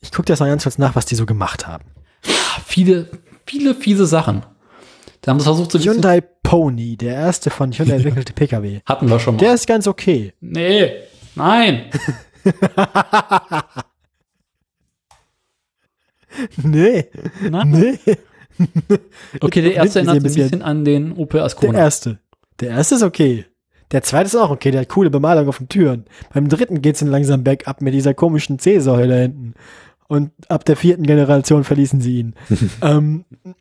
Ich 0.00 0.12
gucke 0.12 0.31
jetzt 0.31 0.40
mal 0.40 0.48
ganz 0.48 0.64
kurz 0.64 0.76
nach, 0.76 0.94
was 0.97 1.06
die 1.06 1.14
so 1.14 1.24
gemacht 1.24 1.66
haben. 1.66 1.84
Viele, 2.66 3.08
viele 3.47 3.74
fiese 3.74 4.05
Sachen. 4.05 4.42
Da 5.22 5.31
haben 5.31 5.39
sie 5.40 5.44
versucht, 5.44 5.72
so 5.72 5.78
Hyundai 5.78 6.22
Pony, 6.52 6.98
der 6.98 7.14
erste 7.14 7.48
von 7.48 7.72
Hyundai 7.72 7.94
entwickelte 7.97 8.34
Pkw. 8.34 8.81
hatten 8.84 9.08
wir 9.08 9.18
schon 9.18 9.36
mal. 9.36 9.40
Der 9.40 9.55
ist 9.55 9.66
ganz 9.66 9.86
okay. 9.86 10.34
nee, 10.42 10.92
nein. 11.34 11.86
nee, 16.62 17.06
nein. 17.48 17.70
nee. 17.70 17.98
Okay, 19.40 19.62
der 19.62 19.76
erste 19.76 20.00
erinnert 20.00 20.16
ein 20.16 20.22
bisschen 20.22 20.60
an 20.60 20.84
den 20.84 21.12
Opel 21.12 21.39
Der 21.39 21.47
Ascona. 21.47 21.78
erste. 21.78 22.18
Der 22.60 22.68
erste 22.68 22.97
ist 22.97 23.02
okay. 23.02 23.47
Der 23.90 24.02
zweite 24.02 24.26
ist 24.26 24.36
auch 24.36 24.50
okay, 24.50 24.70
der 24.70 24.82
hat 24.82 24.90
coole 24.90 25.08
Bemalung 25.08 25.48
auf 25.48 25.56
den 25.56 25.70
Türen. 25.70 26.05
Beim 26.34 26.50
dritten 26.50 26.82
geht's 26.82 27.00
dann 27.00 27.08
langsam 27.08 27.44
bergab 27.44 27.81
mit 27.81 27.94
dieser 27.94 28.12
komischen 28.12 28.58
C-Säule 28.58 29.08
da 29.08 29.16
hinten. 29.22 29.55
Und 30.06 30.32
ab 30.50 30.66
der 30.66 30.76
vierten 30.76 31.05
Generation 31.05 31.64
verließen 31.64 32.02
sie 32.02 32.18
ihn. 32.20 32.34
ähm, 32.82 33.24
äh, 33.47 33.52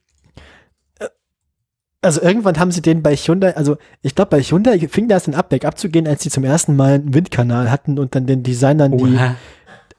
also 2.02 2.22
irgendwann 2.22 2.60
haben 2.60 2.72
sie 2.72 2.82
den 2.82 3.04
bei 3.04 3.16
Hyundai, 3.16 3.56
also 3.56 3.78
ich 4.02 4.16
glaube 4.16 4.32
bei 4.32 4.42
Hyundai 4.42 4.80
fing 4.88 5.08
das 5.08 5.26
dann 5.26 5.36
ab, 5.36 5.50
bergab 5.50 5.78
zu 5.78 5.90
gehen, 5.90 6.08
als 6.08 6.24
sie 6.24 6.30
zum 6.30 6.44
ersten 6.44 6.76
Mal 6.76 6.94
einen 6.96 7.14
Windkanal 7.14 7.70
hatten 7.70 8.00
und 8.00 8.16
dann 8.16 8.26
den 8.26 8.44
Designern 8.44 8.98
die, 8.98 9.04
Oha. 9.04 9.36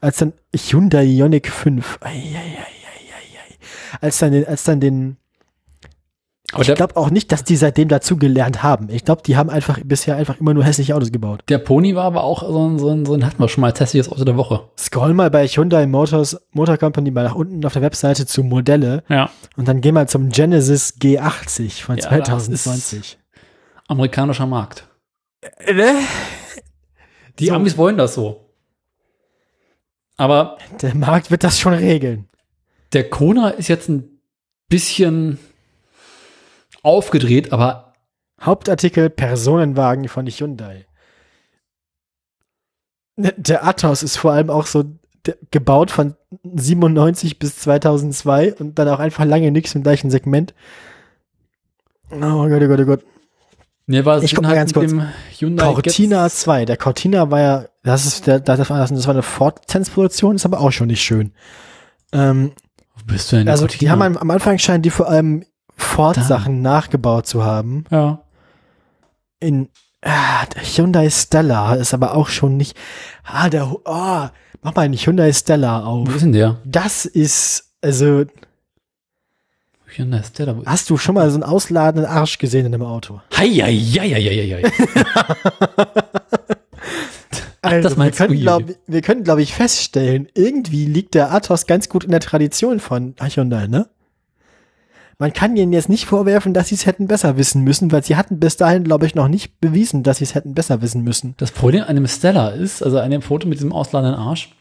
als 0.01 0.17
dann 0.17 0.33
Hyundai 0.53 1.05
Ioniq 1.05 1.49
5. 1.49 1.99
Ei, 2.01 2.09
ei, 2.09 2.13
ei, 2.13 2.35
ei, 2.35 3.97
als 4.01 4.17
dann 4.17 4.33
den, 4.33 4.47
als 4.47 4.63
dann 4.63 4.79
den, 4.81 5.17
Aber 6.53 6.61
ich 6.61 6.73
glaube 6.75 6.95
auch 6.97 7.09
nicht, 7.09 7.31
dass 7.31 7.43
die 7.43 7.55
seitdem 7.55 7.87
dazu 7.87 8.17
gelernt 8.17 8.61
haben. 8.63 8.87
Ich 8.89 9.03
glaube, 9.05 9.21
die 9.23 9.35
haben 9.37 9.49
einfach 9.49 9.79
bisher 9.83 10.15
einfach 10.15 10.39
immer 10.39 10.53
nur 10.53 10.63
hässliche 10.63 10.95
Autos 10.95 11.11
gebaut. 11.11 11.41
der 11.49 11.57
Pony 11.57 11.95
war 11.95 12.03
aber 12.05 12.23
auch 12.23 12.43
so 12.43 12.67
ein, 12.69 12.77
so 12.79 12.89
ein, 12.89 13.05
so 13.05 13.13
ein 13.15 13.25
hatten 13.25 13.39
wir 13.41 13.47
schon 13.49 13.61
mal 13.61 13.71
als 13.71 13.79
hässliches 13.79 14.11
Auto 14.11 14.23
der 14.23 14.37
Woche. 14.37 14.61
Scroll 14.77 15.13
mal 15.13 15.29
bei 15.31 15.47
Hyundai 15.47 15.85
Motors 15.87 16.39
Motor 16.51 16.77
Company 16.77 17.11
mal 17.11 17.23
nach 17.23 17.35
unten 17.35 17.65
auf 17.65 17.73
der 17.73 17.81
Webseite 17.81 18.25
zu 18.25 18.43
Modelle 18.43 19.03
Ja. 19.09 19.29
und 19.57 19.67
dann 19.67 19.81
geh 19.81 19.91
mal 19.91 20.07
zum 20.07 20.29
Genesis 20.29 20.95
G80 21.01 21.81
von 21.83 21.97
Ja, 21.97 22.09
das 22.19 22.45
2020. 22.45 23.17
Amerikanischer 23.87 24.45
Markt. 24.45 24.87
Ne? 25.67 25.91
Die 27.39 27.47
So. 27.47 27.53
Amis 27.55 27.77
wollen 27.77 27.97
das 27.97 28.13
so. 28.13 28.49
Aber 30.17 30.57
Der 30.81 30.95
Markt 30.95 31.31
wird 31.31 31.43
das 31.43 31.59
schon 31.59 31.73
regeln. 31.73 32.27
der 32.93 33.09
Kona 33.09 33.49
ist 33.49 33.67
jetzt 33.67 33.89
ein 33.89 34.19
bisschen 34.69 35.39
aufgedreht, 36.83 37.51
aber 37.51 37.93
Hauptartikel 38.41 39.09
Personenwagen 39.09 40.07
von 40.09 40.27
Hyundai. 40.27 40.85
Ne, 43.15 43.33
Der 43.37 43.65
Athos 43.65 44.03
ist 44.03 44.17
vor 44.17 44.33
allem 44.33 44.49
auch 44.49 44.65
so 44.65 44.83
gebaut 45.51 45.91
von 45.91 46.15
97 46.43 47.39
bis 47.39 47.57
2002 47.59 48.55
und 48.55 48.77
dann 48.77 48.89
auch 48.89 48.99
einfach 48.99 49.23
lange 49.23 49.51
nichts 49.51 49.73
im 49.75 49.83
gleichen 49.83 50.11
Segment. 50.11 50.53
Oh 52.11 52.47
Gott, 52.49 52.61
oh 52.61 52.67
Gott, 52.67 52.79
oh 52.81 52.85
Gott. 52.85 53.03
ne, 53.87 54.03
war 54.05 54.21
Ich 54.21 54.35
guck 54.35 54.43
mal 54.43 54.55
ganz 54.55 54.73
kurz. 54.73 54.91
Hyundai 55.39 55.73
Cortina 55.73 56.25
Getz- 56.25 56.41
2. 56.41 56.65
Der 56.65 56.77
Cortina 56.77 57.31
war 57.31 57.39
ja, 57.39 57.65
das 57.83 58.05
ist 58.05 58.27
der, 58.27 58.39
das 58.41 58.69
war, 58.69 58.85
eine 59.13 59.21
Ford-Lizenzproduktion, 59.23 60.35
ist 60.35 60.45
aber 60.45 60.59
auch 60.59 60.71
schon 60.71 60.87
nicht 60.87 61.01
schön. 61.01 61.33
Ähm, 62.11 62.51
Wo 62.95 63.05
bist 63.05 63.31
du 63.31 63.37
denn? 63.37 63.47
also 63.47 63.65
die 63.67 63.77
Cortina? 63.77 63.91
haben 63.93 64.01
am, 64.01 64.17
am 64.17 64.31
Anfang 64.31 64.57
scheinen 64.59 64.83
die 64.83 64.89
vor 64.89 65.07
allem 65.07 65.45
Ford-Sachen 65.75 66.61
nachgebaut 66.61 67.27
zu 67.27 67.43
haben. 67.43 67.85
ja. 67.91 68.19
in 69.39 69.69
ah, 70.01 70.45
der 70.53 70.63
Hyundai 70.63 71.09
Stella 71.09 71.75
ist 71.75 71.93
aber 71.93 72.15
auch 72.15 72.29
schon 72.29 72.57
nicht. 72.57 72.77
Ah, 73.23 73.49
der 73.49 73.71
oh, 73.71 74.27
mach 74.61 74.75
mal 74.75 74.81
einen 74.81 74.95
Hyundai 74.95 75.31
Stella 75.33 75.83
Wo 75.83 75.87
auf. 76.03 76.15
ist 76.15 76.21
denn 76.21 76.33
der? 76.33 76.57
Das 76.65 77.05
ist 77.05 77.71
also 77.81 78.25
Hyundai 79.85 80.23
Stella. 80.23 80.57
wo 80.57 80.65
hast 80.65 80.89
du 80.89 80.97
schon 80.97 81.15
mal 81.15 81.29
so 81.29 81.35
einen 81.35 81.43
ausladenden 81.43 82.09
Arsch 82.09 82.37
gesehen 82.37 82.65
in 82.65 82.73
einem 82.73 82.83
Auto? 82.83 83.21
Hei, 83.35 83.49
hei, 83.49 83.75
hei, 83.75 84.09
hei, 84.09 84.21
hei, 84.21 84.63
hei. 84.63 85.93
Also, 87.65 87.95
wir 87.97 88.11
können 88.11 88.39
glaub, 88.41 88.63
wir 88.87 89.01
können 89.01 89.23
glaube 89.23 89.41
ich 89.41 89.53
feststellen, 89.53 90.27
irgendwie 90.35 90.85
liegt 90.85 91.13
der 91.15 91.31
Athos 91.31 91.65
ganz 91.65 91.87
gut 91.87 92.03
in 92.03 92.11
der 92.11 92.19
Tradition 92.19 92.81
von 92.81 93.15
Hyundai, 93.21 93.67
ne? 93.67 93.87
Man 95.19 95.33
kann 95.33 95.55
ihnen 95.55 95.73
jetzt 95.73 95.89
nicht 95.89 96.05
vorwerfen, 96.05 96.53
dass 96.53 96.69
sie 96.69 96.75
es 96.75 96.85
hätten 96.85 97.07
besser 97.07 97.37
wissen 97.37 97.63
müssen, 97.63 97.91
weil 97.91 98.03
sie 98.03 98.15
hatten 98.15 98.39
bis 98.39 98.57
dahin, 98.57 98.83
glaube 98.83 99.05
ich, 99.05 99.15
noch 99.15 99.27
nicht 99.27 99.59
bewiesen, 99.59 100.03
dass 100.03 100.17
sie 100.17 100.23
es 100.23 100.35
hätten 100.35 100.53
besser 100.53 100.81
wissen 100.81 101.03
müssen. 101.03 101.35
Das 101.37 101.51
Problem 101.51 101.83
an 101.87 101.95
dem 101.95 102.07
Stella 102.07 102.49
ist, 102.49 102.81
also 102.81 102.99
an 102.99 103.11
dem 103.11 103.21
Foto 103.21 103.47
mit 103.47 103.59
diesem 103.59 103.71
ausladenden 103.71 104.19
Arsch, 104.19 104.55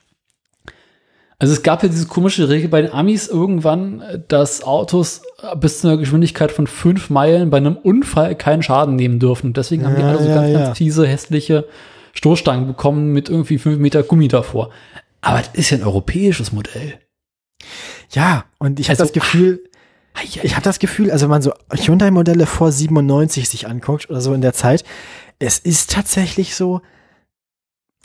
also 1.43 1.55
es 1.55 1.65
gab 1.65 1.83
ja 1.83 1.89
diese 1.89 2.07
komische 2.07 2.49
Regel 2.49 2.69
bei 2.69 2.83
den 2.83 2.93
Amis 2.93 3.27
irgendwann, 3.27 4.23
dass 4.29 4.63
Autos 4.63 5.23
bis 5.57 5.81
zu 5.81 5.89
einer 5.89 5.97
Geschwindigkeit 5.97 6.53
von 6.53 6.69
fünf 6.69 7.11
Meilen 7.11 7.51
bei 7.51 7.57
einem 7.57 7.75
Unfall 7.75 8.37
keinen 8.37 8.63
Schaden 8.63 8.95
nehmen 8.95 9.19
dürfen. 9.19 9.49
Und 9.49 9.57
deswegen 9.57 9.85
haben 9.85 9.97
die 9.97 10.05
alle 10.05 10.23
so 10.23 10.29
ja, 10.29 10.37
ganz, 10.37 10.53
ja. 10.53 10.59
ganz 10.61 10.79
fiese, 10.79 11.05
hässliche 11.05 11.67
Stoßstangen 12.13 12.69
bekommen 12.69 13.13
mit 13.13 13.29
irgendwie 13.29 13.59
fünf 13.59 13.81
Meter 13.81 14.05
Gummi 14.05 14.29
davor. 14.29 14.71
Aber 15.21 15.39
das 15.39 15.49
ist 15.55 15.71
ja 15.71 15.79
ein 15.79 15.83
europäisches 15.83 16.53
Modell. 16.53 17.01
Ja, 18.13 18.45
und 18.59 18.79
ich 18.79 18.89
habe 18.89 19.01
Also, 19.01 19.13
das 19.13 19.13
Gefühl, 19.13 19.65
Ich 20.25 20.55
habe 20.55 20.63
das 20.63 20.79
Gefühl, 20.79 21.11
also 21.11 21.25
wenn 21.25 21.31
man 21.31 21.43
so 21.43 21.53
Hyundai-Modelle 21.73 22.47
vor 22.47 22.71
97 22.71 23.49
sich 23.49 23.67
anguckt 23.67 24.11
oder 24.11 24.21
so 24.21 24.35
in 24.35 24.41
der 24.41 24.53
Zeit, 24.53 24.85
es 25.39 25.59
ist 25.59 25.91
tatsächlich 25.91 26.55
so, 26.55 26.81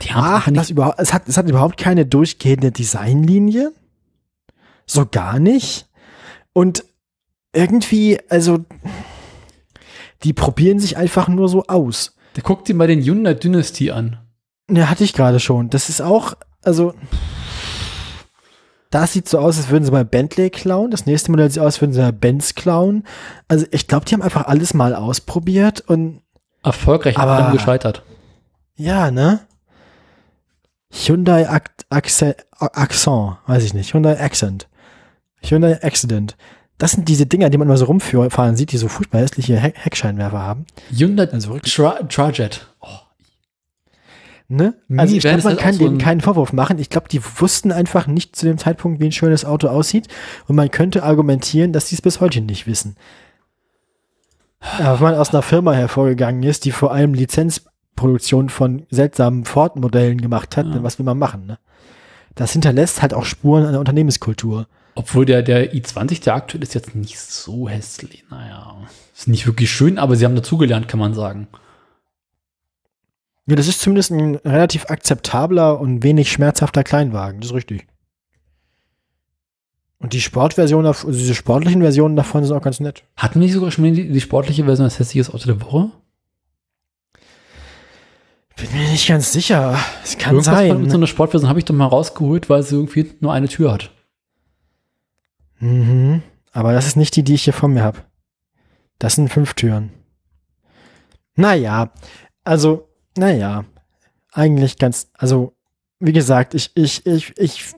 die 0.02 0.12
haben 0.12 0.24
ah, 0.24 0.50
nicht, 0.50 0.56
das 0.56 0.70
überhaupt, 0.70 0.98
es 0.98 1.12
hat, 1.12 1.28
es 1.28 1.36
hat 1.36 1.48
überhaupt 1.48 1.76
keine 1.76 2.06
durchgehende 2.06 2.72
Designlinie. 2.72 3.72
So 4.86 5.06
gar 5.06 5.38
nicht. 5.38 5.86
Und 6.52 6.84
irgendwie, 7.52 8.18
also, 8.28 8.64
die 10.22 10.32
probieren 10.32 10.78
sich 10.78 10.96
einfach 10.96 11.28
nur 11.28 11.48
so 11.48 11.64
aus. 11.66 12.16
der 12.36 12.42
guckt 12.42 12.68
dir 12.68 12.74
mal 12.74 12.86
den 12.86 13.02
Hyundai 13.02 13.34
Dynasty 13.34 13.90
an. 13.90 14.18
Ne, 14.68 14.88
hatte 14.88 15.04
ich 15.04 15.12
gerade 15.12 15.40
schon. 15.40 15.70
Das 15.70 15.88
ist 15.88 16.00
auch, 16.00 16.34
also, 16.62 16.94
das 18.90 19.12
sieht 19.12 19.28
so 19.28 19.38
aus, 19.38 19.58
als 19.58 19.68
würden 19.68 19.84
sie 19.84 19.90
mal 19.90 20.04
Bentley 20.04 20.50
klauen. 20.50 20.90
Das 20.90 21.06
nächste 21.06 21.30
Modell 21.30 21.50
sieht 21.50 21.60
aus, 21.60 21.66
als 21.74 21.80
würden 21.80 21.92
sie 21.92 22.00
mal 22.00 22.12
Benz 22.12 22.54
klauen. 22.54 23.04
Also, 23.48 23.66
ich 23.70 23.86
glaube, 23.86 24.06
die 24.06 24.14
haben 24.14 24.22
einfach 24.22 24.46
alles 24.46 24.74
mal 24.74 24.94
ausprobiert 24.94 25.80
und 25.82 26.22
Erfolgreich 26.62 27.18
Aber- 27.18 27.32
allem 27.32 27.52
gescheitert. 27.52 28.02
Ja, 28.76 29.10
ne? 29.10 29.40
Hyundai 30.90 31.48
Ac 31.48 31.70
Accent, 31.90 32.36
Accent, 32.58 33.36
weiß 33.46 33.64
ich 33.64 33.74
nicht. 33.74 33.92
Hyundai 33.94 34.18
Accent. 34.20 34.68
Hyundai 35.42 35.82
Accident. 35.82 36.36
Das 36.78 36.92
sind 36.92 37.08
diese 37.08 37.26
Dinger, 37.26 37.50
die 37.50 37.58
man 37.58 37.66
immer 37.68 37.76
so 37.76 37.86
rumfahren 37.86 38.56
sieht, 38.56 38.72
die 38.72 38.76
so 38.78 38.88
furchtbar 38.88 39.20
hässliche 39.20 39.56
Heck 39.58 39.76
Heckscheinwerfer 39.76 40.38
haben. 40.40 40.66
Hyundai 40.90 41.28
Also. 41.30 41.58
Tra 41.58 42.02
Trajet. 42.08 42.66
Oh, 42.80 42.86
Ne? 44.50 44.74
Also 44.96 45.14
ich 45.14 45.20
glaube, 45.20 45.36
man 45.42 45.44
halt 45.52 45.58
kann 45.58 45.74
so 45.74 45.84
denen 45.84 45.96
ein- 45.96 45.98
keinen 46.02 46.20
Vorwurf 46.22 46.54
machen. 46.54 46.78
Ich 46.78 46.88
glaube, 46.88 47.08
die 47.08 47.20
wussten 47.22 47.70
einfach 47.70 48.06
nicht 48.06 48.34
zu 48.34 48.46
dem 48.46 48.56
Zeitpunkt, 48.56 48.98
wie 49.00 49.04
ein 49.04 49.12
schönes 49.12 49.44
Auto 49.44 49.68
aussieht. 49.68 50.08
Und 50.46 50.56
man 50.56 50.70
könnte 50.70 51.02
argumentieren, 51.02 51.74
dass 51.74 51.88
sie 51.88 51.96
es 51.96 52.02
bis 52.02 52.20
heute 52.20 52.40
nicht 52.40 52.66
wissen. 52.66 52.96
Aber 54.78 54.94
wenn 55.00 55.04
man 55.12 55.14
aus 55.16 55.30
einer 55.34 55.42
Firma 55.42 55.72
hervorgegangen 55.72 56.42
ist, 56.42 56.64
die 56.64 56.72
vor 56.72 56.92
allem 56.92 57.14
Lizenzproduktion 57.14 58.48
von 58.48 58.86
seltsamen 58.90 59.44
Ford-Modellen 59.44 60.20
gemacht 60.20 60.56
hat, 60.56 60.66
Ja. 60.66 60.72
dann 60.72 60.82
was 60.82 60.98
will 60.98 61.04
man 61.06 61.18
machen, 61.18 61.46
ne? 61.46 61.58
Das 62.34 62.52
hinterlässt 62.52 63.02
halt 63.02 63.14
auch 63.14 63.24
Spuren 63.24 63.64
an 63.64 63.72
der 63.72 63.80
Unternehmenskultur. 63.80 64.66
Obwohl 64.94 65.26
der, 65.26 65.42
der 65.42 65.72
i20, 65.74 66.22
der 66.22 66.34
aktuell 66.34 66.62
ist 66.62 66.74
jetzt 66.74 66.94
nicht 66.94 67.18
so 67.18 67.68
hässlich. 67.68 68.24
Naja, 68.30 68.76
ist 69.14 69.28
nicht 69.28 69.46
wirklich 69.46 69.70
schön, 69.70 69.98
aber 69.98 70.16
sie 70.16 70.24
haben 70.24 70.34
dazugelernt, 70.36 70.88
kann 70.88 71.00
man 71.00 71.14
sagen. 71.14 71.48
Ja, 73.48 73.56
das 73.56 73.66
ist 73.66 73.80
zumindest 73.80 74.10
ein 74.10 74.34
relativ 74.34 74.90
akzeptabler 74.90 75.80
und 75.80 76.02
wenig 76.02 76.30
schmerzhafter 76.30 76.84
Kleinwagen. 76.84 77.40
Das 77.40 77.48
ist 77.48 77.56
richtig. 77.56 77.86
Und 80.00 80.12
die 80.12 80.20
Sportversion, 80.20 80.84
also 80.84 81.10
diese 81.10 81.34
sportlichen 81.34 81.80
Versionen 81.80 82.14
davon 82.14 82.44
sind 82.44 82.54
auch 82.54 82.62
ganz 82.62 82.78
nett. 82.78 83.04
Hatten 83.16 83.40
wir 83.40 83.46
nicht 83.46 83.54
sogar 83.54 83.70
schon 83.70 83.84
die, 83.84 84.12
die 84.12 84.20
sportliche 84.20 84.64
Version 84.64 84.84
als 84.84 84.98
hässliches 84.98 85.32
Auto 85.32 85.46
der 85.46 85.62
Woche? 85.62 85.90
Bin 88.56 88.70
mir 88.72 88.90
nicht 88.90 89.08
ganz 89.08 89.32
sicher. 89.32 89.78
Es 90.04 90.18
kann 90.18 90.34
Irgendwas 90.34 90.54
sein. 90.54 90.68
von 90.68 90.90
so 90.90 90.96
einer 90.98 91.06
Sportversion 91.06 91.48
habe 91.48 91.58
ich 91.58 91.64
doch 91.64 91.74
mal 91.74 91.86
rausgeholt, 91.86 92.50
weil 92.50 92.62
sie 92.62 92.74
irgendwie 92.76 93.10
nur 93.20 93.32
eine 93.32 93.48
Tür 93.48 93.72
hat. 93.72 93.90
Mhm. 95.58 96.22
Aber 96.52 96.74
das 96.74 96.86
ist 96.86 96.96
nicht 96.96 97.16
die, 97.16 97.22
die 97.22 97.34
ich 97.34 97.44
hier 97.44 97.54
vor 97.54 97.70
mir 97.70 97.82
habe. 97.82 98.00
Das 98.98 99.14
sind 99.14 99.32
fünf 99.32 99.54
Türen. 99.54 99.90
Naja, 101.34 101.92
also, 102.44 102.87
naja, 103.18 103.64
eigentlich 104.32 104.78
ganz, 104.78 105.10
also, 105.14 105.54
wie 106.00 106.12
gesagt, 106.12 106.54
ich, 106.54 106.70
ich, 106.74 107.04
ich, 107.06 107.34
ich 107.38 107.74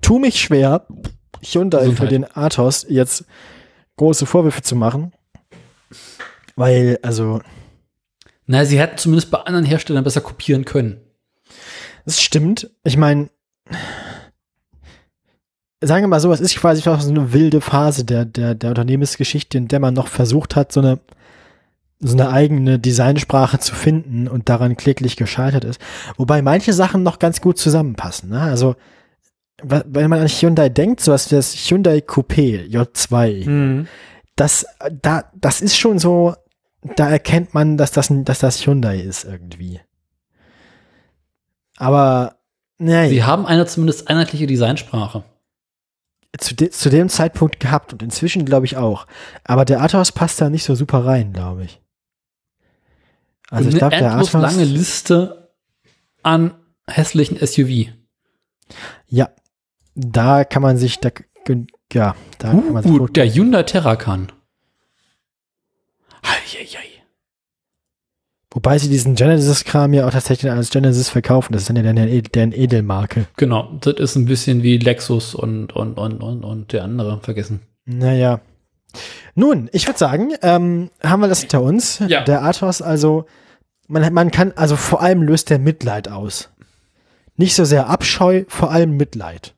tu 0.00 0.18
mich 0.18 0.40
schwer, 0.40 0.86
Hyundai 1.42 1.80
für 1.80 2.06
Gesundheit. 2.06 2.12
den 2.12 2.36
Athos 2.36 2.86
jetzt 2.88 3.24
große 3.96 4.26
Vorwürfe 4.26 4.62
zu 4.62 4.76
machen. 4.76 5.12
Weil, 6.56 6.98
also, 7.02 7.40
Na, 8.46 8.64
sie 8.64 8.78
hätten 8.78 8.98
zumindest 8.98 9.30
bei 9.30 9.38
anderen 9.38 9.64
Herstellern 9.64 10.04
besser 10.04 10.20
kopieren 10.20 10.64
können. 10.64 11.00
Es 12.04 12.22
stimmt. 12.22 12.70
Ich 12.84 12.96
meine, 12.96 13.28
sagen 15.80 16.04
wir 16.04 16.08
mal 16.08 16.20
so, 16.20 16.32
es 16.32 16.40
ist 16.40 16.56
quasi 16.56 16.82
so 16.82 16.90
eine 16.90 17.32
wilde 17.32 17.60
Phase 17.60 18.04
der, 18.04 18.24
der, 18.24 18.54
der 18.54 18.70
Unternehmensgeschichte, 18.70 19.58
in 19.58 19.68
der 19.68 19.80
man 19.80 19.94
noch 19.94 20.08
versucht 20.08 20.56
hat, 20.56 20.72
so 20.72 20.80
eine, 20.80 20.98
so 22.00 22.12
eine 22.12 22.30
eigene 22.30 22.78
Designsprache 22.78 23.58
zu 23.58 23.74
finden 23.74 24.28
und 24.28 24.48
daran 24.48 24.76
kläglich 24.76 25.16
gescheitert 25.16 25.64
ist. 25.64 25.80
Wobei 26.16 26.42
manche 26.42 26.72
Sachen 26.72 27.02
noch 27.02 27.18
ganz 27.18 27.40
gut 27.40 27.58
zusammenpassen. 27.58 28.30
Ne? 28.30 28.40
Also, 28.40 28.76
wenn 29.62 30.08
man 30.08 30.20
an 30.20 30.28
Hyundai 30.28 30.68
denkt, 30.68 31.00
sowas 31.00 31.30
wie 31.30 31.34
das 31.34 31.52
Hyundai 31.54 31.98
Coupé 31.98 32.68
J2, 32.70 33.86
das, 34.36 34.66
da, 35.02 35.24
das 35.34 35.60
ist 35.60 35.76
schon 35.76 35.98
so, 35.98 36.34
da 36.94 37.10
erkennt 37.10 37.54
man, 37.54 37.76
dass 37.76 37.90
das, 37.90 38.08
dass 38.10 38.38
das 38.38 38.64
Hyundai 38.64 39.00
ist 39.00 39.24
irgendwie. 39.24 39.80
Aber, 41.76 42.36
naja, 42.78 43.08
Sie 43.08 43.24
haben 43.24 43.46
eine 43.46 43.66
zumindest 43.66 44.08
einheitliche 44.08 44.46
Designsprache. 44.46 45.24
zu, 46.38 46.54
de 46.54 46.70
zu 46.70 46.90
dem 46.90 47.08
Zeitpunkt 47.08 47.58
gehabt 47.58 47.92
und 47.92 48.02
inzwischen 48.04 48.44
glaube 48.44 48.66
ich 48.66 48.76
auch. 48.76 49.08
Aber 49.42 49.64
der 49.64 49.80
Athos 49.80 50.12
passt 50.12 50.40
da 50.40 50.50
nicht 50.50 50.64
so 50.64 50.76
super 50.76 51.04
rein, 51.04 51.32
glaube 51.32 51.64
ich. 51.64 51.80
Also 53.50 53.68
ich 53.68 53.74
eine 53.74 53.78
glaube, 53.78 53.96
der 53.96 54.08
endlos 54.10 54.28
Athos, 54.34 54.42
lange 54.42 54.64
Liste 54.64 55.50
an 56.22 56.54
hässlichen 56.88 57.38
SUV. 57.44 57.90
ja, 59.06 59.30
da 59.94 60.44
kann 60.44 60.62
man 60.62 60.76
sich, 60.76 60.98
da, 61.00 61.10
ja, 61.92 62.14
da 62.38 62.50
kann 62.50 62.72
man 62.72 62.82
sich 62.82 62.92
Uh, 62.92 62.98
gut- 62.98 63.16
der 63.16 63.32
Hyundai 63.32 63.62
Terracan. 63.62 64.30
Eieiei. 66.22 66.84
Wobei 68.50 68.78
sie 68.78 68.88
diesen 68.88 69.14
Genesis-Kram 69.14 69.92
ja 69.92 70.06
auch 70.06 70.10
tatsächlich 70.10 70.50
als 70.50 70.70
Genesis 70.70 71.08
verkaufen. 71.10 71.52
Das 71.52 71.62
ist 71.62 71.68
dann 71.68 71.76
ja 71.76 71.82
deren, 71.82 71.96
Ed- 72.08 72.34
deren 72.34 72.52
Edelmarke. 72.52 73.26
Genau, 73.36 73.72
das 73.80 73.94
ist 73.94 74.16
ein 74.16 74.24
bisschen 74.24 74.62
wie 74.62 74.78
Lexus 74.78 75.34
und, 75.34 75.72
und, 75.74 75.98
und, 75.98 76.22
und, 76.22 76.44
und 76.44 76.72
der 76.72 76.84
andere 76.84 77.20
vergessen. 77.20 77.60
Naja. 77.84 78.40
Nun, 79.34 79.68
ich 79.72 79.86
würde 79.86 79.98
sagen, 79.98 80.32
ähm, 80.42 80.90
haben 81.02 81.20
wir 81.20 81.28
das 81.28 81.40
hinter 81.40 81.62
uns. 81.62 82.00
Ja. 82.06 82.22
Der 82.24 82.42
Athos, 82.42 82.82
also, 82.82 83.26
man, 83.86 84.12
man 84.12 84.30
kann, 84.30 84.52
also 84.56 84.76
vor 84.76 85.00
allem 85.02 85.22
löst 85.22 85.50
der 85.50 85.58
Mitleid 85.58 86.08
aus. 86.08 86.50
Nicht 87.36 87.54
so 87.54 87.64
sehr 87.64 87.88
Abscheu, 87.88 88.44
vor 88.48 88.70
allem 88.70 88.96
Mitleid. 88.96 89.54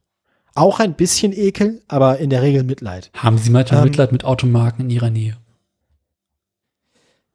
Auch 0.55 0.81
ein 0.81 0.95
bisschen 0.95 1.33
Ekel, 1.33 1.83
aber 1.89 2.19
in 2.19 2.29
der 2.29 2.43
Regel 2.43 2.65
Mitleid. 2.65 3.11
Haben 3.15 3.39
Sie 3.39 3.51
manchmal 3.51 3.81
Ähm. 3.81 3.85
Mitleid 3.85 4.13
mit 4.13 4.25
Automarken 4.25 4.85
in 4.85 4.91
Ihrer 4.91 5.11
Nähe? 5.11 5.37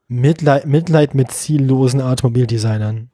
Mitleid, 0.08 0.68
Mitleid 0.68 1.16
mit 1.16 1.32
ziellosen 1.32 2.02
Automobildesignern. 2.02 3.10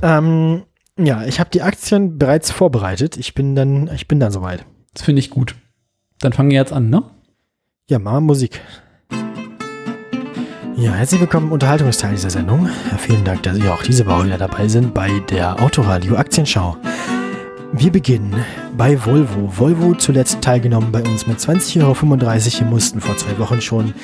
Ähm, 0.00 0.62
ja, 0.98 1.24
ich 1.24 1.40
habe 1.40 1.50
die 1.50 1.62
Aktien 1.62 2.18
bereits 2.18 2.50
vorbereitet. 2.50 3.16
Ich 3.16 3.34
bin 3.34 3.56
dann, 3.56 3.90
ich 3.92 4.06
bin 4.06 4.20
dann 4.20 4.30
soweit. 4.30 4.64
Das 4.94 5.02
finde 5.02 5.20
ich 5.20 5.30
gut. 5.30 5.56
Dann 6.20 6.32
fangen 6.32 6.50
wir 6.50 6.58
jetzt 6.58 6.72
an, 6.72 6.88
ne? 6.88 7.02
Ja, 7.92 7.98
wir 7.98 8.20
Musik. 8.22 8.58
Ja, 10.76 10.92
herzlich 10.92 11.20
willkommen 11.20 11.48
im 11.48 11.52
Unterhaltungsteil 11.52 12.12
dieser 12.12 12.30
Sendung. 12.30 12.66
Vielen 12.96 13.22
Dank, 13.22 13.42
dass 13.42 13.56
Sie 13.56 13.68
auch 13.68 13.82
diese 13.82 14.06
Woche 14.06 14.24
wieder 14.24 14.38
dabei 14.38 14.66
sind 14.66 14.94
bei 14.94 15.10
der 15.28 15.62
Autoradio 15.62 16.16
Aktienschau. 16.16 16.78
Wir 17.74 17.90
beginnen 17.90 18.44
bei 18.76 19.02
Volvo. 19.02 19.50
Volvo 19.56 19.94
zuletzt 19.94 20.42
teilgenommen 20.42 20.92
bei 20.92 21.02
uns 21.02 21.26
mit 21.26 21.38
20,35 21.38 21.80
Euro. 21.82 21.96
Wir 22.60 22.66
mussten 22.66 23.00
vor 23.00 23.16
zwei 23.16 23.38
Wochen 23.38 23.62
schon 23.62 23.94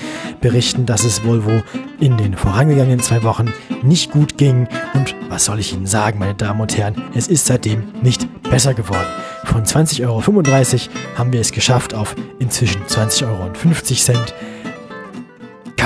berichten, 0.41 0.87
dass 0.87 1.05
es 1.05 1.23
Volvo 1.23 1.63
in 2.01 2.17
den 2.17 2.35
vorangegangenen 2.35 3.01
zwei 3.01 3.23
Wochen 3.23 3.53
nicht 3.83 4.11
gut 4.11 4.39
ging. 4.39 4.69
Und 4.95 5.15
was 5.29 5.45
soll 5.45 5.59
ich 5.59 5.75
Ihnen 5.75 5.87
sagen, 5.87 6.19
meine 6.19 6.35
Damen 6.35 6.63
und 6.63 6.79
Herren? 6.79 6.95
Es 7.15 7.29
ist 7.29 7.45
seitdem 7.45 7.93
nicht 8.01 8.27
besser 8.45 8.73
geworden. 8.73 9.07
Von 9.45 9.65
20,35 9.65 10.07
Euro 10.07 10.23
haben 11.19 11.33
wir 11.33 11.41
es 11.41 11.53
geschafft 11.53 11.93
auf 11.93 12.17
inzwischen 12.39 12.83
20,50 12.85 13.27
Euro 13.29 13.51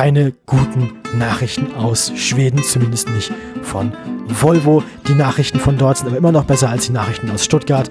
keine 0.02 0.32
guten 0.46 0.94
Nachrichten 1.16 1.76
aus 1.76 2.10
Schweden, 2.16 2.60
zumindest 2.64 3.08
nicht 3.10 3.30
von 3.62 3.92
Volvo. 4.26 4.82
Die 5.06 5.14
Nachrichten 5.14 5.60
von 5.60 5.78
dort 5.78 5.98
sind 5.98 6.08
aber 6.08 6.16
immer 6.16 6.32
noch 6.32 6.42
besser 6.42 6.70
als 6.70 6.86
die 6.86 6.92
Nachrichten 6.92 7.30
aus 7.30 7.44
Stuttgart. 7.44 7.88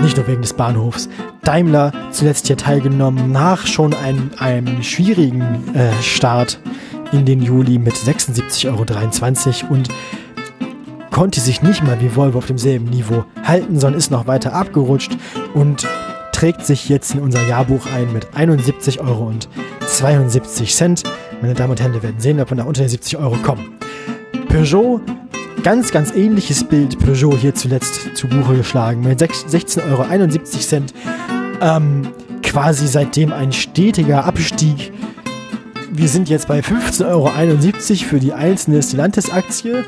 Nicht 0.00 0.16
nur 0.16 0.26
wegen 0.26 0.40
des 0.40 0.54
Bahnhofs. 0.54 1.10
Daimler 1.42 1.92
zuletzt 2.12 2.46
hier 2.46 2.56
teilgenommen 2.56 3.30
nach 3.30 3.66
schon 3.66 3.92
einem, 3.92 4.30
einem 4.38 4.82
schwierigen 4.82 5.42
äh, 5.74 5.92
Start 6.02 6.60
in 7.12 7.26
den 7.26 7.42
Juli 7.42 7.78
mit 7.78 7.92
76,23 7.92 9.64
Euro 9.64 9.74
und 9.74 9.90
konnte 11.10 11.40
sich 11.40 11.60
nicht 11.60 11.84
mal 11.84 12.00
wie 12.00 12.16
Volvo 12.16 12.38
auf 12.38 12.46
demselben 12.46 12.86
Niveau 12.86 13.26
halten, 13.42 13.78
sondern 13.78 13.98
ist 13.98 14.10
noch 14.10 14.26
weiter 14.26 14.54
abgerutscht 14.54 15.18
und 15.52 15.86
trägt 16.34 16.66
sich 16.66 16.88
jetzt 16.88 17.14
in 17.14 17.20
unser 17.20 17.46
Jahrbuch 17.46 17.86
ein 17.94 18.12
mit 18.12 18.34
71 18.34 19.00
Euro 19.00 19.28
und 19.28 19.48
72 19.86 20.74
Cent. 20.74 21.04
Meine 21.40 21.54
Damen 21.54 21.70
und 21.70 21.80
Herren, 21.80 21.94
wir 21.94 22.02
werden 22.02 22.18
sehen, 22.18 22.40
ob 22.40 22.50
wir 22.50 22.56
nach 22.56 22.66
unter 22.66 22.82
den 22.82 22.88
70 22.88 23.18
Euro 23.18 23.36
kommen. 23.36 23.78
Peugeot, 24.48 25.00
ganz, 25.62 25.92
ganz 25.92 26.12
ähnliches 26.12 26.64
Bild. 26.64 26.98
Peugeot 26.98 27.36
hier 27.36 27.54
zuletzt 27.54 28.16
zu 28.16 28.26
Buche 28.26 28.56
geschlagen 28.56 29.02
mit 29.02 29.22
16,71 29.22 29.82
Euro. 29.88 30.06
Ähm, 31.60 32.08
quasi 32.42 32.88
seitdem 32.88 33.32
ein 33.32 33.52
stetiger 33.52 34.24
Abstieg. 34.24 34.92
Wir 35.92 36.08
sind 36.08 36.28
jetzt 36.28 36.48
bei 36.48 36.58
15,71 36.58 37.04
Euro 37.06 38.08
für 38.08 38.18
die 38.18 38.32
einzelne 38.32 38.82
Stellantis-Aktie. 38.82 39.84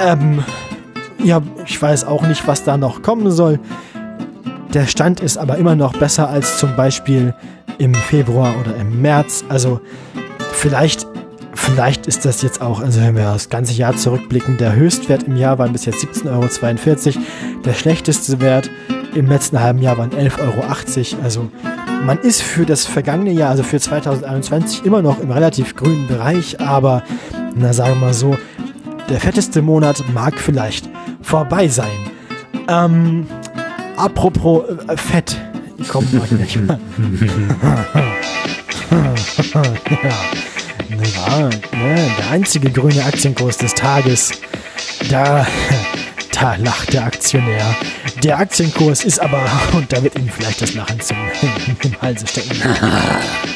Ähm, 0.00 0.44
ja, 1.22 1.42
ich 1.66 1.82
weiß 1.82 2.04
auch 2.04 2.22
nicht, 2.22 2.46
was 2.46 2.62
da 2.62 2.76
noch 2.76 3.02
kommen 3.02 3.32
soll. 3.32 3.58
Der 4.74 4.86
Stand 4.86 5.20
ist 5.20 5.38
aber 5.38 5.56
immer 5.56 5.74
noch 5.74 5.94
besser 5.94 6.28
als 6.28 6.58
zum 6.58 6.76
Beispiel 6.76 7.34
im 7.78 7.94
Februar 7.94 8.54
oder 8.60 8.76
im 8.76 9.00
März. 9.00 9.44
Also 9.48 9.80
vielleicht, 10.52 11.06
vielleicht 11.54 12.06
ist 12.06 12.24
das 12.24 12.42
jetzt 12.42 12.60
auch, 12.60 12.80
also 12.80 13.00
wenn 13.00 13.16
wir 13.16 13.24
das 13.24 13.48
ganze 13.48 13.72
Jahr 13.72 13.96
zurückblicken, 13.96 14.58
der 14.58 14.74
Höchstwert 14.74 15.22
im 15.22 15.36
Jahr 15.36 15.58
waren 15.58 15.72
bis 15.72 15.86
jetzt 15.86 16.04
17,42 16.04 17.16
Euro. 17.16 17.24
Der 17.64 17.72
schlechteste 17.72 18.40
Wert 18.40 18.70
im 19.14 19.26
letzten 19.28 19.58
halben 19.60 19.80
Jahr 19.80 19.96
waren 19.96 20.10
11,80 20.10 20.38
Euro. 20.40 21.22
Also 21.22 21.50
man 22.04 22.18
ist 22.18 22.42
für 22.42 22.66
das 22.66 22.84
vergangene 22.84 23.32
Jahr, 23.32 23.50
also 23.50 23.62
für 23.62 23.80
2021, 23.80 24.84
immer 24.84 25.02
noch 25.02 25.18
im 25.20 25.30
relativ 25.30 25.76
grünen 25.76 26.06
Bereich, 26.08 26.60
aber 26.60 27.02
na 27.54 27.72
sagen 27.72 27.94
wir 27.94 28.06
mal 28.06 28.14
so, 28.14 28.36
der 29.08 29.18
fetteste 29.18 29.62
Monat 29.62 30.04
mag 30.12 30.38
vielleicht 30.38 30.88
vorbei 31.22 31.68
sein. 31.68 31.88
Ähm, 32.68 33.26
apropos 33.98 34.64
äh, 34.88 34.96
Fett, 34.96 35.36
ich 35.76 35.88
komme 35.88 36.06
gleich 36.06 36.56
mal. 36.56 36.78
ja, 40.90 41.48
ne, 41.48 42.10
der 42.18 42.30
einzige 42.30 42.70
grüne 42.70 43.04
Aktienkurs 43.04 43.58
des 43.58 43.74
Tages. 43.74 44.32
Da, 45.10 45.46
da 46.32 46.56
lacht 46.56 46.92
der 46.92 47.04
Aktionär. 47.04 47.76
Der 48.22 48.38
Aktienkurs 48.38 49.04
ist 49.04 49.20
aber, 49.20 49.44
und 49.72 49.92
da 49.92 50.02
wird 50.02 50.18
Ihnen 50.18 50.30
vielleicht 50.30 50.62
das 50.62 50.74
Lachen 50.74 51.00
zum 51.00 51.16
im 51.82 52.02
Halse 52.02 52.26
stecken. 52.26 52.56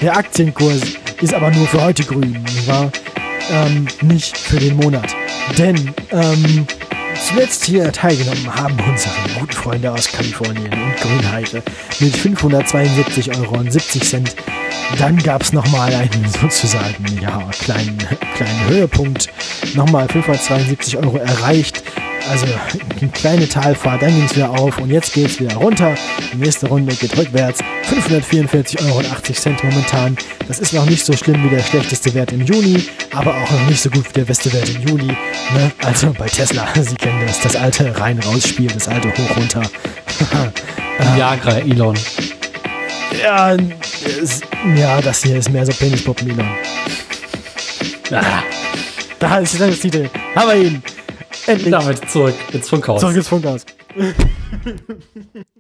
Der 0.00 0.16
Aktienkurs 0.16 0.82
ist 1.20 1.34
aber 1.34 1.50
nur 1.50 1.66
für 1.66 1.82
heute 1.82 2.04
grün, 2.04 2.32
nicht? 2.42 2.68
Ähm, 3.50 3.88
nicht 4.02 4.38
für 4.38 4.58
den 4.58 4.76
Monat. 4.76 5.14
Denn, 5.58 5.92
ähm, 6.10 6.66
zuletzt 7.26 7.65
hier 7.65 7.92
teilgenommen 7.92 8.55
haben 8.55 8.76
unsere 8.89 9.15
guten 9.39 9.52
Freunde 9.52 9.92
aus 9.92 10.10
Kalifornien 10.10 10.73
und 10.73 10.97
Grünheide 10.97 11.62
mit 12.01 12.15
572,70 12.15 13.39
Euro. 13.41 13.65
Dann 14.99 15.18
gab 15.18 15.42
es 15.42 15.52
nochmal 15.52 15.94
einen 15.94 16.28
sozusagen, 16.41 17.05
ja, 17.20 17.51
kleinen, 17.60 17.99
kleinen 18.34 18.68
Höhepunkt. 18.68 19.28
Nochmal 19.75 20.09
572 20.09 20.97
Euro 20.99 21.18
erreicht. 21.18 21.83
Also 22.31 22.47
eine 23.01 23.10
kleine 23.10 23.49
Talfahrt, 23.49 24.02
dann 24.02 24.15
ging 24.15 24.25
es 24.25 24.36
wieder 24.36 24.51
auf 24.51 24.78
und 24.78 24.91
jetzt 24.91 25.12
geht 25.12 25.26
es 25.26 25.41
wieder 25.41 25.55
runter. 25.57 25.94
Die 26.33 26.39
nächste 26.39 26.68
Runde 26.68 26.94
geht 26.94 27.17
rückwärts. 27.17 27.60
544,80 27.91 28.86
Euro 28.86 29.02
momentan. 29.65 30.17
Das 30.49 30.60
ist 30.60 30.73
noch 30.73 30.86
nicht 30.86 31.05
so 31.05 31.12
schlimm 31.15 31.44
wie 31.44 31.55
der 31.55 31.62
schlechteste 31.62 32.15
Wert 32.15 32.33
im 32.33 32.42
Juni, 32.42 32.84
aber 33.12 33.34
auch 33.34 33.51
noch 33.51 33.67
nicht 33.68 33.83
so 33.83 33.91
gut 33.91 34.09
wie 34.09 34.12
der 34.12 34.25
beste 34.25 34.52
Wert 34.52 34.68
im 34.68 34.83
Juli. 34.83 35.07
Ne? 35.09 35.73
Also 35.84 36.12
bei 36.17 36.26
Tesla, 36.26 36.67
Sie 36.81 36.94
kennen 36.94 37.26
das, 37.26 37.41
das 37.41 37.57
alte 37.57 37.99
Rein-Raus-Spiel, 37.99 38.68
das 38.73 38.89
alte 38.89 39.09
Hoch-Runter. 39.09 39.62
Viagra, 41.15 41.59
Elon. 41.59 41.99
ja, 43.23 43.57
es, 44.23 44.41
ja, 44.76 45.01
das 45.01 45.23
hier 45.23 45.39
ist 45.39 45.51
mehr 45.51 45.67
so 45.67 45.73
Penispuppen, 45.73 46.31
Elon. 46.31 46.49
Ah, 48.12 48.42
Da 49.18 49.39
ist 49.39 49.59
der 49.59 49.73
Titel. 49.73 50.09
Haben 50.34 50.49
wir 50.49 50.57
ihn. 50.57 50.83
Endlich. 51.46 51.70
damit 51.70 52.10
zurück 52.10 52.34
ins 52.52 52.68
Funkhaus. 52.68 53.00
Zurück 53.00 53.16
ins 53.16 53.28
Funkhaus. 53.28 53.66